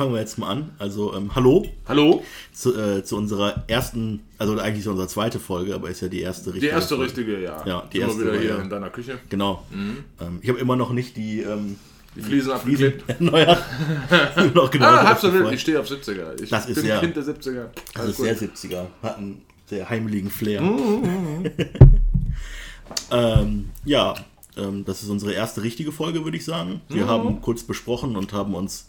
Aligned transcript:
Fangen 0.00 0.14
wir 0.14 0.20
jetzt 0.20 0.38
mal 0.38 0.48
an. 0.48 0.70
Also, 0.78 1.14
ähm, 1.14 1.34
hallo. 1.34 1.66
Hallo. 1.86 2.24
Zu, 2.54 2.74
äh, 2.74 3.04
zu, 3.04 3.18
unserer 3.18 3.64
ersten, 3.66 4.20
also 4.38 4.58
eigentlich 4.58 4.82
zu 4.82 4.92
unserer 4.92 5.08
zweite 5.08 5.38
Folge, 5.38 5.74
aber 5.74 5.90
ist 5.90 6.00
ja 6.00 6.08
die 6.08 6.22
erste 6.22 6.54
richtige. 6.54 6.68
Die 6.68 6.72
erste 6.72 6.96
Folge. 6.96 7.04
richtige, 7.04 7.42
ja. 7.42 7.62
Ja, 7.66 7.86
die 7.92 7.98
Sind 7.98 8.08
erste. 8.08 8.22
wieder 8.22 8.40
hier 8.40 8.48
ja. 8.48 8.62
in 8.62 8.70
deiner 8.70 8.88
Küche. 8.88 9.18
Genau. 9.28 9.62
Mhm. 9.70 9.98
Ähm, 10.18 10.38
ich 10.40 10.48
habe 10.48 10.58
immer 10.58 10.74
noch 10.74 10.92
nicht 10.92 11.18
die. 11.18 11.42
Ähm, 11.42 11.76
die 12.16 12.22
Fliesen 12.22 12.50
abgeklebt. 12.50 13.04
Naja. 13.20 13.58
noch 14.54 14.70
genau 14.70 14.86
ah, 14.86 15.02
absolut. 15.02 15.52
Ich 15.52 15.60
stehe 15.60 15.78
auf 15.78 15.86
70er. 15.86 16.40
Ich 16.42 16.48
das 16.48 16.66
ist 16.66 16.76
bin 16.76 16.86
ja, 16.86 16.98
Kind 16.98 17.16
der 17.16 17.24
70er. 17.24 17.66
Das 17.92 18.08
ist 18.08 18.16
sehr 18.16 18.38
70er. 18.38 18.86
Hat 19.02 19.18
einen 19.18 19.42
sehr 19.66 19.90
heimeligen 19.90 20.30
Flair. 20.30 20.62
Mhm. 20.62 21.50
ähm, 23.10 23.68
ja, 23.84 24.14
ähm, 24.56 24.82
das 24.86 25.02
ist 25.02 25.10
unsere 25.10 25.34
erste 25.34 25.62
richtige 25.62 25.92
Folge, 25.92 26.24
würde 26.24 26.38
ich 26.38 26.46
sagen. 26.46 26.80
Wir 26.88 27.04
mhm. 27.04 27.08
haben 27.08 27.40
kurz 27.42 27.64
besprochen 27.64 28.16
und 28.16 28.32
haben 28.32 28.54
uns 28.54 28.86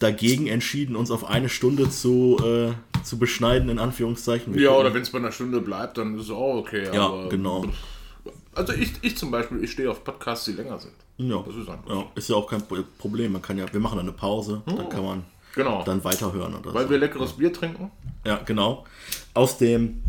dagegen 0.00 0.48
entschieden, 0.48 0.96
uns 0.96 1.10
auf 1.10 1.24
eine 1.24 1.48
Stunde 1.48 1.88
zu, 1.88 2.38
äh, 2.42 3.04
zu 3.04 3.18
beschneiden, 3.18 3.68
in 3.68 3.78
Anführungszeichen. 3.78 4.54
Wir 4.54 4.62
ja, 4.62 4.70
oder 4.70 4.92
wenn 4.92 5.02
es 5.02 5.10
bei 5.10 5.18
einer 5.18 5.30
Stunde 5.30 5.60
bleibt, 5.60 5.98
dann 5.98 6.16
ist 6.16 6.24
es 6.24 6.30
auch 6.30 6.56
okay. 6.56 6.88
Ja, 6.92 7.28
genau. 7.28 7.64
Also 8.54 8.72
ich, 8.72 8.92
ich 9.02 9.16
zum 9.16 9.30
Beispiel, 9.30 9.62
ich 9.62 9.70
stehe 9.70 9.90
auf 9.90 10.02
Podcasts, 10.02 10.46
die 10.46 10.52
länger 10.52 10.78
sind. 10.78 10.94
Ja, 11.18 11.44
das 11.46 11.54
ist, 11.54 11.68
ja, 11.68 12.04
ist 12.14 12.28
ja 12.30 12.36
auch 12.36 12.48
kein 12.48 12.62
Problem. 12.98 13.32
Man 13.32 13.42
kann 13.42 13.58
ja, 13.58 13.70
wir 13.70 13.80
machen 13.80 13.98
eine 13.98 14.12
Pause, 14.12 14.62
mhm. 14.66 14.76
dann 14.76 14.88
kann 14.88 15.04
man 15.04 15.24
genau. 15.54 15.82
dann 15.84 16.02
weiterhören. 16.02 16.54
Oder 16.54 16.74
Weil 16.74 16.84
so. 16.84 16.90
wir 16.90 16.98
leckeres 16.98 17.34
Bier 17.34 17.52
trinken. 17.52 17.90
Ja, 18.24 18.40
genau. 18.44 18.86
Aus 19.34 19.58
dem 19.58 20.02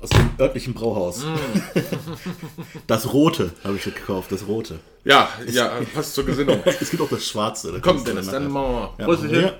aus 0.00 0.10
dem 0.10 0.30
örtlichen 0.38 0.74
Brauhaus. 0.74 1.24
Mm. 1.24 1.34
Das 2.86 3.12
Rote 3.12 3.52
habe 3.64 3.76
ich 3.76 3.84
gekauft, 3.84 4.30
das 4.30 4.46
Rote. 4.46 4.78
Ja, 5.04 5.28
es, 5.44 5.54
ja, 5.54 5.80
passt 5.92 6.14
zur 6.14 6.24
Gesinnung. 6.24 6.60
es 6.64 6.90
gibt 6.90 7.02
auch 7.02 7.08
das 7.08 7.26
Schwarze. 7.26 7.72
Da 7.72 7.80
Komm, 7.80 8.04
Dennis, 8.04 8.26
dann 8.26 8.50
machen 8.50 8.90
wir 8.96 9.06
mal. 9.06 9.32
Ja, 9.32 9.52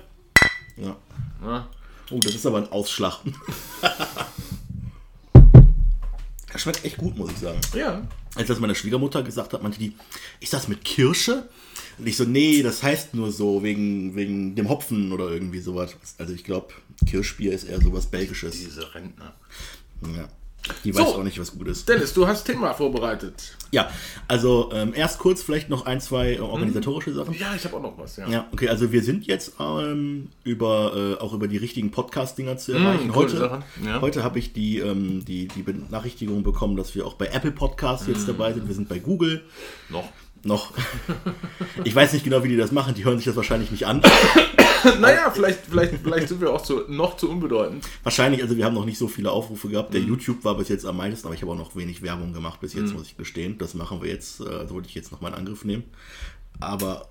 ja. 0.77 0.95
ja. 1.43 1.69
Oh, 2.09 2.19
das 2.19 2.35
ist 2.35 2.45
aber 2.45 2.57
ein 2.59 2.71
Ausschlag. 2.71 3.19
Das 6.57 6.63
schmeckt 6.63 6.85
echt 6.85 6.97
gut, 6.97 7.15
muss 7.15 7.29
ich 7.29 7.37
sagen. 7.37 7.59
Ja. 7.75 8.07
Als 8.33 8.47
das 8.47 8.59
meine 8.59 8.73
Schwiegermutter 8.73 9.21
gesagt 9.21 9.53
hat, 9.53 9.61
meinte 9.61 9.77
die, 9.77 9.93
ist 10.39 10.53
das 10.53 10.67
mit 10.67 10.83
Kirsche? 10.83 11.47
Und 11.99 12.07
ich 12.07 12.17
so, 12.17 12.23
nee, 12.23 12.63
das 12.63 12.81
heißt 12.81 13.13
nur 13.13 13.31
so, 13.31 13.61
wegen, 13.61 14.15
wegen 14.15 14.55
dem 14.55 14.67
Hopfen 14.67 15.11
oder 15.11 15.29
irgendwie 15.29 15.59
sowas. 15.59 15.95
Also 16.17 16.33
ich 16.33 16.43
glaube, 16.43 16.73
Kirschbier 17.05 17.53
ist 17.53 17.65
eher 17.65 17.79
sowas 17.79 18.07
Belgisches. 18.07 18.53
Diese 18.53 18.95
Rentner. 18.95 19.35
Ja. 20.01 20.27
Die 20.83 20.93
weiß 20.93 21.07
auch 21.07 21.23
nicht, 21.23 21.39
was 21.39 21.51
gut 21.51 21.67
ist. 21.67 21.87
Dennis, 21.87 22.13
du 22.13 22.27
hast 22.27 22.45
Thema 22.45 22.73
vorbereitet. 22.73 23.55
Ja, 23.71 23.89
also 24.27 24.69
ähm, 24.73 24.93
erst 24.95 25.19
kurz 25.19 25.41
vielleicht 25.41 25.69
noch 25.69 25.85
ein, 25.85 26.01
zwei 26.01 26.35
äh, 26.35 26.39
organisatorische 26.39 27.13
Sachen. 27.13 27.33
Ja, 27.33 27.53
ich 27.55 27.63
habe 27.65 27.77
auch 27.77 27.81
noch 27.81 27.97
was, 27.97 28.17
ja. 28.17 28.27
Ja, 28.27 28.47
okay, 28.51 28.69
also 28.69 28.91
wir 28.91 29.03
sind 29.03 29.25
jetzt 29.27 29.53
ähm, 29.59 30.29
über, 30.43 31.17
äh, 31.19 31.21
auch 31.21 31.33
über 31.33 31.47
die 31.47 31.57
richtigen 31.57 31.91
Podcast-Dinger 31.91 32.57
zu 32.57 32.73
erreichen. 32.73 33.07
Mm, 33.07 33.15
heute 33.15 33.61
ja. 33.85 34.01
heute 34.01 34.23
habe 34.23 34.39
ich 34.39 34.53
die, 34.53 34.79
ähm, 34.79 35.23
die, 35.25 35.47
die 35.47 35.61
Benachrichtigung 35.63 36.43
bekommen, 36.43 36.75
dass 36.75 36.95
wir 36.95 37.05
auch 37.05 37.13
bei 37.13 37.27
Apple 37.27 37.51
Podcasts 37.51 38.07
mm. 38.07 38.11
jetzt 38.11 38.27
dabei 38.27 38.53
sind. 38.53 38.67
Wir 38.67 38.75
sind 38.75 38.89
bei 38.89 38.99
Google. 38.99 39.43
Noch. 39.89 40.09
Noch. 40.43 40.73
Ich 41.83 41.95
weiß 41.95 42.13
nicht 42.13 42.23
genau, 42.23 42.43
wie 42.43 42.49
die 42.49 42.57
das 42.57 42.71
machen. 42.71 42.95
Die 42.95 43.05
hören 43.05 43.17
sich 43.17 43.25
das 43.25 43.35
wahrscheinlich 43.35 43.71
nicht 43.71 43.85
an. 43.85 44.01
naja, 44.99 45.31
vielleicht, 45.31 45.59
vielleicht, 45.69 45.95
vielleicht 46.03 46.29
sind 46.29 46.41
wir 46.41 46.51
auch 46.51 46.61
zu, 46.61 46.83
noch 46.87 47.17
zu 47.17 47.29
unbedeutend. 47.29 47.85
Wahrscheinlich, 48.03 48.41
also 48.41 48.57
wir 48.57 48.65
haben 48.65 48.73
noch 48.73 48.85
nicht 48.85 48.97
so 48.97 49.07
viele 49.07 49.31
Aufrufe 49.31 49.69
gehabt. 49.69 49.93
Der 49.93 50.01
mhm. 50.01 50.09
YouTube 50.09 50.43
war 50.43 50.55
bis 50.55 50.69
jetzt 50.69 50.85
am 50.85 50.97
meisten, 50.97 51.25
aber 51.25 51.35
ich 51.35 51.41
habe 51.41 51.51
auch 51.51 51.57
noch 51.57 51.75
wenig 51.75 52.01
Werbung 52.01 52.33
gemacht 52.33 52.59
bis 52.59 52.73
jetzt, 52.73 52.89
mhm. 52.89 52.97
muss 52.97 53.07
ich 53.07 53.17
gestehen. 53.17 53.57
Das 53.57 53.73
machen 53.73 54.01
wir 54.01 54.09
jetzt, 54.09 54.41
äh, 54.41 54.69
wollte 54.69 54.89
ich 54.89 54.95
jetzt 54.95 55.11
noch 55.11 55.21
mal 55.21 55.29
in 55.29 55.35
Angriff 55.35 55.63
nehmen. 55.65 55.83
Aber 56.59 57.07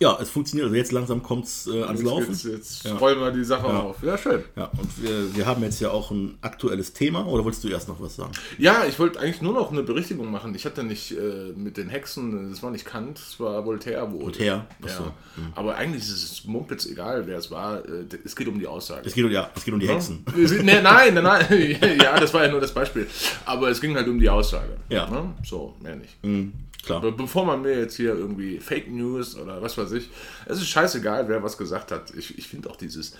ja, 0.00 0.18
es 0.20 0.28
funktioniert. 0.28 0.64
Also 0.66 0.76
jetzt 0.76 0.90
langsam 0.90 1.22
kommt 1.22 1.44
es 1.44 1.68
äh, 1.68 1.82
ans 1.82 2.02
Laufen. 2.02 2.32
Jetzt, 2.32 2.44
jetzt 2.44 2.84
ja. 2.84 2.96
rollen 2.96 3.20
wir 3.20 3.30
die 3.30 3.44
Sache 3.44 3.68
ja. 3.68 3.80
auf. 3.80 4.02
Ja, 4.02 4.18
schön. 4.18 4.42
Ja, 4.56 4.64
und 4.76 5.02
wir, 5.02 5.36
wir 5.36 5.46
haben 5.46 5.62
jetzt 5.62 5.80
ja 5.80 5.90
auch 5.90 6.10
ein 6.10 6.36
aktuelles 6.40 6.92
Thema. 6.92 7.26
Oder 7.26 7.44
wolltest 7.44 7.62
du 7.62 7.68
erst 7.68 7.88
noch 7.88 8.00
was 8.00 8.16
sagen? 8.16 8.32
Ja, 8.58 8.84
ich 8.88 8.98
wollte 8.98 9.20
eigentlich 9.20 9.40
nur 9.40 9.52
noch 9.52 9.70
eine 9.70 9.84
Berichtigung 9.84 10.30
machen. 10.32 10.52
Ich 10.56 10.64
hatte 10.64 10.82
nicht 10.82 11.12
äh, 11.12 11.52
mit 11.54 11.76
den 11.76 11.88
Hexen, 11.88 12.50
das 12.50 12.62
war 12.62 12.72
nicht 12.72 12.84
Kant, 12.84 13.18
es 13.18 13.38
war 13.38 13.64
Voltaire 13.64 14.10
wohl. 14.10 14.24
Voltaire, 14.24 14.66
ja. 14.84 15.14
Mhm. 15.36 15.52
Aber 15.54 15.76
eigentlich 15.76 16.02
ist 16.02 16.10
es 16.10 16.44
Mumpitz 16.44 16.86
egal, 16.86 17.26
wer 17.28 17.38
es 17.38 17.52
war. 17.52 17.84
Äh, 17.84 18.06
es 18.24 18.34
geht 18.34 18.48
um 18.48 18.58
die 18.58 18.66
Aussage. 18.66 19.06
Es 19.06 19.14
geht 19.14 19.24
um, 19.24 19.30
ja, 19.30 19.48
es 19.54 19.64
geht 19.64 19.74
um 19.74 19.80
die 19.80 19.88
Hexen. 19.88 20.24
nee, 20.36 20.80
nein, 20.82 21.14
nein, 21.14 21.22
nein. 21.22 21.46
ja, 22.02 22.18
das 22.18 22.34
war 22.34 22.44
ja 22.44 22.50
nur 22.50 22.60
das 22.60 22.74
Beispiel. 22.74 23.06
Aber 23.44 23.68
es 23.68 23.80
ging 23.80 23.94
halt 23.94 24.08
um 24.08 24.18
die 24.18 24.28
Aussage. 24.28 24.76
Ja. 24.88 25.08
Ne? 25.08 25.34
So, 25.44 25.76
mehr 25.80 25.94
nicht. 25.94 26.22
Mhm. 26.24 26.52
Klar. 26.84 27.00
Be 27.00 27.12
bevor 27.12 27.44
man 27.46 27.62
mir 27.62 27.78
jetzt 27.78 27.96
hier 27.96 28.14
irgendwie 28.14 28.58
Fake 28.60 28.90
News 28.90 29.36
oder 29.36 29.60
was 29.62 29.76
weiß 29.78 29.92
ich, 29.92 30.10
es 30.46 30.58
ist 30.58 30.68
scheißegal, 30.68 31.28
wer 31.28 31.42
was 31.42 31.56
gesagt 31.56 31.92
hat. 31.92 32.12
Ich, 32.14 32.38
ich 32.38 32.48
finde 32.48 32.70
auch 32.70 32.76
dieses 32.76 33.14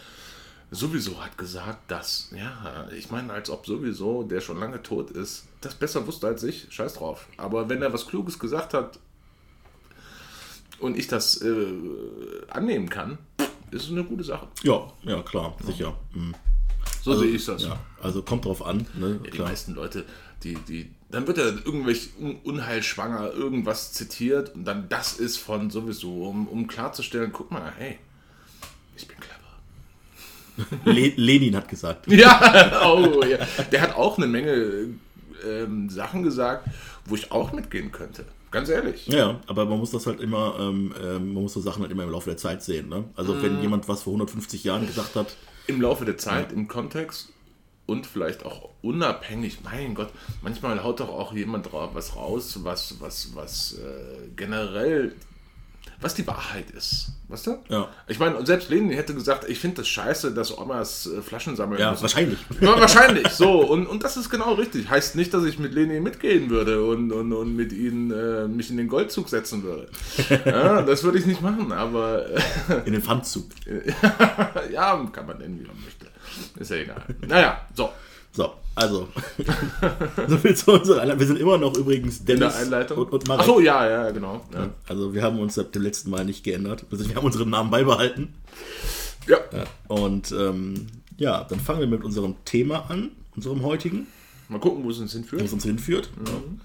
sowieso 0.71 1.23
hat 1.23 1.39
gesagt, 1.39 1.91
dass, 1.91 2.31
ja, 2.37 2.89
ich 2.97 3.11
meine, 3.11 3.33
als 3.33 3.51
ob 3.51 3.67
sowieso, 3.67 4.23
der 4.23 4.41
schon 4.41 4.59
lange 4.59 4.83
tot 4.83 5.11
ist, 5.11 5.47
das 5.61 5.75
besser 5.75 6.07
wusste 6.07 6.27
als 6.27 6.43
ich, 6.43 6.67
scheiß 6.71 6.95
drauf. 6.95 7.27
Aber 7.37 7.69
wenn 7.69 7.83
er 7.83 7.93
was 7.93 8.07
Kluges 8.07 8.39
gesagt 8.39 8.75
hat 8.75 8.99
und 10.79 10.97
ich 10.97 11.07
das 11.07 11.41
äh, 11.43 11.73
annehmen 12.51 12.89
kann, 12.89 13.19
ist 13.71 13.85
es 13.85 13.91
eine 13.91 14.05
gute 14.05 14.25
Sache. 14.25 14.49
Ja, 14.63 14.93
ja, 15.03 15.23
klar, 15.23 15.57
sicher. 15.65 15.97
Mhm. 16.13 16.35
So 17.03 17.13
also, 17.13 17.23
sehe 17.23 17.33
ich 17.33 17.45
das. 17.45 17.63
Ja, 17.63 17.79
also 18.01 18.23
kommt 18.23 18.45
drauf 18.45 18.65
an. 18.65 18.87
Ne? 18.95 19.21
Ja, 19.25 19.31
die 19.31 19.39
meisten 19.39 19.75
Leute, 19.75 20.05
die, 20.43 20.55
die, 20.55 20.91
dann 21.15 21.27
wird 21.27 21.39
ja 21.39 21.45
irgendwelch 21.45 22.11
unheilschwanger 22.43 23.33
irgendwas 23.33 23.93
zitiert 23.93 24.55
und 24.55 24.65
dann 24.65 24.89
das 24.89 25.15
ist 25.15 25.37
von 25.37 25.71
sowieso, 25.71 26.25
um, 26.25 26.49
um 26.49 26.67
klarzustellen, 26.67 27.33
guck 27.33 27.51
mal, 27.51 27.73
hey, 27.79 27.99
ich 28.97 29.07
bin 29.07 29.17
clever. 29.19 30.85
Le 30.85 31.13
Lenin 31.17 31.57
hat 31.57 31.69
gesagt. 31.69 32.07
Ja, 32.11 32.83
oh, 32.87 33.25
ja, 33.25 33.39
der 33.71 33.81
hat 33.81 33.95
auch 33.95 34.19
eine 34.19 34.27
Menge 34.27 34.89
ähm, 35.47 35.89
Sachen 35.89 36.23
gesagt, 36.23 36.69
wo 37.05 37.15
ich 37.15 37.31
auch 37.31 37.53
mitgehen 37.53 37.93
könnte. 37.93 38.25
Ganz 38.51 38.69
ehrlich. 38.69 39.07
Ja, 39.09 39.41
aber 39.47 39.67
man 39.67 39.79
muss 39.79 39.91
das 39.91 40.07
halt 40.07 40.21
immer, 40.21 40.57
ähm, 40.61 40.95
ähm 41.03 41.35
man 41.35 41.43
muss 41.43 41.55
so 41.55 41.61
Sachen 41.61 41.83
halt 41.83 41.91
immer 41.91 42.05
im 42.05 42.11
Laufe 42.11 42.31
der 42.31 42.37
Zeit 42.37 42.63
sehen. 42.63 42.89
Ne? 42.89 43.05
Also 43.17 43.35
mm. 43.35 43.43
wenn 43.43 43.61
jemand 43.61 43.89
was 43.89 44.05
vor 44.05 44.13
150 44.13 44.63
Jahren 44.63 44.87
gesagt 44.87 45.17
hat. 45.17 45.35
Im 45.67 45.81
Laufe 45.81 46.05
der 46.05 46.19
Zeit, 46.19 46.53
ja. 46.53 46.57
im 46.57 46.69
Kontext 46.69 47.34
und 47.87 48.07
vielleicht 48.07 48.45
auch 48.45 48.71
unabhängig, 48.83 49.59
mein 49.63 49.95
Gott, 49.95 50.11
manchmal 50.43 50.83
haut 50.83 51.01
doch 51.01 51.11
auch 51.11 51.33
jemand 51.35 51.69
was 51.73 52.17
raus, 52.17 52.59
was, 52.63 53.01
was, 53.01 53.35
was 53.35 53.75
äh, 53.75 54.29
generell, 54.37 55.15
was 56.01 56.15
die 56.15 56.27
Wahrheit 56.27 56.71
ist. 56.71 57.13
Weißt 57.29 57.47
du? 57.47 57.59
Ja. 57.69 57.89
Ich 58.07 58.19
meine, 58.19 58.45
selbst 58.45 58.71
Lenin 58.71 58.91
hätte 58.91 59.15
gesagt, 59.15 59.49
ich 59.49 59.59
finde 59.59 59.79
das 59.79 59.89
scheiße, 59.89 60.33
dass 60.33 60.57
Omas 60.57 61.07
äh, 61.07 61.21
Flaschen 61.23 61.57
sammeln 61.57 61.81
ja, 61.81 61.91
müssen. 61.91 62.03
wahrscheinlich. 62.03 62.39
Ja, 62.61 62.81
wahrscheinlich, 62.81 63.29
so. 63.29 63.61
Und, 63.61 63.87
und 63.87 64.03
das 64.03 64.17
ist 64.17 64.31
genau 64.31 64.55
richtig. 64.55 64.89
Heißt 64.89 65.15
nicht, 65.17 65.33
dass 65.33 65.45
ich 65.45 65.59
mit 65.59 65.75
Lenin 65.75 66.03
mitgehen 66.03 66.51
würde 66.51 66.85
und, 66.85 67.13
und, 67.13 67.33
und 67.33 67.57
mit 67.57 67.73
ihnen 67.73 68.11
äh, 68.11 68.47
mich 68.49 68.71
in 68.71 68.77
den 68.77 68.89
Goldzug 68.89 69.29
setzen 69.29 69.63
würde. 69.63 69.89
Ja, 70.45 70.83
das 70.83 71.03
würde 71.03 71.19
ich 71.19 71.27
nicht 71.27 71.43
machen, 71.43 71.73
aber... 71.73 72.27
Äh, 72.31 72.41
in 72.87 72.93
den 72.93 73.03
Pfandzug. 73.03 73.47
ja, 74.73 75.05
kann 75.13 75.27
man 75.27 75.39
nennen, 75.39 75.61
wie 75.61 75.67
man 75.67 75.81
möchte. 75.83 76.14
Ist 76.59 76.71
ja 76.71 76.77
egal. 76.77 77.03
Naja, 77.27 77.61
so. 77.75 77.91
So, 78.33 78.53
also. 78.75 79.09
so 80.29 80.39
viel 80.39 80.57
zu 80.57 80.73
unserer 80.73 81.03
Einleitung. 81.03 81.21
Wir 81.21 81.27
sind 81.29 81.39
immer 81.39 81.59
noch 81.59 81.77
übrigens 81.77 82.25
Dennis 82.25 82.55
In 82.55 82.71
der 82.71 82.79
Einleitung. 82.79 82.99
und, 82.99 83.13
und 83.13 83.29
Marek. 83.29 83.43
Achso, 83.43 83.61
ja, 83.61 83.89
ja, 83.89 84.11
genau. 84.11 84.45
Ja. 84.53 84.71
Also 84.89 85.15
wir 85.15 85.23
haben 85.23 85.39
uns 85.39 85.55
seit 85.55 85.75
dem 85.75 85.83
letzten 85.83 86.11
Mal 86.11 86.25
nicht 86.25 86.43
geändert. 86.43 86.85
Also 86.91 87.09
wir 87.09 87.15
haben 87.15 87.25
unseren 87.25 87.51
Namen 87.51 87.71
beibehalten. 87.71 88.35
Ja. 89.29 89.39
ja. 89.53 89.65
Und 89.89 90.33
ähm, 90.33 90.87
ja, 91.17 91.45
dann 91.45 91.61
fangen 91.61 91.81
wir 91.81 91.87
mit 91.87 92.05
unserem 92.05 92.35
Thema 92.45 92.91
an, 92.91 93.11
unserem 93.37 93.63
heutigen. 93.63 94.09
Mal 94.49 94.59
gucken, 94.59 94.85
wo 94.85 94.91
es 94.91 94.99
uns 94.99 95.13
hinführt. 95.13 95.41
Wo 95.41 95.47
es 95.47 95.53
uns 95.53 95.65
hinführt. 95.65 96.11
Mhm. 96.19 96.61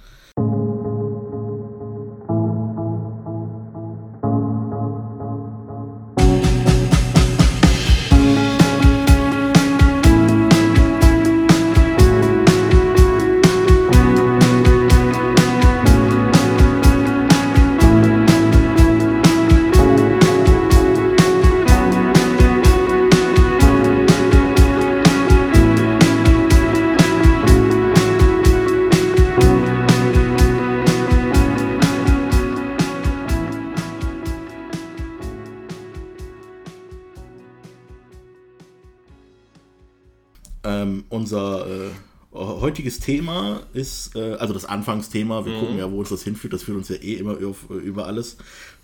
Thema 42.99 43.61
ist, 43.73 44.15
äh, 44.15 44.33
also 44.33 44.53
das 44.53 44.65
Anfangsthema, 44.65 45.45
wir 45.45 45.53
mhm. 45.53 45.59
gucken 45.59 45.77
ja, 45.77 45.91
wo 45.91 45.99
uns 45.99 46.09
das 46.09 46.23
hinführt, 46.23 46.53
das 46.53 46.63
führt 46.63 46.77
uns 46.77 46.89
ja 46.89 46.95
eh 46.95 47.15
immer 47.15 47.37
über 47.69 48.07
alles, 48.07 48.37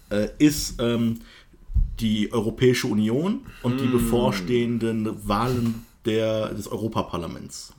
äh, 0.09 0.29
ist, 0.37 0.75
ähm, 0.79 1.19
die 1.99 2.31
Europäische 2.31 2.87
Union 2.87 3.41
und 3.63 3.75
Mm. 3.75 3.77
die 3.77 3.87
bevorstehenden 3.87 5.27
Wahlen 5.27 5.85
der, 6.05 6.53
des 6.53 6.67
Europaparlaments. 6.67 7.73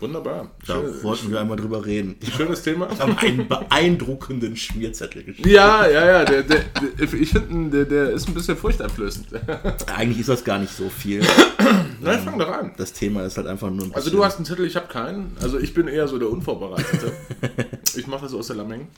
Wunderbar. 0.00 0.50
Da 0.66 0.74
Schön- 0.80 1.02
wollten 1.02 1.30
wir 1.30 1.40
einmal 1.40 1.58
drüber 1.58 1.84
reden. 1.84 2.16
Schönes 2.36 2.62
Thema. 2.62 2.88
habe 2.98 3.16
einen 3.18 3.46
beeindruckenden 3.46 4.56
Schmierzettel 4.56 5.24
geschrieben. 5.24 5.48
Ja, 5.50 5.86
ja, 5.86 6.06
ja. 6.06 6.24
Der, 6.24 6.42
der, 6.42 6.60
der, 6.98 7.12
ich 7.12 7.28
finde, 7.30 7.84
der, 7.84 8.06
der 8.06 8.10
ist 8.14 8.26
ein 8.26 8.32
bisschen 8.34 8.56
furchteinflößend. 8.56 9.28
Eigentlich 9.94 10.20
ist 10.20 10.30
das 10.30 10.42
gar 10.42 10.58
nicht 10.58 10.74
so 10.74 10.88
viel. 10.88 11.20
Nein, 12.00 12.20
fang 12.24 12.38
doch 12.38 12.48
an. 12.50 12.72
Das 12.78 12.94
Thema 12.94 13.24
ist 13.24 13.36
halt 13.36 13.46
einfach 13.46 13.68
nur 13.70 13.84
ein 13.86 13.94
Also 13.94 14.10
du 14.10 14.24
hast 14.24 14.36
einen 14.36 14.46
Zettel, 14.46 14.64
ich 14.64 14.76
habe 14.76 14.88
keinen. 14.88 15.36
Also 15.42 15.58
ich 15.58 15.74
bin 15.74 15.86
eher 15.86 16.08
so 16.08 16.18
der 16.18 16.30
Unvorbereitete. 16.30 17.12
ich 17.96 18.06
mache 18.06 18.22
das 18.22 18.32
aus 18.32 18.46
der 18.46 18.56
Lameng. 18.56 18.88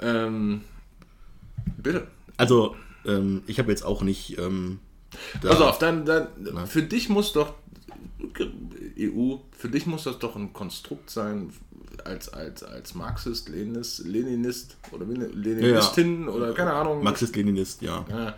Ähm, 0.00 0.62
bitte. 1.78 2.06
Also, 2.36 2.76
ähm, 3.06 3.42
ich 3.48 3.58
habe 3.58 3.70
jetzt 3.70 3.84
auch 3.84 4.02
nicht. 4.02 4.38
Ähm, 4.38 4.78
da, 5.42 5.48
Pass 5.48 5.60
auf, 5.60 5.78
dann, 5.78 6.06
dann 6.06 6.28
für 6.66 6.82
dich 6.82 7.08
muss 7.08 7.32
doch 7.32 7.54
EU, 8.98 9.36
für 9.56 9.68
dich 9.68 9.86
muss 9.86 10.04
das 10.04 10.18
doch 10.18 10.36
ein 10.36 10.52
Konstrukt 10.52 11.10
sein 11.10 11.52
als, 12.04 12.28
als, 12.32 12.62
als 12.62 12.94
Marxist, 12.94 13.48
Leninist, 13.48 14.04
Leninist 14.06 14.76
oder 14.92 15.04
ne- 15.06 15.26
Leninistin 15.26 16.28
oder 16.28 16.52
keine 16.54 16.72
Ahnung. 16.72 17.02
Marxist-Leninist, 17.02 17.82
ja. 17.82 18.04
Ja. 18.08 18.34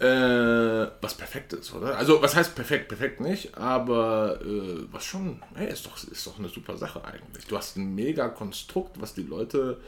Äh, 0.00 0.90
was 1.00 1.14
perfekt 1.14 1.52
ist, 1.52 1.72
oder? 1.72 1.96
Also, 1.96 2.20
was 2.20 2.34
heißt 2.34 2.54
perfekt? 2.56 2.88
Perfekt 2.88 3.20
nicht, 3.20 3.56
aber 3.56 4.40
äh, 4.44 4.86
was 4.90 5.04
schon, 5.04 5.40
hey, 5.54 5.72
ist 5.72 5.86
doch, 5.86 5.96
ist 6.02 6.26
doch 6.26 6.38
eine 6.38 6.48
super 6.48 6.76
Sache 6.76 7.04
eigentlich. 7.04 7.46
Du 7.46 7.56
hast 7.56 7.76
ein 7.76 7.94
mega 7.94 8.28
Konstrukt, 8.28 9.00
was 9.00 9.14
die 9.14 9.22
Leute 9.22 9.80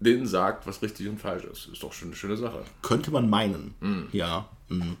denen 0.00 0.28
sagt, 0.28 0.66
was 0.68 0.80
richtig 0.82 1.08
und 1.08 1.20
falsch 1.20 1.44
ist. 1.44 1.66
Ist 1.72 1.82
doch 1.82 1.92
schon 1.92 2.08
eine 2.08 2.16
schöne 2.16 2.36
Sache. 2.36 2.62
Könnte 2.82 3.10
man 3.10 3.28
meinen, 3.28 3.74
ja. 4.12 4.48
mhm. 4.68 4.96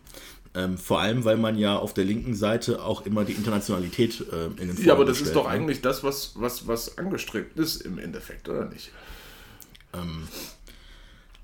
Ähm, 0.54 0.78
vor 0.78 1.00
allem, 1.00 1.24
weil 1.24 1.36
man 1.36 1.58
ja 1.58 1.76
auf 1.76 1.94
der 1.94 2.04
linken 2.04 2.34
Seite 2.34 2.82
auch 2.82 3.04
immer 3.06 3.24
die 3.24 3.32
Internationalität 3.32 4.20
äh, 4.32 4.46
in 4.46 4.56
den 4.56 4.76
Ja, 4.84 4.94
aber 4.94 5.04
Vordergrund 5.04 5.08
das 5.08 5.16
ist 5.16 5.22
stellt, 5.22 5.36
doch 5.36 5.44
ne? 5.44 5.50
eigentlich 5.50 5.80
das, 5.82 6.02
was, 6.02 6.32
was, 6.36 6.66
was 6.66 6.98
angestrebt 6.98 7.58
ist 7.58 7.82
im 7.82 7.98
Endeffekt, 7.98 8.48
oder 8.48 8.64
nicht? 8.66 8.90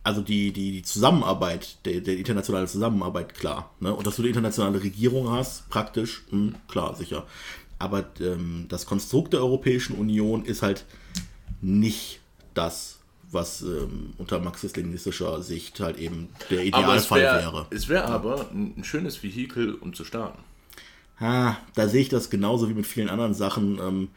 Also 0.02 0.20
die, 0.20 0.52
die, 0.52 0.72
die 0.72 0.82
Zusammenarbeit, 0.82 1.78
der, 1.86 2.00
der 2.00 2.16
internationale 2.18 2.66
Zusammenarbeit, 2.66 3.34
klar. 3.34 3.70
Ne? 3.80 3.94
Und 3.94 4.06
dass 4.06 4.16
du 4.16 4.22
eine 4.22 4.28
internationale 4.28 4.82
Regierung 4.82 5.30
hast, 5.30 5.68
praktisch, 5.70 6.24
mh, 6.30 6.52
klar, 6.68 6.94
sicher. 6.94 7.26
Aber 7.78 8.04
ähm, 8.20 8.66
das 8.68 8.84
Konstrukt 8.84 9.32
der 9.32 9.40
Europäischen 9.40 9.96
Union 9.96 10.44
ist 10.44 10.62
halt 10.62 10.84
nicht 11.62 12.20
das, 12.52 12.93
was 13.34 13.62
ähm, 13.62 14.14
unter 14.18 14.38
marxist-leninistischer 14.38 15.42
Sicht 15.42 15.80
halt 15.80 15.98
eben 15.98 16.28
der 16.50 16.64
Idealfall 16.64 17.20
wäre 17.20 17.38
wäre. 17.42 17.66
es 17.70 17.88
wär 17.88 18.06
aber 18.08 18.50
ein, 18.52 18.74
ein 18.76 18.84
schönes 18.84 19.22
Vehikel, 19.22 19.74
um 19.74 19.92
zu 19.92 20.04
starten. 20.04 20.38
Ah, 21.20 21.56
da 21.74 21.88
sehe 21.88 22.00
ich 22.00 22.08
das 22.08 22.28
genauso 22.28 22.68
wie 22.68 22.74
mit 22.74 22.86
vielen 22.86 23.08
anderen 23.08 23.34
Sachen. 23.34 23.78
Ähm, 23.78 24.08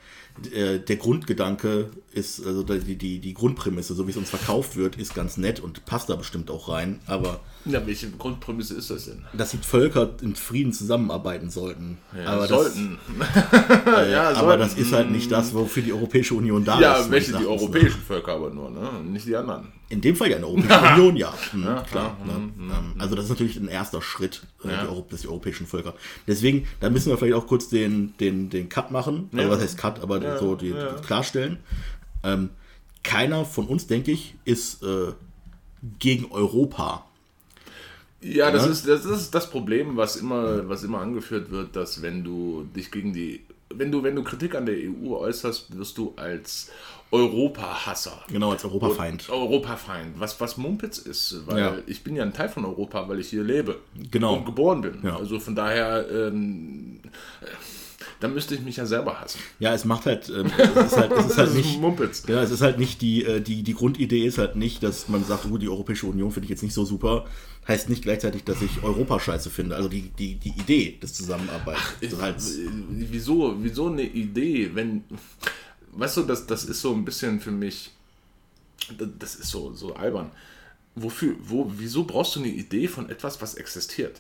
äh, 0.54 0.80
der 0.80 0.95
Grundgedanke 0.98 1.89
ist, 2.13 2.45
also 2.45 2.63
die, 2.63 2.95
die, 2.95 3.19
die 3.19 3.34
Grundprämisse, 3.34 3.94
so 3.94 4.07
wie 4.07 4.12
es 4.12 4.18
uns 4.18 4.30
verkauft 4.30 4.75
wird, 4.75 4.95
ist 4.95 5.13
ganz 5.13 5.38
nett 5.38 5.60
und 5.60 5.86
passt 5.86 6.10
da 6.10 6.16
bestimmt 6.16 6.50
auch 6.50 6.69
rein. 6.69 7.00
Aber 7.06 7.39
Ja, 7.66 7.86
welche 7.86 8.10
Grundprämisse 8.12 8.74
ist 8.75 8.89
das 8.89 9.06
denn? 9.06 9.24
dass 9.34 9.51
die 9.51 9.57
Völker 9.57 10.10
in 10.22 10.36
Frieden 10.36 10.74
zusammenarbeiten 10.74 11.50
sollten. 11.50 11.98
Ja, 12.18 12.25
aber 12.31 12.48
sollten. 12.48 12.98
Das, 13.19 14.07
äh, 14.07 14.12
ja, 14.12 14.30
aber 14.30 14.39
sollten. 14.39 14.60
das 14.62 14.74
ist 14.75 14.94
halt 14.94 15.12
nicht 15.12 15.31
das, 15.31 15.54
wofür 15.54 15.84
die 15.84 15.94
Europäische 15.94 16.34
Union 16.34 16.66
da 16.66 16.80
Ja, 16.80 16.94
ist. 16.95 17.12
welche 17.12 17.31
meines 17.33 17.45
die 17.45 17.48
Erachtens, 17.50 17.62
europäischen 17.75 18.01
Völker 18.01 18.33
aber 18.33 18.50
nur, 18.50 18.69
ne? 18.72 18.90
Nicht 19.06 19.28
die 19.28 19.36
anderen. 19.36 19.63
Ne? 19.63 19.72
In 19.90 20.01
dem 20.01 20.16
Fall 20.18 20.30
ja 20.31 20.38
eine 20.38 20.48
Europäische 20.48 20.94
Union, 20.95 21.16
ja. 21.18 21.33
Hm, 21.51 21.62
klar. 21.90 22.18
ne? 22.25 22.33
Ähm, 22.60 22.72
also 22.98 23.16
das 23.16 23.25
ist 23.25 23.30
natürlich 23.30 23.56
ein 23.57 23.68
erster 23.69 24.01
Schritt 24.01 24.42
äh, 24.66 24.69
Ja. 24.69 24.86
die 24.86 25.10
des 25.10 25.25
europäischen 25.25 25.66
Völker. 25.68 25.94
Deswegen, 26.28 26.68
da 26.81 26.90
müssen 26.90 27.10
wir 27.10 27.18
vielleicht 27.18 27.36
auch 27.36 27.48
kurz 27.48 27.69
den, 27.69 28.13
den, 28.19 28.50
den 28.50 28.68
Cut 28.69 28.92
machen. 28.92 29.30
Also 29.36 29.50
was 29.50 29.62
heißt 29.62 29.78
Cut, 29.78 30.01
aber 30.01 30.19
Ja, 30.27 30.38
so 30.39 30.56
die, 30.56 30.69
ja. 30.69 30.94
klarstellen. 31.06 31.57
Ähm, 32.24 32.50
keiner 33.03 33.45
von 33.45 33.68
uns, 33.68 33.88
denke 33.88 34.12
ich, 34.12 34.35
ist 34.45 34.83
äh, 34.83 35.13
gegen 36.00 36.31
Europa. 36.31 37.06
Ja, 38.21 38.51
das, 38.51 38.65
ist, 38.68 38.88
das 38.88 39.06
ist 39.06 39.33
das 39.35 39.50
Problem, 39.50 39.95
was 39.95 40.15
immer, 40.15 40.68
was 40.68 40.83
immer 40.83 41.00
angeführt 41.00 41.51
wird, 41.51 41.75
dass 41.75 42.01
wenn 42.01 42.24
du 42.24 42.68
dich 42.75 42.91
gegen 42.91 43.13
die, 43.13 43.44
wenn 43.69 43.91
du, 43.91 44.01
wenn 44.01 44.15
du 44.15 44.24
Kritik 44.24 44.56
an 44.56 44.65
der 44.65 44.75
EU 44.75 45.15
äußerst, 45.15 45.77
wirst 45.77 45.97
du 46.00 46.13
als 46.15 46.71
Europahasser. 47.12 48.19
Genau, 48.27 48.51
als 48.51 48.65
Europafeind. 48.65 49.30
Europafeind, 49.30 50.19
was, 50.19 50.41
was 50.41 50.57
Mumpitz 50.57 50.97
ist, 50.97 51.45
weil 51.45 51.57
Ja. 51.59 51.77
ich 51.85 52.03
bin 52.03 52.15
ja 52.15 52.23
ein 52.23 52.33
Teil 52.33 52.50
von 52.50 52.65
Europa, 52.65 53.07
weil 53.07 53.19
ich 53.19 53.30
hier 53.30 53.44
lebe 53.44 53.77
Genau. 54.12 54.35
und 54.38 54.45
geboren 54.45 54.81
bin. 54.81 55.00
Ja. 55.03 55.15
Also 55.15 55.39
von 55.39 55.56
daher, 55.56 56.06
ähm, 56.12 57.00
äh, 57.41 57.45
dann 58.19 58.34
müsste 58.34 58.56
ich 58.56 58.62
mich 58.62 58.78
ja 58.78 58.86
selber 58.86 59.19
hassen. 59.19 59.40
Ja, 59.60 59.74
es 59.74 59.86
macht 59.86 60.06
halt, 60.06 60.30
ähm, 60.30 60.48
es 60.58 60.86
ist 60.92 60.98
halt, 60.98 61.12
es 61.12 61.25
ist 61.28 61.38
halt 61.38 61.54
nicht, 61.56 61.80
Mumpitz. 61.80 62.24
ja, 62.28 62.42
es 62.42 62.52
ist 62.52 62.62
halt 62.62 62.80
nicht 62.80 63.02
die, 63.02 63.24
äh, 63.24 63.42
die, 63.42 63.64
die 63.64 63.74
Grundidee 63.74 64.25
ist 64.25 64.38
halt 64.38 64.56
nicht, 64.56 64.81
dass 64.84 65.08
man 65.08 65.24
sagt, 65.24 65.46
oh, 65.52 65.58
die 65.58 65.69
Europäische 65.69 66.08
Union 66.08 66.31
finde 66.31 66.46
ich 66.46 66.50
jetzt 66.50 66.64
nicht 66.64 66.74
so 66.74 66.84
super, 66.86 67.25
heißt 67.68 67.90
nicht 67.90 68.02
gleichzeitig, 68.04 68.44
dass 68.44 68.62
ich 68.62 68.81
Europa 68.84 69.19
scheiße 69.19 69.50
finde. 69.50 69.75
Also 69.75 69.90
die, 69.90 70.10
die, 70.18 70.36
die 70.36 70.50
Idee 70.50 70.98
des 71.02 71.14
Zusammenarbeits. 71.14 71.80
Ich, 72.02 72.12
ist 72.12 72.22
halt, 72.22 72.36
wieso, 72.90 73.56
wieso 73.62 73.88
eine 73.88 74.04
Idee, 74.04 74.71
wenn, 74.74 75.04
weißt 75.92 76.18
du, 76.18 76.24
das, 76.24 76.47
das 76.47 76.64
ist 76.66 76.81
so 76.81 76.94
ein 76.94 77.06
bisschen 77.06 77.40
für 77.40 77.52
mich, 77.52 77.92
das- 78.97 79.09
das 79.19 79.36
ist 79.36 79.50
so, 79.50 79.74
so 79.74 79.95
albern. 79.95 80.31
Wofür, 80.95 81.36
wo, 81.44 81.71
wieso 81.78 82.06
brauchst 82.06 82.36
du 82.36 82.40
eine 82.40 82.50
Idee 82.50 82.88
von 82.88 83.09
etwas, 83.09 83.40
was 83.42 83.54
existiert? 83.56 84.19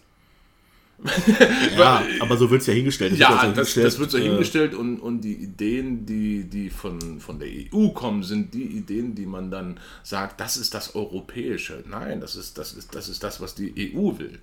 ja, 1.77 2.03
aber 2.19 2.37
so 2.37 2.49
wird 2.49 2.61
es 2.61 2.67
ja 2.67 2.73
hingestellt. 2.73 3.13
Es 3.13 3.19
Ja, 3.19 3.45
so 3.45 3.51
das, 3.51 3.73
das 3.75 3.99
wird 3.99 4.09
so 4.11 4.17
äh, 4.17 4.21
hingestellt 4.23 4.73
und, 4.73 4.99
und 4.99 5.21
die 5.21 5.35
Ideen, 5.35 6.05
die, 6.05 6.43
die 6.45 6.69
von, 6.69 7.19
von 7.19 7.37
der 7.39 7.47
EU 7.47 7.89
kommen, 7.89 8.23
sind 8.23 8.53
die 8.53 8.63
Ideen, 8.63 9.13
die 9.13 9.25
man 9.27 9.51
dann 9.51 9.79
sagt, 10.03 10.39
das 10.39 10.57
ist 10.57 10.73
das 10.73 10.95
Europäische. 10.95 11.83
Nein, 11.87 12.19
das 12.19 12.35
ist 12.35 12.57
das, 12.57 12.73
ist, 12.73 12.95
das, 12.95 13.09
ist 13.09 13.23
das 13.23 13.39
was 13.41 13.53
die 13.55 13.93
EU 13.95 14.17
will. 14.17 14.39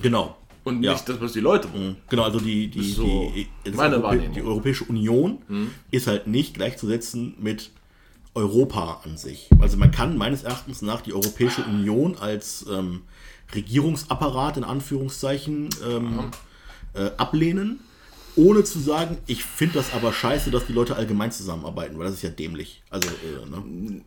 Genau. 0.00 0.36
Und 0.64 0.82
Ja. 0.82 0.92
nicht 0.92 1.08
das, 1.08 1.20
was 1.20 1.32
die 1.32 1.40
Leute 1.40 1.72
wollen. 1.72 1.96
Genau, 2.08 2.22
also 2.24 2.38
die, 2.40 2.68
die, 2.68 2.82
So 2.92 3.32
die, 3.34 3.46
das 3.64 3.74
meine 3.74 3.96
Europä- 3.96 4.02
Wahrnehmung. 4.02 4.28
Mhm. 4.30 4.34
die 4.34 4.42
Europäische 4.42 4.84
Union 4.84 5.38
ist 5.90 6.06
halt 6.06 6.26
nicht 6.26 6.54
gleichzusetzen 6.54 7.34
mit 7.40 7.70
Europa 8.34 9.00
an 9.04 9.16
sich. 9.16 9.48
Also 9.58 9.76
man 9.76 9.90
kann 9.90 10.16
meines 10.16 10.44
Erachtens 10.44 10.82
nach 10.82 11.00
die 11.00 11.12
Europäische 11.12 11.62
Union 11.64 12.16
als 12.18 12.64
ähm, 12.70 13.02
Regierungsapparat 13.54 14.56
in 14.56 14.64
Anführungszeichen 14.64 15.70
ähm, 15.86 16.30
äh, 16.94 17.10
ablehnen, 17.16 17.80
ohne 18.36 18.64
zu 18.64 18.78
sagen, 18.78 19.18
ich 19.26 19.44
finde 19.44 19.74
das 19.74 19.92
aber 19.92 20.12
scheiße, 20.12 20.50
dass 20.50 20.66
die 20.66 20.72
Leute 20.72 20.96
allgemein 20.96 21.32
zusammenarbeiten, 21.32 21.98
weil 21.98 22.06
das 22.06 22.14
ist 22.14 22.22
ja 22.22 22.30
dämlich. 22.30 22.82
Also, 22.90 23.08
äh, 23.08 23.48
ne? 23.48 24.02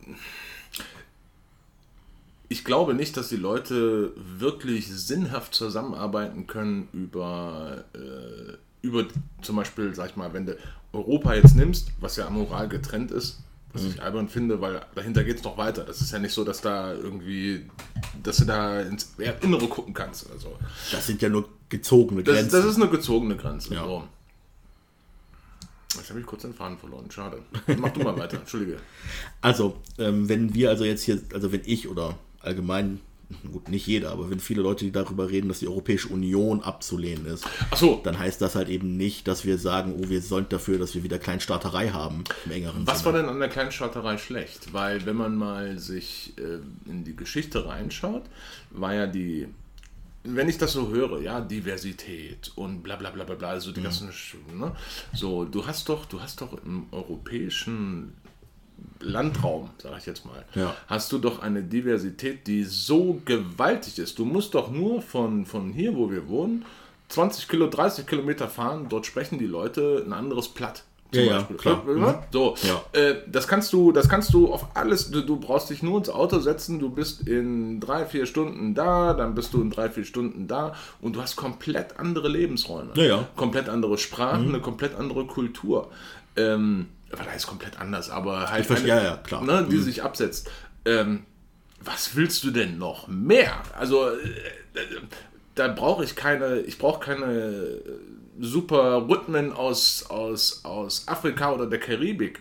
ich 2.48 2.64
glaube 2.64 2.94
nicht, 2.94 3.16
dass 3.16 3.28
die 3.28 3.36
Leute 3.36 4.12
wirklich 4.16 4.88
sinnhaft 4.88 5.54
zusammenarbeiten 5.54 6.46
können 6.46 6.88
über, 6.92 7.84
äh, 7.94 8.56
über 8.82 9.06
zum 9.42 9.56
Beispiel, 9.56 9.94
sag 9.94 10.10
ich 10.10 10.16
mal, 10.16 10.32
wenn 10.32 10.46
du 10.46 10.56
Europa 10.92 11.34
jetzt 11.34 11.56
nimmst, 11.56 11.88
was 12.00 12.16
ja 12.16 12.28
moral 12.30 12.68
getrennt 12.68 13.10
ist, 13.10 13.40
was 13.74 13.84
ich 13.84 14.00
albern 14.02 14.28
finde, 14.28 14.60
weil 14.60 14.80
dahinter 14.94 15.24
geht 15.24 15.38
es 15.38 15.44
noch 15.44 15.58
weiter. 15.58 15.84
Das 15.84 16.00
ist 16.00 16.12
ja 16.12 16.18
nicht 16.18 16.32
so, 16.32 16.44
dass 16.44 16.60
da 16.60 16.92
irgendwie, 16.94 17.66
dass 18.22 18.38
du 18.38 18.44
da 18.44 18.80
ins 18.80 19.14
Innere 19.42 19.66
gucken 19.68 19.92
kannst 19.92 20.26
oder 20.30 20.38
so. 20.38 20.56
das 20.92 21.06
sind 21.06 21.20
ja 21.20 21.28
nur 21.28 21.48
gezogene 21.68 22.22
Das, 22.22 22.34
Grenzen. 22.34 22.52
das 22.52 22.64
ist 22.64 22.76
eine 22.76 22.88
gezogene 22.88 23.36
Grenze. 23.36 23.74
Ja. 23.74 23.84
So. 23.84 24.04
Jetzt 25.96 26.10
habe 26.10 26.20
ich 26.20 26.26
kurz 26.26 26.42
den 26.42 26.54
Faden 26.54 26.78
verloren, 26.78 27.10
schade. 27.10 27.42
Mach 27.78 27.90
du 27.90 28.00
mal 28.00 28.16
weiter, 28.18 28.38
entschuldige. 28.38 28.78
Also, 29.40 29.76
ähm, 29.98 30.28
wenn 30.28 30.54
wir 30.54 30.70
also 30.70 30.84
jetzt 30.84 31.02
hier, 31.02 31.20
also 31.34 31.52
wenn 31.52 31.60
ich 31.66 31.88
oder 31.88 32.16
allgemein, 32.40 33.00
gut, 33.50 33.68
nicht 33.68 33.86
jeder, 33.86 34.10
aber 34.12 34.30
wenn 34.30 34.40
viele 34.40 34.62
Leute 34.62 34.84
die 34.84 34.92
darüber 34.92 35.28
reden, 35.30 35.48
dass 35.48 35.58
die 35.60 35.68
Europäische 35.68 36.08
Union 36.08 36.62
abzulehnen 36.62 37.26
ist, 37.26 37.44
so, 37.76 38.00
dann 38.04 38.18
heißt 38.18 38.40
das 38.40 38.54
halt 38.54 38.68
eben 38.68 38.96
nicht, 38.96 39.28
dass 39.28 39.44
wir 39.44 39.58
sagen, 39.58 39.94
oh, 39.98 40.08
wir 40.08 40.22
sollen 40.22 40.46
dafür, 40.48 40.78
dass 40.78 40.94
wir 40.94 41.02
wieder 41.04 41.18
Kleinstaaterei 41.18 41.90
haben, 41.90 42.24
im 42.44 42.52
engeren 42.52 42.86
Was 42.86 43.04
war 43.04 43.12
Sinne. 43.12 43.24
denn 43.24 43.32
an 43.34 43.40
der 43.40 43.48
Kleinstaaterei 43.48 44.18
schlecht? 44.18 44.72
Weil 44.72 45.04
wenn 45.06 45.16
man 45.16 45.36
mal 45.36 45.78
sich 45.78 46.32
äh, 46.38 46.58
in 46.90 47.04
die 47.04 47.16
Geschichte 47.16 47.66
reinschaut, 47.66 48.24
war 48.70 48.94
ja 48.94 49.06
die, 49.06 49.46
wenn 50.24 50.48
ich 50.48 50.56
das 50.58 50.72
so 50.72 50.88
höre, 50.88 51.20
ja, 51.20 51.40
Diversität 51.40 52.50
und 52.56 52.82
bla 52.82 52.96
bla 52.96 53.10
bla 53.10 53.24
bla 53.24 53.34
bla, 53.34 53.48
also 53.50 53.72
die 53.72 53.80
Mhm. 53.80 53.84
ganzen, 53.84 54.10
Sch- 54.10 54.36
ne? 54.58 54.74
so, 55.12 55.44
du 55.44 55.66
hast 55.66 55.88
doch, 55.88 56.06
du 56.06 56.20
hast 56.20 56.40
doch 56.40 56.52
im 56.64 56.86
europäischen 56.92 58.12
Landraum, 59.04 59.70
sage 59.78 59.96
ich 59.98 60.06
jetzt 60.06 60.24
mal, 60.26 60.44
Ja. 60.54 60.74
hast 60.86 61.12
du 61.12 61.18
doch 61.18 61.40
eine 61.40 61.62
Diversität, 61.62 62.46
die 62.46 62.64
so 62.64 63.20
gewaltig 63.24 63.98
ist. 63.98 64.18
Du 64.18 64.24
musst 64.24 64.54
doch 64.54 64.70
nur 64.70 65.02
von, 65.02 65.46
von 65.46 65.72
hier, 65.72 65.94
wo 65.96 66.10
wir 66.10 66.28
wohnen, 66.28 66.64
20 67.10 67.48
Kilo, 67.48 67.66
30 67.68 68.06
Kilometer 68.06 68.48
fahren, 68.48 68.86
dort 68.88 69.06
sprechen 69.06 69.38
die 69.38 69.46
Leute 69.46 70.02
ein 70.06 70.12
anderes 70.12 70.48
Platt. 70.48 70.84
zum 71.12 71.22
Ja, 71.22 71.36
Beispiel. 71.38 71.56
klar. 71.58 71.84
Mhm. 71.84 72.14
So, 72.32 72.56
Ja. 72.62 72.82
äh, 73.00 73.14
das 73.30 73.46
kannst 73.46 73.72
du, 73.72 73.92
das 73.92 74.08
kannst 74.08 74.34
du 74.34 74.52
auf 74.52 74.74
alles. 74.74 75.12
Du, 75.12 75.20
du 75.20 75.36
brauchst 75.38 75.70
dich 75.70 75.80
nur 75.80 75.98
ins 75.98 76.08
Auto 76.08 76.40
setzen. 76.40 76.80
Du 76.80 76.90
bist 76.90 77.28
in 77.28 77.78
drei, 77.78 78.04
vier 78.04 78.26
Stunden 78.26 78.74
da, 78.74 79.14
dann 79.14 79.36
bist 79.36 79.54
du 79.54 79.60
in 79.62 79.70
drei, 79.70 79.90
vier 79.90 80.04
Stunden 80.04 80.48
da 80.48 80.74
und 81.00 81.14
du 81.14 81.22
hast 81.22 81.36
komplett 81.36 82.00
andere 82.00 82.26
Lebensräume, 82.28 82.90
Ja, 82.96 83.04
ja. 83.04 83.28
komplett 83.36 83.68
andere 83.68 83.96
Sprachen, 83.96 84.48
eine 84.48 84.60
komplett 84.60 84.96
andere 84.96 85.24
Kultur. 85.26 85.88
Ähm, 86.36 86.86
er 87.22 87.36
ist 87.36 87.46
komplett 87.46 87.78
anders, 87.80 88.10
aber 88.10 88.50
halt 88.50 88.62
Ich 88.62 88.66
verstehe- 88.66 88.92
eine, 88.92 89.02
ja, 89.04 89.10
ja, 89.10 89.16
klar. 89.18 89.42
Ne, 89.42 89.66
die 89.70 89.78
sich 89.78 90.02
absetzt. 90.02 90.50
Ähm, 90.84 91.24
was 91.80 92.16
willst 92.16 92.42
du 92.44 92.50
denn 92.50 92.78
noch 92.78 93.08
mehr? 93.08 93.62
Also 93.78 94.08
äh, 94.08 94.14
äh, 94.74 94.80
da 95.54 95.68
brauche 95.68 96.02
ich 96.04 96.16
keine, 96.16 96.60
ich 96.60 96.78
brauche 96.78 97.00
keine 97.04 97.26
äh, 97.32 97.80
super 98.40 99.06
Rhythmen 99.08 99.52
aus, 99.52 100.06
aus, 100.08 100.64
aus 100.64 101.06
Afrika 101.06 101.52
oder 101.52 101.66
der 101.66 101.78
Karibik. 101.80 102.40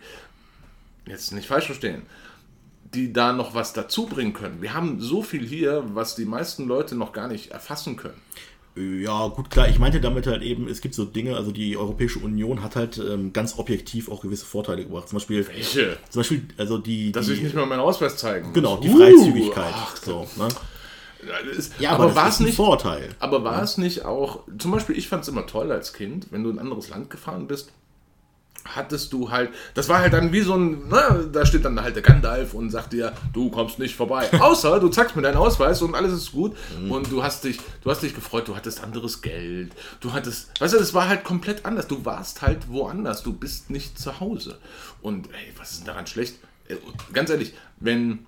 Jetzt 1.06 1.32
nicht 1.34 1.48
falsch 1.48 1.66
verstehen. 1.66 2.04
Die 2.94 3.12
da 3.12 3.34
noch 3.34 3.54
was 3.56 3.74
dazu 3.74 4.06
bringen 4.06 4.34
können. 4.34 4.62
Wir 4.62 4.74
haben 4.74 5.00
so 5.02 5.22
viel 5.24 5.46
hier, 5.46 5.84
was 5.94 6.16
die 6.16 6.26
meisten 6.26 6.68
Leute 6.68 6.96
noch 6.96 7.12
gar 7.12 7.28
nicht 7.28 7.52
erfassen 7.52 7.98
können. 7.98 8.20
Ja, 8.76 9.28
gut, 9.28 9.52
klar. 9.52 9.68
Ich 9.70 9.78
meinte 9.78 10.02
damit 10.02 10.26
halt 10.26 10.42
eben, 10.42 10.68
es 10.68 10.82
gibt 10.82 10.96
so 10.96 11.06
Dinge, 11.06 11.36
also 11.36 11.52
die 11.52 11.78
Europäische 11.78 12.20
Union 12.20 12.64
hat 12.64 12.76
halt 12.76 12.98
ähm, 12.98 13.32
ganz 13.32 13.60
objektiv 13.60 14.10
auch 14.10 14.22
gewisse 14.22 14.46
Vorteile 14.46 14.84
gebracht. 14.84 15.08
Zum 15.10 15.18
Beispiel, 15.18 15.48
Welche? 15.48 15.98
zum 16.10 16.20
Beispiel 16.22 16.42
also 16.58 16.80
die, 16.80 17.12
Dass 17.12 17.28
die 17.28 17.34
ich 17.34 17.44
nicht 17.44 17.56
mal 17.56 17.68
meinen 17.68 17.82
Ausweis 17.82 18.18
zeigen 18.18 18.48
muss. 18.48 18.56
genau, 18.56 18.78
die 18.78 18.90
Uh, 18.90 18.98
Freizügigkeit. 18.98 19.74
ach, 19.76 19.96
so, 19.98 20.28
ne? 20.38 20.48
ist, 21.56 21.74
Ja, 21.80 21.92
aber, 21.92 22.06
aber, 22.06 22.16
war 22.16 22.30
es 22.30 22.40
nicht 22.40 22.56
Vorteil. 22.56 23.10
Aber 23.20 23.44
war 23.44 23.62
es 23.62 23.78
nicht 23.78 24.06
auch, 24.06 24.40
zum 24.58 24.72
Beispiel, 24.72 24.98
ich 24.98 25.08
fand 25.08 25.22
es 25.24 25.30
immer 25.30 25.46
toll 25.46 25.72
als 25.72 25.94
Kind, 25.94 26.28
wenn 26.32 26.44
du 26.44 26.50
in 26.50 26.56
ein 26.58 26.60
anderes 26.64 26.90
Land 26.90 27.10
gefahren 27.10 27.48
bist, 27.48 27.72
hattest 28.66 29.14
du 29.14 29.30
halt, 29.30 29.50
das 29.74 29.90
war 29.90 30.00
halt 30.00 30.14
dann 30.14 30.32
wie 30.32 30.42
so 30.42 30.56
ein, 30.56 30.84
na, 30.90 31.20
da 31.32 31.46
steht 31.46 31.66
dann 31.66 31.82
halt 31.82 31.96
der 31.96 32.04
Gandalf 32.04 32.54
und 32.54 32.70
sagt 32.70 32.94
dir, 32.94 33.14
du 33.34 33.50
kommst 33.50 33.80
nicht 33.80 33.96
vorbei. 33.96 34.30
Außer 34.40 34.80
du 34.80 34.90
zeigst 34.90 35.16
mir 35.16 35.22
deinen 35.22 35.38
Ausweis 35.38 35.82
und 35.82 35.96
alles 35.96 36.14
ist 36.14 36.32
gut 36.32 36.56
und 36.90 37.12
du 37.12 37.24
hast 37.24 37.44
dich, 37.44 37.60
du 37.84 37.92
hast 37.92 38.02
dich 38.04 38.16
gefreut, 38.16 38.48
du 38.48 38.56
hattest 38.56 38.84
anderes 38.84 39.22
Geld, 39.22 39.74
du 40.00 40.14
hattest, 40.14 40.60
weißt 40.62 40.74
du, 40.74 40.78
das 40.78 40.94
war 40.94 41.08
halt 41.08 41.24
komplett 41.24 41.66
anders. 41.66 41.88
Du 41.88 42.06
warst 42.06 42.42
halt 42.42 42.70
woanders, 42.70 43.24
du 43.24 43.34
bist 43.34 43.70
nicht 43.70 44.00
zu 44.00 44.20
Hause. 44.20 44.58
Und 45.02 45.28
ey, 45.28 45.54
was 45.58 45.72
ist 45.72 45.80
denn 45.80 45.88
daran 45.88 46.08
schlecht? 46.08 46.36
Äh, 46.68 46.76
Ganz 47.12 47.30
ehrlich, 47.30 47.54
wenn, 47.80 48.26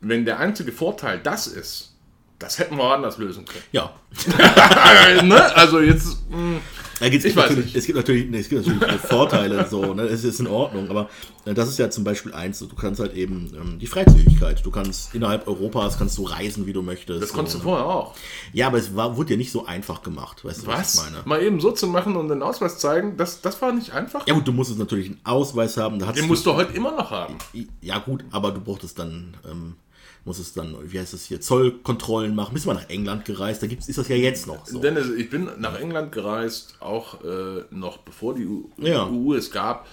wenn 0.00 0.24
der 0.24 0.38
einzige 0.38 0.72
Vorteil 0.72 1.20
das 1.20 1.46
ist, 1.46 1.94
das 2.38 2.58
hätten 2.58 2.76
wir 2.76 2.84
auch 2.84 2.92
anders 2.92 3.18
lösen 3.18 3.44
können. 3.44 3.64
Ja. 3.72 3.92
ne? 5.22 5.56
Also 5.56 5.80
jetzt. 5.80 6.18
mh, 6.30 6.60
Da 7.00 7.08
gibt's 7.08 7.24
Ich 7.24 7.36
weiß 7.36 7.56
nicht. 7.56 7.76
Es 7.76 7.86
gibt 7.86 7.96
natürlich, 7.96 8.28
nee, 8.28 8.38
es 8.38 8.48
gibt 8.48 8.66
natürlich 8.66 9.00
Vorteile, 9.00 9.66
so, 9.70 9.94
ne? 9.94 10.02
es 10.02 10.24
ist 10.24 10.40
in 10.40 10.46
Ordnung, 10.46 10.88
aber 10.90 11.08
äh, 11.44 11.54
das 11.54 11.68
ist 11.68 11.78
ja 11.78 11.90
zum 11.90 12.04
Beispiel 12.04 12.32
eins, 12.32 12.58
du 12.58 12.68
kannst 12.68 13.00
halt 13.00 13.14
eben 13.14 13.52
ähm, 13.54 13.78
die 13.78 13.86
Freizügigkeit, 13.86 14.64
du 14.64 14.70
kannst 14.70 15.14
innerhalb 15.14 15.46
Europas, 15.46 15.98
kannst 15.98 16.18
du 16.18 16.24
reisen, 16.24 16.66
wie 16.66 16.72
du 16.72 16.82
möchtest. 16.82 17.22
Das 17.22 17.30
so, 17.30 17.34
konntest 17.34 17.56
du 17.56 17.58
ne? 17.58 17.64
vorher 17.64 17.86
auch. 17.86 18.14
Ja, 18.52 18.66
aber 18.68 18.78
es 18.78 18.94
war, 18.96 19.16
wurde 19.16 19.32
ja 19.32 19.36
nicht 19.36 19.52
so 19.52 19.66
einfach 19.66 20.02
gemacht, 20.02 20.44
weißt 20.44 20.62
du, 20.62 20.66
was, 20.66 20.78
Was? 20.78 20.94
ich 20.94 21.10
meine? 21.10 21.22
Mal 21.24 21.42
eben 21.42 21.60
so 21.60 21.70
zu 21.72 21.86
machen 21.86 22.16
und 22.16 22.28
den 22.28 22.42
Ausweis 22.42 22.78
zeigen, 22.78 23.16
das, 23.16 23.40
das 23.40 23.60
war 23.62 23.72
nicht 23.72 23.92
einfach. 23.92 24.26
Ja 24.26 24.34
gut, 24.34 24.46
du 24.46 24.52
musstest 24.52 24.78
natürlich 24.78 25.06
einen 25.06 25.20
Ausweis 25.24 25.76
haben, 25.76 25.98
da 25.98 26.12
Den 26.12 26.26
musst 26.26 26.46
du 26.46 26.54
heute 26.54 26.72
immer 26.72 26.92
noch 26.92 27.10
haben. 27.10 27.36
Ja 27.80 27.98
gut, 27.98 28.24
aber 28.30 28.52
du 28.52 28.60
brauchtest 28.60 28.98
dann, 28.98 29.36
ähm, 29.48 29.76
musstest 30.28 30.56
dann, 30.56 30.76
wie 30.84 31.00
heißt 31.00 31.12
es 31.14 31.24
hier, 31.24 31.40
Zollkontrollen 31.40 32.34
machen. 32.34 32.52
Bist 32.54 32.64
du 32.66 32.68
mal 32.72 32.74
nach 32.80 32.88
England 32.88 33.24
gereist, 33.24 33.62
da 33.62 33.66
gibt's, 33.66 33.88
ist 33.88 33.98
das 33.98 34.06
ja 34.08 34.16
jetzt 34.16 34.46
noch 34.46 34.64
so. 34.66 34.78
Dennis, 34.78 35.08
ich 35.10 35.28
bin 35.28 35.48
nach 35.58 35.78
England 35.80 36.12
gereist, 36.12 36.76
auch 36.80 37.24
äh, 37.24 37.64
noch 37.70 37.98
bevor 37.98 38.34
die 38.34 38.46
U 38.46 38.70
Ja. 38.78 39.08
EU 39.10 39.34
es 39.34 39.50
gab. 39.50 39.86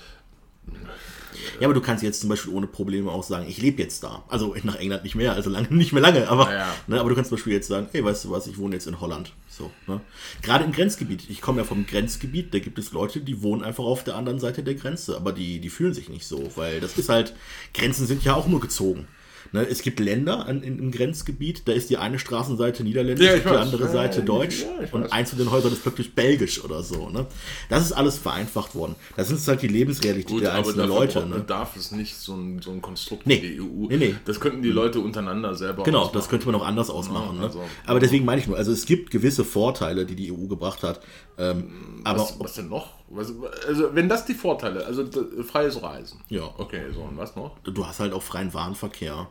Ja, 1.60 1.68
aber 1.68 1.74
du 1.74 1.82
kannst 1.82 2.02
jetzt 2.04 2.22
zum 2.22 2.30
Beispiel 2.30 2.54
ohne 2.54 2.66
Probleme 2.66 3.12
auch 3.12 3.24
sagen, 3.24 3.46
ich 3.48 3.62
lebe 3.62 3.82
jetzt 3.82 4.04
da. 4.04 4.24
Also 4.30 4.56
nach 4.64 4.76
England 4.78 5.04
nicht 5.04 5.16
mehr, 5.16 5.34
also 5.34 5.50
lange, 5.50 5.68
nicht 5.74 5.94
mehr 5.94 6.02
lange, 6.02 6.28
aber, 6.30 6.52
Ja. 6.52 6.74
ne, 6.88 7.00
aber 7.00 7.10
du 7.10 7.16
kannst 7.16 7.30
zum 7.30 7.38
Beispiel 7.38 7.54
jetzt 7.54 7.68
sagen, 7.68 7.88
hey, 7.92 8.04
weißt 8.04 8.26
du 8.26 8.32
was, 8.32 8.48
ich 8.48 8.58
wohne 8.58 8.76
jetzt 8.76 8.88
in 8.88 9.00
Holland. 9.00 9.34
So, 9.50 9.70
ne? 9.88 10.02
Gerade 10.42 10.64
im 10.64 10.72
Grenzgebiet. 10.72 11.30
Ich 11.30 11.42
komme 11.42 11.60
ja 11.60 11.64
vom 11.66 11.86
Grenzgebiet, 11.86 12.54
da 12.54 12.60
gibt 12.60 12.80
es 12.80 12.94
Leute, 12.94 13.20
die 13.20 13.42
wohnen 13.44 13.64
einfach 13.64 13.84
auf 13.84 14.04
der 14.04 14.16
anderen 14.16 14.40
Seite 14.40 14.64
der 14.64 14.76
Grenze, 14.76 15.16
aber 15.16 15.34
die, 15.34 15.60
die 15.60 15.70
fühlen 15.70 15.94
sich 15.94 16.10
nicht 16.10 16.26
so, 16.26 16.52
weil 16.56 16.80
das 16.80 16.98
ist 16.98 17.10
halt, 17.10 17.36
Grenzen 17.74 18.08
sind 18.08 18.24
ja 18.24 18.34
auch 18.36 18.48
nur 18.48 18.60
gezogen. 18.60 19.08
Ne, 19.52 19.66
es 19.70 19.82
gibt 19.82 20.00
Länder 20.00 20.46
an, 20.48 20.64
in, 20.64 20.80
im 20.80 20.92
Grenzgebiet, 20.92 21.68
da 21.68 21.72
ist 21.72 21.90
die 21.90 21.98
eine 21.98 22.20
Straßenseite 22.20 22.84
niederländisch, 22.84 23.26
Ja, 23.26 23.36
die 23.38 23.46
weiß. 23.46 23.58
andere 23.58 23.84
Ja, 23.86 23.90
Seite 23.92 24.22
deutsch 24.24 24.62
ja, 24.64 24.84
ich 24.84 24.94
und 24.94 25.12
eins 25.14 25.30
von 25.30 25.40
den 25.40 25.52
Häusern 25.52 25.72
ist 25.72 25.84
plötzlich 25.84 26.14
belgisch 26.16 26.64
oder 26.64 26.84
so. 26.84 27.10
Ne? 27.10 27.26
Das 27.70 27.84
ist 27.86 27.92
alles 27.94 28.18
vereinfacht 28.18 28.76
worden. 28.76 28.96
Das 29.16 29.32
ist 29.32 29.48
halt 29.48 29.62
die 29.62 29.68
Lebensrealität 29.68 30.28
Gut, 30.30 30.42
der 30.42 30.50
aber 30.54 30.60
einzelnen 30.60 30.90
dafür 30.90 30.96
Leute. 30.96 31.26
Ne? 31.28 31.44
darf 31.46 31.76
es 31.76 31.92
nicht 31.92 32.16
so 32.16 32.34
ein, 32.36 32.62
so 32.62 32.72
ein 32.72 32.82
Konstrukt 32.82 33.26
Nee. 33.28 33.42
wie 33.42 33.48
die 33.50 33.62
EU. 33.62 33.88
Nee, 33.90 33.98
nee. 33.98 34.16
Das 34.26 34.40
könnten 34.40 34.62
die 34.62 34.70
Leute 34.72 35.00
untereinander 35.00 35.56
selber 35.56 35.84
Genau, 35.84 36.00
ausmachen. 36.00 36.16
das 36.16 36.30
könnte 36.30 36.46
man 36.48 36.56
auch 36.56 36.66
anders 36.66 36.90
ausmachen. 36.90 37.40
also- 37.40 37.60
ne? 37.60 37.66
Aber 37.86 38.00
deswegen 38.00 38.26
meine 38.26 38.42
ich 38.42 38.48
nur, 38.48 38.58
also 38.58 38.72
es 38.72 38.86
gibt 38.86 39.12
gewisse 39.12 39.46
Vorteile, 39.46 40.06
die 40.06 40.16
die 40.16 40.32
EU 40.32 40.48
gebracht 40.48 40.84
hat. 40.84 41.00
Ähm, 41.38 42.02
aber 42.04 42.20
was, 42.22 42.40
was 42.40 42.54
denn 42.54 42.70
noch? 42.70 42.94
Was, 43.10 43.32
also, 43.68 43.94
wenn 43.94 44.10
das 44.10 44.26
die 44.26 44.34
Vorteile, 44.34 44.86
also 44.86 45.06
freies 45.44 45.82
Reisen. 45.82 46.20
Ja. 46.30 46.50
Okay, 46.58 46.82
so, 46.94 47.02
und 47.02 47.18
was 47.18 47.36
noch? 47.36 47.58
du 47.64 47.86
hast 47.86 48.00
halt 48.00 48.14
auch 48.14 48.24
freien 48.24 48.54
Warenverkehr. 48.54 49.28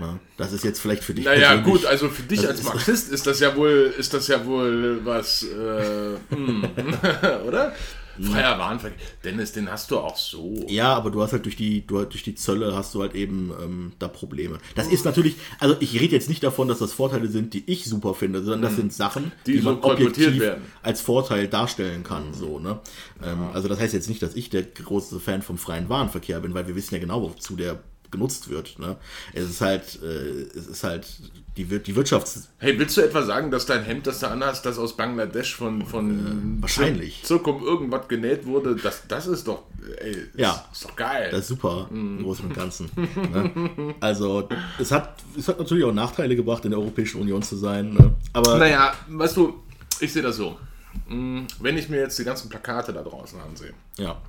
Ne? 0.00 0.18
Das 0.36 0.52
ist 0.52 0.64
jetzt 0.64 0.80
vielleicht 0.80 1.04
für 1.04 1.14
dich 1.14 1.24
Naja, 1.24 1.56
gut, 1.56 1.84
also 1.84 2.08
für 2.08 2.22
dich 2.22 2.46
als 2.48 2.60
ist- 2.60 2.64
Marxist 2.66 3.12
ist 3.12 3.26
das 3.26 3.40
ja 3.40 3.54
wohl, 3.56 3.92
ist 3.98 4.14
das 4.14 4.26
ja 4.28 4.44
wohl 4.46 5.00
was, 5.04 5.42
äh, 5.42 6.16
hm, 6.34 6.64
oder? 7.46 7.72
Freier 8.20 8.58
Warenverkehr. 8.58 8.98
Dennis, 9.24 9.52
den 9.52 9.70
hast 9.70 9.90
du 9.90 9.98
auch 9.98 10.16
so. 10.16 10.66
Ja, 10.68 10.92
aber 10.94 11.10
du 11.10 11.22
hast 11.22 11.32
halt 11.32 11.46
durch 11.46 11.56
die, 11.56 11.86
du, 11.86 12.04
durch 12.04 12.22
die 12.22 12.34
Zölle 12.34 12.74
hast 12.74 12.94
du 12.94 13.00
halt 13.00 13.14
eben 13.14 13.50
ähm, 13.62 13.92
da 13.98 14.08
Probleme. 14.08 14.58
Das 14.74 14.88
ist 14.88 15.06
natürlich, 15.06 15.36
also 15.58 15.74
ich 15.80 15.98
rede 15.98 16.16
jetzt 16.16 16.28
nicht 16.28 16.42
davon, 16.42 16.68
dass 16.68 16.80
das 16.80 16.92
Vorteile 16.92 17.28
sind, 17.28 17.54
die 17.54 17.62
ich 17.66 17.86
super 17.86 18.12
finde, 18.12 18.42
sondern 18.42 18.60
das 18.62 18.76
sind 18.76 18.92
Sachen, 18.92 19.26
Mhm. 19.26 19.32
Die 19.46 19.52
die, 19.52 19.58
so 19.60 19.70
man 19.72 19.80
objektiv 19.80 20.38
werden. 20.38 20.64
als 20.82 21.00
Vorteil 21.00 21.48
darstellen 21.48 22.02
kann. 22.02 22.34
So, 22.34 22.58
ne? 22.58 22.80
Ähm, 23.24 23.38
also 23.54 23.68
das 23.68 23.80
heißt 23.80 23.94
jetzt 23.94 24.08
nicht, 24.10 24.20
dass 24.22 24.34
ich 24.34 24.50
der 24.50 24.64
große 24.64 25.18
Fan 25.18 25.40
vom 25.40 25.56
freien 25.56 25.88
Warenverkehr 25.88 26.40
bin, 26.40 26.52
weil 26.52 26.66
wir 26.66 26.74
wissen 26.74 26.94
ja 26.94 27.00
genau, 27.00 27.22
wozu 27.22 27.56
der 27.56 27.78
genutzt 28.10 28.48
wird. 28.48 28.78
Ne? 28.78 28.96
Es 29.32 29.48
ist 29.48 29.60
halt, 29.60 30.00
äh, 30.02 30.06
es 30.56 30.66
ist 30.66 30.84
halt 30.84 31.06
die, 31.56 31.64
die 31.64 31.96
Wirtschafts... 31.96 32.48
Hey, 32.58 32.78
willst 32.78 32.96
du 32.96 33.00
etwa 33.02 33.22
sagen, 33.22 33.50
dass 33.50 33.66
dein 33.66 33.82
Hemd, 33.84 34.06
das 34.06 34.20
du 34.20 34.28
anhast, 34.28 34.64
das 34.66 34.78
aus 34.78 34.96
Bangladesch 34.96 35.54
von, 35.56 35.84
von 35.86 36.58
wahrscheinlich. 36.60 37.22
Zirkum 37.24 37.62
irgendwas 37.62 38.08
genäht 38.08 38.46
wurde, 38.46 38.76
das, 38.76 39.02
das 39.08 39.26
ist 39.26 39.46
doch, 39.48 39.62
ey, 39.98 40.14
das 40.32 40.40
Ja. 40.40 40.64
ist 40.72 40.84
doch 40.84 40.96
geil. 40.96 41.28
Das 41.30 41.40
ist 41.40 41.48
super, 41.48 41.88
im 41.90 42.22
Großen 42.22 42.46
und 42.46 42.54
Ganzen. 42.54 42.90
ne? 42.96 43.94
Also, 44.00 44.48
es 44.78 44.90
hat, 44.92 45.14
es 45.36 45.48
hat 45.48 45.58
natürlich 45.58 45.84
auch 45.84 45.92
Nachteile 45.92 46.36
gebracht, 46.36 46.64
in 46.64 46.70
der 46.70 46.80
Europäischen 46.80 47.20
Union 47.20 47.42
zu 47.42 47.56
sein. 47.56 47.94
Ne? 47.94 48.14
Aber 48.32 48.58
Naja, 48.58 48.94
weißt 49.08 49.36
du, 49.36 49.60
ich 50.00 50.12
sehe 50.12 50.22
das 50.22 50.36
so. 50.36 50.56
Mm, 51.08 51.42
Wenn 51.60 51.76
ich 51.76 51.88
mir 51.88 51.98
jetzt 51.98 52.18
die 52.18 52.24
ganzen 52.24 52.48
Plakate 52.48 52.92
da 52.92 53.02
draußen 53.02 53.38
ansehe, 53.40 53.72
ja, 53.96 54.20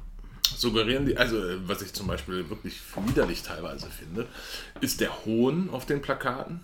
suggerieren 0.57 1.05
die, 1.05 1.17
also 1.17 1.37
äh, 1.37 1.57
was 1.67 1.81
ich 1.81 1.93
zum 1.93 2.07
Beispiel 2.07 2.49
wirklich 2.49 2.79
widerlich 3.07 3.43
teilweise 3.43 3.87
finde, 3.87 4.27
ist 4.79 5.01
der 5.01 5.25
Hohn 5.25 5.69
auf 5.71 5.85
den 5.85 6.01
Plakaten. 6.01 6.61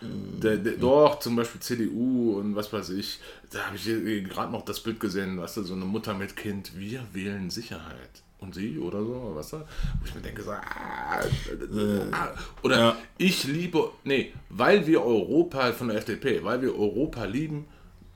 Der, 0.00 0.56
der, 0.58 0.74
doch, 0.74 1.18
zum 1.20 1.36
Beispiel 1.36 1.60
CDU 1.60 2.38
und 2.38 2.56
was 2.56 2.72
weiß 2.72 2.90
ich, 2.90 3.20
da 3.50 3.66
habe 3.66 3.76
ich 3.76 3.84
gerade 3.84 4.52
noch 4.52 4.64
das 4.64 4.80
Bild 4.80 5.00
gesehen, 5.00 5.38
weißt 5.38 5.58
du, 5.58 5.62
so 5.62 5.74
eine 5.74 5.86
Mutter 5.86 6.12
mit 6.12 6.36
Kind, 6.36 6.76
wir 6.76 7.06
wählen 7.12 7.50
Sicherheit. 7.50 8.22
Und 8.40 8.54
sie 8.54 8.78
oder 8.78 9.02
so, 9.02 9.32
weißt 9.36 9.52
du? 9.54 9.56
Wo 9.60 10.04
ich 10.04 10.14
mir 10.14 10.20
denke, 10.20 10.42
so, 10.42 10.50
ah, 10.50 11.20
äh, 11.22 12.12
ah, 12.12 12.34
oder 12.62 12.78
ja. 12.78 12.96
ich 13.16 13.44
liebe, 13.44 13.90
nee, 14.02 14.34
weil 14.50 14.86
wir 14.86 15.02
Europa 15.02 15.72
von 15.72 15.88
der 15.88 15.96
FDP, 15.96 16.44
weil 16.44 16.60
wir 16.60 16.78
Europa 16.78 17.24
lieben, 17.24 17.64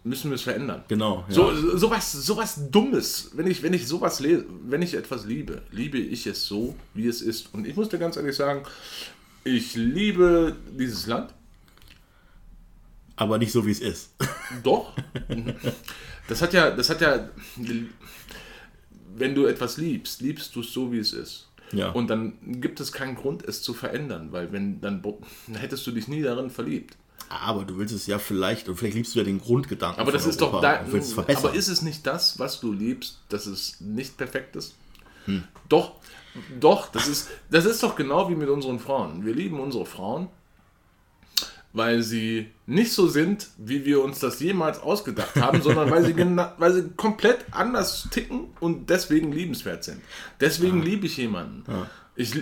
müssen 0.09 0.31
wir 0.31 0.37
es 0.37 0.43
verändern. 0.43 0.85
Genau, 0.89 1.25
ja. 1.29 1.35
So, 1.35 1.77
sowas, 1.77 2.13
sowas 2.13 2.71
Dummes. 2.71 3.31
Wenn 3.35 3.47
ich, 3.47 3.63
wenn 3.63 3.73
ich 3.75 3.87
sowas 3.87 4.21
lese, 4.21 4.45
wenn 4.67 4.83
ich 4.83 4.95
etwas 4.95 5.25
liebe, 5.27 5.63
liebe 5.71 5.99
ich 5.99 6.27
es 6.27 6.47
so, 6.47 6.75
wie 6.95 7.07
es 7.07 7.21
ist. 7.23 7.53
Und 7.55 7.67
ich 7.67 7.77
muss 7.77 7.89
dir 7.89 7.99
ganz 7.99 8.17
ehrlich 8.17 8.37
sagen, 8.37 8.63
ich 9.45 9.75
liebe 9.77 10.57
dieses 10.79 11.07
Land. 11.07 11.33
aber 13.17 13.39
nicht 13.39 13.53
so, 13.53 13.67
wie 13.67 13.73
es 13.73 13.81
ist. 13.81 14.15
Doch. 14.63 14.93
Das 16.29 16.41
hat 16.43 16.53
ja, 16.53 16.71
das 16.71 16.89
hat 16.91 17.01
ja, 17.01 17.29
wenn 19.17 19.35
du 19.35 19.47
etwas 19.47 19.77
liebst, 19.77 20.21
liebst 20.21 20.55
du 20.55 20.61
es 20.61 20.73
so, 20.73 20.93
wie 20.93 20.99
es 20.99 21.13
ist. 21.13 21.49
Ja. 21.73 21.91
Und 21.91 22.09
dann 22.09 22.35
gibt 22.61 22.81
es 22.81 22.93
keinen 22.93 23.15
Grund, 23.17 23.45
es 23.45 23.63
zu 23.63 23.75
verändern, 23.75 24.33
weil 24.33 24.53
wenn 24.53 24.81
dann 24.81 25.03
dann 25.03 25.57
hättest 25.57 25.87
du 25.87 25.91
dich 25.91 26.09
nie 26.09 26.23
darin 26.23 26.51
verliebt. 26.51 26.97
Aber 27.29 27.65
du 27.65 27.77
willst 27.77 27.95
es 27.95 28.07
ja 28.07 28.19
vielleicht, 28.19 28.69
und 28.69 28.77
vielleicht 28.77 28.97
liebst 28.97 29.15
du 29.15 29.19
ja 29.19 29.25
den 29.25 29.41
Grundgedanken. 29.41 30.01
Aber 30.01 30.13
das 30.13 30.27
ist 30.27 30.41
doch 30.41 30.61
da, 30.61 30.85
verbessern. 30.85 31.25
aber 31.29 31.55
ist 31.55 31.69
es 31.69 31.83
nicht 31.83 32.07
das, 32.07 32.39
was 32.39 32.61
du 32.61 32.73
liebst, 32.73 33.19
dass 33.29 33.47
es 33.47 33.81
nicht 33.81 34.17
perfekt 34.17 34.57
ist? 34.57 34.75
Hm. 35.27 35.45
Doch, 35.69 35.93
doch, 36.59 36.91
das 36.91 37.07
ist, 37.09 37.29
das 37.51 37.65
ist 37.65 37.83
doch 37.83 37.97
genau 37.97 38.31
wie 38.31 38.35
mit 38.35 38.49
unseren 38.49 38.79
Frauen. 38.79 39.25
Wir 39.27 39.35
lieben 39.35 39.61
unsere 39.61 39.85
Frauen. 39.87 40.29
weil 41.73 42.03
sie 42.03 42.51
nicht 42.67 42.93
so 42.93 43.09
sind, 43.09 43.49
wie 43.59 43.85
wir 43.85 44.03
uns 44.03 44.19
das 44.21 44.41
jemals 44.41 44.81
ausgedacht 44.81 45.37
haben, 45.37 45.63
sondern 45.63 45.91
weil 45.91 46.05
sie, 46.05 46.17
weil 46.59 46.73
sie 46.73 46.89
komplett 46.97 47.45
anders 47.51 48.09
ticken 48.11 48.49
und 48.61 48.89
deswegen 48.91 49.33
liebenswert 49.33 49.85
sind. 49.85 50.01
Deswegen 50.41 50.83
liebe 50.83 51.07
ich 51.07 51.17
jemanden. 51.19 51.65
Ich, 52.17 52.35
äh, 52.35 52.41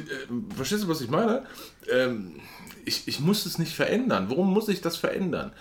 verstehst 0.55 0.85
du, 0.85 0.89
was 0.89 1.01
ich 1.01 1.11
meine? 1.11 1.45
Ähm, 1.91 2.41
ich, 2.87 3.07
ich 3.07 3.21
muss 3.21 3.45
es 3.45 3.59
nicht 3.59 3.75
verändern. 3.75 4.31
Warum 4.31 4.53
muss 4.53 4.69
ich 4.69 4.81
das 4.81 4.97
verändern? 4.97 5.53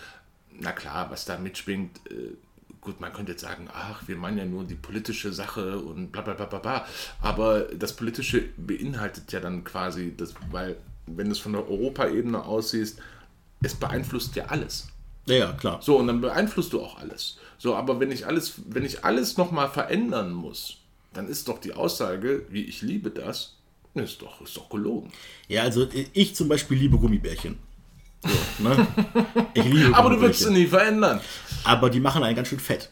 Na 0.59 0.71
klar, 0.71 1.11
was 1.11 1.25
da 1.25 1.37
mitschwingt, 1.37 1.99
äh, 2.09 2.35
gut, 2.79 3.01
man 3.01 3.11
könnte 3.11 3.33
jetzt 3.33 3.41
sagen, 3.41 3.67
ach, 3.73 4.03
wir 4.07 4.15
meinen 4.15 4.37
ja 4.37 4.45
nur 4.45 4.63
die 4.63 4.75
politische 4.75 5.33
Sache 5.33 5.79
und 5.79 6.11
bla 6.11 6.21
bla 6.21 6.35
bla 6.35 6.45
bla 6.45 6.59
bla. 6.59 6.85
Aber 7.21 7.61
das 7.61 7.95
Politische 7.95 8.43
beinhaltet 8.55 9.31
ja 9.31 9.39
dann 9.39 9.63
quasi, 9.63 10.13
das, 10.15 10.35
weil, 10.51 10.77
wenn 11.07 11.25
du 11.25 11.33
es 11.33 11.39
von 11.39 11.53
der 11.53 11.67
Europaebene 11.67 12.45
aussiehst, 12.45 12.99
es 13.61 13.75
beeinflusst 13.75 14.35
ja 14.35 14.45
alles. 14.45 14.87
Ja, 15.25 15.35
ja, 15.35 15.51
klar. 15.53 15.81
So, 15.81 15.97
und 15.97 16.07
dann 16.07 16.21
beeinflusst 16.21 16.73
du 16.73 16.81
auch 16.81 16.99
alles. 16.99 17.39
So, 17.57 17.75
aber 17.75 17.99
wenn 17.99 18.11
ich 18.11 18.27
alles, 18.27 18.53
wenn 18.67 18.85
ich 18.85 19.03
alles 19.03 19.37
nochmal 19.37 19.69
verändern 19.69 20.31
muss, 20.31 20.77
dann 21.13 21.27
ist 21.27 21.47
doch 21.47 21.57
die 21.57 21.73
Aussage, 21.73 22.45
wie 22.49 22.63
ich 22.63 22.83
liebe 22.83 23.09
das, 23.09 23.54
ist 23.95 24.21
doch, 24.21 24.41
ist 24.41 24.55
doch 24.57 24.69
gelogen. 24.69 25.11
Ja, 25.47 25.63
also 25.63 25.87
ich 26.13 26.35
zum 26.35 26.47
Beispiel 26.47 26.77
liebe 26.77 26.97
Gummibärchen. 26.97 27.57
So, 28.25 28.63
ne? 28.63 28.87
Ich 29.53 29.63
liebe 29.63 29.95
Aber 29.95 30.09
du 30.09 30.19
würdest 30.19 30.41
sie 30.41 30.51
nie 30.51 30.65
verändern. 30.65 31.21
Aber 31.63 31.89
die 31.89 31.99
machen 31.99 32.23
einen 32.23 32.35
ganz 32.35 32.49
schön 32.49 32.59
fett. 32.59 32.91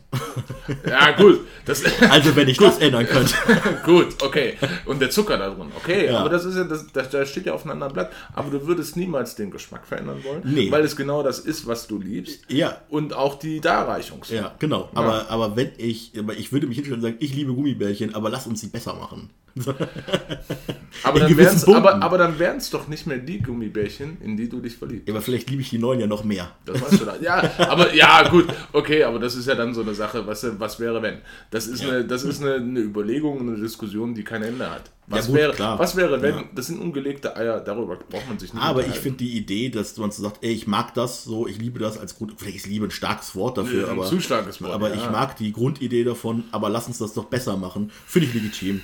Ja, 0.88 1.12
gut. 1.12 1.42
Das, 1.66 1.84
also 2.10 2.36
wenn 2.36 2.48
ich 2.48 2.58
das 2.58 2.80
ändern 2.80 3.06
könnte. 3.06 3.36
gut, 3.86 4.22
okay. 4.24 4.58
Und 4.86 5.02
der 5.02 5.10
Zucker 5.10 5.38
da 5.38 5.50
drin, 5.50 5.72
okay. 5.78 6.08
Ja. 6.08 6.20
Aber 6.20 6.30
das 6.30 6.46
ist 6.46 6.56
ja, 6.56 6.64
das, 6.64 6.88
das, 6.92 7.30
steht 7.30 7.46
ja 7.46 7.54
auf 7.54 7.64
einem 7.64 7.72
anderen 7.72 7.94
Blatt. 7.94 8.12
Aber 8.34 8.50
du 8.50 8.66
würdest 8.66 8.98
niemals 8.98 9.36
den 9.36 9.52
Geschmack 9.52 9.86
verändern 9.86 10.24
wollen, 10.24 10.42
nee. 10.46 10.72
weil 10.72 10.84
es 10.84 10.96
genau 10.96 11.22
das 11.22 11.40
ist, 11.40 11.68
was 11.68 11.88
du 11.88 12.00
liebst. 12.00 12.46
Ja. 12.50 12.82
Und 12.90 13.14
auch 13.14 13.38
die 13.38 13.62
Darreichung. 13.62 14.24
Ja, 14.30 14.56
genau. 14.58 14.90
Ja. 14.94 15.00
Aber, 15.00 15.30
aber 15.30 15.56
wenn 15.56 15.72
ich, 15.78 16.14
ich 16.16 16.52
würde 16.52 16.68
mich 16.68 16.78
hinstellen 16.78 17.00
und 17.00 17.04
sagen, 17.04 17.18
ich 17.20 17.36
liebe 17.36 17.54
Gummibärchen, 17.54 18.16
aber 18.16 18.30
lass 18.30 18.48
uns 18.48 18.62
sie 18.62 18.68
besser 18.68 18.94
machen. 18.96 19.30
aber, 21.04 21.20
dann 21.20 21.38
wären's, 21.38 21.68
aber, 21.68 22.02
aber 22.02 22.18
dann 22.18 22.40
wären 22.40 22.58
es 22.58 22.72
doch 22.72 22.88
nicht 22.88 23.06
mehr 23.06 23.20
die 23.20 23.40
Gummibärchen, 23.40 24.18
in 24.22 24.36
die 24.36 24.50
du 24.50 24.60
dich 24.60 24.76
verliebst. 24.76 25.08
Aber 25.10 25.22
vielleicht 25.22 25.50
liebe 25.50 25.62
ich 25.62 25.70
die 25.70 25.78
neuen 25.78 26.00
ja 26.00 26.08
noch 26.08 26.24
mehr. 26.24 26.52
Das 26.66 26.82
weißt 26.82 27.02
du 27.02 27.06
da. 27.06 27.16
Ja, 27.22 27.52
aber 27.70 27.94
ja, 27.94 28.28
gut, 28.30 28.48
okay, 28.72 29.04
aber 29.04 29.20
das 29.20 29.36
ist 29.36 29.48
ja 29.48 29.54
dann 29.54 29.74
so 29.74 29.82
eine 29.82 29.94
Sache, 29.94 30.26
was, 30.26 30.46
was 30.60 30.80
wäre 30.80 31.02
wenn? 31.04 31.20
Das 31.52 31.68
ist, 31.68 31.84
ja. 31.84 31.90
eine, 31.90 32.06
das 32.06 32.24
ist 32.24 32.42
eine, 32.42 32.56
eine 32.56 32.80
Überlegung, 32.80 33.42
eine 33.42 33.58
Diskussion, 33.58 34.16
die 34.16 34.24
kein 34.24 34.42
Ende 34.42 34.70
hat. 34.70 34.90
Was, 35.06 35.26
ja, 35.26 35.26
gut, 35.28 35.36
wäre, 35.36 35.54
klar. 35.54 35.78
was 35.78 35.96
wäre, 35.96 36.22
wenn, 36.22 36.36
ja. 36.36 36.44
das 36.56 36.68
sind 36.68 36.80
ungelegte 36.80 37.36
Eier, 37.36 37.60
darüber 37.60 37.98
braucht 37.98 38.28
man 38.28 38.40
sich 38.40 38.54
nicht 38.54 38.64
Aber 38.64 38.86
ich 38.86 38.96
finde 38.96 39.18
die 39.20 39.38
Idee, 39.38 39.70
dass 39.70 39.98
man 39.98 40.12
so 40.12 40.24
sagt, 40.24 40.44
ey, 40.44 40.52
ich 40.52 40.66
mag 40.66 40.94
das 40.94 41.26
so, 41.26 41.46
ich 41.46 41.60
liebe 41.60 41.78
das 41.78 41.98
als 42.00 42.16
Grund, 42.16 42.34
vielleicht 42.38 42.58
ist 42.58 42.68
Liebe 42.68 42.86
ein 42.86 42.92
starkes 42.92 43.36
Wort 43.36 43.58
dafür, 43.58 43.90
aber, 43.90 44.06
zu 44.06 44.20
starkes 44.22 44.62
Wort, 44.62 44.72
aber 44.72 44.94
ich 44.94 45.12
mag 45.12 45.36
die 45.36 45.52
Grundidee 45.52 46.06
davon, 46.06 46.46
aber 46.52 46.70
lass 46.70 46.88
uns 46.88 47.00
das 47.00 47.14
doch 47.14 47.26
besser 47.26 47.58
machen, 47.58 47.92
finde 48.08 48.30
ich 48.30 48.34
legitim. 48.34 48.82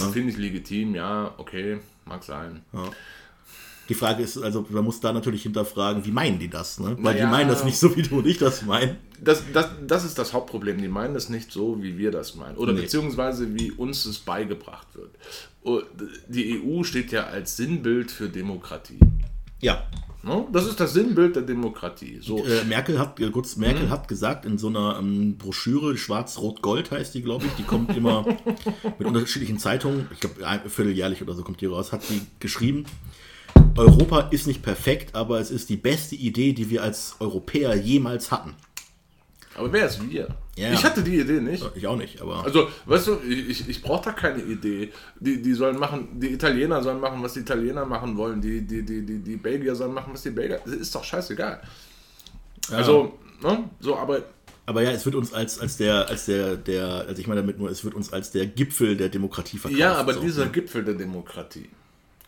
Ja. 0.00 0.08
Finde 0.08 0.30
ich 0.30 0.38
legitim, 0.38 0.94
ja, 0.94 1.34
okay, 1.38 1.78
mag 2.04 2.22
sein. 2.24 2.62
Ja. 2.72 2.90
Die 3.88 3.94
Frage 3.94 4.22
ist, 4.22 4.36
also 4.36 4.66
man 4.68 4.84
muss 4.84 5.00
da 5.00 5.12
natürlich 5.12 5.42
hinterfragen, 5.44 6.04
wie 6.04 6.10
meinen 6.10 6.38
die 6.38 6.48
das? 6.48 6.78
Ne? 6.78 6.96
Weil 7.00 7.14
naja, 7.14 7.24
die 7.24 7.30
meinen 7.30 7.48
das 7.48 7.64
nicht 7.64 7.78
so, 7.78 7.96
wie 7.96 8.02
du 8.02 8.18
und 8.18 8.26
ich 8.26 8.36
das 8.36 8.62
meinen. 8.62 8.98
Das, 9.18 9.42
das, 9.52 9.70
das 9.86 10.04
ist 10.04 10.18
das 10.18 10.34
Hauptproblem. 10.34 10.78
Die 10.78 10.88
meinen 10.88 11.14
das 11.14 11.30
nicht 11.30 11.50
so, 11.50 11.82
wie 11.82 11.96
wir 11.96 12.10
das 12.10 12.34
meinen. 12.34 12.58
Oder 12.58 12.74
nee. 12.74 12.82
beziehungsweise 12.82 13.54
wie 13.54 13.72
uns 13.72 14.04
es 14.04 14.18
beigebracht 14.18 14.86
wird. 14.94 15.10
Die 16.28 16.62
EU 16.62 16.82
steht 16.82 17.12
ja 17.12 17.24
als 17.24 17.56
Sinnbild 17.56 18.10
für 18.10 18.28
Demokratie. 18.28 19.00
Ja. 19.60 19.86
Ne? 20.22 20.46
Das 20.52 20.66
ist 20.66 20.80
das 20.80 20.94
Sinnbild 20.94 21.36
der 21.36 21.44
Demokratie. 21.44 22.18
So. 22.20 22.44
Äh, 22.44 22.64
Merkel 22.64 22.98
hat 22.98 23.20
äh, 23.20 23.30
kurz, 23.30 23.56
Merkel 23.56 23.86
mhm. 23.86 23.90
hat 23.90 24.08
gesagt 24.08 24.44
in 24.44 24.58
so 24.58 24.68
einer 24.68 24.98
ähm, 24.98 25.36
Broschüre, 25.38 25.96
Schwarz-Rot-Gold 25.96 26.90
heißt 26.90 27.14
die, 27.14 27.22
glaube 27.22 27.46
ich, 27.46 27.52
die 27.52 27.62
kommt 27.62 27.96
immer 27.96 28.26
mit 28.98 29.06
unterschiedlichen 29.06 29.58
Zeitungen, 29.58 30.08
ich 30.12 30.20
glaube 30.20 30.68
vierteljährlich 30.68 31.22
oder 31.22 31.34
so 31.34 31.42
kommt 31.42 31.60
die 31.60 31.66
raus, 31.66 31.92
hat 31.92 32.02
sie 32.02 32.22
geschrieben, 32.40 32.84
Europa 33.76 34.20
ist 34.30 34.48
nicht 34.48 34.62
perfekt, 34.62 35.14
aber 35.14 35.38
es 35.38 35.52
ist 35.52 35.68
die 35.68 35.76
beste 35.76 36.16
Idee, 36.16 36.52
die 36.52 36.68
wir 36.68 36.82
als 36.82 37.14
Europäer 37.20 37.76
jemals 37.76 38.32
hatten. 38.32 38.54
Aber 39.54 39.72
wer 39.72 39.86
ist 39.86 40.10
wir? 40.10 40.34
Ja. 40.58 40.72
Ich 40.72 40.84
hatte 40.84 41.02
die 41.02 41.20
Idee 41.20 41.40
nicht. 41.40 41.64
Ich 41.76 41.86
auch 41.86 41.96
nicht, 41.96 42.20
aber. 42.20 42.44
Also, 42.44 42.68
weißt 42.86 43.06
du, 43.06 43.18
ich, 43.28 43.68
ich 43.68 43.80
brauche 43.80 44.06
da 44.06 44.12
keine 44.12 44.42
Idee. 44.42 44.92
Die, 45.20 45.40
die 45.40 45.54
sollen 45.54 45.78
machen, 45.78 46.18
die 46.18 46.32
Italiener 46.32 46.82
sollen 46.82 46.98
machen, 46.98 47.22
was 47.22 47.34
die 47.34 47.40
Italiener 47.40 47.84
machen 47.84 48.16
wollen. 48.16 48.40
Die, 48.40 48.62
die, 48.62 48.82
die, 48.82 49.06
die, 49.06 49.20
die 49.20 49.36
Belgier 49.36 49.76
sollen 49.76 49.94
machen, 49.94 50.12
was 50.12 50.22
die 50.22 50.30
Belgier. 50.30 50.60
Das 50.64 50.74
ist 50.74 50.92
doch 50.92 51.04
scheißegal. 51.04 51.60
Ja. 52.70 52.76
Also, 52.76 53.18
ne? 53.40 53.70
So, 53.78 53.96
aber. 53.96 54.24
Aber 54.66 54.82
ja, 54.82 54.90
es 54.90 55.04
wird 55.06 55.14
uns 55.14 55.32
als, 55.32 55.60
als 55.60 55.76
der, 55.78 56.08
als 56.08 56.26
der, 56.26 56.56
der, 56.56 57.06
also 57.08 57.20
ich 57.20 57.26
meine 57.26 57.40
damit 57.40 57.58
nur, 57.58 57.70
es 57.70 57.84
wird 57.84 57.94
uns 57.94 58.12
als 58.12 58.32
der 58.32 58.46
Gipfel 58.46 58.96
der 58.96 59.08
Demokratie 59.08 59.56
verkauft. 59.58 59.80
Ja, 59.80 59.94
aber 59.94 60.12
so. 60.12 60.20
dieser 60.20 60.44
ne? 60.44 60.50
Gipfel 60.50 60.84
der 60.84 60.94
Demokratie, 60.94 61.70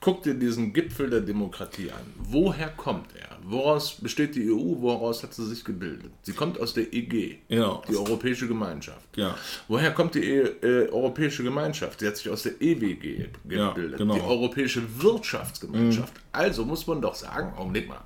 Guck 0.00 0.22
dir 0.22 0.32
diesen 0.32 0.72
Gipfel 0.72 1.10
der 1.10 1.20
Demokratie 1.20 1.90
an. 1.90 2.00
Woher 2.16 2.68
kommt 2.68 3.08
er? 3.20 3.36
Woraus 3.42 3.96
besteht 3.96 4.34
die 4.34 4.50
EU? 4.50 4.80
Woraus 4.80 5.22
hat 5.22 5.34
sie 5.34 5.44
sich 5.44 5.62
gebildet? 5.62 6.10
Sie 6.22 6.32
kommt 6.32 6.58
aus 6.58 6.72
der 6.72 6.90
EG, 6.92 7.36
genau. 7.48 7.82
die 7.86 7.96
Europäische 7.96 8.48
Gemeinschaft. 8.48 9.14
Ja. 9.16 9.36
Woher 9.68 9.92
kommt 9.92 10.14
die 10.14 10.24
äh, 10.24 10.88
Europäische 10.90 11.42
Gemeinschaft? 11.42 12.00
Sie 12.00 12.06
hat 12.06 12.16
sich 12.16 12.30
aus 12.30 12.44
der 12.44 12.52
EWG 12.62 13.28
gebildet, 13.46 13.92
ja, 13.92 13.96
genau. 13.96 14.14
die 14.14 14.22
Europäische 14.22 14.82
Wirtschaftsgemeinschaft. 15.02 16.14
Mhm. 16.14 16.20
Also 16.32 16.64
muss 16.64 16.86
man 16.86 17.02
doch 17.02 17.14
sagen, 17.14 17.52
Augenblick 17.58 17.88
mal. 17.88 18.00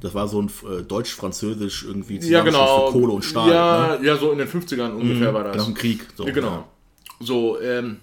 Das 0.00 0.14
war 0.14 0.28
so 0.28 0.42
ein 0.42 0.50
äh, 0.70 0.82
deutsch-französisch 0.82 1.84
irgendwie 1.84 2.18
ja, 2.18 2.42
genau. 2.42 2.90
für 2.90 2.92
Kohle 2.92 3.12
und 3.14 3.24
Stahl. 3.24 3.50
Ja, 3.50 3.98
ne? 3.98 4.06
ja, 4.06 4.16
so 4.16 4.32
in 4.32 4.38
den 4.38 4.48
50ern 4.48 4.90
ungefähr 4.90 5.30
mhm, 5.30 5.34
war 5.34 5.44
das. 5.44 5.56
Nach 5.56 5.64
dem 5.64 5.74
Krieg. 5.74 6.06
So, 6.14 6.26
ja, 6.26 6.32
genau. 6.32 6.68
So, 7.20 7.58
ähm, 7.62 7.98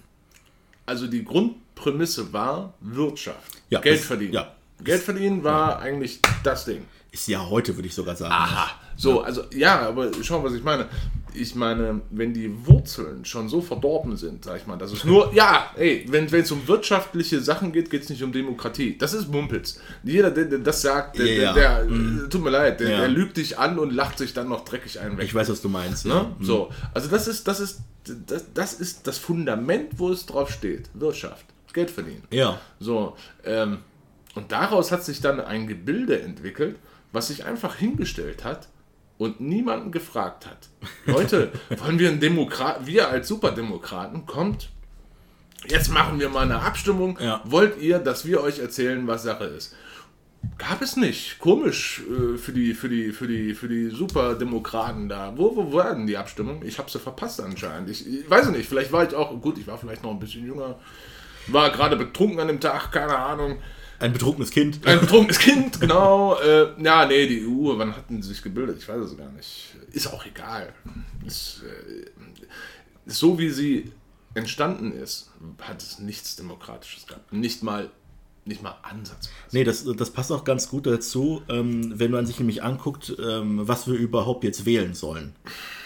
also 0.84 1.06
die 1.06 1.24
Grund 1.24 1.54
Prämisse 1.74 2.32
war 2.32 2.74
Wirtschaft. 2.80 3.58
Ja, 3.70 3.80
Geld 3.80 4.00
verdienen. 4.00 4.32
Ja. 4.32 4.54
Geld 4.82 5.02
verdienen 5.02 5.44
war 5.44 5.70
ja. 5.70 5.78
eigentlich 5.78 6.20
das 6.42 6.64
Ding. 6.64 6.84
Ist 7.10 7.28
ja 7.28 7.48
heute, 7.48 7.76
würde 7.76 7.88
ich 7.88 7.94
sogar 7.94 8.16
sagen. 8.16 8.32
Aha. 8.32 8.70
So, 8.96 9.22
also 9.22 9.44
ja, 9.54 9.80
aber 9.88 10.10
schau, 10.22 10.42
was 10.42 10.52
ich 10.54 10.62
meine. 10.62 10.88
Ich 11.36 11.56
meine, 11.56 12.00
wenn 12.10 12.32
die 12.32 12.48
Wurzeln 12.64 13.24
schon 13.24 13.48
so 13.48 13.60
verdorben 13.60 14.16
sind, 14.16 14.44
sag 14.44 14.60
ich 14.60 14.68
mal, 14.68 14.76
das 14.76 14.92
ist 14.92 15.04
nur, 15.04 15.32
ja, 15.34 15.70
ey, 15.76 16.06
wenn 16.08 16.26
es 16.26 16.52
um 16.52 16.68
wirtschaftliche 16.68 17.40
Sachen 17.40 17.72
geht, 17.72 17.90
geht 17.90 18.02
es 18.02 18.08
nicht 18.08 18.22
um 18.22 18.30
Demokratie. 18.30 18.96
Das 18.96 19.14
ist 19.14 19.28
Mumpitz. 19.28 19.80
Jeder, 20.04 20.30
der, 20.30 20.44
der 20.44 20.60
das 20.60 20.82
sagt, 20.82 21.18
der, 21.18 21.26
yeah. 21.26 21.52
der, 21.52 21.84
der 21.86 21.90
mm. 21.90 22.30
tut 22.30 22.40
mir 22.40 22.50
leid, 22.50 22.78
der, 22.78 22.88
ja. 22.88 23.06
lügt 23.06 23.36
dich 23.36 23.58
an 23.58 23.80
und 23.80 23.92
lacht 23.92 24.18
sich 24.18 24.32
dann 24.32 24.48
noch 24.48 24.64
dreckig 24.64 25.00
ein 25.00 25.18
weg. 25.18 25.24
Ich 25.24 25.34
weiß, 25.34 25.48
was 25.48 25.60
du 25.60 25.68
meinst. 25.68 26.06
Ne? 26.06 26.14
Ja. 26.14 26.36
Mhm. 26.38 26.44
So, 26.44 26.70
also 26.92 27.08
das 27.08 27.26
ist, 27.26 27.48
das 27.48 27.58
ist, 27.58 27.80
das, 28.26 28.44
das 28.54 28.74
ist 28.74 29.08
das 29.08 29.18
Fundament, 29.18 29.98
wo 29.98 30.10
es 30.10 30.26
drauf 30.26 30.52
steht. 30.52 30.88
Wirtschaft. 30.94 31.46
Geld 31.74 31.90
verdienen. 31.90 32.22
Ja. 32.30 32.60
So, 32.80 33.16
ähm, 33.44 33.78
und 34.34 34.50
daraus 34.52 34.90
hat 34.90 35.04
sich 35.04 35.20
dann 35.20 35.40
ein 35.40 35.66
Gebilde 35.66 36.20
entwickelt, 36.20 36.76
was 37.12 37.28
sich 37.28 37.44
einfach 37.44 37.76
hingestellt 37.76 38.44
hat 38.44 38.68
und 39.18 39.40
niemanden 39.40 39.92
gefragt 39.92 40.46
hat. 40.46 40.68
Leute, 41.06 41.52
wollen 41.76 41.98
wir 41.98 42.08
ein 42.08 42.20
Demokrat, 42.20 42.86
wir 42.86 43.08
als 43.08 43.28
Superdemokraten, 43.28 44.26
kommt, 44.26 44.70
jetzt 45.68 45.90
machen 45.90 46.18
wir 46.18 46.28
mal 46.28 46.42
eine 46.42 46.60
Abstimmung. 46.60 47.18
Ja. 47.20 47.42
Wollt 47.44 47.80
ihr, 47.80 47.98
dass 47.98 48.24
wir 48.24 48.40
euch 48.40 48.58
erzählen, 48.58 49.06
was 49.06 49.22
Sache 49.22 49.44
ist? 49.44 49.74
Gab 50.58 50.82
es 50.82 50.96
nicht. 50.96 51.38
Komisch 51.38 52.02
äh, 52.02 52.36
für, 52.36 52.52
die, 52.52 52.74
für, 52.74 52.88
die, 52.88 53.12
für, 53.12 53.26
die, 53.26 53.54
für 53.54 53.68
die 53.68 53.88
Superdemokraten 53.88 55.08
da. 55.08 55.32
Wo, 55.36 55.56
wo 55.56 55.72
war 55.72 55.94
denn 55.94 56.06
die 56.06 56.18
Abstimmung? 56.18 56.62
Ich 56.64 56.78
habe 56.78 56.90
sie 56.90 56.98
verpasst 56.98 57.40
anscheinend. 57.40 57.88
Ich, 57.88 58.06
ich 58.06 58.28
weiß 58.28 58.50
nicht, 58.50 58.68
vielleicht 58.68 58.92
war 58.92 59.06
ich 59.06 59.14
auch, 59.14 59.40
gut, 59.40 59.56
ich 59.56 59.66
war 59.66 59.78
vielleicht 59.78 60.02
noch 60.02 60.10
ein 60.10 60.18
bisschen 60.18 60.44
jünger. 60.44 60.78
War 61.48 61.70
gerade 61.70 61.96
betrunken 61.96 62.40
an 62.40 62.48
dem 62.48 62.60
Tag, 62.60 62.92
keine 62.92 63.16
Ahnung. 63.16 63.58
Ein 63.98 64.12
betrunkenes 64.12 64.50
Kind. 64.50 64.86
Ein 64.86 65.00
betrunkenes 65.00 65.38
Kind, 65.38 65.80
genau. 65.80 66.38
Äh, 66.40 66.82
ja, 66.82 67.06
nee, 67.06 67.26
die 67.26 67.46
EU, 67.46 67.78
wann 67.78 67.96
hatten 67.96 68.22
sie 68.22 68.30
sich 68.30 68.42
gebildet? 68.42 68.78
Ich 68.78 68.88
weiß 68.88 69.00
es 69.00 69.16
gar 69.16 69.30
nicht. 69.30 69.74
Ist 69.92 70.08
auch 70.08 70.26
egal. 70.26 70.72
Ist, 71.26 71.62
äh, 71.62 72.10
so 73.06 73.38
wie 73.38 73.50
sie 73.50 73.92
entstanden 74.34 74.92
ist, 74.92 75.30
hat 75.62 75.80
es 75.80 76.00
nichts 76.00 76.36
Demokratisches 76.36 77.06
gehabt. 77.06 77.32
Nicht 77.32 77.62
mal 77.62 77.90
nicht 78.46 78.62
mal 78.62 78.76
ansatzweise. 78.82 79.30
Nee, 79.52 79.64
das, 79.64 79.84
das 79.84 80.10
passt 80.10 80.30
auch 80.30 80.44
ganz 80.44 80.68
gut 80.68 80.86
dazu, 80.86 81.42
ähm, 81.48 81.98
wenn 81.98 82.10
man 82.10 82.26
sich 82.26 82.38
nämlich 82.38 82.62
anguckt, 82.62 83.16
ähm, 83.18 83.66
was 83.66 83.86
wir 83.86 83.94
überhaupt 83.94 84.44
jetzt 84.44 84.66
wählen 84.66 84.94
sollen. 84.94 85.34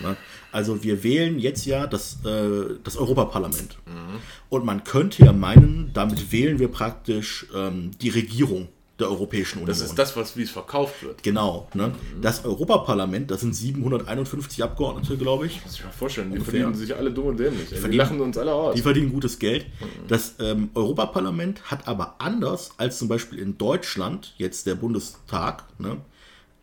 Ne? 0.00 0.16
Also 0.52 0.82
wir 0.82 1.02
wählen 1.02 1.38
jetzt 1.38 1.66
ja 1.66 1.86
das, 1.86 2.18
äh, 2.24 2.76
das 2.82 2.96
Europaparlament. 2.96 3.78
Mhm. 3.86 4.20
Und 4.48 4.64
man 4.64 4.84
könnte 4.84 5.24
ja 5.24 5.32
meinen, 5.32 5.90
damit 5.92 6.32
wählen 6.32 6.58
wir 6.58 6.68
praktisch 6.68 7.46
ähm, 7.54 7.90
die 8.00 8.08
Regierung 8.08 8.68
der 8.98 9.08
Europäischen 9.08 9.58
Union. 9.58 9.68
Das 9.68 9.80
ist 9.80 9.94
das, 9.96 10.16
was 10.16 10.36
wie 10.36 10.42
es 10.42 10.50
verkauft 10.50 11.02
wird. 11.02 11.22
Genau. 11.22 11.68
Ne? 11.74 11.92
Das 12.20 12.44
Europaparlament, 12.44 13.30
das 13.30 13.42
sind 13.42 13.54
751 13.54 14.62
Abgeordnete, 14.62 15.16
glaube 15.16 15.46
ich. 15.46 15.62
Muss 15.64 15.74
ich 15.74 15.84
mir 15.84 15.90
vorstellen, 15.90 16.30
die 16.32 16.38
Ungefähr. 16.38 16.60
verdienen 16.62 16.74
sich 16.74 16.96
alle 16.96 17.12
dumm 17.12 17.26
und 17.26 17.38
dämlich. 17.38 17.68
Die, 17.68 17.90
die 17.90 17.96
lachen 17.96 18.20
uns 18.20 18.36
alle 18.36 18.52
aus. 18.52 18.74
Die 18.74 18.82
verdienen 18.82 19.12
gutes 19.12 19.38
Geld. 19.38 19.66
Das 20.08 20.34
ähm, 20.40 20.70
Europaparlament 20.74 21.70
hat 21.70 21.86
aber 21.86 22.16
anders 22.18 22.72
als 22.76 22.98
zum 22.98 23.08
Beispiel 23.08 23.38
in 23.38 23.56
Deutschland, 23.56 24.34
jetzt 24.36 24.66
der 24.66 24.74
Bundestag, 24.74 25.64
ne, 25.78 25.98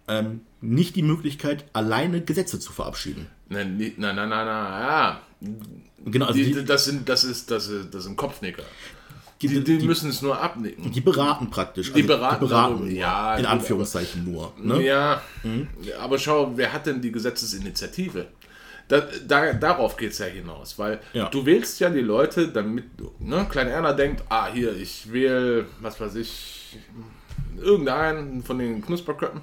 ähm, 0.08 0.42
nicht 0.62 0.96
die 0.96 1.04
Möglichkeit, 1.04 1.66
alleine 1.74 2.22
Gesetze 2.22 2.60
zu 2.60 2.74
verabschieden. 2.74 3.28
Nein, 3.50 3.78
nein, 3.78 3.94
nein, 3.98 4.16
nein, 4.16 4.30
nein, 4.30 4.46
ja. 4.48 5.22
Genau, 6.06 6.26
also 6.28 6.38
Die, 6.40 6.54
die, 6.54 6.66
das, 6.66 6.86
sind, 6.86 7.08
das, 7.08 7.24
ist, 7.24 7.50
das, 7.52 7.68
ist, 7.68 7.94
das 7.94 8.04
sind 8.04 8.16
Kopfnicker. 8.16 8.64
die, 9.42 9.48
Die, 9.48 9.64
die 9.64 9.78
die, 9.80 9.86
müssen 9.88 10.10
es 10.10 10.22
nur 10.22 10.40
abnicken. 10.42 10.92
die 10.92 11.02
beraten 11.02 11.50
praktisch. 11.50 11.92
Die 11.94 12.04
beraten 12.04 12.48
darüber, 12.48 12.80
nur, 12.86 12.88
ja, 12.90 13.36
in 13.38 13.46
Anführungszeichen 13.46 14.24
nur. 14.24 14.54
Ne? 14.58 14.84
Ja, 14.84 15.22
aber 16.00 16.18
schau, 16.18 16.52
wer 16.56 16.74
hat 16.74 16.86
denn 16.86 17.02
die 17.02 17.12
Gesetzesinitiative? 17.12 18.28
Da, 18.88 19.02
da, 19.28 19.54
darauf 19.54 19.98
geht 19.98 20.12
es 20.12 20.20
ja 20.20 20.28
hinaus, 20.28 20.78
weil 20.78 21.00
Ja. 21.14 21.28
du 21.30 21.44
wählst 21.44 21.80
ja 21.80 21.90
die 21.90 22.02
Leute, 22.02 22.50
damit 22.50 22.86
ne, 23.20 23.46
Klein 23.50 23.68
Erna 23.68 23.94
denkt, 23.94 24.24
ah, 24.30 24.48
hier, 24.54 24.76
ich 24.76 25.12
wähle, 25.12 25.66
was 25.82 26.00
weiß 26.00 26.14
ich, 26.16 26.78
irgendeinen 27.60 28.44
von 28.44 28.60
den 28.60 28.84
Knusperköppen, 28.86 29.42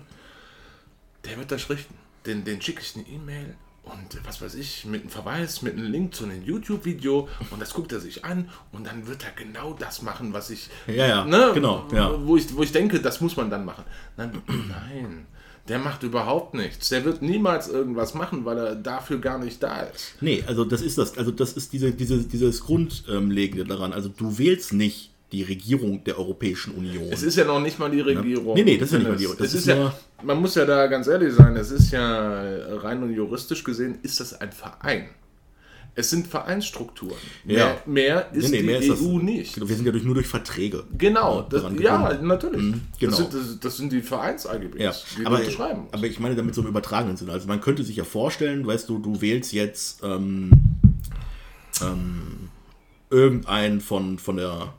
der 1.25 1.39
wird 1.39 1.51
das 1.51 1.69
richten. 1.71 1.95
Den, 2.25 2.45
den 2.45 2.63
schicke 2.63 2.83
ich 2.83 2.95
eine 2.95 3.05
E-Mail 3.09 3.57
und 3.85 4.25
was 4.25 4.41
weiß 4.41 4.55
ich, 4.55 4.85
mit 4.85 5.03
einem 5.03 5.11
Verweis, 5.11 5.63
mit 5.63 5.75
einem 5.77 5.91
Link 5.91 6.15
zu 6.15 6.25
einem 6.25 6.43
YouTube-Video 6.43 7.29
und 7.51 7.61
das 7.61 7.75
guckt 7.75 7.93
er 7.93 8.01
sich 8.01 8.25
an 8.25 8.49
und 8.71 8.87
dann 8.87 9.07
wird 9.07 9.25
er 9.25 9.33
genau 9.33 9.75
das 9.75 10.03
machen, 10.03 10.33
was 10.33 10.51
ich, 10.51 10.71
Ja, 10.87 11.07
ja, 11.07 11.25
ne, 11.25 11.51
genau, 11.53 11.89
ja. 11.93 12.13
Wo, 12.25 12.37
ich, 12.37 12.55
wo 12.57 12.63
ich 12.63 12.73
denke, 12.73 13.01
das 13.01 13.21
muss 13.21 13.37
man 13.37 13.51
dann 13.51 13.65
machen. 13.65 13.85
Nein, 14.17 14.41
nein, 14.47 15.27
der 15.69 15.79
macht 15.79 16.03
überhaupt 16.03 16.55
nichts. 16.55 16.89
Der 16.89 17.05
wird 17.05 17.23
niemals 17.23 17.69
irgendwas 17.69 18.15
machen, 18.15 18.45
weil 18.45 18.59
er 18.59 18.75
dafür 18.75 19.19
gar 19.19 19.39
nicht 19.39 19.63
da 19.63 19.83
ist. 19.83 20.15
Nee, 20.21 20.43
also 20.47 20.65
das 20.65 20.83
ist 20.83 20.99
das. 20.99 21.17
Also 21.17 21.31
das 21.31 21.53
ist 21.53 21.73
diese, 21.73 21.93
diese, 21.93 22.25
dieses 22.25 22.65
Grundlegende 22.65 23.65
daran. 23.65 23.93
Also 23.93 24.09
du 24.09 24.39
wählst 24.39 24.73
nicht 24.73 25.12
die 25.33 25.43
Regierung 25.43 26.05
der 26.05 26.19
Europäischen 26.19 26.75
Union. 26.75 27.09
Es 27.11 27.23
ist 27.23 27.37
ja 27.37 27.45
noch 27.45 27.61
nicht 27.61 27.79
mal 27.79 27.91
die 27.91 28.01
Regierung. 28.01 28.55
Nee, 28.55 28.65
nee, 28.65 28.77
das 28.79 28.89
ist 28.89 28.93
ja 28.93 28.99
nicht 28.99 29.09
mal 29.09 29.17
die- 29.17 29.25
Es 29.25 29.37
das 29.37 29.47
ist 29.49 29.55
ist 29.55 29.67
ja, 29.67 29.95
man 30.23 30.41
muss 30.41 30.55
ja 30.55 30.65
da 30.67 30.87
ganz 30.87 31.07
ehrlich 31.07 31.33
sein, 31.35 31.57
es 31.57 31.71
ist 31.71 31.91
ja 31.91 32.43
rein 32.77 33.03
und 33.03 33.13
juristisch 33.15 33.65
gesehen, 33.65 33.99
ist 34.03 34.21
das 34.21 34.41
ein 34.41 34.53
Verein. 34.53 35.09
Es 35.95 36.09
sind 36.09 36.27
Vereinsstrukturen. 36.27 37.17
Ja. 37.45 37.77
Mehr, 37.85 38.27
mehr 38.31 38.33
ist 38.33 38.45
Nee, 38.45 38.51
nee, 38.57 38.61
die 38.61 38.67
mehr 38.67 38.79
ist 38.81 38.89
das- 38.91 39.03
EU 39.03 39.19
nicht. 39.19 39.61
Wir 39.69 39.77
sind 39.77 39.85
ja 39.85 39.93
durch, 39.93 40.05
nur 40.05 40.15
durch 40.15 40.27
Verträge. 40.27 40.85
Genau, 40.97 41.43
das, 41.43 41.63
daran 41.63 41.79
ja, 41.79 42.15
natürlich. 42.23 42.75
genau. 42.99 43.11
Das, 43.11 43.17
sind, 43.19 43.35
das, 43.35 43.61
das 43.61 43.77
sind 43.77 43.93
die 43.93 44.01
Vereins-AGBs, 44.01 44.79
Ja, 44.81 44.95
die 45.19 45.27
aber, 45.27 45.39
unterschreiben 45.41 45.83
aber 45.93 46.07
ich 46.07 46.19
meine 46.19 46.35
damit 46.35 46.55
so 46.55 46.63
im 46.63 46.69
übertragenen 46.69 47.19
Sinne. 47.19 47.33
Also 47.33 47.47
man 47.47 47.61
könnte 47.61 47.85
sich 47.85 47.97
ja 47.97 48.05
vorstellen, 48.05 48.67
weißt 48.67 48.89
du, 48.89 49.01
du 49.01 49.21
wählst 49.21 49.53
jetzt 49.53 50.03
ähm, 50.03 50.51
ähm, 51.83 52.49
irgendeinen 53.11 53.83
von, 53.83 54.19
von 54.19 54.37
der 54.39 54.73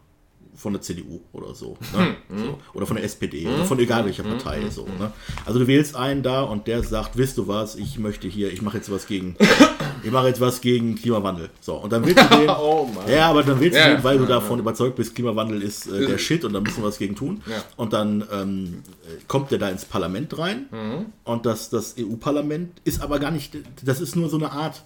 von 0.64 0.74
der 0.74 0.82
CDU 0.82 1.20
oder 1.34 1.54
so, 1.54 1.78
ne? 1.96 2.16
Hm, 2.30 2.38
so. 2.46 2.60
Oder 2.74 2.88
von 2.88 2.96
der 2.96 3.06
SPD 3.06 3.46
oder 3.46 3.66
von 3.66 3.78
egal 3.80 4.06
welcher 4.06 4.24
Partei 4.24 4.62
so. 4.72 4.86
Ne? 4.98 5.12
Also 5.46 5.60
du 5.60 5.68
wählst 5.68 5.96
einen 5.96 6.24
da 6.24 6.42
und 6.42 6.66
der 6.68 6.82
sagt, 6.82 7.16
wisst 7.18 7.38
du 7.38 7.48
was, 7.48 7.76
ich 7.76 8.00
möchte 8.00 8.28
hier, 8.28 8.52
ich 8.52 8.62
mache 8.64 8.78
jetzt 8.78 8.90
was 8.92 9.06
gegen, 9.06 9.36
ich 10.04 10.10
mache 10.12 10.28
jetzt 10.28 10.42
was 10.42 10.62
gegen 10.62 10.96
Klimawandel. 10.96 11.50
So 11.62 11.76
und 11.76 11.92
dann 11.94 12.04
wählst 12.08 12.24
du 12.32 12.38
den. 12.38 12.50
Oh. 12.50 12.90
Ja, 13.08 13.30
aber 13.30 13.44
dann 13.44 13.60
willst 13.60 13.76
du 13.76 13.80
Ja, 13.82 13.94
den, 13.94 14.04
weil 14.04 14.18
du 14.18 14.26
davon 14.26 14.58
überzeugt 14.60 14.96
bist, 14.96 15.14
Klimawandel 15.14 15.62
ist 15.62 15.88
äh, 15.88 16.08
der 16.08 16.18
Shit 16.18 16.44
und 16.46 16.54
da 16.54 16.60
müssen 16.62 16.82
wir 16.82 16.88
was 16.88 16.98
gegen 16.98 17.16
tun. 17.16 17.44
Ja. 17.46 17.64
Und 17.78 17.94
dann 17.94 18.24
ähm, 18.32 18.82
äh, 19.06 19.22
kommt 19.28 19.52
der 19.52 19.60
da 19.60 19.70
ins 19.70 19.86
Parlament 19.86 20.36
rein 20.38 20.66
Mhm. 20.72 21.06
und 21.26 21.46
das, 21.46 21.70
das 21.70 21.96
EU-Parlament 22.00 22.72
ist 22.86 23.02
aber 23.02 23.20
gar 23.20 23.32
nicht, 23.32 23.58
das 23.84 24.00
ist 24.00 24.16
nur 24.16 24.30
so 24.30 24.38
eine 24.38 24.52
Art, 24.52 24.82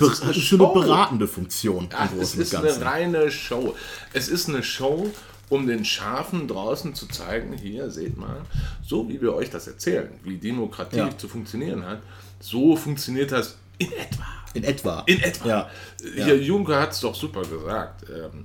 Das 0.00 0.08
ist 0.10 0.22
eine 0.22 0.32
das 0.32 0.42
Show. 0.42 0.72
beratende 0.74 1.26
Funktion 1.26 1.88
Ach, 1.94 2.12
im 2.12 2.20
es 2.20 2.32
Großen 2.36 2.38
und 2.38 2.66
ist 2.66 2.80
eine 2.80 2.84
reine 2.84 3.30
Show. 3.30 3.74
Es 4.12 4.28
ist 4.28 4.48
eine 4.48 4.62
Show, 4.62 5.10
um 5.48 5.66
den 5.66 5.84
Schafen 5.84 6.46
draußen 6.48 6.94
zu 6.94 7.06
zeigen, 7.06 7.52
hier, 7.56 7.90
seht 7.90 8.16
mal, 8.16 8.42
so 8.84 9.08
wie 9.08 9.20
wir 9.20 9.34
euch 9.34 9.48
das 9.50 9.66
erzählen, 9.66 10.10
wie 10.24 10.36
Demokratie 10.38 10.96
Ja. 10.98 11.16
zu 11.16 11.28
funktionieren 11.28 11.84
hat, 11.84 12.02
so 12.40 12.76
funktioniert 12.76 13.32
das 13.32 13.56
in 13.78 13.92
etwa. 13.92 14.26
In 14.54 14.64
etwa. 14.64 15.00
In 15.06 15.20
etwa. 15.20 15.48
Ja. 15.48 15.70
Hier, 16.14 16.36
Juncker 16.42 16.80
hat 16.80 16.92
es 16.92 17.00
doch 17.00 17.14
super 17.14 17.42
gesagt. 17.42 18.04
Ähm, 18.10 18.44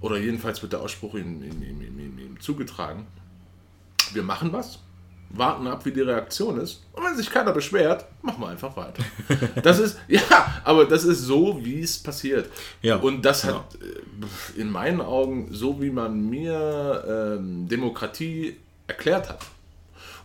oder 0.00 0.18
jedenfalls 0.18 0.60
wird 0.62 0.72
der 0.72 0.80
Ausspruch 0.80 1.14
ihm, 1.14 1.42
ihm, 1.42 1.62
ihm, 1.62 1.80
ihm, 1.82 1.98
ihm, 1.98 2.18
ihm 2.18 2.40
zugetragen. 2.40 3.06
Wir 4.12 4.22
machen 4.24 4.52
was, 4.52 4.80
warten 5.32 5.66
ab, 5.66 5.84
wie 5.84 5.92
die 5.92 6.02
Reaktion 6.02 6.60
ist. 6.60 6.82
Und 6.92 7.04
wenn 7.04 7.16
sich 7.16 7.30
keiner 7.30 7.52
beschwert, 7.52 8.04
machen 8.22 8.40
wir 8.40 8.48
einfach 8.48 8.76
weiter. 8.76 9.02
Das 9.62 9.78
ist, 9.78 9.98
ja, 10.08 10.60
aber 10.64 10.84
das 10.84 11.04
ist 11.04 11.20
so, 11.20 11.58
wie 11.64 11.80
es 11.80 11.98
passiert. 11.98 12.50
Ja, 12.82 12.96
Und 12.96 13.22
das 13.22 13.44
hat 13.44 13.76
äh, 13.76 14.60
in 14.60 14.70
meinen 14.70 15.00
Augen, 15.00 15.48
so 15.50 15.80
wie 15.80 15.90
man 15.90 16.28
mir 16.28 17.38
ähm, 17.38 17.68
Demokratie 17.68 18.56
erklärt 18.86 19.28
hat 19.28 19.40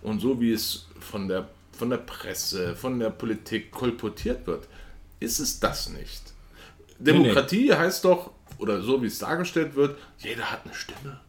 und 0.01 0.19
so 0.19 0.39
wie 0.41 0.51
es 0.51 0.87
von 0.99 1.27
der, 1.27 1.47
von 1.71 1.89
der 1.89 1.97
Presse, 1.97 2.75
von 2.75 2.99
der 2.99 3.09
Politik 3.09 3.71
kolportiert 3.71 4.45
wird, 4.47 4.67
ist 5.19 5.39
es 5.39 5.59
das 5.59 5.89
nicht. 5.89 6.33
Demokratie 6.99 7.73
heißt 7.73 8.03
doch, 8.05 8.31
oder 8.57 8.81
so 8.81 9.01
wie 9.01 9.07
es 9.07 9.19
dargestellt 9.19 9.75
wird, 9.75 9.97
jeder 10.19 10.51
hat 10.51 10.65
eine 10.65 10.73
Stimme. 10.73 11.19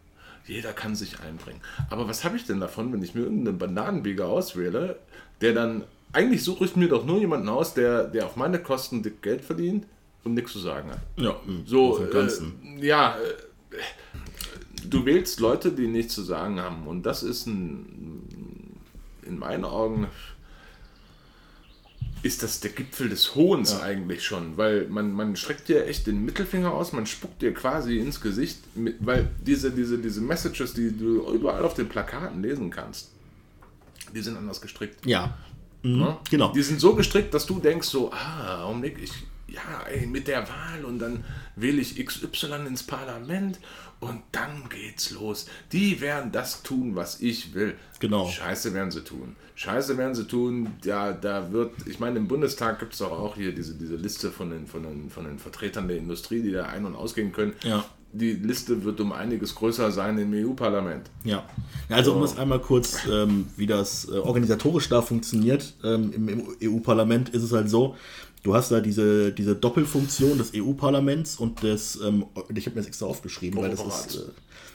Jeder 0.49 0.73
kann 0.73 0.97
sich 0.97 1.21
einbringen. 1.21 1.61
Aber 1.91 2.09
was 2.09 2.25
habe 2.25 2.37
ich 2.37 2.47
denn 2.47 2.59
davon, 2.61 2.93
wenn 2.93 3.03
ich 3.03 3.15
mir 3.15 3.23
irgendeinen 3.23 3.59
Bananenbieger 3.59 4.27
auswähle, 4.27 4.99
der 5.41 5.53
dann, 5.53 5.85
eigentlich 6.13 6.43
suche 6.43 6.65
ich 6.65 6.75
mir 6.75 6.89
doch 6.89 7.05
nur 7.05 7.19
jemanden 7.21 7.49
aus, 7.49 7.75
der, 7.75 8.05
der 8.05 8.27
auf 8.27 8.37
meine 8.37 8.59
Kosten 8.59 9.03
dick 9.03 9.23
Geld 9.23 9.43
verdient 9.45 9.87
und 10.25 10.35
nichts 10.35 10.53
zu 10.53 10.59
sagen 10.59 10.91
hat. 10.91 11.01
Ja, 11.17 11.37
So, 11.67 12.05
Ganzen. 12.11 12.79
äh, 12.81 12.87
ja, 12.87 13.17
äh, 13.19 13.77
du 14.89 15.05
wählst 15.05 15.41
Leute, 15.41 15.73
die 15.73 15.87
nichts 15.87 16.15
zu 16.15 16.23
sagen 16.23 16.61
haben. 16.61 16.87
Und 16.87 17.05
das 17.05 17.23
ist 17.23 17.47
ein, 17.47 18.23
in 19.23 19.39
meinen 19.39 19.65
Augen, 19.65 20.07
ist 22.23 22.43
das 22.43 22.61
der 22.61 22.71
Gipfel 22.71 23.09
des 23.09 23.35
Hohns 23.35 23.81
eigentlich 23.81 24.25
schon, 24.25 24.57
weil 24.57 24.87
man, 24.89 25.13
man 25.13 25.37
streckt 25.37 25.69
dir 25.69 25.87
echt 25.87 26.07
den 26.07 26.25
Mittelfinger 26.25 26.73
aus, 26.73 26.93
man 26.93 27.07
spuckt 27.07 27.43
dir 27.43 27.55
quasi 27.55 27.99
ins 27.99 28.21
Gesicht, 28.21 28.59
mit, 28.77 28.97
weil 29.01 29.31
diese, 29.47 29.71
diese, 29.71 29.99
diese 29.99 30.21
Messages, 30.21 30.75
die 30.75 30.97
du 30.97 31.31
überall 31.33 31.65
auf 31.65 31.75
den 31.75 31.89
Plakaten 31.89 32.43
lesen 32.43 32.71
kannst, 32.71 33.11
die 34.15 34.21
sind 34.21 34.37
anders 34.37 34.61
gestrickt. 34.61 35.05
ja. 35.07 35.37
Mhm, 35.83 35.99
Ne? 36.01 36.17
Genau. 36.29 36.53
Die 36.53 36.63
sind 36.63 36.81
so 36.81 36.97
gestrickt, 36.97 37.33
dass 37.35 37.47
du 37.47 37.61
denkst 37.61 37.87
so, 37.87 38.13
ah, 38.13 38.65
Augenblick, 38.65 38.99
ich, 39.01 39.13
ja, 39.47 39.87
ey, 39.89 40.07
mit 40.09 40.27
der 40.27 40.49
Wahl 40.49 40.85
und 40.85 40.99
dann 40.99 41.25
wähle 41.55 41.81
ich 41.81 42.05
XY 42.05 42.67
ins 42.67 42.83
Parlament 42.83 43.61
und 44.01 44.23
dann 44.33 44.69
geht's 44.69 45.11
los. 45.11 45.47
Die 45.73 46.01
werden 46.01 46.31
das 46.33 46.63
tun, 46.63 46.95
was 46.95 47.21
ich 47.21 47.55
will. 47.55 47.75
Genau. 47.99 48.29
Scheiße 48.29 48.73
werden 48.75 48.91
sie 48.91 49.03
tun. 49.03 49.37
Scheiße 49.57 49.99
werden 49.99 50.15
sie 50.15 50.27
tun. 50.27 50.69
Ja, 50.85 51.13
da 51.13 51.51
wird, 51.51 51.73
ich 51.87 51.99
meine, 51.99 52.19
im 52.19 52.29
Bundestag 52.29 52.79
gibt 52.79 52.93
es 52.93 53.01
doch 53.01 53.11
auch 53.11 53.35
hier 53.35 53.53
diese, 53.53 53.75
diese 53.75 53.97
Liste 53.97 54.31
von 54.31 54.51
den, 54.51 54.67
von, 54.67 54.85
den, 54.85 55.11
von 55.11 55.25
den 55.25 55.39
Vertretern 55.39 55.89
der 55.89 55.97
Industrie, 55.97 56.43
die 56.43 56.53
da 56.53 56.67
ein- 56.67 56.85
und 56.85 56.95
ausgehen 56.95 57.33
können. 57.33 57.55
Ja. 57.65 57.85
Die 58.13 58.33
Liste 58.33 58.85
wird 58.85 59.01
um 59.01 59.13
einiges 59.13 59.55
größer 59.55 59.91
sein 59.91 60.17
im 60.17 60.33
EU-Parlament. 60.33 61.11
Ja. 61.25 61.45
Also 61.91 62.15
um 62.15 62.23
das 62.23 62.39
einmal 62.39 62.61
kurz, 62.61 63.01
ähm, 63.11 63.49
wie 63.57 63.67
das 63.67 64.09
äh, 64.09 64.17
organisatorisch 64.17 64.89
da 64.89 65.03
funktioniert, 65.03 65.75
ähm, 65.85 66.13
im, 66.15 66.29
im 66.29 66.57
EU-Parlament 66.63 67.31
ist 67.31 67.43
es 67.43 67.53
halt 67.53 67.69
so, 67.69 67.97
du 68.43 68.55
hast 68.55 68.71
da 68.71 68.81
diese, 68.81 69.33
diese 69.33 69.55
Doppelfunktion 69.57 70.39
des 70.39 70.53
EU-Parlaments 70.55 71.37
und 71.37 71.63
des, 71.63 71.99
ähm, 72.05 72.25
ich 72.55 72.67
habe 72.67 72.77
mir 72.77 72.81
das 72.83 72.87
extra 72.87 73.07
aufgeschrieben, 73.07 73.61
weil 73.61 73.71
das 73.71 73.81
ist, 74.07 74.17
äh, 74.17 74.23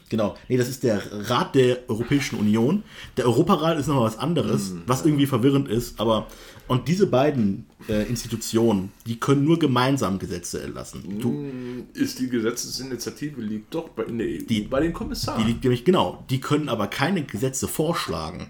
genau, 0.09 0.35
nee, 0.49 0.57
das 0.57 0.69
ist 0.69 0.83
der 0.83 1.01
Rat 1.29 1.55
der 1.55 1.89
Europäischen 1.89 2.37
Union. 2.39 2.83
Der 3.17 3.25
Europarat 3.25 3.79
ist 3.79 3.87
noch 3.87 4.01
was 4.01 4.17
anderes, 4.17 4.73
was 4.85 5.05
irgendwie 5.05 5.25
verwirrend 5.25 5.67
ist, 5.67 5.99
aber, 5.99 6.27
und 6.67 6.87
diese 6.87 7.07
beiden 7.07 7.65
äh, 7.89 8.07
Institutionen, 8.07 8.91
die 9.05 9.19
können 9.19 9.43
nur 9.43 9.59
gemeinsam 9.59 10.17
Gesetze 10.19 10.61
erlassen. 10.61 11.19
Du, 11.19 11.51
Ist 11.93 12.19
die 12.19 12.29
Gesetzesinitiative 12.29 13.41
liegt 13.41 13.73
doch 13.73 13.89
bei, 13.89 14.03
in 14.03 14.17
der 14.17 14.27
EU 14.27 14.37
Die- 14.47 14.61
bei 14.61 14.79
den 14.81 14.93
Kommissaren. 14.93 15.41
Die 15.43 15.51
liegt 15.51 15.63
nämlich 15.63 15.83
genau. 15.83 16.23
Die 16.29 16.39
können 16.39 16.69
aber 16.69 16.87
keine 16.87 17.23
Gesetze 17.23 17.67
vorschlagen. 17.67 18.49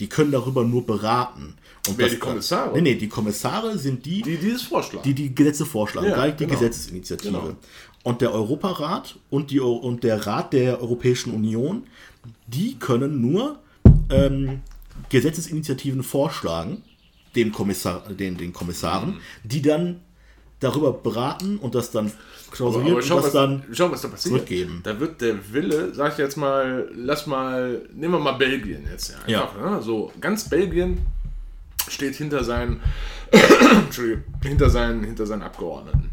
Die 0.00 0.08
können 0.08 0.32
darüber 0.32 0.64
nur 0.64 0.84
beraten. 0.84 1.54
Und 1.88 1.98
Wer, 1.98 2.08
die 2.08 2.16
Kommissare? 2.16 2.72
Nee, 2.74 2.80
nee, 2.80 2.94
die 2.94 3.08
Kommissare 3.08 3.76
sind 3.78 4.04
die, 4.06 4.22
die 4.22 4.36
dieses 4.36 4.62
vorschlagen. 4.62 5.04
die 5.04 5.14
die 5.14 5.34
Gesetze 5.34 5.66
vorschlagen. 5.66 6.08
Ja, 6.08 6.14
gleich 6.14 6.36
die 6.36 6.46
genau. 6.46 6.58
Gesetzesinitiative. 6.58 7.30
Genau. 7.32 7.56
Und 8.04 8.20
der 8.20 8.32
Europarat 8.32 9.16
und, 9.30 9.50
die, 9.50 9.60
und 9.60 10.02
der 10.04 10.26
Rat 10.26 10.52
der 10.52 10.80
Europäischen 10.80 11.32
Union, 11.34 11.84
die 12.46 12.76
können 12.78 13.20
nur 13.20 13.58
ähm, 14.10 14.60
Gesetzesinitiativen 15.10 16.02
vorschlagen, 16.02 16.82
dem 17.36 17.52
Kommissar, 17.52 18.02
den, 18.10 18.36
den 18.36 18.52
Kommissaren, 18.52 19.10
Mhm. 19.10 19.20
die 19.44 19.62
dann 19.62 20.00
darüber 20.60 20.92
beraten 20.92 21.58
und 21.58 21.74
das 21.74 21.90
dann 21.90 22.10
klausuliert 22.50 22.92
Aber 22.92 23.02
schau, 23.02 23.16
und 23.16 23.24
das 23.24 23.26
was, 23.26 23.32
dann 23.32 23.64
schau, 23.72 23.90
was 23.90 24.00
da 24.02 24.08
passiert. 24.08 24.34
zurückgeben. 24.34 24.80
Da 24.84 24.98
wird 25.00 25.20
der 25.20 25.52
Wille, 25.52 25.92
sag 25.94 26.12
ich 26.12 26.18
jetzt 26.18 26.36
mal, 26.36 26.88
lass 26.94 27.26
mal, 27.26 27.82
nehmen 27.94 28.14
wir 28.14 28.20
mal 28.20 28.32
Belgien 28.32 28.84
jetzt. 28.90 29.14
Ja, 29.26 29.42
einfach, 29.44 29.70
Ne? 29.78 29.82
So, 29.82 30.12
ganz 30.20 30.48
Belgien 30.48 30.98
steht 31.88 32.16
hinter 32.16 32.44
seinen, 32.44 32.80
hinter 34.42 34.70
seinen, 34.70 35.04
hinter 35.04 35.26
seinen 35.26 35.42
Abgeordneten. 35.42 36.08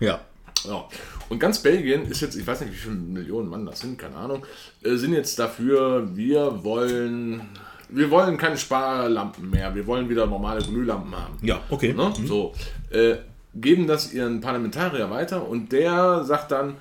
Ja. 0.00 0.20
Ja. 0.64 0.88
Und 1.28 1.38
ganz 1.38 1.60
Belgien 1.60 2.06
ist 2.06 2.20
jetzt, 2.20 2.36
ich 2.36 2.46
weiß 2.46 2.60
nicht, 2.62 2.72
wie 2.72 2.76
viele 2.76 2.94
Millionen 2.94 3.48
Mann 3.48 3.66
das 3.66 3.80
sind, 3.80 3.98
keine 3.98 4.16
Ahnung, 4.16 4.44
äh, 4.82 4.96
sind 4.96 5.12
jetzt 5.12 5.38
dafür, 5.38 6.16
wir 6.16 6.64
wollen, 6.64 7.42
wir 7.88 8.10
wollen 8.10 8.36
keine 8.36 8.56
Sparlampen 8.56 9.50
mehr, 9.50 9.74
wir 9.74 9.86
wollen 9.86 10.08
wieder 10.08 10.26
normale 10.26 10.62
Glühlampen 10.64 11.14
haben. 11.14 11.38
Ja, 11.42 11.60
okay. 11.70 11.92
Ne? 11.92 12.12
So, 12.24 12.54
äh, 12.90 13.16
geben 13.54 13.86
das 13.86 14.12
ihren 14.12 14.40
Parlamentarier 14.40 15.10
weiter 15.10 15.48
und 15.48 15.72
der 15.72 16.24
sagt 16.24 16.52
dann, 16.52 16.76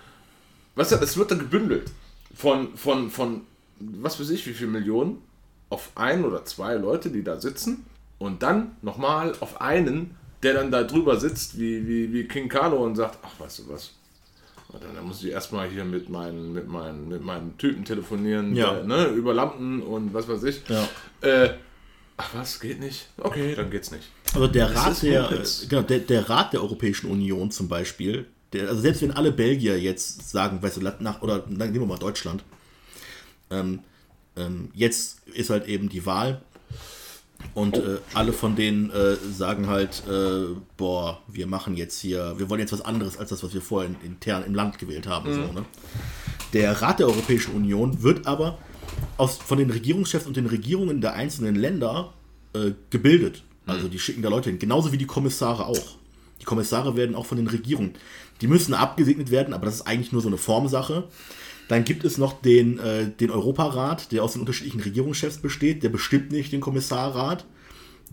was 0.76 0.92
es 0.92 1.18
wird 1.18 1.32
dann 1.32 1.40
gebündelt 1.40 1.92
von, 2.36 2.76
von, 2.76 3.10
von, 3.10 3.42
was 3.80 4.20
weiß 4.20 4.30
ich, 4.30 4.46
wie 4.46 4.54
viele 4.54 4.72
Millionen 4.72 5.22
auf 5.70 5.92
ein 5.96 6.24
oder 6.26 6.46
zwei 6.46 6.76
Leute, 6.76 7.10
die 7.10 7.24
da 7.24 7.40
sitzen 7.40 7.86
und 8.26 8.42
dann 8.44 8.76
nochmal 8.82 9.34
auf 9.40 9.62
einen, 9.62 10.16
der 10.44 10.54
dann 10.54 10.72
da 10.72 10.84
drüber 10.84 11.20
sitzt, 11.20 11.60
wie, 11.60 11.88
wie, 11.88 12.12
wie 12.14 12.28
King 12.28 12.50
Carlo 12.50 12.84
und 12.84 12.96
sagt, 12.96 13.20
ach, 13.24 13.40
weißt 13.40 13.60
du 13.60 13.70
was, 13.70 13.92
Warte, 14.70 14.88
dann 14.94 15.06
muss 15.06 15.24
ich 15.24 15.32
erstmal 15.32 15.70
hier 15.70 15.86
mit 15.86 16.10
meinen, 16.10 16.52
mit 16.52 16.68
meinen, 16.68 17.08
mit 17.08 17.24
meinen 17.24 17.58
Typen 17.58 17.86
telefonieren, 17.86 18.56
Ja. 18.56 18.74
der, 18.74 18.84
ne, 18.84 19.06
über 19.08 19.34
Lampen 19.34 19.82
und 19.82 20.14
was 20.14 20.28
weiß 20.28 20.44
ich. 20.44 20.62
Ja. 20.68 20.88
Äh, 21.22 21.54
ach 22.18 22.34
was, 22.34 22.60
geht 22.60 22.80
nicht? 22.80 23.08
Okay, 23.18 23.54
dann 23.56 23.70
geht's 23.70 23.92
nicht. 23.92 24.10
Also 24.34 24.48
der 24.48 24.68
Das 24.70 24.76
Rat 24.86 25.04
der, 25.04 25.44
genau, 25.70 25.82
der, 25.84 26.00
der 26.00 26.30
Rat 26.30 26.54
der 26.54 26.62
Europäischen 26.62 27.10
Union 27.10 27.52
zum 27.52 27.68
Beispiel, 27.68 28.26
der, 28.54 28.68
also 28.70 28.82
selbst 28.82 29.02
wenn 29.02 29.12
alle 29.12 29.32
Belgier 29.32 29.80
jetzt 29.80 30.30
sagen, 30.30 30.62
weißt 30.62 30.78
du, 30.78 30.82
nach, 31.00 31.22
oder 31.22 31.40
dann 31.40 31.58
nehmen 31.72 31.82
wir 31.82 31.86
mal 31.86 32.00
Deutschland, 32.00 32.44
ähm, 33.52 33.80
ähm, 34.36 34.70
jetzt 34.74 35.26
ist 35.28 35.50
halt 35.52 35.68
eben 35.68 35.90
die 35.90 36.06
Wahl 36.06 36.42
und 37.54 37.78
äh, 37.78 37.98
alle 38.14 38.34
von 38.34 38.56
denen 38.56 38.90
äh, 38.92 39.16
sagen 39.16 39.68
halt, 39.68 40.04
äh, 40.10 40.46
boah, 40.78 41.22
wir 41.28 41.48
machen 41.48 41.76
jetzt 41.78 42.00
hier, 42.00 42.36
wir 42.38 42.50
wollen 42.50 42.60
jetzt 42.60 42.74
was 42.74 42.82
anderes 42.82 43.18
als 43.18 43.30
das, 43.30 43.44
was 43.44 43.54
wir 43.54 43.62
vorher 43.62 43.90
in- 43.90 44.06
intern 44.12 44.44
im 44.46 44.54
Land 44.56 44.78
gewählt 44.80 45.08
haben. 45.08 45.34
So, 45.34 45.40
ne? 45.54 45.66
Der 46.54 46.82
Rat 46.82 47.00
der 47.00 47.08
Europäischen 47.08 47.54
Union 47.56 48.02
wird 48.04 48.28
aber 48.28 48.58
aus, 49.18 49.38
von 49.38 49.58
den 49.58 49.70
Regierungschefs 49.72 50.26
und 50.26 50.38
den 50.38 50.46
Regierungen 50.46 51.02
der 51.02 51.14
einzelnen 51.14 51.56
Länder 51.56 52.14
äh, 52.54 52.72
gebildet. 52.90 53.44
Also 53.68 53.88
die 53.88 54.00
schicken 54.00 54.22
da 54.22 54.30
Leute 54.30 54.50
hin, 54.50 54.60
genauso 54.60 54.92
wie 54.92 54.98
die 54.98 55.08
Kommissare 55.08 55.66
auch. 55.66 55.98
Die 56.40 56.46
Kommissare 56.46 56.96
werden 56.96 57.16
auch 57.16 57.26
von 57.26 57.38
den 57.38 57.48
Regierungen. 57.48 57.94
Die 58.42 58.48
müssen 58.48 58.74
abgesegnet 58.74 59.32
werden, 59.32 59.54
aber 59.54 59.66
das 59.66 59.76
ist 59.76 59.88
eigentlich 59.88 60.12
nur 60.12 60.22
so 60.22 60.28
eine 60.28 60.38
Formsache. 60.38 61.06
Dann 61.68 61.84
gibt 61.84 62.04
es 62.04 62.18
noch 62.18 62.42
den, 62.42 62.80
äh, 62.80 63.10
den 63.10 63.32
Europarat, 63.32 64.12
der 64.12 64.24
aus 64.24 64.34
den 64.34 64.42
unterschiedlichen 64.42 64.82
Regierungschefs 64.82 65.38
besteht. 65.38 65.84
Der 65.84 65.90
bestimmt 65.90 66.32
nicht 66.32 66.52
den 66.52 66.62
Kommissarrat. 66.62 67.46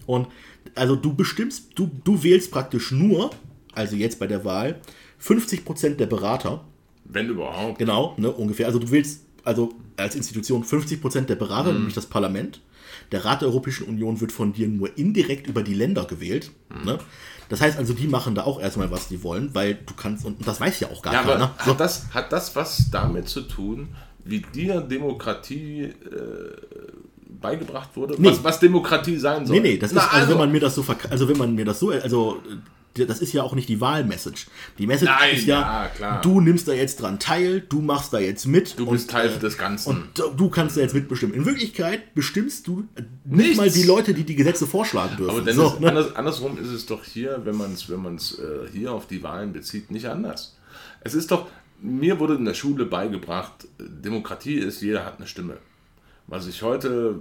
Und 0.07 0.29
also 0.75 0.97
du 0.97 1.15
bestimmst, 1.15 1.71
du, 1.75 1.91
du 2.05 2.23
wählst 2.23 2.51
praktisch 2.51 2.93
nur, 2.93 3.31
also 3.73 3.97
jetzt 3.97 4.19
bei 4.19 4.27
der 4.27 4.45
Wahl, 4.45 4.81
50% 5.23 5.97
der 5.97 6.07
Berater. 6.07 6.65
Wenn 7.05 7.29
überhaupt. 7.29 7.79
Genau, 7.79 8.15
ne, 8.17 8.31
ungefähr. 8.31 8.67
Also 8.67 8.79
du 8.79 8.91
willst 8.91 9.27
also 9.45 9.75
als 9.97 10.15
Institution 10.15 10.65
50% 10.65 11.23
der 11.23 11.35
Berater, 11.35 11.73
nämlich 11.73 11.95
das 11.95 12.07
Parlament. 12.07 12.61
Der 13.12 13.25
Rat 13.25 13.42
der 13.42 13.48
Europäischen 13.48 13.85
Union 13.85 14.20
wird 14.20 14.33
von 14.33 14.53
dir 14.53 14.68
nur 14.68 14.96
indirekt 14.98 15.46
über 15.46 15.62
die 15.62 15.75
Länder 15.75 16.05
gewählt. 16.07 16.51
Ne? 16.85 16.98
Das 17.48 17.61
heißt 17.61 17.79
also, 17.79 17.92
die 17.92 18.07
machen 18.07 18.35
da 18.35 18.44
auch 18.44 18.61
erstmal, 18.61 18.90
was 18.90 19.09
die 19.09 19.22
wollen, 19.22 19.55
weil 19.55 19.75
du 19.75 19.92
kannst, 19.94 20.25
und 20.25 20.46
das 20.46 20.61
weiß 20.61 20.81
ja 20.81 20.88
auch 20.88 21.03
gar 21.03 21.12
Ja, 21.12 21.22
keiner. 21.22 21.55
hat, 21.59 21.79
das, 21.81 22.07
hat 22.14 22.33
das 22.33 22.57
was 22.57 22.90
damit 22.90 23.29
zu 23.29 23.42
tun, 23.42 23.88
wie 24.25 24.40
dir 24.40 24.81
Demokratie 24.81 25.83
äh, 25.83 25.92
beigebracht 27.40 27.90
wurde? 27.94 28.14
Nee. 28.18 28.29
Was, 28.31 28.42
was 28.42 28.61
Demokratie 28.61 29.18
sein 29.18 29.44
soll? 29.44 29.57
Nee, 29.57 29.72
nee, 29.72 29.77
das 29.77 29.92
Na, 29.92 30.03
ist, 30.03 30.14
also, 30.14 30.31
wenn 30.31 30.38
man 30.38 30.53
mir 30.53 30.61
das 30.61 30.75
so 30.75 30.85
also 31.11 31.29
wenn 31.29 31.37
man 31.37 31.55
mir 31.55 31.64
das 31.64 31.79
so, 31.79 31.90
also 31.90 32.40
das 32.94 33.20
ist 33.20 33.33
ja 33.33 33.42
auch 33.42 33.55
nicht 33.55 33.68
die 33.68 33.81
Wahlmessage. 33.81 34.46
Die 34.78 34.87
Message 34.87 35.11
Nein, 35.11 35.35
ist 35.37 35.46
ja, 35.46 35.61
ja, 35.85 35.88
klar. 35.88 36.20
du 36.20 36.40
nimmst 36.40 36.68
da 36.68 36.72
jetzt 36.72 37.00
dran 37.00 37.18
teil, 37.18 37.61
du 37.68 37.81
machst 37.81 38.12
da 38.12 38.18
jetzt 38.18 38.46
mit. 38.46 38.78
du 38.78 38.87
bist 38.90 39.11
Teil 39.11 39.28
des 39.38 39.55
Und 39.55 39.59
Ganzen. 39.61 40.09
du- 40.14 40.31
du 40.37 40.50
kannst 40.50 40.76
da 40.76 40.81
jetzt 40.83 40.94
mitbestimmen. 40.94 41.35
In 41.35 41.46
Wirklichkeit 41.46 42.14
bestimmst 42.14 42.66
du 42.66 42.85
äh, 42.94 43.02
nicht 43.24 43.38
Nichts. 43.38 43.57
mal 43.57 43.70
die 43.70 43.83
Leute, 43.85 44.14
die 44.14 44.24
die 44.24 44.37
Gesetze 44.37 44.66
vorschlagen 44.66 45.16
dürfen. 45.16 45.38
Aber 45.40 45.52
So, 45.52 45.66
ist, 45.68 45.81
ne? 45.81 45.88
anders, 45.88 46.14
andersrum 46.16 46.59
ist 46.59 46.68
es 46.68 46.87
doch 46.87 47.05
hier, 47.05 47.40
wenn 47.44 47.57
man 47.57 47.72
es 47.72 47.88
wenn 47.88 48.02
man's, 48.02 48.38
äh, 48.38 48.68
hier 48.72 48.92
auf 48.92 49.07
die 49.07 49.22
Wahlen 49.22 49.52
bezieht, 49.52 49.90
nicht 49.90 50.07
anders. 50.07 50.57
Es 51.00 51.14
ist 51.14 51.31
doch, 51.31 51.46
mir 51.81 52.20
wurde 52.20 52.35
in 52.35 52.44
der 52.44 52.55
Schule 52.55 52.85
beigebracht, 52.85 53.64
äh, 53.78 53.85
Demokratie 53.88 54.55
ist, 54.57 54.83
jeder 54.83 55.05
hat 55.05 55.18
eine 55.18 55.26
Stimme. 55.26 55.57
Was 56.28 56.46
ich 56.46 56.62
heute, 56.62 57.16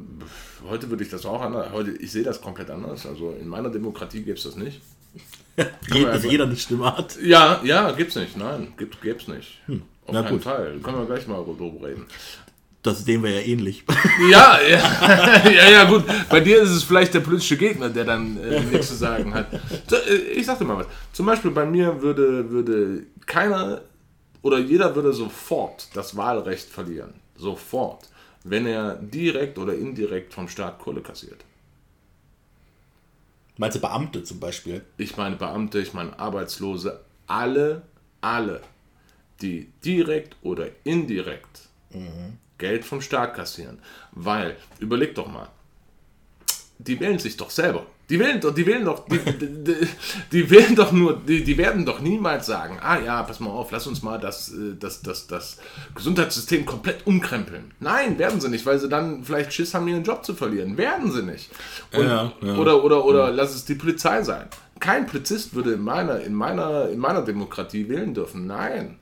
heute 0.70 0.90
würde 0.90 1.04
ich 1.04 1.10
das 1.10 1.26
auch 1.26 1.42
anders, 1.42 1.72
heute, 1.72 1.92
ich 1.92 2.12
sehe 2.12 2.24
das 2.24 2.40
komplett 2.40 2.70
anders. 2.70 3.06
Also 3.06 3.36
in 3.42 3.48
meiner 3.48 3.70
Demokratie 3.70 4.20
gäbe 4.20 4.38
es 4.38 4.44
das 4.44 4.56
nicht. 4.56 4.80
Je, 5.94 6.02
man 6.04 6.12
dass 6.14 6.24
ja- 6.24 6.32
jeder 6.32 6.46
eine 6.46 6.56
Stimme 6.56 6.98
hat. 6.98 7.18
Ja, 7.22 7.62
ja, 7.64 7.92
gibt's 7.92 8.16
nicht. 8.16 8.38
Nein, 8.38 8.74
gibt, 8.78 9.02
gibt's 9.02 9.28
nicht. 9.28 9.60
Auf 9.64 9.68
Hm. 9.68 9.82
na 10.12 10.22
keinen 10.24 10.32
gut. 10.34 10.44
Fall. 10.44 10.80
Können 10.82 10.98
wir 11.00 11.06
gleich 11.06 11.28
mal 11.28 11.44
drüber 11.44 11.88
reden. 11.88 12.06
Das 12.84 13.06
sehen 13.06 13.22
wir 13.22 13.30
ja 13.30 13.42
ähnlich. 13.42 13.84
Ja, 14.32 14.58
ja, 14.60 15.50
ja, 15.52 15.70
ja, 15.70 15.84
gut. 15.84 16.04
Bei 16.30 16.40
dir 16.40 16.62
ist 16.64 16.72
es 16.72 16.84
vielleicht 16.84 17.14
der 17.14 17.20
politische 17.20 17.56
Gegner, 17.58 17.90
der 17.90 18.06
dann 18.06 18.38
äh, 18.42 18.60
nichts 18.62 18.88
zu 18.88 18.96
sagen 18.96 19.34
hat. 19.36 19.48
So, 19.88 19.98
äh, 19.98 20.16
Ich 20.34 20.48
sag 20.48 20.58
dir 20.58 20.66
mal 20.66 20.78
was. 20.78 20.88
Zum 21.14 21.28
Beispiel 21.28 21.52
bei 21.52 21.66
mir 21.66 22.02
würde, 22.02 22.50
würde 22.50 23.04
keiner 23.28 23.82
oder 24.42 24.58
jeder 24.58 24.96
würde 24.96 25.14
sofort 25.14 25.90
das 25.94 26.18
Wahlrecht 26.18 26.70
verlieren. 26.70 27.14
Sofort. 27.38 28.06
Wenn 28.44 28.66
er 28.66 28.96
direkt 28.96 29.60
oder 29.60 29.76
indirekt 29.76 30.34
vom 30.34 30.48
Staat 30.48 30.80
Kohle 30.80 31.02
kassiert. 31.02 31.46
Meinst 33.62 33.78
du 33.78 33.82
Beamte 33.82 34.24
zum 34.24 34.40
Beispiel? 34.40 34.84
Ich 34.98 35.18
meine 35.18 35.36
Beamte, 35.36 35.78
ich 35.78 35.94
meine 35.94 36.18
Arbeitslose, 36.18 37.06
alle, 37.28 37.84
alle, 38.20 38.62
die 39.40 39.72
direkt 39.86 40.36
oder 40.42 40.66
indirekt 40.84 41.70
Geld 42.58 42.84
vom 42.84 43.02
Staat 43.02 43.36
kassieren. 43.36 43.78
Weil, 44.14 44.58
überleg 44.80 45.14
doch 45.14 45.28
mal, 45.28 45.48
die 46.80 47.00
wählen 47.00 47.20
sich 47.20 47.38
doch 47.38 47.52
selber. 47.52 47.86
Die 48.12 48.20
wählen 48.20 48.42
doch, 48.42 48.54
die 48.54 48.66
wählen 48.66 48.84
doch, 48.84 49.06
die, 49.08 49.20
die, 49.20 49.76
die 50.34 50.50
wählen 50.52 50.76
doch 50.76 50.92
nur, 50.92 51.16
die, 51.18 51.44
die 51.46 51.58
werden 51.58 51.86
doch 51.86 52.02
niemals 52.02 52.46
sagen, 52.46 52.78
ah 52.82 53.00
ja, 53.00 53.24
pass 53.24 53.40
mal 53.40 53.50
auf, 53.50 53.72
lass 53.72 53.88
uns 53.88 54.04
mal 54.04 54.20
das, 54.20 54.50
äh, 54.52 54.76
das, 54.78 55.02
das, 55.02 55.28
das 55.28 55.58
Gesundheitssystem 55.96 56.66
komplett 56.66 57.08
umkrempeln. 57.08 57.72
Nein, 57.80 58.20
werden 58.20 58.42
sie 58.42 58.50
nicht, 58.50 58.66
weil 58.66 58.78
sie 58.80 58.90
dann 58.90 59.24
vielleicht 59.24 59.54
Schiss 59.54 59.74
haben, 59.74 59.88
ihren 59.88 60.04
Job 60.04 60.26
zu 60.26 60.34
verlieren. 60.36 60.78
Werden 60.78 61.10
sie 61.12 61.24
nicht. 61.24 61.50
Und, 61.94 62.06
Ja, 62.06 62.34
ja. 62.42 62.56
Oder, 62.58 62.84
oder, 62.84 63.06
oder 63.06 63.32
lass 63.32 63.56
es 63.56 63.64
die 63.64 63.76
Polizei 63.76 64.22
sein. 64.24 64.48
Kein 64.82 65.06
Polizist 65.08 65.56
würde 65.56 65.72
in 65.74 65.82
meiner, 65.82 66.20
in 66.20 66.34
meiner, 66.34 66.90
in 66.90 67.00
meiner 67.00 67.22
Demokratie 67.22 67.88
wählen 67.88 68.14
dürfen. 68.14 68.46
Nein. 68.46 68.98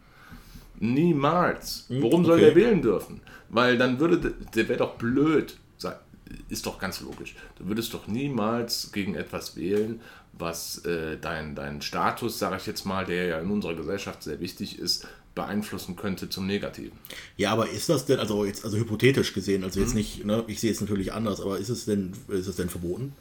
Niemals. 0.79 1.85
Warum 1.89 2.25
soll 2.25 2.35
okay. 2.35 2.45
der 2.45 2.55
wählen 2.55 2.81
dürfen? 2.81 3.21
Weil 3.49 3.77
dann 3.77 3.99
würde, 3.99 4.33
der- 4.55 4.69
wäre 4.69 4.79
doch 4.79 4.95
blöd. 4.95 5.57
Sag- 5.77 6.01
Ist 6.49 6.65
doch 6.65 6.77
ganz 6.79 7.01
logisch. 7.01 7.35
Du 7.57 7.67
würdest 7.67 7.93
doch 7.93 8.07
niemals 8.07 8.91
gegen 8.91 9.15
etwas 9.15 9.55
wählen, 9.55 9.99
was 10.33 10.79
äh, 10.85 11.17
dein, 11.19 11.55
deinen 11.55 11.81
Status, 11.81 12.39
sage 12.39 12.57
ich 12.57 12.65
jetzt 12.65 12.85
mal, 12.85 13.05
der 13.05 13.25
ja 13.25 13.39
in 13.39 13.49
unserer 13.49 13.75
Gesellschaft 13.75 14.23
sehr 14.23 14.39
wichtig 14.39 14.79
ist, 14.79 15.07
beeinflussen 15.35 15.95
könnte 15.95 16.29
zum 16.29 16.47
Negativen. 16.47 16.97
Ja, 17.37 17.51
aber 17.51 17.69
ist 17.69 17.89
das 17.89 18.05
denn, 18.05 18.19
also 18.19 18.45
jetzt, 18.45 18.63
also 18.65 18.77
hypothetisch 18.77 19.33
gesehen, 19.33 19.63
also 19.63 19.79
Mhm. 19.79 19.85
jetzt 19.85 19.95
nicht, 19.95 20.25
ne, 20.25 20.43
ich 20.47 20.59
sehe 20.59 20.71
es 20.71 20.81
natürlich 20.81 21.13
anders, 21.13 21.39
aber 21.41 21.57
ist 21.59 21.69
es 21.69 21.85
denn, 21.85 22.13
ist 22.29 22.47
es 22.47 22.55
denn 22.55 22.69
verboten? 22.69 23.13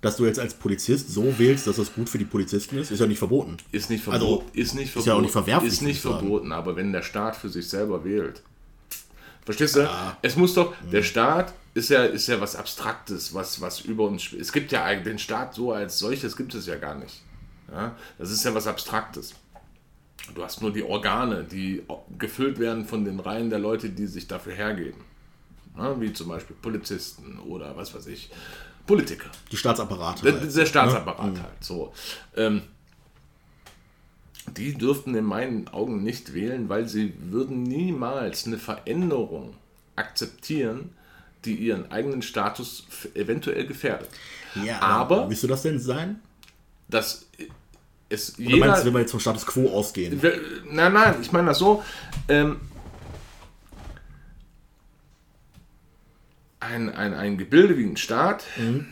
Dass 0.00 0.16
du 0.16 0.26
jetzt 0.26 0.38
als 0.38 0.52
Polizist 0.54 1.10
so 1.10 1.38
wählst, 1.38 1.66
dass 1.66 1.76
das 1.76 1.94
gut 1.94 2.10
für 2.10 2.18
die 2.18 2.26
Polizisten 2.26 2.76
ist, 2.76 2.90
ist 2.90 3.00
ja 3.00 3.06
nicht 3.06 3.18
verboten. 3.18 3.56
Ist 3.72 3.88
nicht 3.88 4.06
Also, 4.08 4.26
verboten. 4.26 4.58
ist 4.58 4.74
nicht 4.74 4.94
ist 4.94 5.06
ja 5.06 5.14
auch 5.14 5.20
nicht 5.22 5.30
verwerflich, 5.32 5.72
Ist 5.72 5.82
nicht 5.82 6.00
verboten, 6.02 6.52
aber 6.52 6.76
wenn 6.76 6.92
der 6.92 7.02
Staat 7.02 7.36
für 7.36 7.48
sich 7.48 7.68
selber 7.68 8.04
wählt. 8.04 8.42
Verstehst 9.44 9.76
du? 9.76 9.88
Ah. 9.88 10.16
Es 10.22 10.36
muss 10.36 10.54
doch, 10.54 10.74
der 10.90 11.00
Mhm. 11.00 11.04
Staat 11.04 11.52
ist 11.74 11.90
ja, 11.90 12.04
ist 12.04 12.26
ja 12.28 12.40
was 12.40 12.56
Abstraktes, 12.56 13.34
was, 13.34 13.60
was 13.60 13.80
über 13.80 14.04
uns. 14.04 14.22
sp- 14.24 14.38
Es 14.40 14.52
gibt 14.52 14.72
ja 14.72 14.84
eigentlich 14.84 15.04
den 15.14 15.18
Staat 15.18 15.54
so 15.54 15.72
als 15.72 15.98
solches 15.98 16.36
gibt 16.36 16.54
es 16.54 16.66
ja 16.66 16.76
gar 16.76 16.94
nicht. 16.94 17.20
Ja? 17.70 17.94
Das 18.18 18.30
ist 18.30 18.44
ja 18.44 18.54
was 18.54 18.66
Abstraktes. 18.66 19.34
Du 20.34 20.42
hast 20.42 20.62
nur 20.62 20.72
die 20.72 20.82
Organe, 20.82 21.44
die 21.44 21.82
gefüllt 22.18 22.58
werden 22.58 22.86
von 22.86 23.04
den 23.04 23.20
Reihen 23.20 23.50
der 23.50 23.58
Leute, 23.58 23.90
die 23.90 24.06
sich 24.06 24.26
dafür 24.26 24.54
hergeben. 24.54 25.00
Ja, 25.76 26.00
wie 26.00 26.12
zum 26.12 26.28
Beispiel 26.28 26.56
Polizisten 26.62 27.38
oder 27.40 27.76
was 27.76 27.94
weiß 27.94 28.06
ich, 28.06 28.30
Politiker. 28.86 29.28
Die 29.50 29.56
Staatsapparate. 29.56 30.22
Der, 30.22 30.40
halt. 30.40 30.56
der 30.56 30.66
Staatsapparat 30.66 31.38
halt. 31.40 31.64
So. 31.64 31.92
Ähm, 32.36 32.62
die 34.46 34.74
dürften 34.74 35.14
in 35.14 35.24
meinen 35.24 35.68
Augen 35.68 36.02
nicht 36.02 36.34
wählen, 36.34 36.68
weil 36.68 36.88
sie 36.88 37.14
würden 37.18 37.62
niemals 37.62 38.46
eine 38.46 38.58
Veränderung 38.58 39.54
akzeptieren, 39.96 40.90
die 41.44 41.54
ihren 41.54 41.90
eigenen 41.90 42.22
Status 42.22 42.86
eventuell 43.14 43.66
gefährdet. 43.66 44.08
Ja, 44.64 44.80
aber- 44.80 45.28
Willst 45.28 45.42
du 45.42 45.46
das 45.48 45.62
denn 45.62 45.78
sein? 45.78 46.20
Das, 46.88 47.26
es 48.08 48.38
Oder 48.38 48.56
meinst 48.58 48.82
du, 48.82 48.86
wenn 48.86 48.94
wir 48.94 49.00
jetzt 49.00 49.10
vom 49.10 49.20
Status 49.20 49.46
Quo 49.46 49.70
ausgehen? 49.70 50.20
Nein, 50.70 50.92
nein, 50.92 51.16
ich 51.20 51.32
meine 51.32 51.48
das 51.48 51.58
so. 51.58 51.82
Ähm, 52.28 52.60
ein, 56.60 56.94
ein, 56.94 57.14
ein 57.14 57.38
Gebilde 57.38 57.76
wie 57.76 57.84
ein 57.84 57.96
Staat 57.96 58.44
mhm. 58.56 58.86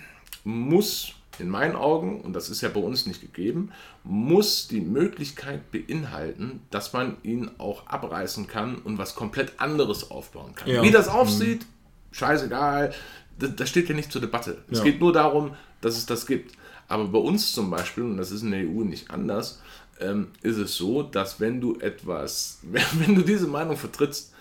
muss 0.45 1.15
in 1.43 1.51
meinen 1.51 1.75
Augen, 1.75 2.21
und 2.21 2.33
das 2.35 2.49
ist 2.49 2.61
ja 2.61 2.69
bei 2.69 2.81
uns 2.81 3.05
nicht 3.05 3.21
gegeben, 3.21 3.73
muss 4.05 4.69
die 4.69 4.81
Möglichkeit 4.81 5.73
beinhalten, 5.73 6.61
dass 6.71 6.93
man 6.93 7.17
ihn 7.25 7.51
auch 7.59 7.87
abreißen 7.89 8.47
kann 8.47 8.77
und 8.77 8.97
was 8.97 9.17
komplett 9.17 9.61
anderes 9.61 10.11
aufbauen 10.11 10.55
kann. 10.55 10.69
Ja. 10.69 10.83
Wie 10.83 10.93
das 10.93 11.09
aussieht, 11.09 11.63
mhm. 11.63 12.15
scheißegal, 12.15 12.95
das, 13.39 13.57
das, 13.57 13.69
steht 13.69 13.89
ja 13.89 13.95
nicht 13.95 14.13
zur 14.13 14.21
Debatte. 14.21 14.63
Ja. 14.69 14.79
Es 14.79 14.85
geht 14.85 15.01
nur 15.01 15.13
darum, 15.13 15.57
dass 15.81 15.99
es 15.99 16.07
das 16.07 16.27
gibt. 16.27 16.57
Aber 16.87 17.09
bei 17.09 17.19
uns 17.19 17.53
zum 17.53 17.71
Beispiel, 17.71 18.05
und 18.05 18.19
das 18.19 18.31
ist 18.31 18.43
in 18.43 18.53
der 18.53 18.61
EU 18.61 18.85
nicht 18.85 19.11
anders, 19.11 19.61
ähm, 20.01 20.29
ist 20.43 20.59
es 20.59 20.77
so, 20.77 21.03
dass 21.03 21.41
wenn 21.41 21.61
du 21.61 21.79
etwas, 21.81 22.61
wenn 22.93 23.17
du 23.17 23.23
diese 23.23 23.49
Meinung 23.49 23.77
vertrittst, 23.77 24.33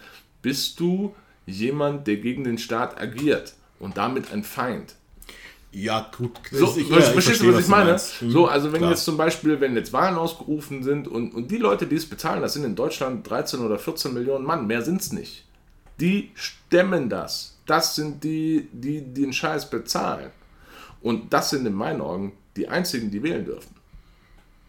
bist 0.44 0.80
du 0.80 1.16
jemand, 1.48 2.06
der 2.06 2.18
gegen 2.18 2.44
den 2.44 2.60
Staat 2.60 3.02
agiert 3.02 3.54
und 3.80 3.98
damit 3.98 4.32
ein 4.32 4.44
Feind. 4.44 4.96
Ja, 5.74 6.12
gut. 6.18 6.32
So, 6.52 6.76
ich, 6.76 6.90
ja, 6.90 7.00
verstehst 7.00 7.42
du, 7.42 7.54
was 7.54 7.62
ich 7.62 7.68
meine? 7.68 7.94
Mhm, 7.94 8.32
so, 8.32 8.48
also 8.48 8.74
wenn 8.74 8.80
klar. 8.80 8.92
jetzt 8.92 9.06
zum 9.06 9.16
Beispiel, 9.16 9.62
wenn 9.62 9.76
jetzt 9.76 9.94
Wahlen 9.94 10.18
ausgerufen 10.18 10.84
sind 10.84 11.08
und, 11.08 11.34
und 11.34 11.50
die 11.50 11.58
Leute, 11.58 11.88
die 11.88 11.96
es 11.96 12.10
bezahlen, 12.10 12.42
das 12.42 12.54
sind 12.54 12.66
in 12.66 12.76
Deutschland 12.76 13.30
13 13.30 13.62
oder 13.62 13.80
14 13.80 14.14
Millionen 14.14 14.46
Mann, 14.46 14.68
mehr 14.68 14.82
sind 14.82 15.00
es 15.00 15.14
nicht. 15.14 15.46
Die 16.00 16.32
stemmen 16.36 17.10
das. 17.10 17.58
Das 17.66 17.96
sind 17.96 18.24
die, 18.24 18.68
die 18.74 19.02
den 19.02 19.32
Scheiß 19.32 19.70
bezahlen. 19.70 20.32
Und 21.02 21.32
das 21.32 21.52
sind 21.52 21.66
in 21.66 21.74
meinen 21.74 22.02
Augen 22.02 22.34
die 22.58 22.68
einzigen, 22.68 23.10
die 23.10 23.24
wählen 23.24 23.46
dürfen. 23.46 23.74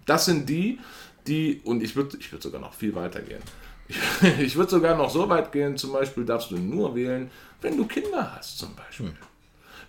Das 0.07 0.25
sind 0.27 0.49
die, 0.49 0.79
die, 1.27 1.61
und 1.65 1.83
ich 1.83 1.97
würde 1.97 2.17
ich 2.19 2.31
würd 2.31 2.43
sogar 2.43 2.61
noch 2.61 2.75
viel 2.75 2.95
weiter 2.95 3.21
gehen. 3.21 3.43
Ich, 3.89 4.39
ich 4.39 4.57
würde 4.57 4.71
sogar 4.71 4.97
noch 4.97 5.11
so 5.11 5.29
weit 5.29 5.51
gehen, 5.53 5.77
zum 5.77 5.93
Beispiel 5.93 6.25
darfst 6.25 6.51
du 6.53 6.57
nur 6.57 6.95
wählen, 6.95 7.31
wenn 7.61 7.77
du 7.77 7.85
Kinder 7.87 8.35
hast, 8.37 8.59
zum 8.59 8.75
Beispiel. 8.77 9.09
Hm. 9.09 9.17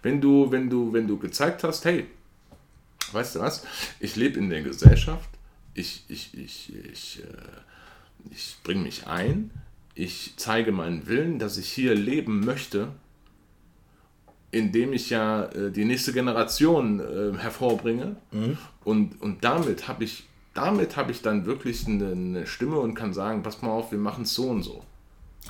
Wenn 0.04 0.22
du, 0.22 0.52
wenn 0.52 0.70
du, 0.70 0.94
wenn 0.94 1.08
du 1.08 1.18
gezeigt 1.18 1.64
hast, 1.64 1.86
hey, 1.86 2.06
weißt 3.12 3.36
du 3.36 3.40
was, 3.40 3.66
ich 4.00 4.16
lebe 4.16 4.38
in 4.38 4.50
der 4.50 4.62
Gesellschaft, 4.62 5.30
ich, 5.74 6.04
ich, 6.08 6.38
ich, 6.38 6.74
ich, 6.92 7.24
äh, 7.24 8.32
ich 8.32 8.58
bringe 8.64 8.84
mich 8.84 9.08
ein, 9.08 9.52
ich 9.96 10.34
zeige 10.38 10.72
meinen 10.72 11.08
Willen, 11.08 11.40
dass 11.40 11.58
ich 11.58 11.70
hier 11.70 11.96
leben 11.96 12.42
möchte, 12.42 12.90
indem 14.52 14.94
ich 14.94 15.10
ja 15.10 15.46
äh, 15.46 15.72
die 15.72 15.86
nächste 15.86 16.14
Generation 16.14 17.00
äh, 17.00 17.38
hervorbringe. 17.38 18.16
Mhm. 18.32 18.58
Und, 18.84 19.22
und 19.22 19.44
damit 19.44 19.88
habe 19.88 20.04
ich, 20.04 20.26
damit 20.54 20.98
hab 20.98 21.10
ich 21.10 21.22
dann 21.22 21.46
wirklich 21.46 21.88
eine, 21.88 22.12
eine 22.12 22.48
Stimme 22.48 22.78
und 22.78 22.94
kann 22.94 23.14
sagen, 23.14 23.42
pass 23.42 23.62
mal 23.62 23.72
auf, 23.72 23.92
wir 23.92 24.00
machen 24.00 24.24
es 24.24 24.34
so 24.34 24.50
und 24.50 24.64
so. 24.64 24.84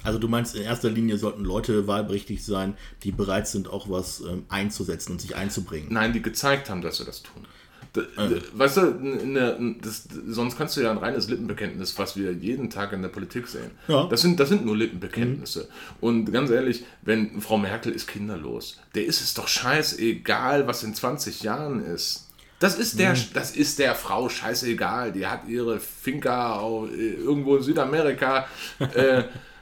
Also 0.04 0.20
du 0.20 0.28
meinst, 0.28 0.56
in 0.56 0.64
erster 0.64 0.90
Linie 0.90 1.18
sollten 1.18 1.44
Leute 1.44 1.88
wahlberechtigt 1.88 2.44
sein, 2.44 2.76
die 3.04 3.12
bereit 3.12 3.48
sind, 3.48 3.70
auch 3.70 3.90
was 3.90 4.22
ähm, 4.22 4.46
einzusetzen 4.50 5.14
und 5.14 5.22
sich 5.22 5.36
einzubringen. 5.36 5.88
Nein, 5.92 6.14
die 6.14 6.22
gezeigt 6.22 6.70
haben, 6.70 6.82
dass 6.82 6.98
sie 6.98 7.06
das 7.06 7.24
tun. 7.24 7.46
Da, 7.94 8.02
äh. 8.02 8.42
Weißt 8.54 8.78
du, 8.78 8.82
eine, 8.82 9.76
das, 9.82 10.08
sonst 10.28 10.58
kannst 10.58 10.76
du 10.76 10.82
ja 10.82 10.90
ein 10.90 10.98
reines 10.98 11.30
Lippenbekenntnis, 11.30 11.98
was 12.00 12.18
wir 12.18 12.34
jeden 12.34 12.72
Tag 12.72 12.92
in 12.92 13.04
der 13.04 13.10
Politik 13.10 13.48
sehen. 13.48 13.72
Ja. 13.88 14.08
Das, 14.08 14.22
sind, 14.22 14.40
das 14.40 14.50
sind 14.50 14.66
nur 14.66 14.76
Lippenbekenntnisse. 14.76 15.62
Mhm. 15.62 15.98
Und 16.02 16.34
ganz 16.34 16.50
ehrlich, 16.50 16.84
wenn 17.04 17.40
Frau 17.40 17.58
Merkel 17.60 17.94
ist 17.94 18.08
kinderlos, 18.08 18.80
der 18.96 19.06
ist 19.06 19.22
es 19.22 19.36
doch 19.36 19.48
scheißegal, 19.48 20.68
was 20.68 20.84
in 20.84 20.96
20 20.96 21.44
Jahren 21.44 21.86
ist. 21.86 22.28
Das 22.60 22.80
ist 22.80 22.98
der, 22.98 23.14
mhm. 23.14 23.26
das 23.34 23.56
ist 23.56 23.78
der 23.78 23.94
Frau 23.94 24.28
scheißegal. 24.28 25.12
Die 25.12 25.28
hat 25.28 25.48
ihre 25.48 25.80
Finca 25.80 26.60
irgendwo 26.92 27.58
in 27.58 27.64
Südamerika. 27.64 28.48
äh, 28.80 29.24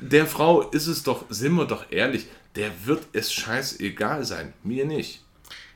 der 0.00 0.26
Frau 0.26 0.62
ist 0.70 0.86
es 0.86 1.02
doch, 1.02 1.24
sind 1.30 1.54
wir 1.54 1.66
doch 1.66 1.90
ehrlich, 1.90 2.26
der 2.56 2.70
wird 2.84 3.06
es 3.12 3.32
scheißegal 3.32 4.24
sein. 4.24 4.52
Mir 4.64 4.84
nicht. 4.84 5.22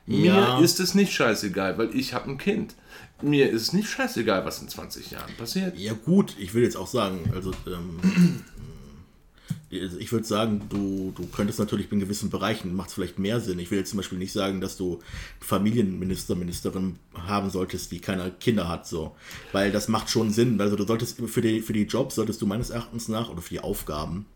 Ja. 0.06 0.58
Mir 0.58 0.64
ist 0.64 0.80
es 0.80 0.94
nicht 0.94 1.12
scheißegal, 1.12 1.78
weil 1.78 1.94
ich 1.94 2.14
habe 2.14 2.30
ein 2.30 2.38
Kind. 2.38 2.74
Mir 3.22 3.50
ist 3.50 3.62
es 3.62 3.72
nicht 3.72 3.88
scheißegal, 3.88 4.44
was 4.44 4.60
in 4.60 4.68
20 4.68 5.12
Jahren 5.12 5.32
passiert. 5.36 5.78
Ja 5.78 5.92
gut, 5.92 6.34
ich 6.38 6.52
will 6.52 6.62
jetzt 6.62 6.76
auch 6.76 6.86
sagen, 6.86 7.32
also 7.34 7.52
ähm, 7.66 8.00
also 8.02 8.14
ich 9.74 10.12
würde 10.12 10.26
sagen, 10.26 10.62
du, 10.68 11.12
du 11.16 11.26
könntest 11.26 11.58
natürlich 11.58 11.90
in 11.90 12.00
gewissen 12.00 12.30
Bereichen, 12.30 12.74
macht 12.74 12.88
es 12.88 12.94
vielleicht 12.94 13.18
mehr 13.18 13.40
Sinn. 13.40 13.58
Ich 13.58 13.70
will 13.70 13.78
jetzt 13.78 13.90
zum 13.90 13.98
Beispiel 13.98 14.18
nicht 14.18 14.32
sagen, 14.32 14.60
dass 14.60 14.76
du 14.76 15.00
Familienminister, 15.40 16.34
Ministerin 16.34 16.98
haben 17.14 17.50
solltest, 17.50 17.92
die 17.92 18.00
keine 18.00 18.30
Kinder 18.30 18.68
hat, 18.68 18.86
so. 18.86 19.14
Weil 19.52 19.72
das 19.72 19.88
macht 19.88 20.10
schon 20.10 20.30
Sinn. 20.30 20.60
Also 20.60 20.76
du 20.76 20.84
solltest 20.84 21.20
für 21.20 21.40
die, 21.40 21.60
für 21.60 21.72
die 21.72 21.84
Jobs 21.84 22.14
solltest 22.14 22.40
du 22.42 22.46
meines 22.46 22.70
Erachtens 22.70 23.08
nach 23.08 23.30
oder 23.30 23.42
für 23.42 23.54
die 23.54 23.60
Aufgaben 23.60 24.26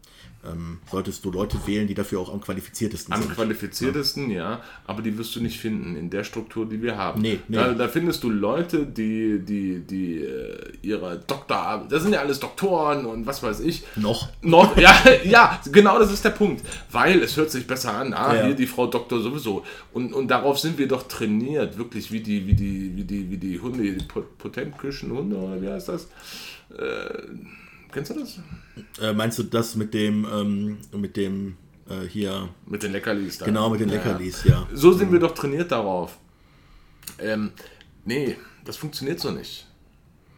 ähm, 0.47 0.79
solltest 0.91 1.25
du 1.25 1.33
Leute 1.33 1.59
wählen, 1.67 1.89
die 1.89 1.95
dafür 1.95 2.21
auch 2.21 2.33
am 2.33 2.41
qualifiziertesten 2.41 3.13
am 3.13 3.23
sind. 3.23 3.31
Am 3.31 3.37
qualifiziertesten, 3.37 4.31
ja. 4.31 4.53
ja. 4.53 4.61
aber 4.87 5.03
die 5.03 5.19
wirst 5.19 5.35
du 5.35 5.41
nicht 5.41 5.59
finden 5.59 5.97
in 5.97 6.11
der 6.11 6.23
Struktur, 6.23 6.69
die 6.69 6.81
wir 6.81 6.97
haben. 6.97 7.21
Nee, 7.21 7.41
nee. 7.49 7.57
Da, 7.57 7.73
da 7.73 7.89
findest 7.89 8.23
du 8.23 8.31
Leute, 8.31 8.87
die, 8.87 9.41
die, 9.41 9.81
die 9.81 10.23
äh, 10.23 10.73
ihre 10.83 11.19
Doktor, 11.27 11.87
das 11.91 12.03
sind 12.03 12.13
ja 12.13 12.21
alles 12.21 12.39
Doktoren 12.39 13.05
und 13.05 13.27
was 13.27 13.43
weiß 13.43 13.61
ich. 13.61 13.83
Noch. 13.97 14.29
Noch, 14.41 14.77
ja, 14.77 14.95
ja, 15.25 15.61
genau 15.73 15.99
das 15.99 16.13
ist 16.13 16.25
der 16.25 16.31
Punkt. 16.31 16.65
Weil 16.91 17.21
es 17.23 17.37
hört 17.37 17.51
sich 17.51 17.67
besser 17.67 17.95
an, 17.95 18.13
ah, 18.13 18.35
ja. 18.35 18.47
hier 18.47 18.55
die 18.55 18.67
Frau 18.67 18.87
Doktor 18.87 19.21
sowieso. 19.21 19.65
Und, 19.93 20.13
und 20.13 20.29
darauf 20.29 20.61
sind 20.61 20.79
wir 20.79 20.87
doch 20.87 21.09
trainiert, 21.09 21.79
wirklich 21.79 22.13
wie 22.13 22.21
die, 22.21 22.47
wie 22.47 22.55
die, 22.55 22.97
wie 22.97 23.05
die, 23.05 23.31
wie 23.31 23.39
die 23.39 23.61
Hunde, 23.61 23.83
die 23.83 24.05
Potentküchen 24.05 25.11
Hunde 25.11 25.37
oder 25.37 25.61
wie 25.61 25.69
heißt 25.69 25.89
das? 25.89 26.05
Äh, 26.77 27.23
Kennst 27.93 28.11
du 28.11 28.21
das? 28.21 28.39
Äh, 29.01 29.13
meinst 29.13 29.39
du 29.39 29.45
das 29.45 29.75
mit 29.77 29.95
dem, 29.95 30.27
ähm, 30.31 30.79
mit 30.93 31.17
dem 31.17 31.57
äh, 31.89 32.07
hier. 32.07 32.49
Mit 32.67 32.83
den 32.83 32.93
Leckerlis 32.93 33.39
da. 33.39 33.47
Genau, 33.47 33.71
mit 33.71 33.81
den 33.81 33.89
Leckerlis, 33.89 34.45
ja. 34.45 34.51
ja. 34.51 34.69
So 34.73 34.93
sind 34.93 35.11
wir 35.11 35.19
doch 35.19 35.35
trainiert 35.35 35.73
darauf. 35.73 36.19
Ähm, 37.19 37.53
nee, 38.05 38.37
das 38.65 38.77
funktioniert 38.77 39.21
so 39.21 39.31
nicht. 39.31 39.67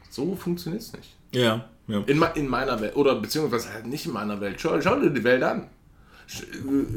So 0.08 0.36
funktioniert 0.36 0.82
es 0.82 0.92
nicht. 0.92 1.16
Ja, 1.32 1.68
ja. 1.86 1.98
In, 2.06 2.22
in 2.34 2.48
meiner 2.48 2.80
Welt, 2.80 2.96
oder 2.96 3.16
beziehungsweise 3.16 3.72
halt 3.72 3.86
nicht 3.86 4.06
in 4.06 4.12
meiner 4.12 4.40
Welt. 4.40 4.60
Schau, 4.60 4.80
schau 4.80 5.00
dir 5.00 5.10
die 5.10 5.24
Welt 5.24 5.42
an. 5.42 5.68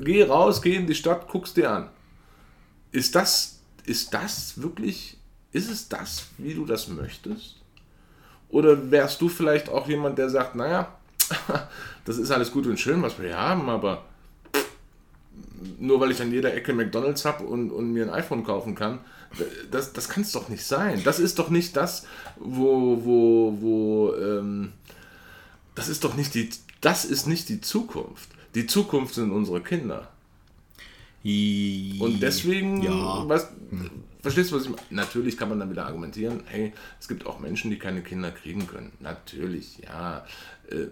Geh 0.04 0.24
raus, 0.24 0.62
geh 0.62 0.76
in 0.76 0.86
die 0.86 0.94
Stadt, 0.94 1.28
guck's 1.28 1.54
dir 1.54 1.72
an. 1.72 1.90
Ist 2.92 3.16
das, 3.16 3.62
ist 3.86 4.14
das 4.14 4.62
wirklich, 4.62 5.18
ist 5.52 5.72
es 5.72 5.90
das, 5.90 6.28
wie 6.38 6.54
du 6.54 6.66
das 6.66 6.88
möchtest? 6.88 7.63
Oder 8.54 8.92
wärst 8.92 9.20
du 9.20 9.30
vielleicht 9.30 9.68
auch 9.68 9.88
jemand, 9.88 10.20
der 10.20 10.30
sagt, 10.30 10.54
naja, 10.54 10.94
das 12.06 12.20
ist 12.20 12.30
alles 12.30 12.52
gut 12.52 12.68
und 12.68 12.80
schön, 12.80 13.02
was 13.02 13.18
wir 13.18 13.30
hier 13.30 13.40
haben, 13.40 13.68
aber 13.68 14.04
nur 15.80 16.00
weil 16.00 16.12
ich 16.12 16.22
an 16.22 16.32
jeder 16.32 16.54
Ecke 16.54 16.72
McDonalds 16.72 17.26
habe 17.26 17.46
und, 17.46 17.72
und 17.72 17.92
mir 17.92 18.04
ein 18.04 18.14
iPhone 18.14 18.44
kaufen 18.44 18.76
kann, 18.76 19.00
das, 19.72 19.92
das 19.94 20.08
kann 20.08 20.22
es 20.22 20.34
doch 20.34 20.50
nicht 20.50 20.64
sein. 20.64 21.02
Das 21.04 21.18
ist 21.18 21.40
doch 21.40 21.50
nicht 21.50 21.76
das, 21.76 22.06
wo, 22.38 23.04
wo, 23.04 23.58
wo, 23.60 24.14
ähm, 24.14 24.74
das 25.74 25.90
ist 25.90 26.04
doch 26.04 26.14
nicht 26.14 26.36
die, 26.36 26.52
das 26.80 27.06
ist 27.06 27.26
nicht 27.26 27.50
die 27.50 27.60
Zukunft. 27.60 28.30
Die 28.54 28.68
Zukunft 28.68 29.16
sind 29.16 29.32
unsere 29.32 29.62
Kinder. 29.62 30.10
Und 31.24 32.20
deswegen, 32.22 32.82
ja. 32.82 33.28
was, 33.28 33.50
verstehst 34.22 34.52
du, 34.52 34.56
was 34.58 34.64
ich 34.64 34.70
meine? 34.70 34.82
Natürlich 34.90 35.38
kann 35.38 35.50
man 35.50 35.60
dann 35.60 35.72
wieder 35.72 35.86
argumentieren, 35.86 36.42
hey, 36.46 36.74
es 37.00 37.08
gibt 37.08 37.26
auch 37.26 37.40
Menschen, 37.40 37.72
die 37.72 37.80
keine 37.80 38.02
Kinder 38.02 38.32
kriegen 38.32 38.68
können. 38.68 38.92
Natürlich, 39.00 39.80
ja. 39.80 40.26
Äh, 40.70 40.88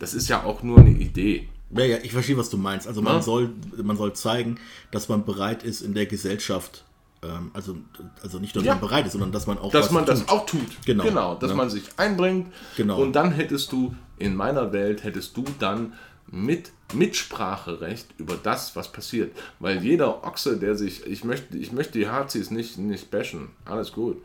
das 0.00 0.14
ist 0.14 0.28
ja 0.28 0.42
auch 0.42 0.62
nur 0.62 0.78
eine 0.78 0.90
Idee. 0.90 1.48
Ja, 1.70 1.84
ja, 1.84 1.98
ich 2.02 2.12
verstehe, 2.12 2.36
was 2.36 2.50
du 2.50 2.58
meinst. 2.58 2.88
Also 2.88 3.02
man, 3.02 3.16
ja. 3.16 3.22
soll, 3.22 3.50
man 3.82 3.96
soll 3.96 4.12
zeigen, 4.14 4.58
dass 4.90 5.08
man 5.08 5.24
bereit 5.24 5.62
ist, 5.62 5.80
in 5.80 5.94
der 5.94 6.06
Gesellschaft 6.06 6.84
ähm, 7.22 7.50
also, 7.54 7.76
also 8.22 8.38
nicht 8.38 8.54
nur, 8.54 8.62
dass 8.62 8.68
ja. 8.68 8.74
man 8.74 8.80
bereit 8.80 9.06
ist, 9.06 9.12
sondern 9.12 9.32
dass 9.32 9.46
man 9.46 9.58
auch 9.58 9.70
Dass 9.70 9.90
man 9.90 10.04
tut. 10.04 10.14
das 10.14 10.28
auch 10.28 10.46
tut. 10.46 10.84
Genau. 10.84 11.04
genau 11.04 11.34
dass 11.34 11.50
ja. 11.50 11.56
man 11.56 11.70
sich 11.70 11.84
einbringt. 11.96 12.52
Genau. 12.76 13.00
Und 13.00 13.12
dann 13.12 13.32
hättest 13.32 13.72
du, 13.72 13.94
in 14.18 14.34
meiner 14.34 14.72
Welt, 14.72 15.04
hättest 15.04 15.36
du 15.36 15.44
dann 15.58 15.92
mit 16.28 16.72
Mitspracherecht 16.92 18.08
über 18.18 18.36
das, 18.40 18.76
was 18.76 18.90
passiert. 18.90 19.36
Weil 19.58 19.82
jeder 19.82 20.24
Ochse, 20.24 20.56
der 20.56 20.74
sich, 20.74 21.06
ich 21.06 21.24
möchte, 21.24 21.56
ich 21.56 21.72
möchte 21.72 21.98
die 21.98 22.08
Hazis 22.08 22.50
nicht, 22.50 22.78
nicht 22.78 23.10
bashen, 23.10 23.50
alles 23.64 23.92
gut. 23.92 24.22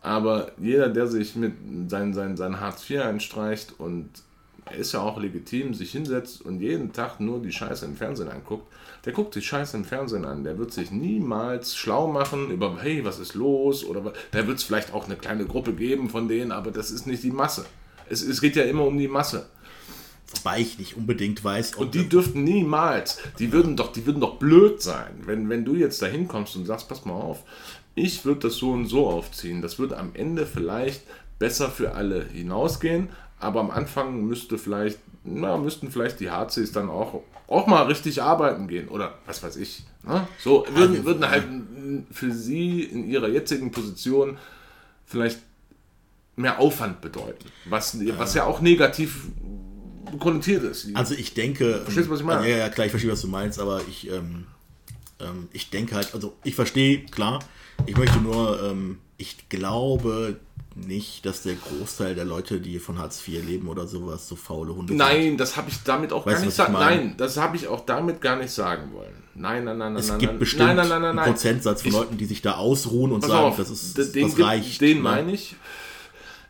Aber 0.00 0.52
jeder, 0.58 0.88
der 0.88 1.06
sich 1.06 1.34
mit 1.34 1.54
sein, 1.88 2.14
sein, 2.14 2.36
sein 2.36 2.60
Hartz 2.60 2.88
IV 2.88 3.00
einstreicht 3.00 3.74
und 3.78 4.08
ist 4.76 4.92
ja 4.92 5.00
auch 5.00 5.18
legitim, 5.18 5.74
sich 5.74 5.92
hinsetzt 5.92 6.42
und 6.42 6.60
jeden 6.60 6.92
Tag 6.92 7.20
nur 7.20 7.40
die 7.40 7.52
Scheiße 7.52 7.86
im 7.86 7.96
Fernsehen 7.96 8.28
anguckt, 8.28 8.70
der 9.04 9.12
guckt 9.12 9.34
sich 9.34 9.46
Scheiße 9.46 9.76
im 9.76 9.84
Fernsehen 9.84 10.24
an. 10.24 10.44
Der 10.44 10.58
wird 10.58 10.72
sich 10.72 10.90
niemals 10.90 11.76
schlau 11.76 12.08
machen 12.08 12.50
über, 12.50 12.76
hey, 12.80 13.04
was 13.04 13.18
ist 13.18 13.34
los? 13.34 13.84
Oder 13.84 14.12
da 14.30 14.46
wird 14.46 14.58
es 14.58 14.64
vielleicht 14.64 14.92
auch 14.92 15.06
eine 15.06 15.16
kleine 15.16 15.46
Gruppe 15.46 15.72
geben 15.72 16.10
von 16.10 16.28
denen, 16.28 16.52
aber 16.52 16.70
das 16.70 16.90
ist 16.90 17.06
nicht 17.06 17.22
die 17.22 17.30
Masse. 17.30 17.64
Es, 18.08 18.22
es 18.22 18.40
geht 18.40 18.56
ja 18.56 18.64
immer 18.64 18.84
um 18.84 18.98
die 18.98 19.08
Masse. 19.08 19.46
Wobei 20.30 20.60
ich 20.60 20.78
nicht 20.78 20.96
unbedingt 20.96 21.42
weiß. 21.42 21.76
Und 21.76 21.94
die 21.94 22.08
dürften 22.08 22.44
niemals, 22.44 23.18
die 23.38 23.52
würden 23.52 23.76
doch, 23.76 23.92
die 23.92 24.04
würden 24.04 24.20
doch 24.20 24.36
blöd 24.36 24.82
sein, 24.82 25.22
wenn, 25.24 25.48
wenn 25.48 25.64
du 25.64 25.74
jetzt 25.74 26.02
da 26.02 26.06
hinkommst 26.06 26.54
und 26.56 26.66
sagst, 26.66 26.88
pass 26.88 27.06
mal 27.06 27.14
auf, 27.14 27.44
ich 27.94 28.24
würde 28.24 28.40
das 28.48 28.56
so 28.56 28.70
und 28.70 28.86
so 28.86 29.08
aufziehen. 29.08 29.62
Das 29.62 29.78
würde 29.78 29.96
am 29.96 30.10
Ende 30.14 30.46
vielleicht 30.46 31.02
besser 31.38 31.70
für 31.70 31.92
alle 31.92 32.26
hinausgehen, 32.26 33.08
aber 33.40 33.60
am 33.60 33.70
Anfang 33.70 34.24
müsste 34.24 34.58
vielleicht, 34.58 34.98
na, 35.24 35.56
müssten 35.56 35.90
vielleicht 35.90 36.20
die 36.20 36.30
HCs 36.30 36.72
dann 36.72 36.90
auch, 36.90 37.22
auch 37.46 37.66
mal 37.66 37.84
richtig 37.84 38.22
arbeiten 38.22 38.68
gehen 38.68 38.88
oder 38.88 39.14
was 39.24 39.42
weiß 39.42 39.56
ich. 39.56 39.84
Ne? 40.06 40.26
So 40.38 40.66
würden, 40.74 41.04
würden 41.04 41.28
halt 41.28 41.44
für 42.10 42.32
sie 42.32 42.82
in 42.82 43.08
ihrer 43.08 43.28
jetzigen 43.28 43.70
Position 43.70 44.36
vielleicht 45.06 45.40
mehr 46.36 46.60
Aufwand 46.60 47.00
bedeuten, 47.00 47.46
was, 47.64 47.98
was 48.16 48.34
ja 48.34 48.44
auch 48.44 48.60
negativ 48.60 49.26
konnotiert 50.18 50.62
ist. 50.64 50.88
Also 50.94 51.14
ich 51.14 51.34
denke, 51.34 51.80
Verstehst 51.84 52.06
du, 52.08 52.12
was 52.12 52.20
ich 52.20 52.26
meine? 52.26 52.48
Ja, 52.48 52.56
ja, 52.56 52.68
klar, 52.68 52.86
ich 52.86 52.90
verstehe, 52.90 53.10
was 53.12 53.20
du 53.20 53.28
meinst, 53.28 53.58
aber 53.60 53.80
ich, 53.88 54.10
ähm, 54.10 54.46
ähm, 55.20 55.48
ich 55.52 55.70
denke 55.70 55.94
halt, 55.94 56.14
also 56.14 56.36
ich 56.44 56.54
verstehe, 56.54 57.04
klar, 57.06 57.40
ich 57.86 57.96
möchte 57.96 58.18
nur, 58.18 58.62
ähm, 58.62 58.98
ich 59.16 59.48
glaube 59.48 60.36
nicht, 60.76 61.26
dass 61.26 61.42
der 61.42 61.54
Großteil 61.56 62.14
der 62.14 62.24
Leute, 62.24 62.60
die 62.60 62.78
von 62.78 62.98
Hartz 62.98 63.26
IV 63.26 63.44
leben 63.44 63.68
oder 63.68 63.88
sowas, 63.88 64.28
so 64.28 64.36
faule 64.36 64.72
Hunde 64.74 64.88
sind. 64.92 64.96
Nein, 64.98 65.36
das 65.36 65.56
habe 65.56 65.70
ich 65.70 65.82
damit 65.82 66.12
auch 66.12 66.24
Weißt 66.24 66.36
gar 66.38 66.44
nicht 66.44 66.54
sagen. 66.54 66.72
Nein, 66.74 67.14
das 67.16 67.36
habe 67.36 67.56
ich 67.56 67.66
auch 67.66 67.84
damit 67.84 68.20
gar 68.20 68.36
nicht 68.36 68.52
sagen 68.52 68.92
wollen. 68.92 69.12
Nein, 69.34 69.64
nein, 69.64 69.78
nein, 69.78 69.92
nein, 69.94 70.00
Es 70.00 70.08
nein, 70.08 70.18
gibt 70.18 70.32
nein, 70.32 70.38
bestimmt 70.38 70.76
nein, 70.76 70.88
nein, 70.88 71.02
nein, 71.02 71.18
einen. 71.18 71.32
Prozentsatz 71.32 71.82
von 71.82 71.90
Ich- 71.90 71.96
Leuten, 71.96 72.16
die 72.16 72.24
sich 72.26 72.42
da 72.42 72.54
ausruhen 72.56 73.10
und 73.12 73.22
sagen, 73.22 73.34
auf, 73.34 73.56
das, 73.56 73.70
ist, 73.70 73.98
das 73.98 74.12
den 74.12 74.28
gibt- 74.28 74.40
reicht. 74.40 74.80
Den 74.80 74.98
ne? 74.98 75.02
meine 75.02 75.32
ich. 75.32 75.56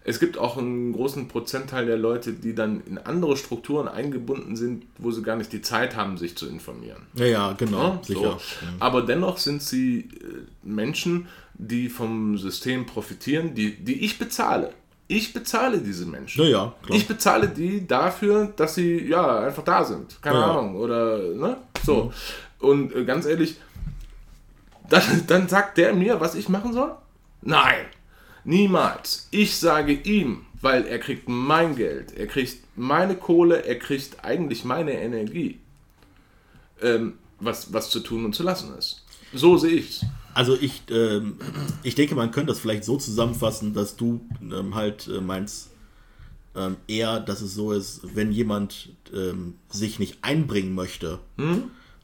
Es 0.09 0.21
gibt 0.21 0.39
auch 0.39 0.57
einen 0.57 0.95
großen 0.95 1.29
Prozentteil 1.29 1.85
der 1.85 1.99
Leute, 1.99 2.33
die 2.33 2.55
dann 2.55 2.81
in 2.87 2.97
andere 2.97 3.37
Strukturen 3.37 3.89
eingebunden 3.89 4.57
sind, 4.57 4.87
wo 4.97 5.11
sie 5.11 5.23
gar 5.23 5.37
nicht 5.37 5.53
die 5.53 5.61
Zeit 5.61 5.97
haben, 5.97 6.17
sich 6.17 6.35
zu 6.35 6.49
informieren. 6.49 7.03
Ja, 7.13 7.27
ja, 7.27 7.53
genau, 7.53 8.01
Ja. 8.07 8.15
So. 8.15 8.39
Aber 8.81 9.03
dennoch 9.03 9.37
sind 9.37 9.63
sie 9.63 9.99
äh, 10.01 10.47
Menschen, 10.63 11.29
die 11.53 11.91
vom 11.91 12.39
System 12.39 12.87
profitieren, 12.87 13.55
die, 13.55 13.77
die 13.77 14.03
ich 14.03 14.19
bezahle. 14.19 14.73
Ich 15.09 15.35
bezahle 15.35 15.79
diese 15.79 16.07
Menschen. 16.07 16.43
Ja, 16.45 16.49
ja, 16.49 16.75
klar. 16.83 16.97
Ich 16.97 17.07
bezahle 17.07 17.49
die 17.49 17.87
dafür, 17.87 18.51
dass 18.57 18.77
sie 18.77 19.07
ja 19.09 19.41
einfach 19.41 19.65
da 19.65 19.85
sind. 19.85 20.23
Keine 20.23 20.39
Ja. 20.39 20.53
Ahnung. 20.53 20.77
Oder 20.77 21.19
ne? 21.19 21.59
So. 21.85 22.15
Und 22.61 22.95
äh, 22.95 23.05
ganz 23.05 23.27
ehrlich, 23.27 23.57
dann, 24.89 25.03
dann 25.27 25.49
sagt 25.49 25.77
der 25.77 25.93
mir, 25.93 26.19
was 26.19 26.35
ich 26.35 26.49
machen 26.49 26.73
soll? 26.73 26.93
Nein. 27.43 27.85
Niemals. 28.49 29.29
Ich 29.31 29.59
sage 29.59 29.93
ihm, 29.93 30.47
weil 30.63 30.87
er 30.87 30.99
kriegt 30.99 31.29
mein 31.29 31.77
Geld, 31.77 32.13
er 32.17 32.27
kriegt 32.27 32.57
meine 32.77 33.15
Kohle, 33.15 33.67
er 33.67 33.79
kriegt 33.79 34.25
eigentlich 34.25 34.65
meine 34.65 34.93
Energie, 34.93 35.59
ähm, 36.81 37.19
was, 37.41 37.75
was 37.75 37.91
zu 37.91 38.01
tun 38.01 38.25
und 38.25 38.35
zu 38.35 38.43
lassen 38.43 38.75
ist. 38.79 39.05
So 39.35 39.59
sehe 39.59 39.73
ich's. 39.73 40.03
Also 40.33 40.57
ich, 40.59 40.81
ähm, 40.89 41.37
ich 41.83 41.95
denke, 41.95 42.15
man 42.15 42.31
könnte 42.31 42.53
das 42.53 42.59
vielleicht 42.59 42.85
so 42.85 42.97
zusammenfassen, 42.97 43.75
dass 43.75 43.97
du 43.97 44.23
ähm, 44.41 44.75
halt 44.75 45.09
äh, 45.09 45.21
meinst, 45.21 45.69
ähm, 46.57 46.77
eher, 46.87 47.21
dass 47.21 47.43
es 47.43 47.55
so 47.55 47.73
ist, 47.73 48.01
wenn 48.15 48.33
jemand 48.33 48.89
ähm, 49.13 49.57
sich 49.69 49.99
nicht 49.99 50.25
einbringen 50.25 50.75
möchte, 50.75 51.19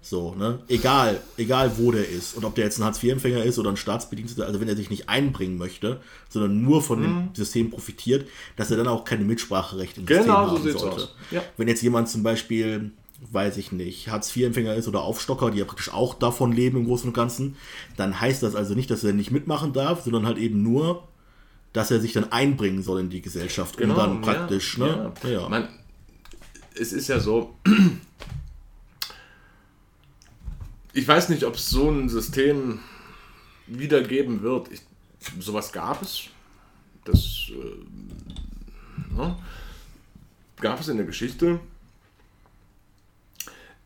so, 0.05 0.35
ne, 0.35 0.59
egal, 0.69 1.21
egal 1.39 1.79
wo 1.79 1.91
der 1.91 2.07
ist 2.07 2.37
und 2.37 2.45
ob 2.45 2.55
der 2.55 2.65
jetzt 2.65 2.79
ein 2.79 2.85
Hartz-IV-Empfänger 2.85 3.43
ist 3.43 3.59
oder 3.59 3.71
ein 3.71 3.79
Staatsbediensteter, 3.79 4.47
also 4.47 4.61
wenn 4.61 4.69
er 4.69 4.77
sich 4.77 4.91
nicht 4.91 5.09
einbringen 5.09 5.57
möchte, 5.57 6.01
sondern 6.29 6.61
nur 6.61 6.83
von 6.83 7.01
dem 7.01 7.29
System 7.33 7.71
profitiert, 7.71 8.29
dass 8.57 8.71
er 8.71 8.77
dann 8.77 8.87
auch 8.87 9.05
keine 9.05 9.25
Mitspracherecht 9.25 9.97
im 9.97 10.07
System 10.07 10.27
Genau 10.27 10.49
so 10.49 10.57
haben 10.57 10.63
sieht's 10.63 10.81
sollte. 10.81 11.09
Ja. 11.31 11.43
Wenn 11.57 11.69
jetzt 11.69 11.83
jemand 11.83 12.11
zum 12.11 12.23
Beispiel, 12.23 12.91
weiß 13.33 13.57
ich 13.57 13.73
nicht, 13.73 14.09
Hartz-IV-Empfänger 14.09 14.75
ist 14.75 14.89
oder 14.89 15.01
Aufstocker, 15.01 15.51
die 15.51 15.59
ja 15.59 15.65
praktisch 15.65 15.91
auch 15.91 16.13
davon 16.13 16.53
leben 16.53 16.77
im 16.77 16.85
Großen 16.85 17.09
und 17.09 17.15
Ganzen, 17.15 17.57
dann 17.97 18.21
heißt 18.21 18.43
das 18.43 18.55
also 18.55 18.75
nicht, 18.75 18.91
dass 18.91 19.05
er 19.05 19.15
nicht 19.15 19.31
mitmachen 19.31 19.73
darf, 19.73 20.03
sondern 20.05 20.27
halt 20.27 20.37
eben 20.37 20.63
nur, 20.63 21.09
dass 21.73 21.91
er 21.91 22.01
sich 22.01 22.13
dann 22.13 22.31
einbringen 22.31 22.83
soll 22.83 23.01
in 23.01 23.09
die 23.09 23.23
Gesellschaft, 23.23 23.81
um 23.81 23.95
dann 23.95 24.21
praktisch, 24.21 24.75
Genau, 24.75 24.87
ja, 24.87 24.97
ne? 24.97 25.13
Ja. 25.23 25.31
Ja. 25.31 25.49
Man, 25.49 25.69
es 26.79 26.93
ist 26.93 27.09
ja 27.09 27.21
so, 27.21 27.55
ich 30.95 31.07
weiß 31.07 31.29
nicht, 31.29 31.45
ob 31.45 31.57
es 31.57 31.69
so 31.69 31.91
ein 31.91 32.09
System 32.09 32.79
wieder 33.67 34.03
geben 34.03 34.43
wird. 34.43 34.71
Ich, 34.71 34.81
sowas 35.41 35.73
gab 35.73 36.01
es. 36.03 36.29
Das 37.05 37.51
äh, 37.51 39.15
ne? 39.15 39.37
gab 40.61 40.81
es 40.81 40.89
in 40.89 40.97
der 40.97 41.07
Geschichte. 41.07 41.61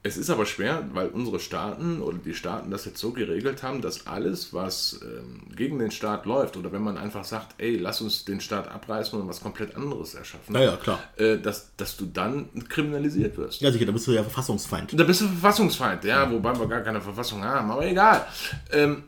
Es 0.05 0.17
ist 0.17 0.31
aber 0.31 0.47
schwer, 0.47 0.85
weil 0.93 1.09
unsere 1.09 1.41
Staaten 1.41 2.01
oder 2.01 2.19
die 2.19 2.33
Staaten 2.33 2.71
das 2.71 2.85
jetzt 2.85 2.99
so 3.01 3.11
geregelt 3.11 3.65
haben, 3.65 3.83
dass 3.83 4.07
alles, 4.07 4.55
was 4.55 5.01
ähm, 5.03 5.43
gegen 5.57 5.81
den 5.81 5.91
Staat 5.91 6.25
läuft, 6.25 6.57
oder 6.57 6.71
wenn 6.71 6.83
man 6.83 6.97
einfach 6.97 7.25
sagt, 7.25 7.57
ey, 7.59 7.77
lass 7.77 8.01
uns 8.01 8.25
den 8.25 8.41
Staat 8.41 8.69
abreißen 8.69 9.21
und 9.21 9.27
was 9.29 9.41
komplett 9.41 9.75
anderes 9.75 10.15
erschaffen, 10.15 10.53
Naja, 10.53 10.77
klar. 10.77 11.01
äh, 11.17 11.37
dass, 11.39 11.73
dass 11.77 11.97
du 11.97 12.07
dann 12.07 12.49
kriminalisiert 12.69 13.37
wirst. 13.37 13.61
Ja, 13.61 13.73
sicher, 13.73 13.87
da 13.87 13.93
bist 13.93 14.07
du 14.07 14.13
ja 14.13 14.23
Verfassungsfeind. 14.23 14.99
Da 14.99 15.03
bist 15.03 15.21
du 15.21 15.27
Verfassungsfeind, 15.27 16.05
ja, 16.05 16.31
wobei 16.31 16.57
wir 16.59 16.69
gar 16.69 16.83
keine 16.83 17.01
Verfassung 17.01 17.43
haben, 17.43 17.69
aber 17.71 17.85
egal. 17.85 18.25
Ähm, 18.71 19.03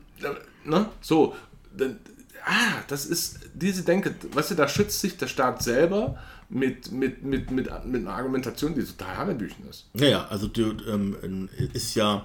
ne? 0.65 0.87
So, 1.01 1.37
dann, 1.77 1.99
ah, 2.45 2.83
das 2.89 3.07
ist 3.07 3.39
diese 3.55 3.85
Denke, 3.85 4.13
weißt 4.33 4.51
du, 4.51 4.55
da 4.57 4.67
schützt 4.67 5.01
sich 5.01 5.17
der 5.17 5.29
Staat 5.29 5.63
selber 5.63 6.19
mit, 6.51 6.91
mit, 6.93 7.23
mit, 7.25 7.51
mit, 7.51 7.69
mit 7.87 8.01
einer 8.07 8.11
Argumentation, 8.15 8.75
die 8.75 8.83
total 8.85 9.17
Hanebüchen 9.17 9.69
ist. 9.69 9.87
Ja, 9.95 10.27
also 10.29 10.49
du, 10.49 10.73
ähm, 10.89 11.49
ist 11.73 11.95
ja, 11.95 12.25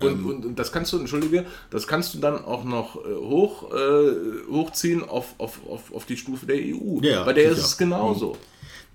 Und, 0.00 0.24
und, 0.24 0.46
und 0.46 0.58
das 0.58 0.70
kannst 0.70 0.92
du, 0.92 0.98
entschuldige, 0.98 1.44
das 1.70 1.86
kannst 1.86 2.14
du 2.14 2.18
dann 2.18 2.44
auch 2.44 2.64
noch 2.64 2.96
äh, 3.04 3.14
hoch, 3.16 3.72
äh, 3.72 4.50
hochziehen 4.50 5.02
auf, 5.02 5.34
auf, 5.38 5.60
auf, 5.68 5.92
auf 5.92 6.06
die 6.06 6.16
Stufe 6.16 6.46
der 6.46 6.56
EU. 6.56 7.00
Ja, 7.02 7.24
Bei 7.24 7.32
der 7.32 7.50
sicher. 7.50 7.58
ist 7.60 7.66
es 7.66 7.76
genauso. 7.78 8.36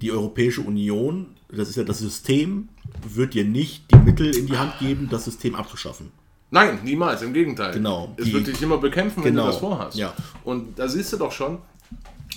die 0.01 0.11
Europäische 0.11 0.61
Union, 0.61 1.27
das 1.51 1.69
ist 1.69 1.75
ja 1.75 1.83
das 1.83 1.99
System, 1.99 2.69
wird 3.07 3.33
dir 3.33 3.43
nicht 3.45 3.91
die 3.91 3.97
Mittel 3.97 4.35
in 4.35 4.47
die 4.47 4.57
Hand 4.57 4.79
geben, 4.79 5.07
das 5.11 5.25
System 5.25 5.55
abzuschaffen. 5.55 6.11
Nein, 6.51 6.79
niemals, 6.83 7.21
im 7.23 7.33
Gegenteil. 7.33 7.73
Genau, 7.73 8.13
Es 8.15 8.31
wird 8.31 8.45
dich 8.47 8.61
immer 8.61 8.77
bekämpfen, 8.77 9.23
wenn 9.23 9.31
Genau, 9.33 9.45
du 9.47 9.51
das 9.51 9.59
vorhast. 9.59 9.97
ja. 9.97 10.13
Und 10.43 10.77
da 10.77 10.87
siehst 10.87 11.11
du 11.11 11.17
doch 11.17 11.31
schon, 11.31 11.57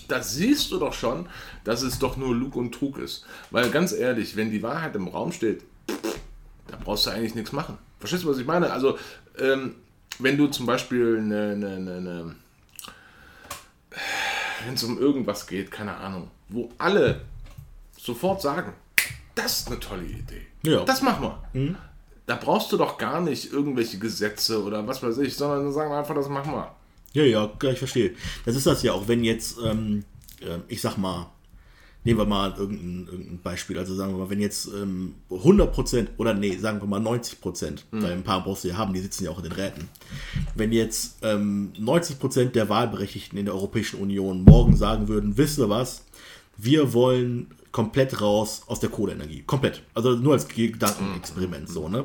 da 0.09 0.23
siehst 0.23 0.71
du 0.73 0.79
doch 0.79 0.93
schon, 0.93 1.29
dass 1.65 1.83
es 1.83 1.99
doch 1.99 2.17
nur 2.17 2.35
Lug 2.35 2.57
und 2.57 2.73
Trug 2.73 2.99
ist. 2.99 3.27
Weil 3.51 3.71
ganz 3.71 3.93
ehrlich, 3.93 4.37
wenn 4.37 4.51
die 4.51 4.63
Wahrheit 4.63 4.95
im 4.97 5.09
Raum 5.09 5.33
steht, 5.33 5.65
da 6.69 6.77
brauchst 6.83 7.07
du 7.07 7.11
eigentlich 7.11 7.35
nichts 7.35 7.53
machen. 7.53 7.79
Verstehst 7.99 8.25
du, 8.25 8.29
was 8.29 8.39
ich 8.39 8.47
meine? 8.47 8.73
Also, 8.73 8.99
ähm, 9.39 9.77
wenn 10.19 10.37
du 10.37 10.49
zum 10.49 10.67
Beispiel 10.67 11.19
eine, 11.19 11.53
eine, 11.53 11.75
eine, 11.77 12.35
wenn 14.65 14.75
es 14.75 14.85
um 14.85 14.99
irgendwas 14.99 15.47
geht, 15.47 15.71
keine 15.71 15.97
Ahnung, 15.97 16.31
wo 16.49 16.71
alle 16.79 17.23
sofort 17.97 18.41
sagen, 18.41 18.73
das 19.35 19.61
ist 19.61 19.69
eine 19.69 19.81
tolle 19.81 20.05
Idee. 20.05 20.47
Ja. 20.63 20.85
Das 20.85 21.03
machen 21.03 21.23
wir. 21.23 21.49
Da 22.27 22.37
brauchst 22.37 22.73
du 22.73 22.77
doch 22.77 22.99
gar 22.99 23.21
nicht 23.21 23.53
irgendwelche 23.53 23.99
Gesetze 23.99 24.63
oder 24.63 24.87
was 24.87 25.03
weiß 25.03 25.19
ich, 25.19 25.37
sondern 25.37 25.73
sagen 25.73 25.91
wir 25.91 25.99
einfach, 25.99 26.15
das 26.15 26.29
machen 26.29 26.53
wir. 26.53 26.75
Ja, 27.17 27.25
ja, 27.25 27.51
ich 27.73 27.79
verstehe. 27.79 28.13
Das 28.45 28.57
ist 28.57 28.67
das 28.67 28.83
ja 28.83 28.93
auch, 28.93 29.09
wenn 29.09 29.25
jetzt, 29.25 29.57
ähm, 29.65 30.05
ähm, 30.43 30.65
ich 30.69 30.83
sag 30.83 30.99
mal, 30.99 31.31
nehmen 32.05 32.21
wir 32.21 32.27
mal 32.27 32.55
irgendein, 32.59 33.09
irgendein 33.11 33.41
Beispiel, 33.41 33.79
also 33.79 33.95
sagen 33.95 34.13
wir 34.13 34.19
mal, 34.19 34.29
wenn 34.29 34.39
jetzt 34.39 34.69
ähm, 34.69 35.15
100% 35.31 36.09
oder 36.19 36.35
nee, 36.35 36.59
sagen 36.59 36.79
wir 36.83 36.87
mal 36.87 37.01
90%, 37.01 37.85
weil 37.91 38.13
ein 38.13 38.23
paar 38.23 38.45
brauchst 38.45 38.65
du 38.65 38.69
ja 38.69 38.77
haben, 38.77 38.93
die 38.93 39.01
sitzen 39.01 39.25
ja 39.25 39.31
auch 39.31 39.39
in 39.39 39.45
den 39.45 39.53
Räten. 39.53 39.89
Wenn 40.55 40.73
jetzt 40.73 41.17
ähm, 41.23 41.73
90% 41.81 42.51
der 42.51 42.69
Wahlberechtigten 42.69 43.39
in 43.39 43.47
der 43.47 43.55
Europäischen 43.55 43.99
Union 43.99 44.45
morgen 44.45 44.77
sagen 44.77 45.09
würden, 45.09 45.39
wisst 45.39 45.59
ihr 45.59 45.71
was, 45.71 46.05
wir 46.59 46.93
wollen 46.93 47.47
komplett 47.73 48.21
raus 48.21 48.61
aus 48.67 48.81
der 48.81 48.91
Kohleenergie. 48.91 49.43
Komplett. 49.47 49.83
Also 49.95 50.11
nur 50.11 50.35
als 50.35 50.49
Gedankenexperiment 50.49 51.71
so, 51.71 51.89
ne? 51.89 52.05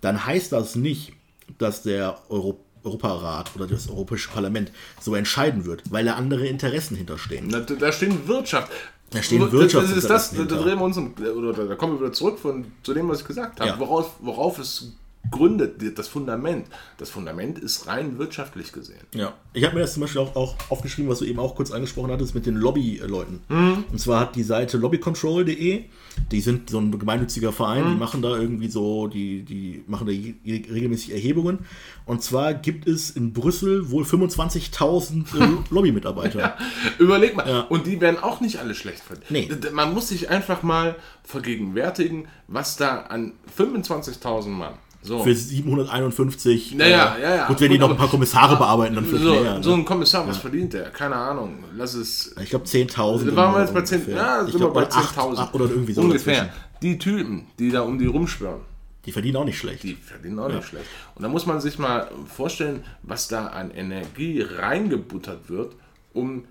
Dann 0.00 0.26
heißt 0.26 0.50
das 0.50 0.74
nicht, 0.74 1.12
dass 1.58 1.82
der 1.82 2.18
Euro 2.28 2.64
Europarat 2.84 3.50
oder 3.54 3.66
das 3.66 3.88
Europäische 3.88 4.28
Parlament 4.30 4.72
so 5.00 5.14
entscheiden 5.14 5.64
wird, 5.64 5.82
weil 5.90 6.04
da 6.04 6.14
andere 6.14 6.46
Interessen 6.46 6.96
hinterstehen. 6.96 7.48
Da, 7.50 7.60
da 7.60 7.92
stehen 7.92 8.26
Wirtschaft. 8.28 8.70
Da 9.10 9.22
stehen 9.22 9.40
Das- 9.40 9.50
Das 9.50 9.62
ist 9.62 9.72
das, 9.72 10.36
Wirtschaftsinteressen 10.36 10.48
da, 10.48 10.56
drehen 10.56 10.78
wir 10.78 10.84
uns, 10.84 10.96
um- 10.98 11.14
oder 11.36 11.52
da, 11.54 11.64
da 11.64 11.74
kommen 11.76 11.94
wir 11.94 12.00
wieder 12.00 12.12
zurück 12.12 12.38
von, 12.38 12.66
zu 12.82 12.92
dem, 12.94 13.08
was 13.08 13.20
ich 13.22 13.26
gesagt 13.26 13.60
habe. 13.60 13.70
Ja. 13.70 13.78
Worauf, 13.78 14.16
worauf 14.20 14.58
es 14.58 14.92
gründet, 15.30 15.98
das 15.98 16.08
Fundament. 16.08 16.66
Das 16.96 17.10
Fundament 17.10 17.58
ist 17.58 17.86
rein 17.86 18.18
wirtschaftlich 18.18 18.72
gesehen. 18.72 19.00
Ja, 19.14 19.34
ich 19.52 19.64
habe 19.64 19.74
mir 19.74 19.80
das 19.82 19.92
zum 19.92 20.00
Beispiel 20.02 20.20
auch, 20.22 20.34
auch 20.36 20.56
aufgeschrieben, 20.70 21.10
was 21.10 21.18
du 21.18 21.24
eben 21.26 21.38
auch 21.38 21.54
kurz 21.54 21.70
angesprochen 21.70 22.10
hattest 22.10 22.34
mit 22.34 22.46
den 22.46 22.54
Lobbyleuten. 22.56 23.40
Mhm. 23.48 23.84
Und 23.90 23.98
zwar 24.00 24.20
hat 24.20 24.36
die 24.36 24.42
Seite 24.42 24.78
lobbycontrol.de, 24.78 25.84
die 26.32 26.40
sind 26.40 26.70
so 26.70 26.78
ein 26.80 26.98
gemeinnütziger 26.98 27.52
Verein, 27.52 27.84
Mhm. 27.84 27.90
die 27.92 27.96
machen 27.98 28.22
da 28.22 28.36
irgendwie 28.36 28.68
so, 28.68 29.06
die, 29.06 29.42
die 29.42 29.84
machen 29.86 30.06
da 30.06 30.12
regelmäßig 30.12 31.12
Erhebungen. 31.12 31.58
Und 32.06 32.22
zwar 32.22 32.54
gibt 32.54 32.88
es 32.88 33.10
in 33.10 33.32
Brüssel 33.34 33.90
wohl 33.90 34.04
25.000 34.04 35.38
äh, 35.38 35.48
Lobbymitarbeiter. 35.70 36.56
Überleg 36.98 37.36
mal. 37.36 37.46
Ja. 37.48 37.60
Und 37.62 37.86
die 37.86 38.00
werden 38.00 38.18
auch 38.18 38.40
nicht 38.40 38.58
alle 38.60 38.74
schlecht 38.74 39.00
verdient. 39.00 39.30
Nee. 39.30 39.48
Man 39.72 39.92
muss 39.92 40.08
sich 40.08 40.30
einfach 40.30 40.62
mal 40.62 40.96
vergegenwärtigen, 41.24 42.28
was 42.46 42.76
da 42.76 43.02
an 43.02 43.34
25.000 43.58 44.48
Mann. 44.48 44.74
So. 45.08 45.24
Für 45.24 45.34
751. 45.34 46.74
Naja, 46.74 47.16
ja, 47.20 47.34
ja. 47.36 47.46
Gut, 47.46 47.60
wenn 47.60 47.70
die 47.72 47.78
noch 47.78 47.88
ein 47.90 47.96
paar 47.96 48.04
aber- 48.04 48.10
Kommissare 48.12 48.56
bearbeiten, 48.58 48.94
dann 48.94 49.04
vielleicht 49.06 49.24
So, 49.24 49.32
mehr. 49.40 49.54
Ne? 49.54 49.62
so 49.62 49.72
ein 49.74 49.84
Kommissar, 49.84 50.28
was 50.28 50.36
verdient 50.36 50.74
der? 50.74 50.90
Keine 50.90 51.16
Ahnung. 51.16 51.64
Lass 51.76 51.94
es. 51.94 52.34
ich 52.42 52.50
glaube 52.50 52.66
10.000. 52.66 53.24
Da 53.30 53.36
waren 53.36 53.54
wir 53.54 53.60
jetzt 53.62 53.72
bei 53.74 53.82
10, 53.82 54.00
ungefähr. 54.00 54.16
ja, 54.16 54.44
ich 54.44 54.52
sind 54.52 54.60
wir 54.60 54.68
bei 54.68 54.82
oder 54.86 54.94
acht- 54.96 55.16
10.000. 55.18 55.38
acht 55.38 55.54
Oder 55.54 55.64
irgendwie 55.64 55.92
so. 55.94 56.02
Ungefähr. 56.02 56.34
dazwischen. 56.44 56.62
Die 56.82 56.98
Typen, 56.98 57.46
die 57.58 57.70
da 57.70 57.80
um 57.80 57.98
die 57.98 58.06
rumschwören, 58.06 58.60
Die 59.06 59.12
verdienen 59.12 59.36
auch 59.36 59.44
nicht 59.44 59.58
schlecht. 59.58 59.82
die 59.82 59.94
verdienen 59.94 60.38
auch 60.38 60.48
nicht 60.52 60.64
schlecht. 60.66 60.86
Und 61.14 61.22
da 61.22 61.28
muss 61.28 61.46
man 61.46 61.60
sich 61.60 61.78
mal 61.78 62.08
vorstellen, 62.26 62.84
was 63.02 63.28
da 63.28 63.46
an 63.46 63.70
Energie 63.70 64.42
reingebuttert 64.42 65.48
wird, 65.48 65.74
um, 66.12 66.44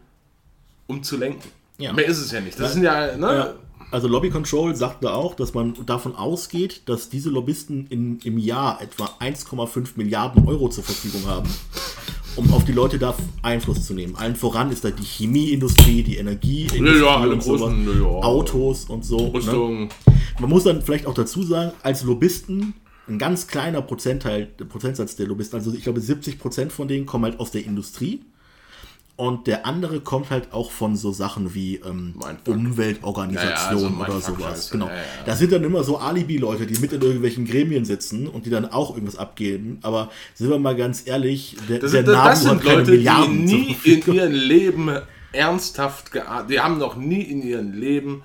um 0.88 1.04
zu 1.04 1.16
lenken. 1.18 1.48
Ja. 1.78 1.94
Mehr 1.94 2.08
ist 2.08 2.18
es 2.18 2.32
ja 2.32 2.42
nicht. 2.42 2.60
Das 2.60 2.74
sind 2.74 2.82
ja, 2.84 3.16
ne? 3.16 3.54
Also 3.90 4.10
Lobby 4.10 4.30
Control 4.30 4.76
sagte 4.76 5.14
auch, 5.14 5.34
dass 5.34 5.54
man 5.54 5.74
davon 5.86 6.14
ausgeht, 6.16 6.82
dass 6.88 7.10
diese 7.10 7.30
Lobbyisten 7.30 7.88
in, 7.88 8.20
im 8.20 8.38
Jahr 8.38 8.82
etwa 8.82 9.06
1,5 9.22 9.92
Milliarden 9.96 10.46
Euro 10.46 10.68
zur 10.68 10.84
Verfügung 10.84 11.26
haben, 11.26 11.50
um 12.36 12.52
auf 12.52 12.66
die 12.66 12.74
Leute 12.74 13.00
da 13.00 13.16
Einfluss 13.44 13.86
zu 13.86 13.94
nehmen. 13.94 14.16
Allen 14.18 14.36
voran 14.36 14.72
ist 14.72 14.84
da 14.84 14.92
die 14.92 15.06
Chemieindustrie, 15.06 16.04
die 16.04 16.18
Energieindustrie, 16.18 17.00
Ja, 17.00 17.16
und 17.16 17.42
sowas, 17.42 17.62
großen, 17.62 17.88
ja, 17.88 17.94
ja. 17.94 18.08
Autos 18.24 18.86
und 18.86 19.06
so. 19.06 19.32
Ne? 19.32 19.90
Man 20.40 20.50
muss 20.50 20.66
dann 20.66 20.82
vielleicht 20.82 21.06
auch 21.06 21.14
dazu 21.14 21.44
sagen, 21.44 21.72
als 21.82 22.04
Lobbyisten, 22.04 22.74
ein 23.08 23.18
ganz 23.18 23.48
kleiner 23.48 23.82
Prozentteil, 23.82 24.48
Prozentsatz 24.68 25.16
der 25.16 25.28
Lobbyisten, 25.28 25.58
also 25.60 25.74
ich 25.74 25.84
glaube 25.84 26.02
70 26.02 26.40
Prozent 26.40 26.74
von 26.74 26.90
denen 26.90 27.06
kommen 27.06 27.24
halt 27.24 27.40
aus 27.40 27.52
der 27.52 27.64
Industrie. 27.64 28.26
Und 29.18 29.48
der 29.48 29.66
andere 29.66 30.00
kommt 30.00 30.30
halt 30.30 30.54
auch 30.54 30.72
von 30.72 30.96
so 30.96 31.12
Sachen 31.12 31.56
wie 31.56 31.78
ähm. 31.78 32.14
Umweltorganisationen 32.46 34.00
Ja, 34.00 34.08
ja, 34.08 34.14
also 34.14 34.14
oder 34.14 34.22
sowas. 34.22 34.70
Genau. 34.70 34.86
Ja. 34.86 34.94
Das 35.26 35.40
sind 35.40 35.52
dann 35.52 35.64
immer 35.64 35.84
so 35.84 35.98
Alibi-Leute, 35.98 36.68
die 36.68 36.80
mit 36.80 36.94
in 36.94 37.02
irgendwelchen 37.02 37.46
Gremien 37.46 37.84
sitzen 37.84 38.28
und 38.28 38.46
die 38.46 38.52
dann 38.52 38.66
auch 38.66 38.92
irgendwas 38.92 39.18
abgeben. 39.18 39.80
Aber 39.82 40.12
sind 40.36 40.52
wir 40.52 40.60
mal 40.60 40.76
ganz 40.76 41.08
ehrlich, 41.08 41.58
der, 41.68 41.80
Das 41.80 41.94
der 41.94 42.04
das, 42.04 42.24
das 42.24 42.44
sind 42.44 42.64
Leute, 42.64 42.84
die 42.84 42.92
Milliarden 42.92 43.48
zur 43.48 43.58
nie 43.58 43.78
in 43.86 44.14
ihrem 44.14 44.32
Leben 44.34 44.98
ernsthaft 45.32 46.12
gearbeitet, 46.12 46.52
die 46.52 46.60
haben 46.60 46.78
noch 46.78 46.96
nie 46.96 47.22
in 47.22 47.42
ihrem 47.42 47.74
Leben 47.74 48.24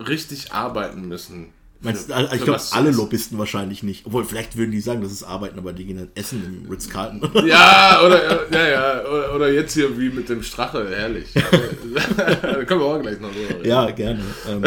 richtig 0.00 0.52
arbeiten 0.52 1.06
müssen. 1.06 1.52
Meinst, 1.80 2.10
also 2.10 2.34
ich 2.34 2.42
glaube, 2.42 2.60
alle. 2.72 2.90
Lobbyisten 2.90 3.38
wahrscheinlich 3.38 3.84
nicht. 3.84 4.04
Obwohl, 4.04 4.24
vielleicht 4.24 4.56
würden 4.56 4.72
die 4.72 4.80
sagen, 4.80 5.00
das 5.00 5.12
ist 5.12 5.22
Arbeiten, 5.22 5.58
aber 5.58 5.72
die 5.72 5.84
gehen 5.84 5.98
halt 5.98 6.10
essen 6.16 6.62
im 6.64 6.70
Ritz-Carlton. 6.70 7.30
Ja, 7.46 8.00
oder, 8.04 8.50
ja, 8.52 8.68
ja, 8.68 9.08
oder, 9.08 9.34
oder 9.36 9.52
jetzt 9.52 9.74
hier 9.74 9.96
wie 9.98 10.10
mit 10.10 10.28
dem 10.28 10.42
Strache, 10.42 10.88
herrlich. 10.90 11.32
da 12.16 12.64
können 12.64 12.80
wir 12.80 12.86
auch 12.86 13.00
gleich 13.00 13.20
noch 13.20 13.32
drüber 13.32 13.54
reden. 13.54 13.68
Ja, 13.68 13.90
gerne. 13.90 14.20
Ähm, 14.48 14.64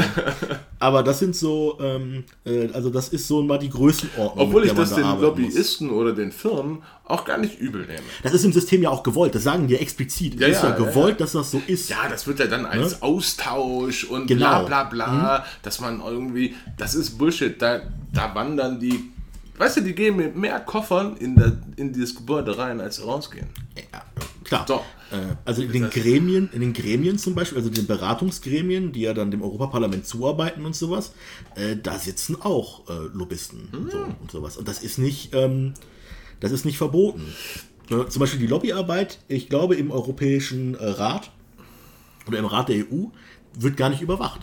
aber 0.80 1.04
das 1.04 1.20
sind 1.20 1.36
so, 1.36 1.78
ähm, 1.82 2.24
äh, 2.46 2.70
also 2.74 2.90
das 2.90 3.10
ist 3.10 3.28
so 3.28 3.44
mal 3.44 3.60
die 3.60 3.70
Größenordnung. 3.70 4.48
Obwohl 4.48 4.66
ich 4.66 4.74
das 4.74 4.92
da 4.92 4.96
den 4.96 5.06
arbeiten 5.06 5.42
muss. 5.42 5.54
Lobbyisten 5.54 5.90
oder 5.90 6.14
den 6.14 6.32
Firmen 6.32 6.82
auch 7.12 7.26
gar 7.26 7.38
nicht 7.38 7.60
übel 7.60 7.82
nehme. 7.86 8.02
Das 8.24 8.34
ist 8.34 8.44
im 8.46 8.54
System 8.54 8.82
ja 8.82 8.90
auch 8.90 9.04
gewollt. 9.04 9.36
Das 9.36 9.44
sagen 9.44 9.68
die 9.68 9.76
ja 9.76 9.80
explizit. 9.80 10.40
Ja, 10.40 10.48
es 10.48 10.58
ist 10.58 10.64
ja, 10.64 10.70
ja, 10.70 10.80
ja, 10.80 10.86
gewollt, 10.86 11.20
dass 11.20 11.34
das 11.34 11.52
so 11.52 11.62
ist. 11.68 11.90
Ja, 11.90 12.08
das 12.10 12.26
wird 12.26 12.40
ja 12.40 12.48
dann 12.48 12.66
als 12.66 13.02
Austausch 13.02 14.06
und 14.06 14.22
Ne? 14.22 14.38
Genau. 14.38 14.66
bla 14.66 14.84
bla 14.84 15.10
bla, 15.10 15.46
dass 15.64 15.80
man 15.80 16.02
irgendwie, 16.02 16.56
das 16.78 16.96
ist 16.96 17.18
Bullshit, 17.18 17.62
da, 17.62 17.82
da 18.14 18.34
wandern 18.34 18.80
die, 18.80 19.12
weißt 19.58 19.78
du, 19.78 19.82
die 19.82 19.94
gehen 19.94 20.16
mit 20.16 20.36
mehr 20.36 20.60
Koffern 20.60 21.18
in, 21.18 21.36
der, 21.36 21.58
in 21.76 21.94
dieses 21.94 22.16
Gebäude 22.16 22.58
rein, 22.58 22.80
als 22.80 22.98
sie 22.98 23.04
rausgehen. 23.04 23.48
Ja, 23.76 24.02
klar. 24.44 24.66
So. 24.68 24.82
Äh, 25.12 25.36
also 25.46 25.62
in 25.62 25.72
den 25.72 25.90
Gremien, 25.90 26.50
in 26.54 26.62
den 26.62 26.74
Gremien 26.74 27.18
zum 27.18 27.36
Beispiel, 27.36 27.58
also 27.58 27.70
den 27.70 27.88
Beratungsgremien, 27.88 28.92
die 28.92 29.02
ja 29.02 29.14
dann 29.14 29.32
dem 29.32 29.42
Europaparlament 29.42 30.06
zuarbeiten 30.06 30.66
und 30.66 30.76
sowas, 30.76 31.14
äh, 31.56 31.76
da 31.76 31.98
sitzen 31.98 32.42
auch 32.42 32.90
äh, 32.90 32.94
Lobbyisten 33.14 33.70
und, 33.72 33.92
so, 33.92 33.98
und 33.98 34.32
sowas. 34.32 34.58
Und 34.58 34.68
das 34.68 34.82
ist 34.82 34.98
nicht, 34.98 35.34
ähm, 35.34 35.74
das 36.42 36.52
ist 36.52 36.66
nicht 36.66 36.78
verboten. 36.78 37.34
Äh, 37.90 38.08
zum 38.10 38.20
Beispiel 38.20 38.40
die 38.40 38.48
Lobbyarbeit, 38.48 39.20
ich 39.30 39.48
glaube 39.48 39.76
im 39.76 39.92
Europäischen 39.92 40.76
äh, 40.76 40.86
Rat 40.86 41.32
oder 42.28 42.40
im 42.40 42.46
Rat 42.46 42.70
der 42.70 42.78
EU 42.78 43.06
wird 43.58 43.78
gar 43.78 43.90
nicht 43.90 44.02
überwacht. 44.02 44.42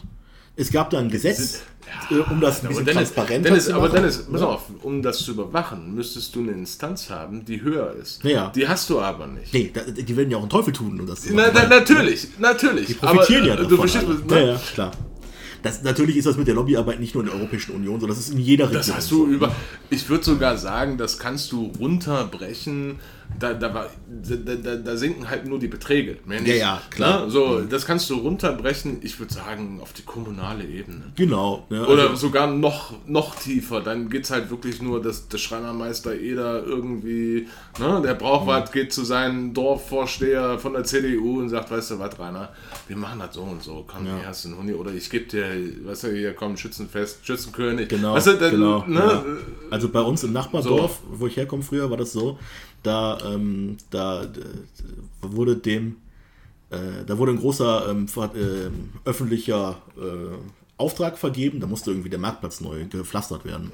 Es 0.56 0.72
gab 0.72 0.90
da 0.90 0.98
ein 0.98 1.08
Gesetz, 1.08 1.62
äh, 2.10 2.14
um 2.14 2.40
das 2.40 2.60
ein 2.60 2.66
Aber 2.66 2.68
bisschen 2.68 2.84
Dennis, 2.86 3.12
transparenter 3.12 3.48
Dennis, 3.50 3.64
zu 3.66 3.74
aber 3.74 3.82
machen. 3.88 3.94
Dennis, 3.94 4.26
pass 4.30 4.42
auf, 4.42 4.62
um 4.82 5.02
das 5.02 5.18
zu 5.18 5.30
überwachen, 5.32 5.94
müsstest 5.94 6.34
du 6.34 6.40
eine 6.40 6.52
Instanz 6.52 7.10
haben, 7.10 7.44
die 7.44 7.62
höher 7.62 7.94
ist. 7.94 8.24
Ja. 8.24 8.50
Die 8.54 8.66
hast 8.66 8.90
du 8.90 9.00
aber 9.00 9.28
nicht. 9.28 9.54
Nee, 9.54 9.72
die 9.96 10.16
werden 10.16 10.30
ja 10.30 10.36
auch 10.36 10.42
einen 10.42 10.50
Teufel 10.50 10.72
tun, 10.72 10.98
um 10.98 11.06
das 11.06 11.22
zu 11.22 11.28
Na, 11.32 11.42
machen. 11.42 11.52
na, 11.54 11.68
natürlich, 11.68 12.28
natürlich. 12.38 12.86
Die 12.88 12.94
profitieren 12.94 13.42
aber, 13.42 13.48
ja 13.48 13.54
äh, 13.54 13.56
davon. 13.56 13.70
Du 13.70 13.76
verstehst, 13.76 14.06
ne? 14.06 14.40
ja, 14.40 14.46
ja, 14.46 14.60
klar. 14.74 14.90
Das, 15.62 15.82
natürlich 15.82 16.16
ist 16.16 16.26
das 16.26 16.36
mit 16.36 16.46
der 16.46 16.54
Lobbyarbeit 16.54 17.00
nicht 17.00 17.14
nur 17.14 17.24
in 17.24 17.30
der 17.30 17.38
Europäischen 17.38 17.74
Union 17.74 18.00
so, 18.00 18.06
das 18.06 18.18
ist 18.18 18.30
in 18.30 18.38
jeder 18.38 18.66
Region. 18.66 18.78
Das 18.80 18.94
hast 18.94 19.08
so. 19.08 19.26
du 19.26 19.32
über. 19.32 19.54
Ich 19.90 20.08
würde 20.08 20.24
sogar 20.24 20.56
sagen, 20.56 20.98
das 20.98 21.18
kannst 21.18 21.52
du 21.52 21.72
runterbrechen. 21.78 22.98
Da, 23.38 23.52
da, 23.52 23.74
war, 23.74 23.90
da, 24.08 24.54
da, 24.54 24.76
da 24.76 24.96
sinken 24.96 25.28
halt 25.28 25.46
nur 25.46 25.58
die 25.58 25.68
Beträge. 25.68 26.16
Mehr 26.24 26.40
nicht. 26.40 26.48
Ja, 26.48 26.56
ja, 26.56 26.82
klar. 26.88 27.26
Ne? 27.26 27.30
So, 27.30 27.60
das 27.60 27.84
kannst 27.84 28.08
du 28.08 28.14
runterbrechen, 28.14 29.00
ich 29.02 29.18
würde 29.20 29.34
sagen, 29.34 29.80
auf 29.82 29.92
die 29.92 30.02
kommunale 30.02 30.64
Ebene. 30.64 31.12
Genau. 31.14 31.66
Ne, 31.68 31.86
Oder 31.86 32.04
also, 32.04 32.16
sogar 32.16 32.46
noch, 32.46 32.94
noch 33.06 33.36
tiefer. 33.36 33.82
Dann 33.82 34.08
geht 34.08 34.24
es 34.24 34.30
halt 34.30 34.50
wirklich 34.50 34.80
nur, 34.80 35.02
dass 35.02 35.28
der 35.28 35.36
Schreinermeister 35.36 36.14
Eder 36.14 36.64
irgendwie, 36.64 37.48
ne, 37.78 38.00
der 38.02 38.14
braucht 38.14 38.46
Mhm. 38.46 38.72
geht 38.72 38.92
zu 38.94 39.04
seinem 39.04 39.52
Dorfvorsteher 39.52 40.58
von 40.58 40.72
der 40.72 40.84
CDU 40.84 41.40
und 41.40 41.50
sagt, 41.50 41.70
weißt 41.70 41.92
du 41.92 41.98
was, 41.98 42.18
Rainer, 42.18 42.48
wir 42.86 42.96
machen 42.96 43.18
das 43.18 43.34
so 43.34 43.42
und 43.42 43.62
so. 43.62 43.84
Komm, 43.86 44.04
hier 44.04 44.26
hast 44.26 44.44
du 44.44 44.48
einen 44.48 44.58
Huni. 44.58 44.72
Oder 44.72 44.92
ich 44.92 45.10
gebe 45.10 45.26
dir, 45.26 45.47
weißt 45.84 46.04
du, 46.04 46.12
hier 46.12 46.34
komm, 46.34 46.56
Schützenfest, 46.56 47.24
Schützenkönig. 47.24 47.88
genau, 47.88 48.14
weißt 48.14 48.26
du, 48.28 48.32
dann, 48.34 48.50
genau 48.50 48.84
ne, 48.86 48.98
ja. 49.00 49.24
Also 49.70 49.88
bei 49.88 50.00
uns 50.00 50.24
im 50.24 50.32
Nachbardorf, 50.32 51.00
wo 51.10 51.26
ich 51.26 51.36
herkomme 51.36 51.62
früher, 51.62 51.90
war 51.90 51.96
das 51.96 52.12
so, 52.12 52.38
da, 52.82 53.18
ähm, 53.26 53.76
da 53.90 54.26
wurde 55.20 55.56
dem, 55.56 55.96
äh, 56.70 57.04
da 57.06 57.18
wurde 57.18 57.32
ein 57.32 57.38
großer 57.38 57.90
ähm, 57.90 58.06
ähm, 58.16 58.90
öffentlicher 59.04 59.82
äh, 59.96 60.36
Auftrag 60.78 61.18
vergeben, 61.18 61.58
da 61.58 61.66
musste 61.66 61.90
irgendwie 61.90 62.08
der 62.08 62.20
Marktplatz 62.20 62.60
neu 62.60 62.86
gepflastert 62.86 63.44
werden. 63.44 63.72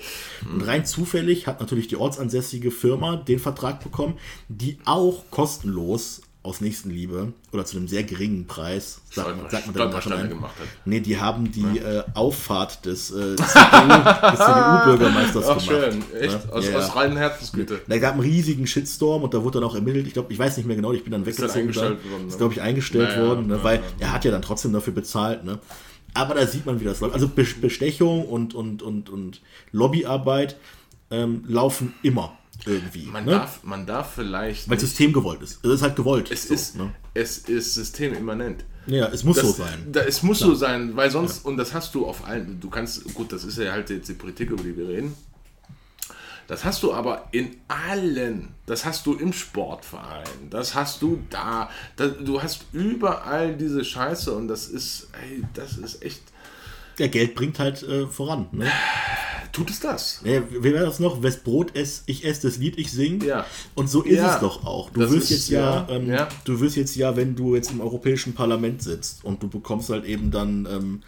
Und 0.51 0.63
rein 0.63 0.87
zufällig 0.87 1.47
hat 1.47 1.61
natürlich 1.61 1.87
die 1.87 1.97
ortsansässige 1.97 2.71
Firma 2.71 3.17
den 3.17 3.39
Vertrag 3.39 3.85
bekommen, 3.85 4.15
die 4.49 4.79
auch 4.87 5.25
kostenlos 5.31 6.23
aus 6.45 6.61
Nächstenliebe 6.61 7.33
oder 7.53 7.65
zu 7.65 7.77
einem 7.77 7.89
sehr 7.89 8.05
geringen 8.05 8.47
Preis, 8.47 9.01
sagt 9.11 9.37
man, 9.37 9.51
sagt 9.51 9.67
man 9.67 9.75
dann 9.75 9.83
im 9.87 9.89
Stolpersteine 9.89 10.15
Nachhinein, 10.17 10.37
gemacht 10.37 10.55
hat. 10.61 10.67
Nee, 10.85 11.01
die 11.01 11.19
haben 11.19 11.51
die 11.51 11.79
äh, 11.79 12.05
Auffahrt 12.15 12.85
des, 12.85 13.11
äh, 13.11 13.35
des 13.35 13.47
CDU-Bürgermeisters 13.49 15.45
Ach 15.49 15.59
gemacht. 15.59 15.65
schön, 15.67 16.05
echt, 16.21 16.47
Ne? 16.47 16.53
aus, 16.53 16.65
Ja, 16.67 16.71
ja. 16.73 16.79
aus 16.79 16.97
reinen 16.97 17.17
Herzensgüte. 17.17 17.81
Da 17.89 17.99
gab 17.99 18.13
einen 18.13 18.21
riesigen 18.23 18.67
Shitstorm 18.67 19.23
und 19.23 19.35
da 19.35 19.43
wurde 19.43 19.61
dann 19.61 19.69
auch 19.69 19.75
ermittelt. 19.75 20.07
Ich 20.07 20.13
glaube, 20.13 20.33
ich 20.33 20.39
weiß 20.39 20.57
nicht 20.57 20.67
mehr 20.67 20.77
genau, 20.77 20.93
ich 20.93 21.03
bin 21.03 21.13
dann 21.13 21.27
weggezogen. 21.27 21.53
eingestellt 21.61 21.99
dann. 22.05 22.11
worden, 22.13 22.23
ne? 22.25 22.29
Ist, 22.29 22.39
glaube 22.39 22.53
ich, 22.55 22.61
eingestellt 22.61 23.11
Ja, 23.11 23.23
ja, 23.23 23.29
worden, 23.29 23.47
ne? 23.47 23.57
ja, 23.57 23.65
weil 23.65 23.77
ja. 23.77 23.83
er 24.01 24.13
hat 24.13 24.25
ja 24.25 24.31
dann 24.31 24.43
trotzdem 24.43 24.73
dafür 24.73 24.93
bezahlt. 24.93 25.45
Ne? 25.45 25.59
Aber 26.13 26.35
da 26.35 26.47
sieht 26.47 26.67
man, 26.67 26.79
wie 26.81 26.85
das 26.85 27.01
läuft. 27.01 27.15
Also 27.15 27.27
Be- 27.29 27.45
Bestechung 27.61 28.27
und, 28.27 28.55
und, 28.55 28.83
und, 28.83 29.09
und 29.11 29.41
Lobbyarbeit 29.73 30.57
ähm, 31.11 31.45
laufen 31.49 31.95
immer 32.03 32.37
irgendwie. 32.67 33.07
Man, 33.07 33.25
ne? 33.25 33.33
darf, 33.33 33.63
man 33.63 33.87
darf 33.87 34.15
vielleicht. 34.15 34.69
weil 34.69 34.77
nicht- 34.77 34.87
System 34.87 35.13
gewollt 35.13 35.43
ist. 35.43 35.65
Es 35.65 35.71
ist 35.71 35.83
halt 35.83 35.97
gewollt. 35.97 36.31
es, 36.31 36.49
so, 36.49 36.55
ist, 36.55 36.77
ne? 36.77 36.93
es 37.15 37.39
ist 37.39 37.75
systemimmanent. 37.75 38.65
Ja, 38.87 39.09
es 39.09 39.25
muss 39.25 39.37
Das, 39.37 39.47
so 39.47 39.53
sein. 39.53 39.87
Da, 39.93 40.01
es 40.01 40.23
muss 40.23 40.39
so 40.41 40.55
sein, 40.55 40.95
weil 40.95 41.11
sonst, 41.11 41.45
und 41.47 41.57
das 41.57 41.73
hast 41.73 41.95
du 41.95 42.07
auf 42.07 42.27
allen, 42.27 42.61
du 42.61 42.69
kannst, 42.69 43.15
gut, 43.15 43.33
das 43.33 43.45
ist 43.45 43.57
ja 43.59 43.73
halt 43.73 43.89
jetzt 43.89 44.09
die 44.09 44.15
Politik, 44.15 44.51
über 44.51 44.63
die 44.63 44.77
wir 44.77 44.89
reden. 44.89 45.15
Das 46.47 46.65
hast 46.65 46.83
du 46.83 46.93
aber 46.93 47.29
in 47.33 47.57
allen. 47.69 48.51
Das 48.67 48.85
hast 48.85 49.07
du 49.07 49.15
im 49.15 49.33
Sportverein. 49.33 50.27
Das 50.51 50.75
hast 50.75 51.01
du 51.01 51.23
da. 51.31 51.71
da 51.97 52.09
du 52.09 52.43
hast 52.43 52.67
überall 52.73 53.57
diese 53.57 53.83
Scheiße 53.85 54.31
und 54.33 54.49
das 54.49 54.69
ist, 54.69 55.09
ey, 55.23 55.43
das 55.55 55.79
ist 55.79 56.03
echt. 56.03 56.23
Ja, 56.99 57.07
Geld 57.09 57.35
bringt 57.35 57.59
halt 57.59 57.83
äh, 57.83 58.07
voran. 58.07 58.47
Ne? 58.53 58.67
Tut 59.53 59.71
es 59.71 59.79
das? 59.79 60.21
Ja, 60.25 60.43
wie 60.51 60.65
wäre 60.65 60.85
das 60.85 60.99
noch? 60.99 61.23
Wes 61.23 61.37
Brot 61.37 61.77
ess, 61.77 62.03
ich 62.07 62.25
esse, 62.25 62.49
das 62.49 62.57
Lied 62.59 62.77
ich 62.77 62.91
sing. 62.91 63.23
Ja. 63.25 63.47
Und 63.77 63.89
so 63.89 64.03
ist 64.03 64.17
Ja. 64.17 64.35
es 64.35 64.41
doch 64.41 64.65
auch. 64.67 64.91
Du 64.91 65.01
Das 65.01 65.13
wirst 65.13 65.31
ist- 65.31 65.49
jetzt 65.49 65.51
ja, 65.51 65.87
ähm, 65.89 66.09
ja. 66.09 66.29
du 66.45 66.59
wirst 66.61 66.75
jetzt 66.77 66.97
ja, 66.97 67.15
wenn 67.17 67.37
du 67.37 67.55
jetzt 67.55 67.71
im 67.71 67.81
Europäischen 67.81 68.33
Parlament 68.35 68.83
sitzt 68.83 69.25
und 69.25 69.41
du 69.43 69.49
bekommst 69.49 69.91
halt 69.91 70.05
eben 70.07 70.33
dann 70.33 70.67
ähm. 70.69 71.03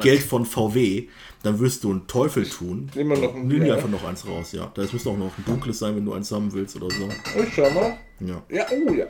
Geld 0.00 0.22
von 0.22 0.46
VW, 0.46 1.08
dann 1.42 1.58
wirst 1.58 1.84
du 1.84 1.90
einen 1.90 2.06
Teufel 2.06 2.48
tun. 2.48 2.90
Nehmen 2.94 3.10
wir 3.10 3.18
noch 3.18 3.34
ein 3.34 3.48
Nimm 3.48 3.64
dir 3.64 3.74
einfach 3.74 3.88
noch 3.88 4.04
eins 4.04 4.26
raus, 4.26 4.52
ja. 4.52 4.70
Da 4.74 4.82
müsste 4.90 5.10
auch 5.10 5.16
noch 5.16 5.36
ein 5.36 5.44
dunkles 5.44 5.78
sein, 5.78 5.96
wenn 5.96 6.04
du 6.04 6.12
eins 6.12 6.30
haben 6.30 6.52
willst 6.52 6.76
oder 6.76 6.88
so. 6.90 7.08
Oh, 7.36 7.44
schau 7.52 7.70
mal. 7.70 7.98
Ja. 8.20 8.42
Ja, 8.48 8.66
oh 8.70 8.92
ja. 8.92 9.06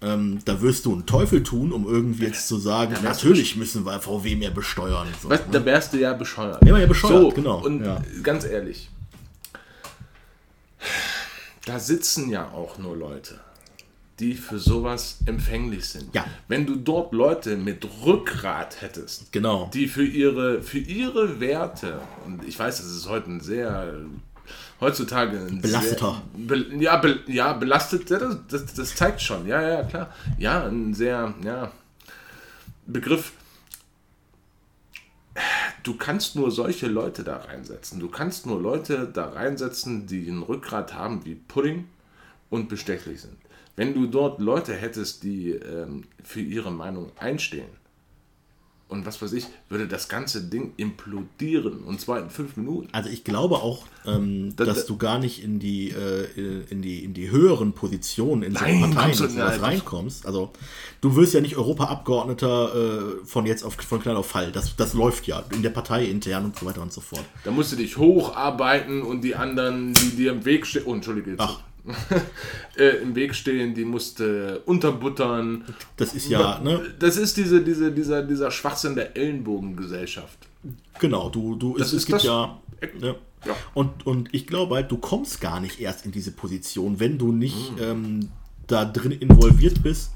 Ähm, 0.00 0.40
da 0.44 0.60
wirst 0.60 0.86
du 0.86 0.92
einen 0.92 1.06
Teufel 1.06 1.42
tun, 1.42 1.72
um 1.72 1.86
irgendwie 1.86 2.24
jetzt 2.24 2.48
zu 2.48 2.56
sagen, 2.56 2.96
natürlich 3.04 3.56
müssen 3.56 3.84
wir 3.84 4.00
VW 4.00 4.34
mehr 4.34 4.50
besteuern. 4.50 5.06
So. 5.22 5.30
Weißt, 5.30 5.44
da 5.50 5.64
wärst 5.64 5.92
du 5.92 5.98
ja 5.98 6.12
bescheuert. 6.14 6.64
Ja, 6.66 6.76
ja, 6.76 6.86
bescheuert, 6.86 7.22
so, 7.22 7.28
genau, 7.30 7.64
Und 7.64 7.84
ja. 7.84 8.02
ganz 8.22 8.44
ehrlich, 8.44 8.90
da 11.66 11.78
sitzen 11.78 12.30
ja 12.30 12.48
auch 12.50 12.78
nur 12.78 12.96
Leute, 12.96 13.38
die 14.22 14.34
für 14.34 14.58
sowas 14.58 15.18
empfänglich 15.26 15.84
sind. 15.84 16.14
Ja. 16.14 16.24
Wenn 16.46 16.64
du 16.64 16.76
dort 16.76 17.12
Leute 17.12 17.56
mit 17.56 17.84
Rückgrat 18.04 18.80
hättest, 18.80 19.32
Genau. 19.32 19.68
die 19.74 19.88
für 19.88 20.04
ihre, 20.04 20.62
für 20.62 20.78
ihre 20.78 21.40
Werte, 21.40 22.00
und 22.24 22.44
ich 22.44 22.56
weiß, 22.58 22.78
das 22.78 22.86
ist 22.86 23.08
heute 23.08 23.30
ein 23.32 23.40
sehr, 23.40 23.96
heutzutage 24.80 25.38
ein 25.38 25.60
Belasteter. 25.60 26.22
Sehr, 26.36 26.46
be, 26.46 26.66
ja, 26.78 26.96
be, 26.98 27.18
ja, 27.26 27.52
belastet, 27.52 28.10
das, 28.10 28.36
das, 28.48 28.72
das 28.74 28.94
zeigt 28.94 29.20
schon. 29.20 29.46
Ja, 29.46 29.60
ja, 29.60 29.82
klar. 29.82 30.14
Ja, 30.38 30.66
ein 30.66 30.94
sehr, 30.94 31.34
ja, 31.44 31.72
Begriff. 32.86 33.32
Du 35.82 35.96
kannst 35.96 36.36
nur 36.36 36.52
solche 36.52 36.86
Leute 36.86 37.24
da 37.24 37.38
reinsetzen. 37.38 37.98
Du 37.98 38.08
kannst 38.08 38.46
nur 38.46 38.60
Leute 38.60 39.08
da 39.12 39.30
reinsetzen, 39.30 40.06
die 40.06 40.28
ein 40.28 40.42
Rückgrat 40.42 40.94
haben 40.94 41.24
wie 41.24 41.34
Pudding 41.34 41.88
und 42.50 42.68
bestechlich 42.68 43.22
sind. 43.22 43.36
Wenn 43.76 43.94
du 43.94 44.06
dort 44.06 44.40
Leute 44.40 44.74
hättest, 44.74 45.22
die 45.22 45.50
ähm, 45.50 46.04
für 46.22 46.40
ihre 46.40 46.70
Meinung 46.70 47.12
einstehen, 47.18 47.82
und 48.92 49.06
was 49.06 49.20
weiß 49.20 49.32
ich, 49.32 49.46
würde 49.68 49.88
das 49.88 50.08
ganze 50.08 50.44
Ding 50.44 50.74
implodieren 50.76 51.82
und 51.82 52.00
zwar 52.00 52.20
in 52.20 52.30
fünf 52.30 52.56
Minuten. 52.56 52.88
Also 52.92 53.08
ich 53.08 53.24
glaube 53.24 53.56
auch, 53.56 53.86
ähm, 54.06 54.54
da, 54.54 54.64
dass 54.64 54.82
da, 54.82 54.88
du 54.88 54.98
gar 54.98 55.18
nicht 55.18 55.42
in 55.42 55.58
die, 55.58 55.88
äh, 55.88 56.64
in 56.68 56.82
die, 56.82 57.02
in 57.02 57.14
die 57.14 57.30
höheren 57.30 57.72
Positionen 57.72 58.42
in 58.42 58.54
solchen 58.54 58.92
Parteien 58.92 59.16
du, 59.16 59.26
nein, 59.28 59.60
reinkommst. 59.60 60.26
Also 60.26 60.52
du 61.00 61.16
wirst 61.16 61.32
ja 61.32 61.40
nicht 61.40 61.56
Europaabgeordneter 61.56 62.74
äh, 63.22 63.26
von 63.26 63.46
jetzt 63.46 63.64
auf 63.64 63.74
von 63.74 64.00
klein 64.00 64.16
auf 64.16 64.28
Fall. 64.28 64.52
Das, 64.52 64.76
das 64.76 64.92
läuft 64.92 65.26
ja 65.26 65.42
in 65.52 65.62
der 65.62 65.70
Partei 65.70 66.04
intern 66.04 66.44
und 66.44 66.58
so 66.58 66.66
weiter 66.66 66.82
und 66.82 66.92
so 66.92 67.00
fort. 67.00 67.24
Da 67.44 67.50
musst 67.50 67.72
du 67.72 67.76
dich 67.76 67.96
hocharbeiten 67.96 69.02
und 69.02 69.22
die 69.22 69.34
anderen, 69.34 69.94
die 69.94 70.10
dir 70.10 70.32
im 70.32 70.44
Weg 70.44 70.66
stehen. 70.66 70.82
Oh, 70.84 70.94
Entschuldige. 70.94 71.30
Jetzt. 71.30 71.40
Ach, 71.40 71.60
äh, 72.76 73.02
im 73.02 73.14
Weg 73.14 73.34
stehen, 73.34 73.74
die 73.74 73.84
musste 73.84 74.60
unterbuttern. 74.66 75.64
Das 75.96 76.14
ist 76.14 76.28
ja, 76.28 76.60
ne? 76.60 76.94
Das 76.98 77.16
ist 77.16 77.36
diese, 77.36 77.62
diese, 77.62 77.90
dieser, 77.92 78.22
dieser 78.22 78.50
Schwachsinn 78.50 78.94
der 78.94 79.16
Ellenbogengesellschaft. 79.16 80.38
Genau, 81.00 81.28
du, 81.28 81.56
du, 81.56 81.76
das 81.76 81.88
es, 81.88 81.94
es 81.94 82.06
gibt 82.06 82.22
ja. 82.22 82.58
ja. 83.00 83.14
Ja. 83.44 83.56
Und, 83.74 84.06
und 84.06 84.32
ich 84.32 84.46
glaube 84.46 84.76
halt, 84.76 84.92
du 84.92 84.98
kommst 84.98 85.40
gar 85.40 85.58
nicht 85.58 85.80
erst 85.80 86.06
in 86.06 86.12
diese 86.12 86.30
Position, 86.30 87.00
wenn 87.00 87.18
du 87.18 87.32
nicht 87.32 87.72
mhm. 87.72 87.82
ähm, 87.82 88.28
da 88.68 88.84
drin 88.84 89.10
involviert 89.10 89.82
bist 89.82 90.12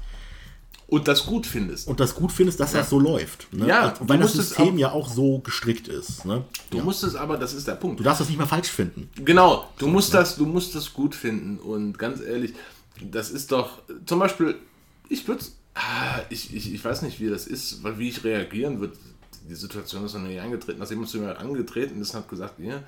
und 0.87 1.07
das 1.07 1.25
gut 1.25 1.45
findest. 1.45 1.87
Und 1.87 1.99
das 1.99 2.15
gut 2.15 2.31
findest, 2.31 2.59
dass 2.59 2.73
ja. 2.73 2.79
das 2.79 2.89
so 2.89 2.99
läuft. 2.99 3.53
Ne? 3.53 3.67
Ja, 3.67 3.89
also, 3.89 4.07
weil 4.07 4.19
das 4.19 4.33
System 4.33 4.75
auch, 4.75 4.79
ja 4.79 4.91
auch 4.91 5.09
so 5.09 5.39
gestrickt 5.39 5.87
ist. 5.87 6.25
Ne? 6.25 6.45
Du 6.69 6.77
ja. 6.77 6.83
musst 6.83 7.03
es 7.03 7.15
aber, 7.15 7.37
das 7.37 7.53
ist 7.53 7.67
der 7.67 7.75
Punkt. 7.75 7.99
Du 7.99 8.03
darfst 8.03 8.21
das 8.21 8.29
nicht 8.29 8.37
mal 8.37 8.45
falsch 8.45 8.69
finden. 8.69 9.09
Genau, 9.15 9.69
du 9.77 9.87
musst 9.87 10.13
ne? 10.13 10.19
das, 10.19 10.37
du 10.37 10.45
musst 10.45 10.75
das 10.75 10.93
gut 10.93 11.13
finden. 11.13 11.57
Und 11.57 11.99
ganz 11.99 12.21
ehrlich, 12.21 12.53
das 13.01 13.29
ist 13.29 13.51
doch, 13.51 13.81
zum 14.05 14.19
Beispiel, 14.19 14.55
ich 15.09 15.27
würde 15.27 15.43
ah, 15.77 16.21
ich, 16.29 16.53
ich, 16.53 16.73
ich 16.73 16.83
weiß 16.83 17.03
nicht, 17.03 17.19
wie 17.19 17.29
das 17.29 17.47
ist, 17.47 17.83
weil 17.83 17.99
wie 17.99 18.09
ich 18.09 18.23
reagieren 18.23 18.79
würde. 18.79 18.97
Die 19.49 19.55
Situation 19.55 20.03
ist 20.03 20.13
noch 20.13 20.21
nicht 20.21 20.41
eingetreten, 20.41 20.79
dass 20.79 20.89
jemand 20.89 21.07
zu 21.07 21.19
mir 21.19 21.39
angetreten 21.39 22.01
ist 22.01 22.13
und 22.13 22.21
hat 22.21 22.29
gesagt, 22.29 22.59
ja, 22.59 22.83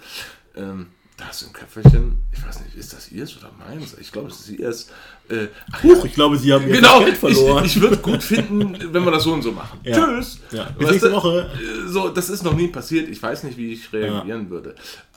ähm, 0.55 0.87
da 1.19 1.29
ist 1.29 1.45
ein 1.45 1.51
Köpferchen, 1.51 2.23
ich 2.31 2.45
weiß 2.45 2.61
nicht, 2.61 2.75
ist 2.75 2.93
das 2.93 3.11
ihrs 3.11 3.35
oder 3.37 3.51
meins? 3.59 3.97
Ich 3.99 4.11
glaube, 4.11 4.29
es 4.29 4.39
ist 4.39 4.49
ihrs. 4.57 4.89
Äh, 5.27 5.47
Huch, 5.83 5.97
ja, 5.97 6.05
ich 6.05 6.13
glaube, 6.13 6.37
sie 6.37 6.53
haben 6.53 6.65
genau, 6.65 6.99
Geld 6.99 7.17
verloren. 7.17 7.65
Ich, 7.65 7.75
ich 7.75 7.81
würde 7.81 7.97
gut 7.97 8.23
finden, 8.23 8.93
wenn 8.93 9.03
wir 9.03 9.11
das 9.11 9.23
so 9.23 9.33
und 9.33 9.41
so 9.41 9.51
machen. 9.51 9.79
Ja. 9.83 9.95
Tschüss. 9.95 10.39
Ja. 10.51 10.69
Bis 10.77 10.91
nächste 10.91 11.11
Woche. 11.11 11.49
Äh, 11.53 11.87
so, 11.89 12.09
das 12.09 12.29
ist 12.29 12.43
noch 12.43 12.53
nie 12.53 12.67
passiert. 12.67 13.09
Ich 13.09 13.21
weiß 13.21 13.43
nicht, 13.43 13.57
wie 13.57 13.73
ich 13.73 13.91
reagieren 13.91 14.49
würde. 14.49 14.75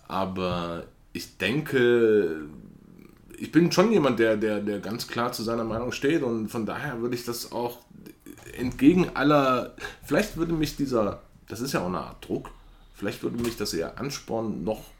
Aber 0.09 0.85
ich 1.13 1.37
denke, 1.39 2.47
ich 3.39 3.53
bin 3.53 3.71
schon 3.71 3.93
jemand, 3.93 4.19
der, 4.19 4.37
der, 4.37 4.61
der 4.61 4.81
ganz 4.81 5.07
klar 5.07 5.33
zu 5.33 5.43
seiner 5.43 5.65
Meinung 5.65 5.93
steht 5.93 6.23
und 6.23 6.49
von 6.49 6.67
daher 6.67 7.01
würde 7.01 7.15
ich 7.15 7.25
das 7.25 7.53
auch 7.53 7.79
entgegen 8.57 9.11
aller. 9.15 9.75
Vielleicht 10.05 10.37
würde 10.37 10.53
mich 10.53 10.77
dieser, 10.77 11.23
das 11.49 11.61
ist 11.61 11.73
ja 11.73 11.81
auch 11.81 11.87
eine 11.87 11.99
Art 11.99 12.27
Druck, 12.27 12.51
vielleicht 12.95 13.23
würde 13.23 13.43
mich 13.43 13.57
das 13.57 13.73
eher 13.75 13.99
anspornen, 13.99 14.65
noch 14.65 14.92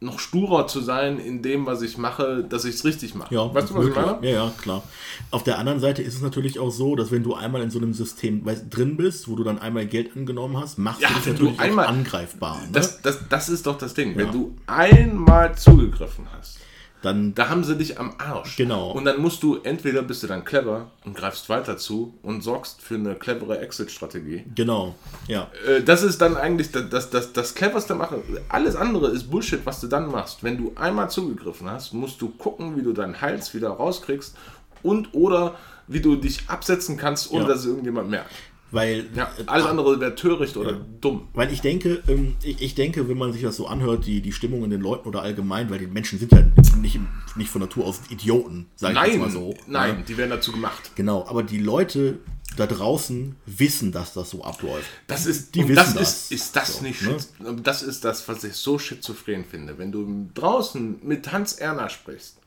noch 0.00 0.18
sturer 0.18 0.66
zu 0.66 0.80
sein 0.80 1.18
in 1.18 1.42
dem, 1.42 1.66
was 1.66 1.82
ich 1.82 1.96
mache, 1.98 2.44
dass 2.44 2.64
ich 2.64 2.74
es 2.74 2.84
richtig 2.84 3.14
mache. 3.14 3.34
Ja, 3.34 3.52
weißt 3.54 3.70
du, 3.70 3.74
was 3.74 3.84
möglich. 3.84 4.04
ich 4.04 4.12
meine? 4.12 4.26
Ja, 4.26 4.44
ja, 4.44 4.52
klar. 4.60 4.82
Auf 5.30 5.44
der 5.44 5.58
anderen 5.58 5.80
Seite 5.80 6.02
ist 6.02 6.14
es 6.14 6.20
natürlich 6.20 6.58
auch 6.58 6.70
so, 6.70 6.94
dass 6.94 7.10
wenn 7.10 7.22
du 7.22 7.34
einmal 7.34 7.62
in 7.62 7.70
so 7.70 7.78
einem 7.78 7.94
System 7.94 8.44
weißt, 8.44 8.66
drin 8.70 8.96
bist, 8.96 9.28
wo 9.28 9.36
du 9.36 9.44
dann 9.44 9.58
einmal 9.58 9.86
Geld 9.86 10.16
angenommen 10.16 10.58
hast, 10.58 10.78
machst 10.78 11.00
ja, 11.00 11.08
du 11.08 11.14
dich 11.14 11.26
natürlich 11.26 11.60
einmal, 11.60 11.86
angreifbar. 11.86 12.60
Ne? 12.62 12.68
Das, 12.72 13.00
das, 13.02 13.20
das 13.28 13.48
ist 13.48 13.66
doch 13.66 13.78
das 13.78 13.94
Ding. 13.94 14.10
Ja. 14.12 14.18
Wenn 14.18 14.32
du 14.32 14.54
einmal 14.66 15.56
zugegriffen 15.56 16.26
hast, 16.36 16.58
dann. 17.04 17.34
Da 17.34 17.48
haben 17.48 17.64
sie 17.64 17.76
dich 17.76 17.98
am 17.98 18.14
Arsch. 18.18 18.56
Genau. 18.56 18.92
Und 18.92 19.04
dann 19.04 19.20
musst 19.20 19.42
du, 19.42 19.58
entweder 19.62 20.02
bist 20.02 20.22
du 20.22 20.26
dann 20.26 20.44
clever 20.44 20.90
und 21.04 21.16
greifst 21.16 21.48
weiter 21.48 21.76
zu 21.76 22.14
und 22.22 22.42
sorgst 22.42 22.80
für 22.80 22.94
eine 22.94 23.14
clevere 23.14 23.58
Exit-Strategie. 23.58 24.44
Genau, 24.54 24.94
ja. 25.28 25.48
Äh, 25.66 25.82
das 25.82 26.02
ist 26.02 26.20
dann 26.20 26.36
eigentlich 26.36 26.70
das, 26.72 26.88
das, 26.88 27.10
das, 27.10 27.32
das 27.32 27.54
cleverste 27.54 27.94
Machen. 27.94 28.22
Alles 28.48 28.76
andere 28.76 29.08
ist 29.08 29.30
Bullshit, 29.30 29.60
was 29.64 29.80
du 29.80 29.86
dann 29.86 30.10
machst. 30.10 30.42
Wenn 30.42 30.56
du 30.56 30.72
einmal 30.76 31.10
zugegriffen 31.10 31.70
hast, 31.70 31.92
musst 31.92 32.20
du 32.20 32.30
gucken, 32.30 32.76
wie 32.76 32.82
du 32.82 32.92
deinen 32.92 33.20
Hals 33.20 33.54
wieder 33.54 33.68
rauskriegst 33.68 34.36
und 34.82 35.14
oder 35.14 35.56
wie 35.86 36.00
du 36.00 36.16
dich 36.16 36.48
absetzen 36.48 36.96
kannst, 36.96 37.30
ohne 37.30 37.42
ja. 37.42 37.48
dass 37.48 37.60
es 37.60 37.66
irgendjemand 37.66 38.10
merkt. 38.10 38.30
Weil 38.74 39.06
ja, 39.14 39.30
alles 39.46 39.66
andere 39.66 40.00
wäre 40.00 40.16
töricht 40.16 40.56
oder 40.56 40.72
ja. 40.72 40.80
dumm. 41.00 41.28
Weil 41.32 41.52
ich 41.52 41.60
denke, 41.60 42.02
ähm, 42.08 42.34
ich, 42.42 42.60
ich, 42.60 42.74
denke, 42.74 43.08
wenn 43.08 43.16
man 43.16 43.32
sich 43.32 43.42
das 43.42 43.54
so 43.54 43.68
anhört, 43.68 44.04
die, 44.04 44.20
die 44.20 44.32
Stimmung 44.32 44.64
in 44.64 44.70
den 44.70 44.80
Leuten 44.80 45.08
oder 45.08 45.22
allgemein, 45.22 45.70
weil 45.70 45.78
die 45.78 45.86
Menschen 45.86 46.18
sind 46.18 46.32
ja 46.32 46.44
nicht, 46.80 46.98
nicht 47.36 47.50
von 47.50 47.60
Natur 47.60 47.86
aus 47.86 48.00
Idioten, 48.10 48.66
sage 48.74 48.98
ich 48.98 49.12
jetzt 49.12 49.20
mal 49.20 49.30
so. 49.30 49.54
Nein, 49.68 49.98
ja. 49.98 50.04
die 50.08 50.16
werden 50.16 50.30
dazu 50.30 50.50
gemacht. 50.50 50.90
Genau, 50.96 51.24
aber 51.28 51.44
die 51.44 51.60
Leute 51.60 52.18
da 52.56 52.66
draußen 52.66 53.36
wissen, 53.46 53.92
dass 53.92 54.12
das 54.12 54.30
so 54.30 54.42
abläuft. 54.42 54.88
Das 55.06 55.24
ist, 55.24 55.54
die 55.54 55.68
wissen 55.68 55.76
das, 55.76 55.94
das. 55.94 56.22
Ist, 56.24 56.32
ist 56.32 56.56
das 56.56 56.78
so, 56.78 56.82
nicht 56.82 57.02
ne? 57.02 57.16
Das 57.62 57.84
ist 57.84 58.04
das, 58.04 58.26
was 58.26 58.42
ich 58.42 58.54
so 58.54 58.80
schizophren 58.80 59.44
finde. 59.44 59.78
Wenn 59.78 59.92
du 59.92 60.28
draußen 60.34 60.98
mit 61.02 61.30
Hans 61.30 61.52
Erna 61.52 61.88
sprichst, 61.88 62.38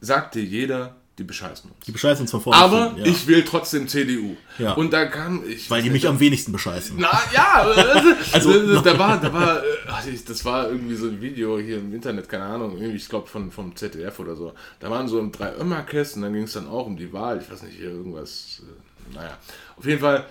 sagt 0.00 0.34
dir 0.34 0.44
jeder, 0.44 0.96
die 1.18 1.24
bescheißen 1.24 1.70
uns. 1.70 1.86
Die 1.86 1.92
bescheißen 1.92 2.22
uns 2.22 2.32
von 2.32 2.40
vorne. 2.40 2.60
Aber 2.60 2.94
ja. 2.98 3.04
ich 3.06 3.26
will 3.28 3.44
trotzdem 3.44 3.86
CDU. 3.86 4.36
Ja. 4.58 4.72
Und 4.72 4.92
da 4.92 5.06
kam 5.06 5.48
ich. 5.48 5.70
Weil 5.70 5.82
die 5.82 5.90
mich 5.90 6.08
am 6.08 6.18
wenigsten 6.18 6.50
bescheißen. 6.50 6.96
Na 6.98 7.22
ja, 7.32 7.62
also 8.32 8.80
da 8.80 8.98
war, 8.98 9.20
da 9.20 9.32
war, 9.32 9.62
äh, 9.62 10.18
das 10.26 10.44
war 10.44 10.68
irgendwie 10.68 10.96
so 10.96 11.06
ein 11.06 11.20
Video 11.20 11.58
hier 11.58 11.78
im 11.78 11.94
Internet, 11.94 12.28
keine 12.28 12.44
Ahnung, 12.44 12.80
ich 12.82 13.08
glaube 13.08 13.28
von 13.28 13.52
vom 13.52 13.76
ZDF 13.76 14.18
oder 14.18 14.34
so. 14.34 14.54
Da 14.80 14.90
waren 14.90 15.06
so 15.06 15.24
drei 15.30 15.54
Ömmerkästen, 15.54 16.20
dann 16.22 16.32
ging 16.32 16.44
es 16.44 16.54
dann 16.54 16.66
auch 16.66 16.86
um 16.86 16.96
die 16.96 17.12
Wahl. 17.12 17.40
Ich 17.40 17.50
weiß 17.50 17.62
nicht 17.62 17.76
hier 17.76 17.90
irgendwas. 17.90 18.62
Äh, 18.62 19.14
naja, 19.14 19.38
auf 19.76 19.86
jeden 19.86 20.00
Fall. 20.00 20.26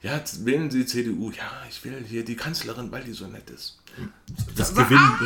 Ja, 0.00 0.20
wählen 0.44 0.70
Sie 0.70 0.86
CDU. 0.86 1.32
Ja, 1.32 1.50
ich 1.68 1.84
will 1.84 2.04
hier 2.08 2.24
die 2.24 2.36
Kanzlerin, 2.36 2.92
weil 2.92 3.02
die 3.02 3.12
so 3.12 3.26
nett 3.26 3.50
ist. 3.50 3.78
Das, 4.56 4.72
das 4.72 4.74
Gewinn. 4.74 4.96
Ah, 4.96 5.18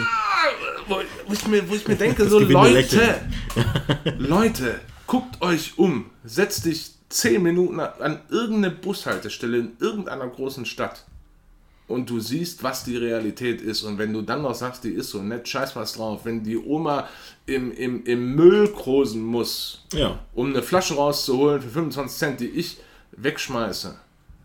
wo, 0.89 1.03
wo, 1.27 1.33
ich 1.33 1.47
mir, 1.47 1.69
wo 1.69 1.75
ich 1.75 1.87
mir 1.87 1.97
denke, 1.97 2.27
so 2.27 2.39
Leute, 2.39 3.21
Leute, 4.19 4.81
Guckt 5.13 5.43
euch 5.43 5.77
um. 5.77 6.07
Setzt 6.25 6.65
dich 6.65 6.93
10 7.11 7.43
Minuten 7.43 7.79
an 7.81 8.21
irgendeine 8.31 8.71
Bushaltestelle 8.71 9.59
in 9.59 9.73
irgendeiner 9.79 10.27
großen 10.27 10.65
Stadt 10.65 11.05
und 11.87 12.09
du 12.09 12.19
siehst, 12.19 12.63
was 12.63 12.85
die 12.85 12.97
Realität 12.97 13.61
ist. 13.61 13.83
Und 13.83 13.99
wenn 13.99 14.15
du 14.15 14.23
dann 14.23 14.41
noch 14.41 14.55
sagst, 14.55 14.85
die 14.85 14.89
ist 14.89 15.11
so 15.11 15.21
nett, 15.21 15.47
scheiß 15.47 15.77
was 15.77 15.93
drauf. 15.93 16.25
Wenn 16.25 16.43
die 16.43 16.57
Oma 16.57 17.11
im, 17.45 17.73
im, 17.73 18.07
im 18.07 18.35
Müll 18.37 18.73
krosen 18.73 19.23
muss, 19.23 19.85
ja. 19.93 20.19
um 20.33 20.47
eine 20.47 20.63
Flasche 20.63 20.95
rauszuholen 20.95 21.61
für 21.61 21.69
25 21.69 22.19
Cent, 22.19 22.41
die 22.41 22.49
ich 22.49 22.79
wegschmeiße, 23.15 23.95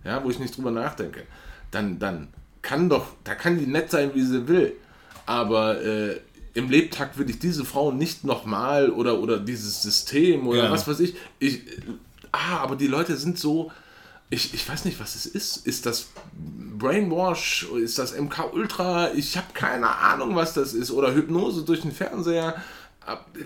ja, 0.03 0.21
wo 0.21 0.29
ich 0.29 0.39
nicht 0.39 0.57
drüber 0.57 0.71
nachdenke, 0.71 1.23
dann, 1.71 1.97
dann 1.97 2.27
kann 2.61 2.89
doch, 2.89 3.05
da 3.23 3.35
kann 3.35 3.57
die 3.57 3.67
nett 3.67 3.89
sein, 3.89 4.11
wie 4.13 4.21
sie 4.21 4.49
will. 4.49 4.73
Aber 5.25 5.81
äh, 5.81 6.19
im 6.57 6.71
Lebtag 6.71 7.17
würde 7.17 7.31
ich 7.31 7.37
diese 7.37 7.63
Frau 7.65 7.91
nicht 7.91 8.23
nochmal 8.23 8.89
oder, 8.89 9.19
oder 9.19 9.39
dieses 9.39 9.83
System 9.83 10.47
oder 10.47 10.65
ja. 10.65 10.71
was 10.71 10.87
weiß 10.87 10.99
ich. 11.01 11.15
ich. 11.37 11.61
Ah, 12.31 12.57
aber 12.57 12.75
die 12.75 12.87
Leute 12.87 13.15
sind 13.15 13.37
so. 13.37 13.71
Ich, 14.31 14.55
ich 14.55 14.67
weiß 14.67 14.85
nicht, 14.85 14.99
was 14.99 15.13
es 15.13 15.27
ist. 15.27 15.67
Ist 15.67 15.85
das 15.85 16.07
Brainwash? 16.33 17.67
Ist 17.79 17.99
das 17.99 18.19
MK 18.19 18.53
Ultra? 18.53 19.13
Ich 19.13 19.37
habe 19.37 19.47
keine 19.53 19.87
Ahnung, 19.87 20.35
was 20.35 20.55
das 20.55 20.73
ist. 20.73 20.89
Oder 20.89 21.13
Hypnose 21.13 21.63
durch 21.63 21.81
den 21.81 21.91
Fernseher. 21.91 22.55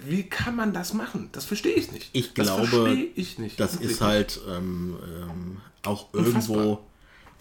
Wie 0.06 0.24
kann 0.24 0.56
man 0.56 0.74
das 0.74 0.94
machen? 0.94 1.28
Das 1.34 1.44
verstehe 1.44 1.76
ich 1.76 1.92
nicht. 1.92 2.10
Ich 2.14 2.34
glaube, 2.34 3.10
ich 3.16 3.38
nicht. 3.40 3.60
das 3.60 3.76
ist 3.76 4.00
halt 4.00 4.40
ähm, 4.50 4.96
ähm, 5.04 5.58
auch 5.84 6.14
irgendwo. 6.14 6.54
Unfassbar 6.54 6.91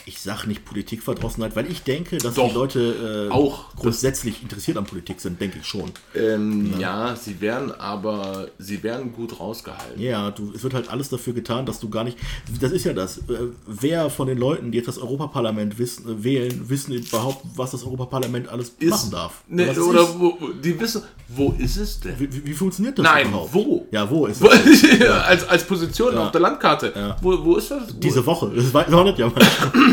ich 0.07 0.21
sage 0.21 0.49
nicht 0.49 0.65
Politikverdrossenheit, 0.65 1.57
weil 1.57 1.71
ich 1.71 1.83
denke, 1.83 2.19
dass 2.19 2.35
Doch, 2.35 2.49
die 2.49 2.55
Leute 2.55 3.29
äh, 3.31 3.33
auch 3.33 3.75
grundsätzlich 3.77 4.43
interessiert 4.43 4.77
an 4.77 4.85
Politik 4.85 5.21
sind, 5.21 5.41
denke 5.41 5.59
ich 5.61 5.67
schon. 5.67 5.91
Ähm, 6.15 6.79
ja. 6.79 7.09
ja. 7.11 7.17
sie 7.17 7.41
werden 7.41 7.73
aber, 7.73 8.49
sie 8.59 8.83
werden 8.83 9.13
gut 9.13 9.39
rausgehalten. 9.39 10.01
Ja, 10.01 10.31
du, 10.31 10.53
es 10.55 10.63
wird 10.63 10.75
halt 10.75 10.89
alles 10.91 11.09
dafür 11.09 11.33
getan, 11.33 11.67
dass 11.67 11.81
du 11.81 11.89
gar 11.89 12.05
nicht, 12.05 12.19
das 12.61 12.73
ist 12.73 12.85
ja 12.85 12.93
das, 12.93 13.19
äh, 13.19 13.49
wer 13.67 14.11
von 14.11 14.27
den 14.27 14.39
Leuten, 14.39 14.73
die 14.73 14.79
jetzt 14.79 14.89
das 14.89 14.99
Europaparlament 14.99 15.79
wissen, 15.79 16.09
äh, 16.09 16.25
wählen, 16.25 16.69
wissen 16.69 16.93
überhaupt, 16.95 17.45
was 17.57 17.73
das 17.73 17.85
Europaparlament 17.85 18.49
alles 18.49 18.71
ist, 18.79 18.91
machen 18.91 19.11
darf. 19.11 19.45
Ne, 19.49 19.71
oder, 19.71 19.87
oder 19.87 20.21
wo, 20.21 20.51
die 20.63 20.79
wissen, 20.79 21.03
wo 21.29 21.55
ist 21.59 21.77
es 21.77 22.01
denn? 22.01 22.19
Wie, 22.19 22.45
wie 22.45 22.53
funktioniert 22.53 22.99
das 22.99 23.05
Nein, 23.05 23.29
überhaupt? 23.29 23.55
wo? 23.55 23.87
Ja, 23.91 24.11
wo 24.11 24.27
ist 24.27 24.43
es? 24.43 24.99
ja. 24.99 25.21
als, 25.21 25.49
als 25.49 25.65
Position 25.65 26.15
ja. 26.15 26.25
auf 26.25 26.33
der 26.33 26.41
Landkarte. 26.41 26.93
Ja. 26.95 27.17
Wo, 27.23 27.45
wo 27.45 27.57
ist 27.57 27.71
das? 27.71 27.95
Wo? 27.95 28.01
Diese 28.01 28.25
Woche, 28.27 28.51
das 28.55 28.73
war 28.75 28.89
noch 28.91 29.05
nicht 29.05 29.19
ja 29.19 29.29
mal. 29.29 29.35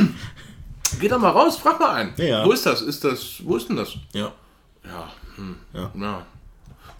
Geh 0.99 1.07
doch 1.07 1.19
mal 1.19 1.29
raus, 1.29 1.57
frag 1.57 1.79
mal 1.79 1.91
einen. 1.95 2.13
Ja, 2.17 2.45
Wo 2.45 2.51
ist 2.51 2.65
das? 2.65 2.81
Ist 2.81 3.03
das, 3.03 3.41
wo 3.43 3.57
ist 3.57 3.67
denn 3.69 3.75
das? 3.75 3.93
Ja. 4.13 4.31
Ja, 4.85 5.11
Ja. 5.73 5.91
Ja. 5.95 6.25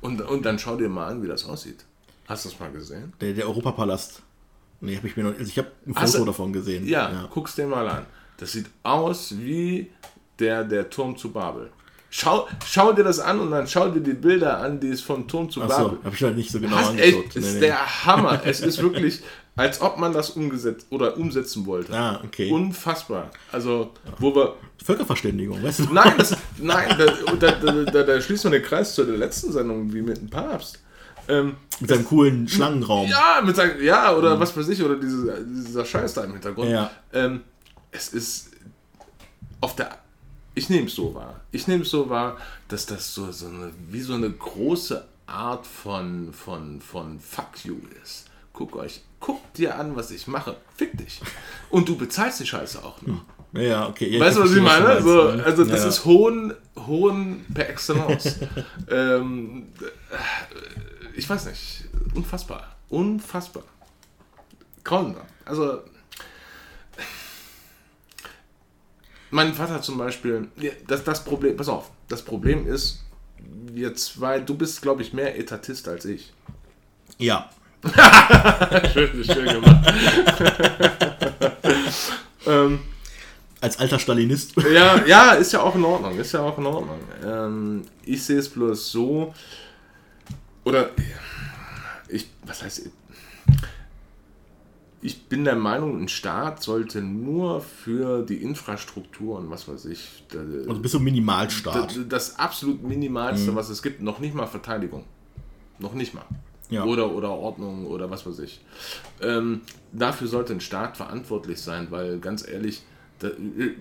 Und, 0.01 0.21
und 0.21 0.45
dann 0.45 0.59
schau 0.59 0.75
dir 0.75 0.89
mal 0.89 1.07
an, 1.07 1.23
wie 1.23 1.27
das 1.27 1.45
aussieht. 1.45 1.83
Hast 2.27 2.45
du 2.45 2.49
das 2.49 2.59
mal 2.59 2.71
gesehen? 2.71 3.13
Der, 3.21 3.33
der 3.33 3.47
Europapalast. 3.47 4.21
Nee, 4.81 4.95
habe 4.97 5.07
ich 5.07 5.15
mir 5.17 5.23
noch. 5.23 5.31
Also 5.31 5.45
ich 5.45 5.57
habe 5.57 5.71
ein 5.87 5.95
Foto 5.95 6.19
du- 6.19 6.25
davon 6.25 6.53
gesehen. 6.53 6.85
Ja, 6.87 7.27
guck's 7.33 7.55
dir 7.55 7.65
mal 7.65 7.87
an. 7.87 8.05
Das 8.37 8.51
sieht 8.51 8.67
aus 8.83 9.33
wie 9.37 9.89
der, 10.37 10.63
der 10.63 10.89
Turm 10.89 11.17
zu 11.17 11.31
Babel. 11.31 11.71
Schau, 12.11 12.47
schau 12.65 12.93
dir 12.93 13.03
das 13.03 13.19
an 13.19 13.39
und 13.39 13.49
dann 13.51 13.67
schau 13.67 13.89
dir 13.89 14.01
die 14.01 14.13
Bilder 14.13 14.59
an, 14.59 14.79
die 14.79 14.89
es 14.89 15.01
vom 15.01 15.27
Turm 15.27 15.49
zu 15.49 15.61
Achso, 15.63 15.83
Babel. 15.89 15.99
habe 16.03 16.15
ich 16.15 16.23
halt 16.23 16.35
nicht 16.37 16.51
so 16.51 16.59
genau 16.59 16.75
Hast, 16.77 16.89
angeguckt. 16.89 17.27
echt, 17.27 17.35
ist 17.37 17.59
der 17.61 18.05
Hammer. 18.05 18.41
Es 18.45 18.59
ist 18.61 18.81
wirklich, 18.81 19.21
als 19.57 19.81
ob 19.81 19.97
man 19.97 20.13
das 20.13 20.29
umgesetzt 20.29 20.87
oder 20.91 21.17
umsetzen 21.17 21.65
wollte. 21.65 21.93
Ah, 21.93 22.21
okay. 22.23 22.49
Unfassbar. 22.49 23.31
Also, 23.51 23.91
wo 24.19 24.33
wir. 24.33 24.55
Völkerverständigung, 24.83 25.61
weißt 25.61 25.79
du? 25.79 25.93
Nein, 25.93 26.13
das, 26.17 26.37
nein, 26.57 26.95
da, 26.97 27.05
da, 27.35 27.83
da, 27.83 28.03
da, 28.03 28.21
schließt 28.21 28.45
man 28.45 28.53
den 28.53 28.63
Kreis 28.63 28.95
zu 28.95 29.03
der 29.03 29.17
letzten 29.17 29.51
Sendung, 29.51 29.91
wie 29.91 30.01
mit 30.01 30.17
dem 30.17 30.29
Papst. 30.29 30.79
Ähm, 31.27 31.57
Mit 31.81 31.89
seinem 31.89 32.05
coolen 32.05 32.47
Schlangenraum. 32.47 33.09
ja, 33.09 33.41
mit 33.43 33.55
seinem, 33.55 33.83
ja, 33.83 34.15
oder 34.15 34.39
was 34.39 34.55
weiß 34.55 34.69
ich, 34.69 34.81
oder 34.81 34.95
diese, 34.95 35.43
dieser 35.43 35.83
Scheiß 35.83 36.13
da 36.13 36.23
im 36.23 36.31
Hintergrund. 36.31 36.69
Ja. 36.69 36.89
Ähm, 37.11 37.41
es 37.91 38.09
ist 38.09 38.51
auf 39.59 39.75
der. 39.75 39.97
Ich 40.53 40.69
nehme 40.69 40.87
es 40.87 40.95
so 40.95 41.13
wahr. 41.13 41.41
Ich 41.51 41.67
nehme 41.67 41.83
es 41.83 41.89
so 41.89 42.09
wahr, 42.09 42.37
dass 42.69 42.85
das 42.85 43.13
so, 43.13 43.31
so 43.31 43.47
eine, 43.47 43.71
wie 43.89 44.01
so 44.01 44.13
eine 44.13 44.29
große 44.29 45.05
Art 45.25 45.67
von, 45.67 46.31
von, 46.31 46.79
von 46.79 47.19
Fuck 47.19 47.65
you 47.65 47.75
ist. 48.01 48.27
Guck 48.53 48.75
euch, 48.75 49.01
guck 49.19 49.53
dir 49.53 49.77
an, 49.77 49.95
was 49.95 50.11
ich 50.11 50.27
mache. 50.27 50.57
Fick 50.75 50.97
dich. 50.97 51.21
Und 51.69 51.89
du 51.89 51.97
bezahlst 51.97 52.39
die 52.39 52.47
Scheiße 52.47 52.83
auch 52.83 53.01
noch. 53.01 53.23
Ja, 53.53 53.61
ja, 53.61 53.87
okay. 53.87 54.09
Ja, 54.09 54.19
Weißt 54.19 54.37
du, 54.37 54.43
was 54.43 54.51
ich 54.51 54.61
meine? 54.61 54.95
du 54.97 55.01
So, 55.01 55.23
meinst, 55.23 55.37
ne? 55.37 55.43
also 55.45 55.63
das 55.65 55.81
ja. 55.81 55.87
ist 55.87 56.05
Hohn, 56.05 56.53
Hohn 56.85 57.45
per 57.53 57.69
Excellence. 57.69 58.39
ähm, 58.89 59.67
äh, 59.81 61.17
ich 61.17 61.29
weiß 61.29 61.45
nicht. 61.45 61.85
Unfassbar. 62.13 62.75
Unfassbar. 62.89 63.63
Grauenhaft. 64.83 65.25
Also 65.45 65.81
mein 69.29 69.53
Vater 69.53 69.81
zum 69.81 69.97
Beispiel, 69.97 70.47
das, 70.87 71.03
das 71.03 71.23
Problem, 71.23 71.57
pass 71.57 71.67
auf, 71.67 71.91
das 72.07 72.23
Problem 72.23 72.65
ist, 72.67 73.03
wir 73.39 73.93
zwei, 73.95 74.39
du 74.39 74.55
bist, 74.55 74.81
glaube 74.81 75.01
ich, 75.01 75.13
mehr 75.13 75.37
Etatist 75.37 75.87
als 75.87 76.05
ich. 76.05 76.33
Ja. 77.17 77.49
Schön, 78.93 79.23
schön 79.23 79.45
gemacht. 79.45 79.87
ähm, 82.47 82.79
Als 83.61 83.79
alter 83.79 83.99
Stalinist. 83.99 84.53
Ja, 84.73 85.03
ja, 85.05 85.31
ist 85.33 85.51
ja 85.53 85.61
auch 85.61 85.75
in 85.75 85.83
Ordnung, 85.83 86.17
ist 86.19 86.31
ja 86.33 86.41
auch 86.41 86.57
in 86.57 86.65
Ordnung. 86.65 86.99
Ähm, 87.25 87.81
ich 88.03 88.23
sehe 88.23 88.39
es 88.39 88.49
bloß 88.49 88.91
so, 88.91 89.33
oder 90.63 90.89
ich, 92.09 92.27
was 92.45 92.63
heißt, 92.63 92.89
ich 95.01 95.23
bin 95.25 95.43
der 95.45 95.55
Meinung, 95.55 96.01
ein 96.01 96.07
Staat 96.07 96.63
sollte 96.63 97.01
nur 97.01 97.61
für 97.61 98.23
die 98.23 98.41
Infrastruktur 98.41 99.37
und 99.37 99.49
was 99.49 99.67
weiß 99.67 99.85
ich, 99.85 100.23
da- 100.31 100.39
Also 100.69 100.81
bist 100.81 100.93
du 100.95 100.99
Minimalstaat. 100.99 101.95
das, 101.95 101.99
das 102.09 102.39
absolut 102.39 102.83
Minimalste, 102.83 103.55
was 103.55 103.69
es 103.69 103.81
gibt, 103.83 104.01
noch 104.01 104.19
nicht 104.19 104.33
mal 104.35 104.47
Verteidigung. 104.47 105.03
Noch 105.79 105.93
nicht 105.93 106.13
mal. 106.15 106.25
Ja. 106.69 106.83
Oder, 106.83 107.11
oder 107.11 107.29
Ordnung 107.29 107.85
oder 107.85 108.09
was 108.09 108.25
weiß 108.25 108.39
ich. 108.39 108.59
Ähm, 109.21 109.61
dafür 109.93 110.27
sollte 110.27 110.53
ein 110.53 110.59
Staat 110.59 110.97
verantwortlich 110.97 111.61
sein, 111.61 111.87
weil 111.91 112.19
ganz 112.19 112.47
ehrlich, 112.47 112.83
da, 113.19 113.29
äh, 113.29 113.73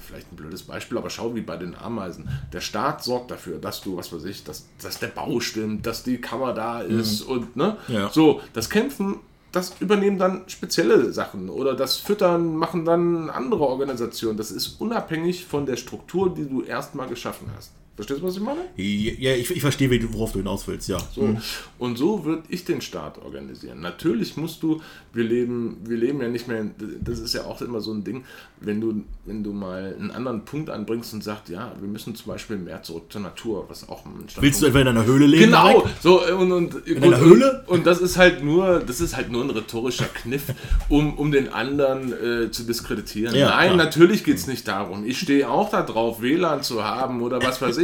vielleicht 0.00 0.32
ein 0.32 0.36
blödes 0.36 0.62
Beispiel, 0.62 0.98
aber 0.98 1.10
schau 1.10 1.34
wie 1.34 1.40
bei 1.40 1.56
den 1.56 1.74
Ameisen. 1.74 2.28
Der 2.52 2.60
Staat 2.60 3.02
sorgt 3.02 3.30
dafür, 3.30 3.58
dass 3.58 3.80
du, 3.80 3.96
was 3.96 4.12
weiß 4.12 4.24
ich, 4.24 4.44
dass, 4.44 4.66
dass 4.80 4.98
der 4.98 5.08
Bau 5.08 5.40
stimmt, 5.40 5.86
dass 5.86 6.02
die 6.02 6.20
Kammer 6.20 6.52
da 6.52 6.80
ist 6.80 7.22
und 7.22 7.56
ne? 7.56 7.76
Ja. 7.88 8.10
So, 8.10 8.40
das 8.52 8.70
Kämpfen, 8.70 9.20
das 9.50 9.74
übernehmen 9.80 10.18
dann 10.18 10.44
spezielle 10.48 11.12
Sachen 11.12 11.48
oder 11.48 11.74
das 11.74 11.96
Füttern 11.96 12.56
machen 12.56 12.84
dann 12.84 13.30
andere 13.30 13.64
Organisationen. 13.64 14.36
Das 14.36 14.50
ist 14.50 14.80
unabhängig 14.80 15.46
von 15.46 15.64
der 15.64 15.76
Struktur, 15.76 16.34
die 16.34 16.48
du 16.48 16.62
erstmal 16.62 17.08
geschaffen 17.08 17.48
hast. 17.56 17.72
Verstehst 17.96 18.20
du, 18.22 18.26
was 18.26 18.34
ich 18.36 18.42
meine? 18.42 18.60
Ja, 18.76 19.34
ich, 19.34 19.50
ich 19.52 19.60
verstehe, 19.60 19.88
worauf 20.12 20.32
du 20.32 20.38
hinaus 20.38 20.66
willst, 20.66 20.88
ja. 20.88 20.98
So. 21.14 21.36
Und 21.78 21.96
so 21.96 22.24
würde 22.24 22.42
ich 22.48 22.64
den 22.64 22.80
Staat 22.80 23.18
organisieren. 23.24 23.80
Natürlich 23.80 24.36
musst 24.36 24.64
du, 24.64 24.80
wir 25.12 25.22
leben, 25.22 25.76
wir 25.84 25.96
leben 25.96 26.20
ja 26.20 26.26
nicht 26.28 26.48
mehr, 26.48 26.60
in- 26.60 26.74
das 27.00 27.20
ist 27.20 27.34
ja 27.34 27.44
auch 27.44 27.62
immer 27.62 27.80
so 27.80 27.92
ein 27.92 28.02
Ding, 28.02 28.24
wenn 28.60 28.80
du, 28.80 29.04
wenn 29.26 29.44
du 29.44 29.52
mal 29.52 29.94
einen 29.96 30.10
anderen 30.10 30.44
Punkt 30.44 30.70
anbringst 30.70 31.14
und 31.14 31.22
sagst, 31.22 31.50
ja, 31.50 31.72
wir 31.78 31.86
müssen 31.88 32.16
zum 32.16 32.26
Beispiel 32.32 32.56
mehr 32.56 32.82
zurück 32.82 33.04
zur 33.12 33.20
Natur, 33.20 33.66
was 33.68 33.88
auch 33.88 34.04
ein 34.06 34.24
Willst 34.40 34.60
du 34.62 34.66
etwa 34.66 34.80
in 34.80 34.88
einer 34.88 35.04
Höhle 35.04 35.26
leben? 35.26 35.44
Genau, 35.44 35.62
Marek? 35.78 35.84
so 36.02 36.20
und, 36.36 36.50
und 36.50 36.74
in 36.88 37.00
einer 37.00 37.20
Höhle? 37.20 37.62
Und, 37.68 37.78
und 37.78 37.86
das 37.86 38.00
ist 38.00 38.16
halt 38.16 38.42
nur, 38.42 38.80
das 38.80 39.00
ist 39.00 39.14
halt 39.14 39.30
nur 39.30 39.44
ein 39.44 39.50
rhetorischer 39.50 40.06
Kniff, 40.06 40.44
um, 40.88 41.14
um 41.16 41.30
den 41.30 41.48
anderen 41.52 42.12
äh, 42.12 42.50
zu 42.50 42.64
diskreditieren. 42.64 43.36
Ja, 43.36 43.50
Nein, 43.50 43.74
klar. 43.74 43.84
natürlich 43.84 44.24
geht 44.24 44.36
es 44.38 44.48
nicht 44.48 44.66
darum. 44.66 45.04
Ich 45.06 45.20
stehe 45.20 45.48
auch 45.48 45.70
darauf, 45.70 46.20
WLAN 46.22 46.62
zu 46.64 46.82
haben 46.82 47.22
oder 47.22 47.40
was 47.40 47.62
weiß 47.62 47.76
ich. 47.78 47.83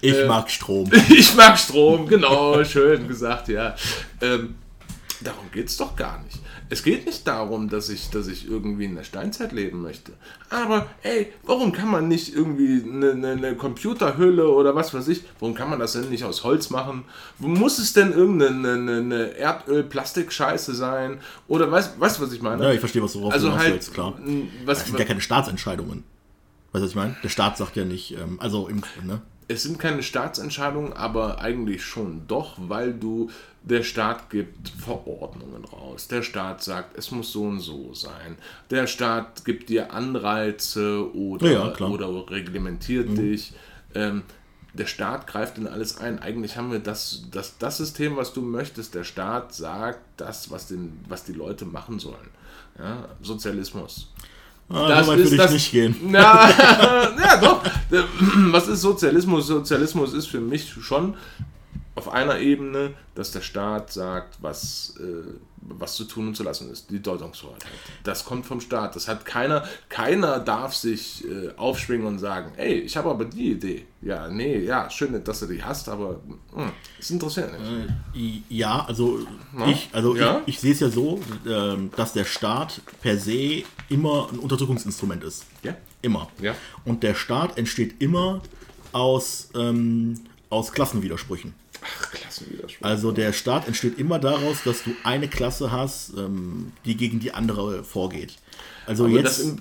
Ich 0.00 0.14
Äh, 0.14 0.26
mag 0.26 0.50
Strom. 0.50 0.90
ich 1.08 1.34
mag 1.34 1.58
Strom, 1.58 2.06
genau, 2.06 2.62
schön 2.64 3.08
gesagt, 3.08 3.48
ja. 3.48 3.74
Ähm, 4.20 4.54
darum 5.20 5.50
geht 5.52 5.68
es 5.68 5.76
doch 5.76 5.96
gar 5.96 6.22
nicht. 6.22 6.38
Es 6.72 6.84
geht 6.84 7.04
nicht 7.04 7.26
darum, 7.26 7.68
dass 7.68 7.88
ich, 7.88 8.10
dass 8.10 8.28
ich 8.28 8.48
irgendwie 8.48 8.84
in 8.84 8.94
der 8.94 9.02
Steinzeit 9.02 9.50
leben 9.50 9.82
möchte. 9.82 10.12
Aber, 10.50 10.86
ey, 11.02 11.32
warum 11.42 11.72
kann 11.72 11.90
man 11.90 12.06
nicht 12.06 12.32
irgendwie 12.32 12.88
eine, 12.88 13.10
eine, 13.10 13.30
eine 13.32 13.56
Computerhülle 13.56 14.48
oder 14.48 14.76
was 14.76 14.94
weiß 14.94 15.08
ich, 15.08 15.24
warum 15.40 15.56
kann 15.56 15.68
man 15.68 15.80
das 15.80 15.94
denn 15.94 16.08
nicht 16.10 16.22
aus 16.22 16.44
Holz 16.44 16.70
machen? 16.70 17.04
Wo 17.40 17.48
muss 17.48 17.78
es 17.78 17.92
denn 17.92 18.12
irgendeine 18.12 18.74
eine, 18.74 18.98
eine 18.98 19.36
Erdöl-Plastik-Scheiße 19.36 20.72
sein? 20.76 21.18
Oder 21.48 21.72
weißt 21.72 21.96
du, 21.98 22.22
was 22.22 22.32
ich 22.32 22.40
meine? 22.40 22.62
Ja, 22.62 22.72
ich 22.72 22.78
verstehe, 22.78 23.02
was 23.02 23.14
du 23.14 23.28
also 23.28 23.58
halt, 23.58 23.74
willst, 23.74 23.92
klar. 23.92 24.14
was, 24.64 24.78
Das 24.78 24.86
sind 24.86 24.98
ja 24.98 25.04
keine 25.04 25.20
Staatsentscheidungen. 25.20 26.04
Weißt 26.70 26.82
du, 26.82 26.84
was 26.84 26.90
ich 26.90 26.96
meine? 26.96 27.16
Der 27.24 27.30
Staat 27.30 27.56
sagt 27.56 27.74
ja 27.74 27.84
nicht, 27.84 28.12
ähm, 28.12 28.38
also 28.40 28.68
im, 28.68 28.82
ne? 29.02 29.20
Es 29.50 29.64
sind 29.64 29.80
keine 29.80 30.04
Staatsentscheidungen, 30.04 30.92
aber 30.92 31.40
eigentlich 31.40 31.82
schon 31.84 32.28
doch, 32.28 32.54
weil 32.56 32.94
du, 32.94 33.30
der 33.64 33.82
Staat 33.82 34.30
gibt 34.30 34.68
Verordnungen 34.68 35.64
raus. 35.64 36.06
Der 36.06 36.22
Staat 36.22 36.62
sagt, 36.62 36.96
es 36.96 37.10
muss 37.10 37.32
so 37.32 37.42
und 37.42 37.58
so 37.58 37.92
sein. 37.92 38.36
Der 38.70 38.86
Staat 38.86 39.44
gibt 39.44 39.68
dir 39.68 39.92
Anreize 39.92 41.12
oder, 41.16 41.50
Ja. 41.50 41.74
Mhm. 41.80 41.92
oder 41.92 42.30
reglementiert 42.30 43.18
dich. 43.18 43.52
Ähm, 43.92 44.22
der 44.72 44.86
Staat 44.86 45.26
greift 45.26 45.58
in 45.58 45.66
alles 45.66 45.98
ein. 45.98 46.20
Eigentlich 46.20 46.56
haben 46.56 46.70
wir 46.70 46.78
das, 46.78 47.24
das, 47.32 47.58
das 47.58 47.78
System, 47.78 48.16
was 48.16 48.32
du 48.32 48.42
möchtest. 48.42 48.94
Der 48.94 49.02
Staat 49.02 49.52
sagt 49.52 49.98
das, 50.16 50.52
was, 50.52 50.68
den, 50.68 51.00
was 51.08 51.24
die 51.24 51.32
Leute 51.32 51.64
machen 51.64 51.98
sollen. 51.98 52.30
Ja, 52.78 53.08
Sozialismus. 53.20 54.12
Ah, 54.72 54.88
Das 54.88 55.06
so 55.06 55.12
weit 55.12 55.18
würde 55.18 55.44
ich 55.44 55.50
nicht 55.50 55.70
gehen. 55.72 55.96
Na, 56.06 56.48
ja, 57.18 57.36
doch. 57.40 57.62
Was 58.52 58.68
ist 58.68 58.80
Sozialismus? 58.82 59.46
Sozialismus 59.48 60.14
ist 60.14 60.26
für 60.26 60.40
mich 60.40 60.72
schon 60.80 61.14
auf 62.00 62.08
einer 62.08 62.38
Ebene, 62.38 62.94
dass 63.14 63.30
der 63.30 63.42
Staat 63.42 63.92
sagt, 63.92 64.38
was, 64.40 64.94
äh, 64.98 65.34
was 65.60 65.96
zu 65.96 66.04
tun 66.04 66.28
und 66.28 66.34
zu 66.34 66.42
lassen 66.42 66.70
ist. 66.70 66.90
Die 66.90 67.02
Deutungshoheit. 67.02 67.62
Das 68.04 68.24
kommt 68.24 68.46
vom 68.46 68.62
Staat. 68.62 68.96
Das 68.96 69.06
hat 69.06 69.26
keiner, 69.26 69.64
keiner 69.90 70.38
darf 70.38 70.74
sich 70.74 71.22
äh, 71.26 71.50
aufschwingen 71.58 72.06
und 72.06 72.18
sagen, 72.18 72.52
ey, 72.56 72.80
ich 72.80 72.96
habe 72.96 73.10
aber 73.10 73.26
die 73.26 73.52
Idee. 73.52 73.86
Ja, 74.00 74.28
nee, 74.28 74.60
ja, 74.60 74.88
schön, 74.88 75.22
dass 75.22 75.40
du 75.40 75.46
die 75.46 75.62
hast, 75.62 75.90
aber 75.90 76.20
hm, 76.54 76.72
es 76.98 77.10
interessiert 77.10 77.50
nicht. 77.52 78.42
Ja, 78.48 78.86
also 78.86 79.20
ich, 79.68 79.90
also 79.92 80.16
Ja? 80.16 80.40
ich, 80.46 80.54
ich 80.54 80.60
sehe 80.60 80.72
es 80.72 80.80
ja 80.80 80.88
so, 80.88 81.20
ähm, 81.46 81.90
dass 81.96 82.14
der 82.14 82.24
Staat 82.24 82.80
per 83.02 83.18
se 83.18 83.62
immer 83.90 84.28
ein 84.32 84.38
Unterdrückungsinstrument 84.38 85.22
ist. 85.22 85.44
Ja? 85.62 85.74
Immer. 86.00 86.28
Ja. 86.40 86.54
Und 86.86 87.02
der 87.02 87.14
Staat 87.14 87.58
entsteht 87.58 88.00
immer 88.00 88.40
aus, 88.92 89.50
ähm, 89.54 90.18
aus 90.48 90.72
Klassenwidersprüchen. 90.72 91.54
Ach, 91.82 92.10
Klassenwiderspruch. 92.12 92.86
Also 92.86 93.12
der 93.12 93.32
Staat 93.32 93.66
entsteht 93.66 93.98
immer 93.98 94.18
daraus, 94.18 94.62
dass 94.64 94.82
du 94.82 94.90
eine 95.04 95.28
Klasse 95.28 95.70
hast, 95.72 96.12
ähm, 96.16 96.72
die 96.84 96.96
gegen 96.96 97.20
die 97.20 97.32
andere 97.32 97.84
vorgeht. 97.84 98.36
Also 98.86 99.04
Aber 99.04 99.14
jetzt. 99.14 99.40
im, 99.40 99.58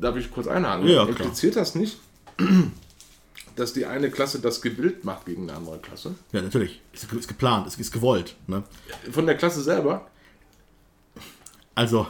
darf 0.00 0.16
ich 0.16 0.30
kurz 0.30 0.46
einhaken? 0.46 0.86
Ja, 0.86 1.04
klar. 1.04 1.08
Impliziert 1.08 1.56
das 1.56 1.74
nicht, 1.74 1.98
dass 3.56 3.72
die 3.72 3.86
eine 3.86 4.10
Klasse 4.10 4.38
das 4.40 4.60
Gebild 4.60 5.04
macht 5.04 5.26
gegen 5.26 5.48
eine 5.48 5.58
andere 5.58 5.78
Klasse? 5.78 6.14
ja, 6.32 6.42
natürlich. 6.42 6.80
Ist, 6.92 7.12
ist 7.12 7.28
geplant, 7.28 7.66
ist, 7.66 7.80
ist 7.80 7.92
gewollt. 7.92 8.36
Ne? 8.46 8.62
Von 9.10 9.26
der 9.26 9.36
Klasse 9.36 9.62
selber? 9.62 10.06
Also, 11.74 12.06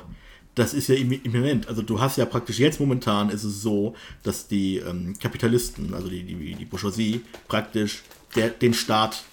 das 0.54 0.74
ist 0.74 0.88
ja 0.88 0.94
im 0.94 1.12
im 1.12 1.32
Moment. 1.32 1.68
Also, 1.68 1.82
du 1.82 2.00
hast 2.00 2.16
ja 2.16 2.24
praktisch 2.24 2.59
jetzt 2.59 2.80
momentan 2.80 3.30
ist 3.30 3.44
es 3.44 3.62
so, 3.62 3.94
dass 4.22 4.48
die 4.48 4.78
ähm, 4.78 5.14
Kapitalisten, 5.20 5.92
also 5.92 6.09
die, 6.09 6.22
die, 6.22 6.54
die 6.54 6.64
Bourgeoisie, 6.64 7.22
praktisch 7.48 8.02
der, 8.34 8.50
den 8.50 8.74
Staat 8.74 9.24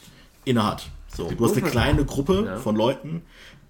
innehat. 0.45 0.87
So, 1.15 1.29
du 1.31 1.45
hast 1.45 1.55
eine 1.57 1.69
kleine 1.69 2.05
Gruppe 2.05 2.43
Ja. 2.45 2.57
von 2.57 2.75
Leuten, 2.75 3.21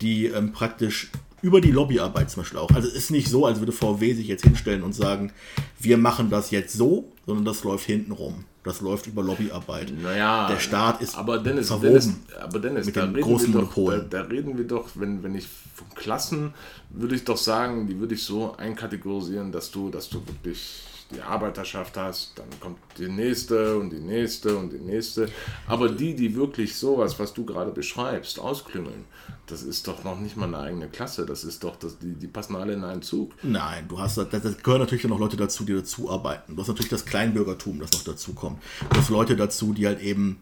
die 0.02 0.28
ähm, 0.28 0.52
praktisch 0.54 1.12
über 1.42 1.60
die 1.60 1.72
Lobbyarbeit 1.72 2.32
zum 2.32 2.44
Beispiel 2.44 2.60
auch. 2.60 2.72
Also, 2.72 2.88
es 2.88 2.94
ist 2.94 3.12
nicht 3.12 3.28
so, 3.28 3.46
als 3.46 3.60
würde 3.60 3.74
VW 3.74 4.14
sich 4.14 4.28
jetzt 4.28 4.44
hinstellen 4.44 4.82
und 4.84 4.94
sagen, 4.94 5.34
wir 5.80 5.98
machen 5.98 6.30
das 6.30 6.52
jetzt 6.52 6.74
so 6.74 7.10
sondern 7.26 7.46
das 7.46 7.64
läuft 7.64 7.86
hinten 7.86 8.12
rum. 8.12 8.44
Das 8.64 8.82
läuft 8.82 9.08
über 9.08 9.24
Lobbyarbeit. 9.24 9.94
Naja, 10.02 10.48
der 10.48 10.60
Staat 10.60 11.02
ist 11.02 11.18
aber 11.18 11.38
Dennis, 11.40 11.68
verwoben 11.68 11.90
Dennis, 11.90 12.18
aber 12.42 12.60
Dennis, 12.60 12.86
mit 12.86 12.96
da 12.96 13.06
den 13.06 13.16
reden 13.16 13.24
großen 13.28 13.54
wir 13.54 13.62
doch, 13.62 13.74
da, 13.74 13.80
Monopolen. 13.82 14.10
da 14.10 14.22
reden 14.22 14.58
wir 14.58 14.68
doch, 14.68 14.90
wenn, 14.96 15.24
wenn 15.24 15.36
ich 15.36 15.48
von 15.74 15.88
Klassen, 15.96 16.54
würde 16.90 17.16
ich 17.16 17.24
doch 17.24 17.38
sagen, 17.38 17.88
die 17.88 18.00
würde 18.00 18.16
ich 18.16 18.24
so 18.24 18.56
einkategorisieren, 18.58 19.52
dass 19.52 19.72
du, 19.72 19.90
dass 19.90 20.10
du 20.10 20.22
wirklich 20.28 20.82
die 21.14 21.22
Arbeiterschaft 21.22 21.96
hast, 21.98 22.34
dann 22.38 22.48
kommt 22.60 22.78
die 22.98 23.08
nächste 23.08 23.78
und 23.78 23.90
die 23.90 24.00
nächste 24.00 24.58
und 24.58 24.72
die 24.72 24.80
nächste. 24.80 25.30
Aber 25.68 25.90
die, 25.90 26.16
die 26.16 26.36
wirklich 26.36 26.76
sowas, 26.76 27.20
was 27.20 27.34
du 27.34 27.46
gerade 27.46 27.72
beschreibst, 27.72 28.40
ausklüngeln, 28.40 29.06
das 29.48 29.64
ist 29.64 29.88
doch 29.88 30.04
noch 30.04 30.20
nicht 30.20 30.38
mal 30.38 30.48
eine 30.48 30.58
eigene 30.58 30.88
Klasse. 30.88 31.26
Das 31.26 31.44
ist 31.44 31.64
doch, 31.64 31.76
das, 31.76 32.00
die, 32.00 32.14
die 32.14 32.28
passen 32.28 32.56
alle 32.56 32.74
in 32.74 32.84
einen 32.84 33.02
Zug. 33.02 33.34
Nein, 33.44 33.86
du 33.88 34.00
hast, 34.00 34.18
das, 34.18 34.30
das 34.30 34.58
gehören 34.58 34.82
natürlich 34.82 35.04
noch 35.06 35.20
Leute 35.20 35.38
dazu, 35.38 35.64
die 35.64 35.74
dazu 35.74 36.10
arbeiten. 36.10 36.56
Du 36.56 36.62
hast 36.62 36.68
natürlich 36.68 36.90
das 36.90 37.06
Kleinbürgertum, 37.06 37.80
das 37.80 37.92
noch 37.94 38.04
dazu 38.04 38.34
kommt. 38.34 38.62
Du 38.90 38.98
hast 38.98 39.10
Leute 39.10 39.36
dazu, 39.36 39.74
die 39.74 39.86
halt 39.88 40.02
eben 40.02 40.42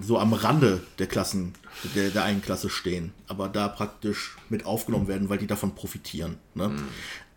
so 0.00 0.18
am 0.18 0.32
Rande 0.32 0.82
der 0.98 1.06
Klassen, 1.06 1.52
der, 1.94 2.10
der 2.10 2.24
einen 2.24 2.42
Klasse 2.42 2.70
stehen, 2.70 3.12
aber 3.28 3.48
da 3.48 3.68
praktisch 3.68 4.36
mit 4.48 4.64
aufgenommen 4.64 5.08
werden, 5.08 5.28
weil 5.28 5.38
die 5.38 5.46
davon 5.46 5.74
profitieren. 5.74 6.38
Ne? 6.54 6.74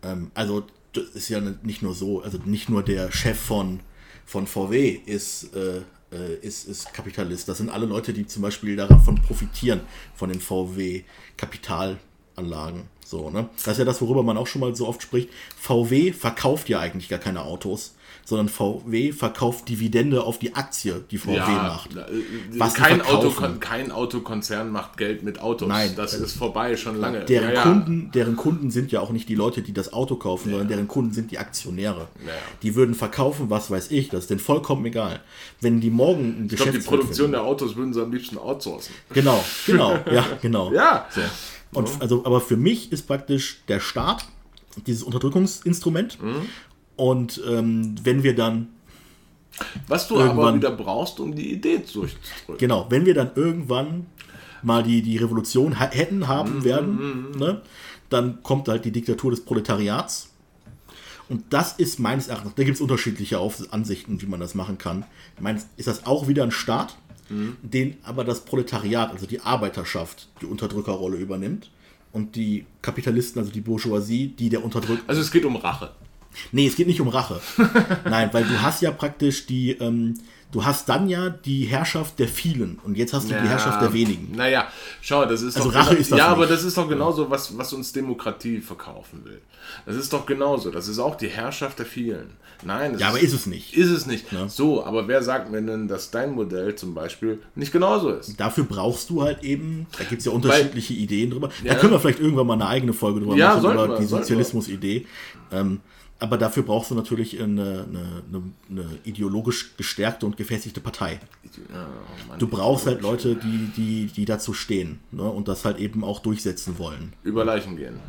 Ähm, 0.02 0.30
also 0.34 0.64
ist 1.00 1.28
ja 1.28 1.40
nicht 1.40 1.82
nur 1.82 1.94
so, 1.94 2.22
also 2.22 2.38
nicht 2.44 2.68
nur 2.68 2.82
der 2.82 3.12
Chef 3.12 3.38
von, 3.38 3.80
von 4.26 4.46
VW 4.46 4.98
ist, 5.06 5.54
äh, 5.54 5.82
äh, 6.12 6.34
ist, 6.40 6.68
ist 6.68 6.92
Kapitalist. 6.92 7.48
Das 7.48 7.56
sind 7.58 7.70
alle 7.70 7.86
Leute, 7.86 8.12
die 8.12 8.26
zum 8.26 8.42
Beispiel 8.42 8.74
davon 8.76 9.20
profitieren, 9.22 9.80
von 10.14 10.30
den 10.30 10.40
VW-Kapitalanlagen. 10.40 12.82
So, 13.04 13.30
ne? 13.30 13.48
Das 13.56 13.66
ist 13.68 13.78
ja 13.78 13.84
das, 13.84 14.00
worüber 14.00 14.22
man 14.22 14.36
auch 14.36 14.46
schon 14.46 14.60
mal 14.60 14.76
so 14.76 14.86
oft 14.86 15.02
spricht. 15.02 15.30
VW 15.58 16.12
verkauft 16.12 16.68
ja 16.68 16.78
eigentlich 16.80 17.08
gar 17.08 17.18
keine 17.18 17.42
Autos, 17.42 17.94
sondern 18.28 18.50
VW 18.50 19.12
verkauft 19.12 19.70
Dividende 19.70 20.22
auf 20.22 20.38
die 20.38 20.54
Aktie, 20.54 21.02
die 21.10 21.16
VW 21.16 21.38
macht. 21.38 21.96
äh, 21.96 22.02
Was 22.58 22.74
kein. 22.74 23.00
Auto, 23.00 23.30
kein 23.58 23.90
Autokonzern 23.90 24.70
macht 24.70 24.98
Geld 24.98 25.22
mit 25.22 25.40
Autos. 25.40 25.66
Nein. 25.66 25.94
das 25.96 26.12
ist 26.12 26.36
vorbei, 26.36 26.76
schon 26.76 27.00
lange. 27.00 27.24
Deren, 27.24 27.48
Ja, 27.48 27.54
ja. 27.54 27.62
Kunden, 27.62 28.10
deren 28.12 28.36
Kunden 28.36 28.70
sind 28.70 28.92
ja 28.92 29.00
auch 29.00 29.08
nicht 29.12 29.30
die 29.30 29.34
Leute, 29.34 29.62
die 29.62 29.72
das 29.72 29.94
Auto 29.94 30.16
kaufen, 30.16 30.50
sondern 30.50 30.68
deren 30.68 30.88
Kunden 30.88 31.14
sind 31.14 31.30
die 31.30 31.38
Aktionäre. 31.38 32.08
Ja. 32.26 32.32
Die 32.62 32.74
würden 32.74 32.94
verkaufen, 32.94 33.48
was 33.48 33.70
weiß 33.70 33.90
ich, 33.92 34.10
das 34.10 34.24
ist 34.24 34.30
denen 34.30 34.40
vollkommen 34.40 34.84
egal. 34.84 35.20
Wenn 35.62 35.80
die 35.80 35.88
morgen 35.90 36.42
ein 36.44 36.48
Ich 36.50 36.56
glaube, 36.56 36.72
die 36.72 36.78
Produktion 36.80 37.28
finden- 37.28 37.32
der 37.32 37.44
Autos 37.44 37.76
würden 37.76 37.94
sie 37.94 38.02
am 38.02 38.12
liebsten 38.12 38.36
outsourcen. 38.36 38.94
Genau, 39.14 39.42
genau, 39.64 39.98
ja, 40.12 40.26
genau. 40.42 40.70
Ja. 40.70 41.06
So. 41.14 41.22
Und 41.72 41.88
also, 42.02 42.26
aber 42.26 42.42
für 42.42 42.58
mich 42.58 42.92
ist 42.92 43.06
praktisch 43.06 43.60
der 43.68 43.80
Staat 43.80 44.26
dieses 44.86 45.02
Unterdrückungsinstrument. 45.02 46.22
Mhm. 46.22 46.42
Und 46.98 47.40
ähm, 47.48 47.94
wenn 48.02 48.22
wir 48.24 48.34
dann, 48.34 48.68
Was 49.86 50.06
du 50.08 50.20
aber 50.20 50.54
wieder 50.54 50.72
brauchst, 50.72 51.18
um 51.20 51.34
die 51.34 51.52
Idee 51.52 51.78
durchzudrücken. 51.78 52.58
genau, 52.58 52.86
wenn 52.90 53.06
wir 53.06 53.14
dann 53.14 53.30
irgendwann 53.34 54.06
mal 54.62 54.82
die, 54.82 55.00
die 55.02 55.16
Revolution 55.16 55.78
ha 55.78 55.88
hätten, 55.90 56.18
Mhm, 56.18 56.28
haben 56.28 56.64
werden, 56.64 57.30
ne, 57.38 57.62
dann 58.10 58.42
kommt 58.42 58.68
halt 58.68 58.84
die 58.84 58.90
Diktatur 58.90 59.30
des 59.30 59.44
Proletariats. 59.44 60.30
Und 61.28 61.44
das 61.50 61.74
ist 61.74 62.00
meines 62.00 62.26
Erachtens, 62.28 62.54
da 62.56 62.64
gibt 62.64 62.74
es 62.76 62.80
unterschiedliche 62.80 63.38
Ansichten, 63.70 64.20
wie 64.20 64.26
man 64.26 64.40
das 64.40 64.54
machen 64.54 64.76
kann. 64.76 65.04
Meines 65.38 65.66
ist 65.76 65.86
das 65.86 66.04
auch 66.06 66.26
wieder 66.28 66.42
ein 66.42 66.50
Staat, 66.50 66.96
Mhm. 67.30 67.56
den 67.62 67.96
aber 68.02 68.24
das 68.24 68.40
Proletariat, 68.40 69.12
also 69.12 69.26
die 69.26 69.40
Arbeiterschaft, 69.42 70.28
die 70.40 70.46
Unterdrückerrolle 70.46 71.16
übernimmt. 71.18 71.70
Und 72.10 72.34
die 72.36 72.64
Kapitalisten, 72.80 73.38
also 73.38 73.52
die 73.52 73.60
Bourgeoisie, 73.60 74.28
die 74.28 74.48
der 74.48 74.64
unterdrückt. 74.64 75.02
Also 75.06 75.20
es 75.20 75.30
geht 75.30 75.44
um 75.44 75.56
Rache. 75.56 75.90
Nee, 76.52 76.66
es 76.66 76.76
geht 76.76 76.86
nicht 76.86 77.00
um 77.00 77.08
Rache. 77.08 77.40
Nein, 78.04 78.28
weil 78.32 78.44
du 78.44 78.60
hast 78.62 78.82
ja 78.82 78.90
praktisch 78.90 79.46
die, 79.46 79.72
ähm, 79.72 80.14
du 80.52 80.64
hast 80.64 80.88
dann 80.88 81.08
ja 81.08 81.28
die 81.30 81.64
Herrschaft 81.64 82.18
der 82.18 82.28
vielen 82.28 82.78
und 82.84 82.96
jetzt 82.96 83.12
hast 83.12 83.28
du 83.30 83.34
die 83.34 83.48
Herrschaft 83.48 83.82
der 83.82 83.92
wenigen. 83.92 84.34
Naja, 84.36 84.68
schau, 85.00 85.24
das 85.26 85.42
ist 85.42 85.56
Also 85.56 85.70
doch 85.70 85.76
Rache 85.78 85.94
ist 85.96 86.12
das 86.12 86.18
Ja, 86.18 86.28
aber 86.28 86.42
nicht. 86.42 86.52
das 86.52 86.64
ist 86.64 86.76
doch 86.76 86.88
genauso, 86.88 87.28
was, 87.28 87.56
was 87.58 87.72
uns 87.72 87.92
Demokratie 87.92 88.60
verkaufen 88.60 89.24
will. 89.24 89.40
Das 89.84 89.96
ist 89.96 90.12
doch 90.12 90.26
genauso. 90.26 90.70
Das 90.70 90.86
ist 90.88 90.98
auch 90.98 91.16
die 91.16 91.28
Herrschaft 91.28 91.78
der 91.80 91.86
vielen. 91.86 92.30
Nein, 92.64 92.92
das 92.92 93.00
Ja, 93.02 93.08
aber 93.10 93.20
ist 93.20 93.32
es 93.32 93.46
nicht. 93.46 93.74
Ist 93.76 93.90
es 93.90 94.06
nicht. 94.06 94.26
So, 94.48 94.84
aber 94.84 95.06
wer 95.06 95.22
sagt 95.22 95.50
mir 95.50 95.62
denn, 95.62 95.86
dass 95.86 96.10
dein 96.10 96.32
Modell 96.34 96.74
zum 96.74 96.92
Beispiel 96.94 97.40
nicht 97.54 97.70
genauso 97.72 98.10
ist? 98.10 98.38
Dafür 98.40 98.64
brauchst 98.64 99.10
du 99.10 99.22
halt 99.22 99.44
eben, 99.44 99.86
da 99.96 100.02
gibt 100.04 100.20
es 100.20 100.24
ja 100.24 100.32
unterschiedliche 100.32 100.94
Ideen 100.94 101.30
drüber. 101.30 101.50
Ja. 101.62 101.74
Da 101.74 101.80
können 101.80 101.92
wir 101.92 102.00
vielleicht 102.00 102.18
irgendwann 102.20 102.46
mal 102.48 102.54
eine 102.54 102.66
eigene 102.66 102.92
Folge 102.94 103.20
drüber 103.20 103.36
Ja, 103.36 103.56
machen, 103.56 103.72
über 103.74 103.88
wir, 103.90 103.98
die. 103.98 104.06
Sozialismus-Idee. 104.06 105.06
Ähm, 105.52 105.80
aber 106.20 106.36
dafür 106.38 106.62
brauchst 106.64 106.90
du 106.90 106.94
natürlich 106.94 107.40
eine, 107.40 107.86
eine, 107.88 108.22
eine, 108.28 108.42
eine 108.70 108.98
ideologisch 109.04 109.76
gestärkte 109.76 110.26
und 110.26 110.36
gefestigte 110.36 110.80
Partei. 110.80 111.20
Oh 111.44 112.28
Mann, 112.28 112.38
Du 112.38 112.48
brauchst 112.48 112.86
halt 112.86 113.02
Leute, 113.02 113.36
die, 113.36 113.70
die, 113.76 114.06
die 114.06 114.24
dazu 114.24 114.52
stehen 114.52 114.98
ne, 115.12 115.22
und 115.22 115.46
das 115.48 115.64
halt 115.64 115.78
eben 115.78 116.02
auch 116.04 116.20
durchsetzen 116.20 116.78
wollen. 116.78 117.12
über 117.22 117.44
Leichen 117.44 117.76
gehen. 117.76 118.00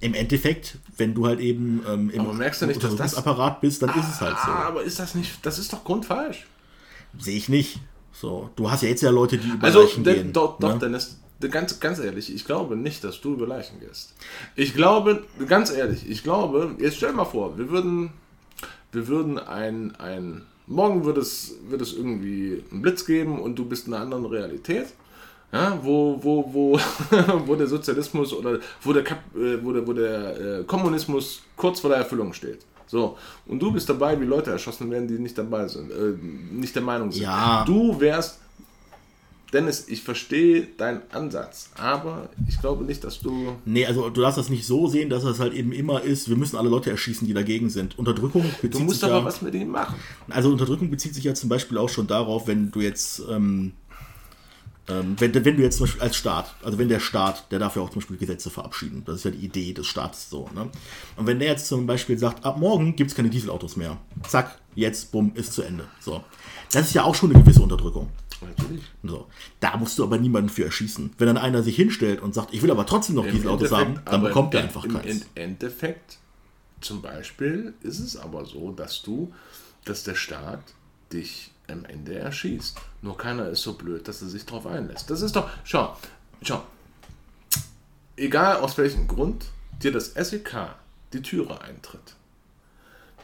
Im 0.00 0.12
Endeffekt, 0.14 0.78
wenn 0.98 1.14
du 1.14 1.26
halt 1.26 1.40
eben 1.40 1.82
ähm, 1.88 2.10
im 2.10 2.20
Aber 2.20 2.32
merkst 2.34 2.62
du 2.62 2.66
nicht, 2.66 2.76
dass 2.82 2.84
das- 2.84 2.92
Untersuchungsapparat 3.14 3.60
bist, 3.60 3.82
dann 3.82 3.90
ist 3.90 4.08
es 4.08 4.20
halt 4.20 4.36
so. 4.44 4.50
Ah, 4.50 4.64
aber 4.68 4.82
ist 4.82 4.98
das 4.98 5.14
nicht, 5.14 5.38
das 5.44 5.58
ist 5.58 5.72
doch 5.72 5.84
grundfalsch. 5.84 6.46
Sehe 7.18 7.36
ich 7.36 7.48
nicht. 7.48 7.80
So, 8.12 8.50
du 8.56 8.70
hast 8.70 8.82
ja 8.82 8.88
jetzt 8.90 9.02
ja 9.02 9.10
Leute, 9.10 9.36
die 9.38 9.48
über 9.48 9.64
Also, 9.66 9.82
Leichen 9.82 10.04
de, 10.04 10.14
gehen. 10.14 10.32
doch, 10.32 10.58
doch 10.58 10.74
ne? 10.74 10.78
Dennis, 10.78 11.08
de- 11.08 11.16
ganz, 11.40 11.80
ganz 11.80 11.98
ehrlich, 11.98 12.34
ich 12.34 12.44
glaube 12.44 12.76
nicht, 12.76 13.04
dass 13.04 13.20
du 13.20 13.34
über 13.34 13.46
Leichen 13.46 13.80
gehst. 13.80 14.14
Ich 14.54 14.74
glaube, 14.74 15.24
ganz 15.48 15.70
ehrlich, 15.70 16.08
ich 16.08 16.22
glaube, 16.22 16.74
jetzt 16.78 16.96
stell 16.96 17.10
dir 17.10 17.16
mal 17.16 17.24
vor, 17.24 17.58
wir 17.58 17.70
würden, 17.70 18.10
wir 18.92 19.06
würden 19.08 19.38
ein, 19.38 19.94
ein, 19.96 20.42
morgen 20.66 21.04
würde 21.04 21.20
es, 21.20 21.54
wird 21.68 21.82
es 21.82 21.92
irgendwie 21.92 22.64
einen 22.70 22.82
Blitz 22.82 23.04
geben 23.04 23.40
und 23.40 23.56
du 23.56 23.64
bist 23.64 23.86
in 23.86 23.94
einer 23.94 24.04
anderen 24.04 24.26
Realität. 24.26 24.86
Ja, 25.52 25.78
wo, 25.80 26.18
wo, 26.22 26.52
wo, 26.52 26.80
wo 27.46 27.54
der 27.54 27.68
Sozialismus 27.68 28.32
oder 28.32 28.58
wo 28.82 28.92
der, 28.92 29.04
Kap, 29.04 29.18
äh, 29.36 29.64
wo 29.64 29.72
der, 29.72 29.86
wo 29.86 29.92
der 29.92 30.40
äh, 30.40 30.64
Kommunismus 30.64 31.42
kurz 31.56 31.80
vor 31.80 31.90
der 31.90 32.00
Erfüllung 32.00 32.32
steht. 32.32 32.58
So, 32.88 33.16
und 33.46 33.60
du 33.60 33.72
bist 33.72 33.88
dabei, 33.88 34.20
wie 34.20 34.24
Leute 34.24 34.50
erschossen 34.50 34.90
werden, 34.90 35.08
die 35.08 35.18
nicht 35.18 35.38
dabei 35.38 35.66
sind, 35.68 35.90
äh, 35.90 36.14
nicht 36.52 36.74
der 36.74 36.82
Meinung 36.82 37.10
sind. 37.10 37.22
Ja. 37.22 37.64
Du 37.64 37.98
wärst 37.98 38.40
Dennis, 39.52 39.86
ich 39.88 40.02
verstehe 40.02 40.66
deinen 40.76 41.02
Ansatz, 41.12 41.70
aber 41.76 42.28
ich 42.48 42.60
glaube 42.60 42.84
nicht, 42.84 43.04
dass 43.04 43.20
du. 43.20 43.56
Nee, 43.64 43.86
also 43.86 44.10
du 44.10 44.20
darfst 44.20 44.38
das 44.38 44.48
nicht 44.48 44.66
so 44.66 44.88
sehen, 44.88 45.08
dass 45.08 45.22
das 45.22 45.38
halt 45.38 45.54
eben 45.54 45.72
immer 45.72 46.02
ist, 46.02 46.28
wir 46.28 46.36
müssen 46.36 46.56
alle 46.56 46.68
Leute 46.68 46.90
erschießen, 46.90 47.26
die 47.26 47.34
dagegen 47.34 47.70
sind. 47.70 47.96
Unterdrückung 47.98 48.42
bezieht 48.60 48.74
Du 48.74 48.80
musst 48.80 49.00
sich 49.00 49.08
aber 49.08 49.20
ja, 49.20 49.24
was 49.24 49.42
mit 49.42 49.54
ihm 49.54 49.68
machen. 49.68 49.94
Also 50.28 50.50
Unterdrückung 50.50 50.90
bezieht 50.90 51.14
sich 51.14 51.22
ja 51.22 51.34
zum 51.34 51.48
Beispiel 51.48 51.78
auch 51.78 51.88
schon 51.88 52.08
darauf, 52.08 52.48
wenn 52.48 52.72
du 52.72 52.80
jetzt, 52.80 53.22
ähm, 53.30 53.74
ähm, 54.88 55.14
wenn, 55.18 55.32
wenn 55.32 55.56
du 55.56 55.62
jetzt 55.62 55.76
zum 55.76 55.86
Beispiel 55.86 56.02
als 56.02 56.16
Staat, 56.16 56.54
also 56.64 56.78
wenn 56.78 56.88
der 56.88 57.00
Staat, 57.00 57.50
der 57.52 57.60
darf 57.60 57.76
ja 57.76 57.82
auch 57.82 57.90
zum 57.90 58.00
Beispiel 58.00 58.16
Gesetze 58.16 58.50
verabschieden. 58.50 59.04
Das 59.06 59.16
ist 59.16 59.24
ja 59.24 59.30
die 59.30 59.44
Idee 59.44 59.72
des 59.72 59.86
Staates 59.86 60.28
so. 60.28 60.50
Ne? 60.56 60.68
Und 61.16 61.26
wenn 61.26 61.38
der 61.38 61.48
jetzt 61.50 61.68
zum 61.68 61.86
Beispiel 61.86 62.18
sagt, 62.18 62.44
ab 62.44 62.58
morgen 62.58 62.96
gibt 62.96 63.10
es 63.10 63.16
keine 63.16 63.30
Dieselautos 63.30 63.76
mehr. 63.76 63.96
Zack, 64.28 64.58
jetzt, 64.74 65.12
bumm, 65.12 65.30
ist 65.34 65.52
zu 65.52 65.62
Ende. 65.62 65.84
So. 66.00 66.24
Das 66.72 66.86
ist 66.88 66.94
ja 66.94 67.04
auch 67.04 67.14
schon 67.14 67.30
eine 67.32 67.42
gewisse 67.42 67.62
Unterdrückung. 67.62 68.10
Natürlich. 68.40 68.82
So. 69.02 69.28
Da 69.60 69.76
musst 69.76 69.98
du 69.98 70.04
aber 70.04 70.18
niemanden 70.18 70.50
für 70.50 70.64
erschießen. 70.64 71.14
Wenn 71.16 71.26
dann 71.26 71.38
einer 71.38 71.62
sich 71.62 71.76
hinstellt 71.76 72.20
und 72.20 72.34
sagt, 72.34 72.52
ich 72.52 72.62
will 72.62 72.70
aber 72.70 72.84
trotzdem 72.86 73.16
noch 73.16 73.24
Dieselautos 73.26 73.72
haben, 73.72 74.00
dann 74.04 74.22
bekommt 74.22 74.52
er 74.54 74.60
im- 74.60 74.66
einfach 74.66 74.84
im, 74.84 74.92
keins. 74.92 75.22
Im 75.22 75.22
Endeffekt, 75.34 76.18
zum 76.80 77.00
Beispiel, 77.02 77.72
ist 77.82 77.98
es 78.00 78.16
aber 78.16 78.44
so, 78.44 78.72
dass 78.72 79.02
du, 79.02 79.32
dass 79.84 80.04
der 80.04 80.14
Staat 80.16 80.60
dich 81.12 81.50
am 81.68 81.84
Ende 81.86 82.14
erschießt. 82.18 82.76
Nur 83.02 83.16
keiner 83.16 83.48
ist 83.48 83.62
so 83.62 83.72
blöd, 83.74 84.06
dass 84.06 84.20
er 84.22 84.28
sich 84.28 84.44
darauf 84.44 84.66
einlässt. 84.66 85.08
Das 85.08 85.22
ist 85.22 85.34
doch, 85.34 85.48
schau, 85.64 85.96
schau, 86.42 86.62
egal 88.16 88.56
aus 88.56 88.76
welchem 88.78 89.08
Grund 89.08 89.46
dir 89.82 89.92
das 89.92 90.12
SEK 90.14 90.74
die 91.12 91.22
Türe 91.22 91.60
eintritt. 91.60 92.16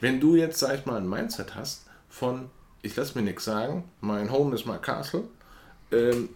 Wenn 0.00 0.20
du 0.20 0.34
jetzt, 0.36 0.58
sag 0.58 0.78
ich 0.78 0.86
mal, 0.86 0.96
ein 0.96 1.08
Mindset 1.08 1.54
hast 1.54 1.86
von, 2.08 2.50
ich 2.82 2.94
lass 2.96 3.14
mir 3.14 3.22
nichts 3.22 3.44
sagen, 3.44 3.84
mein 4.00 4.30
Home 4.30 4.54
is 4.54 4.66
my 4.66 4.76
castle, 4.78 5.24
ähm, 5.90 6.28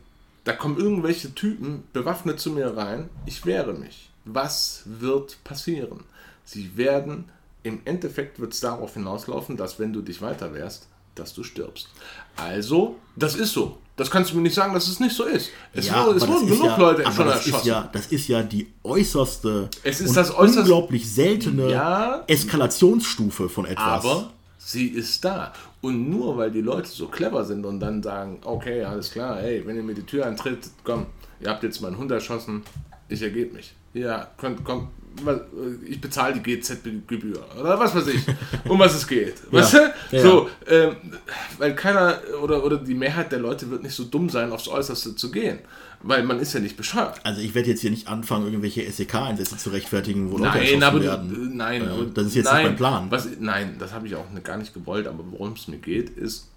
da 0.44 0.53
kommen 0.53 0.76
irgendwelche 0.78 1.34
Typen 1.34 1.84
bewaffnet 1.92 2.38
zu 2.40 2.51
mir 2.51 2.76
rein, 2.76 3.09
ich 3.26 3.44
wehre 3.47 3.72
mich. 3.74 4.11
Was 4.24 4.82
wird 4.84 5.42
passieren? 5.44 6.01
Sie 6.44 6.76
werden, 6.76 7.24
im 7.64 7.80
Endeffekt 7.84 8.38
wird 8.38 8.53
es 8.53 8.61
darauf 8.61 8.94
hinauslaufen, 8.94 9.57
dass 9.57 9.78
wenn 9.80 9.92
du 9.92 10.03
dich 10.03 10.22
weiter 10.22 10.55
wehrst, 10.55 10.86
dass 11.16 11.32
du 11.34 11.42
stirbst. 11.42 11.88
Also, 12.36 12.97
das 13.16 13.34
ist 13.34 13.53
so. 13.53 13.78
Das 13.97 14.11
kannst 14.11 14.30
du 14.30 14.36
mir 14.36 14.42
nicht 14.42 14.55
sagen, 14.55 14.74
dass 14.74 14.86
es 14.88 15.01
nicht 15.01 15.16
so 15.16 15.24
ist. 15.24 15.49
Es, 15.72 15.86
Ja, 15.86 16.05
wurde, 16.05 16.18
es 16.18 16.28
wurden 16.28 16.44
ist 16.49 16.51
genug 16.53 16.66
ja, 16.66 16.76
Leute 16.76 17.03
schon 17.11 17.26
das 17.26 17.36
erschossen. 17.47 17.57
Ist 17.61 17.64
ja, 17.66 17.88
das 17.92 18.07
ist 18.09 18.28
ja 18.28 18.42
die 18.42 18.72
äußerste 18.84 19.70
Es 19.82 20.01
ist 20.03 20.14
das 20.16 20.30
äußerst- 20.34 20.59
unglaublich 20.61 21.11
seltene 21.11 21.70
Ja. 21.70 22.22
Eskalationsstufe 22.26 23.49
von 23.49 23.64
etwas. 23.64 23.84
Aber 24.05 24.32
sie 24.66 24.88
ist 24.88 25.24
da. 25.24 25.52
Und 25.80 26.10
nur 26.10 26.36
weil 26.36 26.50
die 26.50 26.60
Leute 26.60 26.88
so 26.88 27.06
clever 27.06 27.44
sind 27.44 27.64
und 27.64 27.78
dann 27.78 28.02
sagen, 28.02 28.40
okay, 28.44 28.82
alles 28.82 29.12
klar, 29.12 29.38
hey, 29.40 29.62
wenn 29.64 29.76
ihr 29.76 29.82
mir 29.82 29.94
die 29.94 30.02
Tür 30.02 30.26
eintritt, 30.26 30.68
komm, 30.82 31.06
ihr 31.40 31.48
habt 31.48 31.62
jetzt 31.62 31.80
meinen 31.80 31.96
Hund 31.96 32.10
erschossen, 32.10 32.62
ich 33.08 33.22
ergebe 33.22 33.54
mich. 33.54 33.74
Ja, 33.94 34.28
könnt, 34.36 34.64
komm, 34.64 34.88
was, 35.05 35.05
ich 35.86 36.00
bezahle 36.00 36.34
die 36.40 36.42
GZ-Gebühr 36.42 37.44
oder 37.58 37.78
was 37.78 37.94
weiß 37.94 38.06
ich, 38.08 38.22
um 38.68 38.78
was 38.78 38.94
es 38.94 39.06
geht. 39.06 39.34
Ja. 39.50 39.58
Weißt 39.60 39.74
du? 39.74 39.78
Ja. 40.12 40.22
So, 40.22 40.50
ähm, 40.66 40.96
weil 41.58 41.74
keiner 41.74 42.18
oder, 42.42 42.64
oder 42.64 42.76
die 42.78 42.94
Mehrheit 42.94 43.32
der 43.32 43.38
Leute 43.38 43.70
wird 43.70 43.82
nicht 43.82 43.94
so 43.94 44.04
dumm 44.04 44.28
sein, 44.28 44.52
aufs 44.52 44.68
Äußerste 44.68 45.16
zu 45.16 45.30
gehen. 45.30 45.58
Weil 46.02 46.22
man 46.24 46.38
ist 46.38 46.52
ja 46.52 46.60
nicht 46.60 46.76
bescheuert. 46.76 47.18
Also 47.24 47.40
ich 47.40 47.54
werde 47.54 47.70
jetzt 47.70 47.80
hier 47.80 47.90
nicht 47.90 48.06
anfangen, 48.06 48.46
irgendwelche 48.46 48.88
SEK-Einsätze 48.90 49.56
zu 49.56 49.70
rechtfertigen, 49.70 50.30
wo 50.30 50.36
Leute 50.36 50.50
Nein, 50.50 50.60
erschossen 50.60 50.82
aber 50.82 51.02
werden. 51.02 51.50
äh, 51.52 51.54
nein, 51.56 51.82
Äh, 51.82 51.88
das 52.12 52.26
ist 52.26 52.34
jetzt 52.34 52.44
nein, 52.44 52.56
nicht 52.56 52.66
mein 52.66 52.76
Plan. 52.76 53.06
Was, 53.10 53.28
nein, 53.40 53.76
das 53.78 53.92
habe 53.92 54.06
ich 54.06 54.14
auch 54.14 54.26
gar 54.44 54.58
nicht 54.58 54.74
gewollt, 54.74 55.06
aber 55.06 55.24
worum 55.30 55.54
es 55.54 55.66
mir 55.68 55.78
geht, 55.78 56.10
ist 56.10 56.48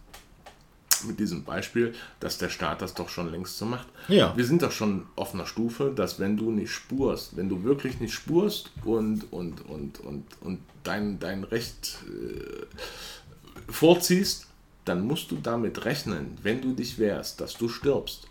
mit 1.06 1.20
diesem 1.20 1.44
Beispiel, 1.44 1.94
dass 2.20 2.38
der 2.38 2.50
Staat 2.50 2.82
das 2.82 2.94
doch 2.94 3.10
schon 3.10 3.32
längst 3.32 3.58
so 3.58 3.66
macht. 3.66 3.88
Ja. 4.08 4.34
Wir 4.36 4.46
sind 4.46 4.62
doch 4.62 4.72
schon 4.72 5.06
auf 5.16 5.34
einer 5.34 5.46
Stufe, 5.46 5.92
dass 5.96 6.20
wenn 6.20 6.38
du 6.38 6.52
nicht 6.52 6.72
spurst, 6.72 7.36
wenn 7.38 7.50
du 7.50 7.64
wirklich 7.64 8.00
nicht 8.00 8.14
spurst 8.14 8.72
und, 8.86 9.32
und, 9.32 9.66
und, 9.70 10.00
und, 10.00 10.24
und 10.42 10.60
dein, 10.84 11.20
dein 11.20 11.44
Recht 11.44 11.98
äh, 12.08 13.72
vorziehst, 13.72 14.48
dann 14.86 15.06
musst 15.06 15.30
du 15.32 15.38
damit 15.42 15.86
rechnen, 15.86 16.38
wenn 16.42 16.62
du 16.62 16.74
dich 16.74 16.98
wehrst, 16.98 17.40
dass 17.42 17.54
du 17.56 17.70
stirbst. 17.70 18.28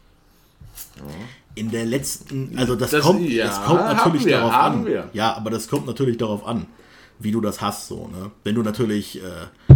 In 1.54 1.70
der 1.70 1.84
letzten, 1.86 2.56
also 2.56 2.76
das, 2.76 2.90
Das- 2.90 3.02
kommt, 3.04 3.28
ja, 3.28 3.46
das 3.46 3.64
kommt 3.64 3.80
natürlich 3.84 4.24
wir, 4.24 4.38
darauf 4.38 4.52
an. 4.54 4.86
wir. 4.86 5.10
Ja, 5.12 5.34
aber 5.36 5.50
das 5.50 5.68
kommt 5.68 5.86
natürlich 5.86 6.16
darauf 6.16 6.46
an, 6.46 6.66
wie 7.18 7.32
du 7.32 7.40
das 7.40 7.60
hast, 7.60 7.88
so, 7.88 8.06
ne? 8.08 8.30
Wenn 8.44 8.54
du 8.54 8.62
natürlich, 8.62 9.20
äh, 9.22 9.74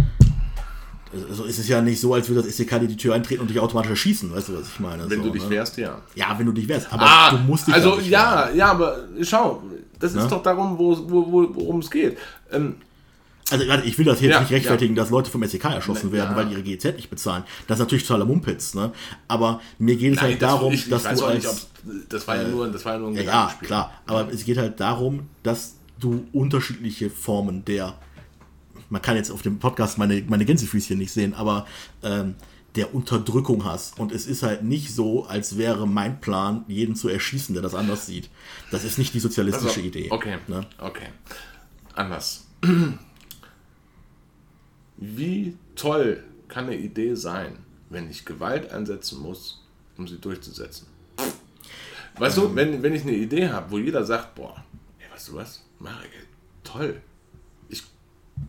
also 1.29 1.43
ist 1.43 1.59
es 1.59 1.67
ja 1.67 1.81
nicht 1.81 1.99
so, 1.99 2.13
als 2.13 2.27
würde 2.29 2.41
das 2.43 2.55
SEK 2.57 2.79
dir 2.81 2.87
die 2.87 2.97
Tür 2.97 3.13
eintreten 3.15 3.41
und 3.41 3.49
dich 3.49 3.59
automatisch 3.59 3.91
erschießen, 3.91 4.33
weißt 4.33 4.49
du, 4.49 4.57
was 4.59 4.67
ich 4.67 4.79
meine? 4.79 5.09
Wenn 5.09 5.19
so, 5.19 5.25
du 5.25 5.31
dich 5.31 5.43
ne? 5.43 5.49
wehrst, 5.51 5.77
ja. 5.77 6.01
Ja, 6.15 6.35
wenn 6.37 6.45
du 6.45 6.51
dich 6.51 6.67
wehrst, 6.67 6.91
aber 6.91 7.03
Ah, 7.05 7.31
du 7.31 7.37
musst 7.37 7.67
dich 7.67 7.73
also 7.73 7.95
nicht 7.97 8.09
ja, 8.09 8.45
wehren. 8.47 8.57
ja, 8.57 8.71
aber 8.71 8.97
schau, 9.21 9.63
das 9.99 10.11
ist 10.15 10.23
Ne? 10.23 10.27
doch 10.29 10.43
darum, 10.43 10.77
wo, 10.77 10.97
wo, 11.09 11.31
wo, 11.31 11.55
worum 11.55 11.79
es 11.79 11.89
geht. 11.91 12.17
Ähm, 12.51 12.75
Also 13.51 13.65
ich 13.83 13.97
will 13.97 14.05
das 14.05 14.21
jetzt 14.21 14.31
Ja, 14.31 14.39
nicht 14.39 14.51
rechtfertigen, 14.51 14.95
dass 14.95 15.09
Leute 15.09 15.29
vom 15.29 15.43
SEK 15.45 15.65
erschossen 15.65 16.11
werden, 16.11 16.31
ja. 16.31 16.35
weil 16.37 16.45
die 16.47 16.53
ihre 16.53 16.63
GZ 16.63 16.95
nicht 16.95 17.09
bezahlen. 17.09 17.43
Das 17.67 17.77
ist 17.77 17.81
natürlich 17.81 18.07
totaler 18.07 18.25
Mumpitz, 18.25 18.73
ne? 18.73 18.91
Aber 19.27 19.61
mir 19.79 19.95
geht 19.95 20.15
es 20.15 20.21
halt 20.21 20.41
das- 20.41 20.49
darum, 20.49 20.73
ich, 20.73 20.83
ich 20.85 20.89
dass 20.89 21.03
weiß 21.05 21.19
du 21.19 21.25
als... 21.25 21.35
nicht, 21.35 21.47
ob, 21.49 22.09
das 22.09 22.27
war 22.27 22.35
ja 22.37 22.47
nur, 22.47 22.67
das 22.69 22.83
war 22.85 22.93
ja 22.93 22.99
nur 22.99 23.09
ein 23.09 23.15
Ja, 23.15 23.23
ja, 23.23 23.53
klar. 23.61 23.91
Aber 24.07 24.31
es 24.31 24.43
geht 24.45 24.57
halt 24.57 24.79
darum, 24.79 25.27
dass 25.43 25.75
du 25.99 26.25
unterschiedliche 26.33 27.09
Formen 27.09 27.63
der, 27.65 27.93
man 28.93 29.01
kann 29.01 29.15
jetzt 29.17 29.31
auf 29.31 29.41
dem 29.41 29.57
Podcast 29.59 29.97
meine, 29.97 30.21
meine 30.27 30.45
Gänsefüßchen 30.45 30.97
nicht 30.99 31.11
sehen, 31.11 31.33
aber 31.33 31.65
ähm, 32.03 32.35
der 32.75 32.93
Unterdrückung 32.93 33.65
hast. 33.65 33.99
Und 33.99 34.11
es 34.11 34.27
ist 34.27 34.43
halt 34.43 34.63
nicht 34.63 34.93
so, 34.93 35.25
als 35.25 35.57
wäre 35.57 35.87
mein 35.87 36.21
Plan, 36.21 36.63
jeden 36.67 36.95
zu 36.95 37.09
erschießen, 37.09 37.53
der 37.53 37.63
das 37.63 37.73
anders 37.73 38.05
sieht. 38.05 38.29
Das 38.71 38.83
ist 38.83 38.99
nicht 38.99 39.13
die 39.15 39.19
sozialistische 39.19 39.79
Also, 39.79 39.81
Idee. 39.81 40.07
Okay, 40.11 40.37
Ne? 40.47 40.65
okay. 40.77 41.07
Anders. 41.95 42.45
Wie 44.97 45.57
toll 45.75 46.23
kann 46.47 46.65
eine 46.65 46.77
Idee 46.77 47.15
sein, 47.15 47.57
wenn 47.89 48.09
ich 48.09 48.25
Gewalt 48.25 48.71
einsetzen 48.71 49.19
muss, 49.21 49.63
um 49.97 50.07
sie 50.07 50.17
durchzusetzen? 50.19 50.87
Weißt 52.17 52.37
Ähm. 52.37 52.43
du, 52.43 52.55
wenn, 52.55 52.83
wenn 52.83 52.93
ich 52.93 53.01
eine 53.03 53.13
Idee 53.13 53.49
habe, 53.49 53.71
wo 53.71 53.77
jeder 53.79 54.05
sagt, 54.05 54.35
boah, 54.35 54.63
ey, 54.99 55.11
weißt 55.11 55.29
du 55.29 55.33
was, 55.35 55.63
Marek, 55.79 56.11
toll. 56.63 57.01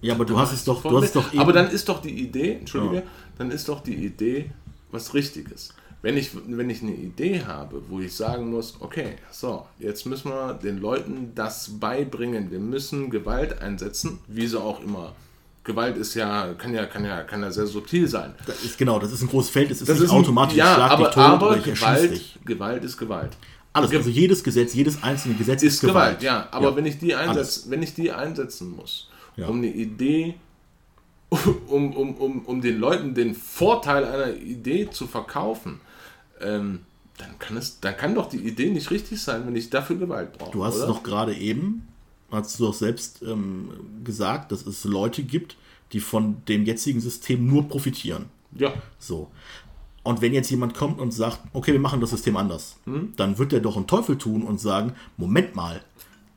Ja, 0.03 0.15
aber 0.15 0.25
du 0.25 0.39
hast 0.39 0.53
es 0.53 0.65
doch, 0.65 0.83
du 0.83 0.97
hast 0.97 1.05
es 1.07 1.13
doch 1.13 1.33
eben, 1.33 1.41
Aber 1.41 1.53
dann 1.53 1.71
ist 1.71 1.89
doch 1.89 2.01
die 2.03 2.11
Idee, 2.23 2.55
entschuldige, 2.61 2.97
Ja. 2.97 3.03
dann 3.39 3.51
ist 3.51 3.69
doch 3.69 3.81
die 3.83 3.95
Idee 3.95 4.51
was 4.91 5.13
Richtiges. 5.15 5.71
Wenn 6.03 6.17
ich, 6.19 6.31
wenn 6.47 6.69
ich 6.69 6.83
eine 6.83 6.93
Idee 6.95 7.43
habe, 7.47 7.81
wo 7.89 7.99
ich 8.01 8.15
sagen 8.15 8.51
muss, 8.51 8.75
okay, 8.81 9.15
so, 9.31 9.65
jetzt 9.79 10.05
müssen 10.05 10.29
wir 10.31 10.53
den 10.55 10.79
Leuten 10.79 11.33
das 11.35 11.71
beibringen. 11.81 12.51
Wir 12.51 12.59
müssen 12.59 13.09
Gewalt 13.09 13.59
einsetzen, 13.63 14.19
wie 14.29 14.47
sie 14.47 14.61
auch 14.61 14.83
immer. 14.83 15.15
Gewalt 15.65 15.97
ist 15.97 16.15
ja, 16.15 16.53
kann 16.59 16.75
ja, 16.75 16.85
kann 16.85 17.07
ja, 17.07 17.23
kann 17.23 17.41
ja 17.41 17.51
sehr 17.51 17.67
subtil 17.67 18.07
sein. 18.07 18.35
das 18.47 18.63
ist 18.63 18.77
genau, 18.77 18.99
das 18.99 19.13
ist 19.13 19.23
ein 19.23 19.29
großes 19.29 19.49
Feld, 19.51 19.71
es 19.71 19.81
ist 19.81 19.89
Das 19.89 19.97
nicht 19.99 20.05
ist 20.09 20.13
ein- 20.13 20.19
automatisch, 20.19 20.57
ja, 20.59 20.75
schlag 20.75 20.91
aber, 20.91 21.05
tot 21.11 21.17
aber 21.17 21.57
Gewalt. 21.59 22.23
Gewalt 22.45 22.85
ist 22.85 22.99
Gewalt. 22.99 23.33
Alles, 23.73 23.89
Ge- 23.91 23.99
also 23.99 24.11
jedes 24.11 24.45
Gesetz, 24.45 24.75
jedes 24.75 25.03
einzelne 25.03 25.35
Gesetz 25.37 25.63
ist 25.63 25.81
Gewalt, 25.81 26.23
ja. 26.23 26.47
Aber 26.51 26.77
wenn 26.77 26.85
ich 26.85 26.99
die 26.99 27.15
einsetz, 27.15 27.65
wenn 27.71 27.83
ich 27.83 27.95
die 27.95 28.13
einsetzen 28.13 28.77
muss, 28.77 29.09
Ja. 29.37 29.49
um 29.49 29.59
eine 29.59 29.73
Idee, 29.73 30.35
um, 31.67 31.93
um, 31.93 32.15
um, 32.15 32.41
um 32.41 32.61
den 32.61 32.79
Leuten 32.79 33.15
den 33.15 33.35
Vorteil 33.35 34.05
einer 34.05 34.35
Idee 34.37 34.91
zu 34.91 35.07
verkaufen, 35.07 35.81
ähm, 36.41 36.81
dann 37.17 37.39
kann 37.39 37.57
es, 37.57 37.81
dann 37.81 37.97
kann 37.97 38.15
doch 38.15 38.29
die 38.29 38.39
Idee 38.39 38.71
nicht 38.71 38.91
richtig 38.91 39.23
sein, 39.23 39.47
wenn 39.47 39.57
ich 39.57 39.71
dafür 39.71 39.97
Gewalt 39.97 40.37
brauche. 40.37 40.53
Du 40.53 40.65
hast 40.65 40.79
oder? 40.79 40.89
doch 40.89 41.03
gerade 41.03 41.35
eben, 41.35 41.89
hast 42.31 42.59
du 42.59 42.67
doch 42.67 42.75
selbst 42.75 43.23
ähm, 43.23 43.71
gesagt, 44.05 44.53
dass 44.53 44.67
es 44.67 44.85
Leute 44.85 45.23
gibt, 45.23 45.57
die 45.93 46.01
von 46.01 46.43
dem 46.49 46.65
jetzigen 46.65 47.01
System 47.01 47.47
nur 47.47 47.69
profitieren. 47.69 48.27
ja. 48.57 48.73
So. 48.99 49.31
Und 50.03 50.21
wenn 50.21 50.35
jetzt 50.35 50.51
jemand 50.51 50.75
kommt 50.75 51.01
und 51.01 51.13
sagt, 51.13 51.41
okay, 51.55 51.73
wir 51.73 51.81
machen 51.81 51.99
das 52.03 52.11
System 52.11 52.37
anders, 52.37 52.77
dann 53.17 53.39
wird 53.39 53.55
er 53.55 53.61
doch 53.61 53.77
einen 53.77 53.87
Teufel 53.87 54.19
tun 54.19 54.43
und 54.43 54.61
sagen, 54.61 54.93
Moment 55.17 55.57
mal, 55.57 55.81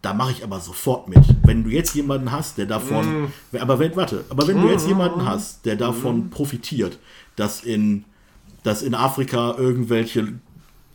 da 0.01 0.13
mache 0.13 0.31
ich 0.31 0.43
aber 0.43 0.59
sofort 0.59 1.07
mit. 1.07 1.23
Wenn 1.43 1.63
du 1.63 1.69
jetzt 1.69 1.95
jemanden 1.95 2.31
hast, 2.31 2.57
der 2.57 2.65
davon, 2.65 3.31
aber 3.57 3.79
wenn, 3.79 3.95
warte, 3.95 4.25
aber 4.29 4.47
wenn 4.47 4.61
du 4.61 4.69
jetzt 4.69 4.87
jemanden 4.87 5.25
hast, 5.25 5.65
der 5.65 5.75
davon 5.75 6.29
profitiert, 6.29 6.99
dass 7.35 7.63
in, 7.63 8.05
dass 8.63 8.83
in 8.83 8.95
Afrika 8.95 9.55
irgendwelche 9.57 10.33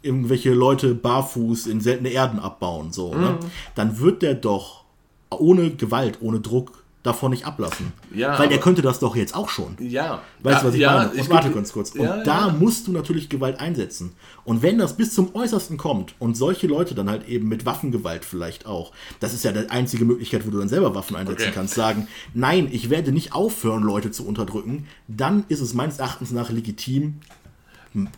irgendwelche 0.04 0.52
Leute 0.52 0.96
barfuß 0.96 1.68
in 1.68 1.80
seltene 1.80 2.08
Erden 2.08 2.40
abbauen, 2.40 2.92
so, 2.92 3.14
ne? 3.14 3.38
dann 3.76 4.00
wird 4.00 4.22
der 4.22 4.34
doch 4.34 4.82
ohne 5.30 5.70
Gewalt, 5.70 6.18
ohne 6.20 6.40
Druck 6.40 6.81
davon 7.02 7.32
nicht 7.32 7.46
ablassen. 7.46 7.92
Ja, 8.14 8.38
Weil 8.38 8.48
der 8.48 8.58
aber- 8.58 8.64
könnte 8.64 8.80
das 8.82 9.00
doch 9.00 9.16
jetzt 9.16 9.34
auch 9.34 9.48
schon. 9.48 9.76
Ja. 9.80 10.22
Weißt 10.40 10.62
du, 10.62 10.68
was 10.68 10.74
ich 10.74 10.80
ja, 10.80 10.92
meine? 10.98 11.10
Und 11.10 11.18
ich 11.18 11.28
warte 11.30 11.50
ganz 11.50 11.72
kurz. 11.72 11.90
Und 11.90 12.04
Ja, 12.04 12.22
da 12.22 12.48
musst 12.50 12.86
du 12.86 12.92
natürlich 12.92 13.28
Gewalt 13.28 13.58
einsetzen. 13.58 14.12
Und 14.44 14.62
wenn 14.62 14.78
das 14.78 14.96
bis 14.96 15.12
zum 15.12 15.34
Äußersten 15.34 15.76
kommt 15.78 16.14
und 16.20 16.36
solche 16.36 16.68
Leute 16.68 16.94
dann 16.94 17.10
halt 17.10 17.28
eben 17.28 17.48
mit 17.48 17.66
Waffengewalt 17.66 18.24
vielleicht 18.24 18.66
auch, 18.66 18.92
das 19.18 19.34
ist 19.34 19.44
ja 19.44 19.50
die 19.50 19.68
einzige 19.68 20.04
Möglichkeit, 20.04 20.46
wo 20.46 20.50
du 20.50 20.58
dann 20.58 20.68
selber 20.68 20.94
Waffen 20.94 21.16
einsetzen 21.16 21.42
Okay. 21.46 21.52
kannst, 21.54 21.74
sagen, 21.74 22.06
nein, 22.34 22.68
ich 22.70 22.88
werde 22.88 23.10
nicht 23.10 23.34
aufhören, 23.34 23.82
Leute 23.82 24.12
zu 24.12 24.24
unterdrücken, 24.26 24.86
dann 25.08 25.44
ist 25.48 25.60
es 25.60 25.74
meines 25.74 25.98
Erachtens 25.98 26.30
nach 26.30 26.50
legitim, 26.50 27.20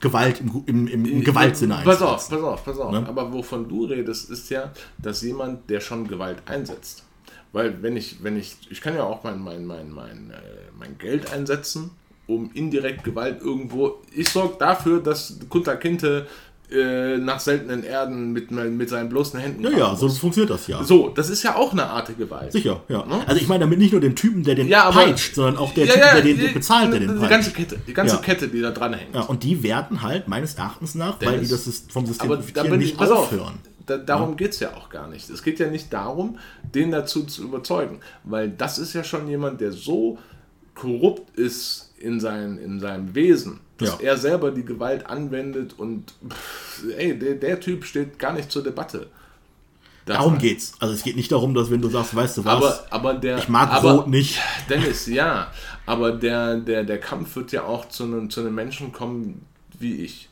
Gewalt 0.00 0.40
im, 0.40 0.62
im, 0.66 0.86
im, 0.86 1.04
im 1.04 1.24
Gewaltsinne 1.24 1.80
Pass 1.84 2.00
auf, 2.00 2.28
pass 2.28 2.40
auf, 2.40 2.64
pass 2.64 2.78
auf. 2.78 2.92
Ne? 2.92 3.04
Aber 3.08 3.32
wovon 3.32 3.68
du 3.68 3.86
redest, 3.86 4.30
ist 4.30 4.48
ja, 4.50 4.70
dass 4.98 5.22
jemand, 5.22 5.68
der 5.68 5.80
schon 5.80 6.06
Gewalt 6.06 6.42
einsetzt. 6.46 7.02
Weil 7.54 7.82
wenn 7.82 7.96
ich, 7.96 8.16
wenn 8.22 8.36
ich, 8.36 8.56
ich 8.68 8.80
kann 8.80 8.94
ja 8.96 9.04
auch 9.04 9.22
mein, 9.22 9.38
mein, 9.40 9.64
mein, 9.64 9.90
mein, 9.90 10.32
äh, 10.32 10.34
mein 10.76 10.98
Geld 10.98 11.32
einsetzen, 11.32 11.90
um 12.26 12.50
indirekt 12.52 13.04
Gewalt 13.04 13.40
irgendwo. 13.40 14.02
Ich 14.12 14.28
sorge 14.28 14.56
dafür, 14.58 15.00
dass 15.00 15.38
Kunta 15.48 15.76
Kinte 15.76 16.26
äh, 16.72 17.16
nach 17.18 17.38
seltenen 17.38 17.84
Erden 17.84 18.32
mit, 18.32 18.50
mit 18.50 18.88
seinen 18.88 19.08
bloßen 19.08 19.38
Händen. 19.38 19.62
Ja, 19.62 19.70
ja, 19.70 19.94
so 19.94 20.08
funktioniert 20.08 20.50
das 20.50 20.66
ja. 20.66 20.82
so, 20.82 21.10
das 21.10 21.30
ist 21.30 21.44
ja 21.44 21.54
auch 21.54 21.70
eine 21.72 21.84
Art 21.86 22.10
Gewalt. 22.18 22.50
Sicher, 22.50 22.82
ja. 22.88 23.04
Ne? 23.06 23.22
Also 23.26 23.40
ich 23.40 23.46
meine 23.46 23.60
damit 23.60 23.78
nicht 23.78 23.92
nur 23.92 24.00
den 24.00 24.16
Typen, 24.16 24.42
der 24.42 24.56
den 24.56 24.66
Ja, 24.66 24.84
aber- 24.86 25.04
peitscht, 25.04 25.36
sondern 25.36 25.56
auch 25.58 25.72
der 25.74 25.84
Ja, 25.86 25.92
Typ, 25.92 26.02
ja, 26.02 26.12
der 26.14 26.22
den 26.22 26.38
die- 26.38 26.48
bezahlt, 26.48 26.92
der 26.92 26.98
den 27.00 27.08
die 27.10 27.14
peitscht. 27.14 27.30
ganze 27.30 27.50
Kette, 27.52 27.78
die 27.86 27.94
ganze. 27.94 28.16
Kette, 28.20 28.48
die 28.48 28.60
da 28.62 28.70
dran 28.72 28.94
hängt. 28.94 29.14
Ja, 29.14 29.20
und 29.20 29.44
die 29.44 29.62
werden 29.62 30.02
halt 30.02 30.26
meines 30.26 30.54
Erachtens 30.54 30.96
nach, 30.96 31.20
weil 31.20 31.38
die 31.38 31.46
Dennis, 31.46 31.66
das 31.66 31.84
vom 31.88 32.04
System 32.04 32.28
profitieren, 32.30 32.78
nicht 32.78 32.96
pass 32.96 33.10
auf, 33.12 33.18
aufhören. 33.32 33.60
Da, 33.86 33.98
darum 33.98 34.36
geht 34.36 34.52
es 34.52 34.60
ja 34.60 34.74
auch 34.74 34.88
gar 34.88 35.08
nicht. 35.08 35.28
Es 35.30 35.42
geht 35.42 35.58
ja 35.58 35.68
nicht 35.68 35.92
darum, 35.92 36.38
den 36.74 36.90
dazu 36.90 37.24
zu 37.24 37.42
überzeugen, 37.44 38.00
weil 38.24 38.50
das 38.50 38.78
ist 38.78 38.92
ja 38.94 39.04
schon 39.04 39.28
jemand, 39.28 39.60
der 39.60 39.72
so 39.72 40.18
korrupt 40.74 41.36
ist 41.38 41.92
in, 41.98 42.18
sein, 42.20 42.58
in 42.58 42.80
seinem 42.80 43.14
Wesen, 43.14 43.60
dass 43.78 43.90
Ja. 43.90 43.98
er 44.00 44.16
selber 44.16 44.50
die 44.50 44.64
Gewalt 44.64 45.06
anwendet 45.06 45.74
und 45.78 46.12
pff, 46.28 46.84
ey, 46.96 47.18
der, 47.18 47.34
der 47.34 47.60
Typ 47.60 47.84
steht 47.84 48.18
gar 48.18 48.32
nicht 48.32 48.50
zur 48.50 48.62
Debatte. 48.62 49.08
Darum 50.06 50.36
geht's. 50.36 50.74
Also 50.80 50.92
es 50.92 51.02
geht 51.02 51.16
nicht 51.16 51.32
darum, 51.32 51.54
dass 51.54 51.70
wenn 51.70 51.80
du 51.80 51.88
sagst, 51.88 52.14
weißt 52.14 52.36
du 52.38 52.44
was, 52.44 52.54
Aber, 52.54 52.86
aber 52.90 53.14
der, 53.14 53.38
ich 53.38 53.48
mag 53.48 53.70
aber, 53.70 53.92
Rot 53.92 54.08
nicht. 54.08 54.38
Dennis, 54.68 55.06
ja, 55.06 55.50
aber 55.86 56.12
der, 56.12 56.56
der, 56.56 56.84
der 56.84 57.00
Kampf 57.00 57.36
wird 57.36 57.52
ja 57.52 57.64
auch 57.64 57.88
zu 57.88 58.04
einem, 58.04 58.28
zu 58.28 58.40
einem 58.40 58.54
Menschen 58.54 58.92
kommen 58.92 59.46
wie 59.78 59.94
ich. 60.04 60.28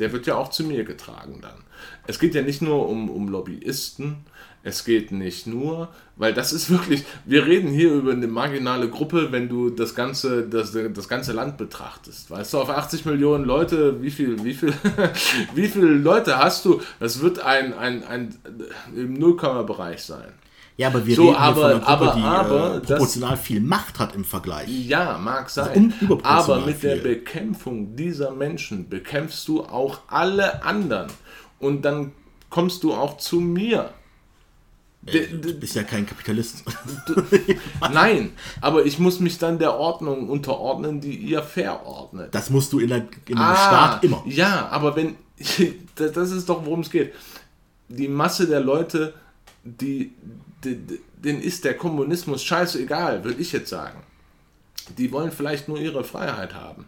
Der 0.00 0.12
wird 0.12 0.26
ja 0.26 0.34
auch 0.36 0.50
zu 0.50 0.64
mir 0.64 0.84
getragen 0.84 1.38
dann. 1.40 1.58
Es 2.08 2.18
geht 2.18 2.34
ja 2.34 2.42
nicht 2.42 2.62
nur 2.62 2.88
um, 2.88 3.08
um 3.10 3.28
Lobbyisten, 3.28 4.16
es 4.64 4.84
geht 4.84 5.12
nicht 5.12 5.46
nur, 5.46 5.88
weil 6.16 6.34
das 6.34 6.52
ist 6.52 6.68
wirklich, 6.70 7.04
wir 7.24 7.46
reden 7.46 7.68
hier 7.70 7.92
über 7.92 8.10
eine 8.12 8.26
marginale 8.26 8.88
Gruppe, 8.88 9.30
wenn 9.30 9.48
du 9.48 9.70
das 9.70 9.94
ganze, 9.94 10.48
das, 10.48 10.72
das 10.72 11.08
ganze 11.08 11.32
Land 11.32 11.58
betrachtest. 11.58 12.30
Weißt 12.30 12.52
du, 12.54 12.58
auf 12.58 12.70
80 12.70 13.04
Millionen 13.04 13.44
Leute, 13.44 14.02
wie 14.02 14.10
viel, 14.10 14.42
wie 14.42 14.54
viel, 14.54 14.72
wie 15.54 15.68
viele 15.68 15.86
Leute 15.90 16.38
hast 16.38 16.64
du? 16.64 16.80
Das 16.98 17.20
wird 17.20 17.38
ein, 17.40 17.72
ein, 17.74 18.02
ein 18.04 18.34
im 18.96 19.14
Nullkomma-Bereich 19.14 20.02
sein. 20.02 20.32
Ja, 20.76 20.88
aber 20.88 21.04
wir 21.06 21.14
So, 21.16 21.22
reden 21.22 21.34
hier 21.34 21.40
aber- 21.40 21.60
von 21.60 21.64
einer 21.70 21.78
Gruppe, 21.80 21.88
aber- 21.88 22.14
die 22.16 22.22
aber 22.22 22.74
äh, 22.76 22.80
das- 22.80 22.86
proportional 22.98 23.36
viel 23.36 23.60
Macht 23.60 23.98
hat 23.98 24.14
im 24.14 24.24
Vergleich. 24.24 24.68
Ja, 24.68 25.18
mag 25.18 25.50
sein. 25.50 25.76
un- 25.76 25.94
überproportional 26.00 26.58
Aber 26.58 26.66
mit 26.66 26.82
der 26.82 26.94
viel. 26.96 27.02
Bekämpfung 27.16 27.96
dieser 27.96 28.30
Menschen 28.32 28.88
bekämpfst 28.88 29.46
du 29.48 29.62
auch 29.62 30.00
alle 30.08 30.62
anderen. 30.64 31.08
Und 31.58 31.82
dann 31.82 32.12
kommst 32.50 32.82
du 32.82 32.92
auch 32.94 33.16
zu 33.18 33.40
mir. 33.40 33.92
Du 35.02 35.54
bist 35.54 35.74
ja 35.74 35.84
kein 35.84 36.06
Kapitalist. 36.06 36.64
Nein, 37.92 38.32
aber 38.60 38.84
ich 38.84 38.98
muss 38.98 39.20
mich 39.20 39.38
dann 39.38 39.58
der 39.58 39.74
Ordnung 39.74 40.28
unterordnen, 40.28 41.00
die 41.00 41.16
ihr 41.16 41.42
verordnet. 41.42 42.34
Das 42.34 42.50
musst 42.50 42.72
du 42.72 42.80
in, 42.80 42.88
der, 42.88 43.06
in 43.26 43.38
einem 43.38 43.56
Staat 43.56 44.04
immer. 44.04 44.22
Ja, 44.26 44.68
aber 44.68 44.96
wenn, 44.96 45.16
das 45.94 46.30
ist 46.30 46.48
doch, 46.48 46.64
worum 46.64 46.80
es 46.80 46.90
geht. 46.90 47.14
Die 47.88 48.08
Masse 48.08 48.46
der 48.46 48.60
Leute, 48.60 49.14
die, 49.64 50.12
die, 50.64 51.00
denen 51.16 51.40
ist 51.40 51.64
der 51.64 51.74
Kommunismus 51.74 52.42
scheißegal, 52.42 53.24
würde 53.24 53.40
ich 53.40 53.52
jetzt 53.52 53.70
sagen. 53.70 54.02
Die 54.98 55.10
wollen 55.12 55.32
vielleicht 55.32 55.68
nur 55.68 55.78
ihre 55.78 56.04
Freiheit 56.04 56.54
haben. 56.54 56.86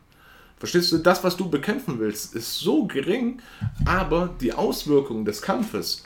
Verstehst 0.61 0.93
du, 0.93 0.99
das, 0.99 1.25
was 1.25 1.39
du 1.39 1.49
bekämpfen 1.49 1.99
willst, 1.99 2.35
ist 2.35 2.59
so 2.59 2.85
gering, 2.85 3.41
aber 3.87 4.29
die 4.43 4.53
Auswirkungen 4.53 5.25
des 5.25 5.41
Kampfes 5.41 6.05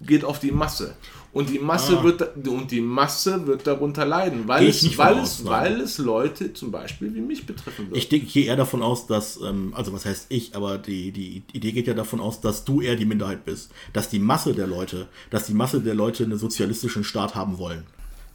geht 0.00 0.24
auf 0.24 0.40
die 0.40 0.50
Masse. 0.50 0.96
Und 1.34 1.50
die 1.50 1.58
Masse, 1.58 1.98
ah. 1.98 2.04
wird, 2.04 2.46
und 2.46 2.70
die 2.70 2.80
Masse 2.80 3.46
wird 3.46 3.66
darunter 3.66 4.06
leiden, 4.06 4.46
weil, 4.46 4.68
es, 4.68 4.96
weil, 4.96 5.18
aus, 5.18 5.40
es, 5.40 5.44
weil 5.44 5.80
es 5.80 5.98
Leute 5.98 6.54
zum 6.54 6.70
Beispiel 6.70 7.12
wie 7.14 7.20
mich 7.20 7.44
betreffen 7.44 7.90
wird. 7.90 7.98
Ich 7.98 8.08
gehe 8.08 8.46
eher 8.46 8.56
davon 8.56 8.82
aus, 8.82 9.08
dass, 9.08 9.38
ähm, 9.42 9.74
also 9.74 9.92
was 9.92 10.06
heißt 10.06 10.26
ich, 10.30 10.54
aber 10.56 10.78
die, 10.78 11.12
die 11.12 11.42
Idee 11.52 11.72
geht 11.72 11.86
ja 11.86 11.94
davon 11.94 12.20
aus, 12.20 12.40
dass 12.40 12.64
du 12.64 12.80
eher 12.80 12.96
die 12.96 13.04
Minderheit 13.04 13.44
bist. 13.44 13.72
Dass 13.92 14.08
die 14.08 14.20
Masse 14.20 14.54
der 14.54 14.68
Leute, 14.68 15.08
dass 15.30 15.46
die 15.46 15.54
Masse 15.54 15.80
der 15.80 15.94
Leute 15.94 16.24
einen 16.24 16.38
sozialistischen 16.38 17.04
Staat 17.04 17.34
haben 17.34 17.58
wollen. 17.58 17.84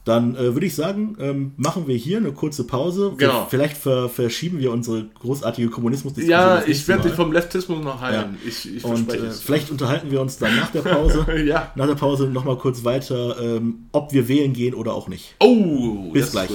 Dann 0.04 0.34
äh, 0.34 0.54
würde 0.54 0.66
ich 0.66 0.74
sagen, 0.74 1.16
ähm, 1.20 1.52
machen 1.56 1.86
wir 1.86 1.96
hier 1.96 2.16
eine 2.16 2.32
kurze 2.32 2.64
Pause. 2.64 3.12
Genau. 3.16 3.46
Vielleicht 3.50 3.76
ver 3.76 4.08
verschieben 4.08 4.58
wir 4.58 4.72
unsere 4.72 5.04
großartige 5.20 5.68
Kommunismus-Diskussion. 5.68 6.30
Ja, 6.30 6.62
ich 6.66 6.88
werde 6.88 7.04
dich 7.04 7.12
vom 7.12 7.32
Leftismus 7.32 7.84
noch 7.84 8.00
heilen. 8.00 8.38
Ja. 8.42 8.48
Ich, 8.48 8.76
ich 8.76 8.84
Und 8.84 9.12
äh, 9.12 9.30
vielleicht 9.30 9.70
unterhalten 9.70 10.10
wir 10.10 10.20
uns 10.20 10.38
dann 10.38 10.56
nach 10.56 10.70
der 10.70 10.82
Pause. 10.82 11.26
ja. 11.44 11.70
Nach 11.74 11.86
der 11.86 11.94
Pause 11.96 12.28
nochmal 12.28 12.56
kurz 12.56 12.84
weiter, 12.84 13.36
ähm, 13.40 13.86
ob 13.92 14.12
wir 14.12 14.26
wählen 14.26 14.52
gehen 14.54 14.74
oder 14.74 14.94
auch 14.94 15.08
nicht. 15.08 15.34
Oh, 15.38 16.10
bis 16.12 16.32
gleich. 16.32 16.50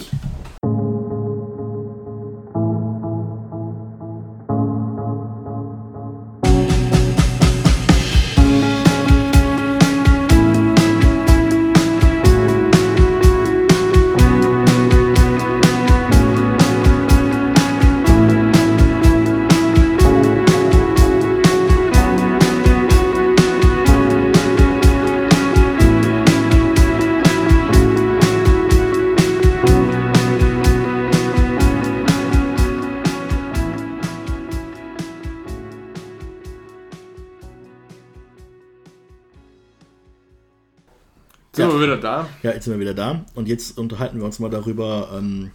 Da. 42.06 42.30
Ja, 42.44 42.52
jetzt 42.52 42.66
sind 42.66 42.74
wir 42.74 42.80
wieder 42.80 42.94
da. 42.94 43.26
Und 43.34 43.48
jetzt 43.48 43.78
unterhalten 43.78 44.20
wir 44.20 44.26
uns 44.26 44.40
mal 44.40 44.50
darüber, 44.50 45.10
ähm, 45.18 45.52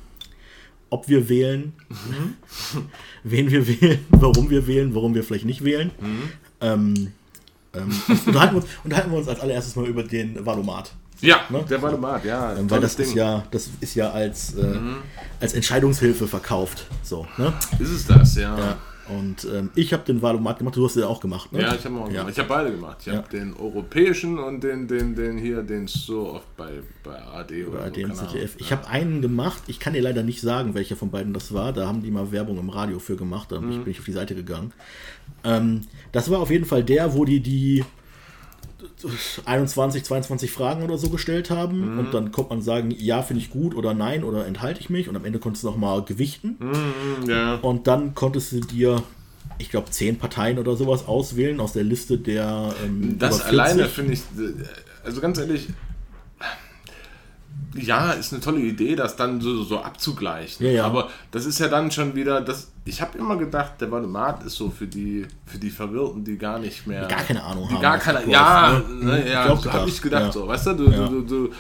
ob 0.91 1.09
wir 1.09 1.29
wählen, 1.29 1.73
mhm. 1.89 2.35
wen 3.25 3.51
wir 3.51 3.67
wählen, 3.67 4.05
warum 4.11 4.51
wir 4.51 4.67
wählen, 4.67 4.95
warum 4.95 5.15
wir 5.15 5.25
vielleicht 5.25 5.47
nicht 5.47 5.65
wählen. 5.65 5.91
Mhm. 6.01 6.23
Ähm, 6.61 7.13
ähm, 7.73 7.91
unterhalten, 8.27 8.55
wir 8.55 8.63
uns, 8.63 8.67
unterhalten 8.85 9.11
wir 9.13 9.19
uns 9.19 9.29
als 9.29 9.41
allererstes 9.41 9.77
mal 9.77 9.87
über 9.87 10.03
den 10.03 10.45
Valomat. 10.45 10.93
Ja, 11.21 11.41
ne? 11.51 11.65
der 11.69 11.81
Valomat, 11.81 12.25
ja. 12.25 12.57
Ähm, 12.57 12.71
weil 12.71 12.81
das 12.81 12.97
Ding. 12.97 13.07
ist 13.07 13.15
ja, 13.15 13.45
das 13.51 13.69
ist 13.81 13.95
ja 13.95 14.11
als, 14.11 14.55
äh, 14.55 14.63
mhm. 14.63 14.97
als 15.39 15.53
Entscheidungshilfe 15.53 16.27
verkauft. 16.27 16.87
So, 17.03 17.27
ne? 17.37 17.53
Ist 17.79 17.91
es 17.91 18.07
das, 18.07 18.37
ja. 18.37 18.59
ja. 18.59 18.79
Und 19.19 19.47
ähm, 19.53 19.71
ich 19.75 19.93
habe 19.93 20.05
den 20.05 20.23
Valomat 20.23 20.59
gemacht, 20.59 20.77
du 20.77 20.85
hast 20.85 20.95
den 20.95 21.03
auch 21.05 21.21
gemacht, 21.21 21.53
ne? 21.53 21.63
Ja, 21.63 21.75
ich 21.75 21.85
habe 21.85 21.97
auch 21.97 22.07
ja. 22.09 22.21
gemacht. 22.21 22.31
Ich 22.33 22.39
habe 22.39 22.49
beide 22.49 22.71
gemacht. 22.71 22.99
Ich 23.01 23.07
ja. 23.07 23.15
habe 23.15 23.29
den 23.29 23.55
europäischen 23.55 24.39
und 24.39 24.63
den, 24.63 24.87
den, 24.87 25.15
den 25.15 25.37
hier, 25.37 25.63
den 25.63 25.87
so 25.87 26.35
oft 26.35 26.57
bei, 26.57 26.81
bei 27.03 27.21
AD 27.21 27.65
oder 27.67 27.79
bei 27.79 27.87
AD 27.87 28.07
so, 28.13 28.27
ZDF. 28.27 28.57
Ich 28.59 28.71
habe 28.71 28.87
einen 28.87 29.21
gemacht, 29.21 29.65
ich 29.67 29.81
kann 29.81 29.95
dir 29.95 30.03
leider 30.03 30.23
nicht 30.23 30.41
sagen, 30.41 30.75
welcher 30.75 30.97
von 30.97 31.11
beiden 31.11 31.33
das 31.33 31.53
war. 31.53 31.73
Da 31.73 31.87
haben 31.87 32.03
die 32.03 32.11
mal 32.11 32.31
Werbung 32.31 32.59
im 32.59 32.71
Radio 32.71 32.99
für 32.99 33.17
gemacht, 33.17 33.51
da 33.51 33.61
mhm. 33.61 33.85
bin 33.85 33.91
ich 33.91 33.99
auf 33.99 34.05
die 34.05 34.13
Seite 34.13 34.35
gegangen. 34.35 34.73
Ähm, 35.43 35.83
das 36.13 36.31
war 36.31 36.41
auf 36.41 36.51
jeden 36.51 36.65
Fall 36.65 36.85
der, 36.85 37.15
wo 37.15 37.25
die 37.25 37.41
die 37.41 37.85
21, 39.45 40.05
22 40.05 40.51
Fragen 40.51 40.83
oder 40.83 40.99
so 40.99 41.11
gestellt 41.11 41.51
haben 41.51 41.93
mhm. 41.93 41.99
und 41.99 42.15
dann 42.15 42.33
kommt 42.33 42.51
man 42.51 42.63
sagen, 42.63 42.91
ja, 42.97 43.23
finde 43.23 43.43
ich 43.43 43.51
gut 43.51 43.75
oder 43.75 43.95
nein 43.95 44.25
oder 44.25 44.47
enthalte 44.47 44.81
ich 44.81 44.91
mich 44.91 45.09
und 45.09 45.17
am 45.17 45.25
Ende 45.25 45.39
konntest 45.39 45.65
du 45.65 45.69
nochmal 45.69 46.03
gewichten 46.05 46.57
mhm, 46.59 47.29
ja. 47.29 47.55
und 47.57 47.87
dann 47.87 48.15
konntest 48.15 48.53
du 48.53 48.61
dir 48.61 49.03
ich 49.59 49.71
glaube, 49.71 49.91
zehn 49.91 50.17
Parteien 50.17 50.59
oder 50.59 50.75
sowas 50.75 51.07
auswählen 51.07 51.61
aus 51.61 51.75
der 51.75 51.85
Liste 51.85 52.17
der. 52.17 52.75
Ähm, 52.83 53.19
das 53.19 53.43
alleine 53.43 53.87
finde 53.87 54.15
ich, 54.15 54.23
also 55.05 55.21
ganz 55.21 55.39
ehrlich, 55.39 55.69
ja, 57.75 58.13
ist 58.13 58.33
eine 58.33 58.43
tolle 58.43 58.61
Idee, 58.61 58.97
das 58.97 59.17
dann 59.17 59.41
so, 59.41 59.63
so 59.63 59.81
abzugleichen. 59.81 60.67
Ja, 60.67 60.73
ja. 60.73 60.85
Aber 60.85 61.09
das 61.31 61.47
ist 61.47 61.61
ja 61.61 61.69
dann 61.69 61.91
schon 61.91 62.15
wieder, 62.15 62.41
das, 62.41 62.73
ich 62.85 63.01
habe 63.01 63.17
immer 63.17 63.37
gedacht, 63.37 63.81
der 63.81 63.91
Valomat 63.91 64.43
ist 64.43 64.57
so 64.57 64.71
für 64.71 64.87
die, 64.87 65.27
für 65.47 65.59
die 65.59 65.71
Verwirrten, 65.71 66.25
die 66.25 66.37
gar 66.37 66.59
nicht 66.59 66.87
mehr. 66.87 67.07
Die 67.07 67.15
gar 67.15 67.23
keine 67.23 67.43
Ahnung 67.43 67.69
die 67.69 67.75
haben. 67.75 67.83
Gar 67.83 67.99
keine, 67.99 68.29
ja, 68.29 68.83
ne? 68.89 69.05
ne, 69.05 69.31
ja, 69.31 69.57
so 69.57 69.73
habe 69.73 69.89
ich 69.89 70.03
gedacht, 70.03 70.27
ja. 70.27 70.33
so, 70.33 70.49
weißt 70.49 70.67
du, 70.67 70.75
du, 70.75 70.91
du, 70.91 71.09
du, 71.09 71.23
du 71.23 71.51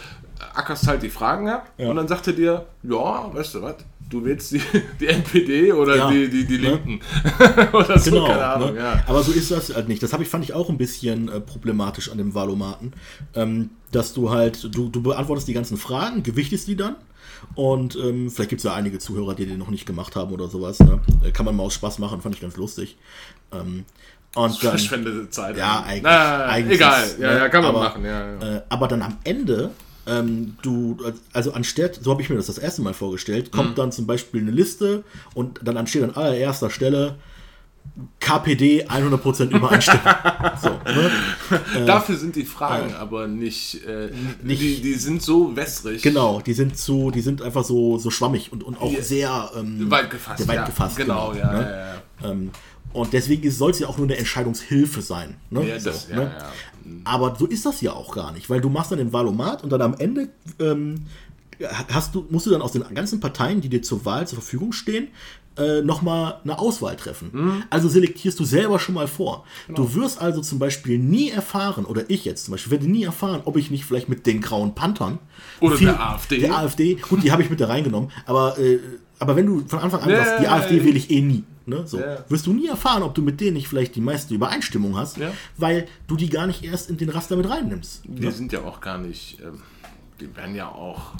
ackerst 0.55 0.87
halt 0.89 1.03
die 1.03 1.11
Fragen 1.11 1.49
ab 1.49 1.71
und 1.79 1.97
dann 1.97 2.09
sagt 2.09 2.27
er 2.27 2.33
dir, 2.33 2.67
ja, 2.83 3.35
weißt 3.35 3.55
du 3.55 3.63
was, 3.63 3.77
du 4.11 4.25
willst 4.25 4.53
die, 4.53 4.61
die 5.01 5.07
NPD 5.07 5.73
oder 5.73 5.97
ja, 5.97 6.11
die, 6.11 6.29
die, 6.29 6.45
die 6.45 6.59
ne? 6.59 6.71
Linken. 6.71 7.01
oder 7.73 7.99
so, 7.99 8.11
genau, 8.11 8.27
keine 8.27 8.45
Ahnung. 8.45 8.75
Ne? 8.75 8.81
Ja. 8.81 9.05
Aber 9.07 9.23
so 9.23 9.33
ist 9.33 9.51
das 9.51 9.75
halt 9.75 9.89
nicht. 9.89 10.03
Das 10.03 10.13
ich, 10.13 10.29
fand 10.29 10.45
ich 10.45 10.53
auch 10.53 10.69
ein 10.69 10.77
bisschen 10.77 11.29
äh, 11.29 11.41
problematisch 11.41 12.11
an 12.11 12.19
dem 12.19 12.35
Valomaten. 12.35 12.93
Ähm, 13.35 13.71
dass 13.93 14.13
du 14.13 14.31
halt, 14.31 14.75
du, 14.75 14.89
du 14.89 15.03
beantwortest 15.03 15.49
die 15.49 15.53
ganzen 15.53 15.77
Fragen, 15.77 16.23
gewichtest 16.23 16.69
die 16.69 16.77
dann. 16.77 16.97
Und 17.55 17.97
ähm, 17.97 18.31
vielleicht 18.31 18.51
gibt 18.51 18.61
es 18.61 18.65
ja 18.65 18.75
einige 18.75 18.99
Zuhörer, 18.99 19.35
die 19.35 19.47
den 19.47 19.59
noch 19.59 19.71
nicht 19.71 19.87
gemacht 19.87 20.15
haben 20.15 20.33
oder 20.33 20.49
sowas. 20.49 20.79
Ne? 20.81 21.01
Äh, 21.25 21.31
kann 21.31 21.47
man 21.47 21.57
mal 21.57 21.63
aus 21.63 21.75
Spaß 21.75 21.99
machen, 21.99 22.21
fand 22.21 22.35
ich 22.35 22.41
ganz 22.41 22.57
lustig. 22.57 22.99
Ähm, 23.53 23.85
und 24.35 24.63
dann, 24.63 24.71
verschwendete 24.71 25.29
Zeit. 25.31 25.57
Ja, 25.57 25.83
eigentlich. 25.83 26.03
Na, 26.03 26.45
eigentlich 26.45 26.79
egal, 26.79 27.05
ja, 27.19 27.39
ja, 27.39 27.49
kann 27.49 27.63
man 27.63 27.71
aber, 27.75 27.81
machen. 27.81 28.05
Ja, 28.05 28.35
ja. 28.35 28.57
Äh, 28.57 28.63
aber 28.69 28.87
dann 28.87 29.03
am 29.03 29.17
Ende 29.25 29.71
ähm, 30.07 30.57
du, 30.63 30.97
also 31.33 31.53
anstatt, 31.53 32.01
so 32.03 32.11
habe 32.11 32.23
ich 32.23 32.31
mir 32.31 32.37
das 32.37 32.47
das 32.47 32.59
erste 32.59 32.83
Mal 32.83 32.95
vorgestellt, 32.95 33.53
kommt 33.53 33.71
mhm. 33.71 33.75
dann 33.75 33.93
zum 33.93 34.07
Beispiel 34.07 34.41
eine 34.41 34.51
Liste 34.51 35.05
und 35.35 35.61
dann 35.63 35.77
ansteht 35.77 36.03
an 36.03 36.15
allererster 36.15 36.71
Stelle 36.71 37.17
KPD 38.21 38.87
100% 38.87 39.51
Übereinstimmung. 39.51 40.01
so, 40.63 40.69
ne? 40.69 41.11
äh, 41.77 41.87
Dafür 41.87 42.17
sind 42.17 42.37
die 42.37 42.45
Fragen 42.45 42.91
äh, 42.91 42.95
aber 42.95 43.27
nicht, 43.27 43.85
äh, 43.87 44.11
nicht 44.43 44.63
die, 44.63 44.81
die, 44.81 44.95
sind 44.95 45.23
so 45.23 45.57
wässrig. 45.57 46.03
Genau, 46.03 46.41
die 46.41 46.53
sind 46.53 46.79
zu, 46.79 47.11
die 47.11 47.21
sind 47.21 47.43
einfach 47.43 47.65
so, 47.65 47.99
so 47.99 48.11
schwammig 48.11 48.53
und, 48.53 48.63
und 48.63 48.81
auch 48.81 48.93
sehr 49.01 49.51
ähm, 49.57 49.91
weit 49.91 50.11
gefasst. 50.11 50.47
Weit 50.47 50.57
ja, 50.57 50.67
gefasst 50.67 50.97
genau, 50.97 51.33
genau, 51.33 51.41
ja, 51.41 51.53
ne? 51.53 51.63
ja, 51.63 52.27
ja. 52.27 52.31
Ähm, 52.31 52.51
und 52.93 53.13
deswegen 53.13 53.51
soll 53.51 53.71
es 53.71 53.79
ja 53.79 53.89
auch 53.89 53.99
nur 53.99 54.07
eine 54.07 54.17
Entscheidungshilfe 54.17 55.03
sein. 55.03 55.37
Ne? 55.51 55.69
Ja, 55.69 55.79
das, 55.79 56.09
so, 56.09 56.15
ne? 56.15 56.33
Aber 57.05 57.37
so 57.39 57.47
ist 57.47 57.67
das 57.67 57.81
ja 57.81 57.93
auch 57.93 58.15
gar 58.15 58.33
nicht, 58.33 58.51
weil 58.51 58.61
du 58.61 58.69
machst 58.69 58.91
dann 58.91 58.99
den 58.99 59.13
Valomat 59.13 59.63
und 59.63 59.71
dann 59.71 59.83
am 59.83 59.95
Ende 59.95 60.31
ähm, 60.59 61.07
hast 61.93 62.15
du, 62.15 62.27
musst 62.31 62.47
du 62.47 62.51
dann 62.51 62.63
aus 62.63 62.73
den 62.73 62.83
ganzen 62.95 63.21
Parteien, 63.21 63.61
die 63.61 63.69
dir 63.69 63.83
zur 63.83 64.05
Wahl 64.05 64.27
zur 64.27 64.39
Verfügung 64.39 64.73
stehen, 64.73 65.09
äh, 65.57 65.83
nochmal 65.83 66.41
eine 66.43 66.59
Auswahl 66.59 66.97
treffen. 66.97 67.31
Mhm. 67.33 67.63
Also 67.71 67.89
selektierst 67.89 68.39
du 68.41 68.45
selber 68.45 68.79
schon 68.79 68.95
mal 68.95 69.07
vor. 69.07 69.45
Genau. 69.67 69.83
Du 69.83 69.95
wirst 69.95 70.21
also 70.21 70.41
zum 70.41 70.59
Beispiel 70.59 70.99
nie 70.99 71.31
erfahren, 71.31 71.85
oder 71.85 72.09
ich 72.09 72.25
jetzt 72.25 72.45
zum 72.45 72.53
Beispiel, 72.53 72.73
werde 72.73 72.91
nie 72.91 73.05
erfahren, 73.05 73.43
ob 73.45 73.57
ich 73.57 73.71
nicht 73.71 73.85
vielleicht 73.85 74.09
mit 74.09 74.27
den 74.27 74.41
grauen 74.41 74.75
Panthern 74.75 75.19
oder 75.61 75.77
viel, 75.77 75.89
der 75.89 76.01
AfD. 76.01 76.39
Der 76.39 76.57
AfD, 76.57 76.95
gut, 76.95 77.23
die 77.23 77.33
habe 77.33 77.43
ich 77.43 77.51
mit 77.51 77.61
da 77.61 77.67
reingenommen, 77.67 78.11
aber, 78.27 78.59
äh, 78.59 78.79
aber 79.19 79.37
wenn 79.37 79.47
du 79.47 79.63
von 79.67 79.81
Anfang 79.81 80.01
an 80.01 80.11
sagst, 80.11 80.35
die 80.41 80.49
AfD 80.49 80.85
wähle 80.85 80.97
ich 80.97 81.11
eh 81.11 81.21
nie. 81.21 81.45
Ne, 81.71 81.87
so. 81.87 82.01
Ja. 82.01 82.25
Wirst 82.29 82.47
du 82.47 82.53
nie 82.53 82.67
erfahren, 82.67 83.05
ob 83.05 83.15
du 83.15 83.23
mit 83.23 83.41
denen 83.41 83.55
nicht 83.55 83.69
vielleicht 83.69 83.95
die 83.95 84.01
meiste 84.01 84.35
Übereinstimmung 84.35 84.97
hast, 84.97 85.19
ja. 85.19 85.33
weil 85.57 85.87
du 86.09 86.17
die 86.17 86.29
gar 86.29 86.49
nicht 86.49 86.65
erst 86.65 86.91
in 86.91 86.97
den 86.97 87.09
Raster 87.11 87.37
mit 87.37 87.49
reinnimmst. 87.49 88.03
Die 88.05 88.25
ne? 88.25 88.33
sind 88.33 88.51
ja 88.53 88.63
auch 88.63 88.81
gar 88.81 88.99
nicht, 88.99 89.39
ähm, 89.41 89.63
die 90.21 90.35
werden 90.37 90.57
ja 90.57 90.69
auch 90.69 91.13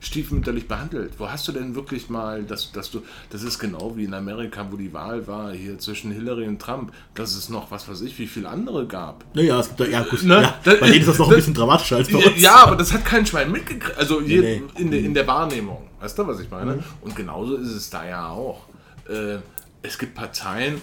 stiefmütterlich 0.00 0.68
behandelt. 0.68 1.14
Wo 1.16 1.30
hast 1.30 1.48
du 1.48 1.52
denn 1.52 1.74
wirklich 1.74 2.10
mal, 2.10 2.42
dass, 2.42 2.70
dass 2.72 2.90
du, 2.90 3.02
das 3.30 3.42
ist 3.42 3.58
genau 3.58 3.96
wie 3.96 4.04
in 4.04 4.12
Amerika, 4.12 4.66
wo 4.70 4.76
die 4.76 4.92
Wahl 4.92 5.26
war, 5.26 5.52
hier 5.52 5.78
zwischen 5.78 6.10
Hillary 6.10 6.46
und 6.46 6.60
Trump, 6.60 6.92
dass 7.14 7.34
es 7.34 7.48
noch, 7.48 7.70
was 7.70 7.88
weiß 7.88 8.02
ich, 8.02 8.18
wie 8.18 8.26
viele 8.26 8.50
andere 8.50 8.86
gab. 8.86 9.24
Naja, 9.34 9.58
es 9.58 9.68
gibt 9.68 9.80
da, 9.80 9.84
ja 9.86 10.02
gut, 10.02 10.22
ne? 10.22 10.42
ja, 10.42 10.60
bei 10.64 10.74
denen 10.74 11.00
ist 11.00 11.08
das 11.08 11.18
noch 11.18 11.30
ein 11.30 11.36
bisschen 11.36 11.54
dramatischer 11.54 11.96
als 11.96 12.10
bei 12.10 12.18
uns. 12.18 12.40
Ja, 12.40 12.56
aber 12.66 12.76
das 12.76 12.92
hat 12.92 13.06
kein 13.06 13.24
Schwein 13.24 13.50
mitgekriegt, 13.50 13.96
also 13.96 14.20
nee, 14.20 14.38
nee. 14.38 14.62
In, 14.76 14.92
in 14.92 15.14
der 15.14 15.26
Wahrnehmung, 15.26 15.88
weißt 16.00 16.18
du, 16.18 16.26
was 16.26 16.40
ich 16.40 16.50
meine? 16.50 16.76
Mhm. 16.76 16.84
Und 17.00 17.16
genauso 17.16 17.56
ist 17.56 17.70
es 17.70 17.88
da 17.88 18.06
ja 18.06 18.28
auch. 18.28 18.69
Äh, 19.10 19.38
es 19.82 19.98
gibt 19.98 20.14
Parteien, 20.14 20.80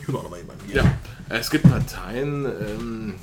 ja, 0.73 0.83
es 1.29 1.51
gibt 1.51 1.69
Parteien, 1.69 2.45
ähm, 2.45 3.15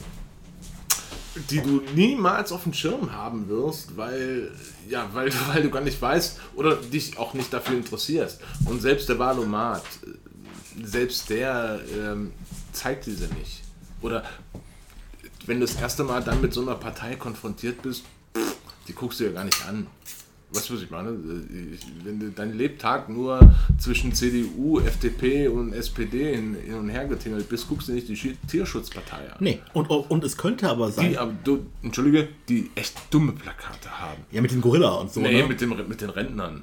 die 1.50 1.60
du 1.60 1.82
niemals 1.96 2.52
auf 2.52 2.62
dem 2.62 2.72
Schirm 2.72 3.12
haben 3.12 3.48
wirst, 3.48 3.96
weil, 3.96 4.52
ja, 4.88 5.10
weil, 5.12 5.32
weil 5.48 5.62
du 5.62 5.70
gar 5.70 5.80
nicht 5.82 6.00
weißt 6.00 6.38
oder 6.54 6.76
dich 6.76 7.18
auch 7.18 7.34
nicht 7.34 7.52
dafür 7.52 7.76
interessierst. 7.76 8.40
Und 8.66 8.82
selbst 8.82 9.08
der 9.08 9.18
Valomat, 9.18 9.82
äh, 10.06 10.86
selbst 10.86 11.28
der 11.28 11.80
ähm, 11.92 12.32
zeigt 12.72 13.06
diese 13.06 13.26
nicht. 13.34 13.62
Oder 14.00 14.22
wenn 15.46 15.60
du 15.60 15.66
das 15.66 15.74
erste 15.74 16.04
Mal 16.04 16.22
dann 16.22 16.40
mit 16.40 16.54
so 16.54 16.62
einer 16.62 16.76
Partei 16.76 17.16
konfrontiert 17.16 17.82
bist, 17.82 18.04
pff, 18.36 18.56
die 18.86 18.92
guckst 18.92 19.18
du 19.18 19.24
ja 19.24 19.32
gar 19.32 19.44
nicht 19.44 19.66
an. 19.66 19.86
Weißt 20.54 20.70
du, 20.70 20.74
was 20.74 20.82
ich 20.82 20.90
meine? 20.90 21.16
Wenn 22.04 22.20
du 22.20 22.30
dein 22.30 22.56
Lebtag 22.56 23.08
nur 23.08 23.40
zwischen 23.78 24.12
CDU, 24.12 24.80
FDP 24.80 25.48
und 25.48 25.72
SPD 25.72 26.34
hin, 26.34 26.56
hin 26.64 26.74
und 26.74 26.88
her 26.88 27.06
getingelt 27.06 27.48
bist, 27.48 27.68
guckst 27.68 27.88
du 27.88 27.92
nicht 27.92 28.08
die 28.08 28.36
Tierschutzpartei 28.48 29.30
an. 29.30 29.36
Nee, 29.40 29.60
und, 29.72 29.86
und 29.86 30.24
es 30.24 30.36
könnte 30.36 30.68
aber 30.68 30.90
sein. 30.90 31.10
Die, 31.10 31.18
aber, 31.18 31.32
du, 31.44 31.66
Entschuldige, 31.82 32.28
die 32.48 32.70
echt 32.74 32.96
dumme 33.10 33.32
Plakate 33.32 33.90
haben. 33.90 34.22
Ja, 34.30 34.40
mit 34.40 34.52
den 34.52 34.60
Gorilla 34.60 34.94
und 34.94 35.12
so. 35.12 35.20
Nee, 35.20 35.42
ne? 35.42 35.48
mit, 35.48 35.60
dem, 35.60 35.70
mit 35.88 36.00
den 36.00 36.10
Rentnern. 36.10 36.62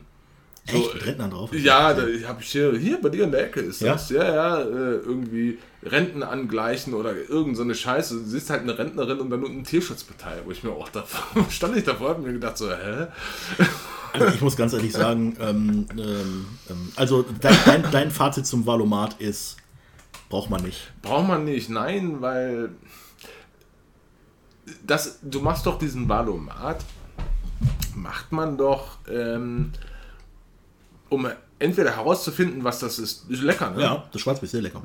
Echt, 0.67 0.93
mit 0.93 1.05
Rentnern 1.05 1.31
drauf? 1.31 1.53
Ja, 1.53 1.93
da 1.93 2.03
habe 2.27 2.41
ich 2.41 2.51
hier, 2.51 2.77
hier 2.77 3.01
bei 3.01 3.09
dir 3.09 3.23
in 3.23 3.31
der 3.31 3.45
Ecke 3.45 3.61
ist 3.61 3.81
Ja? 3.81 3.93
das. 3.93 4.09
Ja, 4.09 4.23
ja, 4.23 4.61
äh, 4.61 4.97
irgendwie 4.97 5.57
Renten 5.83 6.21
angleichen 6.23 6.93
oder 6.93 7.15
irgend 7.15 7.57
so 7.57 7.63
eine 7.63 7.73
Scheiße. 7.75 8.15
Du 8.19 8.25
siehst 8.25 8.49
halt 8.49 8.61
eine 8.61 8.77
Rentnerin 8.77 9.19
und 9.19 9.29
dann 9.31 9.43
unten 9.43 9.63
Tierschutzpartei, 9.63 10.41
wo 10.45 10.51
ich 10.51 10.63
mir 10.63 10.71
auch 10.71 10.89
da 10.89 11.03
stand 11.49 11.75
ich 11.77 11.83
davor 11.83 12.15
und 12.15 12.23
mir 12.25 12.33
gedacht 12.33 12.57
so, 12.57 12.69
hä? 12.69 13.07
Also 14.13 14.27
ich 14.27 14.41
muss 14.41 14.55
ganz 14.55 14.73
ehrlich 14.73 14.91
sagen, 14.93 15.35
ähm, 15.39 15.85
ähm, 15.97 16.45
ähm, 16.69 16.91
also 16.95 17.25
dein, 17.41 17.55
dein, 17.65 17.91
dein 17.91 18.11
Fazit 18.11 18.45
zum 18.45 18.65
Valomat 18.67 19.19
ist, 19.19 19.57
braucht 20.29 20.49
man 20.49 20.63
nicht. 20.63 20.91
Braucht 21.01 21.27
man 21.27 21.45
nicht, 21.45 21.69
nein, 21.69 22.21
weil 22.21 22.69
das, 24.85 25.19
du 25.21 25.39
machst 25.39 25.65
doch 25.65 25.79
diesen 25.79 26.07
Valomat, 26.07 26.83
macht 27.95 28.31
man 28.31 28.57
doch, 28.57 28.97
ähm, 29.09 29.71
um 31.11 31.27
entweder 31.59 31.95
herauszufinden, 31.95 32.63
was 32.63 32.79
das 32.79 32.97
ist, 32.97 33.29
ist 33.29 33.41
lecker, 33.41 33.71
ne? 33.71 33.81
Ja, 33.81 34.09
das 34.11 34.21
Schwarzbier 34.21 34.45
ist 34.45 34.51
sehr 34.51 34.61
lecker. 34.61 34.81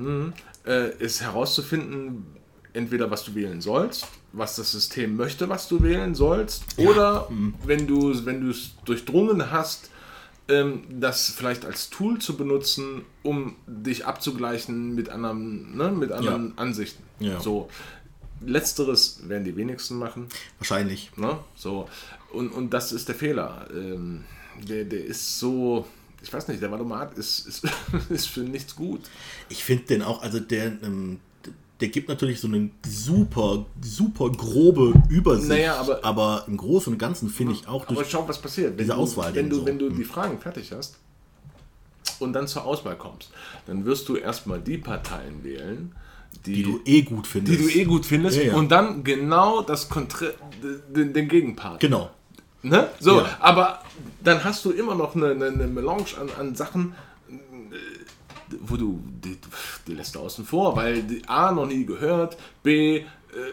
äh, 0.67 0.91
ist 0.99 1.23
herauszufinden, 1.23 2.27
entweder 2.73 3.11
was 3.11 3.25
du 3.25 3.35
wählen 3.35 3.61
sollst, 3.61 4.07
was 4.33 4.57
das 4.57 4.73
System 4.73 5.17
möchte, 5.17 5.49
was 5.49 5.69
du 5.69 5.83
wählen 5.83 6.15
sollst, 6.15 6.65
oder 6.79 7.29
wenn 7.65 7.87
du 7.87 8.13
wenn 8.27 8.41
du 8.41 8.51
es 8.51 8.73
durchdrungen 8.85 9.53
hast, 9.53 9.91
ähm, 10.49 10.83
das 10.91 11.31
vielleicht 11.31 11.65
als 11.65 11.91
Tool 11.91 12.19
zu 12.19 12.37
benutzen, 12.37 13.03
um 13.23 13.55
dich 13.67 14.05
abzugleichen 14.05 14.95
mit 14.97 15.09
anderen, 15.09 15.77
ne, 15.77 15.91
mit 15.93 16.11
anderen 16.13 16.59
Ansichten. 16.59 17.03
Ja. 17.21 17.41
So. 17.41 17.69
Letzteres 18.45 19.21
werden 19.29 19.45
die 19.45 19.57
wenigsten 19.57 19.97
machen. 19.97 20.27
Wahrscheinlich. 20.59 21.11
Ne? 21.17 21.39
So. 21.55 21.89
Und, 22.33 22.51
und 22.51 22.71
das 22.75 22.93
ist 22.93 23.09
der 23.09 23.15
Fehler. 23.15 23.67
Ähm, 23.73 24.25
der, 24.69 24.85
der 24.85 25.05
ist 25.05 25.39
so. 25.39 25.87
Ich 26.23 26.33
weiß 26.33 26.49
nicht, 26.49 26.61
der 26.63 26.71
Valomat 26.71 27.17
ist, 27.19 27.47
ist, 27.47 27.63
ist 28.09 28.27
für 28.29 28.41
nichts 28.41 28.75
gut. 28.75 29.01
Ich 29.49 29.63
finde 29.65 29.85
den 29.85 30.03
auch, 30.03 30.23
also 30.23 30.41
der, 30.41 30.67
ähm, 30.83 31.21
der 31.81 31.89
gibt 31.89 32.09
natürlich 32.09 32.41
so 32.41 32.49
eine 32.49 32.71
super, 32.87 33.67
super 33.83 34.31
grobe 34.31 34.95
Übersicht. 35.11 35.49
Naja, 35.51 35.79
aber- 36.03 36.45
im 36.49 36.57
Großen 36.57 36.93
und 36.93 36.99
Ganzen 36.99 37.29
finde 37.29 37.53
ich 37.53 37.69
auch 37.69 37.85
Aber 37.87 37.97
durch. 37.97 38.11
schau, 38.11 38.27
was 38.27 38.41
passiert. 38.41 38.71
Wenn 38.71 38.79
diese 38.79 38.93
du, 38.95 38.99
Auswahl 38.99 39.29
Wenn 39.35 39.35
denn 39.35 39.51
du, 39.51 39.57
so. 39.57 39.67
wenn 39.67 39.79
du 39.79 39.89
Hm. 39.91 39.97
die 39.97 40.05
Fragen 40.05 40.39
fertig 40.41 40.73
hast 40.73 40.97
und 42.19 42.33
dann 42.33 42.49
zur 42.49 42.65
Auswahl 42.65 42.97
kommst, 42.97 43.31
dann 43.67 43.85
wirst 43.85 44.09
du 44.09 44.17
erstmal 44.17 44.61
die 44.61 44.79
Parteien 44.79 45.45
wählen, 45.45 45.93
die, 46.47 46.55
Die 46.55 46.63
du 46.63 46.81
eh 46.87 47.03
gut 47.03 47.27
die 47.27 47.31
findest. 47.31 47.61
du 47.61 47.69
eh 47.69 47.85
gut 47.85 48.07
findest 48.07 48.39
Ja, 48.39 48.43
ja. 48.45 48.55
und 48.57 48.71
dann 48.71 49.05
genau 49.05 49.63
das 49.63 49.89
Kontra 49.89 50.27
den, 50.95 51.13
den 51.13 51.29
Gegenpart. 51.29 51.81
Genau. 51.81 52.11
Ne? 52.63 52.89
So, 52.99 53.19
Ja. 53.21 53.37
aber 53.41 53.83
dann 54.23 54.43
hast 54.45 54.65
du 54.65 54.71
immer 54.71 54.95
noch 54.95 55.15
eine, 55.15 55.31
eine, 55.31 55.47
eine 55.47 55.67
Melange 55.67 56.07
an, 56.21 56.29
an 56.39 56.55
Sachen, 56.55 56.95
äh, 57.29 57.35
wo 58.61 58.77
du, 58.77 59.01
die, 59.25 59.39
die 59.87 59.95
lässt 59.95 60.15
du 60.15 60.21
außen 60.21 60.45
vor, 60.45 60.77
weil 60.77 61.03
die 61.03 61.23
A 61.29 61.53
noch 61.53 61.67
nie 61.67 61.85
gehört, 61.85 62.37
B 62.63 62.99
äh, 62.99 63.05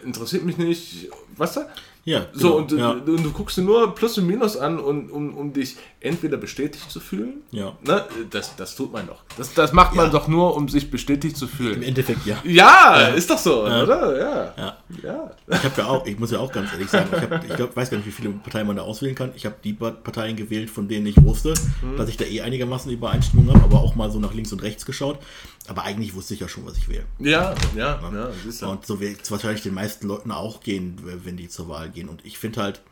interessiert 0.04 0.44
mich 0.44 0.56
nicht, 0.56 1.10
weißt 1.36 1.56
du? 1.56 1.60
Ja, 2.06 2.26
So, 2.34 2.48
genau, 2.48 2.56
und, 2.58 2.70
du- 2.70 2.76
ja. 2.76 2.90
und 2.90 3.06
du 3.24 3.32
guckst 3.32 3.56
dir 3.56 3.62
nur 3.62 3.94
Plus 3.94 4.18
und 4.18 4.26
Minus 4.26 4.56
an, 4.58 4.78
und, 4.78 5.10
um, 5.10 5.34
um 5.34 5.52
dich 5.54 5.76
entweder 6.00 6.36
bestätigt 6.36 6.90
zu 6.90 7.00
fühlen. 7.00 7.42
Ja. 7.50 7.72
Ne? 7.82 8.04
Das, 8.30 8.54
das 8.56 8.76
tut 8.76 8.92
man 8.92 9.06
doch. 9.06 9.22
Das, 9.38 9.54
das 9.54 9.72
macht 9.72 9.94
man 9.94 10.06
Ja. 10.06 10.12
doch 10.12 10.28
nur, 10.28 10.54
um 10.54 10.68
sich 10.68 10.90
bestätigt 10.90 11.34
zu 11.36 11.46
Im 11.46 11.50
fühlen. 11.50 11.82
Endeffekt 11.82 12.26
ja. 12.26 12.36
Ja, 12.44 13.06
ist 13.08 13.30
doch 13.30 13.38
so, 13.38 13.62
oder? 13.64 14.18
Ja. 14.18 14.54
Ja. 14.56 14.76
ja. 15.02 15.30
Ich 15.48 15.64
habe 15.64 15.74
ja 15.78 15.86
auch, 15.86 16.04
ich 16.06 16.18
muss 16.18 16.30
ja 16.30 16.40
auch 16.40 16.52
ganz 16.52 16.70
ehrlich 16.74 16.90
sagen, 16.90 17.08
ich, 17.10 17.22
hab, 17.22 17.42
ich 17.48 17.56
glaub, 17.56 17.74
weiß 17.74 17.88
gar 17.88 17.96
nicht, 17.96 18.06
wie 18.06 18.10
viele 18.12 18.28
Parteien 18.30 18.66
man 18.66 18.76
da 18.76 18.82
auswählen 18.82 19.14
kann. 19.14 19.32
Ich 19.34 19.46
habe 19.46 19.54
die 19.64 19.72
Pa- 19.72 19.92
Parteien 19.92 20.36
gewählt, 20.36 20.68
von 20.68 20.86
denen 20.88 21.06
ich 21.06 21.16
wusste, 21.24 21.54
Mhm. 21.80 21.96
dass 21.96 22.10
ich 22.10 22.18
da 22.18 22.26
eh 22.26 22.42
einigermaßen 22.42 22.92
Übereinstimmung 22.92 23.48
habe, 23.48 23.64
aber 23.64 23.80
auch 23.80 23.94
mal 23.94 24.10
so 24.10 24.18
nach 24.18 24.34
links 24.34 24.52
und 24.52 24.62
rechts 24.62 24.84
geschaut. 24.84 25.18
Aber 25.66 25.84
eigentlich 25.84 26.14
wusste 26.14 26.34
ich 26.34 26.40
ja 26.40 26.48
schon, 26.48 26.66
was 26.66 26.76
ich 26.76 26.88
wähle. 26.88 27.06
Ja, 27.18 27.54
ja, 27.74 27.98
ja, 28.12 28.30
siehst 28.44 28.62
du. 28.62 28.68
Und 28.68 28.84
so 28.84 29.00
wird 29.00 29.22
es 29.22 29.30
wahrscheinlich 29.30 29.62
den 29.62 29.74
meisten 29.74 30.06
Leuten 30.06 30.30
auch 30.30 30.60
gehen, 30.60 31.00
wenn 31.02 31.36
die 31.36 31.48
zur 31.48 31.68
Wahl 31.68 31.90
gehen. 31.90 32.08
Und 32.08 32.24
ich 32.24 32.38
finde 32.38 32.62
halt, 32.62 32.82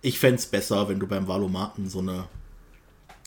ich 0.00 0.18
fände 0.18 0.36
es 0.36 0.46
besser, 0.46 0.88
wenn 0.88 0.98
du 0.98 1.06
beim 1.06 1.28
Wahlomaten 1.28 1.90
so 1.90 1.98
eine 1.98 2.28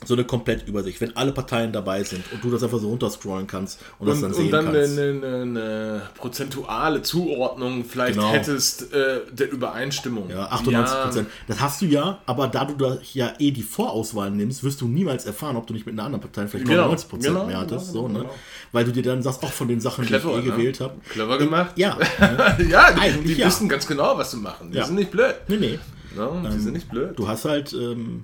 so 0.05 0.13
eine 0.13 0.23
Komplettübersicht, 0.23 1.01
wenn 1.01 1.15
alle 1.17 1.33
Parteien 1.33 1.73
dabei 1.73 2.03
sind 2.05 2.23
und 2.31 2.41
du 2.41 2.49
das 2.49 2.63
einfach 2.63 2.79
so 2.79 2.87
runterscrollen 2.87 3.47
kannst 3.47 3.81
und, 3.99 4.07
das 4.07 4.15
Und, 4.15 4.21
dann 4.21 4.31
und 4.31 4.37
sehen 4.37 4.51
dann 4.51 4.65
kannst. 4.73 4.97
eine, 4.97 5.41
eine 5.41 6.01
prozentuale 6.15 7.01
Zuordnung 7.01 7.83
vielleicht 7.83 8.13
Genau. 8.15 8.31
hättest 8.31 8.93
äh, 8.93 9.19
der 9.31 9.51
Übereinstimmung. 9.51 10.29
Ja, 10.29 10.45
98 10.51 10.97
Prozent. 11.03 11.27
Das 11.49 11.59
hast 11.59 11.81
du 11.81 11.85
ja, 11.85 12.19
aber 12.25 12.47
da 12.47 12.63
du 12.65 12.75
da 12.75 12.97
ja 13.13 13.33
eh 13.39 13.51
die 13.51 13.61
Vorauswahl 13.61 14.31
nimmst, 14.31 14.63
wirst 14.63 14.79
du 14.79 14.87
niemals 14.87 15.25
erfahren, 15.25 15.57
ob 15.57 15.67
du 15.67 15.73
nicht 15.73 15.85
mit 15.85 15.93
einer 15.95 16.05
anderen 16.05 16.21
Partei 16.21 16.47
vielleicht 16.47 16.65
Genau, 16.67 16.83
99 16.83 17.09
Prozent 17.09 17.33
genau, 17.35 17.45
mehr 17.47 17.59
hattest. 17.59 17.91
genau, 17.91 18.01
so, 18.03 18.07
ne? 18.07 18.19
genau. 18.19 18.35
Weil 18.71 18.85
du 18.85 18.91
dir 18.93 19.03
dann 19.03 19.21
sagst, 19.21 19.43
auch 19.43 19.51
von 19.51 19.67
den 19.67 19.81
Sachen, 19.81 20.05
Clever, 20.05 20.31
die 20.33 20.39
ich 20.39 20.45
eh 20.45 20.49
ne? 20.49 20.55
gewählt 20.55 20.79
habe. 20.79 20.93
Clever 21.09 21.37
gemacht. 21.37 21.71
Ja, 21.75 21.97
ja, 22.69 22.91
die, 22.93 23.23
die 23.27 23.33
ja. 23.33 23.47
wissen 23.47 23.67
ganz 23.67 23.85
genau, 23.85 24.17
was 24.17 24.31
sie 24.31 24.37
machen. 24.37 24.71
Die 24.71 24.77
Ja. 24.77 24.85
sind 24.85 24.95
nicht 24.95 25.11
blöd. 25.11 25.35
nee, 25.49 25.57
nee. 25.57 25.79
Ne? 26.15 26.49
Die 26.55 26.59
sind 26.59 26.73
nicht 26.73 26.89
blöd. 26.89 27.13
Du 27.19 27.27
hast 27.27 27.45
halt, 27.45 27.71
ähm, 27.73 28.23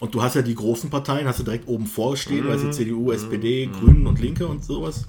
und 0.00 0.14
du 0.14 0.22
hast 0.22 0.34
ja 0.34 0.42
die 0.42 0.54
großen 0.54 0.90
Parteien, 0.90 1.26
hast 1.26 1.38
du 1.40 1.42
direkt 1.42 1.68
oben 1.68 1.86
vorstehen, 1.86 2.46
weißt 2.48 2.64
du, 2.64 2.70
CDU, 2.70 3.12
SPD, 3.12 3.66
Grünen 3.66 4.06
und 4.06 4.18
Linke 4.20 4.46
und 4.46 4.64
sowas. 4.64 5.06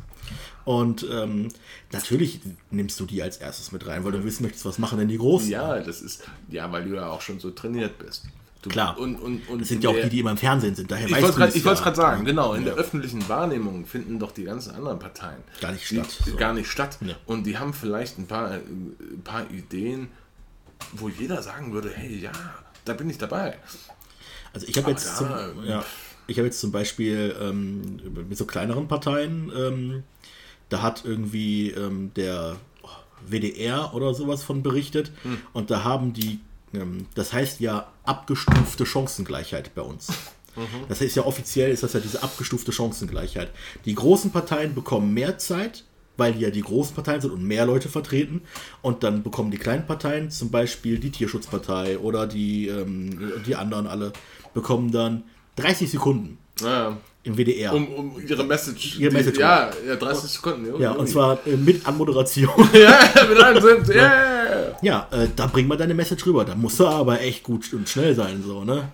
Und 0.66 1.06
ähm, 1.12 1.50
natürlich 1.92 2.40
nimmst 2.72 3.00
du 3.00 3.06
die 3.06 3.22
als 3.22 3.38
erstes 3.38 3.72
mit 3.72 3.86
rein, 3.86 4.04
weil 4.04 4.12
du 4.12 4.24
wissen 4.24 4.44
möchtest, 4.44 4.66
was 4.66 4.80
machen 4.80 4.98
denn 4.98 5.08
die 5.08 5.18
Großen. 5.18 5.50
Ja, 5.50 5.80
das 5.80 6.02
ist, 6.02 6.24
ja, 6.50 6.72
weil 6.72 6.86
du 6.86 6.96
ja 6.96 7.10
auch 7.10 7.22
schon 7.22 7.40
so 7.40 7.52
trainiert 7.52 8.00
bist. 8.00 8.26
Du, 8.64 8.72
Klar. 8.72 8.98
Und, 8.98 9.18
und, 9.18 9.48
und 9.48 9.62
Das 9.62 9.68
sind 9.68 9.84
ja 9.84 9.92
auch 9.92 9.96
die, 9.96 10.10
die 10.10 10.20
immer 10.22 10.32
im 10.32 10.38
Fernsehen 10.38 10.74
sind. 10.74 10.90
Daher 10.90 11.06
Ich 11.06 11.14
wollte 11.22 11.44
es 11.44 11.64
ja. 11.64 11.74
gerade 11.76 11.96
sagen, 11.96 12.26
genau. 12.26 12.54
In 12.54 12.64
Ja. 12.66 12.70
der 12.70 12.78
öffentlichen 12.80 13.30
Wahrnehmung 13.30 13.86
finden 13.86 14.18
doch 14.18 14.32
die 14.32 14.44
ganzen 14.46 14.74
anderen 14.74 14.98
Parteien 14.98 15.38
Gar 15.62 15.74
nicht 15.74 15.84
die, 15.92 15.98
statt, 15.98 16.10
so. 16.26 16.36
Gar 16.36 16.54
nicht 16.54 16.68
statt. 16.68 16.98
Nee. 17.02 17.14
Und 17.28 17.44
die 17.46 17.60
haben 17.60 17.76
vielleicht 17.76 18.18
ein 18.18 18.26
paar, 18.26 18.56
äh, 18.56 18.58
ein 18.58 19.22
paar 19.24 19.48
Ideen, 19.52 20.08
wo 20.94 21.10
jeder 21.10 21.44
sagen 21.44 21.74
würde, 21.74 21.92
hey, 21.94 22.18
ja, 22.18 22.32
da 22.86 22.94
bin 22.94 23.08
ich 23.08 23.20
dabei. 23.20 23.56
Also 24.56 24.68
ich 24.68 24.78
habe 24.78 24.90
jetzt, 24.90 25.18
zum, 25.18 25.28
ja, 25.66 25.86
ich 26.28 26.38
habe 26.38 26.48
jetzt 26.48 26.60
zum 26.60 26.72
Beispiel 26.72 27.36
ähm, 27.40 28.00
mit 28.28 28.38
so 28.38 28.46
kleineren 28.46 28.88
Parteien, 28.88 29.52
ähm, 29.56 30.04
da 30.70 30.82
hat 30.82 31.04
irgendwie 31.06 31.70
ähm, 31.70 32.12
der 32.16 32.56
WDR 33.28 33.94
oder 33.94 34.14
sowas 34.14 34.44
von 34.44 34.64
berichtet 34.64 35.12
Hm. 35.24 35.38
und 35.54 35.70
da 35.70 35.84
haben 35.84 36.14
die, 36.14 36.40
ähm, 36.74 37.06
das 37.14 37.34
heißt 37.34 37.60
ja 37.60 37.92
abgestufte 38.04 38.86
Chancengleichheit 38.86 39.76
bei 39.76 39.82
uns. 39.82 40.08
Mhm. 40.56 40.88
Das 40.88 41.02
heißt 41.02 41.16
ja 41.16 41.26
offiziell 41.26 41.72
ist 41.72 41.84
das 41.84 41.94
ja 41.94 42.00
diese 42.00 42.24
abgestufte 42.24 42.72
Chancengleichheit. 42.72 43.52
Die 43.84 43.94
großen 43.94 44.32
Parteien 44.32 44.74
bekommen 44.74 45.14
mehr 45.14 45.38
Zeit, 45.38 45.84
weil 46.18 46.34
die 46.34 46.40
ja 46.42 46.50
die 46.50 46.62
großen 46.62 46.96
Parteien 46.96 47.22
sind 47.22 47.32
und 47.32 47.44
mehr 47.44 47.66
Leute 47.66 47.90
vertreten. 47.90 48.42
Und 48.82 49.04
dann 49.04 49.22
bekommen 49.24 49.52
die 49.52 49.58
kleinen 49.58 49.86
Parteien, 49.86 50.32
zum 50.32 50.50
Beispiel 50.50 50.98
die 50.98 51.12
Tierschutzpartei 51.12 52.00
oder 52.00 52.26
die, 52.26 52.68
ähm, 52.68 53.44
die 53.46 53.56
anderen 53.56 53.88
alle, 53.88 54.14
bekommen 54.56 54.92
dann 54.92 55.24
30 55.58 55.92
Sekunden 55.92 56.40
Ja, 56.62 56.98
im 57.24 57.38
WDR. 57.38 57.74
um, 57.74 57.88
um 57.94 58.22
ihre 58.28 58.44
Message. 58.44 58.98
Ihre 59.00 59.14
Message. 59.14 59.38
ja, 59.38 59.70
ja, 59.88 59.96
30 59.96 60.32
Sekunden. 60.32 60.82
ja, 60.82 60.92
und 60.92 61.08
zwar 61.08 61.38
äh, 61.46 61.56
mit 61.56 61.86
Anmoderation. 61.88 62.50
Ja, 62.74 63.00
mit 63.30 63.62
sind. 63.62 63.96
Yeah. 63.96 64.78
ja, 64.82 65.08
äh, 65.12 65.28
da 65.36 65.46
bring 65.48 65.68
mal 65.68 65.78
deine 65.78 65.94
Message 65.94 66.26
rüber. 66.26 66.44
Da 66.46 66.56
musst 66.56 66.80
du 66.80 66.88
aber 66.88 67.22
echt 67.22 67.44
gut 67.44 67.72
und 67.74 67.88
schnell 67.88 68.16
sein, 68.16 68.44
so, 68.46 68.64
ne? 68.64 68.90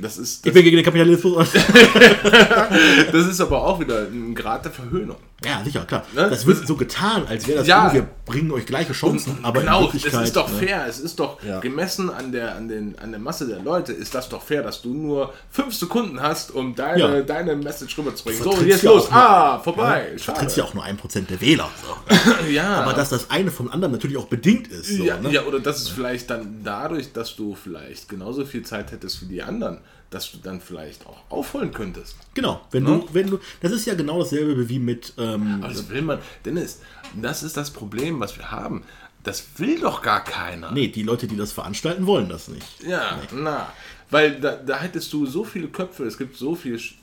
Das 0.00 0.16
ist, 0.16 0.38
Ich 0.46 0.52
das, 0.52 0.54
bin 0.54 0.64
gegen 0.64 0.76
den 0.76 0.84
Kapitalismus. 0.84 1.48
das 3.12 3.26
ist 3.26 3.40
aber 3.42 3.62
auch 3.62 3.78
wieder 3.78 4.06
ein 4.06 4.34
Grad 4.34 4.64
der 4.64 4.72
Verhöhnung. 4.72 5.16
Ja, 5.44 5.62
sicher, 5.64 5.84
klar. 5.84 6.04
Ne? 6.14 6.28
Das 6.30 6.46
wird 6.46 6.66
so 6.66 6.76
getan, 6.76 7.26
als 7.28 7.46
wäre 7.46 7.58
das, 7.58 7.66
Ja. 7.66 7.92
wir 7.92 8.06
bringen 8.24 8.50
euch 8.52 8.66
gleiche 8.66 8.92
Chancen, 8.92 9.38
aber 9.42 9.60
in 9.60 9.66
genau, 9.66 9.78
es 9.88 9.94
Wirklichkeit... 9.94 10.24
ist 10.24 10.36
doch 10.36 10.48
ne? 10.50 10.56
fair. 10.58 10.86
Es 10.88 10.98
ist 11.00 11.18
doch 11.18 11.42
Ja. 11.42 11.60
gemessen 11.60 12.10
an 12.10 12.32
der, 12.32 12.54
an, 12.54 12.68
den, 12.68 12.98
an 12.98 13.10
der 13.10 13.20
Masse 13.20 13.46
der 13.46 13.58
Leute, 13.60 13.92
ist 13.92 14.14
das 14.14 14.28
doch 14.28 14.42
fair, 14.42 14.62
dass 14.62 14.82
du 14.82 14.94
nur 14.94 15.32
fünf 15.50 15.74
Sekunden 15.74 16.20
hast, 16.20 16.50
um 16.52 16.74
deine, 16.74 16.98
Ja. 17.00 17.20
deine 17.22 17.56
Message 17.56 17.96
rüberzubringen. 17.98 18.42
So, 18.42 18.52
jetzt 18.62 18.82
ja 18.82 18.90
los. 18.90 19.06
auch 19.06 19.10
nur- 19.10 19.20
Ah, 19.20 19.58
vorbei. 19.58 20.08
Du 20.12 20.18
Schade. 20.18 20.22
vertrittst 20.36 20.56
ja 20.56 20.64
auch 20.64 20.74
nur 20.74 20.84
ein 20.84 20.96
Prozent 20.96 21.30
der 21.30 21.40
Wähler. 21.40 21.68
So. 21.84 22.46
ja. 22.50 22.80
Aber 22.82 22.92
dass 22.92 23.08
das 23.10 23.30
eine 23.30 23.50
vom 23.50 23.70
anderen 23.70 23.92
natürlich 23.92 24.16
auch 24.16 24.26
bedingt 24.26 24.68
ist. 24.68 24.88
So, 24.96 25.04
ja, 25.04 25.18
ne? 25.18 25.30
ja, 25.30 25.42
oder 25.42 25.60
das 25.60 25.80
ist 25.80 25.88
vielleicht 25.90 26.30
dann 26.30 26.60
dadurch, 26.64 27.12
dass 27.12 27.36
du 27.36 27.54
vielleicht 27.54 28.08
genauso 28.08 28.44
viel 28.44 28.62
Zeit 28.62 28.92
hättest 28.92 29.22
wie 29.22 29.26
die 29.26 29.42
anderen, 29.42 29.78
dass 30.12 30.30
du 30.30 30.38
dann 30.38 30.60
vielleicht 30.60 31.06
auch 31.06 31.18
aufholen 31.30 31.72
könntest. 31.72 32.16
Genau, 32.34 32.60
wenn 32.70 32.84
Ne? 32.84 33.02
du, 33.06 33.14
wenn 33.14 33.28
du, 33.30 33.38
das 33.60 33.72
ist 33.72 33.86
ja 33.86 33.94
genau 33.94 34.20
dasselbe 34.20 34.68
wie 34.68 34.78
mit, 34.78 35.14
ähm, 35.18 35.60
das 35.62 35.88
will 35.88 36.02
man, 36.02 36.18
Dennis, 36.44 36.80
das 37.20 37.42
ist 37.42 37.56
das 37.56 37.70
Problem, 37.70 38.20
was 38.20 38.36
wir 38.38 38.50
haben. 38.50 38.84
Das 39.24 39.44
will 39.58 39.78
doch 39.80 40.02
gar 40.02 40.22
keiner. 40.24 40.72
nee, 40.72 40.88
die 40.88 41.02
Leute, 41.04 41.26
die 41.28 41.36
das 41.36 41.52
veranstalten, 41.52 42.06
wollen 42.06 42.28
das 42.28 42.48
nicht. 42.48 42.82
Ja, 42.86 43.20
na. 43.32 43.72
Weil 44.10 44.40
da, 44.40 44.56
da 44.56 44.78
hättest 44.80 45.12
du 45.12 45.26
so 45.26 45.44
viele 45.44 45.68
Köpfe, 45.68 46.04
es 46.04 46.18
gibt 46.18 46.36
so 46.36 46.54
viele 46.54 46.78
sch 46.78 46.96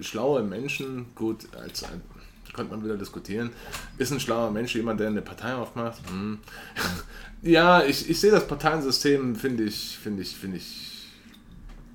schlaue 0.00 0.42
Menschen. 0.42 1.06
Gut, 1.14 1.46
als 1.54 1.82
ein, 1.84 2.00
könnte 2.54 2.72
man 2.74 2.84
wieder 2.84 2.96
diskutieren. 2.96 3.50
Ist 3.98 4.12
ein 4.12 4.20
schlauer 4.20 4.50
Mensch 4.50 4.74
jemand, 4.76 5.00
der 5.00 5.08
eine 5.08 5.22
Partei 5.22 5.54
aufmacht? 5.54 5.98
Hm. 6.08 6.38
ja, 7.42 7.82
ich, 7.84 8.08
ich 8.08 8.20
sehe 8.20 8.30
das 8.30 8.46
Parteiensystem, 8.46 9.34
finde 9.36 9.64
ich, 9.64 9.98
finde 10.00 10.22
ich, 10.22 10.36
finde 10.36 10.58
ich 10.58 10.85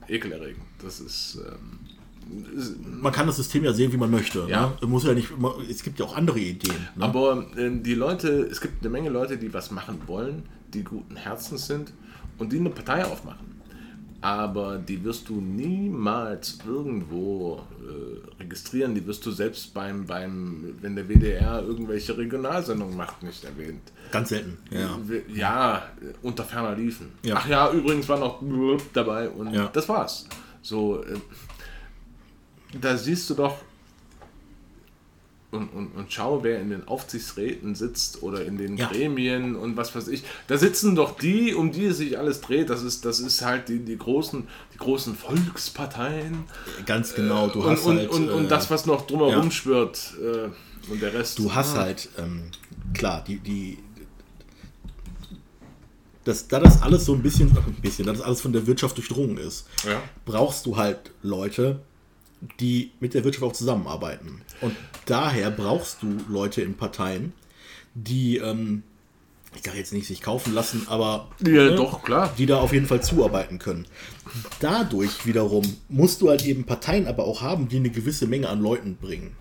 ekelerregend. 0.08 0.64
Das 0.82 1.00
ist. 1.00 1.40
Ähm, 1.46 3.02
Man 3.02 3.12
kann 3.12 3.28
das 3.28 3.38
System 3.38 3.64
ja 3.64 3.74
sehen, 3.74 3.92
wie 3.92 3.98
man 3.98 4.12
möchte. 4.12 4.46
Ja. 4.48 4.68
Ne? 4.68 4.78
Es 4.82 4.88
Muss 4.88 5.04
ja 5.04 5.14
nicht, 5.14 5.30
es 5.70 5.84
gibt 5.84 6.00
ja 6.00 6.06
auch 6.06 6.16
andere 6.16 6.40
Ideen. 6.40 6.88
Ne? 6.96 7.04
Aber 7.04 7.46
ähm, 7.58 7.84
die 7.84 7.96
Leute, 7.96 8.30
es 8.44 8.62
gibt 8.62 8.82
eine 8.82 8.90
Menge 8.90 9.10
Leute, 9.10 9.38
die 9.38 9.54
was 9.54 9.72
machen 9.72 10.00
wollen, 10.08 10.44
die 10.74 10.84
guten 10.84 11.16
Herzens 11.16 11.68
sind 11.68 11.94
und 12.38 12.52
die 12.52 12.60
eine 12.60 12.70
Partei 12.70 13.06
aufmachen. 13.06 13.51
Aber 14.24 14.78
die 14.78 15.04
wirst 15.04 15.30
du 15.30 15.42
niemals 15.42 16.60
irgendwo 16.68 17.62
äh, 17.82 18.40
registrieren. 18.40 18.94
Die 18.94 19.06
wirst 19.08 19.26
du 19.26 19.32
selbst 19.32 19.74
beim, 19.74 20.06
beim, 20.06 20.76
wenn 20.82 20.96
der 20.96 21.10
WDR 21.10 21.64
irgendwelche 21.64 22.16
Regionalsendungen 22.16 22.96
macht, 22.96 23.24
nicht 23.24 23.44
erwähnt. 23.44 23.82
Ganz 24.12 24.30
selten. 24.30 24.60
Ja. 24.70 24.98
Ja, 25.34 25.78
äh, 26.02 26.14
unter 26.22 26.44
ferner 26.44 26.76
liefen. 26.76 27.08
Ja. 27.24 27.36
Ach 27.38 27.48
ja, 27.48 27.72
übrigens 27.72 28.08
war 28.10 28.20
noch 28.20 28.44
dabei 28.94 29.28
und 29.30 29.54
Ja. 29.54 29.70
das 29.74 29.90
war's. 29.90 30.28
So, 30.62 31.04
äh, 31.04 31.18
da 32.80 32.96
siehst 32.96 33.28
du 33.32 33.34
doch 33.34 33.58
und, 35.52 35.68
und, 35.70 35.88
und 35.96 36.12
schau, 36.12 36.44
wer 36.44 36.62
in 36.62 36.70
den 36.70 36.88
Aufsichtsräten 36.88 37.76
sitzt 37.76 38.24
oder 38.24 38.46
in 38.46 38.58
den 38.58 38.78
Ja. 38.78 38.88
Gremien 38.88 39.56
und 39.56 39.76
was 39.76 39.94
weiß 39.94 40.08
ich. 40.08 40.24
Da 40.48 40.58
sitzen 40.58 40.96
doch 40.96 41.18
die, 41.18 41.54
um 41.54 41.72
die 41.72 41.86
es 41.86 41.98
sich 41.98 42.18
alles 42.18 42.40
dreht. 42.40 42.70
Das 42.70 42.84
ist, 42.84 43.04
das 43.04 43.20
ist 43.20 43.42
halt 43.44 43.68
die, 43.68 43.80
die, 43.80 43.98
großen, 43.98 44.48
die 44.74 44.78
großen 44.78 45.16
Volksparteien 45.16 46.46
Ganz 46.86 47.14
genau. 47.14 47.50
Du 47.50 47.62
und, 47.62 47.70
hast 47.70 47.86
und, 47.86 47.98
halt, 47.98 48.10
und, 48.10 48.30
und 48.30 48.46
äh, 48.46 48.48
das, 48.48 48.70
was 48.72 48.86
noch 48.86 49.06
drumherum 49.06 49.46
ja. 49.46 49.52
schwirrt 49.52 50.14
äh, 50.22 50.92
und 50.92 51.02
der 51.02 51.14
Rest. 51.14 51.38
Du 51.38 51.54
hast 51.54 51.76
halt, 51.76 52.08
ähm, 52.18 52.44
klar, 52.94 53.24
die, 53.28 53.38
die, 53.40 53.78
das, 56.24 56.48
da 56.48 56.60
das 56.60 56.82
alles 56.82 57.06
so 57.06 57.14
ein 57.14 57.22
bisschen, 57.22 57.50
ein 57.58 57.76
bisschen, 57.82 58.06
da 58.06 58.14
das 58.14 58.22
alles 58.22 58.42
von 58.42 58.54
der 58.54 58.66
Wirtschaft 58.68 58.96
durchdrungen 58.98 59.38
ist, 59.38 59.68
Ja. 59.86 60.02
brauchst 60.26 60.66
du 60.66 60.78
halt 60.78 61.12
Leute, 61.24 61.82
die 62.60 62.92
mit 63.00 63.14
der 63.14 63.24
Wirtschaft 63.24 63.44
auch 63.44 63.54
zusammenarbeiten. 63.54 64.42
Und 64.62 64.76
daher 65.06 65.52
brauchst 65.52 66.02
du 66.02 66.18
Leute 66.30 66.62
in 66.62 66.76
Parteien, 66.76 67.34
die, 67.94 68.38
ähm, 68.38 68.84
ich 69.56 69.64
sage 69.64 69.78
jetzt 69.78 69.92
nicht 69.94 70.08
sich 70.08 70.22
kaufen 70.22 70.54
lassen, 70.54 70.88
aber 70.88 71.28
Ja, 71.46 71.52
ne, 71.52 71.76
doch, 71.76 72.04
klar. 72.04 72.34
die 72.38 72.46
da 72.46 72.58
auf 72.60 72.74
jeden 72.74 72.88
Fall 72.88 73.04
zuarbeiten 73.04 73.60
können. 73.60 73.86
Dadurch 74.60 75.26
wiederum 75.26 75.64
musst 75.90 76.22
du 76.22 76.30
halt 76.30 76.46
eben 76.46 76.64
Parteien 76.64 77.08
aber 77.08 77.26
auch 77.26 77.42
haben, 77.42 77.68
die 77.68 77.78
eine 77.78 77.90
gewisse 77.90 78.28
Menge 78.28 78.50
an 78.50 78.62
Leuten 78.62 78.96
bringen. 78.96 79.36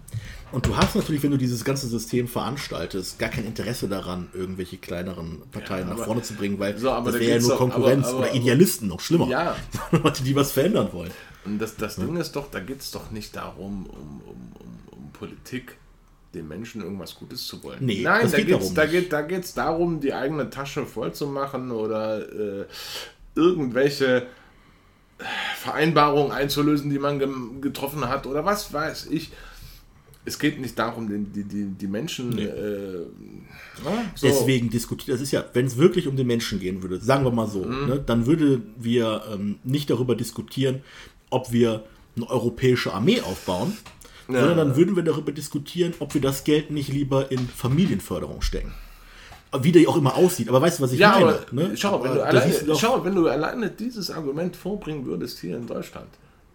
Und 0.52 0.66
du 0.66 0.76
hast 0.76 0.96
natürlich, 0.96 1.22
wenn 1.22 1.30
du 1.30 1.36
dieses 1.36 1.64
ganze 1.64 1.86
System 1.86 2.26
veranstaltest, 2.26 3.20
gar 3.20 3.28
kein 3.28 3.44
Interesse 3.46 3.86
daran, 3.86 4.28
irgendwelche 4.34 4.78
kleineren 4.78 5.42
Parteien 5.52 5.88
Ja, 5.88 5.94
nach 5.94 6.04
vorne 6.04 6.22
zu 6.22 6.34
bringen, 6.34 6.58
weil 6.58 6.76
So, 6.76 6.88
das 6.88 7.04
da 7.04 7.12
wäre 7.20 7.24
ja 7.36 7.38
nur 7.40 7.50
doch- 7.50 7.60
aber- 7.60 7.70
Konkurrenz 7.70 8.06
aber- 8.08 8.18
oder 8.18 8.34
Idealisten, 8.34 8.88
noch 8.88 8.98
schlimmer. 8.98 9.28
Ja. 9.28 9.54
Leute, 9.92 10.24
die 10.24 10.34
was 10.34 10.50
verändern 10.50 10.88
wollen. 10.92 11.12
Und 11.44 11.58
das, 11.58 11.76
das 11.76 11.96
Ding 11.96 12.16
ist 12.16 12.32
doch, 12.36 12.50
da 12.50 12.60
geht 12.60 12.80
es 12.80 12.90
doch 12.90 13.10
nicht 13.10 13.34
darum, 13.34 13.86
um, 13.86 14.20
um, 14.26 14.52
um, 14.60 14.78
um 14.98 15.12
Politik, 15.12 15.76
den 16.34 16.46
Menschen 16.48 16.82
irgendwas 16.82 17.14
Gutes 17.16 17.46
zu 17.46 17.62
wollen. 17.64 17.78
Nee, 17.84 18.02
Nein, 18.02 18.30
da 18.30 18.36
geht 18.38 18.48
es 18.48 18.58
darum 18.60 18.74
da 18.74 18.86
geht, 18.86 19.12
da 19.12 19.22
geht's 19.22 19.54
darum, 19.54 20.00
die 20.00 20.14
eigene 20.14 20.48
Tasche 20.50 20.86
voll 20.86 21.12
zu 21.12 21.26
machen 21.26 21.70
oder 21.72 22.20
äh, 22.60 22.66
irgendwelche 23.34 24.26
Vereinbarungen 25.56 26.32
einzulösen, 26.32 26.90
die 26.90 26.98
man 26.98 27.60
getroffen 27.60 28.08
hat 28.08 28.26
oder 28.26 28.44
was 28.44 28.72
weiß 28.72 29.08
ich. 29.10 29.32
Es 30.24 30.38
geht 30.38 30.60
nicht 30.60 30.78
darum, 30.78 31.08
die, 31.32 31.42
die, 31.44 31.64
die 31.66 31.86
Menschen. 31.86 32.38
Äh, 32.38 32.50
na, 33.82 33.90
so. 34.14 34.26
Deswegen 34.26 34.68
diskutiert, 34.70 35.14
das 35.14 35.22
ist 35.22 35.32
ja, 35.32 35.44
wenn 35.54 35.66
es 35.66 35.76
wirklich 35.78 36.06
um 36.06 36.16
den 36.16 36.26
Menschen 36.26 36.60
gehen 36.60 36.82
würde, 36.82 37.00
sagen 37.00 37.24
wir 37.24 37.30
mal 37.32 37.48
so, 37.48 37.64
Mhm. 37.64 37.86
ne, 37.88 38.02
dann 38.04 38.26
würden 38.26 38.74
wir 38.78 39.22
ähm, 39.32 39.58
nicht 39.64 39.88
darüber 39.90 40.14
diskutieren, 40.14 40.82
ob 41.30 41.52
wir 41.52 41.84
eine 42.16 42.28
europäische 42.28 42.92
Armee 42.92 43.20
aufbauen, 43.20 43.76
Ja. 44.28 44.40
sondern 44.40 44.58
dann 44.58 44.76
würden 44.76 44.94
wir 44.96 45.02
darüber 45.02 45.32
diskutieren, 45.32 45.94
ob 45.98 46.14
wir 46.14 46.20
das 46.20 46.44
Geld 46.44 46.70
nicht 46.70 46.88
lieber 46.92 47.30
in 47.30 47.48
Familienförderung 47.48 48.42
stecken. 48.42 48.74
Wie 49.62 49.72
der 49.72 49.88
auch 49.88 49.96
immer 49.96 50.14
aussieht, 50.14 50.48
aber 50.48 50.62
weißt 50.62 50.78
du, 50.78 50.84
was 50.84 50.92
ich 50.92 51.00
Ja, 51.00 51.10
meine? 51.10 51.24
aber 51.26 51.40
ne? 51.50 51.72
schau, 51.76 52.02
wenn 52.04 52.12
Aber 52.12 52.26
alleine, 52.26 52.76
schau, 52.78 53.04
wenn 53.04 53.14
du 53.16 53.26
alleine 53.26 53.68
dieses 53.70 54.08
Argument 54.12 54.54
vorbringen 54.54 55.04
würdest 55.06 55.40
hier 55.40 55.56
in 55.56 55.66
Deutschland, 55.66 56.06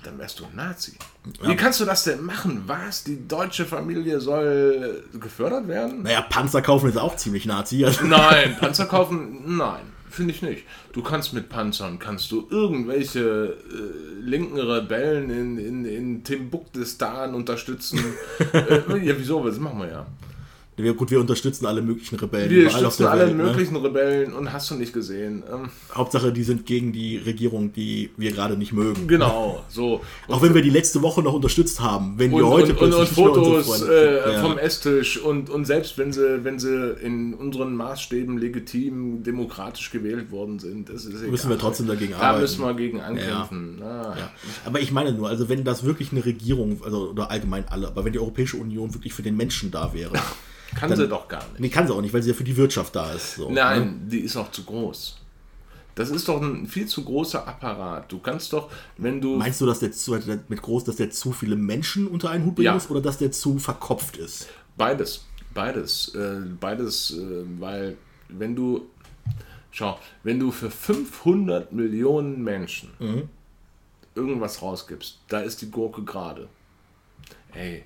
dann 0.03 0.17
wärst 0.17 0.39
du 0.39 0.45
ein 0.45 0.55
Nazi. 0.55 0.93
Wie 1.41 1.55
kannst 1.57 1.81
du 1.81 1.85
das 1.85 2.03
denn 2.05 2.21
machen? 2.23 2.63
Was? 2.67 3.03
Die 3.03 3.27
deutsche 3.27 3.65
Familie 3.65 4.21
soll 4.21 5.03
gefördert 5.19 5.67
werden? 5.67 6.03
Naja, 6.03 6.21
Panzer 6.21 6.61
kaufen 6.61 6.87
ist 6.89 6.97
auch 6.97 7.17
ziemlich 7.17 7.45
Nazi. 7.45 7.83
Also, 7.83 8.05
Nein, 8.05 8.55
Panzer 8.59 8.85
kaufen? 8.85 9.57
Nein, 9.57 9.81
finde 10.15 10.33
ich 10.33 10.41
nicht. 10.41 10.63
Du 10.93 11.03
kannst 11.03 11.33
mit 11.33 11.49
Panzern, 11.49 11.99
kannst 11.99 12.31
du 12.31 12.47
irgendwelche 12.49 13.57
äh, 13.69 14.21
linken 14.21 14.59
Rebellen 14.59 15.29
in, 15.29 15.57
in, 15.57 15.85
in 15.85 16.23
Timbuktistan 16.23 17.35
unterstützen. 17.35 17.99
äh, 18.53 18.97
ja, 19.05 19.15
wieso? 19.17 19.45
Das 19.45 19.59
machen 19.59 19.79
wir 19.79 19.89
ja. 19.89 20.05
Wir, 20.77 20.93
gut, 20.93 21.09
wir 21.09 21.19
unterstützen 21.21 21.65
alle 21.65 21.81
möglichen 21.81 22.17
Rebellen. 22.17 22.49
Wir 22.49 22.63
überall 22.63 22.85
auf 22.85 22.93
stützen 22.93 23.03
der 23.03 23.11
alle 23.11 23.27
Welt, 23.27 23.37
ne? 23.37 23.43
möglichen 23.43 23.75
Rebellen 23.77 24.33
und 24.33 24.51
hast 24.51 24.69
du 24.69 24.75
nicht 24.75 24.91
gesehen. 24.91 25.43
Ähm, 25.51 25.69
Hauptsache, 25.93 26.33
die 26.33 26.43
sind 26.43 26.65
gegen 26.65 26.91
die 26.91 27.17
Regierung, 27.17 27.71
die 27.71 28.09
wir 28.17 28.31
gerade 28.33 28.57
nicht 28.57 28.73
mögen. 28.73 29.07
genau, 29.07 29.63
so. 29.69 30.01
Auch 30.27 30.41
wenn 30.41 30.53
wir 30.53 30.61
die 30.61 30.69
letzte 30.69 31.01
Woche 31.01 31.21
noch 31.21 31.33
unterstützt 31.33 31.79
haben, 31.79 32.15
wenn 32.17 32.33
und, 32.33 32.41
wir 32.41 32.47
heute 32.47 32.73
und, 32.73 32.81
und, 32.81 32.93
und 32.93 33.05
plötzlich 33.05 33.25
unsere 33.25 33.63
Fotos 33.63 33.81
äh. 33.87 34.33
Ja. 34.33 34.41
vom 34.41 34.57
Esstisch 34.57 35.17
und, 35.17 35.49
und 35.49 35.65
selbst 35.65 35.97
wenn 35.97 36.11
sie, 36.11 36.43
wenn 36.43 36.59
sie 36.59 36.95
in 37.01 37.33
unseren 37.33 37.75
Maßstäben 37.75 38.37
legitim 38.37 39.23
demokratisch 39.23 39.91
gewählt 39.91 40.31
worden 40.31 40.59
sind, 40.59 40.89
das 40.89 41.05
ist 41.05 41.15
egal. 41.15 41.29
Müssen 41.29 41.49
wir 41.49 41.57
trotzdem 41.57 41.87
dagegen 41.87 42.11
da 42.11 42.19
arbeiten. 42.19 42.41
müssen 42.41 42.61
wir 42.61 42.73
gegen 42.73 42.99
ankämpfen. 42.99 43.81
Ah. 43.81 44.15
Ja. 44.17 44.31
Aber 44.65 44.81
ich 44.81 44.91
meine 44.91 45.13
nur, 45.13 45.29
also 45.29 45.47
wenn 45.47 45.63
das 45.63 45.85
wirklich 45.85 46.11
eine 46.11 46.25
Regierung, 46.25 46.81
also 46.83 47.11
oder 47.11 47.31
allgemein 47.31 47.65
alle, 47.69 47.87
aber 47.87 48.03
wenn 48.03 48.13
die 48.13 48.19
Europäische 48.19 48.57
Union 48.57 48.93
wirklich 48.93 49.13
für 49.13 49.23
den 49.23 49.37
Menschen 49.37 49.71
da 49.71 49.93
wäre, 49.93 50.11
Kann 50.75 50.89
Dann- 50.89 50.99
sie 50.99 51.07
doch 51.07 51.27
gar 51.27 51.43
nicht. 51.49 51.59
nee, 51.59 51.69
kann 51.69 51.87
sie 51.87 51.93
auch 51.93 52.01
nicht, 52.01 52.13
weil 52.13 52.21
sie 52.21 52.29
ja 52.29 52.35
für 52.35 52.43
die 52.43 52.55
Wirtschaft 52.57 52.95
da 52.95 53.11
ist. 53.13 53.35
So, 53.35 53.47
ne? 53.49 53.55
Nein, 53.55 54.01
die 54.09 54.19
ist 54.19 54.35
auch 54.35 54.51
zu 54.51 54.63
groß. 54.63 55.17
Das 55.95 56.09
ist 56.09 56.27
doch 56.27 56.41
ein 56.41 56.67
viel 56.67 56.85
zu 56.87 57.05
großer 57.05 57.47
Apparat. 57.47 58.11
Du 58.11 58.19
kannst 58.19 58.51
doch, 58.51 58.69
wenn 58.97 59.21
du. 59.21 59.37
Meinst 59.37 59.61
du, 59.61 59.65
dass 59.65 59.79
der 59.79 59.93
zu, 59.93 60.19
mit 60.49 60.61
groß, 60.61 60.83
dass 60.83 60.97
der 60.97 61.09
zu 61.09 61.31
viele 61.31 61.55
Menschen 61.55 62.07
unter 62.07 62.29
einen 62.29 62.45
Hut 62.45 62.55
bringen 62.55 62.65
Ja. 62.77 62.81
oder 62.89 62.99
dass 63.01 63.17
der 63.17 63.31
zu 63.31 63.57
verkopft 63.59 64.17
ist? 64.17 64.47
Beides, 64.75 65.25
beides, 65.53 66.13
äh, 66.15 66.41
beides, 66.59 67.11
äh, 67.11 67.43
weil 67.59 67.95
wenn 68.27 68.53
du, 68.57 68.87
schau, 69.71 69.97
wenn 70.23 70.37
du 70.37 70.51
für 70.51 70.69
500 70.69 71.71
Millionen 71.71 72.43
Menschen 72.43 72.89
irgendwas 74.15 74.61
rausgibst, 74.61 75.19
da 75.29 75.39
ist 75.39 75.61
die 75.61 75.71
Gurke 75.71 76.03
gerade. 76.03 76.49
Ey. 77.53 77.85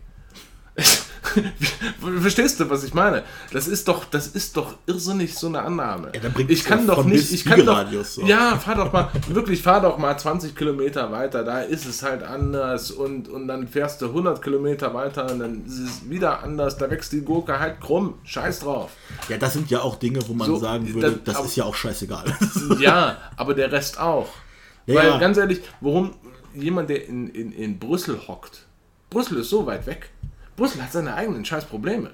Verstehst 2.22 2.60
du, 2.60 2.70
was 2.70 2.84
ich 2.84 2.94
meine? 2.94 3.24
Das 3.52 3.68
ist 3.68 3.88
doch, 3.88 4.06
das 4.06 4.28
ist 4.28 4.58
doch 4.58 4.76
irrsinnig 4.88 5.36
so 5.36 5.48
eine 5.48 5.62
Annahme. 5.62 6.12
Ja, 6.14 6.22
dann 6.22 6.34
ich 6.48 6.64
kann 6.64 6.88
doch 6.88 7.04
nicht, 7.04 7.32
ich 7.32 7.46
kann 7.46 7.66
doch, 7.66 7.86
so. 8.04 8.22
ja, 8.26 8.58
fahr 8.58 8.76
doch 8.76 8.92
mal, 8.92 9.10
wirklich, 9.28 9.62
fahr 9.62 9.82
doch 9.82 9.98
mal 9.98 10.18
20 10.18 10.56
Kilometer 10.56 11.12
weiter, 11.12 11.44
da 11.44 11.62
ist 11.62 11.86
es 11.86 12.04
halt 12.04 12.24
anders 12.24 12.92
und, 12.92 13.28
und 13.30 13.48
dann 13.48 13.68
fährst 13.68 14.02
du 14.02 14.08
100 14.08 14.42
Kilometer 14.42 14.94
weiter 14.94 15.32
und 15.32 15.40
dann 15.40 15.66
ist 15.66 15.80
es 15.80 16.10
wieder 16.10 16.42
anders, 16.44 16.78
da 16.78 16.90
wächst 16.90 17.12
die 17.12 17.22
Gurke 17.22 17.60
halt 17.60 17.80
krumm, 17.80 18.16
scheiß 18.24 18.60
drauf. 18.62 18.92
Ja, 19.28 19.38
das 19.38 19.54
sind 19.54 19.70
ja 19.70 19.82
auch 19.82 19.96
Dinge, 19.98 20.20
wo 20.28 20.34
man 20.34 20.48
So, 20.48 20.58
sagen 20.58 20.92
würde, 20.94 21.12
das- 21.12 21.24
das, 21.26 21.36
aber- 21.38 21.46
ist 21.46 21.56
ja 21.56 21.66
auch 21.66 21.76
scheißegal. 21.76 22.26
Ja, 22.80 23.18
aber 23.36 23.54
der 23.54 23.72
Rest 23.72 24.00
auch. 24.00 24.30
Ja, 24.86 24.96
Weil 24.96 25.08
ja. 25.10 25.18
ganz 25.20 25.38
ehrlich, 25.38 25.62
warum 25.82 26.16
jemand, 26.54 26.90
der 26.90 27.08
in, 27.08 27.28
in, 27.30 27.52
in 27.52 27.78
Brüssel 27.80 28.20
hockt, 28.28 28.66
Brüssel 29.10 29.40
ist 29.40 29.50
so 29.50 29.66
weit 29.66 29.86
weg. 29.86 30.10
Brüssel 30.60 30.84
hat 30.84 30.92
seine 30.92 31.16
eigenen 31.16 31.46
scheiß 31.46 31.66
Probleme. 31.66 32.12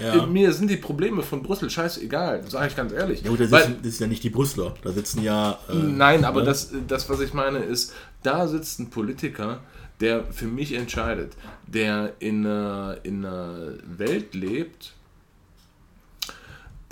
Ja. 0.00 0.26
Mir 0.26 0.52
sind 0.52 0.70
die 0.70 0.76
Probleme 0.76 1.22
von 1.22 1.42
Brüssel 1.42 1.70
scheißegal, 1.70 2.48
sage 2.48 2.68
ich 2.68 2.76
ganz 2.76 2.92
ehrlich. 2.92 3.22
Ja, 3.22 3.30
gut, 3.30 3.40
da 3.40 3.50
Weil- 3.50 3.66
sitzen, 3.66 3.82
das 3.82 3.92
sind 3.96 4.00
ja 4.00 4.06
nicht 4.08 4.22
die 4.22 4.30
Brüsseler. 4.30 4.74
Da 4.82 4.92
sitzen 4.92 5.22
ja. 5.22 5.58
Äh, 5.68 5.74
Nein, 5.74 6.24
aber 6.24 6.40
ne? 6.40 6.46
das, 6.46 6.72
das, 6.86 7.08
was 7.08 7.20
ich 7.20 7.34
meine, 7.34 7.58
ist, 7.58 7.92
da 8.22 8.46
sitzt 8.46 8.78
ein 8.78 8.90
Politiker, 8.90 9.60
der 10.00 10.24
für 10.32 10.46
mich 10.46 10.72
entscheidet, 10.74 11.32
der 11.66 12.14
in 12.20 12.46
einer, 12.46 12.98
in 13.02 13.24
einer 13.24 13.72
Welt 13.84 14.34
lebt, 14.34 14.92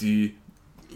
die 0.00 0.34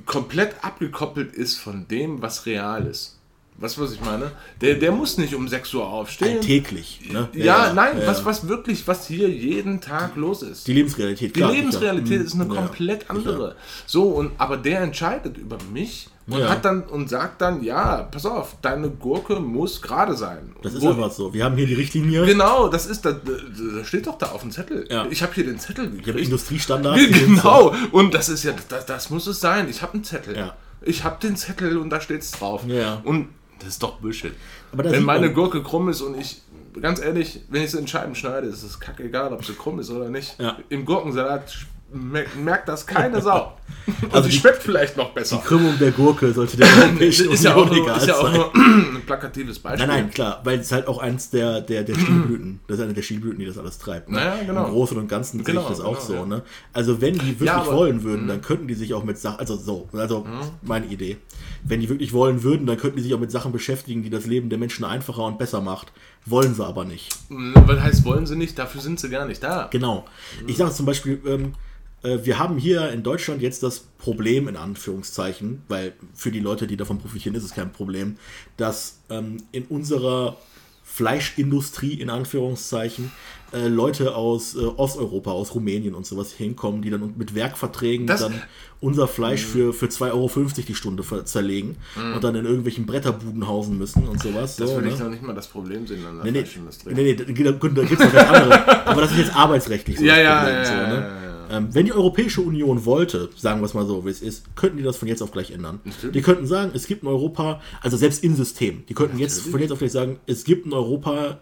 komplett 0.06 0.64
abgekoppelt 0.64 1.32
ist 1.32 1.58
von 1.58 1.86
dem, 1.86 2.22
was 2.22 2.46
real 2.46 2.86
ist. 2.86 3.19
Weißt 3.60 3.76
du, 3.76 3.82
was 3.82 3.92
ich 3.92 4.00
meine? 4.00 4.32
Der, 4.62 4.74
der 4.76 4.90
muss 4.90 5.18
nicht 5.18 5.34
um 5.34 5.46
6 5.46 5.74
Uhr 5.74 5.86
aufstehen. 5.86 6.38
Alltäglich. 6.38 7.00
Ne? 7.12 7.28
Ja, 7.34 7.72
nein, 7.74 7.98
ja, 8.00 8.06
Was, 8.06 8.20
ja. 8.20 8.24
was 8.24 8.48
wirklich, 8.48 8.88
was 8.88 9.06
hier 9.06 9.28
jeden 9.28 9.82
Tag 9.82 10.16
los 10.16 10.42
ist. 10.42 10.66
Die 10.66 10.72
Lebensrealität. 10.72 11.36
Die 11.36 11.40
klar, 11.40 11.52
Lebensrealität 11.52 12.22
ist 12.22 12.34
eine 12.34 12.44
Hm, 12.44 12.54
komplett 12.56 13.02
ja, 13.04 13.10
andere. 13.10 13.56
So, 13.86 14.04
und 14.04 14.32
aber 14.38 14.56
der 14.56 14.80
entscheidet 14.80 15.36
über 15.36 15.58
mich 15.72 16.08
und 16.26 16.38
Ja. 16.38 16.48
hat 16.48 16.64
dann 16.64 16.84
und 16.84 17.10
sagt 17.10 17.42
dann, 17.42 17.62
ja, 17.62 18.04
pass 18.10 18.24
auf, 18.24 18.56
deine 18.62 18.88
Gurke 18.88 19.38
muss 19.40 19.82
gerade 19.82 20.16
sein. 20.16 20.54
Das 20.62 20.72
ist 20.72 20.80
Wo- 20.80 20.90
einfach 20.92 21.10
so. 21.10 21.34
Wir 21.34 21.44
haben 21.44 21.56
hier 21.56 21.66
die 21.66 21.74
Richtlinie. 21.74 22.24
Genau, 22.24 22.68
das 22.68 22.86
ist, 22.86 23.04
da, 23.04 23.12
da 23.12 23.84
steht 23.84 24.06
doch 24.06 24.16
da 24.16 24.26
auf 24.30 24.40
dem 24.40 24.52
Zettel. 24.52 24.86
Ja. 24.90 25.06
Ich 25.10 25.22
habe 25.22 25.34
hier 25.34 25.44
den 25.44 25.58
Zettel 25.58 25.84
Ich 25.86 25.90
habe 25.90 26.02
gekriegt. 26.04 26.24
Industriestandards. 26.24 27.02
Genau, 27.10 27.74
und 27.92 28.14
das 28.14 28.30
ist 28.30 28.42
ja, 28.44 28.52
das, 28.70 28.86
das 28.86 29.10
muss 29.10 29.26
es 29.26 29.38
sein. 29.38 29.68
Ich 29.68 29.82
habe 29.82 29.92
einen 29.94 30.04
Zettel. 30.04 30.34
Ja. 30.34 30.54
Ich 30.82 31.04
habe 31.04 31.18
den 31.22 31.36
Zettel 31.36 31.76
und 31.76 31.90
da 31.90 32.00
steht's 32.00 32.30
drauf. 32.30 32.62
Ja. 32.66 33.02
Und 33.04 33.28
das 33.60 33.68
ist 33.70 33.82
doch 33.82 33.98
Bullshit. 34.00 34.32
Wenn 34.72 35.04
meine 35.04 35.26
man- 35.26 35.34
Gurke 35.34 35.62
krumm 35.62 35.88
ist 35.88 36.00
und 36.00 36.18
ich, 36.18 36.42
ganz 36.80 37.00
ehrlich, 37.00 37.40
wenn 37.48 37.62
ich 37.62 37.70
sie 37.70 37.78
in 37.78 37.86
Scheiben 37.86 38.14
schneide, 38.14 38.46
ist 38.48 38.62
es 38.62 38.78
kackegal, 38.80 39.32
ob 39.32 39.44
sie 39.44 39.52
krumm 39.54 39.78
ist 39.80 39.90
oder 39.90 40.08
nicht. 40.08 40.38
Ja. 40.40 40.58
Im 40.68 40.84
Gurkensalat 40.84 41.66
merkt 41.92 42.68
das 42.68 42.86
keine 42.86 43.20
Sau. 43.20 43.56
Und 44.02 44.12
Also 44.14 44.28
die, 44.28 44.34
die- 44.34 44.40
schmeckt 44.40 44.62
vielleicht 44.62 44.96
noch 44.96 45.10
besser. 45.12 45.36
Die 45.42 45.46
Krümmung 45.48 45.78
der 45.78 45.90
Gurke 45.92 46.32
sollte 46.32 46.56
der 46.56 46.66
Europäischen 46.82 47.30
ist 47.30 47.42
ja 47.44 47.54
auch 47.54 47.62
Union 47.62 47.76
nur, 47.78 47.86
egal 47.86 47.96
ist 47.98 48.06
ja 48.06 48.14
auch 48.18 48.32
nur 48.32 48.54
ein 48.54 49.02
plakatives 49.06 49.58
Beispiel. 49.58 49.86
Nein, 49.86 50.04
nein, 50.04 50.10
klar, 50.10 50.40
weil 50.44 50.58
es 50.60 50.70
halt 50.70 50.86
auch 50.86 50.98
eins 50.98 51.30
der, 51.30 51.60
der, 51.60 51.82
der 51.82 51.94
Stilblüten, 51.94 52.60
das 52.68 52.78
ist 52.78 52.84
eine 52.84 52.92
der 52.94 53.02
Stilblüten, 53.02 53.38
die 53.40 53.46
das 53.46 53.58
alles 53.58 53.78
treibt. 53.78 54.08
Ne? 54.10 54.16
Naja, 54.18 54.42
genau. 54.44 54.66
Im 54.66 54.72
Großen 54.72 54.98
und 54.98 55.08
Ganzen 55.08 55.38
sehe 55.38 55.44
Genau, 55.54 55.62
ich 55.62 55.68
das 55.68 55.80
auch 55.80 55.94
genau, 55.94 56.00
so. 56.06 56.14
ja. 56.14 56.26
Ne? 56.26 56.42
Also 56.72 57.00
wenn 57.00 57.14
die 57.14 57.26
wirklich 57.30 57.46
Ja, 57.46 57.62
aber- 57.62 57.74
wollen 57.76 58.02
würden, 58.02 58.28
dann 58.28 58.42
könnten 58.42 58.68
die 58.68 58.74
sich 58.74 58.92
auch 58.94 59.02
mit 59.04 59.18
Sachen, 59.18 59.40
also 59.40 59.56
so, 59.56 59.88
also 59.92 60.26
meine 60.62 60.86
Idee. 60.86 61.16
Wenn 61.64 61.80
die 61.80 61.88
wirklich 61.88 62.12
wollen 62.12 62.42
würden, 62.42 62.66
dann 62.66 62.76
könnten 62.76 62.96
die 62.96 63.02
sich 63.02 63.14
auch 63.14 63.20
mit 63.20 63.30
Sachen 63.30 63.52
beschäftigen, 63.52 64.02
die 64.02 64.10
das 64.10 64.26
Leben 64.26 64.48
der 64.50 64.58
Menschen 64.58 64.84
einfacher 64.84 65.24
und 65.24 65.38
besser 65.38 65.60
macht. 65.60 65.92
Wollen 66.26 66.54
sie 66.54 66.64
aber 66.64 66.84
nicht. 66.84 67.08
Was 67.28 67.80
heißt, 67.80 68.04
wollen 68.04 68.26
sie 68.26 68.36
nicht? 68.36 68.58
Dafür 68.58 68.80
sind 68.80 69.00
sie 69.00 69.08
gar 69.10 69.26
nicht 69.26 69.42
da. 69.42 69.68
Genau. 69.70 70.04
Ich 70.46 70.56
sage 70.58 70.72
zum 70.72 70.86
Beispiel, 70.86 71.20
ähm, 71.26 71.44
äh, 71.44 71.79
wir 72.02 72.38
haben 72.38 72.58
hier 72.58 72.90
in 72.90 73.02
Deutschland 73.02 73.42
jetzt 73.42 73.62
das 73.62 73.80
Problem, 73.98 74.48
in 74.48 74.56
Anführungszeichen, 74.56 75.62
weil 75.68 75.92
für 76.14 76.30
die 76.30 76.40
Leute, 76.40 76.66
die 76.66 76.76
davon 76.76 76.98
profitieren, 76.98 77.34
ist 77.34 77.44
es 77.44 77.54
kein 77.54 77.72
Problem, 77.72 78.16
dass 78.56 78.98
ähm, 79.10 79.38
in 79.52 79.64
unserer 79.64 80.36
Fleischindustrie, 80.82 81.94
in 81.94 82.10
Anführungszeichen, 82.10 83.12
äh, 83.52 83.68
Leute 83.68 84.14
aus 84.14 84.54
äh, 84.54 84.58
Osteuropa, 84.58 85.30
aus 85.30 85.54
Rumänien 85.54 85.94
und 85.94 86.04
sowas 86.04 86.32
hinkommen, 86.32 86.82
die 86.82 86.90
dann 86.90 87.14
mit 87.16 87.34
Werkverträgen 87.34 88.06
Das- 88.06 88.20
dann 88.20 88.42
unser 88.80 89.06
Fleisch 89.06 89.44
für, 89.44 89.72
für 89.72 89.86
2,50 89.86 90.12
Euro 90.12 90.28
die 90.66 90.74
Stunde 90.74 91.04
zerlegen 91.24 91.76
und 92.14 92.24
dann 92.24 92.34
in 92.34 92.46
irgendwelchen 92.46 92.86
Bretterbuden 92.86 93.46
hausen 93.46 93.76
müssen 93.76 94.08
und 94.08 94.22
sowas. 94.22 94.56
Das 94.56 94.70
so, 94.70 94.76
würde 94.76 94.88
ne? 94.88 94.94
ich 94.94 95.00
noch 95.00 95.10
nicht 95.10 95.22
mal 95.22 95.34
das 95.34 95.48
Problem 95.48 95.86
sehen 95.86 96.04
an 96.06 96.16
der 96.16 96.32
Nee, 96.32 96.38
Fleischindustrie. 96.40 96.94
nee, 96.94 97.02
nee, 97.02 97.14
da, 97.14 97.24
da, 97.24 97.82
gibt 97.82 97.92
es 97.92 97.98
noch 97.98 98.12
ganz 98.12 98.30
andere. 98.30 98.86
Aber 98.86 99.00
das 99.02 99.12
ist 99.12 99.18
jetzt 99.18 99.36
arbeitsrechtlich 99.36 99.98
so. 99.98 100.04
Ja, 100.04 100.16
ja, 100.16 100.48
ja, 100.48 100.64
so, 100.64 100.72
ja, 100.72 100.86
ne? 100.88 100.94
ja, 100.94 101.24
ja. 101.24 101.29
Ähm, 101.50 101.68
wenn 101.72 101.84
die 101.84 101.92
Europäische 101.92 102.40
Union 102.40 102.84
wollte, 102.84 103.28
sagen 103.36 103.60
wir 103.60 103.66
es 103.66 103.74
mal 103.74 103.86
so, 103.86 104.04
wie 104.04 104.10
es 104.10 104.22
ist, 104.22 104.56
könnten 104.56 104.76
die 104.78 104.82
das 104.84 104.96
von 104.96 105.08
jetzt 105.08 105.22
auf 105.22 105.32
gleich 105.32 105.50
ändern. 105.50 105.80
Natürlich. 105.84 106.12
Die 106.12 106.22
könnten 106.22 106.46
sagen, 106.46 106.70
es 106.74 106.86
gibt 106.86 107.02
in 107.02 107.08
Europa, 107.08 107.60
also 107.80 107.96
selbst 107.96 108.22
im 108.22 108.36
System, 108.36 108.84
die 108.88 108.94
könnten 108.94 109.18
jetzt 109.18 109.38
Natürlich. 109.38 109.50
von 109.50 109.60
jetzt 109.60 109.72
auf 109.72 109.78
gleich 109.78 109.92
sagen, 109.92 110.20
es 110.26 110.44
gibt 110.44 110.66
in 110.66 110.72
Europa 110.72 111.40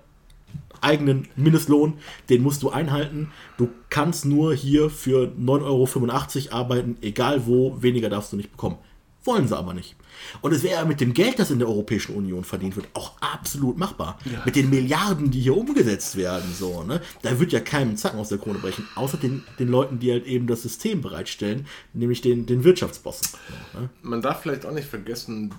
eigenen 0.80 1.28
Mindestlohn, 1.36 1.94
den 2.30 2.42
musst 2.42 2.62
du 2.62 2.70
einhalten. 2.70 3.30
Du 3.56 3.68
kannst 3.90 4.24
nur 4.24 4.54
hier 4.54 4.90
für 4.90 5.32
9,85 5.38 6.46
Euro 6.46 6.56
arbeiten, 6.56 6.96
egal 7.02 7.46
wo, 7.46 7.76
weniger 7.80 8.08
darfst 8.08 8.32
du 8.32 8.36
nicht 8.36 8.52
bekommen. 8.52 8.78
Wollen 9.24 9.48
sie 9.48 9.56
aber 9.56 9.74
nicht. 9.74 9.96
Und 10.40 10.52
es 10.52 10.62
wäre 10.62 10.80
ja 10.80 10.84
mit 10.84 11.00
dem 11.00 11.14
Geld, 11.14 11.38
das 11.38 11.50
in 11.50 11.58
der 11.58 11.68
Europäischen 11.68 12.14
Union 12.14 12.44
verdient 12.44 12.76
wird, 12.76 12.86
auch 12.94 13.12
absolut 13.20 13.78
machbar. 13.78 14.18
Mit 14.44 14.56
den 14.56 14.70
Milliarden, 14.70 15.30
die 15.30 15.40
hier 15.40 15.56
umgesetzt 15.56 16.16
werden, 16.16 16.52
so, 16.58 16.82
ne? 16.82 17.00
Da 17.22 17.38
wird 17.38 17.52
ja 17.52 17.60
keinem 17.60 17.96
Zacken 17.96 18.18
aus 18.20 18.28
der 18.28 18.38
Krone 18.38 18.58
brechen, 18.58 18.86
außer 18.94 19.16
den, 19.18 19.44
den 19.58 19.68
Leuten, 19.68 19.98
die 19.98 20.10
halt 20.12 20.26
eben 20.26 20.46
das 20.46 20.62
System 20.62 21.00
bereitstellen, 21.02 21.66
nämlich 21.92 22.20
den, 22.20 22.46
den 22.46 22.64
Wirtschaftsbossen. 22.64 23.38
Ne? 23.74 23.88
Man 24.02 24.22
darf 24.22 24.42
vielleicht 24.42 24.66
auch 24.66 24.72
nicht 24.72 24.88
vergessen, 24.88 25.52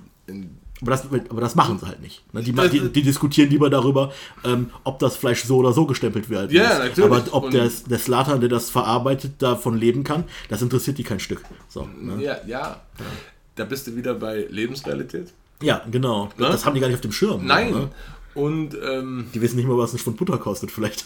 Aber 0.81 0.91
das, 0.91 1.05
aber 1.05 1.41
das 1.41 1.55
machen 1.55 1.77
sie 1.79 1.87
halt 1.87 2.01
nicht. 2.01 2.23
Ne? 2.33 2.41
Die, 2.43 2.53
die, 2.53 2.89
die 2.89 3.01
diskutieren 3.01 3.49
lieber 3.49 3.69
darüber, 3.69 4.13
ähm, 4.45 4.69
ob 4.83 4.99
das 4.99 5.17
Fleisch 5.17 5.43
so 5.43 5.57
oder 5.57 5.73
so 5.73 5.85
gestempelt 5.85 6.29
wird. 6.29 6.51
Ja, 6.51 6.79
natürlich. 6.79 7.03
Aber 7.11 7.23
ob 7.31 7.45
Und- 7.45 7.53
der, 7.53 7.69
der 7.89 7.99
Slater, 7.99 8.37
der 8.39 8.49
das 8.49 8.69
verarbeitet, 8.69 9.41
davon 9.41 9.77
leben 9.77 10.03
kann, 10.03 10.23
das 10.47 10.61
interessiert 10.61 10.97
die 10.97 11.03
kein 11.03 11.19
Stück. 11.19 11.41
So, 11.67 11.87
ne? 11.99 12.23
Ja, 12.23 12.37
ja. 12.47 12.81
Da 13.55 13.65
bist 13.65 13.87
du 13.87 13.95
wieder 13.95 14.13
bei 14.13 14.45
Lebensrealität. 14.49 15.33
Ja, 15.61 15.81
genau. 15.91 16.25
Ne? 16.37 16.47
Das 16.47 16.65
haben 16.65 16.73
die 16.75 16.79
gar 16.79 16.87
nicht 16.87 16.95
auf 16.95 17.01
dem 17.01 17.11
Schirm. 17.11 17.45
Nein. 17.45 17.71
Ne? 17.71 17.89
Und 18.35 18.77
ähm, 18.81 19.27
Die 19.33 19.41
wissen 19.41 19.57
nicht 19.57 19.67
mal, 19.67 19.77
was 19.77 19.91
ein 19.91 19.97
Schwund 19.97 20.15
Butter 20.15 20.37
kostet, 20.37 20.71
vielleicht. 20.71 21.05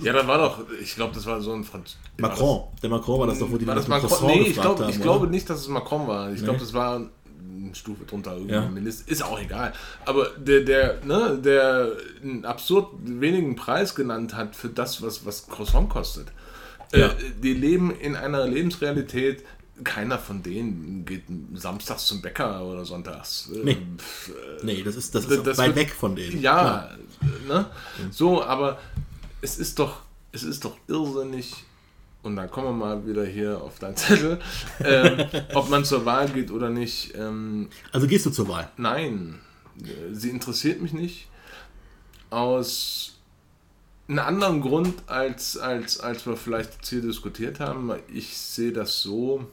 ja, 0.00 0.12
da 0.12 0.26
war 0.26 0.38
doch, 0.38 0.60
ich 0.80 0.94
glaube, 0.94 1.12
das 1.14 1.26
war 1.26 1.40
so 1.42 1.52
ein 1.52 1.64
Franz. 1.64 1.96
Macron. 2.18 2.62
Der 2.82 2.88
Macron 2.88 3.20
war 3.20 3.26
das 3.26 3.40
doch, 3.40 3.50
wo 3.50 3.58
die 3.58 3.66
War 3.66 3.74
das 3.74 3.88
Macron? 3.88 4.08
Croissant 4.08 4.32
Nee, 4.34 4.42
ich, 4.48 4.54
glaub, 4.54 4.80
ich 4.80 4.86
haben, 4.86 5.00
glaube 5.02 5.20
oder? 5.22 5.30
nicht, 5.30 5.50
dass 5.50 5.60
es 5.60 5.68
Macron 5.68 6.06
war. 6.06 6.32
Ich 6.32 6.42
glaube, 6.42 6.60
das 6.60 6.72
war 6.72 6.96
eine 6.96 7.74
Stufe 7.74 8.04
drunter. 8.04 8.36
irgendwie 8.36 8.54
Ja. 8.54 8.68
Liste. 8.80 9.10
Ist 9.10 9.22
auch 9.22 9.38
egal. 9.40 9.74
Aber 10.06 10.28
der, 10.38 10.60
der, 10.60 11.04
ne, 11.04 11.38
der 11.44 11.92
einen 12.22 12.44
absurd 12.44 12.90
wenigen 13.04 13.56
Preis 13.56 13.94
genannt 13.94 14.34
hat 14.34 14.56
für 14.56 14.68
das, 14.68 15.02
was, 15.02 15.26
was 15.26 15.48
Croissant 15.48 15.90
kostet. 15.90 16.28
Ja. 16.94 17.08
Äh, 17.08 17.10
die 17.42 17.54
leben 17.54 17.90
in 17.90 18.16
einer 18.16 18.46
Lebensrealität. 18.46 19.44
Keiner 19.84 20.18
von 20.18 20.42
denen 20.42 21.04
geht 21.04 21.24
samstags 21.54 22.06
zum 22.06 22.20
Bäcker 22.22 22.62
oder 22.64 22.84
sonntags. 22.84 23.48
Äh, 23.54 23.58
Nee. 23.64 23.78
pf, 23.98 24.30
Nee, 24.62 24.82
das 24.82 24.96
ist, 24.96 25.14
das 25.14 25.24
ist 25.26 25.46
Das 25.46 25.58
weit 25.58 25.68
wird- 25.68 25.76
weg 25.76 25.90
von 25.94 26.14
denen. 26.16 26.40
ja, 26.40 26.60
Klar. 26.60 26.90
ne? 27.48 27.66
So, 28.10 28.42
aber 28.42 28.78
es 29.40 29.58
ist 29.58 29.78
doch, 29.78 30.02
es 30.32 30.42
ist 30.42 30.64
doch 30.64 30.76
irrsinnig. 30.88 31.52
Und 32.22 32.36
dann 32.36 32.48
kommen 32.50 32.68
wir 32.78 32.86
mal 32.86 33.06
wieder 33.06 33.24
hier 33.24 33.60
auf 33.60 33.80
deinen 33.80 33.96
Zettel, 33.96 34.38
ähm, 34.84 35.26
ob 35.54 35.68
man 35.68 35.84
zur 35.84 36.04
Wahl 36.04 36.28
geht 36.28 36.52
oder 36.52 36.70
nicht. 36.70 37.14
Ähm, 37.16 37.68
Also 37.90 38.06
gehst 38.06 38.24
du 38.26 38.30
zur 38.30 38.46
Wahl. 38.48 38.70
nein, 38.76 39.40
äh, 39.82 40.14
sie 40.14 40.30
interessiert 40.30 40.80
mich 40.80 40.92
nicht. 40.92 41.26
Aus 42.30 43.18
einem 44.08 44.20
anderen 44.20 44.60
Grund, 44.60 44.94
als, 45.06 45.56
als, 45.58 46.00
als 46.00 46.24
wir 46.26 46.36
vielleicht 46.36 46.74
jetzt 46.74 46.88
hier 46.88 47.02
diskutiert 47.02 47.60
haben. 47.60 47.90
Ich 48.12 48.36
sehe 48.38 48.72
das 48.72 49.02
so. 49.02 49.46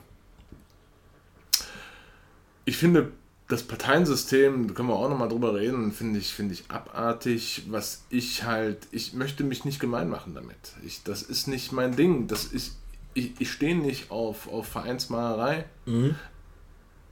Ich 2.70 2.78
finde, 2.78 3.12
das 3.48 3.64
Parteiensystem, 3.64 4.68
da 4.68 4.74
können 4.76 4.90
wir 4.90 4.96
auch 4.96 5.10
nochmal 5.10 5.28
drüber 5.28 5.56
reden, 5.56 5.92
finde 5.92 6.20
ich, 6.20 6.32
finde 6.32 6.54
ich 6.54 6.66
abartig. 6.70 7.64
Was 7.68 8.04
ich 8.12 8.44
halt, 8.44 8.86
ich 8.92 9.14
möchte 9.14 9.44
mich 9.44 9.66
nicht 9.66 9.80
gemein 9.80 10.08
machen 10.08 10.36
damit. 10.36 10.74
Ich, 10.86 11.02
das 11.02 11.24
ist 11.24 11.48
nicht 11.48 11.72
mein 11.72 11.96
Ding. 11.96 12.28
Das 12.28 12.46
ist, 12.46 12.78
ich, 13.16 13.42
ich 13.42 13.52
stehe 13.52 13.76
nicht 13.76 14.12
auf, 14.12 14.48
auf 14.48 14.68
Vereinsmalerei. 14.68 15.66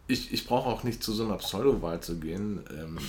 Ich, 0.05 0.31
ich 0.31 0.45
brauche 0.45 0.69
auch 0.69 0.83
nicht 0.83 1.01
zu 1.01 1.11
so 1.11 1.25
einer 1.25 1.37
Pseudowahl 1.37 2.01
zu 2.01 2.19
gehen, 2.19 2.59
ähm, 2.69 2.99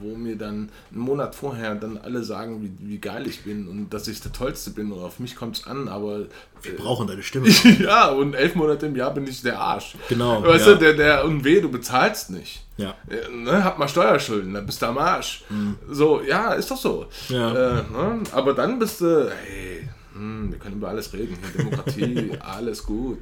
wo 0.00 0.16
mir 0.16 0.36
dann 0.36 0.70
einen 0.90 1.00
Monat 1.00 1.34
vorher 1.34 1.74
dann 1.74 1.98
alle 1.98 2.22
sagen, 2.24 2.62
wie, 2.62 2.90
wie 2.90 2.98
geil 2.98 3.26
ich 3.26 3.42
bin 3.42 3.68
und 3.68 3.90
dass 3.92 4.08
ich 4.08 4.20
der 4.20 4.32
Tollste 4.32 4.70
bin 4.70 4.92
und 4.92 5.00
auf 5.00 5.18
mich 5.18 5.36
kommt 5.36 5.58
es 5.58 5.66
an, 5.66 5.88
aber 5.88 6.26
Wir 6.62 6.76
brauchen 6.76 7.06
deine 7.06 7.22
Stimme. 7.22 7.48
ja, 7.80 8.08
und 8.08 8.34
elf 8.34 8.54
Monate 8.54 8.86
im 8.86 8.96
Jahr 8.96 9.12
bin 9.12 9.26
ich 9.26 9.42
der 9.42 9.58
Arsch. 9.58 9.96
Genau, 10.08 10.42
Weißt 10.42 10.66
ja. 10.66 10.72
du, 10.74 10.78
der, 10.78 10.94
der, 10.94 11.24
und 11.24 11.44
weh, 11.44 11.60
du 11.60 11.70
bezahlst 11.70 12.30
nicht. 12.30 12.64
Ja. 12.76 12.94
Ja, 13.08 13.28
Ne, 13.28 13.62
hab 13.64 13.78
mal 13.78 13.88
Steuerschulden, 13.88 14.54
dann 14.54 14.66
bist 14.66 14.82
du 14.82 14.86
am 14.86 14.98
Arsch. 14.98 15.44
So, 15.90 16.22
ja, 16.22 16.54
ist 16.54 16.70
doch 16.70 16.76
so. 16.76 17.06
Mhm. 17.28 17.34
Ja. 17.34 17.50
Äh, 17.50 17.82
ne? 17.82 18.22
Aber 18.32 18.52
dann 18.54 18.78
bist 18.78 19.00
du, 19.00 19.30
hey, 19.30 19.88
hm, 20.14 20.50
wir 20.50 20.58
können 20.58 20.76
über 20.76 20.88
alles 20.88 21.12
reden. 21.12 21.36
Demokratie, 21.56 22.32
alles 22.40 22.82
gut. 22.84 23.20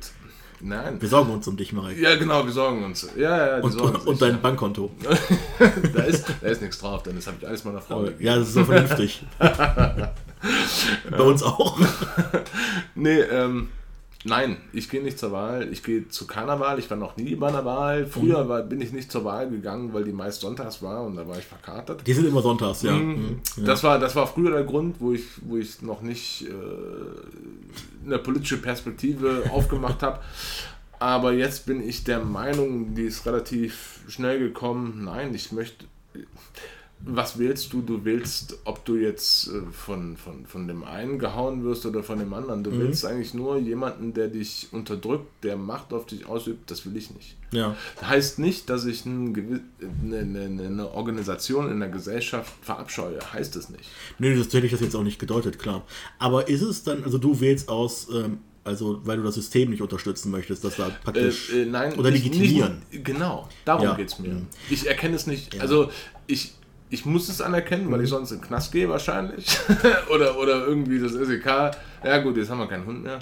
Nein. 0.64 1.01
Wir 1.01 1.09
sorgen 1.09 1.32
uns 1.32 1.48
um 1.48 1.56
dich, 1.56 1.72
Marek. 1.72 1.98
Ja, 1.98 2.14
genau, 2.14 2.44
wir 2.44 2.52
sorgen 2.52 2.84
uns. 2.84 3.09
Ja, 3.16 3.56
ja, 3.56 3.62
Und, 3.62 3.72
sorgen 3.72 3.97
und, 3.97 4.06
und 4.06 4.22
dein 4.22 4.40
Bankkonto. 4.40 4.93
da, 5.94 6.02
ist, 6.05 6.26
da 6.40 6.47
ist 6.47 6.62
nichts 6.62 6.78
drauf, 6.78 7.02
denn 7.02 7.16
das 7.16 7.26
habe 7.26 7.36
ich 7.40 7.48
alles 7.48 7.64
meiner 7.64 7.80
Frau 7.80 8.02
gegeben. 8.02 8.24
Ja, 8.24 8.36
das 8.36 8.48
ist 8.48 8.55
so 8.55 8.64
vernünftig. 8.64 9.26
Bei 11.10 11.22
uns 11.22 11.43
auch. 11.43 11.80
Nee, 12.94 13.20
ähm, 13.20 13.70
Nein, 14.24 14.57
ich 14.73 14.89
gehe 14.89 15.03
nicht 15.03 15.19
zur 15.19 15.32
Wahl. 15.32 15.69
Ich 15.73 15.82
gehe 15.82 16.09
zu 16.09 16.27
keiner 16.28 16.61
Wahl. 16.61 16.78
Ich 16.78 16.89
war 16.90 16.97
noch 16.97 17.16
nie 17.16 17.35
bei 17.35 17.49
einer 17.49 17.65
Wahl. 17.65 18.07
Früher 18.07 18.44
Mhm. 18.44 18.49
war, 18.49 18.62
bin 18.62 18.81
ich 18.81 18.93
nicht 18.93 19.11
zur 19.11 19.24
Wahl 19.24 19.51
gegangen, 19.51 19.93
weil 19.93 20.05
die 20.05 20.12
meist 20.12 20.40
sonntags 20.43 20.81
war 20.81 21.03
und 21.05 21.16
da 21.16 21.27
war 21.27 21.39
ich 21.39 21.44
verkatert. 21.44 22.07
Die 22.07 22.12
sind 22.12 22.27
immer 22.27 22.40
sonntags, 22.43 22.82
ja. 22.82 22.93
Mhm. 22.93 23.40
Mhm. 23.57 23.65
Das, 23.65 23.82
war, 23.82 23.99
das 23.99 24.15
war 24.15 24.27
früher 24.28 24.51
der 24.53 24.65
Grund, 24.65 24.97
wo 25.01 25.12
ich, 25.12 25.24
wo 25.43 25.57
ich 25.57 25.82
noch 25.82 26.03
nicht 26.03 26.47
äh, 26.49 28.07
eine 28.07 28.19
politische 28.19 28.59
Perspektive 28.59 29.44
aufgemacht 29.51 30.03
habe. 30.03 30.20
Aber 30.99 31.32
jetzt 31.32 31.66
bin 31.66 31.82
ich 31.86 32.05
der 32.05 32.20
Meinung, 32.20 32.94
die 32.94 33.03
ist 33.03 33.27
relativ 33.27 34.01
schnell 34.09 34.39
gekommen. 34.39 35.03
Nein, 35.05 35.35
ich 35.35 35.51
möchte. 35.51 35.85
Was 37.05 37.39
wählst 37.39 37.73
du? 37.73 37.83
Du 37.83 38.05
wählst, 38.05 38.59
ob 38.65 38.85
du 38.85 38.95
jetzt 38.97 39.49
äh, 39.49 39.62
von, 39.73 40.16
von, 40.16 40.47
von 40.47 40.69
dem 40.69 40.85
einen 40.85 41.19
gehauen 41.19 41.65
wirst 41.65 41.85
oder 41.85 42.03
von 42.05 42.19
dem 42.19 42.33
anderen. 42.33 42.62
Du 42.62 42.70
Mhm. 42.70 42.79
willst 42.81 43.05
eigentlich 43.05 43.35
nur 43.35 43.59
jemanden, 43.59 44.15
der 44.15 44.29
dich 44.29 44.69
unterdrückt, 44.70 45.27
der 45.43 45.57
Macht 45.57 45.93
auf 45.93 46.07
dich 46.07 46.27
ausübt. 46.27 46.70
Das 46.70 46.87
will 46.87 46.97
ich 46.97 47.11
nicht. 47.12 47.37
Ja. 47.51 47.77
Heißt 48.03 48.39
nicht, 48.39 48.70
dass 48.70 48.85
ich 48.85 49.05
ein 49.05 49.62
eine, 50.03 50.19
eine, 50.19 50.62
eine 50.66 50.91
Organisation 50.93 51.70
in 51.73 51.81
der 51.81 51.89
Gesellschaft 51.89 52.53
verabscheue. 52.62 53.19
Heißt 53.33 53.57
es 53.57 53.69
nicht. 53.69 53.85
Nee, 54.20 54.37
das 54.37 54.47
hätte 54.53 54.66
ich 54.66 54.73
das 54.73 54.81
jetzt 54.81 54.95
auch 54.95 55.03
nicht 55.03 55.19
gedeutet, 55.19 55.59
klar. 55.59 55.85
Aber 56.20 56.49
ist 56.49 56.62
es 56.62 56.85
dann, 56.85 57.03
also 57.05 57.19
du 57.19 57.41
wählst 57.41 57.69
aus, 57.69 58.07
ähm, 58.15 58.39
also 58.65 59.01
weil 59.05 59.16
du 59.16 59.24
das 59.24 59.35
System 59.35 59.70
nicht 59.70 59.83
unterstützen 59.83 60.31
möchtest, 60.31 60.62
dass 60.62 60.77
da 60.77 60.89
praktisch 61.03 61.53
Äh, 61.53 61.62
äh, 61.62 61.66
nein, 61.66 61.95
oder 61.99 62.12
nicht- 62.12 62.24
legitimieren. 62.24 62.81
Nicht, 62.93 63.05
genau, 63.05 63.49
darum 63.65 63.83
Ja. 63.87 63.95
geht 63.95 64.09
es 64.09 64.20
mir. 64.20 64.35
Mhm. 64.35 64.47
Ich 64.70 64.87
erkenne 64.87 65.16
es 65.16 65.27
nicht. 65.27 65.61
Also 65.61 65.91
ich, 66.29 66.53
ich 66.93 67.05
muss 67.06 67.28
es 67.28 67.40
anerkennen, 67.40 67.90
weil 67.90 68.01
ich 68.02 68.10
Mhm. 68.10 68.16
sonst 68.16 68.31
in 68.32 68.39
den 68.40 68.47
Knast 68.47 68.70
gehe 68.70 68.89
wahrscheinlich. 68.89 69.47
oder, 70.14 70.36
oder 70.39 70.66
irgendwie 70.66 70.98
das 71.01 71.12
SEK. 71.12 71.47
Ja 72.05 72.19
gut, 72.19 72.36
jetzt 72.36 72.51
haben 72.51 72.59
wir 72.59 72.66
keinen 72.69 72.85
Hund 72.86 73.02
mehr. 73.02 73.19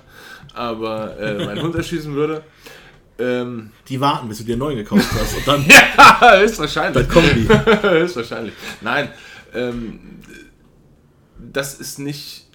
Aber 0.54 1.16
äh, 1.18 1.44
meinen 1.46 1.62
Hund 1.62 1.74
erschießen 1.76 2.12
würde. 2.14 2.42
Ähm, 3.18 3.70
Die 3.88 4.00
warten, 4.00 4.28
bis 4.28 4.38
du 4.38 4.44
dir 4.44 4.54
einen 4.54 4.60
neuen 4.60 4.76
gekauft 4.78 5.06
hast 5.12 5.36
und 5.36 5.46
dann, 5.46 5.64
ja, 5.98 6.38
höchstwahrscheinlich. 6.40 7.06
dann 7.06 7.08
kommen 7.08 7.28
die. 7.36 7.48
Höchstwahrscheinlich. 7.88 8.54
Nein, 8.80 9.08
ähm, 9.54 10.00
das 11.38 11.74
ist 11.80 11.98
nicht, 11.98 12.48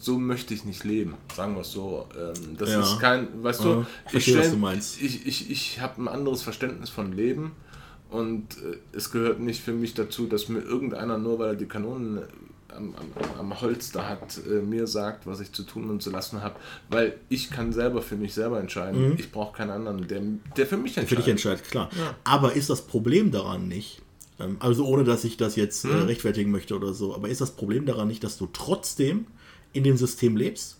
so 0.00 0.18
möchte 0.18 0.54
ich 0.54 0.64
nicht 0.64 0.84
leben, 0.84 1.14
sagen 1.34 1.54
wir 1.54 1.60
es 1.62 1.72
so. 1.72 2.06
Ähm, 2.18 2.56
das 2.56 2.70
Ja. 2.70 2.80
ist 2.80 2.98
kein, 3.00 3.28
weißt 3.42 3.64
Ja, 3.64 3.66
du, 3.74 3.86
ich 4.06 4.10
verstehe, 4.12 4.34
was 4.38 4.44
stell- 4.46 4.54
du 4.54 4.60
meinst. 4.60 5.02
Ich, 5.02 5.26
ich, 5.26 5.50
ich 5.50 5.80
habe 5.80 6.00
ein 6.02 6.08
anderes 6.08 6.42
Verständnis 6.42 6.88
von 6.90 7.12
Leben 7.12 7.52
und 8.12 8.46
äh, 8.58 8.76
es 8.96 9.10
gehört 9.10 9.40
nicht 9.40 9.62
für 9.62 9.72
mich 9.72 9.94
dazu, 9.94 10.26
dass 10.26 10.48
mir 10.48 10.60
irgendeiner, 10.60 11.18
nur 11.18 11.38
weil 11.38 11.48
er 11.50 11.56
die 11.56 11.66
Kanonen 11.66 12.18
äh, 12.18 12.20
am, 12.74 12.94
am, 12.94 13.38
am 13.40 13.60
Holz 13.60 13.90
da 13.92 14.08
hat, 14.08 14.38
äh, 14.48 14.62
mir 14.62 14.86
sagt, 14.86 15.26
was 15.26 15.40
ich 15.40 15.52
zu 15.52 15.62
tun 15.62 15.90
und 15.90 16.02
zu 16.02 16.10
lassen 16.10 16.42
habe, 16.42 16.56
weil 16.88 17.14
ich 17.28 17.50
kann 17.50 17.72
selber 17.72 18.00
für 18.02 18.16
mich 18.16 18.32
selber 18.34 18.60
entscheiden. 18.60 19.14
Ich 19.18 19.30
brauche 19.30 19.56
keinen 19.56 19.70
anderen, 19.70 20.06
der, 20.08 20.22
der 20.56 20.66
für 20.66 20.76
mich 20.76 20.92
Mhm. 20.92 20.94
Für 20.94 21.00
entscheidet. 21.00 21.18
dich 21.24 21.30
entscheidet, 21.30 21.64
klar. 21.70 21.90
Aber 22.24 22.52
ist 22.54 22.70
das 22.70 22.82
Problem 22.86 23.30
daran 23.30 23.68
nicht, 23.68 24.00
ähm, 24.40 24.56
also 24.60 24.86
ohne 24.86 25.04
dass 25.04 25.24
ich 25.24 25.36
das 25.36 25.56
jetzt 25.56 25.84
äh, 25.84 25.88
rechtfertigen 25.88 26.50
möchte 26.50 26.74
oder 26.74 26.94
so, 26.94 27.14
aber 27.14 27.28
ist 27.28 27.40
das 27.40 27.50
Problem 27.50 27.84
daran 27.86 28.08
nicht, 28.08 28.24
dass 28.24 28.38
du 28.38 28.48
trotzdem 28.52 29.26
in 29.74 29.84
dem 29.84 29.96
System 29.98 30.36
lebst? 30.36 30.76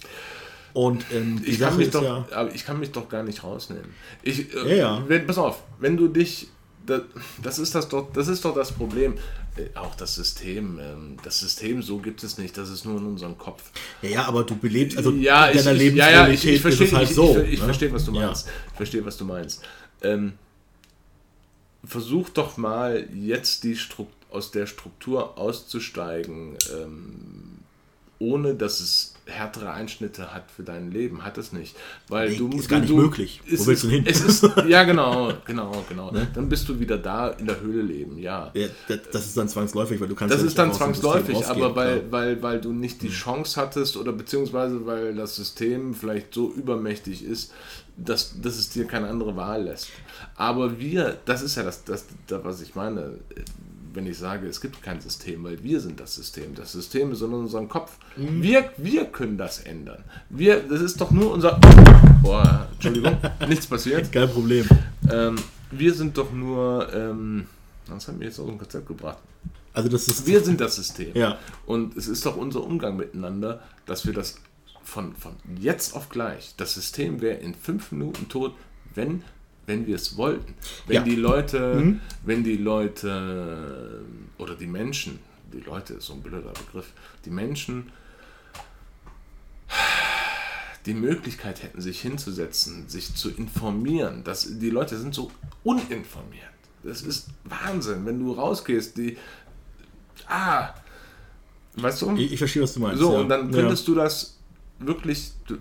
Und 0.75 1.05
ähm, 1.13 1.43
die 1.43 1.51
ich 1.51 1.59
kann, 1.59 1.69
Sache 1.69 1.77
mich 1.79 1.87
ist 1.89 1.95
doch, 1.95 2.03
ja, 2.03 2.27
aber 2.33 2.55
ich 2.55 2.65
kann 2.65 2.81
mich 2.81 2.91
doch 2.93 3.07
gar 3.11 3.23
nicht 3.23 3.45
rausnehmen. 3.45 3.91
Ich, 4.23 4.55
äh, 4.55 4.71
Ja, 4.71 4.75
ja. 4.77 5.05
Wenn, 5.07 5.27
pass 5.27 5.37
auf, 5.37 5.63
wenn 5.79 5.99
du 5.99 6.09
dich, 6.09 6.49
das, 6.87 7.03
das 7.43 7.59
ist 7.59 7.75
das 7.75 7.89
doch, 7.89 8.13
das 8.13 8.29
ist 8.29 8.45
doch 8.45 8.55
das 8.55 8.73
Problem. 8.73 9.15
Äh, 9.57 9.77
Auch 9.77 9.95
das 9.95 10.15
System, 10.15 10.79
ähm, 10.81 11.17
das 11.23 11.41
System 11.41 11.83
so 11.83 11.99
gibt 11.99 12.23
es 12.25 12.39
nicht, 12.39 12.57
das 12.57 12.71
ist 12.71 12.85
nur 12.85 12.99
in 12.99 13.07
unserem 13.07 13.37
Kopf. 13.37 13.71
ja, 14.01 14.09
ja, 14.09 14.25
aber 14.25 14.45
du 14.45 14.57
belebst, 14.57 14.97
also 14.97 15.11
ja, 15.13 15.47
in 15.47 15.59
ich, 15.59 15.65
deiner 15.65 15.81
ich, 15.81 15.95
ja, 15.95 16.11
ja, 16.11 16.29
ich, 16.29 16.43
Lebensrealität 16.45 16.61
verstehe, 16.61 16.87
ist 16.87 16.93
es 16.93 16.97
halt 16.99 17.09
ich, 17.11 17.15
so. 17.15 17.39
ich, 17.39 17.53
ich 17.53 17.59
ne? 17.61 17.65
verstehe, 17.67 17.93
was 17.93 18.05
du 18.05 18.15
Ja. 18.15 18.27
meinst. 18.27 18.49
Ich 18.71 18.77
verstehe, 18.77 19.05
was 19.05 19.17
du 19.19 19.25
meinst. 19.25 19.63
Ähm, 20.03 20.33
versuch 21.85 22.29
doch 22.31 22.57
mal 22.57 23.09
jetzt 23.15 23.65
die 23.65 23.77
Strukt 23.77 24.15
aus 24.31 24.51
der 24.51 24.67
Struktur 24.67 25.37
auszusteigen, 25.37 26.57
ähm, 26.73 27.59
ohne 28.19 28.55
dass 28.55 28.81
es 28.81 29.12
härtere 29.33 29.73
Einschnitte 29.73 30.33
hat 30.33 30.45
für 30.55 30.63
dein 30.63 30.91
Leben. 30.91 31.25
Hat 31.25 31.39
es 31.39 31.53
nicht. 31.53 31.75
Weil 32.09 32.31
Nee, 32.31 32.37
du 32.37 32.49
ist 32.51 32.69
gar 32.69 32.81
nicht 32.81 32.91
du, 32.91 32.97
möglich. 32.97 33.41
Wo 33.51 33.67
willst 33.67 33.85
du 33.85 33.89
hin? 33.89 34.05
Ne? 34.05 34.11
Es 34.11 34.21
ist, 34.21 34.43
ja, 34.69 34.85
genau, 34.85 35.33
genau, 35.45 35.85
genau. 35.89 36.13
Dann 36.35 36.49
bist 36.49 36.69
du 36.69 36.79
wieder 36.79 36.99
da 36.99 37.29
in 37.31 37.47
der 37.47 37.61
Höhle 37.61 37.83
leben, 37.83 38.19
ja. 38.19 38.51
Ja, 38.55 38.69
das, 38.89 38.99
das 39.13 39.27
ist 39.27 39.37
dann 39.37 39.49
zwangsläufig, 39.49 40.01
weil 40.01 40.09
du 40.09 40.15
kannst 40.15 40.35
Das 40.35 40.43
ja 40.43 40.47
ist 40.47 40.59
dann 40.59 40.73
zwangsläufig, 40.73 41.37
rausgehen, 41.37 41.63
aber 41.65 41.77
weil, 41.77 42.01
klar. 42.01 42.07
Mhm. 42.07 42.13
weil, 42.13 42.43
weil 42.43 42.61
du 42.61 42.73
nicht 42.73 43.03
die 43.03 43.11
Chance 43.11 43.61
hattest 43.61 43.97
oder 43.97 44.13
beziehungsweise 44.13 44.87
weil 44.87 45.15
das 45.15 45.37
System 45.37 45.95
vielleicht 45.95 46.35
so 46.35 46.53
übermächtig 46.53 47.25
ist, 47.25 47.53
dass, 47.97 48.41
dass 48.41 48.59
es 48.59 48.71
dir 48.71 48.87
keine 48.87 49.09
andere 49.09 49.37
Wahl 49.37 49.65
lässt. 49.65 49.89
Aber 50.37 50.79
wir, 50.79 51.19
das 51.25 51.43
ist 51.43 51.57
ja 51.57 51.63
das, 51.63 51.85
das, 51.85 52.07
das 52.27 52.45
was 52.45 52.63
ich 52.63 52.75
meine, 52.75 53.19
wenn 53.95 54.07
ich 54.07 54.19
sage, 54.19 54.47
es 54.47 54.61
gibt 54.61 54.83
kein 54.83 55.01
System, 55.01 55.45
weil 55.45 55.63
wir 55.63 55.81
sind 55.81 56.01
das 56.01 56.15
System. 56.15 56.55
Das 56.55 56.73
System 56.73 57.13
ist 57.13 57.23
in 57.23 57.33
unserem 57.33 57.69
Kopf. 57.69 57.97
Mhm. 58.17 58.43
Wir, 58.43 58.71
wir 58.77 59.07
können 59.07 59.39
das 59.39 59.61
ändern. 59.61 60.03
Wir, 60.31 60.61
das 60.61 60.81
ist 60.81 61.01
doch 61.01 61.11
nur 61.11 61.33
unser... 61.33 61.59
Boah, 62.23 62.69
Entschuldigung, 62.73 63.17
nichts 63.49 63.67
passiert. 63.67 64.11
Kein 64.13 64.29
Problem. 64.29 64.67
Ähm, 65.11 65.37
wir 65.71 65.95
sind 65.95 66.17
doch 66.17 66.33
nur... 66.33 66.93
Ähm, 66.95 67.47
das 67.87 68.09
hat 68.09 68.17
mich 68.17 68.29
jetzt 68.29 68.39
aus 68.39 68.47
dem 68.47 68.59
Konzept 68.59 68.87
gebracht. 68.87 69.19
Also 69.75 69.89
das 69.89 70.07
ist 70.09 70.27
Wir 70.27 70.41
sind 70.41 70.61
das 70.61 70.77
System. 70.77 71.13
Ja. 71.15 71.39
Und 71.67 71.97
es 71.97 72.09
ist 72.09 72.25
doch 72.27 72.37
unser 72.37 72.63
Umgang 72.63 72.97
miteinander, 72.97 73.63
dass 73.87 74.07
wir 74.07 74.13
das 74.13 74.37
von, 74.83 75.15
von 75.15 75.33
jetzt 75.59 75.95
auf 75.95 76.09
gleich, 76.09 76.55
das 76.57 76.75
System 76.75 77.21
wäre 77.21 77.39
in 77.39 77.55
fünf 77.55 77.93
Minuten 77.93 78.29
tot, 78.29 78.55
wenn, 78.95 79.23
wenn 79.67 79.87
wir 79.87 79.97
es 79.97 80.17
wollten. 80.17 80.55
Wenn 80.87 80.95
Ja. 80.97 81.01
Mhm. 81.03 81.05
die 81.05 81.17
Leute, 81.17 81.97
wenn 82.25 82.45
die 82.45 82.57
Leute 82.57 84.05
oder 84.39 84.55
die 84.55 84.67
Menschen, 84.67 85.19
die 85.53 85.61
Leute 85.61 85.95
ist 85.95 86.07
so 86.07 86.15
ein 86.15 86.23
blöder 86.23 86.53
Begriff, 86.53 86.93
die 87.25 87.31
Menschen 87.31 87.93
die 90.87 90.95
Möglichkeit 90.95 91.63
hätten, 91.63 91.81
sich 91.81 92.01
hinzusetzen, 92.01 92.89
sich 92.89 93.15
zu 93.15 93.31
informieren. 93.31 94.23
Das, 94.25 94.59
die 94.59 94.71
Leute 94.71 94.99
sind 94.99 95.15
so 95.15 95.31
uninformiert. 95.63 96.43
Das 96.83 97.03
ist 97.03 97.29
Wahnsinn, 97.45 98.05
wenn 98.05 98.19
du 98.19 98.33
rausgehst, 98.33 98.97
die. 98.97 99.17
Ah! 100.27 100.75
Weißt 101.77 102.03
du? 102.03 102.17
ich, 102.17 102.33
ich 102.33 102.39
verstehe, 102.39 102.63
was 102.63 102.75
du 102.75 102.81
meinst. 102.81 103.01
So, 103.01 103.13
ja. 103.13 103.21
und 103.21 103.29
dann 103.29 103.53
ja. 103.53 103.61
könntest 103.61 103.87
du 103.87 103.95
das 103.95 104.39
wirklich. 104.81 105.31
Du, 105.47 105.59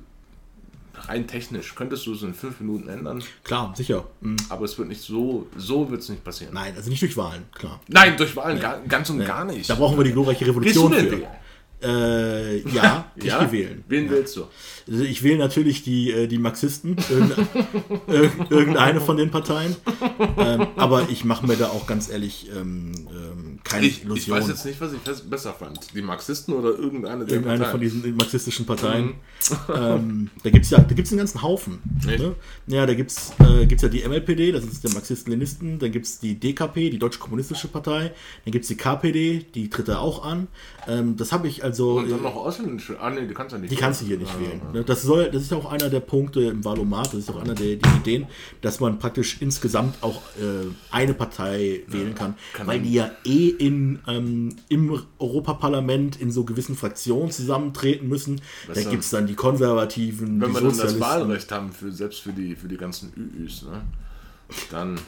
rein 1.09 1.27
technisch 1.27 1.75
könntest 1.75 2.05
du 2.07 2.13
es 2.13 2.21
in 2.23 2.33
fünf 2.33 2.59
Minuten 2.59 2.87
ändern, 2.89 3.23
Klar, 3.43 3.73
sicher. 3.75 4.05
Mhm. 4.21 4.37
aber 4.49 4.65
es 4.65 4.77
wird 4.77 4.87
nicht 4.89 5.01
so, 5.01 5.47
so 5.57 5.89
wird 5.91 6.01
es 6.01 6.09
nicht 6.09 6.23
passieren. 6.23 6.53
Nein, 6.53 6.73
also 6.75 6.89
nicht 6.89 7.01
durch 7.01 7.15
Wahlen, 7.17 7.43
klar. 7.53 7.79
Nein, 7.87 8.15
durch 8.17 8.35
Wahlen 8.35 8.59
gar, 8.59 8.79
ganz 8.81 9.09
und 9.09 9.25
gar 9.25 9.45
nicht. 9.45 9.69
Da 9.69 9.75
brauchen 9.75 9.97
wir 9.97 10.03
die 10.03 10.11
glorreiche 10.13 10.45
Revolution 10.47 10.93
für. 10.93 11.21
Äh, 11.83 12.59
ja, 12.69 13.11
ich 13.15 13.23
Ja? 13.23 13.39
gehe 13.43 13.51
wählen. 13.51 13.83
Wen 13.87 14.05
ja. 14.05 14.11
willst 14.11 14.35
du? 14.37 14.43
Also 14.89 15.03
ich 15.03 15.23
wähle 15.23 15.39
natürlich 15.39 15.81
die, 15.83 16.11
äh, 16.11 16.27
die 16.27 16.37
Marxisten, 16.37 16.95
irgende- 17.09 17.35
irg- 18.07 18.51
irgendeine 18.51 19.01
von 19.01 19.17
den 19.17 19.31
Parteien. 19.31 19.75
Ähm, 20.37 20.67
aber 20.75 21.09
ich 21.09 21.25
mache 21.25 21.47
mir 21.47 21.55
da 21.57 21.69
auch 21.69 21.87
ganz 21.87 22.09
ehrlich 22.09 22.49
ähm, 22.55 22.91
ähm, 23.09 23.50
keine 23.63 23.85
Ich, 23.85 23.99
ich 23.99 24.03
Illusion. 24.05 24.37
weiß 24.37 24.47
jetzt 24.47 24.65
nicht, 24.65 24.81
was 24.81 24.93
ich 24.93 24.99
bes- 24.99 25.27
besser 25.29 25.53
fand. 25.53 25.79
Die 25.95 26.01
Marxisten 26.01 26.53
oder 26.53 26.69
irgendeine 26.69 27.25
der 27.25 27.35
Irgendeine 27.35 27.59
Parteien? 27.63 27.71
von 27.71 28.01
diesen 28.01 28.15
marxistischen 28.15 28.65
Parteien. 28.65 29.13
ähm, 29.75 30.29
da 30.43 30.49
gibt 30.49 30.65
es 30.65 30.71
ja 30.71 30.79
da 30.79 30.93
gibt's 30.95 31.11
einen 31.11 31.19
ganzen 31.19 31.41
Haufen. 31.41 31.79
Ne? 32.05 32.35
Ja, 32.67 32.85
da 32.85 32.93
gibt 32.93 33.11
es 33.11 33.31
äh, 33.39 33.65
gibt's 33.65 33.83
ja 33.83 33.89
die 33.89 34.03
MLPD, 34.07 34.51
das 34.51 34.63
ist 34.65 34.83
der 34.83 34.91
Marxisten-Leninisten. 34.93 35.79
Dann 35.79 35.91
gibt 35.91 36.05
es 36.05 36.19
die 36.19 36.35
DKP, 36.39 36.89
die 36.89 36.99
Deutsche 36.99 37.19
Kommunistische 37.19 37.67
Partei. 37.67 38.11
Dann 38.45 38.51
gibt 38.51 38.63
es 38.63 38.67
die 38.69 38.75
KPD, 38.77 39.45
die 39.55 39.69
tritt 39.69 39.87
da 39.87 39.99
auch 39.99 40.23
an. 40.25 40.47
Ähm, 40.87 41.17
das 41.17 41.31
habe 41.31 41.47
ich 41.47 41.63
also. 41.63 41.97
Und 41.99 42.09
dann 42.09 42.21
noch 42.23 42.35
ausländische. 42.35 42.99
Ah, 42.99 43.09
nee, 43.09 43.27
die 43.27 43.33
kannst 43.33 43.51
du 43.53 43.57
ja 43.57 43.61
nicht. 43.61 43.71
Die 43.71 43.75
kannst 43.75 44.01
du 44.01 44.05
hier 44.05 44.17
nicht 44.17 44.39
wählen. 44.39 44.61
Ne? 44.73 44.83
Das, 44.83 45.01
soll, 45.03 45.29
das 45.31 45.43
ist 45.43 45.51
ja 45.51 45.57
auch 45.57 45.71
einer 45.71 45.89
der 45.89 45.99
Punkte 45.99 46.41
im 46.41 46.63
Valomat, 46.65 47.07
das 47.07 47.15
ist 47.15 47.29
auch 47.29 47.41
einer 47.41 47.53
der, 47.55 47.75
der 47.77 47.95
Ideen, 47.97 48.27
dass 48.61 48.79
man 48.79 48.99
praktisch 48.99 49.37
insgesamt 49.39 49.95
auch 50.01 50.21
äh, 50.39 50.67
eine 50.91 51.13
Partei 51.13 51.81
wählen 51.87 52.15
kann, 52.15 52.35
kann 52.53 52.67
weil 52.67 52.79
die 52.79 52.93
ja 52.93 53.11
eh 53.25 53.50
in, 53.51 53.99
ähm, 54.07 54.55
im 54.69 55.01
Europaparlament 55.19 56.19
in 56.19 56.31
so 56.31 56.43
gewissen 56.43 56.75
Fraktionen 56.75 57.31
zusammentreten 57.31 58.07
müssen. 58.07 58.41
Da 58.67 58.73
Besser. 58.73 58.89
gibt 58.89 59.03
es 59.03 59.09
dann 59.09 59.27
die 59.27 59.35
Konservativen, 59.35 60.41
Wenn 60.41 60.49
die 60.49 60.55
wir 60.55 60.61
dann 60.61 60.77
das. 60.77 60.99
Wahlrecht 60.99 61.51
haben, 61.51 61.71
für, 61.71 61.91
selbst 61.91 62.21
für 62.21 62.33
die, 62.33 62.55
für 62.55 62.67
die 62.67 62.77
ganzen 62.77 63.11
ÜÜs, 63.15 63.63
ne? 63.63 63.81
dann, 64.71 64.99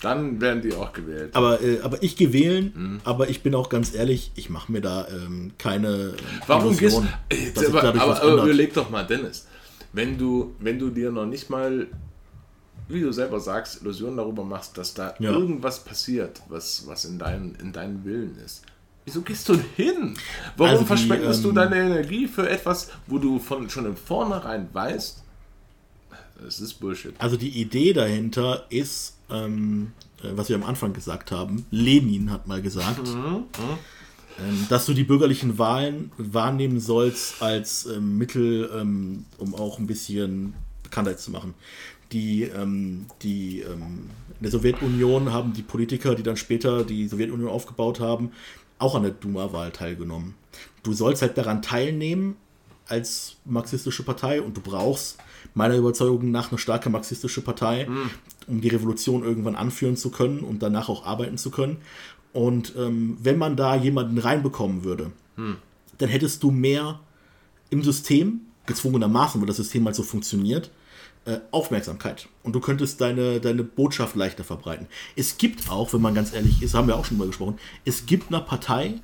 dann 0.00 0.40
werden 0.40 0.62
die 0.62 0.74
auch 0.74 0.92
gewählt. 0.92 1.34
Aber, 1.34 1.60
äh, 1.62 1.80
aber 1.80 2.02
ich 2.02 2.16
gehe 2.16 2.32
wählen, 2.32 2.72
Mhm. 2.74 3.00
aber 3.04 3.28
ich 3.28 3.42
bin 3.42 3.54
auch 3.54 3.68
ganz 3.68 3.94
ehrlich, 3.94 4.32
ich 4.36 4.50
mache 4.50 4.70
mir 4.72 4.80
da 4.80 5.06
ähm, 5.08 5.52
keine 5.58 6.14
Warum 6.46 6.76
gehst 6.76 6.96
du. 6.98 7.66
Aber, 7.68 7.82
aber, 7.82 7.98
was 8.08 8.20
aber 8.20 8.42
überleg 8.44 8.72
doch 8.74 8.90
mal, 8.90 9.04
Dennis, 9.06 9.46
wenn 9.92 10.18
du, 10.18 10.54
wenn 10.60 10.78
du 10.78 10.90
dir 10.90 11.10
noch 11.10 11.26
nicht 11.26 11.48
mal, 11.50 11.86
wie 12.88 13.00
du 13.00 13.12
selber 13.12 13.40
sagst, 13.40 13.80
Illusionen 13.82 14.16
darüber 14.16 14.44
machst, 14.44 14.76
dass 14.78 14.94
da 14.94 15.14
Ja. 15.18 15.32
irgendwas 15.32 15.82
passiert, 15.84 16.40
was, 16.48 16.86
was 16.86 17.04
in, 17.04 17.18
dein, 17.18 17.56
in 17.60 17.72
deinem 17.72 18.04
Willen 18.04 18.36
ist. 18.44 18.62
Wieso 19.04 19.20
gehst 19.22 19.48
du 19.48 19.54
hin? 19.76 20.14
Warum 20.56 20.70
Also 20.72 20.82
die, 20.82 20.88
verschwendest 20.88 21.44
du 21.44 21.50
ähm, 21.50 21.54
deine 21.54 21.76
Energie 21.76 22.26
für 22.26 22.48
etwas, 22.48 22.90
wo 23.06 23.18
du 23.18 23.38
von, 23.38 23.68
schon 23.70 23.86
im 23.86 23.96
Vornherein 23.96 24.68
weißt, 24.72 25.22
Es 26.46 26.60
ist 26.60 26.74
Bullshit. 26.74 27.14
Also 27.18 27.36
die 27.36 27.48
Idee 27.60 27.92
dahinter 27.92 28.66
ist, 28.68 29.16
ähm, 29.30 29.92
äh, 30.22 30.28
was 30.32 30.48
wir 30.48 30.56
am 30.56 30.64
Anfang 30.64 30.92
gesagt 30.92 31.30
haben, 31.32 31.66
Lenin 31.70 32.30
hat 32.30 32.46
mal 32.46 32.60
gesagt, 32.60 33.06
Mhm, 33.06 33.44
ähm, 34.38 34.66
dass 34.68 34.84
du 34.86 34.92
die 34.92 35.04
bürgerlichen 35.04 35.56
Wahlen 35.58 36.12
wahrnehmen 36.18 36.78
sollst 36.80 37.40
als 37.42 37.86
ähm, 37.86 38.18
Mittel, 38.18 38.70
ähm, 38.74 39.24
um 39.38 39.54
auch 39.54 39.78
ein 39.78 39.86
bisschen 39.86 40.52
Bekanntheit 40.82 41.18
zu 41.20 41.30
machen. 41.30 41.54
Die, 42.12 42.44
ähm, 42.44 43.06
die 43.22 43.60
ähm, 43.60 44.10
in 44.38 44.42
der 44.42 44.50
Sowjetunion 44.50 45.32
haben 45.32 45.52
die 45.52 45.62
Politiker, 45.62 46.14
die 46.14 46.22
dann 46.22 46.36
später 46.36 46.84
die 46.84 47.08
Sowjetunion 47.08 47.48
aufgebaut 47.48 48.00
haben, 48.00 48.30
auch 48.78 48.94
an 48.94 49.02
der 49.02 49.12
Duma-Wahl 49.12 49.72
teilgenommen. 49.72 50.34
Du 50.82 50.92
sollst 50.92 51.22
halt 51.22 51.36
daran 51.38 51.62
teilnehmen 51.62 52.36
als 52.86 53.36
marxistische 53.44 54.04
Partei 54.04 54.40
und 54.40 54.56
du 54.56 54.60
brauchst 54.60 55.18
meiner 55.54 55.76
Überzeugung 55.76 56.30
nach 56.30 56.50
eine 56.50 56.58
starke 56.58 56.90
marxistische 56.90 57.40
Partei, 57.40 57.88
um 58.46 58.60
die 58.60 58.68
Revolution 58.68 59.24
irgendwann 59.24 59.56
anführen 59.56 59.96
zu 59.96 60.10
können 60.10 60.40
und 60.40 60.62
danach 60.62 60.88
auch 60.88 61.04
arbeiten 61.04 61.38
zu 61.38 61.50
können. 61.50 61.78
Und 62.32 62.74
ähm, 62.76 63.16
wenn 63.20 63.38
man 63.38 63.56
da 63.56 63.74
jemanden 63.74 64.18
reinbekommen 64.18 64.84
würde, 64.84 65.10
dann 65.98 66.08
hättest 66.08 66.42
du 66.42 66.50
mehr 66.50 67.00
im 67.70 67.82
System, 67.82 68.42
gezwungenermaßen, 68.66 69.40
weil 69.40 69.46
das 69.46 69.56
System 69.56 69.86
halt 69.86 69.96
so 69.96 70.02
funktioniert, 70.02 70.70
äh, 71.26 71.40
Aufmerksamkeit. 71.50 72.28
Und 72.42 72.54
du 72.54 72.60
könntest 72.60 73.00
deine, 73.00 73.40
deine 73.40 73.64
Botschaft 73.64 74.16
leichter 74.16 74.44
verbreiten. 74.44 74.86
Es 75.16 75.38
gibt 75.38 75.68
auch, 75.70 75.92
wenn 75.92 76.00
man 76.00 76.14
ganz 76.14 76.32
ehrlich 76.32 76.62
ist, 76.62 76.74
haben 76.74 76.88
wir 76.88 76.96
auch 76.96 77.04
schon 77.04 77.18
mal 77.18 77.26
gesprochen, 77.26 77.58
es 77.84 78.06
gibt 78.06 78.28
einer 78.28 78.40
Partei 78.40 78.94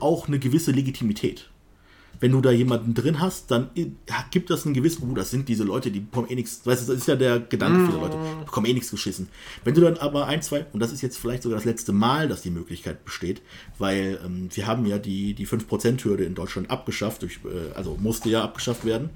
auch 0.00 0.26
eine 0.26 0.38
gewisse 0.38 0.72
Legitimität. 0.72 1.50
Wenn 2.18 2.32
du 2.32 2.40
da 2.40 2.50
jemanden 2.50 2.94
drin 2.94 3.20
hast, 3.20 3.50
dann 3.50 3.68
gibt 4.30 4.48
das 4.48 4.64
ein 4.64 4.72
gewisses, 4.72 5.02
oh, 5.02 5.14
das 5.14 5.30
sind 5.30 5.50
diese 5.50 5.64
Leute, 5.64 5.90
die 5.90 6.00
bekommen 6.00 6.28
eh 6.30 6.34
nichts, 6.34 6.64
weißt 6.64 6.88
du, 6.88 6.92
das 6.92 7.02
ist 7.02 7.08
ja 7.08 7.14
der 7.16 7.40
Gedanke 7.40 7.86
vieler 7.86 8.00
Leute, 8.00 8.16
die 8.16 8.44
bekommen 8.46 8.66
eh 8.66 8.72
nichts 8.72 8.90
geschissen. 8.90 9.28
Wenn 9.64 9.74
du 9.74 9.82
dann 9.82 9.98
aber 9.98 10.26
ein, 10.26 10.40
zwei, 10.40 10.64
und 10.72 10.80
das 10.80 10.92
ist 10.92 11.02
jetzt 11.02 11.18
vielleicht 11.18 11.42
sogar 11.42 11.58
das 11.58 11.66
letzte 11.66 11.92
Mal, 11.92 12.28
dass 12.28 12.40
die 12.40 12.50
Möglichkeit 12.50 13.04
besteht, 13.04 13.42
weil 13.78 14.18
ähm, 14.24 14.48
wir 14.50 14.66
haben 14.66 14.86
ja 14.86 14.98
die, 14.98 15.34
die 15.34 15.46
5%-Hürde 15.46 16.24
in 16.24 16.34
Deutschland 16.34 16.70
abgeschafft, 16.70 17.20
durch, 17.20 17.40
äh, 17.44 17.74
also 17.74 17.98
musste 18.00 18.30
ja 18.30 18.42
abgeschafft 18.42 18.86
werden, 18.86 19.10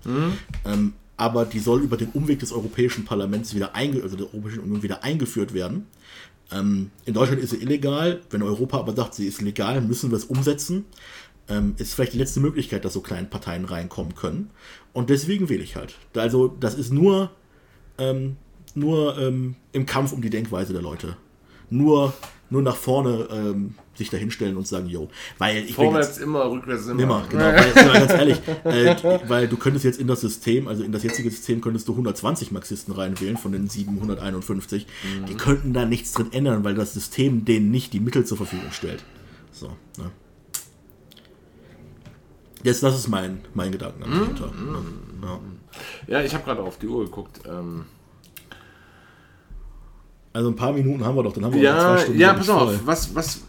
ähm, 0.67 0.93
aber 1.21 1.45
die 1.45 1.59
soll 1.59 1.83
über 1.83 1.99
den 1.99 2.09
Umweg 2.09 2.39
des 2.39 2.51
Europäischen 2.51 3.05
Parlaments 3.05 3.55
wieder 3.55 3.75
einge 3.75 4.03
also 4.03 4.17
der 4.17 4.33
Europäischen 4.33 4.61
Union 4.61 4.83
wieder 4.83 5.05
eingeführt 5.05 5.53
werden. 5.53 5.87
Ähm, 6.51 6.91
in 7.05 7.13
Deutschland 7.13 7.43
ist 7.43 7.51
sie 7.51 7.59
illegal. 7.59 8.23
Wenn 8.31 8.43
Europa 8.43 8.79
aber 8.79 8.95
sagt, 8.95 9.15
sie 9.15 9.27
ist 9.27 9.43
legal, 9.43 9.83
müssen 9.83 10.11
wir 10.11 10.17
es 10.17 10.25
umsetzen. 10.25 10.87
Ähm, 11.47 11.75
ist 11.77 11.93
vielleicht 11.93 12.15
die 12.15 12.19
letzte 12.19 12.41
Möglichkeit, 12.41 12.87
dass 12.87 12.95
so 12.95 13.03
kleine 13.03 13.27
Parteien 13.27 13.67
reinkommen 13.67 14.15
können. 14.15 14.49
Und 14.95 15.11
deswegen 15.11 15.51
wähle 15.51 15.63
ich 15.63 15.77
halt. 15.77 15.97
Also 16.17 16.49
das 16.49 16.75
ist 16.75 16.91
nur, 16.91 17.31
ähm, 17.99 18.37
nur 18.75 19.19
ähm, 19.19 19.57
im 19.73 19.85
Kampf 19.85 20.13
um 20.13 20.23
die 20.23 20.31
Denkweise 20.31 20.73
der 20.73 20.81
Leute. 20.81 21.19
Nur, 21.69 22.15
nur 22.49 22.63
nach 22.63 22.77
vorne 22.77 23.29
ähm, 23.31 23.75
sich 24.01 24.11
dahinstellen 24.11 24.57
und 24.57 24.67
sagen, 24.67 24.89
yo. 24.89 25.09
Weil 25.39 25.65
ich 25.65 25.75
Vorwärts 25.75 26.19
immer, 26.19 26.51
rückwärts 26.51 26.87
immer. 26.87 26.95
Nimmer, 26.95 27.25
genau. 27.29 27.45
Weil, 27.45 27.67
jetzt 27.67 27.77
mal 27.77 27.93
ganz 27.93 28.13
ehrlich, 28.13 28.39
äh, 28.65 29.19
weil 29.29 29.49
du 29.49 29.57
könntest 29.57 29.85
jetzt 29.85 30.01
in 30.01 30.07
das 30.07 30.21
System, 30.21 30.69
also 30.69 30.83
in 30.83 30.93
das 30.93 31.03
jetzige 31.03 31.31
System, 31.31 31.61
könntest 31.61 31.87
du 31.89 31.93
120 31.93 32.51
Marxisten 32.51 32.93
reinwählen 32.93 33.37
von 33.37 33.53
den 33.53 33.69
751. 33.69 34.87
Die 35.29 35.35
könnten 35.35 35.73
da 35.73 35.85
nichts 35.85 36.13
drin 36.13 36.33
ändern, 36.33 36.65
weil 36.65 36.75
das 36.75 36.95
System 36.95 37.45
denen 37.45 37.71
nicht 37.71 37.93
die 37.93 38.01
Mittel 38.01 38.25
zur 38.25 38.37
Verfügung 38.37 38.73
stellt. 38.73 39.05
So, 39.53 39.69
ne? 39.99 40.11
Jetzt, 42.63 42.83
das 42.83 42.95
ist 42.95 43.09
mein, 43.09 43.41
mein 43.55 43.73
Gedanken 43.73 44.01
dahinter. 44.01 44.47
Ne? 44.47 44.83
Ja. 45.23 45.41
Ja, 46.07 46.23
ich 46.23 46.35
habe 46.35 46.45
gerade 46.45 46.63
auf 46.63 46.79
die 46.79 46.89
Uhr 46.89 47.05
geguckt. 47.05 47.41
Ähm, 47.47 47.87
Also 50.33 50.49
ein 50.49 50.57
paar 50.57 50.73
Minuten 50.73 51.05
haben 51.05 51.17
wir 51.17 51.23
doch, 51.23 51.33
dann 51.33 51.45
haben 51.45 51.55
wir 51.55 51.63
noch 51.63 51.79
ja, 51.79 51.97
zwei 51.97 52.03
Stunden. 52.03 52.21
ja, 52.21 52.33
pass 52.35 52.49
auf. 52.49 52.69
voll. 52.69 52.81
Was, 52.85 53.15
was. 53.15 53.41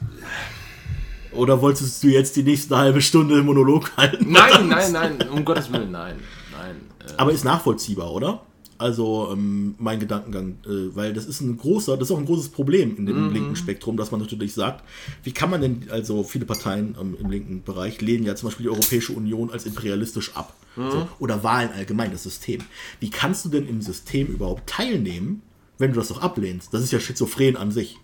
Oder 1.32 1.62
wolltest 1.62 2.04
du 2.04 2.08
jetzt 2.08 2.36
die 2.36 2.44
nächste 2.44 2.76
halbe 2.78 3.02
Stunde 3.02 3.40
im 3.40 3.46
Monolog 3.46 3.96
halten? 3.96 4.32
Nein, 4.32 4.68
nein, 4.68 4.92
nein, 4.92 5.30
um 5.30 5.46
Gottes 5.46 5.72
Willen, 5.72 5.92
nein. 5.92 6.16
Nein. 6.52 6.76
Äh, 7.08 7.14
Aber 7.18 7.32
ist 7.32 7.46
nachvollziehbar, 7.46 8.12
oder? 8.12 8.42
Also 8.80 9.30
ähm, 9.32 9.76
mein 9.78 10.00
Gedankengang, 10.00 10.58
äh, 10.66 10.96
weil 10.96 11.14
das 11.14 11.26
ist 11.28 11.40
ein 11.42 11.56
großer, 11.56 11.98
das 11.98 12.10
ist 12.10 12.16
auch 12.16 12.18
ein 12.18 12.26
großes 12.26 12.50
Problem 12.50 12.98
in 12.98 13.06
dem 13.06 13.32
linken 13.32 13.56
Spektrum, 13.56 13.96
dass 13.96 14.10
man 14.10 14.20
natürlich 14.20 14.56
sagt, 14.56 14.84
wie 15.24 15.32
kann 15.32 15.52
man 15.52 15.62
denn, 15.62 15.88
also 15.92 16.24
viele 16.24 16.46
Parteien 16.46 16.96
ähm, 17.00 17.16
im 17.22 17.30
linken 17.30 17.62
Bereich 17.62 18.02
lehnen 18.02 18.26
ja 18.26 18.36
zum 18.36 18.50
Beispiel 18.50 18.64
die 18.64 18.70
Europäische 18.72 19.14
Union 19.14 19.52
als 19.52 19.68
imperialistisch 19.68 20.36
ab. 20.36 20.56
So, 20.76 21.08
oder 21.20 21.44
Wahlen 21.44 21.70
allgemein, 21.76 22.12
das 22.12 22.24
System. 22.24 22.62
Wie 23.02 23.10
kannst 23.10 23.44
du 23.44 23.50
denn 23.50 23.68
im 23.68 23.82
System 23.82 24.28
überhaupt 24.28 24.68
teilnehmen, 24.68 25.42
wenn 25.82 25.92
du 25.92 26.00
das 26.00 26.08
doch 26.08 26.22
ablehnst? 26.22 26.74
Das 26.74 26.82
ist 26.82 26.92
ja 26.92 27.00
schizophren 27.00 27.58
an 27.58 27.72
sich. 27.72 27.98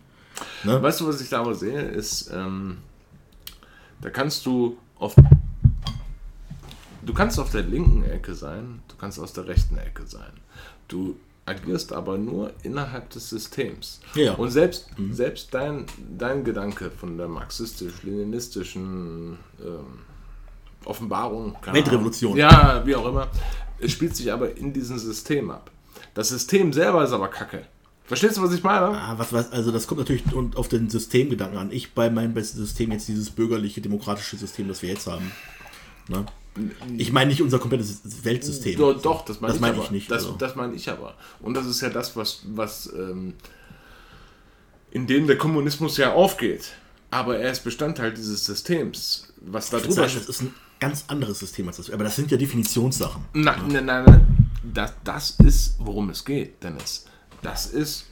Weißt 0.63 1.01
du, 1.01 1.07
was 1.07 1.21
ich 1.21 1.29
da 1.29 1.39
aber 1.39 1.55
sehe, 1.55 1.81
ist, 1.81 2.29
ähm, 2.33 2.79
da 4.01 4.09
kannst 4.09 4.45
du 4.45 4.77
auf. 4.99 5.15
Du 7.03 7.13
kannst 7.13 7.39
auf 7.39 7.51
der 7.51 7.61
linken 7.61 8.03
Ecke 8.03 8.35
sein, 8.35 8.81
du 8.89 8.95
kannst 8.97 9.19
aus 9.19 9.31
der 9.31 9.47
rechten 9.47 9.77
Ecke 9.77 10.05
sein. 10.05 10.33
Du 10.89 11.15
agierst 11.45 11.93
aber 11.93 12.17
nur 12.17 12.51
innerhalb 12.63 13.09
des 13.11 13.29
Systems. 13.29 14.01
Ja. 14.15 14.33
Und 14.33 14.51
selbst, 14.51 14.89
selbst 15.11 15.53
dein, 15.53 15.85
dein 16.17 16.43
Gedanke 16.43 16.91
von 16.91 17.17
der 17.17 17.29
marxistisch-leninistischen 17.29 19.37
ähm, 19.63 19.99
Offenbarung, 20.83 21.55
Weltrevolution. 21.71 22.33
Ahnung. 22.33 22.51
ja, 22.51 22.85
wie 22.85 22.95
auch 22.95 23.07
immer, 23.07 23.29
spielt 23.85 24.15
sich 24.15 24.31
aber 24.31 24.55
in 24.57 24.73
diesem 24.73 24.99
System 24.99 25.49
ab. 25.49 25.71
Das 26.18 26.30
System 26.30 26.73
selber 26.73 27.03
ist 27.03 27.11
aber 27.11 27.27
kacke. 27.27 27.68
Verstehst 28.03 28.38
du, 28.38 28.41
was 28.41 28.52
ich 28.52 28.64
meine? 28.64 28.88
Ah, 28.88 29.14
was, 29.18 29.31
was, 29.34 29.52
also 29.52 29.72
das 29.72 29.85
kommt 29.85 29.99
natürlich 29.99 30.23
auf 30.56 30.68
den 30.68 30.89
Systemgedanken 30.89 31.60
an. 31.60 31.72
Ich 31.72 31.94
bei 31.94 32.10
meinem 32.10 32.34
besten 32.34 32.57
System 32.57 32.91
jetzt 32.91 33.07
dieses 33.07 33.30
bürgerliche, 33.30 33.81
demokratische 33.81 34.35
System, 34.35 34.68
das 34.68 34.81
wir 34.81 34.89
jetzt 34.89 35.06
haben. 35.06 35.31
Ne? 36.07 36.26
Ich 36.98 37.11
meine 37.11 37.30
nicht 37.30 37.44
unser 37.44 37.60
komplettes 37.60 38.02
Weltsystem. 38.23 38.80
Doch, 38.80 38.99
doch 38.99 39.26
das 39.26 39.41
meine 39.41 39.53
ich, 39.53 39.64
aber. 39.64 39.84
ich 39.84 39.91
nicht, 39.91 40.10
Das, 40.10 40.23
also. 40.23 40.38
das 40.38 40.56
meine 40.56 40.73
ich 40.73 40.89
aber. 40.89 41.14
Und 41.39 41.53
das 41.53 41.68
ist 41.68 41.81
ja 41.81 41.89
das, 41.89 42.15
was, 42.15 42.41
was 42.48 42.91
ähm, 42.98 43.35
in 44.89 45.06
dem 45.06 45.27
der 45.27 45.38
Kommunismus 45.38 45.98
ja 45.98 46.14
aufgeht. 46.14 46.72
Aber 47.11 47.38
er 47.38 47.52
ist 47.52 47.64
Bestandteil 47.64 48.11
dieses 48.11 48.44
Systems. 48.44 49.31
Was 49.41 49.69
da 49.69 49.77
drüber 49.77 49.94
sage, 49.94 50.14
das 50.15 50.30
ist 50.30 50.41
ein 50.41 50.56
ganz 50.80 51.06
anderes 51.10 51.38
System 51.38 51.68
als 51.68 51.77
das. 51.77 51.91
Aber 51.91 52.06
das 52.06 52.15
sind 52.15 52.31
ja 52.31 52.38
Definitionssachen. 52.38 53.23
Nein, 53.34 53.61
nein, 53.68 53.85
nein, 53.85 54.03
nein. 54.03 54.46
Das, 54.73 54.94
das 55.03 55.31
ist, 55.39 55.76
worum 55.80 56.10
es 56.10 56.26
geht, 56.26 56.64
Dennis. 56.64 57.06
Das 57.41 57.68
ist, 57.68 58.06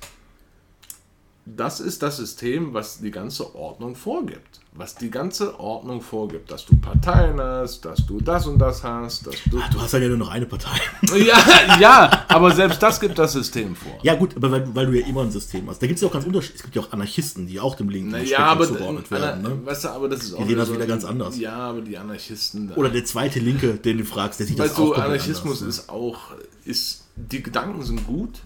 das 1.45 1.80
ist 1.80 2.02
das 2.02 2.18
System, 2.18 2.73
was 2.73 2.99
die 2.99 3.11
ganze 3.11 3.56
Ordnung 3.56 3.95
vorgibt. 3.95 4.55
Was 4.77 4.93
die 4.95 5.10
ganze 5.10 5.57
Ordnung 5.57 6.02
vorgibt. 6.02 6.52
Dass 6.52 6.65
du 6.65 6.76
Parteien 6.76 7.39
hast, 7.39 7.85
dass 7.85 8.06
du 8.06 8.19
das 8.19 8.45
und 8.45 8.60
das 8.60 8.84
hast, 8.84 9.26
dass 9.26 9.35
du. 9.49 9.57
Ah, 9.57 9.69
du 9.72 9.80
hast 9.80 9.93
ja 9.93 9.99
nur 9.99 10.18
noch 10.18 10.30
eine 10.30 10.45
Partei. 10.45 10.77
Ja, 11.15 11.38
ja, 11.80 12.26
aber 12.27 12.52
selbst 12.53 12.84
das 12.84 12.99
gibt 12.99 13.18
das 13.18 13.31
System 13.31 13.73
vor. 13.76 13.97
ja 14.02 14.15
gut, 14.15 14.35
aber 14.35 14.52
weil, 14.52 14.76
weil 14.76 14.85
du 14.88 14.99
ja 14.99 15.07
immer 15.07 15.22
ein 15.22 15.31
System 15.31 15.69
hast. 15.69 15.81
Da 15.81 15.88
gibt 15.88 15.95
es 15.97 16.02
ja 16.02 16.10
auch 16.10 16.11
ganz 16.11 16.26
Unterschied. 16.26 16.56
Es 16.56 16.64
gibt 16.64 16.76
ja 16.76 16.81
auch 16.81 16.91
Anarchisten, 16.91 17.47
die 17.47 17.60
auch 17.60 17.76
dem 17.76 17.88
linken 17.89 18.10
Na, 18.11 18.19
ja, 18.19 18.39
aber, 18.39 18.68
zugeordnet 18.68 19.10
werden. 19.11 19.43
Ne? 19.43 19.65
weißt 19.65 19.85
du, 19.85 19.89
aber 19.89 20.10
das 20.10 20.23
ist 20.23 20.34
auch 20.34 20.45
sehen 20.45 20.57
das 20.57 20.73
wieder 20.73 20.85
ganz 20.88 21.06
anders. 21.06 21.38
Ja, 21.39 21.56
aber 21.56 21.81
die 21.81 21.97
Anarchisten. 21.97 22.73
Oder 22.73 22.89
der 22.89 23.06
zweite 23.06 23.39
Linke, 23.39 23.76
den 23.76 23.99
du 23.99 24.03
fragst, 24.03 24.39
der 24.41 24.47
sieht 24.47 24.60
weißt 24.60 24.72
das 24.72 24.77
auch 24.77 24.81
du, 24.81 24.91
komplett 24.91 25.06
Anarchismus 25.06 25.61
anders, 25.61 25.77
ne? 25.77 25.84
ist 25.84 25.89
auch, 25.89 26.19
ist, 26.65 27.03
die 27.15 27.41
Gedanken 27.41 27.81
sind 27.84 28.06
gut, 28.06 28.41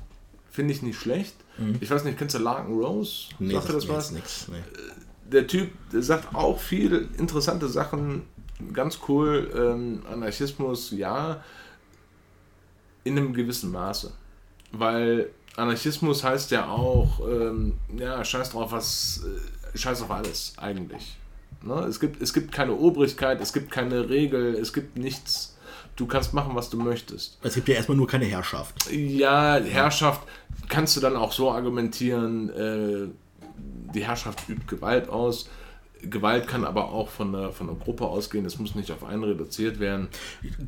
finde 0.52 0.74
ich 0.74 0.84
nicht 0.84 1.00
schlecht. 1.00 1.34
Ich 1.82 1.92
weiß 1.92 2.06
nicht, 2.06 2.18
kennst 2.18 2.36
du 2.36 2.40
Larkin 2.40 2.74
Rose? 2.74 3.26
Mhm. 3.38 3.48
Nee, 3.48 3.54
Sagt 3.56 3.68
das 3.70 3.76
das 3.76 3.90
was? 3.90 4.12
nichts. 4.12 4.48
Nee. 4.50 4.60
Der 5.32 5.48
Typ, 5.48 5.72
der 5.92 6.02
sagt 6.02 6.34
auch 6.34 6.60
viel 6.60 7.10
interessante 7.18 7.68
Sachen, 7.68 8.24
ganz 8.74 9.00
cool, 9.08 9.52
ähm, 9.56 10.02
Anarchismus, 10.12 10.92
ja, 10.92 11.44
in 13.04 13.18
einem 13.18 13.34
gewissen 13.34 13.72
Maße. 13.72 14.12
Weil 14.72 15.30
Anarchismus 15.56 16.24
heißt 16.24 16.52
ja 16.52 16.70
auch, 16.70 17.20
ähm, 17.28 17.74
ja, 17.98 18.24
scheiß 18.24 18.52
drauf, 18.52 18.72
was, 18.72 19.24
äh, 19.74 19.78
scheiß 19.78 20.02
auf 20.02 20.12
alles, 20.12 20.54
eigentlich. 20.58 21.18
Ne? 21.64 21.74
Es, 21.86 22.00
gibt, 22.00 22.22
es 22.22 22.34
gibt 22.34 22.52
keine 22.52 22.74
Obrigkeit, 22.74 23.42
es 23.42 23.54
gibt 23.54 23.72
keine 23.72 24.10
Regel, 24.10 24.56
es 24.56 24.74
gibt 24.74 24.98
nichts. 24.98 25.56
Du 25.96 26.08
kannst 26.08 26.34
machen, 26.34 26.56
was 26.56 26.70
du 26.70 26.78
möchtest. 26.78 27.38
Es 27.44 27.56
gibt 27.56 27.68
ja 27.68 27.76
erstmal 27.76 27.98
nur 27.98 28.08
keine 28.08 28.26
Herrschaft. 28.26 28.90
Ja, 28.90 29.58
Herrschaft 29.58 30.22
kannst 30.70 30.96
du 30.96 31.02
dann 31.02 31.18
auch 31.18 31.34
so 31.34 31.52
argumentieren, 31.52 32.50
äh, 32.50 33.10
die 33.94 34.06
Herrschaft 34.06 34.48
übt 34.50 34.64
Gewalt 34.68 35.10
aus. 35.10 35.50
Gewalt 36.02 36.48
kann 36.48 36.64
aber 36.64 36.92
auch 36.94 37.10
von 37.10 37.36
einer, 37.36 37.52
von 37.52 37.70
einer 37.70 37.78
Gruppe 37.78 38.06
ausgehen, 38.06 38.46
es 38.46 38.58
muss 38.58 38.74
nicht 38.74 38.90
auf 38.92 39.04
einen 39.04 39.24
reduziert 39.24 39.80
werden. 39.82 40.08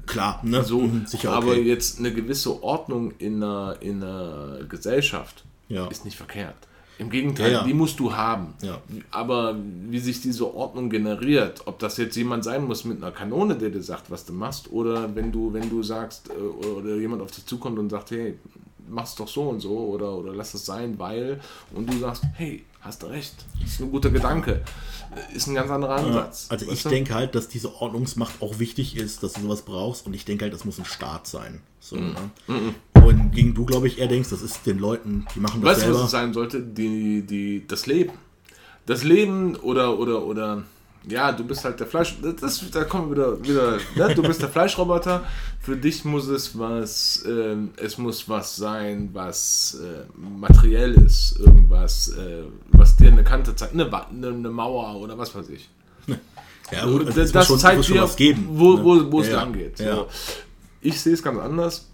Klar, 0.06 0.42
ne? 0.44 0.62
So, 0.64 0.80
Mhm, 0.82 1.06
sicher, 1.06 1.30
okay. 1.30 1.38
aber 1.38 1.56
jetzt 1.56 2.00
eine 2.00 2.12
gewisse 2.14 2.62
Ordnung 2.64 3.14
in 3.18 3.42
einer, 3.42 3.78
in 3.80 4.04
einer 4.04 4.60
Gesellschaft 4.68 5.46
Ja. 5.70 5.88
ist 5.88 6.04
nicht 6.04 6.18
verkehrt. 6.18 6.56
Im 6.98 7.10
Gegenteil, 7.10 7.52
Ja, 7.52 7.60
ja. 7.60 7.64
die 7.66 7.74
musst 7.74 7.98
du 8.00 8.14
haben. 8.14 8.54
Aber 9.10 9.56
wie 9.90 10.00
sich 10.00 10.22
diese 10.22 10.54
Ordnung 10.54 10.90
generiert, 10.90 11.62
ob 11.66 11.80
das 11.80 11.96
jetzt 11.98 12.16
jemand 12.18 12.44
sein 12.44 12.66
muss 12.66 12.84
mit 12.84 12.98
einer 13.02 13.12
Kanone, 13.12 13.56
der 13.56 13.70
dir 13.70 13.82
sagt, 13.82 14.12
was 14.12 14.26
du 14.26 14.34
machst, 14.34 14.70
oder 14.72 15.16
wenn 15.16 15.32
du, 15.32 15.52
wenn 15.54 15.70
du 15.70 15.82
sagst, 15.82 16.30
äh, 16.30 16.34
oder 16.34 16.98
jemand 16.98 17.22
auf 17.22 17.32
dich 17.32 17.46
zukommt 17.46 17.80
und 17.80 17.90
sagt, 17.90 18.12
hey, 18.12 18.38
mach's 18.90 19.16
doch 19.16 19.28
so 19.30 19.44
und 19.44 19.62
so 19.62 19.78
oder, 19.78 20.14
oder 20.16 20.34
lass 20.36 20.54
es 20.54 20.66
sein, 20.66 21.00
weil. 21.00 21.40
Und 21.74 21.90
du 21.92 21.98
sagst, 21.98 22.24
hey, 22.36 22.66
hast 22.82 23.04
du 23.04 23.08
recht, 23.08 23.34
das 23.62 23.72
ist 23.74 23.80
ein 23.80 23.92
guter 23.92 24.10
Gedanke. 24.10 24.62
Ist 25.34 25.48
ein 25.48 25.56
ganz 25.56 25.70
anderer 25.70 25.96
Ansatz. 25.98 26.48
Also 26.50 26.66
ich 26.66 26.72
Weißt 26.72 26.86
du? 26.86 26.90
denke 26.90 27.14
halt, 27.14 27.36
dass 27.36 27.48
diese 27.50 27.74
Ordnungsmacht 27.82 28.42
auch 28.42 28.60
wichtig 28.60 28.96
ist, 28.96 29.24
dass 29.24 29.34
du 29.34 29.42
sowas 29.42 29.64
brauchst 29.64 30.06
und 30.06 30.14
ich 30.14 30.24
denke 30.26 30.46
halt, 30.46 30.54
das 30.54 30.64
muss 30.66 30.80
ein 30.80 30.86
Staat 30.86 31.28
sein. 31.28 31.62
So, 31.80 31.98
Mhm. 31.98 32.16
ne? 32.48 32.76
Und 33.04 33.32
gegen 33.32 33.54
du, 33.54 33.66
glaube 33.66 33.88
ich, 33.88 33.98
eher 34.00 34.08
denkst, 34.08 34.30
das 34.30 34.42
ist 34.42 34.66
den 34.66 34.80
Leuten, 34.80 35.26
die 35.36 35.40
machen 35.40 35.62
das 35.62 35.72
Weißt 35.72 35.82
du, 35.82 35.88
was 35.90 35.94
selber. 35.96 36.06
es 36.06 36.12
sein 36.12 36.34
sollte? 36.34 36.62
Die, 36.62 37.24
die, 37.24 37.66
das 37.68 37.88
Leben. 37.88 38.14
Das 38.86 39.04
Leben 39.04 39.56
oder, 39.58 39.98
oder, 40.00 40.24
oder, 40.24 40.64
ja, 41.08 41.32
du 41.32 41.44
bist 41.44 41.64
halt 41.66 41.80
der 41.80 41.88
Fleisch, 41.88 42.16
das, 42.40 42.64
da 42.72 42.84
kommen 42.84 43.10
wir 43.16 43.42
wieder, 43.44 43.78
wieder 43.96 44.08
ne? 44.08 44.16
du 44.16 44.22
bist 44.22 44.42
der 44.42 44.50
Fleischroboter, 44.56 45.24
für 45.60 45.76
dich 45.76 46.06
muss 46.06 46.28
es 46.28 46.58
was, 46.58 47.24
ähm, 47.28 47.72
es 47.78 47.98
muss 47.98 48.30
was 48.30 48.56
sein, 48.56 49.10
was 49.14 49.80
äh, 49.82 50.06
materiell 50.18 50.94
ist, 50.94 51.40
irgendwas, 51.40 52.10
äh, 52.10 52.44
was 52.72 52.96
dir 52.98 53.12
eine 53.12 53.24
Kante 53.24 53.56
zeigt, 53.56 53.74
eine, 53.74 53.86
eine, 53.86 54.28
eine 54.28 54.50
Mauer 54.50 54.96
oder 54.96 55.18
was 55.18 55.34
weiß 55.34 55.50
ich. 55.50 55.70
Ja, 56.72 56.86
gut, 56.86 57.06
also 57.06 57.20
das 57.20 57.30
es 57.30 57.34
muss 57.34 57.48
schon, 57.48 57.56
es 57.58 57.62
zeigt 57.62 57.90
dir, 57.90 58.10
geben. 58.16 58.48
wo, 58.52 58.78
ne? 58.78 58.84
wo, 58.86 59.12
wo 59.12 59.20
es 59.20 59.28
Ja, 59.28 59.42
lang 59.42 59.52
geht. 59.52 59.78
So. 59.78 59.84
Ja. 59.84 60.06
Ich 60.80 61.02
sehe 61.02 61.12
es 61.14 61.22
ganz 61.22 61.38
anders. 61.38 61.90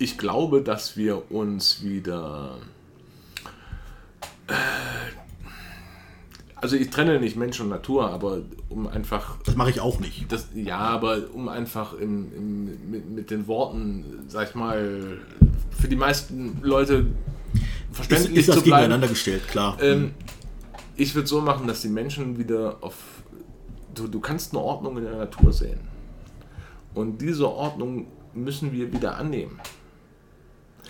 Ich 0.00 0.18
glaube, 0.18 0.62
dass 0.62 0.96
wir 0.96 1.30
uns 1.30 1.80
wieder. 1.84 2.56
Also 6.60 6.74
ich 6.76 6.90
trenne 6.90 7.20
nicht 7.20 7.36
Mensch 7.36 7.60
und 7.60 7.68
Natur, 7.68 8.10
aber 8.10 8.40
um 8.68 8.88
einfach 8.88 9.36
Das 9.44 9.54
mache 9.54 9.70
ich 9.70 9.80
auch 9.80 10.00
nicht. 10.00 10.30
das, 10.32 10.48
ja, 10.54 10.78
aber 10.78 11.18
um 11.32 11.48
einfach 11.48 11.92
im, 11.94 12.32
im, 12.34 12.90
mit, 12.90 13.10
mit 13.10 13.30
den 13.30 13.46
Worten, 13.46 14.04
sag 14.26 14.48
ich 14.48 14.54
mal, 14.56 15.18
für 15.78 15.86
die 15.88 15.94
meisten 15.96 16.58
Leute 16.62 17.06
Ist, 17.54 17.62
verständlich 17.92 18.36
ist 18.38 18.48
das 18.48 18.56
zu 18.56 18.62
bleiben. 18.62 18.80
gegeneinander 18.82 19.06
gestellt, 19.08 19.46
klar. 19.48 19.78
Ähm, 19.80 20.12
ich 20.96 21.14
würde 21.14 21.28
so 21.28 21.40
machen, 21.40 21.68
dass 21.68 21.82
die 21.82 21.88
Menschen 21.88 22.38
wieder 22.38 22.78
auf. 22.80 22.94
Du, 23.94 24.08
du 24.08 24.18
kannst 24.18 24.52
eine 24.52 24.60
Ordnung 24.62 24.96
in 24.98 25.04
der 25.04 25.16
Natur 25.16 25.52
sehen. 25.52 25.78
Und 26.94 27.18
diese 27.20 27.48
Ordnung 27.48 28.06
müssen 28.34 28.72
wir 28.72 28.92
wieder 28.92 29.16
annehmen. 29.16 29.60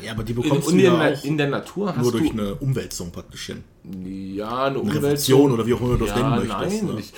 ja, 0.03 0.13
aber 0.13 0.25
die 0.25 0.33
In, 0.33 0.41
bekommst 0.43 0.69
und 0.69 0.75
du 0.75 0.79
in, 0.79 0.85
ja 0.87 0.97
der, 1.09 1.19
auch 1.19 1.25
in 1.25 1.37
der 1.37 1.49
Natur 1.51 1.89
hast 1.95 2.03
nur 2.03 2.13
durch 2.13 2.31
du. 2.31 2.33
eine 2.33 2.55
Umwälzung 2.55 3.11
praktisch 3.13 3.47
hin. 3.47 3.65
Ja, 4.05 4.65
eine, 4.65 4.79
Revolution 4.79 4.97
Umwälzung 4.97 5.53
oder 5.53 5.67
wie 5.67 5.75
auch 5.75 5.81
immer 5.81 5.97
du 5.97 6.07
das 6.07 6.17
ja, 6.17 6.29
nennen 6.31 6.49
möchtest, 6.49 6.83
Nein, 6.83 6.95
ne? 6.95 7.01
ich, 7.01 7.13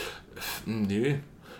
nee. 0.66 1.16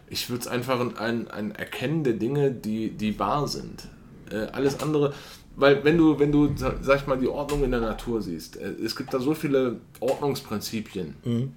Ich 0.09 0.29
würde 0.29 0.41
es 0.41 0.49
einfach 0.49 0.81
ein, 0.81 0.97
ein, 0.97 1.31
ein 1.31 1.55
Erkennen 1.55 2.03
der 2.03 2.15
Dinge, 2.15 2.51
die, 2.51 2.91
die 2.91 3.19
wahr 3.19 3.47
sind. 3.47 3.87
Äh, 4.31 4.47
alles 4.53 4.81
andere. 4.81 5.15
Weil 5.57 5.85
wenn 5.85 5.99
du, 5.99 6.19
wenn 6.19 6.33
du, 6.33 6.53
sag 6.57 7.01
ich 7.01 7.07
mal, 7.07 7.19
die 7.19 7.29
Ordnung 7.29 7.63
in 7.63 7.71
der 7.71 7.81
Natur 7.81 8.21
siehst, 8.23 8.57
äh, 8.57 8.71
es 8.85 8.97
gibt 8.97 9.15
da 9.15 9.21
so 9.21 9.35
viele 9.35 9.77
Ordnungsprinzipien, 10.01 11.15
Mhm. 11.25 11.53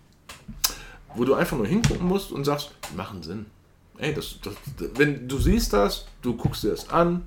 wo 1.15 1.25
du 1.25 1.33
einfach 1.33 1.57
nur 1.57 1.65
hingucken 1.67 2.07
musst 2.07 2.31
und 2.31 2.43
sagst, 2.43 2.71
die 2.91 2.95
machen 2.95 3.23
Sinn. 3.23 3.45
Ey, 3.97 4.13
das, 4.13 4.39
das, 4.43 4.53
wenn 4.97 5.27
du 5.27 5.37
siehst 5.39 5.73
das, 5.73 6.05
du 6.21 6.35
guckst 6.35 6.63
dir 6.63 6.69
das 6.71 6.89
an, 6.89 7.23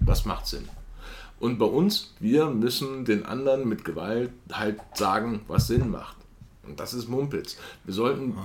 was 0.00 0.24
macht 0.24 0.46
Sinn? 0.46 0.68
Und 1.42 1.58
bei 1.58 1.66
uns, 1.66 2.12
wir 2.20 2.46
müssen 2.50 3.04
den 3.04 3.26
anderen 3.26 3.68
mit 3.68 3.84
Gewalt 3.84 4.30
halt 4.52 4.78
sagen, 4.94 5.40
was 5.48 5.66
Sinn 5.66 5.90
macht. 5.90 6.16
Und 6.64 6.78
das 6.78 6.94
ist 6.94 7.08
Mumpitz. 7.08 7.56
Wir 7.84 7.92
sollten, 7.92 8.38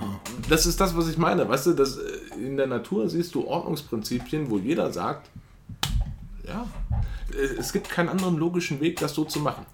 das 0.48 0.66
ist 0.66 0.80
das, 0.80 0.96
was 0.96 1.08
ich 1.08 1.16
meine. 1.16 1.48
Weißt 1.48 1.66
du, 1.66 1.74
das, 1.74 1.96
äh, 1.96 2.18
in 2.34 2.56
der 2.56 2.66
Natur 2.66 3.08
siehst 3.08 3.36
du 3.36 3.46
Ordnungsprinzipien, 3.46 4.50
wo 4.50 4.58
jeder 4.58 4.92
sagt, 4.92 5.30
ja, 6.44 6.66
äh, 7.32 7.60
es 7.60 7.72
gibt 7.72 7.88
keinen 7.88 8.08
anderen 8.08 8.36
logischen 8.36 8.80
Weg, 8.80 8.98
das 8.98 9.14
so 9.14 9.24
zu 9.24 9.38
machen. 9.38 9.64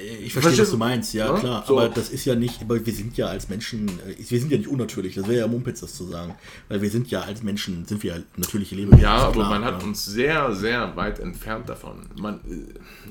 Ich 0.00 0.32
verstehe, 0.32 0.42
Verstehst 0.42 0.60
was 0.60 0.70
du 0.70 0.76
meinst, 0.76 1.14
ja, 1.14 1.26
Ja, 1.26 1.38
klar. 1.38 1.64
so. 1.66 1.78
Aber 1.78 1.88
das 1.88 2.08
ist 2.10 2.24
ja 2.24 2.34
nicht, 2.34 2.62
aber 2.62 2.84
wir 2.84 2.92
sind 2.92 3.16
ja 3.16 3.26
als 3.26 3.48
Menschen, 3.48 3.88
äh, 3.88 4.14
wir 4.18 4.40
sind 4.40 4.50
ja 4.50 4.58
nicht 4.58 4.68
unnatürlich. 4.68 5.14
Das 5.14 5.26
wäre 5.28 5.40
ja 5.40 5.46
Mumpitz, 5.46 5.80
das 5.80 5.94
zu 5.94 6.04
sagen. 6.04 6.34
Weil 6.68 6.82
wir 6.82 6.90
sind 6.90 7.10
ja 7.10 7.22
als 7.22 7.42
Menschen, 7.42 7.84
sind 7.86 8.02
wir 8.02 8.16
ja 8.16 8.22
natürliche 8.36 8.74
Lebewesen. 8.74 9.02
Ja, 9.02 9.16
aber 9.16 9.32
klar, 9.32 9.50
man 9.50 9.64
hat 9.64 9.80
ja. 9.80 9.86
uns 9.86 10.04
sehr, 10.04 10.52
sehr 10.54 10.96
weit 10.96 11.18
entfernt 11.20 11.68
davon. 11.68 12.06
Man, 12.18 12.40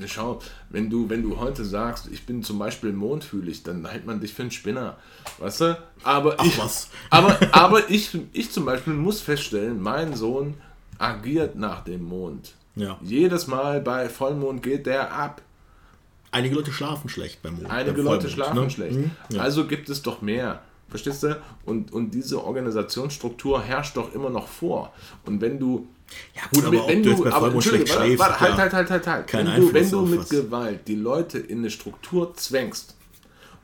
äh, 0.00 0.06
schau, 0.06 0.40
wenn 0.70 0.90
du, 0.90 1.08
wenn 1.08 1.22
du 1.22 1.38
heute 1.38 1.64
sagst, 1.64 2.08
ich 2.12 2.26
bin 2.26 2.42
zum 2.42 2.58
Beispiel 2.58 2.92
mondfühlig, 2.92 3.62
dann 3.62 3.86
hält 3.86 4.06
man 4.06 4.20
dich 4.20 4.34
für 4.34 4.42
einen 4.42 4.50
Spinner. 4.50 4.96
Weißt 5.38 5.60
du? 5.62 5.78
Aber 6.02 6.36
Ach 6.38 6.44
ich, 6.44 6.58
was. 6.58 6.88
aber, 7.10 7.38
aber 7.52 7.90
ich, 7.90 8.16
ich 8.32 8.50
zum 8.50 8.64
Beispiel 8.64 8.94
muss 8.94 9.20
feststellen, 9.20 9.80
mein 9.80 10.14
Sohn 10.14 10.54
agiert 10.98 11.56
nach 11.56 11.84
dem 11.84 12.04
Mond. 12.04 12.54
Ja. 12.76 12.98
Jedes 13.02 13.46
Mal 13.46 13.80
bei 13.80 14.08
Vollmond 14.08 14.62
geht 14.62 14.86
der 14.86 15.12
ab. 15.12 15.42
Einige 16.34 16.54
Leute 16.56 16.72
schlafen 16.72 17.08
schlecht 17.08 17.42
beim 17.42 17.54
Mond. 17.54 17.70
Einige 17.70 17.96
beim 17.96 18.04
Leute 18.04 18.28
schlafen 18.28 18.60
ne? 18.64 18.70
schlecht. 18.70 18.96
Mhm, 18.96 19.10
ja. 19.30 19.40
Also 19.40 19.66
gibt 19.66 19.88
es 19.88 20.02
doch 20.02 20.20
mehr. 20.20 20.62
Verstehst 20.88 21.22
du? 21.22 21.40
Und, 21.64 21.92
und 21.92 22.10
diese 22.12 22.44
Organisationsstruktur 22.44 23.62
herrscht 23.62 23.96
doch 23.96 24.14
immer 24.14 24.30
noch 24.30 24.48
vor. 24.48 24.92
Und 25.26 25.40
wenn 25.40 25.58
du. 25.58 25.86
ja, 26.34 26.42
gut, 26.52 26.64
aber 26.64 26.84
ob 26.84 27.02
du 27.02 27.16
Vollmond 27.16 27.62
schlecht 27.64 27.80
Entschuldige, 27.80 27.90
schläfst, 27.90 28.18
warte, 28.20 28.40
halt, 28.40 28.56
halt, 28.58 28.72
halt, 28.72 28.90
halt, 28.90 29.06
halt. 29.06 29.26
keinen 29.26 29.46
Wenn 29.54 29.60
du, 29.62 29.72
wenn 29.74 29.90
du 29.90 30.00
mit 30.02 30.20
was. 30.20 30.28
Gewalt 30.28 30.88
die 30.88 30.94
Leute 30.96 31.38
in 31.38 31.58
eine 31.58 31.70
Struktur 31.70 32.34
zwängst, 32.34 32.94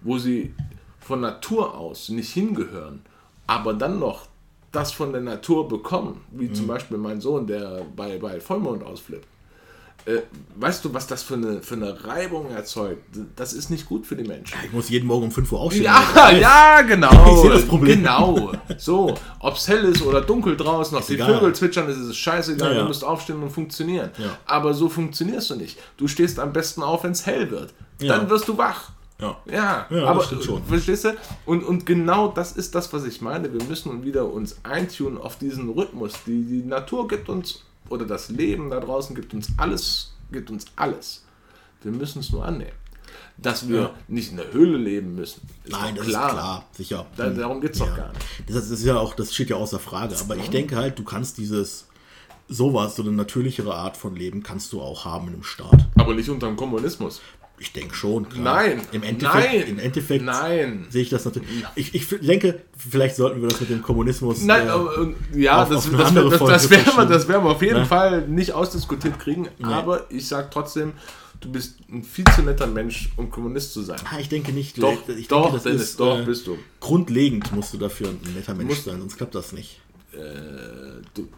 wo 0.03 0.19
sie 0.19 0.55
von 1.01 1.21
Natur 1.21 1.77
aus 1.77 2.09
nicht 2.09 2.33
hingehören, 2.33 3.03
aber 3.47 3.75
dann 3.75 3.99
noch 3.99 4.27
das 4.73 4.93
von 4.93 5.13
der 5.13 5.21
Natur 5.21 5.69
bekommen, 5.69 6.21
wie 6.31 6.47
Mhm. 6.49 6.55
zum 6.55 6.67
Beispiel 6.69 6.97
mein 6.97 7.21
Sohn, 7.21 7.47
der 7.47 7.85
bei, 7.97 8.19
bei 8.19 8.41
Vollmond 8.41 8.85
ausflippt, 8.85 9.27
äh, 10.07 10.19
weißt 10.57 10.85
du, 10.85 10.95
was 10.95 11.07
das 11.07 11.23
für 11.23 11.35
eine, 11.35 11.63
für 11.63 11.75
eine 11.75 12.05
Reibung 12.05 12.51
erzeugt? 12.51 13.03
Das 13.37 13.53
ist 13.53 13.71
nicht 13.71 13.87
gut 13.87 14.07
für 14.07 14.17
die 14.17 14.25
Menschen. 14.25 14.57
Ich 14.65 14.73
muss 14.73 14.89
jeden 14.89 15.07
Morgen 15.07 15.25
um 15.27 15.31
5 15.31 15.51
Uhr 15.53 15.61
aufstehen. 15.61 15.85
Ja, 15.85 16.31
ja, 16.31 16.83
genau. 16.83 17.11
Ich 17.35 17.41
sehe 17.43 17.51
das 17.51 17.67
Problem. 17.67 17.99
Genau. 17.99 18.53
So, 18.79 19.15
ob 19.41 19.57
es 19.57 19.69
hell 19.69 19.85
ist 19.85 20.03
oder 20.03 20.21
dunkel 20.21 20.57
draußen, 20.57 20.97
ob 20.97 21.07
die 21.07 21.15
egal. 21.15 21.35
Vögel 21.35 21.55
zwitschern, 21.55 21.89
ist 21.89 21.99
es 21.99 22.17
scheißegal. 22.17 22.71
Ja, 22.71 22.77
ja. 22.77 22.83
Du 22.83 22.89
musst 22.89 23.05
aufstehen 23.05 23.43
und 23.43 23.51
funktionieren. 23.51 24.11
Ja. 24.19 24.37
Aber 24.47 24.75
so 24.75 24.89
funktionierst 24.89 25.51
du 25.51 25.57
nicht. 25.57 25.79
Du 25.97 26.09
stehst 26.09 26.39
am 26.39 26.53
besten 26.53 26.83
auf, 26.83 27.05
wenn 27.05 27.13
es 27.13 27.27
hell 27.27 27.51
wird. 27.51 27.73
Ja. 28.01 28.17
Dann 28.17 28.31
wirst 28.31 28.49
du 28.49 28.57
wach. 28.57 28.91
Ja. 29.21 29.37
Ja, 29.51 29.87
Ja, 29.91 30.05
aber 30.07 30.23
schon. 30.25 30.65
verstehst 30.65 31.05
du? 31.05 31.11
Und, 31.45 31.63
und 31.63 31.85
genau 31.85 32.29
das 32.29 32.53
ist 32.53 32.75
das, 32.75 32.91
was 32.95 33.05
ich 33.05 33.21
meine. 33.21 33.53
Wir 33.53 33.63
müssen 33.65 34.03
wieder 34.03 34.25
uns 34.33 34.57
eintunen 34.63 35.19
auf 35.19 35.37
diesen 35.37 35.69
Rhythmus. 35.69 36.13
Die, 36.27 36.43
die 36.45 36.63
Natur 36.63 37.07
gibt 37.07 37.29
uns, 37.29 37.63
oder 37.91 38.07
das 38.07 38.31
Leben 38.31 38.71
da 38.71 38.81
draußen 38.81 39.15
gibt 39.15 39.35
uns 39.35 39.49
alles, 39.59 40.13
gibt 40.33 40.49
uns 40.51 40.65
alles. 40.77 41.25
Wir 41.83 41.93
müssen 41.93 42.21
es 42.21 42.31
nur 42.33 42.45
annehmen. 42.45 42.73
Dass 43.37 43.69
wir 43.69 43.81
Ja. 43.81 43.95
nicht 44.09 44.31
in 44.31 44.37
der 44.37 44.53
Höhle 44.53 44.77
leben 44.79 45.15
müssen. 45.15 45.41
Ist 45.65 45.73
Nein, 45.73 45.95
doch 45.95 46.03
das 46.05 46.09
ist 46.09 46.13
klar, 46.15 46.67
sicher. 46.73 47.07
Da, 47.17 47.31
darum 47.31 47.61
geht 47.61 47.73
es 47.73 47.79
doch 47.79 47.89
Ja. 47.89 47.97
gar 47.97 48.13
nicht. 48.13 48.27
Das, 48.47 48.57
ist- 48.57 48.71
das 48.71 48.79
ist 48.81 48.85
ja 48.87 48.99
auch, 48.99 49.15
das 49.15 49.35
steht 49.35 49.51
ja 49.51 49.57
außer 49.57 49.79
Frage. 49.79 50.15
Aber 50.21 50.37
ich 50.37 50.51
denke 50.51 50.77
halt, 50.77 50.99
du 50.99 51.05
kannst 51.05 51.39
dieses 51.39 51.87
sowas, 52.49 52.97
so 52.97 53.03
eine 53.03 53.13
natürlichere 53.13 53.75
Art 53.75 53.97
von 53.97 54.15
Leben, 54.17 54.43
kannst 54.43 54.73
du 54.73 54.81
auch 54.83 55.05
haben 55.05 55.29
in 55.29 55.35
einem 55.35 55.43
Staat. 55.45 55.87
Aber 55.97 56.15
nicht 56.15 56.29
unter 56.29 56.49
dem 56.49 56.57
Kommunismus. 56.57 57.21
Ich 57.63 57.73
denke 57.75 57.95
schon. 57.95 58.27
Klar. 58.29 58.43
Nein. 58.65 58.81
Im 58.91 59.03
Endeffekt, 59.03 59.45
Nein. 59.53 59.63
Im 59.69 59.79
Endeffekt 59.79 60.25
Nein. 60.25 60.87
sehe 60.89 61.03
ich 61.03 61.11
das 61.11 61.25
natürlich. 61.27 61.49
Ich, 61.77 61.95
ich 61.95 62.09
denke, 62.09 62.63
vielleicht 62.77 63.17
sollten 63.17 63.43
wir 63.43 63.49
das 63.51 63.61
mit 63.61 63.69
dem 63.69 63.83
Kommunismus. 63.83 64.43
Nein, 64.43 64.67
äh, 64.67 65.37
äh, 65.39 65.43
ja, 65.43 65.63
auf- 65.63 65.69
das, 65.69 65.85
auf 65.87 65.91
das, 65.93 66.15
das, 66.15 66.39
das, 66.41 66.71
werden 66.71 66.93
wir, 66.97 67.05
das 67.07 67.29
werden 67.29 67.45
wir 67.45 67.51
auf 67.51 67.61
jeden 67.63 67.81
Ne? 67.81 67.87
Fall 67.87 68.27
nicht 68.29 68.53
ausdiskutiert 68.55 69.19
kriegen. 69.21 69.49
Aber 69.63 70.07
ich 70.11 70.27
sage 70.27 70.49
trotzdem, 70.51 70.95
du 71.41 71.53
bist 71.53 71.77
ein 71.93 72.03
viel 72.03 72.25
zu 72.35 72.41
netter 72.43 72.67
Mensch, 72.67 73.11
um 73.19 73.31
Kommunist 73.31 73.75
zu 73.75 73.83
sein. 73.83 74.01
ah, 74.11 74.19
ich 74.19 74.31
denke 74.31 74.53
nicht. 74.53 74.83
Doch, 74.83 74.97
ich 75.09 75.29
doch, 75.29 75.43
denke, 75.43 75.53
das 75.57 75.63
Dennis, 75.65 75.83
ist, 75.83 76.01
doch, 76.01 76.19
äh, 76.19 76.25
bist 76.25 76.47
du. 76.47 76.57
Grundlegend 76.81 77.53
musst 77.53 77.75
du 77.75 77.79
dafür 77.79 78.09
ein 78.09 78.21
netter 78.35 78.55
Mensch 78.55 78.71
Musst- 78.71 78.85
sein, 78.87 78.99
sonst 79.01 79.17
klappt 79.19 79.35
das 79.35 79.53
nicht. 79.53 79.81
du. 81.15 81.29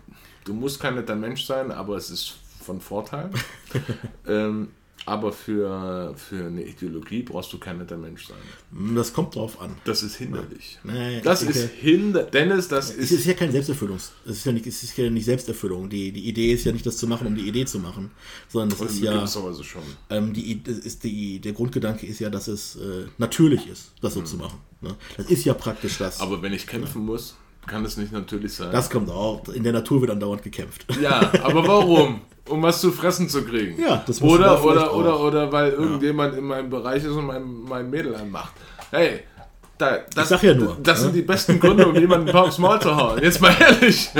Du 0.44 0.54
musst 0.54 0.78
kein 0.80 0.94
netter 0.94 1.14
Mensch 1.16 1.44
sein, 1.46 1.70
aber 1.72 1.96
es 1.96 2.10
ist 2.10 2.34
von 2.64 2.80
Vorteil. 2.80 3.30
ähm, 4.28 4.68
aber 5.04 5.32
für, 5.32 6.14
für 6.16 6.46
eine 6.46 6.64
Ideologie 6.64 7.22
brauchst 7.22 7.52
du 7.52 7.58
kein 7.58 7.78
netter 7.78 7.96
Mensch 7.96 8.26
sein. 8.28 8.94
Das 8.94 9.12
kommt 9.12 9.34
drauf 9.34 9.60
an. 9.60 9.74
Das 9.84 10.02
ist 10.02 10.16
hinderlich. 10.16 10.78
Nee, 10.84 11.18
ich 11.18 11.22
Das 11.24 11.40
denke- 11.40 11.58
ist 11.58 11.70
hinder. 11.72 12.22
Dennis, 12.24 12.68
das 12.68 12.90
Es 12.90 12.96
ist. 12.96 13.10
ist 13.12 13.26
ja 13.26 13.34
kein 13.34 13.50
Selbsterfüllungs. 13.50 14.12
Es 14.24 14.36
ist 14.38 14.46
ja 14.46 14.52
nicht, 14.52 14.66
es 14.66 14.82
ist 14.82 14.96
ja 14.96 15.10
nicht 15.10 15.24
Selbsterfüllung. 15.24 15.88
Die, 15.90 16.12
die 16.12 16.28
Idee 16.28 16.52
ist 16.52 16.64
ja 16.64 16.72
nicht, 16.72 16.86
das 16.86 16.96
zu 16.98 17.06
machen, 17.06 17.26
um 17.26 17.34
die 17.34 17.48
Idee 17.48 17.64
zu 17.64 17.78
machen, 17.80 18.10
sondern 18.48 18.70
das 18.78 18.80
ist 18.90 18.98
in 18.98 19.04
ja 19.06 19.20
Weise 19.22 19.64
schon. 19.64 19.82
ähm, 20.10 20.32
die, 20.32 20.62
das 20.62 20.78
ist 20.78 21.02
die, 21.04 21.40
der 21.40 21.52
Grundgedanke 21.52 22.06
ist 22.06 22.20
ja, 22.20 22.30
dass 22.30 22.46
es 22.48 22.76
äh, 22.76 23.06
natürlich 23.18 23.66
ist, 23.68 23.92
das 24.00 24.14
so 24.14 24.22
zu 24.22 24.36
machen. 24.36 24.58
Ne? 24.80 24.94
Das 25.16 25.26
ist 25.26 25.44
ja 25.44 25.54
praktisch 25.54 25.98
das. 25.98 26.18
Mhm. 26.18 26.22
Aber 26.24 26.42
wenn 26.42 26.52
ich 26.52 26.66
kämpfen 26.66 27.04
muss, 27.04 27.36
kann 27.66 27.84
es 27.84 27.96
nicht 27.96 28.12
natürlich 28.12 28.52
sein. 28.54 28.72
das 28.72 28.90
kommt 28.90 29.08
auch. 29.10 29.46
In 29.48 29.62
der 29.62 29.72
Natur 29.72 30.00
wird 30.00 30.10
andauernd 30.10 30.42
gekämpft. 30.42 30.84
Ja, 31.00 31.32
aber 31.42 31.66
warum? 31.66 32.20
Um 32.48 32.62
was 32.62 32.80
zu 32.80 32.90
fressen 32.90 33.28
zu 33.28 33.44
kriegen. 33.44 33.80
Ja, 33.80 34.02
das 34.06 34.18
da 34.18 34.24
oder, 34.24 34.64
oder, 34.64 34.94
oder, 34.94 35.14
auch. 35.14 35.20
oder 35.24 35.52
weil 35.52 35.70
irgendjemand 35.72 36.36
in 36.36 36.44
meinem 36.44 36.68
Bereich 36.70 37.04
ist 37.04 37.10
und 37.12 37.26
mein, 37.26 37.44
mein 37.68 37.88
Mädel 37.88 38.14
anmacht. 38.16 38.52
Hey, 38.90 39.20
da, 39.78 39.98
das, 40.14 40.28
sag 40.28 40.42
ja 40.42 40.54
nur, 40.54 40.76
das 40.82 40.98
ne? 40.98 41.04
sind 41.06 41.14
die 41.16 41.22
besten 41.22 41.58
Gründe, 41.58 41.86
um 41.86 41.94
jemanden 41.94 42.28
ein 42.28 42.32
paar 42.32 42.44
aufs 42.44 42.58
Maul 42.58 42.80
zu 42.80 42.94
hauen. 42.94 43.20
Jetzt 43.22 43.40
mal 43.40 43.54
ehrlich. 43.58 44.10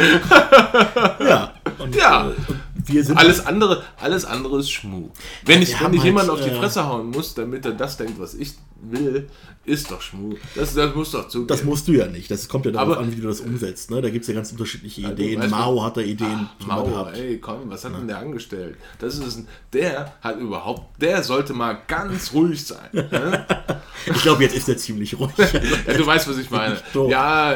Ja. 1.20 1.52
Und, 1.78 1.94
Ja. 1.94 2.28
äh, 2.28 2.34
und 2.48 2.60
wir 2.84 3.04
sind 3.04 3.16
Alles 3.18 3.44
andere, 3.46 3.82
alles 4.00 4.24
andere 4.24 4.58
ist 4.60 4.70
Schmu. 4.70 5.08
Wenn 5.44 5.62
ich, 5.62 5.70
wenn 5.80 5.92
ich 5.92 6.00
halt, 6.00 6.04
jemanden 6.04 6.30
auf 6.30 6.40
die 6.42 6.50
äh, 6.50 6.54
Fresse 6.58 6.86
hauen 6.86 7.10
muss, 7.10 7.34
damit 7.34 7.64
er 7.66 7.72
das 7.72 7.96
denkt, 7.96 8.18
was 8.18 8.34
ich 8.34 8.54
will, 8.80 9.28
ist 9.64 9.90
doch 9.90 10.00
Schmu. 10.00 10.34
Das, 10.56 10.74
das 10.74 10.94
muss 10.94 11.12
doch 11.12 11.28
zugeben. 11.28 11.46
Das 11.48 11.62
musst 11.62 11.86
du 11.86 11.92
ja 11.92 12.06
nicht. 12.08 12.30
Das 12.30 12.48
kommt 12.48 12.66
ja 12.66 12.72
darauf 12.72 12.96
Aber- 12.96 12.98
an, 13.00 13.12
wie 13.16 13.20
du 13.20 13.28
das 13.28 13.40
umsetzt. 13.40 13.90
Ne? 13.90 14.02
Da 14.02 14.10
gibt 14.10 14.22
es 14.22 14.28
ja 14.28 14.34
ganz 14.34 14.50
unterschiedliche 14.50 15.02
Ideen. 15.02 15.48
Mao 15.50 15.82
hat 15.84 15.96
da 15.96 16.00
Ideen 16.00 16.48
Ach, 16.62 16.66
Mauer, 16.66 16.88
gehabt. 16.90 17.16
ey, 17.18 17.38
komm, 17.38 17.58
was 17.70 17.84
hat 17.84 17.94
denn 17.96 18.08
der 18.08 18.18
angestellt? 18.18 18.76
Das 18.98 19.16
ist 19.18 19.36
ein, 19.36 19.48
der 19.72 20.14
hat 20.20 20.38
überhaupt, 20.40 21.00
der 21.00 21.22
sollte 21.22 21.52
mal 21.54 21.78
ganz 21.86 22.32
ruhig 22.32 22.64
sein. 22.64 22.88
ne? 22.92 23.46
Ich 24.04 24.20
glaube, 24.22 24.42
jetzt 24.42 24.56
ist 24.56 24.68
er 24.68 24.76
ziemlich 24.76 25.16
ruhig. 25.16 25.30
ja, 25.86 25.94
du 25.94 26.04
weißt, 26.04 26.26
was 26.28 26.36
ich 26.38 26.50
meine. 26.50 26.76
Ja, 27.08 27.54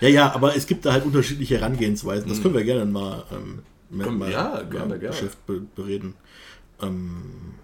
ja, 0.00 0.08
ja, 0.08 0.34
aber 0.34 0.56
es 0.56 0.66
gibt 0.66 0.84
da 0.84 0.92
halt 0.92 1.04
unterschiedliche 1.04 1.58
Herangehensweisen. 1.58 2.28
Das 2.28 2.42
können 2.42 2.54
wir 2.54 2.64
gerne 2.64 2.84
mal, 2.84 3.24
ähm, 3.32 3.60
Komm, 4.02 4.18
mal 4.18 4.30
ja, 4.30 4.60
ähm, 4.60 4.70
gerne, 4.70 4.98
gerne. 4.98 5.14
Geschäft 5.14 5.44
be 5.46 5.60
bereden. 5.74 6.14
Ähm, 6.82 7.54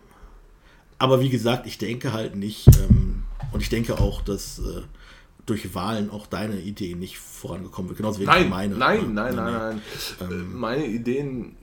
aber 0.99 1.21
wie 1.21 1.31
gesagt, 1.31 1.67
ich 1.67 1.79
denke 1.79 2.13
halt 2.13 2.37
nicht, 2.37 2.69
ähm, 2.69 3.25
und 3.53 3.61
ich 3.61 3.69
denke 3.69 3.99
auch, 3.99 4.23
dass 4.23 4.61
äh, 4.61 4.83
durch 5.47 5.75
Wahlen 5.75 6.11
auch 6.11 6.27
deine 6.27 6.61
Idee 6.61 6.95
nicht 6.95 7.19
vorangekommen 7.19 7.89
wird. 7.91 7.99
Genauso 7.99 8.21
wie 8.21 8.25
nein, 8.25 8.49
meine. 8.49 8.77
nein, 8.77 9.09
ne? 9.09 9.13
nein, 9.13 9.35
nein, 9.35 9.83
nee. 10.21 10.27
nein. 10.27 10.31
Äh, 10.31 10.35
meine 10.45 10.87
Ideen, 10.87 11.57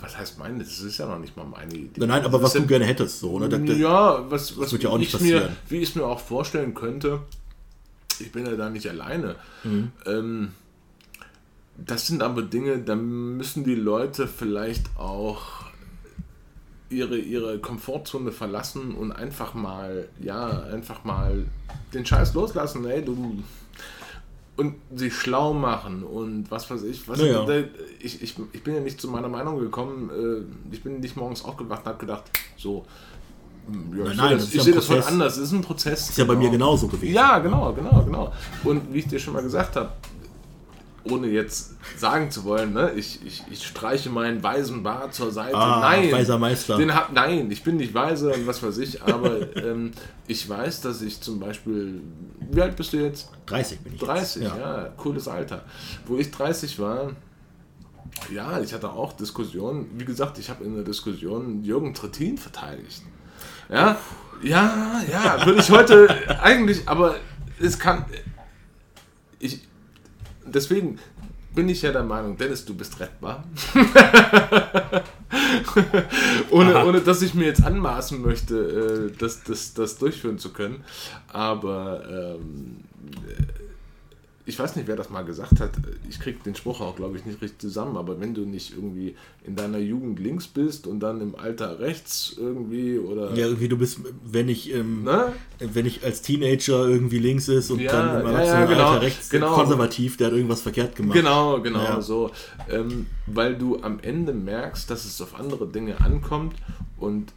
was 0.00 0.16
heißt 0.16 0.38
meine? 0.38 0.58
Das 0.58 0.80
ist 0.80 0.98
ja 0.98 1.06
noch 1.06 1.18
nicht 1.18 1.36
mal 1.36 1.44
meine 1.44 1.74
Idee. 1.74 2.00
Nein, 2.00 2.08
nein, 2.08 2.24
aber 2.24 2.38
Das 2.38 2.42
was 2.42 2.52
du 2.54 2.66
gerne 2.66 2.86
hättest, 2.86 3.20
so, 3.20 3.38
ne? 3.38 3.48
Da, 3.48 3.58
da, 3.58 3.72
ja, 3.72 4.30
was, 4.30 4.58
was 4.58 4.72
wird 4.72 4.82
ja 4.82 4.90
auch 4.90 4.98
nicht 4.98 5.14
ich 5.14 5.20
mir, 5.20 5.40
passieren. 5.40 5.56
wie 5.68 5.76
ich 5.76 5.90
es 5.90 5.94
mir 5.94 6.04
auch 6.04 6.20
vorstellen 6.20 6.74
könnte, 6.74 7.20
ich 8.20 8.32
bin 8.32 8.46
ja 8.46 8.56
da 8.56 8.70
nicht 8.70 8.88
alleine. 8.88 9.36
Mhm. 9.64 9.92
Ähm, 10.06 10.48
das 11.76 12.06
sind 12.06 12.22
aber 12.22 12.42
Dinge, 12.42 12.78
da 12.78 12.96
müssen 12.96 13.64
die 13.64 13.74
Leute 13.76 14.26
vielleicht 14.26 14.96
auch 14.98 15.64
ihre, 16.90 17.18
ihre 17.18 17.58
Komfortzone 17.58 18.32
verlassen 18.32 18.94
und 18.94 19.12
einfach 19.12 19.54
mal, 19.54 20.08
ja, 20.20 20.62
einfach 20.64 21.04
mal 21.04 21.44
den 21.94 22.04
Scheiß 22.04 22.34
loslassen, 22.34 22.84
ey, 22.86 23.04
du 23.04 23.42
und 24.56 24.74
sich 24.92 25.14
schlau 25.14 25.54
machen 25.54 26.02
und 26.02 26.50
was 26.50 26.68
weiß 26.68 26.82
ich. 26.82 27.06
Was 27.08 27.20
Naja. 27.20 27.46
ich, 28.00 28.20
ich, 28.22 28.34
ich 28.52 28.62
bin 28.64 28.74
ja 28.74 28.80
nicht 28.80 29.00
zu 29.00 29.06
meiner 29.08 29.28
Meinung 29.28 29.60
gekommen. 29.60 30.10
äh, 30.10 30.74
Ich 30.74 30.82
bin 30.82 30.98
nicht 30.98 31.16
morgens 31.16 31.44
aufgewacht 31.44 31.82
und 31.82 31.86
habe 31.86 31.98
gedacht, 31.98 32.24
so, 32.56 32.84
ja, 33.96 34.04
Nein, 34.04 34.12
ich 34.12 34.16
nein, 34.16 34.38
das 34.38 34.48
ich 34.48 34.54
ja 34.54 34.62
sehe 34.62 34.74
das 34.74 34.86
voll 34.86 35.02
anders. 35.02 35.36
Es 35.36 35.44
ist 35.44 35.52
ein 35.52 35.62
Prozess. 35.62 36.10
ist 36.10 36.18
ja 36.18 36.24
bei 36.24 36.36
mir 36.36 36.50
genauso 36.50 36.88
gewesen. 36.88 37.14
Ja, 37.14 37.38
genau, 37.38 37.72
genau, 37.72 38.02
genau. 38.02 38.32
Und 38.64 38.92
wie 38.92 38.98
ich 38.98 39.08
dir 39.08 39.18
schon 39.18 39.34
mal 39.34 39.42
gesagt 39.42 39.76
habe, 39.76 39.90
ohne 41.10 41.28
jetzt 41.28 41.74
sagen 41.96 42.30
zu 42.30 42.44
wollen, 42.44 42.72
ne, 42.72 42.92
ich, 42.96 43.24
ich, 43.24 43.42
ich 43.50 43.66
streiche 43.66 44.10
meinen 44.10 44.42
weisen 44.42 44.82
Bart 44.82 45.14
zur 45.14 45.30
Seite. 45.30 45.56
Ah, 45.56 45.80
nein, 45.80 46.12
weiser 46.12 46.38
Meister. 46.38 46.76
Den 46.76 46.94
hab, 46.94 47.12
nein, 47.12 47.50
ich 47.50 47.62
bin 47.62 47.76
nicht 47.76 47.94
weise 47.94 48.32
und 48.32 48.46
was 48.46 48.62
weiß 48.62 48.78
ich, 48.78 49.02
aber 49.02 49.56
ähm, 49.56 49.92
ich 50.26 50.48
weiß, 50.48 50.82
dass 50.82 51.02
ich 51.02 51.20
zum 51.20 51.40
Beispiel, 51.40 52.02
wie 52.50 52.60
alt 52.60 52.76
bist 52.76 52.92
du 52.92 52.98
jetzt? 52.98 53.30
30 53.46 53.80
bin 53.80 53.94
ich 53.94 54.00
30, 54.00 54.42
jetzt. 54.42 54.56
ja. 54.56 54.92
cooles 54.96 55.28
Alter. 55.28 55.64
Wo 56.06 56.16
ich 56.16 56.30
30 56.30 56.78
war, 56.78 57.12
ja, 58.34 58.60
ich 58.60 58.72
hatte 58.74 58.90
auch 58.90 59.12
Diskussionen. 59.12 59.86
Wie 59.94 60.04
gesagt, 60.04 60.38
ich 60.38 60.50
habe 60.50 60.64
in 60.64 60.74
der 60.74 60.84
Diskussion 60.84 61.62
Jürgen 61.62 61.94
Trittin 61.94 62.36
verteidigt. 62.36 63.02
Ja, 63.68 63.98
ja, 64.42 65.02
ja, 65.10 65.46
würde 65.46 65.60
ich 65.60 65.70
heute 65.70 66.08
eigentlich, 66.40 66.88
aber 66.88 67.16
es 67.58 67.78
kann. 67.78 68.04
Ich, 69.38 69.60
deswegen 70.44 70.98
bin 71.54 71.68
ich 71.68 71.82
ja 71.82 71.92
der 71.92 72.04
Meinung, 72.04 72.36
Dennis, 72.36 72.64
du 72.64 72.74
bist 72.74 73.00
rettbar. 73.00 73.44
ohne, 76.50 76.84
ohne 76.84 77.00
dass 77.00 77.20
ich 77.20 77.34
mir 77.34 77.46
jetzt 77.46 77.64
anmaßen 77.64 78.22
möchte, 78.22 79.10
äh, 79.12 79.18
das, 79.18 79.42
das, 79.42 79.74
das 79.74 79.98
durchführen 79.98 80.38
zu 80.38 80.52
können. 80.52 80.84
Aber 81.32 82.38
ähm, 82.38 82.84
ich 84.48 84.58
weiß 84.58 84.76
nicht, 84.76 84.88
wer 84.88 84.96
das 84.96 85.10
mal 85.10 85.26
gesagt 85.26 85.60
hat. 85.60 85.72
Ich 86.08 86.18
kriege 86.18 86.38
den 86.42 86.54
Spruch 86.54 86.80
auch, 86.80 86.96
glaube 86.96 87.18
ich, 87.18 87.26
nicht 87.26 87.42
richtig 87.42 87.60
zusammen. 87.60 87.98
Aber 87.98 88.18
wenn 88.18 88.32
du 88.32 88.46
nicht 88.46 88.72
irgendwie 88.72 89.14
in 89.44 89.56
deiner 89.56 89.76
Jugend 89.76 90.18
links 90.18 90.46
bist 90.46 90.86
und 90.86 91.00
dann 91.00 91.20
im 91.20 91.34
Alter 91.36 91.78
rechts 91.80 92.34
irgendwie 92.34 92.98
oder. 92.98 93.34
Ja, 93.34 93.44
irgendwie 93.46 93.68
du 93.68 93.76
bist, 93.76 93.98
wenn 94.24 94.48
ich, 94.48 94.72
ähm, 94.72 95.04
Ne? 95.04 95.34
wenn 95.58 95.84
ich 95.84 96.02
als 96.02 96.22
Teenager 96.22 96.88
irgendwie 96.88 97.18
links 97.18 97.48
ist 97.48 97.70
und 97.70 97.80
Ja, 97.80 97.92
dann 97.92 98.22
im 98.22 98.32
ja, 98.32 98.42
ja, 98.44 98.64
genau, 98.64 98.96
rechts 98.96 99.28
genau. 99.28 99.54
konservativ, 99.54 100.16
der 100.16 100.28
hat 100.28 100.34
irgendwas 100.34 100.62
verkehrt 100.62 100.96
gemacht. 100.96 101.14
Genau, 101.18 101.60
genau 101.60 101.84
Ja. 101.84 102.00
so. 102.00 102.30
Ähm, 102.70 103.06
weil 103.26 103.54
du 103.54 103.82
am 103.82 104.00
Ende 104.00 104.32
merkst, 104.32 104.88
dass 104.90 105.04
es 105.04 105.20
auf 105.20 105.38
andere 105.38 105.66
Dinge 105.66 106.00
ankommt 106.00 106.54
und 106.96 107.32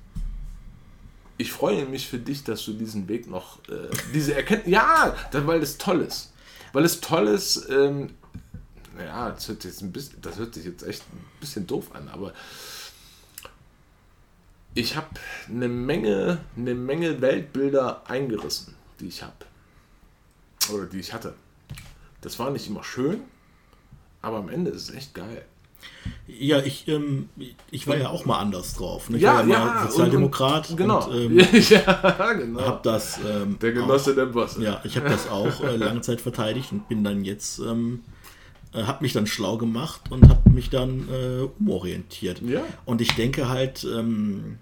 ich 1.38 1.52
freue 1.52 1.86
mich 1.88 2.08
für 2.08 2.20
dich, 2.20 2.44
dass 2.46 2.64
du 2.64 2.72
diesen 2.74 3.10
Weg 3.10 3.30
noch, 3.30 3.58
äh, 3.68 3.90
diese 4.14 4.34
Erkenntnis, 4.36 4.72
ja, 4.74 5.14
weil 5.46 5.62
es 5.62 5.78
toll 5.78 6.02
ist. 6.08 6.31
Weil 6.74 6.86
es 6.86 7.02
toll 7.02 7.28
ist, 7.28 7.70
ähm, 7.70 8.12
ja, 8.98 9.32
das 9.32 9.48
hört, 9.48 9.62
sich 9.62 9.72
jetzt 9.72 9.82
ein 9.82 9.92
bisschen, 9.92 10.22
das 10.22 10.38
hört 10.38 10.54
sich 10.54 10.66
jetzt 10.66 10.84
echt 10.84 11.04
ein 11.12 11.26
bisschen 11.40 11.68
doof 11.68 11.94
an, 11.94 12.08
aber 12.08 12.34
ich 14.74 14.96
habe 14.96 15.08
eine 15.50 15.68
Menge, 15.68 16.40
eine 16.56 16.74
Menge 16.74 17.20
Weltbilder 17.22 18.10
eingerissen, 18.10 18.74
die 19.00 19.08
ich 19.08 19.22
habe. 19.22 19.46
Oder 20.72 20.86
die 20.86 21.00
ich 21.00 21.14
hatte. 21.14 21.34
Das 22.22 22.40
war 22.40 22.52
nicht 22.52 22.68
immer 22.68 22.84
schön, 22.84 23.22
aber 24.22 24.38
am 24.38 24.50
Ende 24.50 24.72
ist 24.72 24.90
es 24.90 24.96
echt 24.96 25.14
geil. 25.14 25.46
Ja, 26.28 26.60
ich, 26.60 26.88
ähm, 26.88 27.30
ich 27.70 27.88
war 27.88 27.98
ja 27.98 28.10
auch 28.10 28.26
mal 28.26 28.40
anders 28.40 28.74
drauf. 28.76 29.10
Ne? 29.10 29.18
Ich 29.18 29.24
Ja, 29.24 29.36
war 29.36 29.48
ja, 29.48 29.66
mal 29.66 29.82
und- 29.84 29.92
Sozialdemokrat 29.92 30.70
und, 30.72 30.78
Genau. 30.78 31.12
ähm, 31.12 31.40
ja, 31.70 32.34
genau. 32.34 32.62
hab 32.62 32.84
das 32.84 33.20
ähm, 33.28 33.58
Der 33.62 33.74
Genosse 33.74 34.16
der 34.16 34.28
Bosse. 34.28 34.64
Ja, 34.64 34.82
ich 34.84 34.96
habe 34.98 35.10
das 35.10 35.30
auch 35.30 35.62
äh, 35.64 35.76
lange 35.76 36.02
Zeit 36.02 36.22
verteidigt 36.22 36.72
und 36.72 36.88
bin 36.88 37.04
dann 37.04 37.24
jetzt, 37.26 37.60
ähm, 37.60 38.00
äh, 38.74 38.84
habe 38.84 39.04
mich 39.04 39.14
dann 39.14 39.28
schlau 39.28 39.58
gemacht 39.58 40.02
und 40.10 40.28
habe 40.30 40.50
mich 40.50 40.70
dann 40.70 41.08
äh, 41.10 41.48
umorientiert. 41.60 42.42
Ja. 42.42 42.62
Und 42.86 43.02
ich 43.02 43.14
denke 43.16 43.50
halt, 43.50 43.84
ähm, 43.84 44.58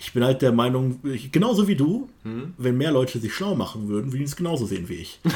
ich 0.00 0.12
bin 0.12 0.22
halt 0.24 0.40
der 0.42 0.52
Meinung, 0.52 1.00
ich, 1.04 1.30
genauso 1.32 1.66
wie 1.68 1.74
du, 1.74 2.08
Hm? 2.22 2.54
wenn 2.56 2.76
mehr 2.78 2.92
Leute 2.92 3.18
sich 3.18 3.34
schlau 3.34 3.54
machen 3.56 3.88
würden, 3.88 4.06
würden 4.12 4.18
die 4.20 4.24
es 4.24 4.36
genauso 4.36 4.64
sehen 4.64 4.88
wie 4.88 4.94
ich. 4.94 5.20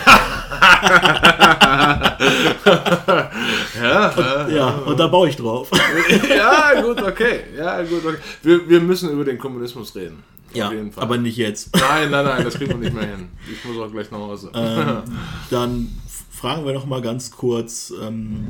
Ja, 3.82 4.48
Ja, 4.48 4.68
und 4.86 4.98
da 4.98 5.06
baue 5.09 5.28
ich 5.28 5.36
drauf. 5.36 5.70
ja, 6.28 6.80
gut, 6.80 7.02
okay. 7.02 7.40
Ja, 7.56 7.82
gut, 7.82 8.05
okay. 8.05 8.18
Wir, 8.43 8.68
wir 8.68 8.80
müssen 8.80 9.10
über 9.10 9.24
den 9.24 9.39
Kommunismus 9.39 9.94
reden. 9.94 10.22
ja, 10.55 10.66
Auf 10.68 10.72
jeden 10.72 10.93
Fall. 10.93 11.02
aber 11.05 11.16
nicht 11.18 11.36
jetzt. 11.36 11.74
nein, 11.76 12.10
nein, 12.10 12.24
nein, 12.24 12.44
das 12.44 12.55
kriegen 12.55 12.70
wir 12.70 12.78
nicht 12.78 12.94
mehr 12.94 13.06
hin. 13.16 13.28
Ich 13.51 13.64
muss 13.64 13.78
auch 13.78 13.90
gleich 13.90 14.10
nach 14.10 14.18
Hause. 14.18 14.51
Ähm, 14.55 15.02
dann 15.51 15.89
fragen 16.30 16.64
wir 16.64 16.72
noch 16.72 16.86
mal 16.86 17.01
ganz 17.02 17.30
kurz, 17.30 17.93
ähm, 18.02 18.47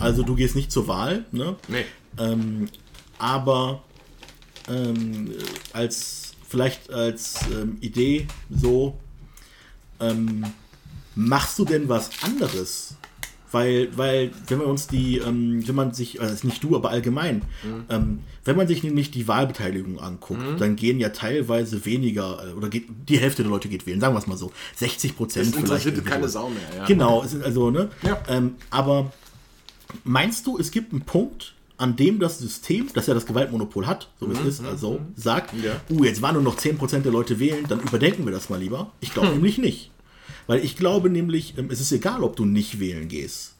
also 0.00 0.22
du 0.22 0.34
gehst 0.34 0.56
nicht 0.56 0.70
zur 0.72 0.88
Wahl, 0.88 1.24
ne? 1.32 1.56
nee. 1.68 1.84
Ähm, 2.18 2.68
aber 3.18 3.82
ähm, 4.68 5.30
als 5.72 6.32
vielleicht 6.48 6.90
als 6.90 7.40
ähm, 7.52 7.76
Idee 7.80 8.26
so, 8.50 8.96
ähm, 10.00 10.44
machst 11.14 11.58
du 11.58 11.64
denn 11.64 11.88
was 11.88 12.10
anderes? 12.22 12.96
Weil, 13.52 13.96
weil, 13.96 14.32
wenn 14.48 14.58
wir 14.58 14.66
uns 14.66 14.86
die, 14.88 15.18
ähm, 15.18 15.66
wenn 15.66 15.74
man 15.74 15.94
sich, 15.94 16.20
also 16.20 16.46
nicht 16.46 16.62
du, 16.62 16.74
aber 16.76 16.90
allgemein, 16.90 17.42
ähm, 17.88 18.18
wenn 18.44 18.56
man 18.56 18.66
sich 18.66 18.82
nämlich 18.82 19.12
die 19.12 19.28
Wahlbeteiligung 19.28 20.00
anguckt, 20.00 20.60
dann 20.60 20.74
gehen 20.76 20.98
ja 20.98 21.10
teilweise 21.10 21.84
weniger, 21.86 22.44
äh, 22.44 22.52
oder 22.52 22.68
geht, 22.68 22.88
die 23.08 23.18
Hälfte 23.18 23.42
der 23.44 23.50
Leute 23.50 23.68
geht 23.68 23.86
wählen, 23.86 24.00
sagen 24.00 24.14
wir 24.14 24.18
es 24.18 24.26
mal 24.26 24.36
so, 24.36 24.52
60 24.74 25.16
Prozent 25.16 25.46
Das 25.46 25.54
vielleicht. 25.54 25.86
interessiert 25.86 26.04
keine. 26.06 26.28
Sau 26.28 26.50
mehr. 26.50 26.60
Ja. 26.76 26.84
Genau, 26.86 27.20
also, 27.20 27.70
ne? 27.70 27.88
Ja. 28.02 28.20
Ähm, 28.28 28.56
aber 28.70 29.12
meinst 30.04 30.46
du, 30.46 30.58
es 30.58 30.70
gibt 30.72 30.92
einen 30.92 31.02
Punkt, 31.02 31.54
an 31.78 31.96
dem 31.96 32.18
das 32.18 32.38
System, 32.38 32.88
das 32.94 33.06
ja 33.06 33.14
das 33.14 33.26
Gewaltmonopol 33.26 33.86
hat, 33.86 34.08
so 34.18 34.28
wie 34.30 34.34
es 34.34 34.40
ist, 34.46 34.64
also 34.64 35.00
sagt, 35.14 35.52
Mhm, 35.54 35.64
Ja. 35.64 35.80
uh, 35.90 36.04
jetzt 36.04 36.22
waren 36.22 36.34
nur 36.34 36.42
noch 36.42 36.56
10% 36.56 37.00
der 37.04 37.12
Leute 37.12 37.38
wählen, 37.38 37.64
dann 37.68 37.80
überdenken 37.80 38.24
wir 38.24 38.32
das 38.32 38.48
mal 38.48 38.58
lieber. 38.60 38.92
Ich 39.00 39.12
glaube 39.12 39.28
nämlich 39.28 39.58
nicht. 39.58 39.90
Weil 40.46 40.64
ich 40.64 40.76
glaube 40.76 41.10
nämlich, 41.10 41.54
ähm, 41.58 41.68
es 41.70 41.80
ist 41.80 41.90
egal, 41.92 42.22
ob 42.22 42.36
du 42.36 42.44
nicht 42.44 42.78
wählen 42.80 43.08
gehst. 43.08 43.55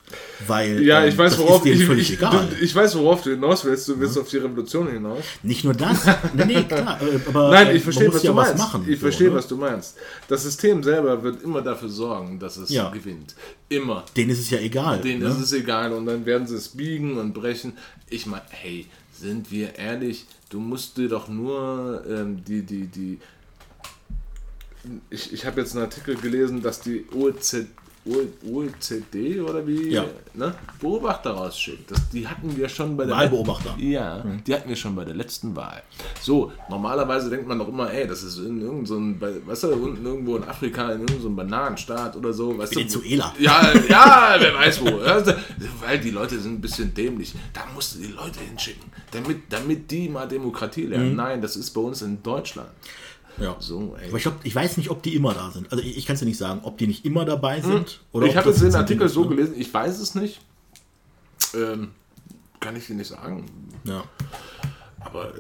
Weil 0.47 0.83
Ja, 0.83 1.03
ähm, 1.03 1.09
ich 1.09 1.19
weiß, 1.19 1.33
das 1.33 1.41
worauf 1.41 1.67
ich, 1.67 1.85
völlig 1.85 2.11
ich, 2.13 2.19
egal. 2.19 2.47
du, 2.49 2.65
ich 2.65 2.75
weiß, 2.75 2.97
worauf 2.99 3.23
du 3.23 3.31
hinaus 3.31 3.65
willst. 3.65 3.89
Du 3.89 3.99
willst 3.99 4.17
auf 4.19 4.29
die 4.29 4.37
Revolution 4.37 4.89
hinaus. 4.89 5.25
Nicht 5.43 5.65
nur 5.65 5.75
das. 5.75 6.07
nee, 6.35 6.45
nee, 6.45 6.63
klar. 6.63 7.01
äh, 7.03 7.19
Aber 7.29 7.51
Nein, 7.51 7.69
äh, 7.69 7.73
ich 7.77 7.83
verstehe, 7.83 8.13
was 8.15 8.23
ja 8.23 8.31
du 8.31 8.37
meinst. 8.37 8.59
machen. 8.59 8.85
ich 8.89 8.97
so, 8.99 9.07
verstehe, 9.07 9.29
ne? 9.31 9.35
was 9.35 9.49
du 9.49 9.57
meinst. 9.57 9.97
Das 10.29 10.43
System 10.45 10.83
selber 10.83 11.23
wird 11.23 11.43
immer 11.43 11.61
dafür 11.63 11.89
sorgen, 11.89 12.39
dass 12.39 12.57
es 12.57 12.71
Ja. 12.71 12.91
gewinnt. 12.91 13.35
Immer. 13.69 14.05
Denen 14.17 14.31
ist 14.31 14.39
es 14.41 14.51
ja 14.51 14.59
egal. 14.59 15.01
Denen 15.01 15.23
ne? 15.23 15.29
ist 15.29 15.39
es 15.41 15.53
egal 15.53 15.93
und 15.93 16.07
dann 16.07 16.25
werden 16.25 16.47
sie 16.47 16.55
es 16.57 16.69
biegen 16.69 17.19
und 17.19 17.33
brechen. 17.35 17.77
Ich 18.09 18.27
meine, 18.27 18.45
hey, 18.51 18.87
sind 19.19 19.51
wir 19.51 19.77
ehrlich, 19.77 20.27
du 20.51 20.61
musst 20.61 20.99
dir 20.99 21.09
doch 21.09 21.27
nur 21.29 22.05
ähm, 22.09 22.45
die, 22.45 22.63
die, 22.63 22.87
die. 22.87 23.19
Ich, 25.11 25.33
ich 25.33 25.45
habe 25.47 25.61
jetzt 25.61 25.75
einen 25.75 25.85
Artikel 25.85 26.15
gelesen, 26.17 26.63
dass 26.63 26.81
die 26.81 27.07
OEZ, 27.13 27.67
OECD 28.07 29.41
oder 29.41 29.67
wie, 29.67 29.91
Ja. 29.91 30.05
ne, 30.35 30.55
Beobachter 30.81 31.31
rausschickt. 31.33 31.91
Das, 31.91 32.09
die 32.11 32.27
hatten 32.27 32.57
wir 32.57 32.69
schon 32.69 32.97
bei 32.97 33.05
der 33.05 33.17
Wahlbeobachter. 33.17 33.75
Ja, 33.79 34.25
die 34.47 34.55
hatten 34.55 34.69
wir 34.69 34.77
schon 34.77 34.95
bei 34.95 35.05
der 35.05 35.15
letzten 35.15 35.55
Wahl. 35.57 35.83
So, 36.21 36.53
normalerweise 36.71 37.31
denkt 37.31 37.47
man 37.49 37.59
doch 37.59 37.69
immer, 37.69 37.93
ey, 37.93 38.07
das 38.07 38.23
ist 38.23 38.39
in 38.39 38.61
irgendeinem, 38.61 39.19
so 39.21 39.47
weißt 39.47 39.65
du, 39.65 39.69
unten 39.75 40.05
irgendwo 40.05 40.37
in 40.37 40.45
Afrika, 40.45 40.85
in 40.93 41.01
irgendeinem 41.01 41.21
so 41.23 41.27
einem 41.29 41.37
Bananenstaat 41.37 42.17
oder 42.17 42.33
so, 42.33 42.57
weißt 42.57 42.77
Venezuela. 42.77 43.33
du. 43.37 43.43
Ja, 43.45 43.73
ja, 43.89 44.37
wer 44.39 44.55
weiß 44.55 44.81
wo. 44.83 45.01
Weißt 45.01 45.27
du, 45.29 45.37
Weil 45.85 45.99
die 46.01 46.11
Leute 46.11 46.39
sind 46.39 46.55
ein 46.55 46.61
bisschen 46.61 46.93
dämlich. 46.95 47.35
Da 47.53 47.63
musst 47.75 47.95
du 47.97 47.99
die 48.01 48.13
Leute 48.13 48.41
hinschicken, 48.41 48.91
damit, 49.11 49.43
damit 49.51 49.91
die 49.91 50.09
mal 50.09 50.27
Demokratie 50.27 50.85
lernen. 50.87 51.11
Mhm. 51.11 51.17
Nein, 51.17 51.43
das 51.43 51.57
ist 51.57 51.71
bei 51.71 51.81
uns 51.81 52.03
in 52.03 52.23
Deutschland. 52.23 52.69
Ja. 53.39 53.57
So, 53.59 53.97
ey. 54.01 54.09
Aber 54.09 54.17
ich 54.17 54.23
glaube, 54.23 54.39
ich 54.45 54.55
weiß 54.55 54.77
nicht, 54.79 54.91
ob 54.91 55.03
die 55.03 55.15
immer 55.15 55.35
da 55.35 55.51
sind. 55.51 55.71
Also 55.71 55.83
ich, 55.85 55.97
ich 55.99 56.07
kann 56.07 56.15
es 56.15 56.21
dir 56.21 56.27
nicht 56.27 56.39
sagen, 56.39 56.61
ob 56.63 56.79
die 56.79 56.87
nicht 56.87 57.05
immer 57.05 57.25
dabei 57.25 57.61
sind. 57.61 58.01
Oder 58.13 58.25
Hm. 58.27 58.31
ich 58.31 58.37
ob 58.39 58.45
habe 58.45 58.51
jetzt 58.51 58.63
den 58.63 58.75
Artikel 58.75 59.09
so 59.09 59.23
ne? 59.25 59.29
gelesen, 59.37 59.55
ich 59.59 59.73
weiß 59.73 59.99
es 59.99 60.15
nicht. 60.15 60.41
Ähm, 61.55 61.91
kann 62.61 62.77
ich 62.77 62.87
dir 62.87 62.95
nicht 62.95 63.09
sagen. 63.09 63.45
Ja. 63.85 64.05
Aber 65.01 65.33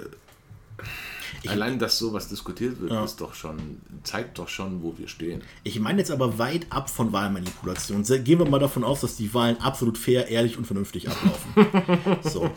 äh, 1.44 1.48
allein, 1.48 1.78
dass 1.78 1.98
sowas 1.98 2.28
diskutiert 2.28 2.80
wird, 2.80 2.92
ist 3.04 3.20
doch 3.20 3.34
schon, 3.34 3.56
zeigt 4.02 4.38
doch 4.38 4.48
schon, 4.48 4.82
wo 4.82 4.94
wir 4.98 5.08
stehen. 5.08 5.42
Ich 5.64 5.78
meine 5.80 5.98
jetzt 5.98 6.10
aber 6.10 6.38
weit 6.38 6.66
ab 6.70 6.90
von 6.90 7.12
Wahlmanipulation. 7.12 8.02
Gehen 8.02 8.38
wir 8.38 8.46
mal 8.48 8.58
davon 8.58 8.84
aus, 8.84 9.00
dass 9.00 9.16
die 9.16 9.32
Wahlen 9.34 9.60
absolut 9.60 9.98
fair, 9.98 10.28
ehrlich 10.28 10.56
und 10.58 10.66
vernünftig 10.66 11.08
ablaufen. 11.08 12.20
so. 12.22 12.50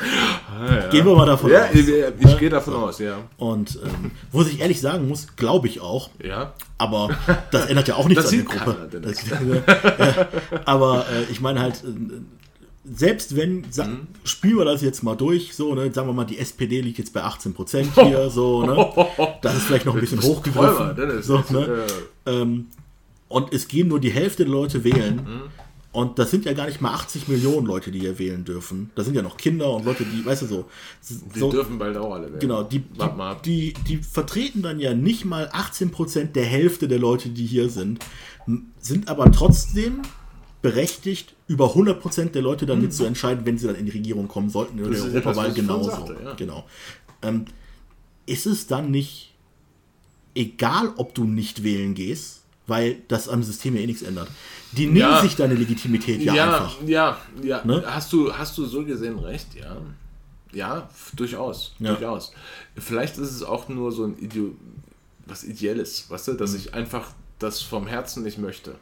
Gehen 0.92 1.06
wir 1.06 1.16
mal 1.16 1.26
davon 1.26 1.52
Ja, 1.52 1.66
aus. 1.66 1.74
ich, 1.74 1.88
ich 1.88 2.38
gehe 2.38 2.50
davon 2.50 2.74
aus, 2.76 3.00
ja. 3.00 3.18
Und 3.38 3.80
ähm, 3.84 4.12
wo 4.32 4.42
ich 4.42 4.60
ehrlich 4.60 4.82
sagen 4.82 5.08
muss, 5.08 5.28
glaube 5.36 5.68
ich 5.68 5.82
auch. 5.82 6.10
Ja. 6.24 6.54
Aber 6.78 7.10
das 7.52 7.66
ändert 7.66 7.88
ja 7.90 7.96
auch 7.96 8.08
nichts 8.08 8.24
Das 8.24 8.34
an 8.34 8.46
der 8.48 8.58
Gruppe. 8.58 9.00
Das, 9.02 9.32
äh, 9.32 10.26
aber 10.66 11.06
äh, 11.10 11.24
ich 11.32 11.42
meine 11.42 11.60
halt, 11.60 11.84
äh, 11.84 11.88
selbst 12.94 13.36
wenn, 13.36 13.62
Mhm. 13.62 14.08
spielen 14.24 14.58
wir 14.58 14.66
das 14.66 14.82
jetzt 14.82 15.04
mal 15.04 15.16
durch, 15.16 15.54
so, 15.56 15.76
ne, 15.76 15.92
sagen 15.94 16.08
wir 16.08 16.14
mal, 16.14 16.26
die 16.26 16.38
SPD 16.38 16.82
liegt 16.82 16.98
jetzt 16.98 17.14
bei 17.14 17.24
18 17.24 17.54
Prozent 17.54 17.94
hier, 17.94 18.30
so, 18.30 18.66
ne, 18.66 18.76
das 19.42 19.56
ist 19.58 19.64
vielleicht 19.64 19.86
noch 19.86 19.96
ein 19.96 20.02
bisschen 20.02 20.22
hochgegriffen. 20.22 21.22
So, 21.22 21.44
ne? 21.50 21.86
äh, 22.26 22.32
ähm, 22.32 22.68
und 23.28 23.54
es 23.54 23.68
gehen 23.68 23.88
nur 23.88 24.00
die 24.00 24.12
Hälfte 24.12 24.44
der 24.44 24.52
Leute 24.52 24.84
wählen. 24.84 25.16
Mhm. 25.18 25.42
Und 25.92 26.20
das 26.20 26.30
sind 26.30 26.46
ja 26.46 26.54
gar 26.54 26.68
nicht 26.68 26.82
mal 26.82 26.94
80 26.94 27.28
Millionen 27.28 27.66
Leute, 27.66 27.90
die 27.90 28.00
hier 28.00 28.20
wählen 28.20 28.46
dürfen. 28.46 28.92
Das 28.94 29.06
sind 29.06 29.16
ja 29.16 29.24
noch 29.24 29.38
Kinder 29.38 29.74
und 29.74 29.86
Leute, 29.86 30.06
die, 30.06 30.24
weißt 30.24 30.44
du 30.44 30.46
so. 30.46 30.66
Die 31.36 31.40
so 31.40 31.50
dürfen 31.50 31.80
bald 31.80 31.98
auch 31.98 32.14
alle 32.14 32.26
werden. 32.28 32.40
Genau, 32.40 32.62
die, 32.62 32.80
die, 32.80 33.74
die, 33.74 33.74
die 33.88 33.98
vertreten 33.98 34.62
dann 34.62 34.80
ja 34.80 34.94
nicht 34.94 35.26
mal 35.26 35.48
18% 35.50 36.34
der 36.34 36.46
Hälfte 36.46 36.88
der 36.88 37.00
Leute, 37.00 37.30
die 37.30 37.46
hier 37.46 37.70
sind, 37.70 38.06
sind 38.80 39.08
aber 39.08 39.32
trotzdem 39.32 40.04
berechtigt, 40.62 41.34
über 41.50 41.74
100% 41.76 42.30
der 42.32 42.42
Leute 42.42 42.66
dann 42.66 42.80
mit 42.82 42.94
zu 42.94 43.04
entscheiden, 43.04 43.46
wenn 43.46 43.58
sie 43.58 43.68
dann 43.68 43.76
in 43.76 43.86
die 43.86 43.92
Regierung 43.92 44.28
kommen 44.30 44.50
sollten, 44.50 44.78
in 44.80 44.90
der 44.90 45.02
Mhm. 45.04 45.14
Europawahl 45.16 45.52
genauso. 45.52 45.90
sagte, 45.90 46.16
ja. 46.24 46.34
Genau. 46.36 46.66
Ähm, 47.22 47.44
ist 48.26 48.46
es 48.46 48.68
dann 48.68 48.90
nicht 48.92 49.34
egal, 50.36 50.94
ob 50.98 51.14
du 51.16 51.24
nicht 51.26 51.64
wählen 51.64 51.94
gehst, 51.96 52.44
weil 52.68 52.98
das 53.08 53.28
am 53.28 53.44
System 53.44 53.76
ja 53.76 53.82
eh 53.82 53.88
nichts 53.88 54.04
ändert? 54.04 54.30
Die 54.74 54.86
nehmen 54.86 54.98
Ja. 55.00 55.22
sich 55.22 55.36
deine 55.36 55.56
Legitimität 55.56 56.22
ja, 56.22 56.34
ja, 56.36 56.44
einfach. 56.54 56.78
ja, 56.86 57.18
ja. 57.42 57.66
Ne? 57.66 57.84
Hast, 57.86 58.14
du, 58.14 58.32
hast 58.32 58.58
du 58.58 58.66
so 58.66 58.86
gesehen 58.86 59.18
recht, 59.20 59.48
ja. 59.56 59.78
Ja, 60.54 60.90
durchaus. 61.16 61.74
Ja. 61.80 61.94
Durchaus. 61.94 62.32
Vielleicht 62.78 63.18
ist 63.18 63.32
es 63.32 63.44
auch 63.44 63.70
nur 63.70 63.92
so 63.92 64.06
ein 64.06 64.18
Ideo 64.20 64.56
was 65.26 65.44
Ideelles, 65.44 66.10
weißt 66.10 66.28
du, 66.30 66.32
Mhm. 66.34 66.38
dass 66.38 66.54
ich 66.56 66.74
einfach 66.74 67.12
das 67.40 67.62
vom 67.62 67.86
Herzen 67.88 68.24
nicht 68.24 68.38
möchte. 68.40 68.76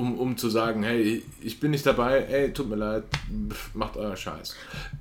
Um, 0.00 0.18
um 0.18 0.36
zu 0.38 0.48
sagen, 0.48 0.82
hey, 0.82 1.22
ich 1.42 1.60
bin 1.60 1.72
nicht 1.72 1.84
dabei, 1.84 2.20
ey, 2.20 2.52
tut 2.54 2.70
mir 2.70 2.76
leid, 2.76 3.04
pff, 3.50 3.74
macht 3.74 3.96
euer 3.98 4.16
Scheiß. 4.16 4.54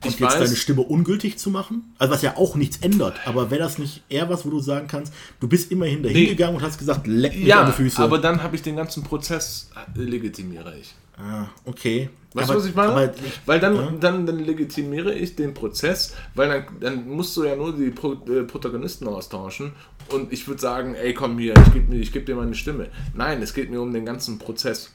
Und 0.04 0.10
Ich 0.14 0.20
jetzt 0.20 0.34
deine 0.34 0.44
weiß, 0.46 0.58
Stimme 0.58 0.82
ungültig 0.82 1.38
zu 1.38 1.50
machen? 1.52 1.94
Also 1.98 2.14
was 2.14 2.22
ja 2.22 2.36
auch 2.36 2.56
nichts 2.56 2.78
ändert. 2.78 3.16
Aber 3.26 3.50
wäre 3.50 3.62
das 3.62 3.78
nicht 3.78 4.04
eher 4.10 4.30
was, 4.30 4.46
wo 4.46 4.50
du 4.50 4.60
sagen 4.60 4.88
kannst, 4.88 5.14
du 5.40 5.48
bist 5.48 5.72
immerhin 5.72 6.04
dahin 6.04 6.18
Nee. 6.18 6.26
gegangen 6.28 6.58
und 6.58 6.62
hast 6.64 6.78
gesagt, 6.80 7.08
leck 7.08 7.32
mich 7.34 7.44
an 7.44 7.48
ja, 7.48 7.66
die 7.66 7.72
Füße. 7.72 8.02
aber 8.02 8.18
dann 8.18 8.44
habe 8.44 8.56
ich 8.58 8.62
den 8.62 8.76
ganzen 8.76 9.04
Prozess 9.04 9.70
äh, 9.96 10.00
legitimiere 10.02 10.76
ich. 10.78 10.94
ah, 11.18 11.48
okay. 11.66 12.10
Weißt 12.34 12.50
du, 12.52 12.56
was 12.56 12.66
ich 12.66 12.76
meine? 12.76 12.92
Aber, 12.92 13.14
weil 13.48 13.60
dann, 13.60 13.76
Ja. 13.76 13.92
dann, 14.00 14.26
dann 14.28 14.38
legitimiere 14.40 15.14
ich 15.14 15.36
den 15.36 15.54
Prozess, 15.56 16.14
weil 16.36 16.48
dann, 16.50 16.64
dann 16.80 17.08
musst 17.10 17.36
du 17.38 17.44
ja 17.44 17.56
nur 17.56 17.74
die 17.76 17.90
Pro, 17.90 18.14
äh, 18.14 18.44
Protagonisten 18.44 19.08
austauschen 19.08 19.72
und 20.14 20.31
ich 20.34 20.48
würde 20.48 20.61
sagen, 20.61 20.95
ey 20.95 21.14
komm 21.14 21.38
hier, 21.40 21.53
ich 21.65 21.73
gebe 21.73 21.95
ich 21.95 22.11
geb 22.11 22.26
dir 22.26 22.36
meine 22.36 22.56
Stimme. 22.56 22.88
Nein, 23.15 23.41
es 23.41 23.53
geht 23.53 23.69
mir 23.69 23.81
um 23.81 23.94
den 23.94 24.06
ganzen 24.06 24.40
Prozess. 24.40 24.91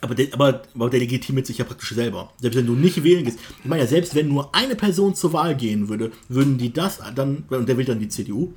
aber, 0.00 0.14
der, 0.14 0.32
aber, 0.34 0.62
aber 0.74 0.90
der 0.90 1.00
legitimiert 1.00 1.46
sich 1.46 1.58
ja 1.58 1.64
praktisch 1.64 1.92
selber. 1.94 2.32
Selbst 2.40 2.56
wenn 2.56 2.66
du 2.66 2.74
nicht 2.74 3.02
wählen 3.04 3.24
gehst. 3.24 3.38
Ich 3.60 3.64
meine 3.64 3.82
ja, 3.82 3.88
selbst 3.88 4.14
wenn 4.14 4.28
nur 4.28 4.54
eine 4.54 4.74
Person 4.74 5.14
zur 5.14 5.32
Wahl 5.32 5.54
gehen 5.56 5.88
würde, 5.88 6.10
würden 6.28 6.58
die 6.58 6.72
das 6.72 7.00
dann, 7.14 7.44
und 7.48 7.68
der 7.68 7.76
wählt 7.76 7.88
dann 7.88 8.00
die 8.00 8.08
CDU, 8.08 8.52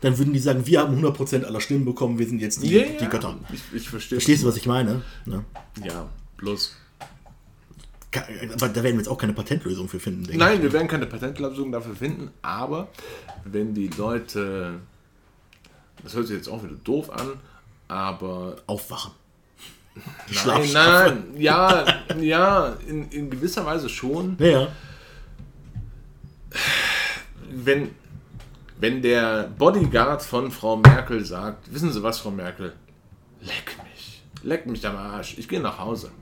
dann 0.00 0.16
würden 0.18 0.32
die 0.32 0.38
sagen, 0.38 0.66
wir 0.66 0.80
haben 0.80 1.04
100% 1.04 1.44
aller 1.44 1.60
Stimmen 1.60 1.84
bekommen, 1.84 2.18
wir 2.18 2.26
sind 2.26 2.40
jetzt 2.40 2.62
die, 2.62 2.84
die 3.00 3.06
Götter. 3.06 3.36
Ich, 3.52 3.62
ich 3.74 3.88
verstehe. 3.88 4.18
Verstehst 4.18 4.42
du, 4.42 4.46
was 4.48 4.56
ich 4.56 4.66
meine? 4.66 5.02
Ne? 5.26 5.44
Ja, 5.84 6.08
bloß. 6.36 6.76
Aber 8.54 8.68
da 8.68 8.82
werden 8.82 8.94
wir 8.94 9.00
jetzt 9.00 9.08
auch 9.08 9.18
keine 9.18 9.34
Patentlösung 9.34 9.88
für 9.88 10.00
finden, 10.00 10.24
denke 10.24 10.38
Nein, 10.38 10.56
ich. 10.56 10.62
wir 10.62 10.72
werden 10.72 10.88
keine 10.88 11.06
Patentlösung 11.06 11.70
dafür 11.70 11.94
finden, 11.94 12.30
aber 12.40 12.88
wenn 13.44 13.74
die 13.74 13.88
Leute, 13.88 14.80
das 16.02 16.14
hört 16.14 16.26
sich 16.26 16.36
jetzt 16.36 16.48
auch 16.48 16.62
wieder 16.62 16.76
doof 16.84 17.10
an, 17.10 17.32
aber 17.88 18.56
Aufwachen. 18.66 19.12
Nein, 20.46 20.72
nein, 20.72 21.24
ja, 21.36 21.84
ja, 22.20 22.76
in, 22.86 23.08
in 23.10 23.30
gewisser 23.30 23.66
Weise 23.66 23.88
schon. 23.88 24.36
Ja. 24.38 24.68
wenn, 27.50 27.90
wenn 28.78 29.02
der 29.02 29.50
Bodyguard 29.58 30.22
von 30.22 30.52
Frau 30.52 30.76
Merkel 30.76 31.24
sagt, 31.24 31.72
wissen 31.72 31.92
Sie 31.92 32.00
was, 32.00 32.20
Frau 32.20 32.30
Merkel? 32.30 32.74
Leck 33.40 33.76
mich. 33.82 34.22
Leck 34.44 34.66
mich 34.66 34.86
am 34.86 34.96
Arsch. 34.96 35.36
Ich 35.36 35.48
gehe 35.48 35.60
nach 35.60 35.78
Hause. 35.78 36.12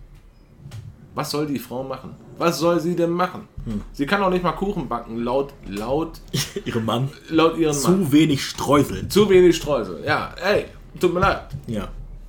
Was 1.16 1.30
soll 1.32 1.46
die 1.46 1.58
Frau 1.58 1.82
machen? 1.82 2.10
Was 2.38 2.58
soll 2.58 2.78
sie 2.78 2.94
denn 2.94 3.10
machen? 3.10 3.48
Hm. 3.64 3.80
Sie 3.92 4.06
kann 4.06 4.20
doch 4.20 4.30
nicht 4.30 4.44
mal 4.44 4.52
Kuchen 4.52 4.86
backen, 4.86 5.24
laut, 5.24 5.52
laut, 5.66 6.20
Ihrem 6.64 6.84
Mann. 6.84 7.08
laut 7.30 7.56
ihrem 7.56 7.74
Mann. 7.74 8.04
Zu 8.06 8.12
wenig 8.12 8.44
Streusel. 8.44 9.08
Zu 9.08 9.28
wenig 9.30 9.56
Streusel. 9.56 10.04
Ja, 10.06 10.32
ey, 10.44 10.66
tut 11.00 11.12
mir 11.14 11.20
leid. 11.20 11.42
Ja. 11.66 11.88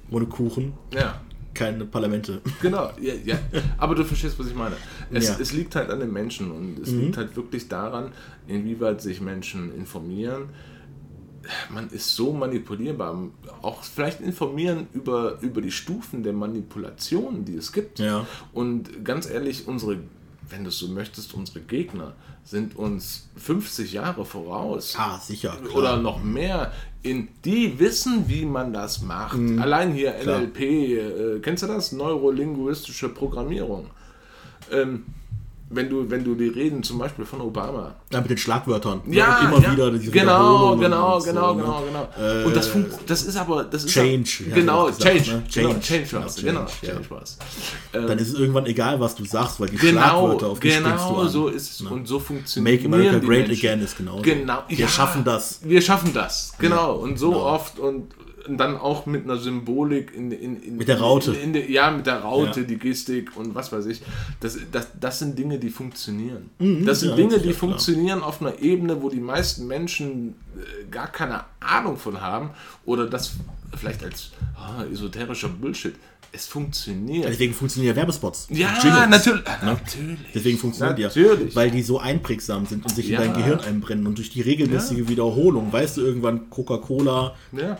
Ohne 0.10 0.26
Kuchen, 0.26 0.72
Ja, 0.94 1.20
keine 1.54 1.84
Parlamente. 1.86 2.42
genau. 2.62 2.90
Ja, 3.02 3.14
ja. 3.26 3.38
Aber 3.78 3.94
du 3.94 4.06
verstehst, 4.06 4.40
was 4.40 4.48
ich 4.48 4.56
meine. 4.56 4.76
Es, 5.12 5.28
Ja. 5.28 5.36
Mhm. 5.36 5.42
es 5.42 5.52
liegt 5.54 5.76
halt 5.76 5.90
an 5.90 6.00
den 6.00 6.14
Menschen 6.14 6.50
und 6.50 6.80
es 6.80 6.90
liegt 6.92 7.18
halt 7.18 7.36
wirklich 7.36 7.68
daran, 7.68 8.12
inwieweit 8.48 9.02
sich 9.02 9.20
Menschen 9.20 9.76
informieren. 9.76 10.44
Man 11.70 11.90
ist 11.90 12.16
so 12.16 12.34
manipulierbar. 12.34 13.18
Auch 13.62 13.84
vielleicht 13.84 14.22
informieren 14.22 14.88
über, 14.94 15.40
über 15.42 15.62
die 15.62 15.72
Stufen 15.72 16.24
der 16.24 16.34
Manipulation, 16.34 17.46
die 17.46 17.56
es 17.56 17.72
gibt. 17.72 18.00
Ja. 18.00 18.26
Und 18.54 19.04
ganz 19.06 19.30
ehrlich, 19.30 19.68
unsere, 19.68 19.98
wenn 20.50 20.64
du 20.64 20.70
es 20.70 20.78
so 20.78 20.88
möchtest, 20.88 21.34
unsere 21.34 21.62
Gegner 21.62 22.14
sind 22.44 22.78
uns 22.78 23.30
50 23.36 23.92
Jahre 23.94 24.24
voraus 24.26 24.96
Ah, 24.98 25.20
sicher. 25.20 25.58
Klar. 25.66 25.76
oder 25.76 25.98
noch 25.98 26.24
mehr. 26.24 26.72
In, 27.04 27.28
die 27.44 27.78
wissen, 27.80 28.26
wie 28.28 28.46
man 28.46 28.74
das 28.74 29.02
macht. 29.02 29.38
Mhm. 29.38 29.62
Allein 29.62 29.94
hier 29.94 30.16
NLP, 30.26 30.60
äh, 30.62 31.40
kennst 31.42 31.64
du 31.64 31.68
das? 31.68 31.92
Neurolinguistische 31.92 33.10
Programmierung. 33.10 33.88
Ähm, 34.72 35.06
wenn 35.70 35.90
du, 35.90 36.10
wenn 36.10 36.24
du 36.24 36.34
die 36.36 36.48
Reden 36.48 36.82
zum 36.82 36.98
Beispiel 36.98 37.26
von 37.26 37.42
Obama. 37.42 37.96
Ja, 38.12 38.22
mit 38.22 38.30
den 38.30 38.38
Schlagwörtern. 38.38 39.02
Ja, 39.08 39.40
und 39.40 39.48
immer 39.48 39.62
ja, 39.62 39.72
wieder 39.74 39.92
diese 39.92 40.12
genau, 40.12 40.78
genau, 40.78 41.20
so, 41.20 41.26
genau, 41.26 41.54
ne? 41.54 41.62
genau, 41.62 41.84
genau. 41.86 42.42
Äh, 42.42 42.46
und 42.46 42.56
das, 42.56 42.68
funkt, 42.68 42.92
das 43.06 43.24
ist 43.24 43.36
aber, 43.36 43.66
das 43.66 43.84
ist 43.84 43.92
Change, 43.92 44.44
ja, 44.46 44.48
hat 44.48 44.56
genau, 44.56 44.86
gesagt, 44.86 45.04
Change, 45.04 45.32
ne? 45.32 45.44
genau, 45.54 45.70
Change, 45.70 45.82
Change 45.82 46.08
genau, 46.10 46.28
Change, 46.28 46.42
genau, 46.44 46.60
ja. 46.62 46.90
Change 46.90 47.10
war's. 47.10 47.38
Dann 47.92 48.18
ist 48.18 48.30
es 48.30 48.40
irgendwann 48.40 48.66
egal, 48.66 49.00
was 49.00 49.16
du 49.16 49.26
sagst, 49.26 49.60
weil 49.60 49.70
die 49.70 49.78
Genau, 49.78 50.02
Schlagwörter 50.02 50.48
auf 50.48 50.60
die 50.60 50.72
springst 50.72 50.88
du 50.88 51.08
genau 51.10 51.22
an. 51.22 51.30
so 51.30 51.48
ist 51.50 51.72
es 51.72 51.82
und 51.82 52.08
so 52.08 52.20
funktioniert 52.20 52.84
Make 52.84 52.96
America 52.96 53.26
Great 53.26 53.50
Again 53.50 53.82
ist 53.82 53.98
genau. 53.98 54.22
Genau, 54.22 54.64
Wir 54.70 54.88
schaffen 54.88 55.24
das. 55.24 55.60
Wir 55.64 55.82
schaffen 55.82 56.14
das, 56.14 56.54
genau. 56.60 56.94
Und 56.96 57.20
so 57.20 57.32
genau. 57.32 57.44
oft 57.44 57.80
und 57.80 58.14
dann 58.56 58.78
auch 58.78 59.06
mit 59.06 59.26
einer 59.26 59.38
Symbolik 59.38 60.14
in, 60.16 60.32
in, 60.32 60.62
in 60.62 60.78
Mit 60.78 60.88
der 60.88 61.00
Raute. 61.02 61.34
In, 61.34 61.54
in, 61.54 61.70
ja, 61.72 61.92
mit 61.92 62.06
der 62.06 62.20
Raute, 62.22 62.62
Ja. 62.62 62.66
die 62.68 62.78
Gestik 62.78 63.36
und 63.36 63.56
was 63.56 63.72
weiß 63.74 63.86
ich. 63.88 64.02
Das, 64.40 64.58
das, 64.72 64.88
das 65.00 65.20
sind 65.20 65.38
Dinge, 65.38 65.60
die 65.60 65.70
funktionieren. 65.70 66.50
Mhm, 66.60 66.86
das 66.86 67.02
sind 67.02 67.10
ja, 67.10 67.16
Dinge, 67.18 67.36
die 67.40 67.50
klar. 67.50 67.54
funktionieren 67.56 68.22
auf 68.22 68.40
einer 68.42 68.60
Ebene, 68.62 69.02
wo 69.02 69.10
die 69.10 69.20
meisten 69.20 69.68
Menschen 69.68 70.36
äh, 70.56 70.86
gar 70.90 71.08
keine 71.12 71.44
Ahnung 71.60 71.98
von 71.98 72.22
haben 72.22 72.52
oder 72.86 73.06
das 73.08 73.34
vielleicht 73.76 74.04
als 74.04 74.32
ah, 74.56 74.84
esoterischer 74.90 75.50
Bullshit. 75.50 75.96
Es 76.34 76.46
funktioniert. 76.46 77.26
Deswegen 77.30 77.54
funktionieren 77.54 77.94
ja 77.96 78.02
Werbespots. 78.02 78.48
Ja, 78.52 78.78
Jingles. 78.84 79.10
natürlich. 79.10 79.44
natürlich. 79.64 80.20
Deswegen 80.36 80.58
funktionieren 80.58 80.96
die 80.98 81.02
ja. 81.04 81.08
Natürlich. 81.08 81.56
Weil 81.56 81.72
die 81.72 81.82
so 81.82 82.00
einprägsam 82.00 82.66
sind 82.66 82.84
und 82.84 82.94
sich 82.94 83.08
Ja. 83.08 83.22
in 83.22 83.32
dein 83.34 83.42
Gehirn 83.42 83.62
einbrennen. 83.62 84.06
Und 84.06 84.18
durch 84.18 84.30
die 84.30 84.42
regelmäßige 84.42 85.08
Wiederholung, 85.08 85.72
weißt 85.72 85.98
du 85.98 86.02
irgendwann 86.02 86.50
Coca-Cola, 86.50 87.34
Ja. 87.54 87.78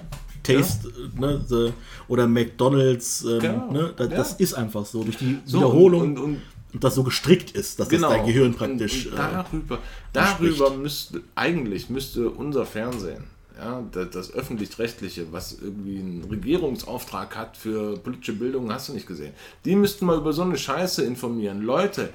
Taste, 0.56 0.90
ja. 0.90 1.22
ne, 1.22 1.46
the, 1.48 1.74
oder 2.08 2.28
McDonalds, 2.28 3.24
ähm, 3.24 3.40
genau. 3.40 3.72
ne, 3.72 3.94
das, 3.96 4.10
ja. 4.10 4.16
das, 4.16 4.34
ist 4.34 4.54
einfach 4.54 4.86
so, 4.86 5.04
durch 5.04 5.18
die 5.18 5.40
so, 5.46 5.60
Wiederholung. 5.60 6.02
Und, 6.02 6.18
und, 6.18 6.42
und, 6.74 6.84
das 6.84 6.96
so 6.96 7.04
gestrickt 7.04 7.52
ist, 7.52 7.80
dass 7.80 7.90
genau. 7.90 8.10
das 8.10 8.18
dein 8.18 8.28
Gehirn 8.28 8.54
praktisch. 8.54 9.10
darüber, 9.16 9.76
äh, 9.76 9.80
darüber 10.14 10.72
müsste, 10.72 11.22
eigentlich 11.34 11.90
müsste 11.90 12.30
unser 12.30 12.66
Fernsehen 12.66 13.24
ja, 13.60 13.84
das, 13.92 14.34
öffentlich-rechtliche, 14.34 15.32
was 15.32 15.58
irgendwie 15.62 16.00
einen 16.00 16.26
Regierungsauftrag 16.30 17.36
hat 17.36 17.58
für 17.58 17.98
politische 17.98 18.34
Bildung, 18.34 18.72
hast 18.72 18.90
du 18.90 18.94
nicht 18.94 19.08
gesehen. 19.08 19.34
Die 19.66 19.76
müssten 19.76 20.06
mal 20.06 20.18
über 20.18 20.34
so 20.34 20.44
eine 20.44 20.58
Scheiße 20.58 21.04
informieren. 21.04 21.62
Leute, 21.62 22.10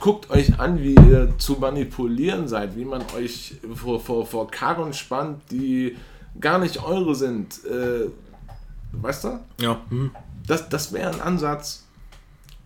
guckt 0.00 0.30
euch 0.30 0.58
an, 0.58 0.82
wie 0.82 0.94
ihr 0.94 1.34
zu 1.38 1.54
manipulieren 1.54 2.46
seid, 2.48 2.76
wie 2.76 2.84
man 2.84 3.02
euch 3.16 3.54
vor, 3.74 4.00
vor, 4.00 4.26
vor 4.26 4.50
Karren 4.50 4.92
spannt, 4.92 5.40
die 5.50 5.96
gar 6.40 6.58
nicht 6.58 6.82
eure 6.82 7.14
sind. 7.14 7.64
Äh, 7.64 8.10
weißt 8.92 9.24
du? 9.24 9.40
Ja. 9.60 9.80
Hm. 9.88 10.10
Das, 10.46 10.68
das 10.68 10.92
wäre 10.92 11.12
ein 11.12 11.20
Ansatz. 11.20 11.86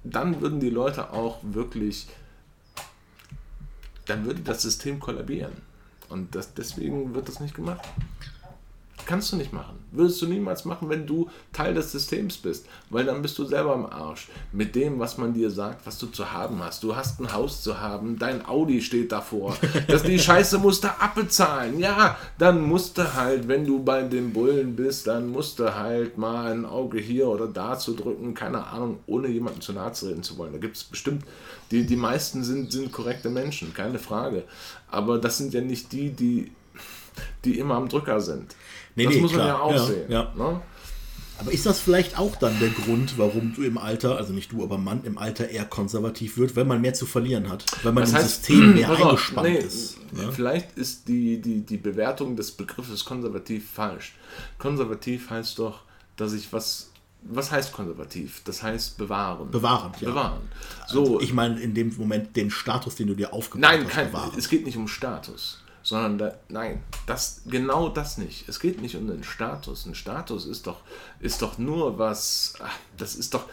Dann 0.05 0.41
würden 0.41 0.61
die 0.61 0.71
Leute 0.71 1.13
auch 1.13 1.39
wirklich, 1.43 2.09
dann 4.07 4.25
würde 4.25 4.41
das 4.41 4.63
System 4.63 5.01
kollabieren. 5.01 5.53
Und 6.09 6.35
das, 6.35 6.55
deswegen 6.55 7.15
wird 7.15 7.29
das 7.29 7.41
nicht 7.41 7.55
gemacht. 7.55 7.87
Kannst 9.07 9.33
du 9.33 9.37
nicht 9.37 9.53
machen. 9.53 9.79
Würdest 9.93 10.21
du 10.21 10.27
niemals 10.27 10.65
machen, 10.65 10.89
wenn 10.89 11.07
du 11.07 11.31
Teil 11.53 11.75
des 11.75 11.93
Systems 11.93 12.37
bist. 12.39 12.67
Weil 12.91 13.05
dann 13.05 13.23
bist 13.23 13.39
du 13.39 13.45
selber 13.45 13.73
am 13.73 13.87
Arsch. 13.87 14.29
Mit 14.53 14.75
dem, 14.75 14.99
was 14.99 15.17
man 15.17 15.33
dir 15.33 15.49
sagt, 15.49 15.87
was 15.87 15.99
du 15.99 16.09
zu 16.09 16.33
haben 16.33 16.61
hast. 16.63 16.83
Du 16.83 16.97
hast 16.97 17.21
ein 17.21 17.33
Haus 17.33 17.63
zu 17.63 17.81
haben, 17.81 18.19
dein 18.19 18.45
Audi 18.45 18.83
steht 18.83 19.13
davor. 19.13 19.57
dass 19.89 20.03
die 20.03 20.19
Scheiße 20.19 20.59
musst 20.59 20.83
du 20.83 20.89
abbezahlen. 20.89 21.79
Ja, 21.79 22.19
dann 22.37 22.63
musst 22.63 22.99
du 22.99 23.15
halt, 23.15 23.47
wenn 23.47 23.65
du 23.65 23.83
bei 23.83 24.03
den 24.03 24.33
Bullen 24.33 24.75
bist, 24.75 25.07
dann 25.07 25.29
musst 25.29 25.61
du 25.61 25.75
halt 25.75 26.19
mal 26.19 26.53
ein 26.53 26.67
Auge 26.67 26.99
hier 26.99 27.29
oder 27.29 27.47
da 27.47 27.79
zu 27.79 27.95
drücken. 27.95 28.35
Keine 28.35 28.67
Ahnung, 28.67 28.99
ohne 29.07 29.29
jemanden 29.29 29.61
zu 29.61 29.73
nahe 29.73 29.93
zu 29.93 30.07
reden 30.07 30.25
zu 30.25 30.37
wollen. 30.37 30.53
Da 30.53 30.59
gibt 30.59 30.77
es 30.77 30.83
bestimmt, 30.83 31.25
die, 31.71 31.87
die 31.87 31.97
meisten 31.97 32.43
sind, 32.43 32.73
sind 32.73 32.91
korrekte 32.91 33.31
Menschen, 33.31 33.73
keine 33.73 34.01
Frage. 34.01 34.43
Aber 34.91 35.19
das 35.19 35.39
sind 35.39 35.55
ja 35.55 35.61
nicht 35.61 35.93
die, 35.93 36.11
die, 36.11 36.51
die 37.45 37.59
immer 37.59 37.77
am 37.77 37.89
Drücker 37.89 38.21
sind. 38.21 38.57
Nee, 38.97 39.05
das 39.05 39.15
nee, 39.15 39.21
muss 39.21 39.33
man 39.33 39.47
ja 39.47 39.59
auch 39.59 39.73
ja, 39.73 39.85
sehen. 39.85 40.11
Ja. 40.11 40.33
Ne? 40.37 40.61
Aber 41.39 41.53
ist 41.53 41.67
das 41.67 41.81
vielleicht 41.81 42.19
auch 42.19 42.35
dann 42.37 42.59
der 42.61 42.71
Grund, 42.71 43.19
warum 43.19 43.55
du 43.55 43.63
im 43.63 43.77
Alter, 43.77 44.17
also 44.17 44.33
nicht 44.33 44.53
du, 44.53 44.63
aber 44.63 44.79
Mann 44.79 45.05
im 45.05 45.19
Alter 45.19 45.49
eher 45.49 45.67
konservativ 45.67 46.39
wird, 46.39 46.57
weil 46.57 46.65
man 46.65 46.81
mehr 46.81 46.95
zu 46.95 47.05
verlieren 47.05 47.51
hat, 47.51 47.65
weil 47.83 47.93
man 47.93 48.05
das 48.05 48.11
im 48.11 48.17
heißt, 48.17 48.45
System 48.45 48.75
mehr 48.75 48.89
also, 48.89 49.05
eingespannt 49.05 49.49
nee, 49.49 49.59
ist? 49.59 50.13
Ne? 50.13 50.33
Vielleicht 50.33 50.79
ist 50.79 51.09
die, 51.09 51.41
die, 51.41 51.61
die 51.61 51.77
Bewertung 51.77 52.37
des 52.37 52.53
Begriffes 52.53 53.05
konservativ 53.05 53.71
falsch. 53.71 54.15
Konservativ 54.59 55.29
heißt 55.29 55.59
doch, 55.59 55.81
dass 56.17 56.33
ich 56.33 56.53
was 56.53 56.91
was 57.29 57.51
heißt 57.51 57.73
konservativ? 57.73 58.43
Das 58.45 58.63
heißt 58.63 58.99
bewahren. 58.99 59.51
Bewahren, 59.51 59.93
ja. 60.01 60.11
Bewahren. 60.11 60.43
So, 60.87 61.01
also 61.01 61.21
ich 61.21 61.33
meine 61.33 61.61
in 61.61 61.75
dem 61.75 61.93
Moment 61.97 62.37
den 62.37 62.51
Status, 62.51 62.95
den 62.95 63.09
du 63.09 63.15
dir 63.15 63.33
aufgebaut 63.33 63.69
nein, 63.69 63.85
hast, 63.85 63.93
kein, 63.93 64.13
bewahren. 64.13 64.33
es 64.37 64.49
geht 64.49 64.65
nicht 64.65 64.77
um 64.77 64.87
Status 64.87 65.61
sondern 65.87 66.19
da, 66.19 66.35
nein, 66.49 66.83
das, 67.07 67.43
genau 67.47 67.89
das 67.89 68.19
nicht. 68.19 68.49
Es 68.49 68.59
geht 68.59 68.83
nicht 68.83 68.97
um 68.97 69.07
den 69.07 69.23
Status. 69.23 69.87
Ein 69.87 69.95
Status 69.95 70.45
ist 70.45 70.67
doch, 70.67 70.79
ist 71.21 71.43
doch 71.43 71.59
nur 71.59 71.97
was, 71.97 72.55
das 72.97 73.15
ist 73.15 73.35
doch 73.35 73.45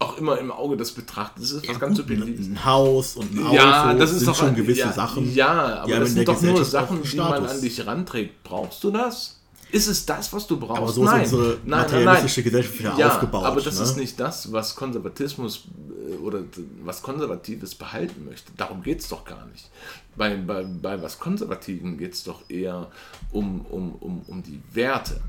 auch 0.00 0.18
immer 0.18 0.36
im 0.38 0.50
Auge 0.50 0.76
des 0.76 0.90
Betrachters. 0.90 1.42
Das 1.42 1.52
ist 1.52 1.66
ja, 1.66 1.72
was 1.72 1.78
ganz 1.78 1.96
subjektives. 1.96 2.48
Ein 2.48 2.64
Haus 2.64 3.14
und 3.14 3.32
ein 3.32 3.46
Auto 3.46 3.54
ja, 3.54 3.94
das 3.94 4.10
ist 4.10 4.18
sind 4.18 4.28
doch 4.28 4.34
schon 4.34 4.56
gewisse 4.56 4.80
ja, 4.80 4.92
Sachen. 4.92 5.32
Ja, 5.32 5.82
aber 5.82 6.00
das 6.00 6.10
sind 6.10 6.26
doch 6.26 6.42
nur 6.42 6.64
Sachen, 6.64 7.04
die 7.04 7.16
man 7.16 7.46
an 7.46 7.60
dich 7.60 7.86
ranträgt. 7.86 8.42
Brauchst 8.42 8.82
du 8.82 8.90
das? 8.90 9.39
Ist 9.72 9.86
es 9.86 10.06
das, 10.06 10.32
was 10.32 10.46
du 10.46 10.58
brauchst? 10.58 10.82
Aber 10.82 10.92
so 10.92 11.04
nein. 11.04 11.22
ist 11.22 11.32
unsere 11.32 11.58
materialistische 11.64 12.40
nein, 12.40 12.52
nein. 12.52 12.62
Gesellschaft 12.62 12.98
ja, 12.98 13.08
aufgebaut. 13.08 13.44
Aber 13.44 13.60
das 13.60 13.76
ne? 13.76 13.84
ist 13.84 13.96
nicht 13.96 14.18
das, 14.18 14.52
was 14.52 14.74
Konservatismus 14.74 15.64
äh, 16.08 16.16
oder 16.16 16.42
was 16.84 17.02
Konservatives 17.02 17.74
behalten 17.74 18.24
möchte. 18.24 18.52
Darum 18.56 18.82
geht 18.82 19.00
es 19.00 19.08
doch 19.08 19.24
gar 19.24 19.46
nicht. 19.46 19.70
Bei, 20.16 20.36
bei, 20.36 20.64
bei 20.64 21.00
was 21.02 21.18
Konservativen 21.18 21.98
geht 21.98 22.14
es 22.14 22.24
doch 22.24 22.48
eher 22.48 22.88
um, 23.32 23.64
um, 23.66 23.94
um, 24.00 24.22
um 24.26 24.42
die 24.42 24.60
Werte. 24.72 25.20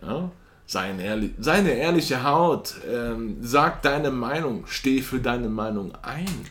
Ja? 0.00 0.30
Seine, 0.66 1.04
ehrlich, 1.04 1.32
seine 1.38 1.72
ehrliche 1.72 2.22
Haut, 2.22 2.74
ähm, 2.90 3.38
sag 3.42 3.82
deine 3.82 4.10
Meinung, 4.10 4.64
steh 4.66 5.02
für 5.02 5.18
deine 5.18 5.48
Meinung 5.48 5.92
ein. 6.02 6.46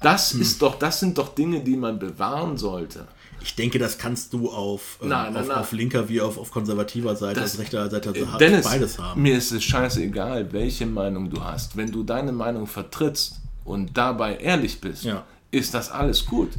Das 0.00 0.32
hm. 0.32 0.40
ist 0.40 0.62
doch, 0.62 0.76
das 0.76 1.00
sind 1.00 1.18
doch 1.18 1.34
Dinge, 1.34 1.60
die 1.60 1.76
man 1.76 1.98
bewahren 1.98 2.56
sollte. 2.56 3.08
Ich 3.40 3.54
denke, 3.54 3.78
das 3.78 3.98
kannst 3.98 4.32
du 4.32 4.50
auf, 4.50 4.98
ähm, 5.00 5.08
nein, 5.08 5.32
nein, 5.32 5.42
auf, 5.42 5.48
nein. 5.48 5.58
auf, 5.58 5.72
linker 5.72 6.08
wie 6.08 6.20
auf, 6.20 6.38
auf 6.38 6.50
konservativer 6.50 7.14
Seite, 7.16 7.40
das, 7.40 7.54
auf 7.54 7.60
rechter 7.60 7.88
Seite 7.88 8.10
also 8.10 8.38
Dennis, 8.38 8.64
beides 8.64 8.98
haben. 8.98 9.22
Mir 9.22 9.36
ist 9.36 9.52
es 9.52 9.64
scheißegal, 9.64 10.52
welche 10.52 10.86
Meinung 10.86 11.30
du 11.30 11.42
hast. 11.42 11.76
Wenn 11.76 11.90
du 11.92 12.02
deine 12.02 12.32
Meinung 12.32 12.66
vertrittst 12.66 13.40
und 13.64 13.96
dabei 13.96 14.36
ehrlich 14.36 14.80
bist, 14.80 15.04
ja. 15.04 15.24
ist 15.50 15.74
das 15.74 15.90
alles 15.90 16.26
gut. 16.26 16.50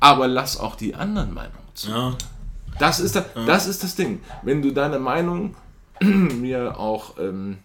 Aber 0.00 0.26
lass 0.26 0.58
auch 0.58 0.76
die 0.76 0.94
anderen 0.94 1.32
Meinungen 1.32 1.58
zu. 1.74 1.90
Ja. 1.90 2.16
Das, 2.78 3.00
ist 3.00 3.14
das, 3.14 3.26
ja. 3.34 3.44
das 3.44 3.66
ist 3.66 3.84
das 3.84 3.94
Ding. 3.94 4.20
Wenn 4.42 4.62
du 4.62 4.70
deine 4.72 4.98
Meinung 4.98 5.54
mir 6.00 6.78
auch 6.78 7.18
ähm, 7.18 7.58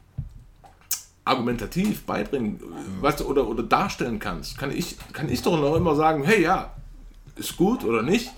argumentativ 1.24 2.06
beibringen 2.06 2.60
weißt 3.02 3.22
du, 3.22 3.26
oder, 3.26 3.48
oder 3.48 3.64
darstellen 3.64 4.20
kannst, 4.20 4.58
kann 4.58 4.72
ich, 4.72 4.98
kann 5.12 5.30
ich 5.30 5.42
doch 5.42 5.60
noch 5.60 5.76
immer 5.76 5.96
sagen, 5.96 6.24
hey 6.24 6.44
ja, 6.44 6.75
ist 7.36 7.58
gut 7.58 7.84
oder 7.84 8.02
nicht. 8.02 8.32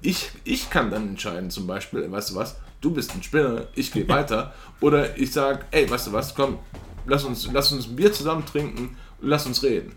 Ich, 0.00 0.30
ich 0.44 0.70
kann 0.70 0.90
dann 0.90 1.08
entscheiden, 1.10 1.50
zum 1.50 1.66
Beispiel, 1.66 2.10
weißt 2.10 2.30
du 2.30 2.34
was, 2.36 2.56
du 2.80 2.90
bist 2.90 3.14
ein 3.14 3.22
Spinner, 3.22 3.66
ich 3.74 3.92
gehe 3.92 4.08
weiter. 4.08 4.54
Oder 4.80 5.16
ich 5.18 5.32
sage, 5.32 5.64
ey, 5.70 5.88
weißt 5.88 6.08
du 6.08 6.12
was, 6.12 6.34
komm, 6.34 6.58
lass 7.06 7.24
uns, 7.24 7.48
lass 7.52 7.72
uns 7.72 7.86
ein 7.86 7.96
Bier 7.96 8.12
zusammen 8.12 8.44
trinken 8.46 8.96
und 9.20 9.28
lass 9.28 9.46
uns 9.46 9.62
reden. 9.62 9.92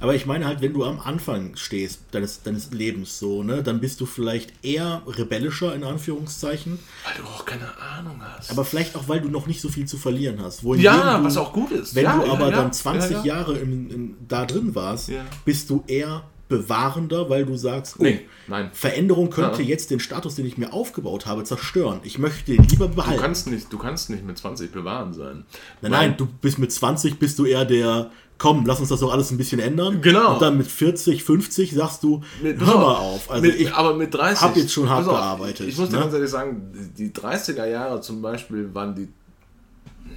Aber 0.00 0.16
ich 0.16 0.26
meine 0.26 0.46
halt, 0.46 0.60
wenn 0.60 0.72
du 0.72 0.84
am 0.84 0.98
Anfang 0.98 1.54
stehst 1.54 2.00
deines, 2.10 2.42
deines 2.42 2.72
Lebens 2.72 3.20
so, 3.20 3.44
ne, 3.44 3.62
dann 3.62 3.80
bist 3.80 4.00
du 4.00 4.06
vielleicht 4.06 4.64
eher 4.64 5.02
rebellischer 5.06 5.74
in 5.76 5.84
Anführungszeichen. 5.84 6.78
Weil 7.04 7.22
du 7.22 7.28
auch 7.28 7.44
keine 7.44 7.68
Ahnung 7.78 8.20
hast. 8.20 8.50
Aber 8.50 8.64
vielleicht 8.64 8.96
auch, 8.96 9.08
weil 9.08 9.20
du 9.20 9.28
noch 9.28 9.46
nicht 9.46 9.60
so 9.60 9.68
viel 9.68 9.86
zu 9.86 9.98
verlieren 9.98 10.42
hast. 10.42 10.64
ja, 10.76 11.18
du, 11.18 11.24
was 11.24 11.36
auch 11.36 11.52
gut 11.52 11.70
ist. 11.70 11.94
Wenn 11.94 12.04
ja, 12.04 12.16
du 12.16 12.32
aber 12.32 12.50
ja, 12.50 12.56
dann 12.56 12.72
20 12.72 13.10
ja, 13.18 13.24
Jahre 13.24 13.58
in, 13.58 13.90
in, 13.90 14.16
da 14.26 14.44
drin 14.44 14.74
warst, 14.74 15.12
bist 15.44 15.70
du 15.70 15.84
eher 15.86 16.24
bewahrender, 16.52 17.30
weil 17.30 17.46
du 17.46 17.56
sagst, 17.56 17.96
oh, 17.98 18.02
nee, 18.02 18.20
nein. 18.46 18.70
Veränderung 18.72 19.30
könnte 19.30 19.62
ja. 19.62 19.68
jetzt 19.68 19.90
den 19.90 20.00
Status, 20.00 20.34
den 20.34 20.46
ich 20.46 20.58
mir 20.58 20.72
aufgebaut 20.72 21.26
habe, 21.26 21.44
zerstören. 21.44 22.00
Ich 22.04 22.18
möchte 22.18 22.52
den 22.52 22.62
lieber 22.68 22.88
behalten. 22.88 23.16
Du 23.16 23.22
kannst 23.22 23.46
nicht, 23.48 23.72
du 23.72 23.78
kannst 23.78 24.10
nicht 24.10 24.24
mit 24.24 24.38
20 24.38 24.70
bewahren 24.70 25.14
sein. 25.14 25.44
Nein, 25.80 25.90
nein, 25.90 26.14
du 26.16 26.26
bist 26.26 26.58
mit 26.58 26.70
20 26.70 27.18
bist 27.18 27.38
du 27.38 27.46
eher 27.46 27.64
der, 27.64 28.10
komm, 28.38 28.66
lass 28.66 28.80
uns 28.80 28.90
das 28.90 29.00
doch 29.00 29.12
alles 29.12 29.30
ein 29.30 29.38
bisschen 29.38 29.60
ändern. 29.60 30.02
Genau. 30.02 30.34
Und 30.34 30.42
dann 30.42 30.58
mit 30.58 30.66
40, 30.66 31.24
50 31.24 31.72
sagst 31.72 32.02
du, 32.02 32.22
mit, 32.42 32.60
hör 32.60 32.76
mal 32.76 32.94
auf. 32.96 33.30
Also 33.30 33.42
mit, 33.42 33.58
ich 33.58 33.72
aber 33.72 33.94
mit 33.94 34.12
30. 34.12 34.42
habe 34.42 34.60
jetzt 34.60 34.72
schon 34.72 34.90
hart 34.90 35.06
auf, 35.06 35.14
gearbeitet. 35.14 35.68
Ich 35.68 35.78
muss 35.78 35.88
dir 35.88 35.96
ne? 35.96 36.02
ganz 36.02 36.14
ehrlich 36.14 36.30
sagen, 36.30 36.92
die 36.98 37.10
30er 37.10 37.66
Jahre 37.66 38.00
zum 38.00 38.20
Beispiel 38.20 38.74
waren 38.74 38.94
die, 38.94 39.08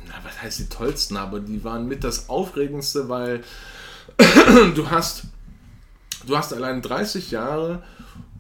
na, 0.07 0.15
was 0.23 0.41
heißt 0.41 0.59
die 0.59 0.69
tollsten, 0.69 1.15
aber 1.15 1.39
die 1.39 1.63
waren 1.63 1.87
mit 1.87 2.03
das 2.03 2.27
Aufregendste, 2.27 3.07
weil 3.07 3.41
du 4.75 4.89
hast 4.89 5.23
du 6.25 6.37
hast 6.37 6.53
allein 6.53 6.81
30 6.81 7.31
Jahre, 7.31 7.83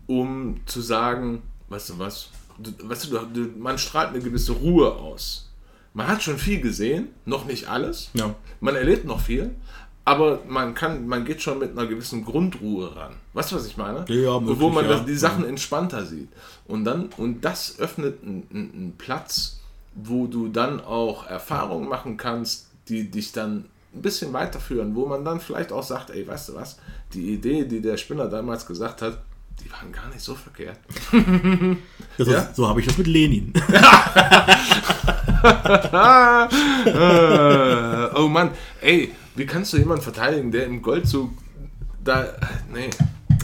um 0.07 0.61
zu 0.65 0.81
sagen, 0.81 1.41
weißt 1.69 1.89
du 1.89 1.99
was, 1.99 2.29
du, 2.57 2.71
weißt 2.83 3.11
du, 3.11 3.17
du, 3.17 3.41
man 3.57 3.77
strahlt 3.77 4.09
eine 4.09 4.19
gewisse 4.19 4.53
Ruhe 4.53 4.93
aus. 4.93 5.49
Man 5.93 6.07
hat 6.07 6.21
schon 6.21 6.37
viel 6.37 6.59
gesehen, 6.59 7.09
noch 7.25 7.45
nicht 7.45 7.69
alles. 7.69 8.09
Ja. 8.13 8.35
Man 8.59 8.75
erlebt 8.75 9.05
noch 9.05 9.21
viel, 9.21 9.55
aber 10.03 10.41
man 10.47 10.75
kann, 10.75 11.07
man 11.07 11.25
geht 11.25 11.41
schon 11.41 11.59
mit 11.59 11.71
einer 11.71 11.87
gewissen 11.87 12.23
Grundruhe 12.23 12.95
ran. 12.95 13.13
Weißt 13.33 13.51
du, 13.51 13.55
was 13.55 13.65
ich 13.65 13.77
meine? 13.77 14.05
Ja, 14.09 14.39
möglich, 14.39 14.59
Wo 14.59 14.69
man 14.69 14.87
ja. 14.87 14.99
die 14.99 15.15
Sachen 15.15 15.45
entspannter 15.45 16.05
sieht. 16.05 16.29
Und 16.67 16.85
dann, 16.85 17.09
und 17.17 17.43
das 17.43 17.79
öffnet 17.79 18.21
einen, 18.23 18.47
einen 18.51 18.93
Platz, 18.97 19.59
wo 19.95 20.27
du 20.27 20.49
dann 20.49 20.79
auch 20.79 21.25
Erfahrungen 21.27 21.89
machen 21.89 22.17
kannst, 22.17 22.67
die 22.87 23.09
dich 23.09 23.31
dann 23.31 23.65
ein 23.95 24.01
bisschen 24.01 24.33
weiterführen, 24.33 24.93
wo 24.93 25.05
man 25.07 25.25
dann 25.25 25.39
vielleicht 25.39 25.71
auch 25.71 25.83
sagt, 25.83 26.09
ey, 26.11 26.27
weißt 26.27 26.49
du 26.49 26.55
was, 26.55 26.77
die 27.13 27.33
Idee, 27.33 27.65
die 27.65 27.81
der 27.81 27.97
Spinner 27.97 28.27
damals 28.27 28.65
gesagt 28.65 29.01
hat, 29.01 29.19
die 29.63 29.71
waren 29.71 29.91
gar 29.91 30.09
nicht 30.09 30.21
so 30.21 30.35
verkehrt. 30.35 30.79
Ist, 32.17 32.29
ja? 32.29 32.49
So 32.53 32.67
habe 32.67 32.81
ich 32.81 32.87
das 32.87 32.97
mit 32.97 33.07
Lenin. 33.07 33.53
oh 38.15 38.27
Mann, 38.27 38.51
ey, 38.81 39.11
wie 39.35 39.45
kannst 39.45 39.73
du 39.73 39.77
jemanden 39.77 40.03
verteidigen, 40.03 40.51
der 40.51 40.65
im 40.65 40.81
Goldzug 40.81 41.31
da. 42.03 42.33
Nee. 42.73 42.89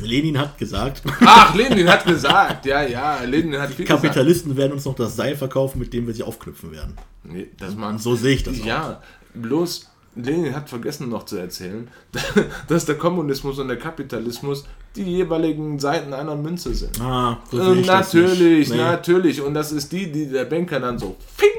Lenin 0.01 0.37
hat 0.37 0.57
gesagt. 0.57 1.03
Ach, 1.21 1.53
Lenin 1.53 1.87
hat 1.87 2.05
gesagt, 2.05 2.65
ja, 2.65 2.81
ja, 2.81 3.21
Lenin 3.23 3.59
hat 3.59 3.71
viel 3.71 3.85
Kapitalisten 3.85 4.49
gesagt. 4.49 4.57
werden 4.57 4.73
uns 4.73 4.85
noch 4.85 4.95
das 4.95 5.15
Seil 5.15 5.35
verkaufen, 5.35 5.79
mit 5.79 5.93
dem 5.93 6.07
wir 6.07 6.13
sie 6.13 6.23
aufknüpfen 6.23 6.71
werden. 6.71 6.95
Nee, 7.23 7.49
das 7.57 7.75
mag, 7.75 7.99
so 7.99 8.15
sehe 8.15 8.35
ich 8.35 8.43
das 8.43 8.59
auch. 8.61 8.65
Ja, 8.65 9.01
bloß 9.33 9.90
Lenin 10.15 10.53
hat 10.55 10.69
vergessen 10.69 11.09
noch 11.09 11.25
zu 11.25 11.37
erzählen, 11.37 11.87
dass 12.67 12.85
der 12.85 12.95
Kommunismus 12.95 13.59
und 13.59 13.67
der 13.69 13.77
Kapitalismus 13.77 14.65
die 14.95 15.03
jeweiligen 15.03 15.79
Seiten 15.79 16.13
einer 16.13 16.35
Münze 16.35 16.73
sind. 16.73 16.99
Ah, 16.99 17.39
äh, 17.53 17.81
natürlich, 17.81 18.69
nee. 18.69 18.75
natürlich. 18.77 19.41
Und 19.41 19.53
das 19.53 19.71
ist 19.71 19.91
die, 19.91 20.11
die 20.11 20.27
der 20.27 20.43
Banker 20.45 20.79
dann 20.81 20.99
so 20.99 21.15
fing 21.35 21.49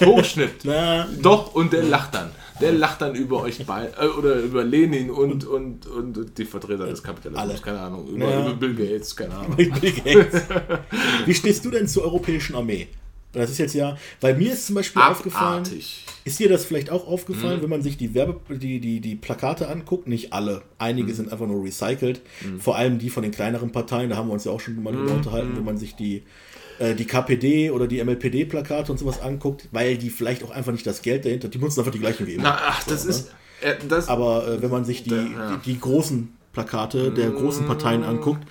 hochschnippt. 0.08 0.64
Na. 0.64 1.06
Doch, 1.20 1.54
und 1.54 1.72
der 1.72 1.82
lacht 1.82 2.14
dann. 2.14 2.30
Der 2.62 2.72
lacht 2.72 3.00
dann 3.00 3.14
über 3.14 3.42
euch 3.42 3.64
beide, 3.66 3.92
äh, 3.98 4.06
oder 4.06 4.36
über 4.36 4.62
Lenin 4.64 5.10
und, 5.10 5.46
und, 5.46 5.86
und, 5.86 5.86
und 5.86 6.38
die 6.38 6.44
Vertreter 6.44 6.86
des 6.86 7.02
Kapitalismus, 7.02 7.50
Alle. 7.50 7.58
keine 7.60 7.80
Ahnung, 7.80 8.06
über, 8.08 8.28
Ja. 8.30 8.40
über 8.40 8.54
Bill 8.54 8.74
Gates, 8.74 9.16
keine 9.16 9.34
Ahnung. 9.38 9.56
Bill 9.56 9.70
Gates. 9.70 10.42
Wie 11.26 11.34
stehst 11.34 11.64
du 11.64 11.70
denn 11.70 11.88
zur 11.88 12.04
europäischen 12.04 12.54
Armee? 12.56 12.88
Das 13.32 13.50
ist 13.50 13.58
jetzt 13.58 13.74
ja, 13.74 13.96
weil 14.20 14.36
mir 14.36 14.52
ist 14.52 14.66
zum 14.66 14.74
Beispiel 14.74 15.00
aufgefallen, 15.02 15.60
Abartig. 15.64 16.04
ist 16.24 16.38
dir 16.40 16.48
das 16.48 16.64
vielleicht 16.64 16.90
auch 16.90 17.06
aufgefallen, 17.06 17.58
Mhm. 17.58 17.62
wenn 17.62 17.70
man 17.70 17.82
sich 17.82 17.96
die 17.96 18.12
Werbe, 18.14 18.40
die, 18.56 18.80
die, 18.80 19.00
die 19.00 19.14
Plakate 19.14 19.68
anguckt, 19.68 20.08
nicht 20.08 20.32
alle, 20.32 20.56
Mhm. 20.56 20.60
einige 20.78 21.14
sind 21.14 21.30
einfach 21.32 21.46
nur 21.46 21.62
recycelt, 21.64 22.22
vor 22.58 22.76
allem 22.76 22.98
die 22.98 23.08
von 23.08 23.22
den 23.22 23.30
kleineren 23.32 23.70
Parteien, 23.70 24.10
da 24.10 24.16
haben 24.16 24.28
wir 24.28 24.32
uns 24.32 24.44
ja 24.44 24.50
auch 24.52 24.58
schon 24.60 24.82
mal 24.82 24.92
Mhm. 24.92 24.98
drüber 24.98 25.12
unterhalten, 25.12 25.56
wenn 25.56 25.64
man 25.64 25.78
sich 25.78 25.94
die, 25.94 26.24
äh, 26.80 26.94
die 26.96 27.04
KPD 27.04 27.70
oder 27.70 27.86
die 27.86 28.00
MLPD-Plakate 28.00 28.90
und 28.90 28.98
sowas 28.98 29.20
anguckt, 29.20 29.68
weil 29.70 29.96
die 29.96 30.10
vielleicht 30.10 30.42
auch 30.42 30.50
einfach 30.50 30.72
nicht 30.72 30.86
das 30.86 31.00
Geld 31.02 31.24
dahinter, 31.24 31.46
die 31.48 31.58
benutzen 31.58 31.80
einfach 31.80 31.92
die 31.92 32.00
gleichen 32.00 32.26
wie 32.26 32.34
immer. 32.34 32.44
Na, 32.44 32.58
ach, 32.60 32.82
das 32.84 33.02
So, 33.02 33.08
ne? 33.10 33.14
ist, 33.14 33.30
äh, 33.60 33.74
das, 33.88 34.08
Aber 34.08 34.48
äh, 34.48 34.62
wenn 34.62 34.70
man 34.70 34.84
sich 34.84 35.04
die, 35.04 35.10
Ja. 35.10 35.22
Mm. 35.56 35.60
die, 35.64 35.72
die 35.74 35.78
großen 35.80 36.32
Plakate 36.52 37.12
der 37.12 37.30
großen 37.30 37.64
Parteien 37.66 38.02
anguckt, 38.02 38.42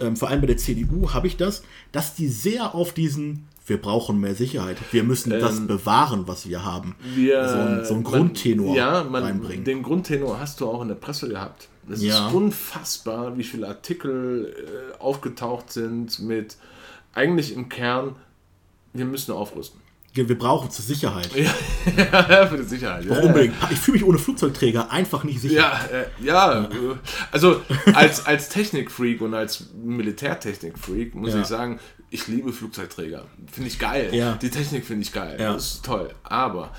ähm, 0.00 0.16
vor 0.16 0.28
allem 0.28 0.40
bei 0.40 0.46
der 0.46 0.56
CDU 0.58 1.12
habe 1.12 1.26
ich 1.26 1.36
das, 1.36 1.62
dass 1.90 2.14
die 2.14 2.28
sehr 2.28 2.74
auf 2.74 2.92
diesen 2.92 3.48
wir 3.72 3.80
brauchen 3.80 4.20
mehr 4.20 4.34
Sicherheit, 4.34 4.76
wir 4.92 5.02
müssen 5.02 5.30
das 5.30 5.56
Ähm, 5.56 5.66
bewahren, 5.66 6.28
was 6.28 6.46
wir 6.46 6.62
haben, 6.62 6.94
wir, 7.14 7.48
so 7.48 7.56
ein, 7.56 7.84
so 7.86 7.94
ein 7.94 8.02
man- 8.02 8.12
Grundtenor 8.12 8.76
ja, 8.76 9.02
man, 9.04 9.22
reinbringen. 9.24 9.64
Den 9.64 9.82
Grundtenor 9.82 10.38
hast 10.38 10.60
du 10.60 10.68
auch 10.68 10.82
in 10.82 10.88
der 10.88 10.94
Presse 10.94 11.26
gehabt. 11.28 11.68
Es 11.90 12.02
Ja. 12.02 12.28
ist 12.28 12.34
unfassbar, 12.34 13.36
wie 13.38 13.44
viele 13.44 13.66
Artikel 13.68 14.54
äh, 14.54 14.98
aufgetaucht 15.02 15.72
sind 15.72 16.20
mit 16.20 16.56
eigentlich 17.14 17.54
im 17.56 17.68
Kern, 17.70 18.14
wir 18.92 19.06
müssen 19.06 19.32
aufrüsten. 19.32 19.80
Wir 20.14 20.38
brauchen 20.38 20.70
zur 20.70 20.84
Sicherheit. 20.84 21.30
Ja, 21.34 22.46
für 22.46 22.58
die 22.58 22.64
Sicherheit. 22.64 23.10
Auch 23.10 23.22
unbedingt. 23.22 23.54
Ich 23.70 23.78
fühle 23.78 23.98
mich 23.98 24.06
ohne 24.06 24.18
Flugzeugträger 24.18 24.90
einfach 24.90 25.24
nicht 25.24 25.40
sicher. 25.40 25.54
Ja, 25.54 25.80
äh, 25.90 26.24
ja, 26.24 26.64
äh, 26.64 26.68
also 27.30 27.60
als, 27.94 28.26
als 28.26 28.48
Technikfreak 28.50 29.20
und 29.22 29.34
als 29.34 29.68
Militärtechnikfreak 29.82 31.14
muss 31.14 31.32
Ja. 31.32 31.40
ich 31.40 31.46
sagen, 31.46 31.80
ich 32.10 32.28
liebe 32.28 32.52
Flugzeugträger. 32.52 33.24
Finde 33.50 33.68
ich 33.70 33.78
geil. 33.78 34.10
Ja. 34.14 34.34
Die 34.34 34.50
Technik 34.50 34.84
finde 34.84 35.02
ich 35.02 35.12
geil. 35.12 35.36
Ja. 35.40 35.54
Das 35.54 35.74
ist 35.74 35.84
toll. 35.84 36.10
Aber 36.24 36.72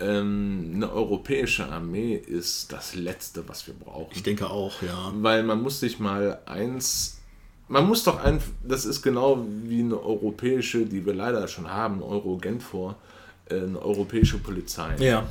ähm, 0.00 0.72
eine 0.74 0.92
europäische 0.92 1.66
Armee 1.66 2.14
ist 2.14 2.72
das 2.72 2.94
Letzte, 2.94 3.48
was 3.48 3.66
wir 3.66 3.74
brauchen. 3.74 4.12
Ich 4.14 4.22
denke 4.22 4.48
auch, 4.48 4.82
ja. 4.82 5.12
Weil 5.16 5.42
man 5.42 5.60
muss 5.62 5.80
sich 5.80 5.98
mal 5.98 6.40
eins. 6.46 7.15
Man 7.68 7.86
muss 7.86 8.04
doch 8.04 8.22
einfach. 8.22 8.50
Das 8.62 8.84
ist 8.84 9.02
genau 9.02 9.44
wie 9.64 9.80
eine 9.80 10.00
europäische, 10.00 10.86
die 10.86 11.04
wir 11.04 11.14
leider 11.14 11.48
schon 11.48 11.68
haben, 11.70 12.02
Euro-Genfor, 12.02 12.94
äh, 13.50 13.60
eine 13.60 13.80
europäische 13.82 14.38
Polizei. 14.38 14.94
Ja, 14.98 15.26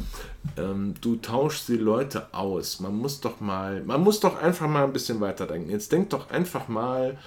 Ähm, 0.57 0.94
du 1.02 1.16
tauschst 1.16 1.68
die 1.70 1.78
Leute 1.78 2.28
aus. 2.34 2.80
Man 2.80 2.95
muss 2.95 3.20
doch 3.20 3.40
mal, 3.40 3.82
man 3.84 4.02
muss 4.02 4.20
doch 4.20 4.41
einfach 4.41 4.68
mal 4.68 4.84
ein 4.84 4.94
bisschen 4.94 5.20
weiterdenken. 5.22 5.70
Jetzt 5.72 5.91
denk 5.91 6.10
doch 6.12 6.30
einfach 6.30 6.68
mal, 6.68 7.18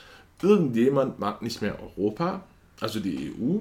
irgendjemand 0.40 1.18
mag 1.18 1.42
nicht 1.42 1.60
mehr 1.62 1.76
Europa, 1.82 2.42
also 2.80 3.00
die 3.00 3.32
EU, 3.32 3.58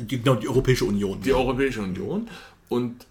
die, 0.00 0.18
genau, 0.18 0.36
die 0.36 0.48
Europäische 0.48 0.84
Union. 0.84 1.20
die 1.20 1.32
Europäische 1.32 1.82
Union 1.82 2.28
und 2.68 3.06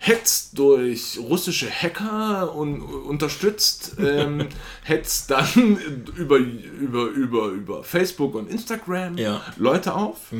hetzt 0.00 0.56
durch 0.58 1.18
russische 1.20 1.68
Hacker 1.68 2.54
und 2.54 2.80
unterstützt, 2.82 3.96
ähm, 3.98 4.46
hetzt 4.84 5.30
dann 5.30 5.76
über, 6.16 6.36
über, 6.38 7.06
über, 7.08 7.46
über 7.48 7.82
Facebook 7.82 8.34
und 8.36 8.48
Instagram 8.48 9.18
Ja. 9.18 9.42
Leute 9.56 9.94
auf. 9.94 10.32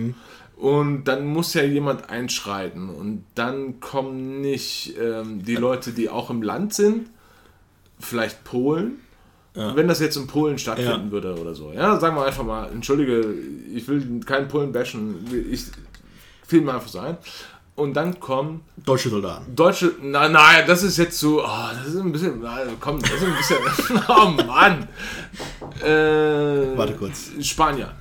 Und 0.57 1.05
dann 1.05 1.27
muss 1.27 1.55
ja 1.55 1.63
jemand 1.63 2.09
einschreiten. 2.11 2.89
Und 2.89 3.25
dann 3.35 3.81
kommen 3.81 4.41
nicht 4.41 4.95
ähm, 5.01 5.45
die 5.45 5.57
Leute, 5.57 5.93
die 5.93 6.09
auch 6.09 6.31
im 6.31 6.43
Land 6.43 6.75
sind, 6.75 7.11
vielleicht 8.01 8.45
Polen. 8.45 9.01
Wenn 9.55 9.89
das 9.89 9.99
jetzt 9.99 10.17
in 10.17 10.29
Polen 10.29 10.57
stattfinden 10.57 11.07
Ja. 11.07 11.11
würde 11.11 11.35
oder 11.35 11.53
so. 11.53 11.73
Ja, 11.73 11.99
sagen 11.99 12.15
wir 12.15 12.25
einfach 12.25 12.45
mal, 12.45 12.71
entschuldige, 12.71 13.35
ich 13.75 13.89
will 13.89 14.21
keinen 14.25 14.47
Polen 14.47 14.71
bashen, 14.71 15.17
ich 15.51 15.65
fiel 16.47 16.61
mir 16.61 16.75
einfach 16.75 16.87
so 16.87 17.01
ein. 17.01 17.17
Und 17.79 17.95
dann 17.95 18.19
kommen 18.19 18.63
Deutsche 18.85 19.09
Soldaten. 19.09 19.55
Deutsche, 19.55 19.93
na, 20.03 20.29
na, 20.29 20.63
das 20.63 20.83
ist 20.83 20.97
jetzt 20.97 21.17
so, 21.17 21.45
oh, 21.45 21.69
das 21.73 21.95
ist 21.95 22.01
ein 22.01 22.11
bisschen, 22.11 22.43
komm, 22.81 23.01
das 23.01 23.13
ist 23.13 23.23
ein 23.23 23.37
bisschen, 23.37 24.03
oh 24.09 24.31
Mann. 24.31 24.89
Äh, 25.81 26.77
Warte 26.77 26.95
kurz. 26.95 27.31
Spanier. 27.41 27.93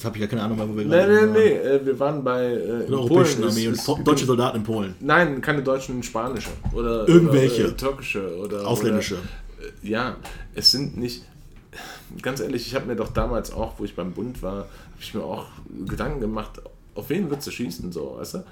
Jetzt 0.00 0.04
habe 0.06 0.16
ich 0.16 0.22
ja 0.22 0.26
keine 0.28 0.42
Ahnung 0.42 0.56
mehr, 0.56 0.68
wo 0.68 0.76
wir 0.76 0.84
Nee, 0.84 0.90
gerade 0.90 1.12
nee, 1.12 1.20
waren. 1.20 1.32
nee, 1.32 1.38
äh, 1.48 1.86
wir 1.86 1.98
waren 2.00 2.24
bei 2.24 2.44
äh, 2.46 2.84
in 2.86 2.94
Europäischen. 2.94 3.44
Armee 3.44 3.68
und 3.68 3.84
po- 3.84 4.00
deutsche 4.02 4.24
Soldaten 4.24 4.56
in 4.58 4.62
Polen. 4.64 4.94
Nein, 5.00 5.40
keine 5.42 5.62
deutschen, 5.62 6.02
spanische. 6.02 6.48
Oder, 6.72 7.06
Irgendwelche. 7.06 7.64
Oder, 7.64 7.72
äh, 7.72 7.76
türkische 7.76 8.36
oder 8.38 8.66
Ausländische. 8.66 9.16
Oder, 9.16 9.66
äh, 9.84 9.88
ja, 9.88 10.16
es 10.54 10.70
sind 10.70 10.96
nicht. 10.96 11.24
Ganz 12.22 12.40
ehrlich, 12.40 12.66
ich 12.66 12.74
habe 12.74 12.86
mir 12.86 12.96
doch 12.96 13.12
damals 13.12 13.52
auch, 13.52 13.74
wo 13.78 13.84
ich 13.84 13.94
beim 13.94 14.12
Bund 14.12 14.42
war, 14.42 14.56
habe 14.60 14.66
ich 15.00 15.12
mir 15.14 15.22
auch 15.22 15.46
Gedanken 15.86 16.20
gemacht, 16.20 16.62
auf 16.94 17.08
wen 17.10 17.28
würdest 17.30 17.46
du 17.48 17.50
schießen, 17.52 17.92
so, 17.92 18.16
weißt 18.18 18.34
du? 18.34 18.44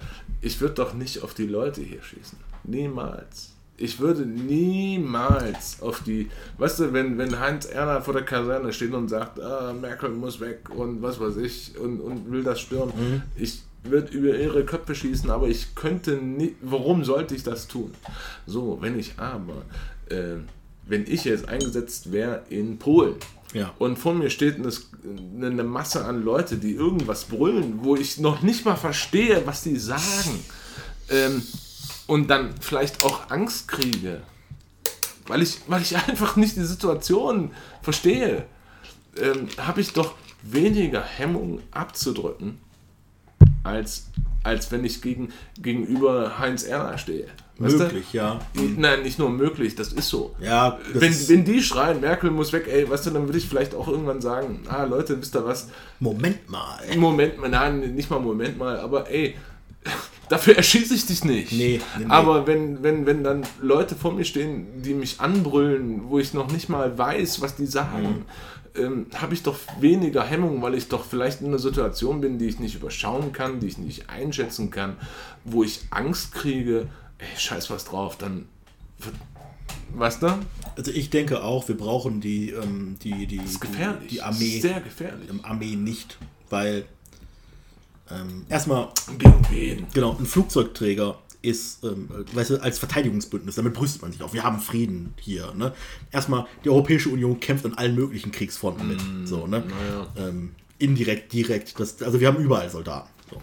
Ich 0.43 0.61
würde 0.61 0.75
doch 0.75 0.93
nicht 0.95 1.23
auf 1.25 1.33
die 1.35 1.47
Leute 1.47 1.81
hier 1.81 2.03
schießen. 2.03 2.39
Niemals. 2.65 3.53
Ich 3.81 4.01
würde 4.01 4.27
niemals 4.27 5.81
auf 5.81 6.03
die, 6.03 6.29
weißt 6.59 6.81
du, 6.81 6.93
wenn, 6.93 7.17
wenn 7.19 7.39
Heinz 7.39 7.65
Erner 7.67 8.03
vor 8.03 8.13
der 8.15 8.25
Kaserne 8.25 8.73
steht 8.73 8.93
und 8.93 9.09
sagt, 9.09 9.41
ah, 9.41 9.73
Merkel 9.73 10.11
muss 10.11 10.41
weg 10.41 10.69
und 10.75 11.01
was 11.03 11.21
weiß 11.21 11.37
ich 11.37 11.79
und, 11.79 12.01
und 12.01 12.31
will 12.31 12.43
das 12.43 12.61
stürmen, 12.61 13.23
ich 13.37 13.63
würde 13.85 14.13
über 14.13 14.37
ihre 14.37 14.65
Köpfe 14.65 14.95
schießen, 14.95 15.31
aber 15.31 15.47
ich 15.49 15.75
könnte 15.77 16.17
nicht, 16.17 16.57
warum 16.61 17.05
sollte 17.05 17.35
ich 17.37 17.45
das 17.45 17.69
tun? 17.69 17.93
So, 18.47 18.79
wenn 18.81 18.99
ich 18.99 19.13
aber, 19.17 19.63
äh, 20.11 20.39
wenn 20.87 21.07
ich 21.07 21.25
jetzt 21.25 21.49
eingesetzt 21.49 22.11
wäre 22.11 22.43
in 22.51 22.79
Polen, 22.79 23.15
Ja. 23.55 23.73
und 23.79 23.97
vor 23.99 24.13
mir 24.15 24.31
steht 24.31 24.57
eine, 24.57 24.73
eine 25.47 25.63
Masse 25.65 26.05
an 26.05 26.25
Leute, 26.25 26.57
die 26.57 26.73
irgendwas 26.73 27.25
brüllen, 27.27 27.79
wo 27.83 27.95
ich 27.95 28.19
noch 28.19 28.43
nicht 28.43 28.65
mal 28.65 28.77
verstehe, 28.77 29.43
was 29.47 29.63
die 29.63 29.77
sagen. 29.77 30.45
Ähm, 31.11 31.43
und 32.09 32.29
dann 32.29 32.55
vielleicht 32.61 33.05
auch 33.05 33.31
Angst 33.31 33.69
kriege. 33.69 34.23
Weil 35.29 35.43
ich, 35.43 35.59
weil 35.69 35.83
ich 35.83 35.97
einfach 36.09 36.35
nicht 36.35 36.57
die 36.57 36.65
Situation 36.65 37.53
verstehe. 37.83 38.47
Ähm, 39.17 39.49
Habe 39.59 39.81
ich 39.81 39.93
doch 39.93 40.15
weniger 40.43 41.03
Hemmung 41.03 41.61
abzudrücken, 41.71 42.59
als, 43.63 44.09
als 44.43 44.73
wenn 44.73 44.85
ich 44.85 45.03
gegen, 45.03 45.33
gegenüber 45.61 46.39
Heinz 46.39 46.65
Erner 46.65 46.99
stehe. 46.99 47.29
Weißt 47.59 47.75
du? 47.75 47.85
Möglich, 47.85 48.13
ja. 48.13 48.39
Nein, 48.55 49.03
nicht 49.03 49.19
nur 49.19 49.31
möglich, 49.31 49.75
das 49.75 49.93
ist 49.93 50.09
so. 50.09 50.35
Ja, 50.41 50.79
Wenn, 50.93 51.11
ist, 51.11 51.29
wenn 51.29 51.45
die 51.45 51.61
schreien, 51.61 52.01
Merkel 52.01 52.31
muss 52.31 52.53
weg, 52.53 52.69
ey, 52.69 52.89
weißt 52.89 53.07
du, 53.07 53.11
dann 53.11 53.27
würde 53.27 53.39
ich 53.39 53.49
vielleicht 53.49 53.75
auch 53.75 53.89
irgendwann 53.89 54.21
sagen, 54.21 54.61
ah, 54.69 54.85
Leute, 54.85 55.21
wisst 55.21 55.35
ihr 55.35 55.45
was? 55.45 55.69
Moment 55.99 56.49
mal. 56.49 56.79
Moment 56.97 57.39
mal, 57.39 57.51
nein, 57.51 57.97
nicht 57.97 58.11
mal 58.11 58.21
Moment 58.21 58.57
mal, 58.57 58.79
aber 58.79 59.11
ey, 59.11 59.37
dafür 60.29 60.57
erschieße 60.57 60.95
ich 60.95 61.07
dich 61.07 61.25
nicht. 61.25 61.53
Nee, 61.53 61.81
nee, 61.99 62.05
nee. 62.05 62.11
Aber 62.11 62.47
wenn, 62.47 62.83
wenn, 62.83 63.07
wenn 63.07 63.25
dann 63.25 63.43
Leute 63.61 63.95
vor 63.95 64.13
mir 64.13 64.25
stehen, 64.25 64.83
die 64.83 64.95
mich 64.95 65.21
anbrüllen, 65.21 66.09
wo 66.09 66.19
ich 66.19 66.35
noch 66.35 66.51
nicht 66.51 66.69
mal 66.69 66.97
weiß, 66.97 67.41
was 67.41 67.57
die 67.57 67.67
sagen, 67.67 68.25
Mhm. 68.75 68.83
ähm, 68.83 69.07
habe 69.15 69.35
ich 69.35 69.43
doch 69.43 69.59
weniger 69.81 70.23
Hemmung, 70.25 70.63
weil 70.63 70.75
ich 70.75 70.89
doch 70.89 71.05
vielleicht 71.05 71.41
in 71.41 71.49
einer 71.49 71.59
Situation 71.59 72.21
bin, 72.21 72.39
die 72.39 72.47
ich 72.47 72.59
nicht 72.61 72.75
überschauen 72.77 73.33
kann, 73.33 73.61
die 73.61 73.67
ich 73.67 73.79
nicht 73.79 74.09
einschätzen 74.11 74.71
kann, 74.71 74.97
wo 75.45 75.65
ich 75.65 75.81
Angst 75.91 76.33
kriege, 76.33 76.87
ey, 77.19 77.27
scheiß 77.37 77.71
was 77.71 77.85
drauf, 77.87 78.17
dann 78.19 78.47
weißt 79.95 80.23
du? 80.23 80.39
Also 80.77 80.91
ich 80.93 81.11
denke 81.11 81.43
auch, 81.43 81.67
wir 81.69 81.77
brauchen 81.77 82.21
die, 82.21 82.51
ähm, 82.51 82.97
die, 83.03 83.27
die, 83.27 83.39
Das 83.39 83.53
ist 83.53 83.61
gefährlich. 83.61 84.09
die, 84.11 84.23
Armee, 84.23 84.61
Sehr 84.61 84.81
gefährlich. 84.81 85.29
Armee 85.43 85.77
nicht, 85.77 86.19
weil 86.51 86.85
ähm, 88.11 88.45
erstmal, 88.49 88.89
genau, 89.95 90.17
ein 90.19 90.27
Flugzeugträger 90.27 91.19
ist, 91.41 91.85
ähm, 91.85 92.09
weißt 92.33 92.51
du, 92.51 92.63
als 92.63 92.79
Verteidigungsbündnis, 92.79 93.55
damit 93.55 93.73
brüstet 93.75 94.03
man 94.03 94.13
sich 94.13 94.23
auf. 94.23 94.33
Wir 94.33 94.43
haben 94.43 94.59
Frieden 94.61 95.15
hier. 95.21 95.53
Ne? 95.55 95.73
Erstmal, 96.11 96.47
die 96.65 96.71
Europäische 96.71 97.11
Union 97.11 97.39
kämpft 97.39 97.65
an 97.65 97.75
allen 97.75 97.95
möglichen 97.95 98.33
Kriegsfronten 98.33 98.89
mit. 98.89 99.01
So, 99.29 99.47
ne? 99.47 99.63
Ähm, 100.17 100.51
indirekt, 100.79 101.33
direkt. 101.33 101.79
Das, 101.79 102.03
also 102.03 102.19
wir 102.19 102.27
haben 102.29 102.39
überall 102.43 102.69
Soldaten. 102.69 103.09
So, 103.31 103.37
ne? 103.37 103.43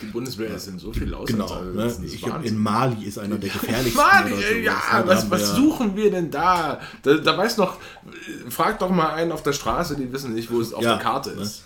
Die 0.00 0.06
Bundeswehr 0.06 0.54
ist 0.54 0.68
in 0.68 0.78
so 0.78 0.92
viel 0.92 1.12
aus. 1.12 1.26
Genau. 1.28 1.62
Ne? 1.62 1.92
Ich 2.06 2.22
glaub, 2.22 2.44
in 2.44 2.56
Mali 2.56 3.04
ist 3.04 3.18
einer 3.18 3.36
der 3.36 3.50
gefährlichsten. 3.52 3.96
Mali, 4.00 4.30
sowas, 4.30 4.44
ja, 4.62 4.72
ne? 5.00 5.06
Was, 5.06 5.22
haben 5.22 5.30
was 5.30 5.40
wir- 5.40 5.46
suchen 5.56 5.96
wir 5.96 6.10
denn 6.10 6.30
da? 6.30 6.80
da? 7.02 7.14
Da 7.16 7.36
weiß 7.36 7.58
noch, 7.58 7.76
frag 8.48 8.78
doch 8.78 8.90
mal 8.90 9.12
einen 9.14 9.32
auf 9.32 9.42
der 9.42 9.52
Straße, 9.52 9.96
die 9.96 10.10
wissen 10.12 10.32
nicht, 10.34 10.50
wo 10.50 10.60
es 10.60 10.72
auf 10.72 10.82
Ja, 10.82 10.94
der 10.94 11.02
Karte 11.04 11.34
ne? 11.34 11.42
ist. 11.42 11.62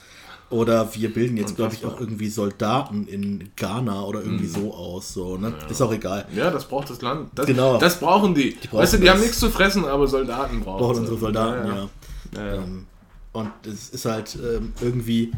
Oder 0.51 0.95
wir 0.95 1.13
bilden 1.13 1.37
jetzt, 1.37 1.57
glaube 1.57 1.75
ich, 1.75 1.85
auch 1.85 2.01
irgendwie 2.01 2.29
Soldaten 2.31 3.07
in 3.07 3.51
Ghana 3.57 4.03
oder 4.05 4.21
irgendwie 4.23 4.47
Mhm. 4.47 4.53
so 4.63 4.75
aus. 4.75 5.13
So, 5.13 5.37
ne? 5.37 5.53
Ist 5.69 5.83
auch 5.83 5.93
egal. 5.93 6.27
Ja, 6.35 6.51
das 6.51 6.65
braucht 6.67 6.89
das 6.89 7.03
Land. 7.03 7.31
Das, 7.35 7.45
Genau. 7.47 7.77
das 7.77 8.01
brauchen 8.01 8.35
die. 8.35 8.57
brauchen 8.71 8.79
weißt 8.79 8.95
du, 8.95 8.97
die 8.99 9.05
das. 9.05 9.15
haben 9.15 9.21
nichts 9.21 9.39
zu 9.39 9.51
fressen, 9.51 9.85
aber 9.85 10.07
Soldaten 10.07 10.61
brauchen 10.61 10.79
Brauchen 10.81 10.99
unsere 11.01 11.19
Soldaten, 11.19 11.69
ja. 11.69 11.89
Ja, 12.35 12.47
ja. 12.47 12.63
Ähm, 12.63 12.87
und 13.33 13.51
es 13.67 13.91
ist 13.91 14.07
halt 14.07 14.37
ähm, 14.43 14.73
irgendwie 14.81 15.33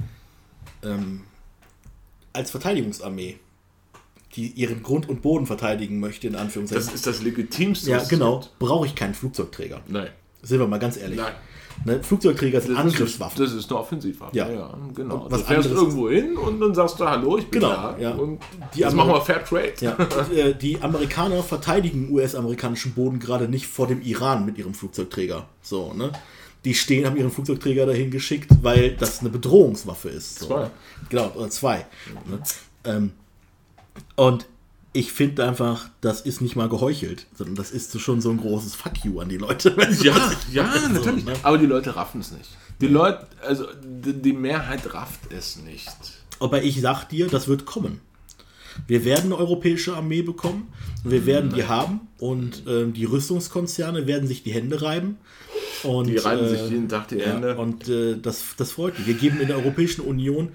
ähm, 0.84 1.22
als 2.32 2.52
Verteidigungsarmee, 2.52 3.38
die 4.36 4.46
ihren 4.46 4.82
Grund 4.84 5.08
und 5.08 5.22
Boden 5.22 5.46
verteidigen 5.46 5.98
möchte, 5.98 6.28
in 6.28 6.36
Anführungszeichen. 6.36 6.86
Das 6.86 6.94
ist 6.94 7.06
das 7.08 7.20
Legitimste. 7.20 7.90
ja, 7.90 8.02
genau. 8.04 8.44
Brauche 8.60 8.86
ich 8.86 8.94
keinen 8.94 9.14
Flugzeugträger. 9.14 9.80
Nein. 9.88 10.08
Sind 10.42 10.60
wir 10.60 10.68
mal 10.68 10.78
ganz 10.78 10.96
ehrlich. 10.96 11.18
Nein. 11.18 11.34
Ne? 11.84 12.02
Flugzeugträger 12.02 12.60
sind 12.60 12.74
Das 12.74 12.84
Angriffswaffen. 12.84 13.42
Ist, 13.42 13.52
das 13.54 13.58
ist 13.64 13.70
eine 13.70 13.80
Offensivwaffe. 13.80 14.36
Ja. 14.36 14.46
genau. 14.94 15.24
Und 15.24 15.30
was 15.32 15.40
du 15.40 15.46
fährst 15.46 15.68
anderes- 15.68 15.82
irgendwo 15.94 16.10
hin 16.10 16.36
und 16.36 16.60
dann 16.60 16.74
sagst 16.74 17.00
du, 17.00 17.06
hallo, 17.08 17.38
ich 17.38 17.46
bin 17.48 17.60
Genau, 17.60 17.72
da. 17.72 17.96
ja. 17.98 18.10
Und 18.12 18.38
Die 18.74 18.84
Amer- 18.84 18.96
machen 18.96 19.12
wir 19.12 19.20
Fair 19.22 19.44
Trade. 19.44 19.72
Ja, 19.80 19.94
und, 19.96 20.32
äh, 20.36 20.54
die 20.54 20.80
Amerikaner 20.82 21.42
verteidigen 21.42 22.10
US-amerikanischen 22.10 22.92
Boden 22.92 23.18
gerade 23.18 23.48
nicht 23.48 23.66
vor 23.66 23.86
dem 23.86 24.02
Iran 24.02 24.44
mit 24.44 24.58
ihrem 24.58 24.74
Flugzeugträger. 24.74 25.46
So, 25.62 25.94
ne? 25.94 26.12
Die 26.66 26.74
stehen, 26.74 27.06
haben 27.06 27.16
ihren 27.16 27.30
Flugzeugträger 27.30 27.86
dahin 27.86 28.10
geschickt, 28.10 28.50
weil 28.60 28.90
das 28.96 29.20
eine 29.20 29.30
Bedrohungswaffe 29.30 30.10
ist. 30.10 30.40
So, 30.40 30.46
Zwei. 30.48 30.60
ne? 30.64 30.70
Genau, 31.08 31.32
oder 31.34 31.48
zwei. 31.48 31.86
Ne? 32.28 32.40
Ähm, 32.84 33.12
und 34.16 34.44
ich 34.92 35.12
finde 35.12 35.46
einfach, 35.46 35.88
das 36.00 36.20
ist 36.20 36.40
nicht 36.40 36.56
mal 36.56 36.68
geheuchelt, 36.68 37.26
sondern 37.34 37.54
das 37.54 37.70
ist 37.70 37.92
so 37.92 37.98
schon 37.98 38.20
so 38.20 38.30
ein 38.30 38.38
großes 38.38 38.74
Fuck 38.74 39.04
you 39.04 39.20
an 39.20 39.28
die 39.28 39.36
Leute. 39.36 39.76
Ja, 40.02 40.32
ja, 40.52 40.72
So, 40.72 40.88
natürlich. 40.88 41.24
ne? 41.24 41.34
Aber 41.42 41.58
die 41.58 41.66
Leute 41.66 41.94
raffen 41.94 42.20
es 42.20 42.32
nicht. 42.32 42.50
Die 42.80 42.88
Leute, 42.88 43.26
also 43.46 43.66
die, 43.84 44.32
Mehrheit 44.32 44.92
rafft 44.94 45.32
es 45.32 45.56
nicht. 45.56 45.92
Aber 46.40 46.62
ich 46.62 46.80
sag 46.80 47.04
dir, 47.08 47.28
das 47.28 47.46
wird 47.46 47.66
kommen. 47.66 48.00
Wir 48.86 49.04
werden 49.04 49.26
eine 49.26 49.36
europäische 49.36 49.94
Armee 49.94 50.22
bekommen. 50.22 50.72
Wir 51.04 51.26
werden 51.26 51.52
die 51.54 51.64
haben 51.64 52.00
und 52.18 52.64
ähm, 52.66 52.92
die 52.92 53.04
Rüstungskonzerne 53.04 54.06
werden 54.06 54.26
sich 54.26 54.42
die 54.42 54.52
Hände 54.52 54.80
reiben. 54.82 55.18
Und, 55.82 56.08
Die 56.08 56.16
reiben 56.16 56.46
äh, 56.46 56.48
sich 56.48 56.70
jeden 56.70 56.88
Tag 56.88 57.08
die 57.08 57.16
ja, 57.16 57.26
Hände. 57.26 57.56
Und 57.56 57.88
äh, 57.88 58.16
das, 58.20 58.42
das 58.56 58.72
freut 58.72 58.98
mich. 58.98 59.06
Wir 59.06 59.14
geben 59.14 59.40
in 59.40 59.48
der 59.48 59.56
Europäischen 59.56 60.02
Union 60.02 60.52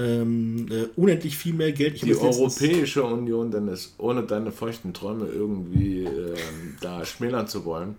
ähm, 0.00 0.66
äh, 0.70 0.86
unendlich 0.96 1.36
viel 1.36 1.54
mehr 1.54 1.72
Geld. 1.72 1.96
Ich 1.96 2.02
Die 2.02 2.16
Europäische 2.16 3.02
Union, 3.02 3.50
Dennis, 3.50 3.94
ohne 3.98 4.22
deine 4.22 4.52
feuchten 4.52 4.94
Träume 4.94 5.26
irgendwie 5.26 6.04
ähm, 6.04 6.76
da 6.80 7.04
schmälern 7.04 7.48
zu 7.48 7.64
wollen, 7.64 7.96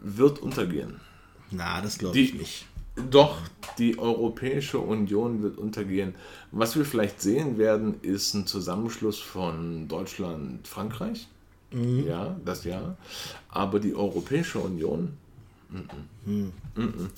wird 0.00 0.40
untergehen. 0.40 1.00
Na, 1.50 1.80
das 1.80 1.98
glaube 1.98 2.18
ich 2.18 2.34
nicht. 2.34 2.66
Doch, 3.10 3.38
die 3.78 3.98
Europäische 3.98 4.78
Union 4.78 5.42
wird 5.42 5.58
untergehen. 5.58 6.14
Was 6.52 6.76
wir 6.76 6.84
vielleicht 6.84 7.20
sehen 7.20 7.58
werden, 7.58 7.96
ist 8.02 8.34
ein 8.34 8.46
Zusammenschluss 8.46 9.18
von 9.18 9.88
Deutschland, 9.88 10.68
Frankreich. 10.68 11.26
Mhm. 11.72 12.06
Ja, 12.06 12.36
das 12.44 12.64
ja. 12.64 12.96
Aber 13.48 13.80
die 13.80 13.94
Europäische 13.94 14.60
Union, 14.60 15.16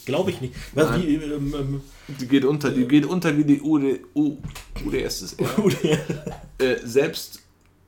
Glaube 0.04 0.30
ich 0.30 0.40
nicht. 0.40 0.54
Was, 0.74 0.90
Nein. 0.90 1.02
wie, 1.02 1.14
ähm, 1.14 1.54
ähm, 1.54 1.80
die 2.08 2.26
geht 2.26 2.44
unter, 2.44 2.70
die 2.70 2.86
geht 2.86 3.06
unter 3.06 3.36
wie 3.36 3.44
die 3.44 3.60
UD, 3.60 4.00
U, 4.14 4.36
UdSSR. 4.84 5.48
äh, 6.58 6.76
selbst, 6.84 7.40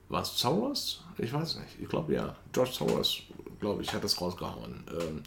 was 0.08 0.38
Soros? 0.38 1.04
Ich 1.18 1.32
weiß 1.32 1.56
nicht. 1.56 1.76
Ich 1.80 1.88
glaube 1.88 2.14
ja. 2.14 2.34
George 2.52 2.72
Soros, 2.72 3.22
glaube 3.60 3.82
ich, 3.82 3.92
hat 3.92 4.02
das 4.02 4.20
rausgehauen. 4.20 4.84
Ähm, 4.88 5.22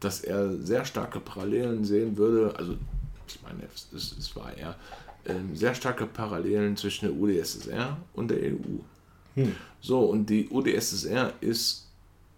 dass 0.00 0.20
er 0.20 0.56
sehr 0.58 0.84
starke 0.84 1.20
Parallelen 1.20 1.84
sehen 1.84 2.16
würde. 2.16 2.54
Also, 2.58 2.76
ich 3.28 3.42
meine, 3.42 3.62
es, 3.74 3.88
es, 3.94 4.18
es 4.18 4.36
war 4.36 4.52
er. 4.56 4.76
Ähm, 5.24 5.56
sehr 5.56 5.74
starke 5.74 6.06
Parallelen 6.06 6.76
zwischen 6.76 7.06
der 7.06 7.14
UdSSR 7.14 7.96
und 8.12 8.30
der 8.30 8.38
EU. 8.38 8.78
So, 9.80 10.00
und 10.00 10.30
die 10.30 10.48
UdSSR 10.48 11.32
ist 11.40 11.86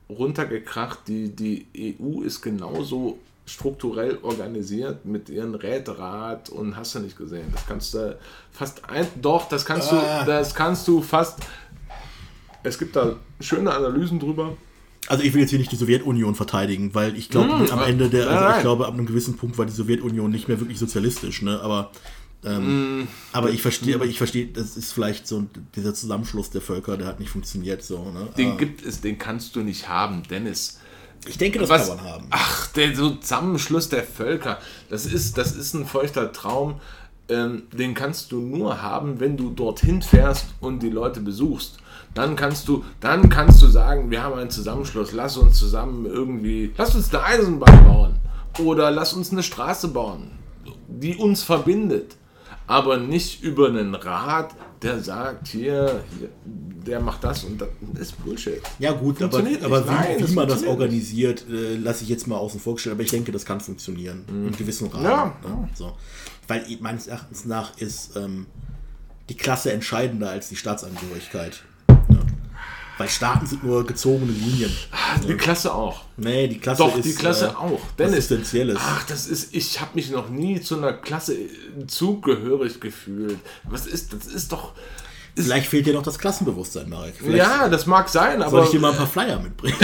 runtergekracht. 0.09 1.07
Die, 1.07 1.29
die 1.29 1.67
EU 2.01 2.23
ist 2.23 2.41
genauso 2.41 3.19
strukturell 3.49 4.19
organisiert 4.23 5.05
mit 5.05 5.29
ihren 5.29 5.55
Räterat 5.55 6.51
und 6.51 6.77
hast 6.77 6.95
du 6.95 7.01
nicht 7.01 7.17
gesehen. 7.17 7.47
Das 7.53 7.67
kannst 7.67 7.95
du 7.95 8.17
fast 8.53 8.89
ein, 8.89 9.07
doch, 9.21 9.49
das 9.49 9.65
kannst 9.65 9.93
Ah. 9.93 10.21
du, 10.25 10.27
das 10.31 10.55
kannst 10.55 10.87
du 10.87 11.01
fast. 11.03 11.39
Es 12.63 12.79
gibt 12.79 12.97
da 12.97 13.17
schöne 13.41 13.73
Analysen 13.73 14.19
drüber. 14.21 14.57
Also 15.07 15.23
ich 15.25 15.33
will 15.33 15.41
jetzt 15.41 15.51
hier 15.51 15.59
nicht 15.59 15.73
die 15.73 15.77
Sowjetunion 15.77 16.35
verteidigen, 16.35 16.95
weil 16.95 17.17
ich 17.17 17.31
glaube 17.31 17.51
Hm, 17.59 17.71
am 17.71 17.83
Ende 17.83 18.11
der, 18.11 18.29
also 18.29 18.57
ich 18.57 18.63
glaube 18.63 18.87
ab 18.87 18.93
einem 18.93 19.07
gewissen 19.07 19.37
Punkt 19.39 19.57
war 19.57 19.65
die 19.65 19.73
Sowjetunion 19.73 20.31
nicht 20.31 20.49
mehr 20.49 20.61
wirklich 20.61 20.79
sozialistisch, 20.79 21.41
ne? 21.43 21.61
Aber 21.61 21.91
ähm, 22.45 23.09
aber 23.33 23.51
ich 23.51 23.63
verstehe, 23.63 23.95
aber 23.97 24.05
ich 24.05 24.19
verstehe, 24.19 24.47
das 24.47 24.77
ist 24.77 24.93
vielleicht 24.93 25.27
so 25.27 25.39
ein- 25.39 25.51
dieser 25.75 25.93
Zusammenschluss 25.95 26.51
der 26.51 26.61
Völker, 26.61 26.97
der 26.97 27.07
hat 27.09 27.19
nicht 27.21 27.31
funktioniert 27.31 27.83
so, 27.83 28.11
ne? 28.13 28.29
Den 28.37 28.51
Aber 28.51 28.59
gibt 28.59 28.85
es, 28.85 29.01
den 29.01 29.19
kannst 29.19 29.57
du 29.57 29.61
nicht 29.61 29.89
haben, 29.89 30.23
Dennis. 30.29 30.79
Ich 31.27 31.39
denke, 31.39 31.59
das 31.59 31.69
Was, 31.69 31.89
kann 31.89 31.97
man 31.97 32.07
haben. 32.07 32.27
Ach, 32.31 32.67
der 32.69 32.95
Zusammenschluss 32.95 33.89
der 33.89 34.05
Völker, 34.05 34.59
das 34.89 35.07
ist, 35.07 35.37
das 35.39 35.53
ist 35.53 35.75
ein 35.75 35.87
feuchter 35.87 36.33
Traum. 36.33 36.81
Ähm, 37.29 37.65
den 37.73 37.95
kannst 37.95 38.33
du 38.33 38.41
nur 38.41 38.81
haben, 38.81 39.21
wenn 39.21 39.37
du 39.37 39.51
dorthin 39.51 40.01
fährst 40.01 40.47
und 40.61 40.83
die 40.83 40.89
Leute 40.89 41.21
besuchst. 41.21 41.79
Dann 42.15 42.37
kannst 42.37 42.69
du, 42.69 42.85
dann 43.01 43.29
kannst 43.29 43.61
du 43.61 43.67
sagen, 43.67 44.11
wir 44.11 44.23
haben 44.23 44.39
einen 44.39 44.51
Zusammenschluss, 44.51 45.13
lass 45.13 45.37
uns 45.37 45.59
zusammen 45.59 46.07
irgendwie, 46.07 46.73
lass 46.77 46.95
uns 46.95 47.15
eine 47.15 47.23
Eisenbahn 47.23 47.85
bauen 47.85 48.17
oder 48.59 48.91
lass 48.91 49.13
uns 49.13 49.31
eine 49.31 49.43
Straße 49.43 49.89
bauen, 49.89 50.31
die 50.89 51.17
uns 51.17 51.43
verbindet. 51.43 52.17
Aber 52.67 52.97
nicht 52.97 53.43
über 53.43 53.69
einen 53.69 53.95
Rat, 53.95 54.55
der 54.83 55.01
sagt, 55.01 55.49
hier, 55.49 56.03
hier 56.19 56.29
der 56.87 57.01
macht 57.01 57.23
das 57.23 57.45
und 57.45 57.61
das 57.61 57.69
ist 58.01 58.25
Bullshit. 58.25 58.61
Ja 58.79 58.93
gut, 58.93 59.21
aber, 59.23 59.39
aber 59.39 59.47
wie, 59.47 59.91
Nein, 59.91 60.17
wie 60.17 60.23
das 60.23 60.33
man 60.33 60.49
das 60.49 60.65
organisiert, 60.65 61.45
äh, 61.51 61.77
lasse 61.77 62.05
ich 62.05 62.09
jetzt 62.09 62.27
mal 62.27 62.37
außen 62.37 62.61
vor 62.61 62.75
gestellt, 62.75 62.95
aber 62.95 63.03
ich 63.03 63.11
denke, 63.11 63.31
das 63.31 63.45
kann 63.45 63.61
funktionieren. 63.61 64.25
In 64.29 64.57
gewissen 64.57 64.89
Rahmen. 64.89 65.33
Mhm. 65.43 65.49
Ja, 65.49 65.57
Ne? 65.57 65.69
So. 65.75 65.97
Weil 66.47 66.65
meines 66.81 67.07
Erachtens 67.07 67.45
nach 67.45 67.77
ist 67.79 68.17
ähm, 68.17 68.47
die 69.29 69.37
Klasse 69.37 69.73
entscheidender 69.73 70.31
als 70.31 70.49
die 70.49 70.57
Staatsangehörigkeit. 70.57 71.63
Weil 72.99 73.09
Staaten 73.09 73.47
sind 73.47 73.63
nur 73.63 73.87
gezogene 73.87 74.33
Linien. 74.33 74.73
Die 75.27 75.35
Klasse 75.35 75.73
auch. 75.73 76.03
Nee, 76.17 76.49
die 76.49 76.59
Klasse 76.59 76.83
Doch, 76.83 76.97
ist 76.97 77.05
die 77.05 77.15
Klasse 77.15 77.47
äh, 77.47 77.57
auch. 77.57 77.81
Dennis, 77.97 78.31
Essentielles. 78.31 78.79
Ach, 78.81 79.05
das 79.07 79.29
ist, 79.29 79.55
ich 79.55 79.81
habe 79.81 79.93
mich 79.95 80.11
noch 80.11 80.29
nie 80.29 80.61
zu 80.61 80.77
einer 80.77 80.93
Klasse 80.93 81.35
äh, 81.35 81.49
zugehörig 81.87 82.81
gefühlt. 82.81 83.39
Was 83.63 83.87
ist, 83.87 84.13
das 84.13 84.27
ist 84.27 84.51
doch. 84.51 84.73
Ist, 85.37 85.47
Vielleicht 85.47 85.69
fehlt 85.69 85.87
dir 85.87 85.95
noch 85.95 86.03
das 86.03 86.19
Klassenbewusstsein, 86.19 86.89
Marek. 86.89 87.15
Vielleicht 87.19 87.39
ja, 87.39 87.69
das 87.69 87.87
mag 87.87 88.09
sein, 88.09 88.41
soll 88.41 88.49
aber, 88.49 88.65
ich 88.65 88.71
dir 88.71 88.81
mal 88.81 88.91
ein 88.91 88.97
paar 88.97 89.07
Flyer 89.07 89.39
mitbringen. 89.39 89.79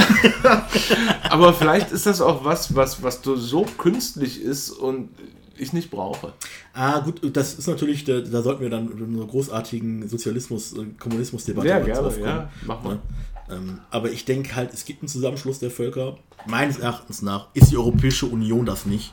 aber 1.30 1.54
vielleicht 1.54 1.92
ist 1.92 2.06
das 2.06 2.20
auch 2.20 2.44
was, 2.44 2.74
was, 2.74 3.04
was 3.04 3.20
so 3.22 3.64
künstlich 3.78 4.42
ist 4.42 4.70
und 4.70 5.10
ich 5.58 5.72
nicht 5.72 5.90
brauche. 5.90 6.32
ah, 6.72 7.00
gut, 7.00 7.20
das 7.36 7.54
ist 7.54 7.66
natürlich, 7.66 8.04
da, 8.04 8.20
da 8.20 8.42
sollten 8.42 8.62
wir 8.62 8.70
dann 8.70 8.90
in 8.90 9.16
einer 9.16 9.26
großartigen 9.26 10.08
Sozialismus-, 10.08 10.72
äh, 10.78 10.86
Kommunismus-Debatte 10.98 11.68
Ja, 11.68 11.78
gerne, 11.80 12.00
drauf 12.02 12.14
kommen. 12.14 12.26
ja, 12.26 12.50
mach 12.66 12.82
mal. 12.82 12.94
Ne? 12.94 13.00
Ähm, 13.50 13.78
aber 13.90 14.10
ich 14.10 14.24
denke 14.24 14.56
halt, 14.56 14.72
es 14.72 14.84
gibt 14.86 15.02
einen 15.02 15.08
Zusammenschluss 15.08 15.58
der 15.58 15.70
Völker. 15.70 16.16
Meines 16.46 16.78
Erachtens 16.78 17.20
nach 17.22 17.48
ist 17.54 17.70
die 17.70 17.76
Europäische 17.76 18.24
Union 18.26 18.64
das 18.64 18.86
nicht. 18.86 19.12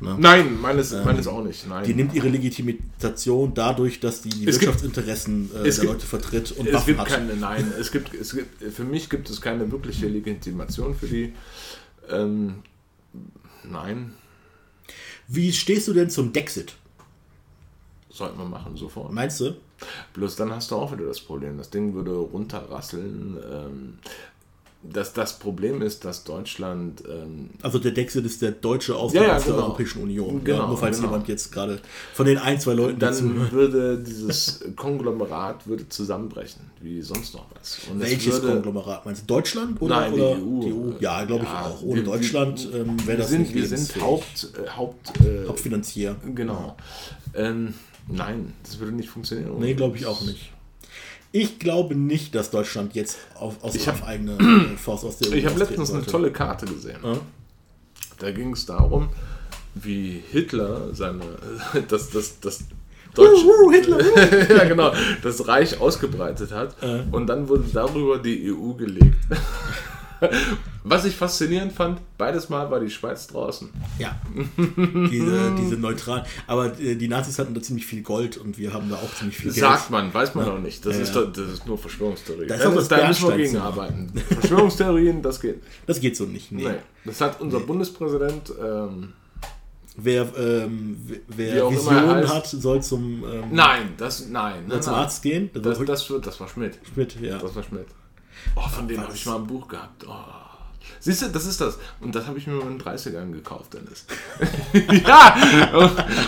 Ne? 0.00 0.16
Nein, 0.18 0.60
meines, 0.60 0.92
meines 1.04 1.26
auch 1.26 1.42
nicht. 1.44 1.66
Nein. 1.68 1.84
Die 1.84 1.94
nimmt 1.94 2.14
ihre 2.14 2.28
Legitimation 2.28 3.54
dadurch, 3.54 3.98
dass 4.00 4.22
die 4.22 4.28
die 4.30 4.46
Es 4.46 4.58
gibt- 4.58 4.66
Wirtschaftsinteressen 4.72 5.50
äh, 5.50 5.62
der 5.64 5.72
gibt- 5.72 5.82
Leute 5.84 6.06
vertritt 6.06 6.52
und 6.52 6.66
es 6.68 6.74
Waffen 6.74 6.86
gibt 6.86 7.00
hat. 7.00 7.08
keine, 7.08 7.34
nein, 7.34 7.72
es 7.78 7.90
gibt, 7.92 8.14
es 8.14 8.34
gibt, 8.34 8.62
für 8.72 8.84
mich 8.84 9.08
gibt 9.10 9.30
es 9.30 9.40
keine 9.40 9.70
wirkliche 9.70 10.06
Legitimation 10.08 10.94
für 10.94 11.06
die. 11.06 11.32
Ähm, 12.10 12.62
nein, 13.68 14.12
Wie 15.28 15.52
stehst 15.52 15.88
du 15.88 15.92
denn 15.92 16.10
zum 16.10 16.32
Dexit? 16.32 16.74
sollten 18.12 18.38
wir 18.38 18.44
machen 18.44 18.76
sofort. 18.76 19.12
Meinst 19.12 19.40
du? 19.40 19.56
Bloß 20.14 20.36
dann 20.36 20.52
hast 20.52 20.70
du 20.70 20.76
auch 20.76 20.92
wieder 20.92 21.06
das 21.06 21.20
Problem. 21.20 21.58
Das 21.58 21.70
Ding 21.70 21.94
würde 21.94 22.12
runterrasseln. 22.12 23.36
Ähm, 23.50 23.98
dass 24.84 25.12
das 25.12 25.38
Problem 25.38 25.80
ist, 25.80 26.04
dass 26.04 26.24
Deutschland. 26.24 27.02
Ähm, 27.08 27.50
also 27.62 27.78
der 27.78 27.92
Dexit 27.92 28.24
ist 28.26 28.42
der 28.42 28.50
deutsche 28.50 28.96
Austritt 28.96 29.22
Ja, 29.22 29.28
ja, 29.28 29.36
aus 29.36 29.44
der 29.44 29.52
genau. 29.54 29.66
Europäischen 29.66 30.02
Union. 30.02 30.42
Genau, 30.42 30.58
ja, 30.58 30.66
nur 30.66 30.76
falls 30.76 30.96
genau. 30.96 31.10
jemand 31.10 31.28
jetzt 31.28 31.52
gerade 31.52 31.80
von 32.14 32.26
den 32.26 32.38
ein, 32.38 32.58
zwei 32.58 32.72
Leuten 32.74 32.98
dann 32.98 33.50
würde 33.52 33.98
dieses 33.98 34.64
Konglomerat 34.74 35.66
würde 35.66 35.88
zusammenbrechen, 35.88 36.62
wie 36.80 37.00
sonst 37.02 37.34
noch 37.34 37.46
was. 37.58 37.78
Und 37.90 38.02
es 38.02 38.10
Welches 38.10 38.32
würde, 38.34 38.48
Konglomerat? 38.54 39.06
Meinst 39.06 39.22
du 39.22 39.26
Deutschland 39.26 39.80
oder, 39.80 40.00
Nein, 40.00 40.14
die 40.14 40.20
oder 40.20 40.74
EU. 40.74 40.92
Ja, 41.00 41.24
glaube 41.24 41.44
ich 41.44 41.50
auch. 41.50 41.82
Ohne 41.82 41.96
wir- 41.96 42.04
Deutschland 42.04 42.68
ähm, 42.74 43.06
wäre 43.06 43.18
das 43.18 43.28
sind, 43.30 43.42
nicht 43.42 43.54
wir 43.54 43.66
sind. 43.66 44.00
Haupt, 44.02 44.48
äh, 44.64 44.68
Haupt, 44.70 45.20
äh, 45.20 45.46
Hauptfinanzier. 45.46 46.16
genau. 46.34 46.76
Ähm, 47.34 47.74
nein, 48.08 48.52
das 48.64 48.78
würde 48.80 48.92
nicht 48.96 49.08
funktionieren. 49.10 49.58
Nee, 49.60 49.74
glaube 49.74 49.96
ich 49.96 50.06
auch 50.06 50.22
nicht. 50.22 50.50
Ich 51.32 51.58
glaube 51.58 51.94
nicht, 51.94 52.34
dass 52.34 52.50
Deutschland 52.50 52.94
jetzt 52.94 53.18
auf, 53.34 53.62
aus 53.64 53.74
Ich 53.74 53.88
hab- 53.88 54.06
eigene 54.06 54.32
äh, 54.38 54.76
Faust 54.76 55.04
aus 55.04 55.16
der 55.18 55.32
EU 55.32 55.34
Ich 55.34 55.46
habe 55.46 55.58
letztens 55.58 55.88
eine 55.90 56.00
sollte. 56.00 56.10
tolle 56.10 56.30
Karte 56.30 56.66
gesehen. 56.66 56.98
Ja? 57.02 57.16
Da 58.18 58.30
ging 58.30 58.52
es 58.52 58.66
darum, 58.66 59.08
wie 59.74 60.22
Hitler 60.30 60.94
seine 60.94 61.20
das 61.88 62.10
das 62.10 62.38
das 62.40 62.64
Deutsche, 63.14 63.44
Uh, 63.46 63.66
uh, 63.66 63.70
Hitler, 63.72 63.98
uh. 64.00 64.52
ja 64.54 64.64
genau 64.64 64.92
das 65.22 65.46
Reich 65.48 65.78
ausgebreitet 65.80 66.50
hat 66.52 66.76
und 67.10 67.26
dann 67.26 67.48
wurde 67.48 67.64
darüber 67.72 68.18
die 68.18 68.50
EU 68.52 68.72
gelegt. 68.74 69.16
Was 70.84 71.04
ich 71.04 71.14
faszinierend 71.16 71.72
fand, 71.72 72.00
beides 72.18 72.48
Mal 72.48 72.70
war 72.70 72.80
die 72.80 72.90
Schweiz 72.90 73.26
draußen. 73.28 73.70
Ja, 73.98 74.20
diese, 74.56 75.52
diese 75.58 75.76
neutralen. 75.76 76.24
Aber 76.46 76.78
äh, 76.80 76.96
die 76.96 77.08
Nazis 77.08 77.38
hatten 77.38 77.54
da 77.54 77.62
ziemlich 77.62 77.86
viel 77.86 78.02
Gold 78.02 78.36
und 78.36 78.58
wir 78.58 78.72
haben 78.72 78.88
da 78.90 78.96
auch 78.96 79.14
ziemlich 79.14 79.36
viel 79.36 79.52
Geld. 79.52 79.64
Sagt 79.64 79.90
man, 79.90 80.12
weiß 80.12 80.34
man 80.34 80.46
noch 80.46 80.58
nicht. 80.58 80.84
Das, 80.84 80.96
Ja, 80.96 81.02
ist, 81.02 81.14
ja. 81.14 81.22
das 81.24 81.48
ist 81.48 81.66
nur 81.66 81.78
Verschwörungstheorie. 81.78 82.46
Da 82.46 82.54
ist 82.56 82.66
auch 82.66 82.74
das 82.74 82.88
da 82.88 83.06
müssen 83.08 83.28
wir 83.28 83.36
gegenarbeiten. 83.36 84.12
Verschwörungstheorien, 84.28 85.22
das 85.22 85.40
geht. 85.40 85.62
Das 85.86 86.00
geht 86.00 86.16
so 86.16 86.24
nicht. 86.24 86.50
Nee. 86.52 86.64
Nee. 86.68 86.74
Das 87.04 87.20
hat 87.20 87.40
unser 87.40 87.60
Bundespräsident. 87.60 88.52
Ähm, 88.62 89.12
Wer, 89.94 90.26
ähm, 90.38 90.96
wer- 91.28 91.54
er 91.64 91.70
Visionen 91.70 92.26
hat, 92.26 92.46
soll 92.46 92.82
zum, 92.82 93.24
ähm, 93.30 93.44
nein, 93.50 93.92
das 93.98 94.26
nein. 94.26 94.54
soll 94.66 94.68
nein, 94.68 94.82
zum 94.82 94.92
nein. 94.94 95.02
Arzt 95.02 95.22
gehen. 95.22 95.50
Das, 95.52 95.62
Das, 95.62 95.78
war 96.08 96.18
das, 96.20 96.40
war 96.40 96.48
Schmidt. 96.48 96.78
mit, 96.96 97.20
ja. 97.20 97.36
Das 97.36 97.54
war 97.54 97.62
Schmidt. 97.62 97.88
Oh, 98.56 98.68
von 98.68 98.88
dem 98.88 98.98
Was? 98.98 99.04
habe 99.06 99.14
ich 99.16 99.26
mal 99.26 99.36
ein 99.36 99.46
Buch 99.46 99.68
gehabt. 99.68 100.04
Oh. 100.06 100.14
Siehst 100.98 101.22
du, 101.22 101.28
das 101.28 101.46
ist 101.46 101.60
das. 101.60 101.78
Und 102.00 102.14
das 102.14 102.26
habe 102.26 102.38
ich 102.38 102.46
mir 102.46 102.60
in 102.60 102.78
den 102.78 102.80
30ern 102.80 103.30
gekauft, 103.32 103.74
Dennis. 103.74 104.04
ja, 105.06 105.70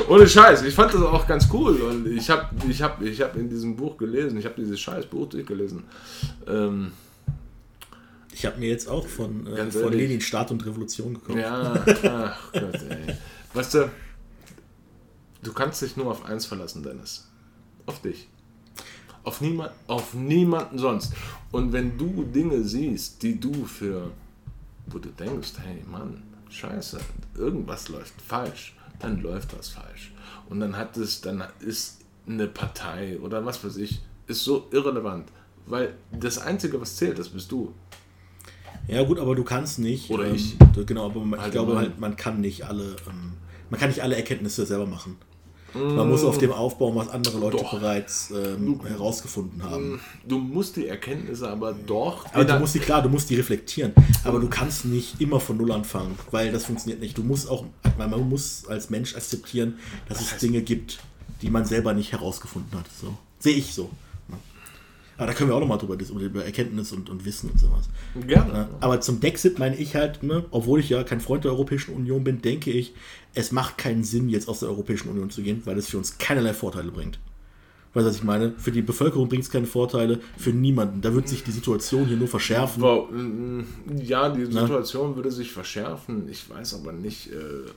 ohne 0.08 0.26
Scheiß. 0.28 0.62
Ich 0.62 0.74
fand 0.74 0.94
das 0.94 1.02
auch 1.02 1.26
ganz 1.26 1.48
cool. 1.52 1.80
Und 1.82 2.06
ich 2.06 2.30
habe 2.30 2.48
ich 2.68 2.80
hab, 2.82 3.00
ich 3.02 3.20
hab 3.20 3.36
in 3.36 3.48
diesem 3.48 3.76
Buch 3.76 3.96
gelesen, 3.96 4.38
ich 4.38 4.44
habe 4.44 4.54
dieses 4.56 4.80
scheiß 4.80 5.06
Buch 5.06 5.28
durchgelesen. 5.28 5.84
Ähm, 6.46 6.92
Ich 8.32 8.44
habe 8.46 8.58
mir 8.58 8.68
jetzt 8.68 8.88
auch 8.88 9.06
von, 9.06 9.46
äh, 9.46 9.70
von. 9.70 9.92
Lenin 9.92 10.20
Staat 10.20 10.50
und 10.50 10.64
Revolution 10.66 11.14
gekauft. 11.14 11.38
ja, 11.38 11.74
ach 12.32 12.52
Gott, 12.52 12.80
ey. 12.88 13.14
Weißt 13.54 13.74
du, 13.74 13.90
du 15.42 15.52
kannst 15.52 15.82
dich 15.82 15.96
nur 15.96 16.10
auf 16.10 16.24
eins 16.24 16.46
verlassen, 16.46 16.82
Dennis. 16.82 17.28
Auf 17.86 18.00
dich. 18.02 18.28
Auf, 19.24 19.40
niemand, 19.40 19.72
auf 19.88 20.14
niemanden 20.14 20.78
sonst. 20.78 21.12
Und 21.50 21.72
wenn 21.72 21.96
du 21.96 22.24
Dinge 22.24 22.62
siehst, 22.62 23.22
die 23.22 23.40
du 23.40 23.64
für, 23.64 24.10
wo 24.86 24.98
du 24.98 25.08
denkst, 25.08 25.52
hey 25.64 25.82
Mann, 25.90 26.22
scheiße, 26.50 27.00
irgendwas 27.36 27.88
läuft 27.88 28.20
falsch, 28.20 28.76
dann 28.98 29.20
läuft 29.22 29.56
was 29.58 29.70
falsch. 29.70 30.12
Und 30.48 30.60
dann 30.60 30.76
hat 30.76 30.96
es, 30.96 31.20
dann 31.20 31.42
ist 31.60 32.00
eine 32.26 32.46
Partei 32.46 33.18
oder 33.20 33.44
was 33.44 33.64
weiß 33.64 33.76
ich, 33.78 34.00
ist 34.26 34.44
so 34.44 34.68
irrelevant. 34.70 35.30
Weil 35.66 35.94
das 36.12 36.38
Einzige, 36.38 36.80
was 36.80 36.96
zählt, 36.96 37.18
das 37.18 37.30
bist 37.30 37.50
du. 37.50 37.72
Ja 38.86 39.02
gut, 39.02 39.18
aber 39.18 39.34
du 39.34 39.44
kannst 39.44 39.78
nicht. 39.78 40.10
Oder 40.10 40.26
ähm, 40.26 40.34
ich. 40.34 40.56
Genau, 40.86 41.06
aber 41.06 41.20
man, 41.20 41.38
ich 41.38 41.44
Allgemein. 41.44 41.50
glaube 41.50 41.76
halt, 41.76 42.00
man 42.00 42.16
kann 42.16 42.40
nicht 42.40 42.66
alle, 42.66 42.96
ähm, 43.08 43.32
man 43.70 43.80
kann 43.80 43.88
nicht 43.88 44.02
alle 44.02 44.16
Erkenntnisse 44.16 44.66
selber 44.66 44.86
machen. 44.86 45.16
Man 45.74 46.08
muss 46.08 46.24
auf 46.24 46.38
dem 46.38 46.52
aufbauen, 46.52 46.94
was 46.94 47.08
andere 47.08 47.38
Leute 47.38 47.56
Doch. 47.56 47.72
bereits 47.72 48.30
ähm, 48.30 48.80
herausgefunden 48.86 49.62
haben. 49.62 50.00
Du 50.26 50.38
musst 50.38 50.76
die 50.76 50.86
Erkenntnisse 50.86 51.48
aber 51.48 51.72
doch. 51.72 52.26
Aber 52.32 52.44
du 52.44 52.58
musst 52.58 52.74
die, 52.74 52.78
klar, 52.78 53.02
du 53.02 53.08
musst 53.08 53.28
die 53.28 53.36
reflektieren. 53.36 53.92
Aber 54.22 54.38
du 54.38 54.48
kannst 54.48 54.84
nicht 54.84 55.20
immer 55.20 55.40
von 55.40 55.56
Null 55.56 55.72
anfangen, 55.72 56.16
weil 56.30 56.52
das 56.52 56.66
funktioniert 56.66 57.00
nicht. 57.00 57.18
Du 57.18 57.22
musst 57.22 57.48
auch, 57.48 57.64
man 57.98 58.28
muss 58.28 58.64
als 58.68 58.90
Mensch 58.90 59.16
akzeptieren, 59.16 59.78
dass 60.08 60.20
es 60.20 60.36
Dinge 60.38 60.62
gibt, 60.62 60.98
die 61.42 61.50
man 61.50 61.64
selber 61.64 61.92
nicht 61.92 62.12
herausgefunden 62.12 62.78
hat. 62.78 62.86
So. 63.00 63.16
Sehe 63.40 63.56
ich 63.56 63.74
so. 63.74 63.90
Aber 65.16 65.28
da 65.28 65.32
können 65.32 65.50
wir 65.50 65.54
auch 65.54 65.60
nochmal 65.60 65.78
drüber 65.78 65.96
diskutieren, 65.96 66.32
über 66.32 66.44
Erkenntnis 66.44 66.92
und, 66.92 67.08
und 67.08 67.24
Wissen 67.24 67.50
und 67.50 67.60
sowas. 67.60 67.88
Gerne. 68.26 68.52
Ne? 68.52 68.68
Aber 68.80 69.00
zum 69.00 69.20
Dexit 69.20 69.58
meine 69.58 69.76
ich 69.76 69.94
halt, 69.94 70.22
ne, 70.22 70.44
obwohl 70.50 70.80
ich 70.80 70.88
ja 70.88 71.04
kein 71.04 71.20
Freund 71.20 71.44
der 71.44 71.52
Europäischen 71.52 71.94
Union 71.94 72.24
bin, 72.24 72.42
denke 72.42 72.72
ich, 72.72 72.94
es 73.34 73.52
macht 73.52 73.78
keinen 73.78 74.04
Sinn, 74.04 74.28
jetzt 74.28 74.48
aus 74.48 74.60
der 74.60 74.68
Europäischen 74.68 75.08
Union 75.08 75.30
zu 75.30 75.42
gehen, 75.42 75.62
weil 75.64 75.76
es 75.76 75.88
für 75.88 75.98
uns 75.98 76.18
keinerlei 76.18 76.54
Vorteile 76.54 76.90
bringt. 76.90 77.18
Weißt 77.92 78.06
du, 78.06 78.10
was 78.10 78.16
ich 78.16 78.24
meine? 78.24 78.54
Für 78.58 78.72
die 78.72 78.82
Bevölkerung 78.82 79.28
bringt 79.28 79.44
es 79.44 79.50
keine 79.50 79.66
Vorteile, 79.66 80.18
für 80.36 80.50
niemanden. 80.50 81.00
Da 81.00 81.14
wird 81.14 81.28
sich 81.28 81.44
die 81.44 81.52
Situation 81.52 82.06
hier 82.06 82.16
nur 82.16 82.26
verschärfen. 82.26 82.82
Wow, 82.82 83.08
mm, 83.10 83.60
Ja, 84.02 84.28
die 84.28 84.46
Situation 84.46 85.14
würde 85.14 85.30
sich 85.30 85.52
verschärfen. 85.52 86.28
Ich 86.28 86.48
weiß 86.50 86.74
aber 86.74 86.92
nicht, 86.92 87.30
äh, 87.32 87.70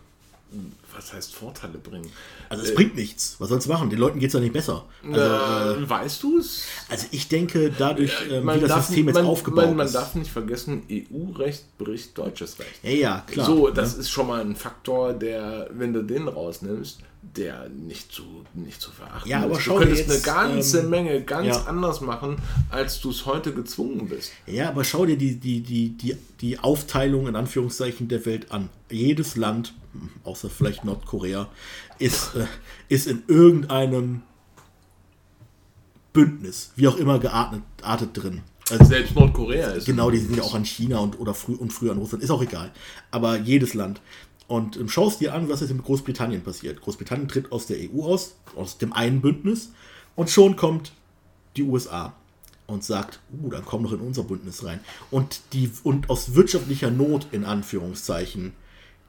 was 0.97 1.13
heißt 1.13 1.35
Vorteile 1.35 1.77
bringen. 1.77 2.09
Also 2.49 2.63
es 2.63 2.73
bringt 2.73 2.95
nichts. 2.95 3.35
Was 3.39 3.49
soll's 3.49 3.67
machen? 3.67 3.89
Den 3.89 3.99
Leuten 3.99 4.19
geht's 4.19 4.33
ja 4.33 4.39
nicht 4.39 4.53
besser. 4.53 4.85
Also, 5.03 5.19
äh, 5.19 5.83
äh, 5.83 5.89
weißt 5.89 6.23
du 6.23 6.39
es? 6.39 6.63
also 6.89 7.05
ich 7.11 7.27
denke, 7.27 7.71
dadurch, 7.77 8.11
Man 8.41 8.55
wie 8.57 8.61
das 8.61 8.69
darf- 8.69 8.85
System 8.87 9.07
jetzt 9.07 9.15
man, 9.15 9.25
aufgebaut 9.25 9.65
man, 9.67 9.75
man 9.77 9.85
ist. 9.85 9.93
darf 9.95 10.15
nicht 10.15 10.31
vergessen, 10.31 10.83
EU-Recht 10.91 11.77
bricht 11.77 12.17
deutsches 12.17 12.57
Recht. 12.59 12.83
ja, 12.83 12.89
ja, 12.91 13.23
klar. 13.27 13.45
so, 13.45 13.69
das 13.69 13.93
ne? 13.93 14.01
ist 14.01 14.09
schon 14.09 14.27
mal 14.27 14.41
ein 14.41 14.55
Faktor, 14.55 15.13
der, 15.13 15.69
wenn 15.71 15.93
du 15.93 16.03
den 16.03 16.27
rausnimmst, 16.27 16.99
der 17.21 17.67
nicht 17.69 18.11
zu, 18.11 18.23
nicht 18.53 18.79
zu 18.81 18.91
verachten 18.91 19.29
Ja, 19.29 19.43
aber 19.43 19.57
ist. 19.57 19.61
schau 19.63 19.73
du 19.79 19.85
dir 19.85 19.87
könntest 19.87 20.09
jetzt, 20.09 20.27
eine 20.29 20.49
ganze 20.49 20.79
ähm, 20.79 20.89
Menge 20.89 21.21
ganz 21.23 21.47
ja. 21.47 21.63
anders 21.65 22.01
machen, 22.01 22.37
als 22.69 23.01
du 23.01 23.09
es 23.09 23.25
heute 23.25 23.53
gezwungen 23.53 24.07
bist. 24.07 24.31
Ja, 24.45 24.69
aber 24.69 24.83
schau 24.83 25.05
dir 25.05 25.17
die, 25.17 25.35
die, 25.35 25.61
die, 25.61 25.89
die, 25.89 26.17
die 26.41 26.59
Aufteilung 26.59 27.27
in 27.27 27.35
Anführungszeichen 27.35 28.07
der 28.07 28.25
Welt 28.25 28.51
an. 28.51 28.69
Jedes 28.89 29.35
Land, 29.35 29.73
außer 30.23 30.49
vielleicht 30.49 30.85
Nordkorea, 30.87 31.49
ist, 31.99 32.35
äh, 32.35 32.45
ist 32.89 33.07
in 33.07 33.23
irgendeinem 33.27 34.23
Bündnis, 36.13 36.71
wie 36.75 36.87
auch 36.87 36.97
immer 36.97 37.19
geartet, 37.19 37.61
artet 37.83 38.09
drin. 38.13 38.41
Also, 38.69 38.83
Selbst 38.85 39.15
Nordkorea 39.15 39.69
ist. 39.69 39.85
genau, 39.85 40.09
die 40.11 40.17
sind 40.17 40.35
ja 40.35 40.43
auch 40.43 40.55
an 40.55 40.65
China 40.65 40.99
und, 40.99 41.19
oder 41.19 41.33
früh, 41.33 41.53
und 41.53 41.71
früher 41.71 41.91
an 41.91 41.99
Russland, 41.99 42.23
ist 42.23 42.31
auch 42.31 42.41
egal. 42.41 42.71
Aber 43.11 43.37
jedes 43.37 43.73
Land. 43.73 44.01
Und 44.47 44.77
ähm, 44.77 44.89
schau 44.89 45.07
es 45.07 45.17
dir 45.17 45.33
an, 45.33 45.47
was 45.49 45.61
jetzt 45.61 45.73
mit 45.73 45.83
Großbritannien 45.83 46.41
passiert. 46.41 46.81
Großbritannien 46.81 47.27
tritt 47.27 47.51
aus 47.51 47.67
der 47.67 47.77
EU 47.77 48.03
aus, 48.03 48.35
aus 48.55 48.77
dem 48.77 48.93
einen 48.93 49.21
Bündnis, 49.21 49.71
und 50.15 50.31
schon 50.31 50.55
kommt 50.55 50.93
die 51.55 51.63
USA 51.63 52.13
und 52.65 52.83
sagt, 52.83 53.19
uh, 53.41 53.49
dann 53.49 53.63
komm 53.63 53.83
doch 53.83 53.93
in 53.93 54.01
unser 54.01 54.23
Bündnis 54.23 54.63
rein. 54.65 54.79
Und, 55.11 55.41
die, 55.53 55.71
und 55.83 56.09
aus 56.09 56.33
wirtschaftlicher 56.33 56.91
Not, 56.91 57.27
in 57.31 57.45
Anführungszeichen, 57.45 58.53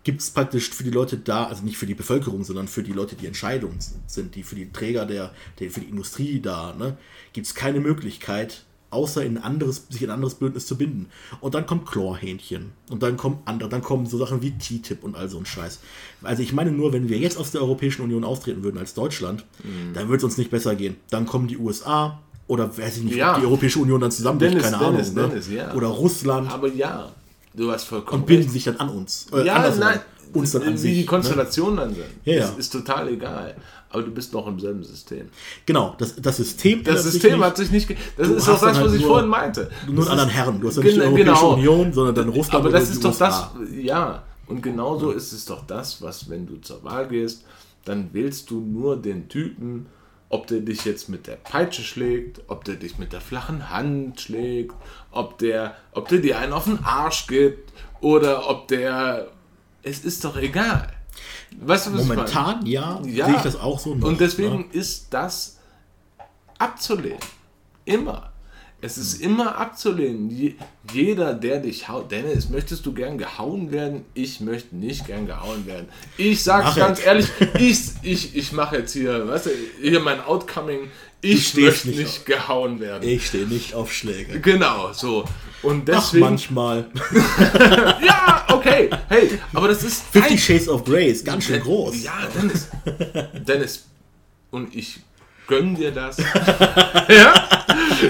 gibt 0.08 0.22
es 0.22 0.30
praktisch 0.30 0.70
für 0.70 0.84
die 0.84 0.90
Leute 0.90 1.18
da, 1.18 1.44
also 1.44 1.62
nicht 1.62 1.76
für 1.76 1.84
die 1.84 1.92
Bevölkerung, 1.92 2.42
sondern 2.42 2.66
für 2.66 2.82
die 2.82 2.94
Leute, 2.94 3.14
die 3.14 3.26
Entscheidungen 3.26 3.76
sind, 4.06 4.36
die 4.36 4.42
für 4.42 4.54
die 4.54 4.72
Träger 4.72 5.04
der, 5.04 5.32
der 5.60 5.70
für 5.70 5.80
die 5.80 5.88
Industrie 5.90 6.40
da, 6.40 6.72
ne, 6.72 6.96
gibt 7.34 7.46
es 7.46 7.54
keine 7.54 7.78
Möglichkeit, 7.80 8.64
außer 8.88 9.22
in 9.22 9.36
ein 9.36 9.42
anderes, 9.44 9.84
sich 9.90 10.00
in 10.02 10.08
ein 10.08 10.14
anderes 10.14 10.36
Bündnis 10.36 10.66
zu 10.66 10.78
binden. 10.78 11.10
Und 11.42 11.54
dann 11.54 11.66
kommt 11.66 11.84
Chlorhähnchen. 11.84 12.70
Und 12.88 13.02
dann 13.02 13.18
kommen 13.18 13.40
andere, 13.44 13.68
dann 13.68 13.82
kommen 13.82 14.06
so 14.06 14.16
Sachen 14.16 14.40
wie 14.40 14.52
TTIP 14.52 15.04
und 15.04 15.14
all 15.14 15.28
so 15.28 15.36
ein 15.36 15.44
Scheiß. 15.44 15.80
Also 16.22 16.42
ich 16.42 16.54
meine 16.54 16.72
nur, 16.72 16.94
wenn 16.94 17.10
wir 17.10 17.18
jetzt 17.18 17.36
aus 17.36 17.50
der 17.50 17.60
Europäischen 17.60 18.00
Union 18.00 18.24
austreten 18.24 18.62
würden 18.62 18.78
als 18.78 18.94
Deutschland, 18.94 19.44
dann 19.92 20.08
würde 20.08 20.16
es 20.16 20.24
uns 20.24 20.38
nicht 20.38 20.50
besser 20.50 20.74
gehen. 20.74 20.96
Dann 21.10 21.26
kommen 21.26 21.48
die 21.48 21.58
USA 21.58 22.18
oder 22.46 22.78
weiß 22.78 22.96
ich 22.96 23.02
nicht, 23.02 23.16
Ja. 23.16 23.34
ob 23.34 23.40
die 23.40 23.46
Europäische 23.46 23.78
Union 23.78 24.00
dann 24.00 24.10
zusammenbricht, 24.10 24.54
Dennis, 24.54 24.70
keine 24.70 24.84
Dennis, 24.86 25.10
Ahnung. 25.10 25.28
Dennis, 25.32 25.48
ne? 25.50 25.54
ja. 25.56 25.74
Oder 25.74 25.88
Russland 25.88 26.50
Aber 26.50 26.68
ja, 26.72 27.12
du 27.58 27.70
hast 27.70 27.84
vollkommen 27.84 28.22
und 28.22 28.26
binden 28.26 28.42
recht. 28.44 28.52
sich 28.54 28.64
dann 28.64 28.76
an 28.76 28.88
uns. 28.88 29.26
Äh, 29.32 29.44
Ja, 29.44 29.70
nein, 29.78 30.00
uns 30.32 30.52
dann 30.52 30.62
an 30.62 30.74
wie 30.74 30.78
sich. 30.78 30.92
die 30.94 31.00
ne? 31.00 31.06
Konstellationen 31.06 31.76
dann 31.76 31.94
sind, 31.94 32.04
Ja, 32.24 32.34
ja. 32.34 32.44
Ist, 32.44 32.58
ist 32.58 32.72
total 32.72 33.08
egal. 33.08 33.54
Aber 33.90 34.02
du 34.02 34.10
bist 34.10 34.34
noch 34.34 34.46
im 34.46 34.60
selben 34.60 34.82
System. 34.84 35.28
Genau, 35.64 35.94
das, 35.98 36.14
das 36.16 36.36
System 36.36 36.84
Das 36.84 37.04
sich 37.04 37.12
System 37.12 37.36
nicht. 37.38 37.42
hat 37.46 37.56
sich 37.56 37.70
nicht. 37.70 37.88
Das 38.18 38.28
Du 38.28 38.34
ist 38.34 38.42
auch 38.48 38.52
das, 38.52 38.60
dann 38.60 38.70
was 38.70 38.78
halt 38.78 38.94
ich 38.94 39.00
nur- 39.00 39.10
vorhin 39.10 39.28
meinte. 39.30 39.70
Nur 39.86 40.02
einen 40.04 40.10
anderen 40.10 40.28
Herren. 40.30 40.60
Du 40.60 40.68
hast 40.68 40.76
ja 40.76 40.82
nicht 40.82 40.96
die 40.96 41.00
Europäische 41.00 41.24
genau. 41.24 41.54
Union, 41.54 41.92
sondern 41.94 42.14
dann 42.14 42.28
Russland 42.28 42.64
Aber 42.66 42.70
das 42.70 42.90
ist 42.90 43.02
doch 43.02 43.10
USA. 43.10 43.50
das, 43.58 43.68
ja. 43.80 44.22
Und 44.46 44.62
genauso 44.62 45.10
ist 45.12 45.32
es 45.32 45.44
doch 45.46 45.66
das, 45.66 46.02
was, 46.02 46.28
wenn 46.28 46.46
du 46.46 46.56
zur 46.60 46.82
Wahl 46.84 47.08
gehst, 47.08 47.44
dann 47.86 48.10
wählst 48.12 48.50
du 48.50 48.60
nur 48.60 48.96
den 49.00 49.28
Typen, 49.30 49.86
ob 50.30 50.46
der 50.46 50.60
dich 50.60 50.84
jetzt 50.84 51.08
mit 51.08 51.26
der 51.26 51.36
Peitsche 51.36 51.82
schlägt, 51.82 52.42
ob 52.48 52.64
der 52.64 52.76
dich 52.76 52.98
mit 52.98 53.12
der 53.12 53.20
flachen 53.20 53.70
Hand 53.70 54.20
schlägt, 54.20 54.74
ob 55.10 55.38
der, 55.38 55.74
ob 55.92 56.08
der 56.08 56.18
dir 56.18 56.38
einen 56.38 56.52
auf 56.52 56.64
den 56.64 56.84
Arsch 56.84 57.26
gibt 57.26 57.72
oder 58.00 58.48
ob 58.48 58.68
der. 58.68 59.28
Es 59.82 60.04
ist 60.04 60.24
doch 60.24 60.36
egal. 60.36 60.92
Weißt 61.60 61.86
du, 61.86 61.94
was 61.94 62.02
ich? 62.02 62.08
Momentan, 62.08 62.66
ja, 62.66 63.00
Ja. 63.06 63.26
sehe 63.26 63.36
ich 63.36 63.42
das 63.42 63.56
auch 63.56 63.78
so. 63.78 63.94
noch, 63.94 64.06
Und 64.06 64.20
deswegen 64.20 64.58
ne? 64.58 64.64
ist 64.72 65.06
das 65.14 65.58
abzulehnen. 66.58 67.18
Immer. 67.84 68.27
Es 68.80 68.96
ist 68.96 69.20
immer 69.20 69.56
abzulehnen. 69.58 70.30
Je, 70.30 70.54
jeder, 70.92 71.34
der 71.34 71.58
dich 71.58 71.88
haut. 71.88 72.12
Dennis, 72.12 72.48
möchtest 72.48 72.86
du 72.86 72.92
gern 72.92 73.18
gehauen 73.18 73.72
werden? 73.72 74.04
Ich 74.14 74.38
möchte 74.40 74.76
nicht 74.76 75.06
gern 75.08 75.26
gehauen 75.26 75.66
werden. 75.66 75.88
Ich 76.16 76.44
sag's 76.44 76.66
Mach 76.66 76.76
ganz 76.76 77.00
es. 77.00 77.04
ehrlich, 77.04 77.26
ich, 77.58 77.80
ich, 78.02 78.36
ich 78.36 78.52
mache 78.52 78.76
jetzt 78.76 78.92
hier, 78.92 79.26
weißt 79.26 79.46
du, 79.46 79.50
hier 79.82 79.98
mein 79.98 80.20
Outcoming. 80.20 80.90
Ich 81.20 81.56
möchte 81.56 81.88
nicht 81.88 81.98
nicht, 81.98 82.26
gehauen 82.26 82.78
werden. 82.78 83.08
Ich 83.08 83.26
stehe 83.26 83.48
nicht 83.48 83.74
auf 83.74 83.92
Schläge. 83.92 84.38
Genau, 84.40 84.92
so. 84.92 85.24
Und 85.62 85.90
Ach, 85.90 85.96
deswegen. 85.96 86.24
manchmal. 86.24 86.88
ja, 88.06 88.46
okay. 88.48 88.88
Hey, 89.08 89.40
aber 89.52 89.66
das 89.66 89.82
ist. 89.82 90.04
Fifty 90.12 90.38
Shades 90.38 90.68
of 90.68 90.84
Grey 90.84 91.10
ist 91.10 91.24
ganz 91.24 91.46
schön 91.46 91.60
groß. 91.60 92.04
Ja, 92.04 92.28
Dennis. 92.32 92.68
Dennis. 93.44 93.86
Und 94.52 94.72
ich 94.76 95.00
gönn 95.48 95.74
dir 95.74 95.90
das. 95.90 96.18
ja? 97.08 97.34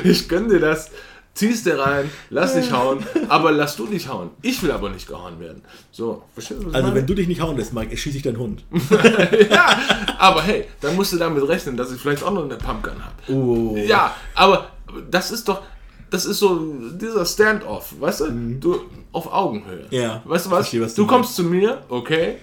Ich 0.04 0.28
gönn 0.28 0.48
dir 0.50 0.60
das. 0.60 0.90
Ziehst 1.34 1.66
dir 1.66 1.78
rein, 1.78 2.10
lass 2.30 2.54
dich 2.54 2.72
hauen, 2.72 2.98
aber 3.28 3.52
lass 3.52 3.76
du 3.76 3.86
dich 3.86 4.08
hauen. 4.08 4.30
Ich 4.42 4.60
will 4.60 4.72
aber 4.72 4.90
nicht 4.90 5.06
gehauen 5.06 5.38
werden. 5.38 5.62
So, 5.92 6.24
verstehst 6.34 6.60
du, 6.62 6.66
was 6.66 6.74
Also 6.74 6.88
meine? 6.88 6.98
wenn 6.98 7.06
du 7.06 7.14
dich 7.14 7.28
nicht 7.28 7.40
hauen 7.40 7.56
lässt, 7.56 7.72
Mike, 7.72 7.96
schieße 7.96 8.16
ich 8.16 8.22
deinen 8.24 8.38
Hund. 8.38 8.64
ja, 9.50 9.78
aber 10.18 10.42
hey, 10.42 10.64
dann 10.80 10.96
musst 10.96 11.12
du 11.12 11.16
damit 11.16 11.46
rechnen, 11.46 11.76
dass 11.76 11.92
ich 11.92 12.00
vielleicht 12.00 12.24
auch 12.24 12.32
noch 12.32 12.42
eine 12.42 12.56
Pumpgun 12.56 12.94
habe. 13.04 13.32
Oh. 13.32 13.76
Ja, 13.76 14.16
aber 14.34 14.70
das 15.08 15.30
ist 15.30 15.48
doch, 15.48 15.62
das 16.10 16.24
ist 16.24 16.40
so 16.40 16.58
dieser 17.00 17.24
Standoff, 17.24 17.94
weißt 18.00 18.20
du? 18.22 18.30
Du 18.58 18.80
auf 19.12 19.32
Augenhöhe. 19.32 19.84
Mhm. 19.92 19.96
Ja, 19.96 20.22
Weißt 20.24 20.46
du 20.46 20.50
was? 20.50 20.58
verstehe, 20.60 20.82
was 20.82 20.94
du 20.96 21.02
du 21.02 21.06
kommst 21.08 21.36
zu 21.36 21.44
mir, 21.44 21.84
okay. 21.88 22.38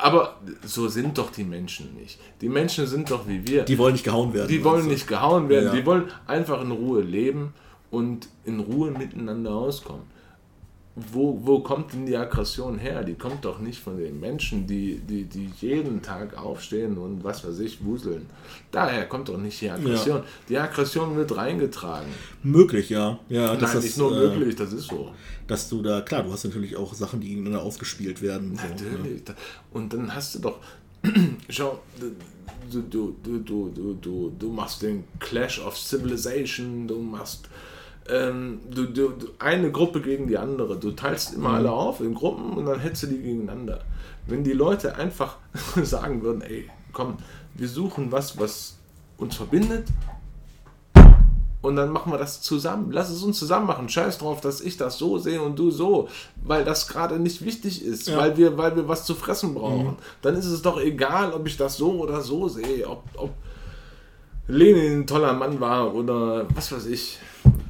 Aber 0.00 0.36
so 0.64 0.88
sind 0.88 1.18
doch 1.18 1.30
die 1.30 1.44
Menschen 1.44 1.94
nicht. 1.94 2.18
Die 2.40 2.48
Menschen 2.48 2.86
sind 2.86 3.10
doch 3.10 3.26
wie 3.26 3.46
wir. 3.46 3.64
Die 3.64 3.78
wollen 3.78 3.92
nicht 3.94 4.04
gehauen 4.04 4.32
werden. 4.32 4.48
Die 4.48 4.62
wollen 4.64 4.76
Also. 4.76 4.88
nicht 4.90 5.06
gehauen 5.08 5.48
werden, 5.48 5.66
Ja. 5.66 5.74
die 5.74 5.84
wollen 5.84 6.04
einfach 6.26 6.60
in 6.62 6.70
Ruhe 6.70 7.00
leben 7.00 7.52
und 7.90 8.28
in 8.44 8.60
Ruhe 8.60 8.90
miteinander 8.90 9.50
auskommen. 9.52 10.02
Wo, 11.12 11.40
wo 11.42 11.60
kommt 11.60 11.92
denn 11.92 12.06
die 12.06 12.16
Aggression 12.16 12.78
her? 12.78 13.02
Die 13.04 13.14
kommt 13.14 13.44
doch 13.44 13.58
nicht 13.58 13.80
von 13.80 13.96
den 13.96 14.18
Menschen, 14.20 14.66
die, 14.66 14.98
die, 14.98 15.24
die 15.24 15.50
jeden 15.60 16.02
Tag 16.02 16.36
aufstehen 16.36 16.98
und 16.98 17.24
was 17.24 17.46
weiß 17.46 17.58
ich, 17.60 17.84
wuseln. 17.84 18.26
Daher 18.70 19.06
kommt 19.06 19.28
doch 19.28 19.38
nicht 19.38 19.60
die 19.60 19.70
Aggression. 19.70 20.22
Die 20.48 20.58
Aggression 20.58 21.16
wird 21.16 21.36
reingetragen. 21.36 22.08
Möglich, 22.42 22.90
ja. 22.90 23.18
ja 23.28 23.48
Nein, 23.48 23.60
das, 23.60 23.82
nicht 23.82 23.98
nur 23.98 24.16
äh, 24.16 24.36
möglich, 24.36 24.56
das 24.56 24.72
ist 24.72 24.88
so. 24.88 25.12
Dass 25.46 25.68
du 25.68 25.82
da, 25.82 26.00
klar, 26.00 26.22
du 26.22 26.32
hast 26.32 26.44
natürlich 26.44 26.76
auch 26.76 26.94
Sachen, 26.94 27.20
die 27.20 27.28
gegeneinander 27.28 27.62
ausgespielt 27.62 28.20
werden. 28.22 28.56
So, 28.56 28.62
ne? 28.62 28.70
Natürlich. 28.70 29.22
Und 29.72 29.92
dann 29.92 30.14
hast 30.14 30.34
du 30.34 30.38
doch, 30.40 30.58
schau, 31.48 31.80
du, 32.00 32.82
du, 32.82 33.16
du, 33.22 33.38
du, 33.38 33.68
du, 33.70 33.94
du, 33.94 34.32
du 34.38 34.52
machst 34.52 34.82
den 34.82 35.04
Clash 35.18 35.60
of 35.60 35.78
Civilization, 35.78 36.86
du 36.86 36.98
machst 36.98 37.48
ähm, 38.08 38.60
du, 38.70 38.86
du, 38.86 39.12
eine 39.38 39.70
Gruppe 39.70 40.00
gegen 40.00 40.26
die 40.26 40.38
andere. 40.38 40.76
Du 40.76 40.92
teilst 40.92 41.34
immer 41.34 41.50
alle 41.50 41.70
auf 41.70 42.00
in 42.00 42.14
Gruppen 42.14 42.52
und 42.54 42.66
dann 42.66 42.80
hetzt 42.80 43.02
du 43.02 43.06
die 43.06 43.18
gegeneinander. 43.18 43.80
Wenn 44.26 44.44
die 44.44 44.52
Leute 44.52 44.96
einfach 44.96 45.36
sagen 45.82 46.22
würden, 46.22 46.42
ey, 46.42 46.68
komm, 46.92 47.16
wir 47.54 47.68
suchen 47.68 48.12
was, 48.12 48.38
was 48.38 48.76
uns 49.18 49.36
verbindet 49.36 49.88
und 51.60 51.74
dann 51.76 51.90
machen 51.90 52.12
wir 52.12 52.18
das 52.18 52.40
zusammen. 52.40 52.92
Lass 52.92 53.10
es 53.10 53.22
uns 53.22 53.38
zusammen 53.38 53.66
machen. 53.66 53.88
Scheiß 53.88 54.18
drauf, 54.18 54.40
dass 54.40 54.60
ich 54.60 54.76
das 54.76 54.96
so 54.96 55.18
sehe 55.18 55.42
und 55.42 55.58
du 55.58 55.70
so, 55.70 56.08
weil 56.44 56.64
das 56.64 56.86
gerade 56.88 57.18
nicht 57.18 57.44
wichtig 57.44 57.84
ist, 57.84 58.08
Ja. 58.08 58.18
weil, 58.18 58.36
wir, 58.36 58.56
weil 58.56 58.76
wir 58.76 58.88
was 58.88 59.04
zu 59.04 59.14
fressen 59.14 59.54
brauchen. 59.54 59.96
Dann 60.22 60.36
ist 60.36 60.46
es 60.46 60.62
doch 60.62 60.80
egal, 60.80 61.32
ob 61.32 61.46
ich 61.46 61.56
das 61.56 61.76
so 61.76 61.92
oder 62.00 62.20
so 62.20 62.48
sehe, 62.48 62.88
ob, 62.88 63.02
ob 63.16 63.30
Lenin 64.46 65.00
ein 65.00 65.06
toller 65.06 65.32
Mann 65.32 65.60
war 65.60 65.94
oder 65.94 66.46
was 66.54 66.70
weiß 66.72 66.86
ich. 66.86 67.18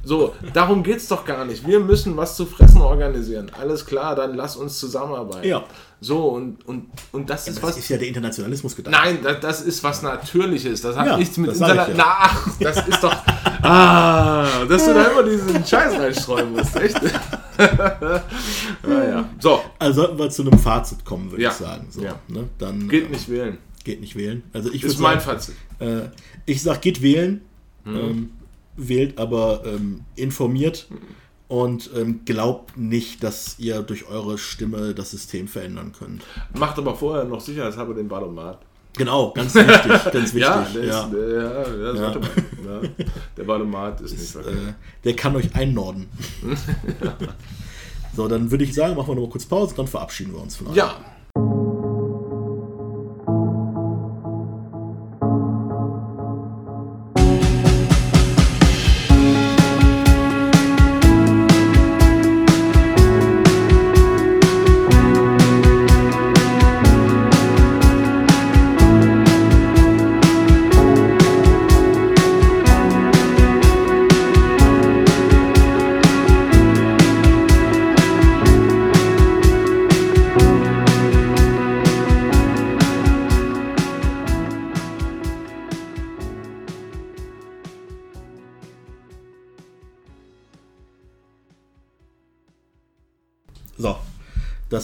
So, 0.03 0.33
darum 0.53 0.81
geht 0.83 0.97
es 0.97 1.07
doch 1.07 1.25
gar 1.25 1.45
nicht. 1.45 1.67
Wir 1.67 1.79
müssen 1.79 2.15
was 2.17 2.35
zu 2.35 2.45
fressen 2.45 2.81
organisieren. 2.81 3.51
Alles 3.59 3.85
klar, 3.85 4.15
dann 4.15 4.35
lass 4.35 4.55
uns 4.55 4.79
zusammenarbeiten. 4.79 5.47
Ja. 5.47 5.63
So, 6.01 6.29
und, 6.29 6.65
und, 6.67 6.85
und 7.11 7.29
das 7.29 7.47
ist 7.47 7.57
Das 7.57 7.63
was. 7.63 7.77
ist 7.77 7.89
ja 7.89 7.97
der 7.97 8.07
Internationalismus 8.07 8.75
gedacht. 8.75 8.91
Nein, 8.93 9.19
das, 9.21 9.39
das 9.41 9.61
ist 9.61 9.83
was 9.83 10.01
Natürliches. 10.01 10.81
Das 10.81 10.95
hat 10.95 11.05
Ja, 11.07 11.17
nichts 11.17 11.35
mit 11.37 11.49
das 11.51 11.57
sag 11.57 11.67
ich 11.67 11.73
Interna- 11.73 11.89
ja. 11.89 11.95
Na, 11.97 12.03
ach, 12.19 12.47
das 12.59 12.87
ist 12.87 13.03
doch. 13.03 13.13
Ah, 13.61 14.63
dass 14.69 14.85
du 14.85 14.93
da 14.93 15.03
immer 15.11 15.23
diesen 15.23 15.65
Scheiß 15.65 15.99
reinstreuen 15.99 16.53
musst, 16.53 16.75
echt? 16.77 16.99
naja. 18.87 19.29
So, 19.39 19.61
Also 19.77 20.01
sollten 20.01 20.17
wir 20.19 20.29
zu 20.29 20.41
einem 20.43 20.57
Fazit 20.59 21.03
kommen, 21.05 21.31
würde 21.31 21.43
Ja. 21.43 21.49
ich 21.49 21.55
sagen. 21.57 21.87
So, 21.89 22.01
Ja. 22.03 22.15
ne? 22.27 22.47
Dann, 22.57 22.87
geht 22.87 23.07
äh, 23.07 23.09
nicht 23.09 23.29
wählen. 23.29 23.57
geht 23.83 24.01
nicht 24.01 24.15
wählen. 24.15 24.43
Also 24.53 24.71
ich 24.71 24.83
Ist 24.83 24.99
mein 24.99 25.19
sagen, 25.19 25.31
Fazit. 25.37 25.55
äh, 25.79 26.01
ich 26.45 26.61
sag, 26.63 26.81
geht 26.81 27.01
wählen. 27.01 27.41
Mhm. 27.85 27.95
Ähm, 27.97 28.31
wählt 28.77 29.17
aber 29.17 29.63
ähm, 29.65 30.01
informiert 30.15 30.87
und 31.47 31.89
ähm, 31.95 32.21
glaubt 32.25 32.77
nicht, 32.77 33.23
dass 33.23 33.57
ihr 33.59 33.81
durch 33.81 34.07
eure 34.07 34.37
Stimme 34.37 34.93
das 34.93 35.11
System 35.11 35.47
verändern 35.47 35.91
könnt. 35.97 36.23
Macht 36.57 36.77
aber 36.77 36.95
vorher 36.95 37.23
noch 37.25 37.41
sicherheitshalber 37.41 37.93
den 37.93 38.07
Ballomat. 38.07 38.59
Genau, 38.97 39.31
ganz 39.31 39.53
wichtig, 39.55 39.85
ganz 40.11 40.33
wichtig. 40.33 40.41
Ja, 40.41 40.61
Ja, 40.61 40.67
der, 40.73 40.83
Ist, 40.83 41.13
äh, 41.13 41.35
ja, 41.35 41.93
ja, 41.93 42.01
Ja. 42.01 42.19
man. 42.19 42.23
Ja. 42.83 42.89
Der 43.37 43.43
Ballomat 43.43 44.01
ist 44.01 44.11
nicht 44.11 44.31
verkehrt. 44.31 44.55
äh, 44.55 44.73
der 45.03 45.15
kann 45.15 45.35
euch 45.35 45.55
einnorden. 45.55 46.07
so, 48.15 48.27
dann 48.27 48.49
würde 48.51 48.63
ich 48.63 48.73
sagen, 48.73 48.95
machen 48.95 49.07
wir 49.09 49.15
noch 49.15 49.21
mal 49.23 49.29
kurz 49.29 49.45
Pause, 49.45 49.73
dann 49.75 49.87
verabschieden 49.87 50.33
wir 50.33 50.41
uns 50.41 50.55
von 50.55 50.67
euch. 50.67 50.75
Ja. 50.75 50.95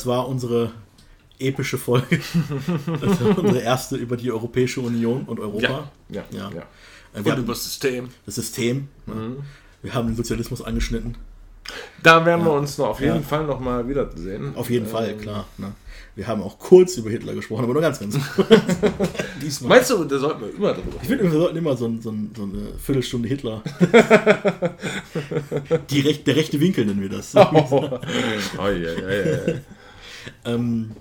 Das 0.05 0.13
war 0.13 0.27
unsere 0.27 0.71
epische 1.39 1.79
Folge. 1.79 2.19
Das 3.01 3.23
war 3.23 3.39
unsere 3.39 3.59
erste 3.61 3.95
über 3.95 4.15
die 4.17 4.31
Europäische 4.31 4.81
Union 4.81 5.23
und 5.23 5.39
Europa. 5.39 5.89
Ja. 6.09 6.23
Ja. 6.31 6.51
Ja. 6.51 6.63
Und 7.13 7.25
über 7.25 7.53
das 7.53 7.63
System. 7.63 8.09
das 8.25 8.35
System. 8.35 8.87
ne? 9.07 9.37
Wir 9.81 9.93
haben 9.95 10.07
den 10.07 10.15
Sozialismus 10.15 10.61
angeschnitten. 10.61 11.17
Da 12.03 12.23
werden 12.23 12.45
wir 12.45 12.51
uns 12.51 12.77
noch 12.77 12.89
auf 12.89 13.01
jeden. 13.01 13.23
Fall 13.23 13.45
noch 13.47 13.59
mal 13.59 13.87
wiedersehen. 13.87 14.55
Auf 14.55 14.69
jeden 14.69 14.85
Ähm, 14.85 14.91
Fall, 14.91 15.15
klar. 15.17 15.47
Ne? 15.57 15.73
Wir 16.15 16.27
haben 16.27 16.43
auch 16.43 16.59
kurz 16.59 16.97
über 16.97 17.09
Hitler 17.09 17.33
gesprochen, 17.33 17.63
aber 17.63 17.73
nur 17.73 17.81
ganz, 17.81 17.99
ganz 17.99 18.15
kurz. 18.35 18.47
Diesmal. 19.41 19.69
Meinst 19.69 19.89
du, 19.89 20.03
da 20.03 20.19
sollten 20.19 20.41
wir 20.41 20.53
immer 20.55 20.73
drüber 20.73 20.97
Ich 21.01 21.07
finde, 21.07 21.23
wir 21.23 21.31
sollten 21.31 21.57
immer 21.57 21.75
so, 21.75 21.87
ein, 21.87 21.99
so, 22.01 22.11
ein, 22.11 22.31
so 22.37 22.43
eine 22.43 22.77
Viertelstunde 22.77 23.27
Hitler. 23.27 23.63
Rech 25.91 26.23
der 26.23 26.35
rechte 26.35 26.59
Winkel 26.59 26.85
nennen 26.85 27.01
wir 27.01 27.09
das. 27.09 27.35
Oh, 27.35 27.99
ja, 28.59 28.69
ja, 28.69 28.93
ja, 28.93 29.47
ja. 29.47 29.53
Ähm, 30.45 30.91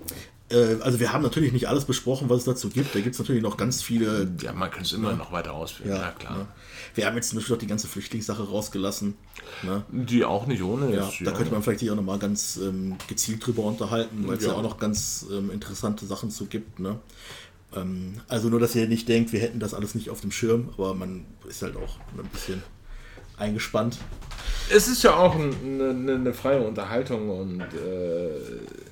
äh, 0.49 0.77
also 0.81 0.99
wir 0.99 1.11
haben 1.11 1.23
natürlich 1.23 1.53
nicht 1.53 1.67
alles 1.67 1.85
besprochen, 1.85 2.29
was 2.29 2.39
es 2.39 2.45
dazu 2.45 2.69
gibt. 2.69 2.93
Da 2.93 2.99
gibt 2.99 3.13
es 3.13 3.19
natürlich 3.19 3.41
noch 3.41 3.57
ganz 3.57 3.81
viele. 3.81 4.29
ja, 4.41 4.53
man 4.53 4.69
kann 4.69 4.83
es 4.83 4.93
immer 4.93 5.13
noch 5.13 5.31
weiter 5.31 5.53
ausführen. 5.53 5.91
Ja, 5.91 6.11
klar. 6.11 6.37
Ne? 6.37 6.47
Wir 6.93 7.05
haben 7.05 7.15
jetzt 7.15 7.33
natürlich 7.33 7.49
noch 7.49 7.57
die 7.57 7.67
ganze 7.67 7.87
Flüchtlingssache 7.87 8.43
rausgelassen. 8.43 9.15
Ne? 9.63 9.83
Die 9.91 10.23
auch 10.23 10.45
nicht 10.45 10.61
ohne. 10.61 10.93
Ja, 10.93 11.07
ist, 11.07 11.21
da 11.21 11.31
könnte 11.31 11.51
man 11.51 11.63
vielleicht 11.63 11.79
sich 11.79 11.91
auch 11.91 11.95
nochmal 11.95 12.19
ganz 12.19 12.57
ähm, 12.57 12.95
gezielt 13.07 13.45
drüber 13.45 13.63
unterhalten, 13.63 14.27
weil 14.27 14.37
es 14.37 14.43
ja. 14.43 14.51
Ja. 14.51 14.55
auch 14.55 14.63
noch 14.63 14.77
ganz 14.77 15.25
ähm, 15.31 15.49
interessante 15.49 16.05
Sachen 16.05 16.29
zu 16.29 16.45
gibt. 16.45 16.79
Ne? 16.79 16.99
Ähm, 17.75 18.13
also 18.27 18.49
nur, 18.49 18.59
dass 18.59 18.75
ihr 18.75 18.87
nicht 18.87 19.09
denkt, 19.09 19.33
wir 19.33 19.39
hätten 19.39 19.59
das 19.59 19.73
alles 19.73 19.95
nicht 19.95 20.09
auf 20.09 20.21
dem 20.21 20.31
Schirm, 20.31 20.69
aber 20.77 20.93
man 20.93 21.25
ist 21.47 21.61
halt 21.61 21.75
auch 21.75 21.97
ein 22.17 22.29
bisschen 22.29 22.61
eingespannt. 23.37 23.97
Es 24.69 24.87
ist 24.87 25.03
ja 25.03 25.15
auch 25.15 25.35
ein, 25.35 25.53
eine, 25.63 26.15
eine 26.15 26.33
freie 26.33 26.61
Unterhaltung 26.61 27.29
und 27.29 27.61
äh, 27.61 28.29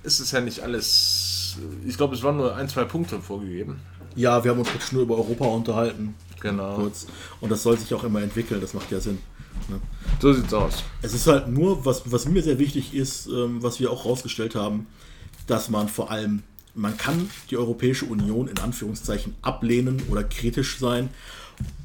es 0.03 0.19
ist 0.19 0.31
ja 0.31 0.41
nicht 0.41 0.59
alles. 0.61 1.57
Ich 1.85 1.97
glaube, 1.97 2.15
es 2.15 2.23
waren 2.23 2.37
nur 2.37 2.55
ein, 2.55 2.67
zwei 2.67 2.83
Punkte 2.83 3.19
vorgegeben. 3.19 3.79
Ja, 4.15 4.43
wir 4.43 4.51
haben 4.51 4.59
uns 4.59 4.69
jetzt 4.73 4.93
nur 4.93 5.03
über 5.03 5.17
Europa 5.17 5.45
unterhalten, 5.45 6.13
Genau. 6.39 6.75
kurz. 6.75 7.07
Und 7.41 7.51
das 7.51 7.63
soll 7.63 7.77
sich 7.77 7.93
auch 7.93 8.03
immer 8.03 8.21
entwickeln, 8.21 8.61
das 8.61 8.73
macht 8.73 8.91
ja 8.91 8.99
Sinn. 8.99 9.17
Ne? 9.69 9.79
So 10.21 10.33
sieht's 10.33 10.53
aus. 10.53 10.83
Es 11.01 11.13
ist 11.13 11.25
halt 11.25 11.47
nur, 11.47 11.85
was, 11.85 12.11
was 12.11 12.27
mir 12.27 12.43
sehr 12.43 12.59
wichtig 12.59 12.93
ist, 12.93 13.27
ähm, 13.27 13.63
was 13.63 13.79
wir 13.79 13.91
auch 13.91 14.05
rausgestellt 14.05 14.55
haben, 14.55 14.87
dass 15.47 15.69
man 15.69 15.87
vor 15.87 16.11
allem, 16.11 16.43
man 16.75 16.97
kann 16.97 17.29
die 17.49 17.57
Europäische 17.57 18.05
Union 18.05 18.47
in 18.47 18.59
Anführungszeichen 18.59 19.35
ablehnen 19.41 20.01
oder 20.09 20.23
kritisch 20.23 20.79
sein, 20.79 21.09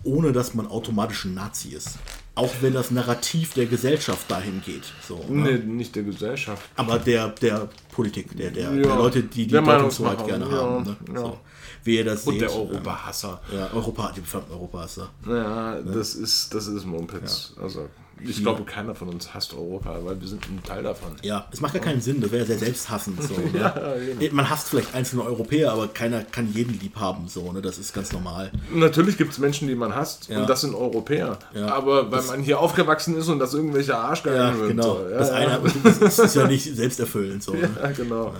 ohne 0.02 0.32
dass 0.32 0.54
man 0.54 0.66
automatisch 0.66 1.24
ein 1.24 1.34
Nazi 1.34 1.70
ist. 1.70 1.98
Auch 2.38 2.54
wenn 2.60 2.72
das 2.72 2.90
Narrativ 2.92 3.54
der 3.54 3.66
Gesellschaft 3.66 4.30
dahin 4.30 4.62
geht. 4.64 4.84
So, 5.06 5.24
Nee, 5.28 5.52
ne? 5.52 5.58
nicht 5.58 5.94
der 5.96 6.04
Gesellschaft. 6.04 6.62
Aber 6.76 6.98
der, 6.98 7.28
der 7.30 7.68
Politik, 7.90 8.36
der, 8.36 8.50
der, 8.52 8.70
Ja, 8.74 8.82
der 8.82 8.96
Leute, 8.96 9.22
die 9.24 9.46
die 9.46 9.52
Deutungshoheit 9.52 10.18
Meinungsmacher, 10.18 10.24
gerne 10.26 10.44
ja, 10.46 10.62
haben. 10.62 10.84
Ne? 10.84 10.96
ja. 11.14 11.20
So. 11.20 11.40
Wie 11.84 11.96
ihr 11.96 12.04
das 12.04 12.24
Und 12.26 12.34
seht. 12.34 12.42
der 12.42 12.54
Europahasser. 12.54 13.40
ähm, 13.50 13.58
Ja, 13.58 13.70
Europa, 13.72 14.12
die 14.16 14.22
Europahasser. 14.52 15.10
Ja, 15.26 15.80
das 15.80 16.14
ist, 16.14 16.54
das 16.54 16.66
ist 16.68 16.84
Mumpitz. 16.84 17.54
Also, 17.60 17.88
ich 18.24 18.42
glaube, 18.42 18.64
keiner 18.64 18.94
von 18.94 19.08
uns 19.08 19.34
hasst 19.34 19.54
Europa, 19.54 19.98
weil 20.04 20.20
wir 20.20 20.28
sind 20.28 20.48
ein 20.48 20.62
Teil 20.62 20.82
davon. 20.82 21.12
Ja, 21.22 21.46
es 21.52 21.60
macht 21.60 21.74
gar 21.74 21.82
keinen 21.82 22.00
Sinn, 22.00 22.20
das 22.20 22.30
wäre 22.30 22.44
sehr 22.46 22.58
selbsthassend. 22.58 23.22
So, 23.22 23.34
ne? 23.34 23.50
Ja, 23.58 23.70
genau. 24.18 24.34
Man 24.34 24.50
hasst 24.50 24.68
vielleicht 24.68 24.94
einzelne 24.94 25.22
Europäer, 25.24 25.72
aber 25.72 25.88
keiner 25.88 26.22
kann 26.24 26.52
jeden 26.52 26.78
lieb 26.80 26.96
haben. 26.96 27.28
So, 27.28 27.52
ne? 27.52 27.60
Das 27.62 27.78
ist 27.78 27.92
ganz 27.94 28.12
normal. 28.12 28.50
Natürlich 28.72 29.16
gibt 29.18 29.32
es 29.32 29.38
Menschen, 29.38 29.68
die 29.68 29.74
man 29.74 29.94
hasst, 29.94 30.28
Ja. 30.28 30.40
und 30.40 30.48
das 30.50 30.60
sind 30.62 30.74
Europäer. 30.74 31.38
Ja. 31.54 31.68
Aber 31.74 32.10
weil 32.10 32.22
man 32.22 32.42
hier 32.42 32.60
aufgewachsen 32.60 33.16
ist 33.16 33.28
und 33.28 33.38
das 33.38 33.54
irgendwelche 33.54 33.96
Arschgeigen 33.96 34.60
Ja, 34.60 34.66
genau. 34.66 34.94
So. 34.98 35.08
Das 35.10 35.28
ja. 35.28 35.34
eine 35.34 35.60
das 35.84 35.98
ist, 35.98 36.18
ist 36.18 36.34
ja 36.36 36.46
nicht 36.46 36.74
selbsterfüllend. 36.76 37.42
So, 37.42 37.52
ne? 37.54 37.68
ja, 37.82 37.90
genau. 37.92 38.34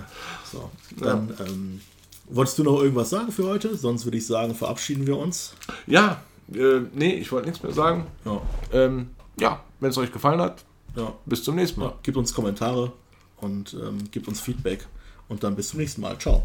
so. 0.51 0.71
Dann, 1.01 1.33
ähm, 1.47 1.81
wolltest 2.29 2.59
du 2.59 2.65
noch 2.65 2.81
irgendwas 2.81 3.11
sagen 3.11 3.33
für 3.33 3.45
heute? 3.47 3.77
Sonst 3.77 4.05
würde 4.05 4.19
ich 4.19 4.27
sagen, 4.27 4.55
verabschieden 4.55 5.07
wir 5.07 5.17
uns. 5.17 5.53
Ja, 5.87 6.21
äh, 6.55 6.81
nee, 6.95 7.15
ich 7.15 7.31
wollte 7.33 7.49
nichts 7.49 7.63
mehr 7.63 7.73
sagen. 7.73 8.07
Ja, 8.25 8.41
Ähm, 8.73 9.11
ja, 9.41 9.61
wenn 9.81 9.91
es 9.91 9.99
euch 9.99 10.13
gefallen 10.13 10.41
hat, 10.41 10.65
ja. 10.97 11.13
bis 11.27 11.43
zum 11.45 11.57
nächsten 11.57 11.81
Mal. 11.81 11.87
ja. 11.87 11.95
Gebt 12.03 12.17
uns 12.17 12.35
Kommentare 12.35 12.93
und 13.39 13.75
ähm, 13.75 14.11
gebt 14.11 14.29
uns 14.29 14.41
Feedback. 14.41 14.87
Und 15.29 15.43
dann 15.43 15.57
bis 15.57 15.69
zum 15.69 15.81
nächsten 15.81 16.01
Mal. 16.01 16.19
Ciao. 16.19 16.43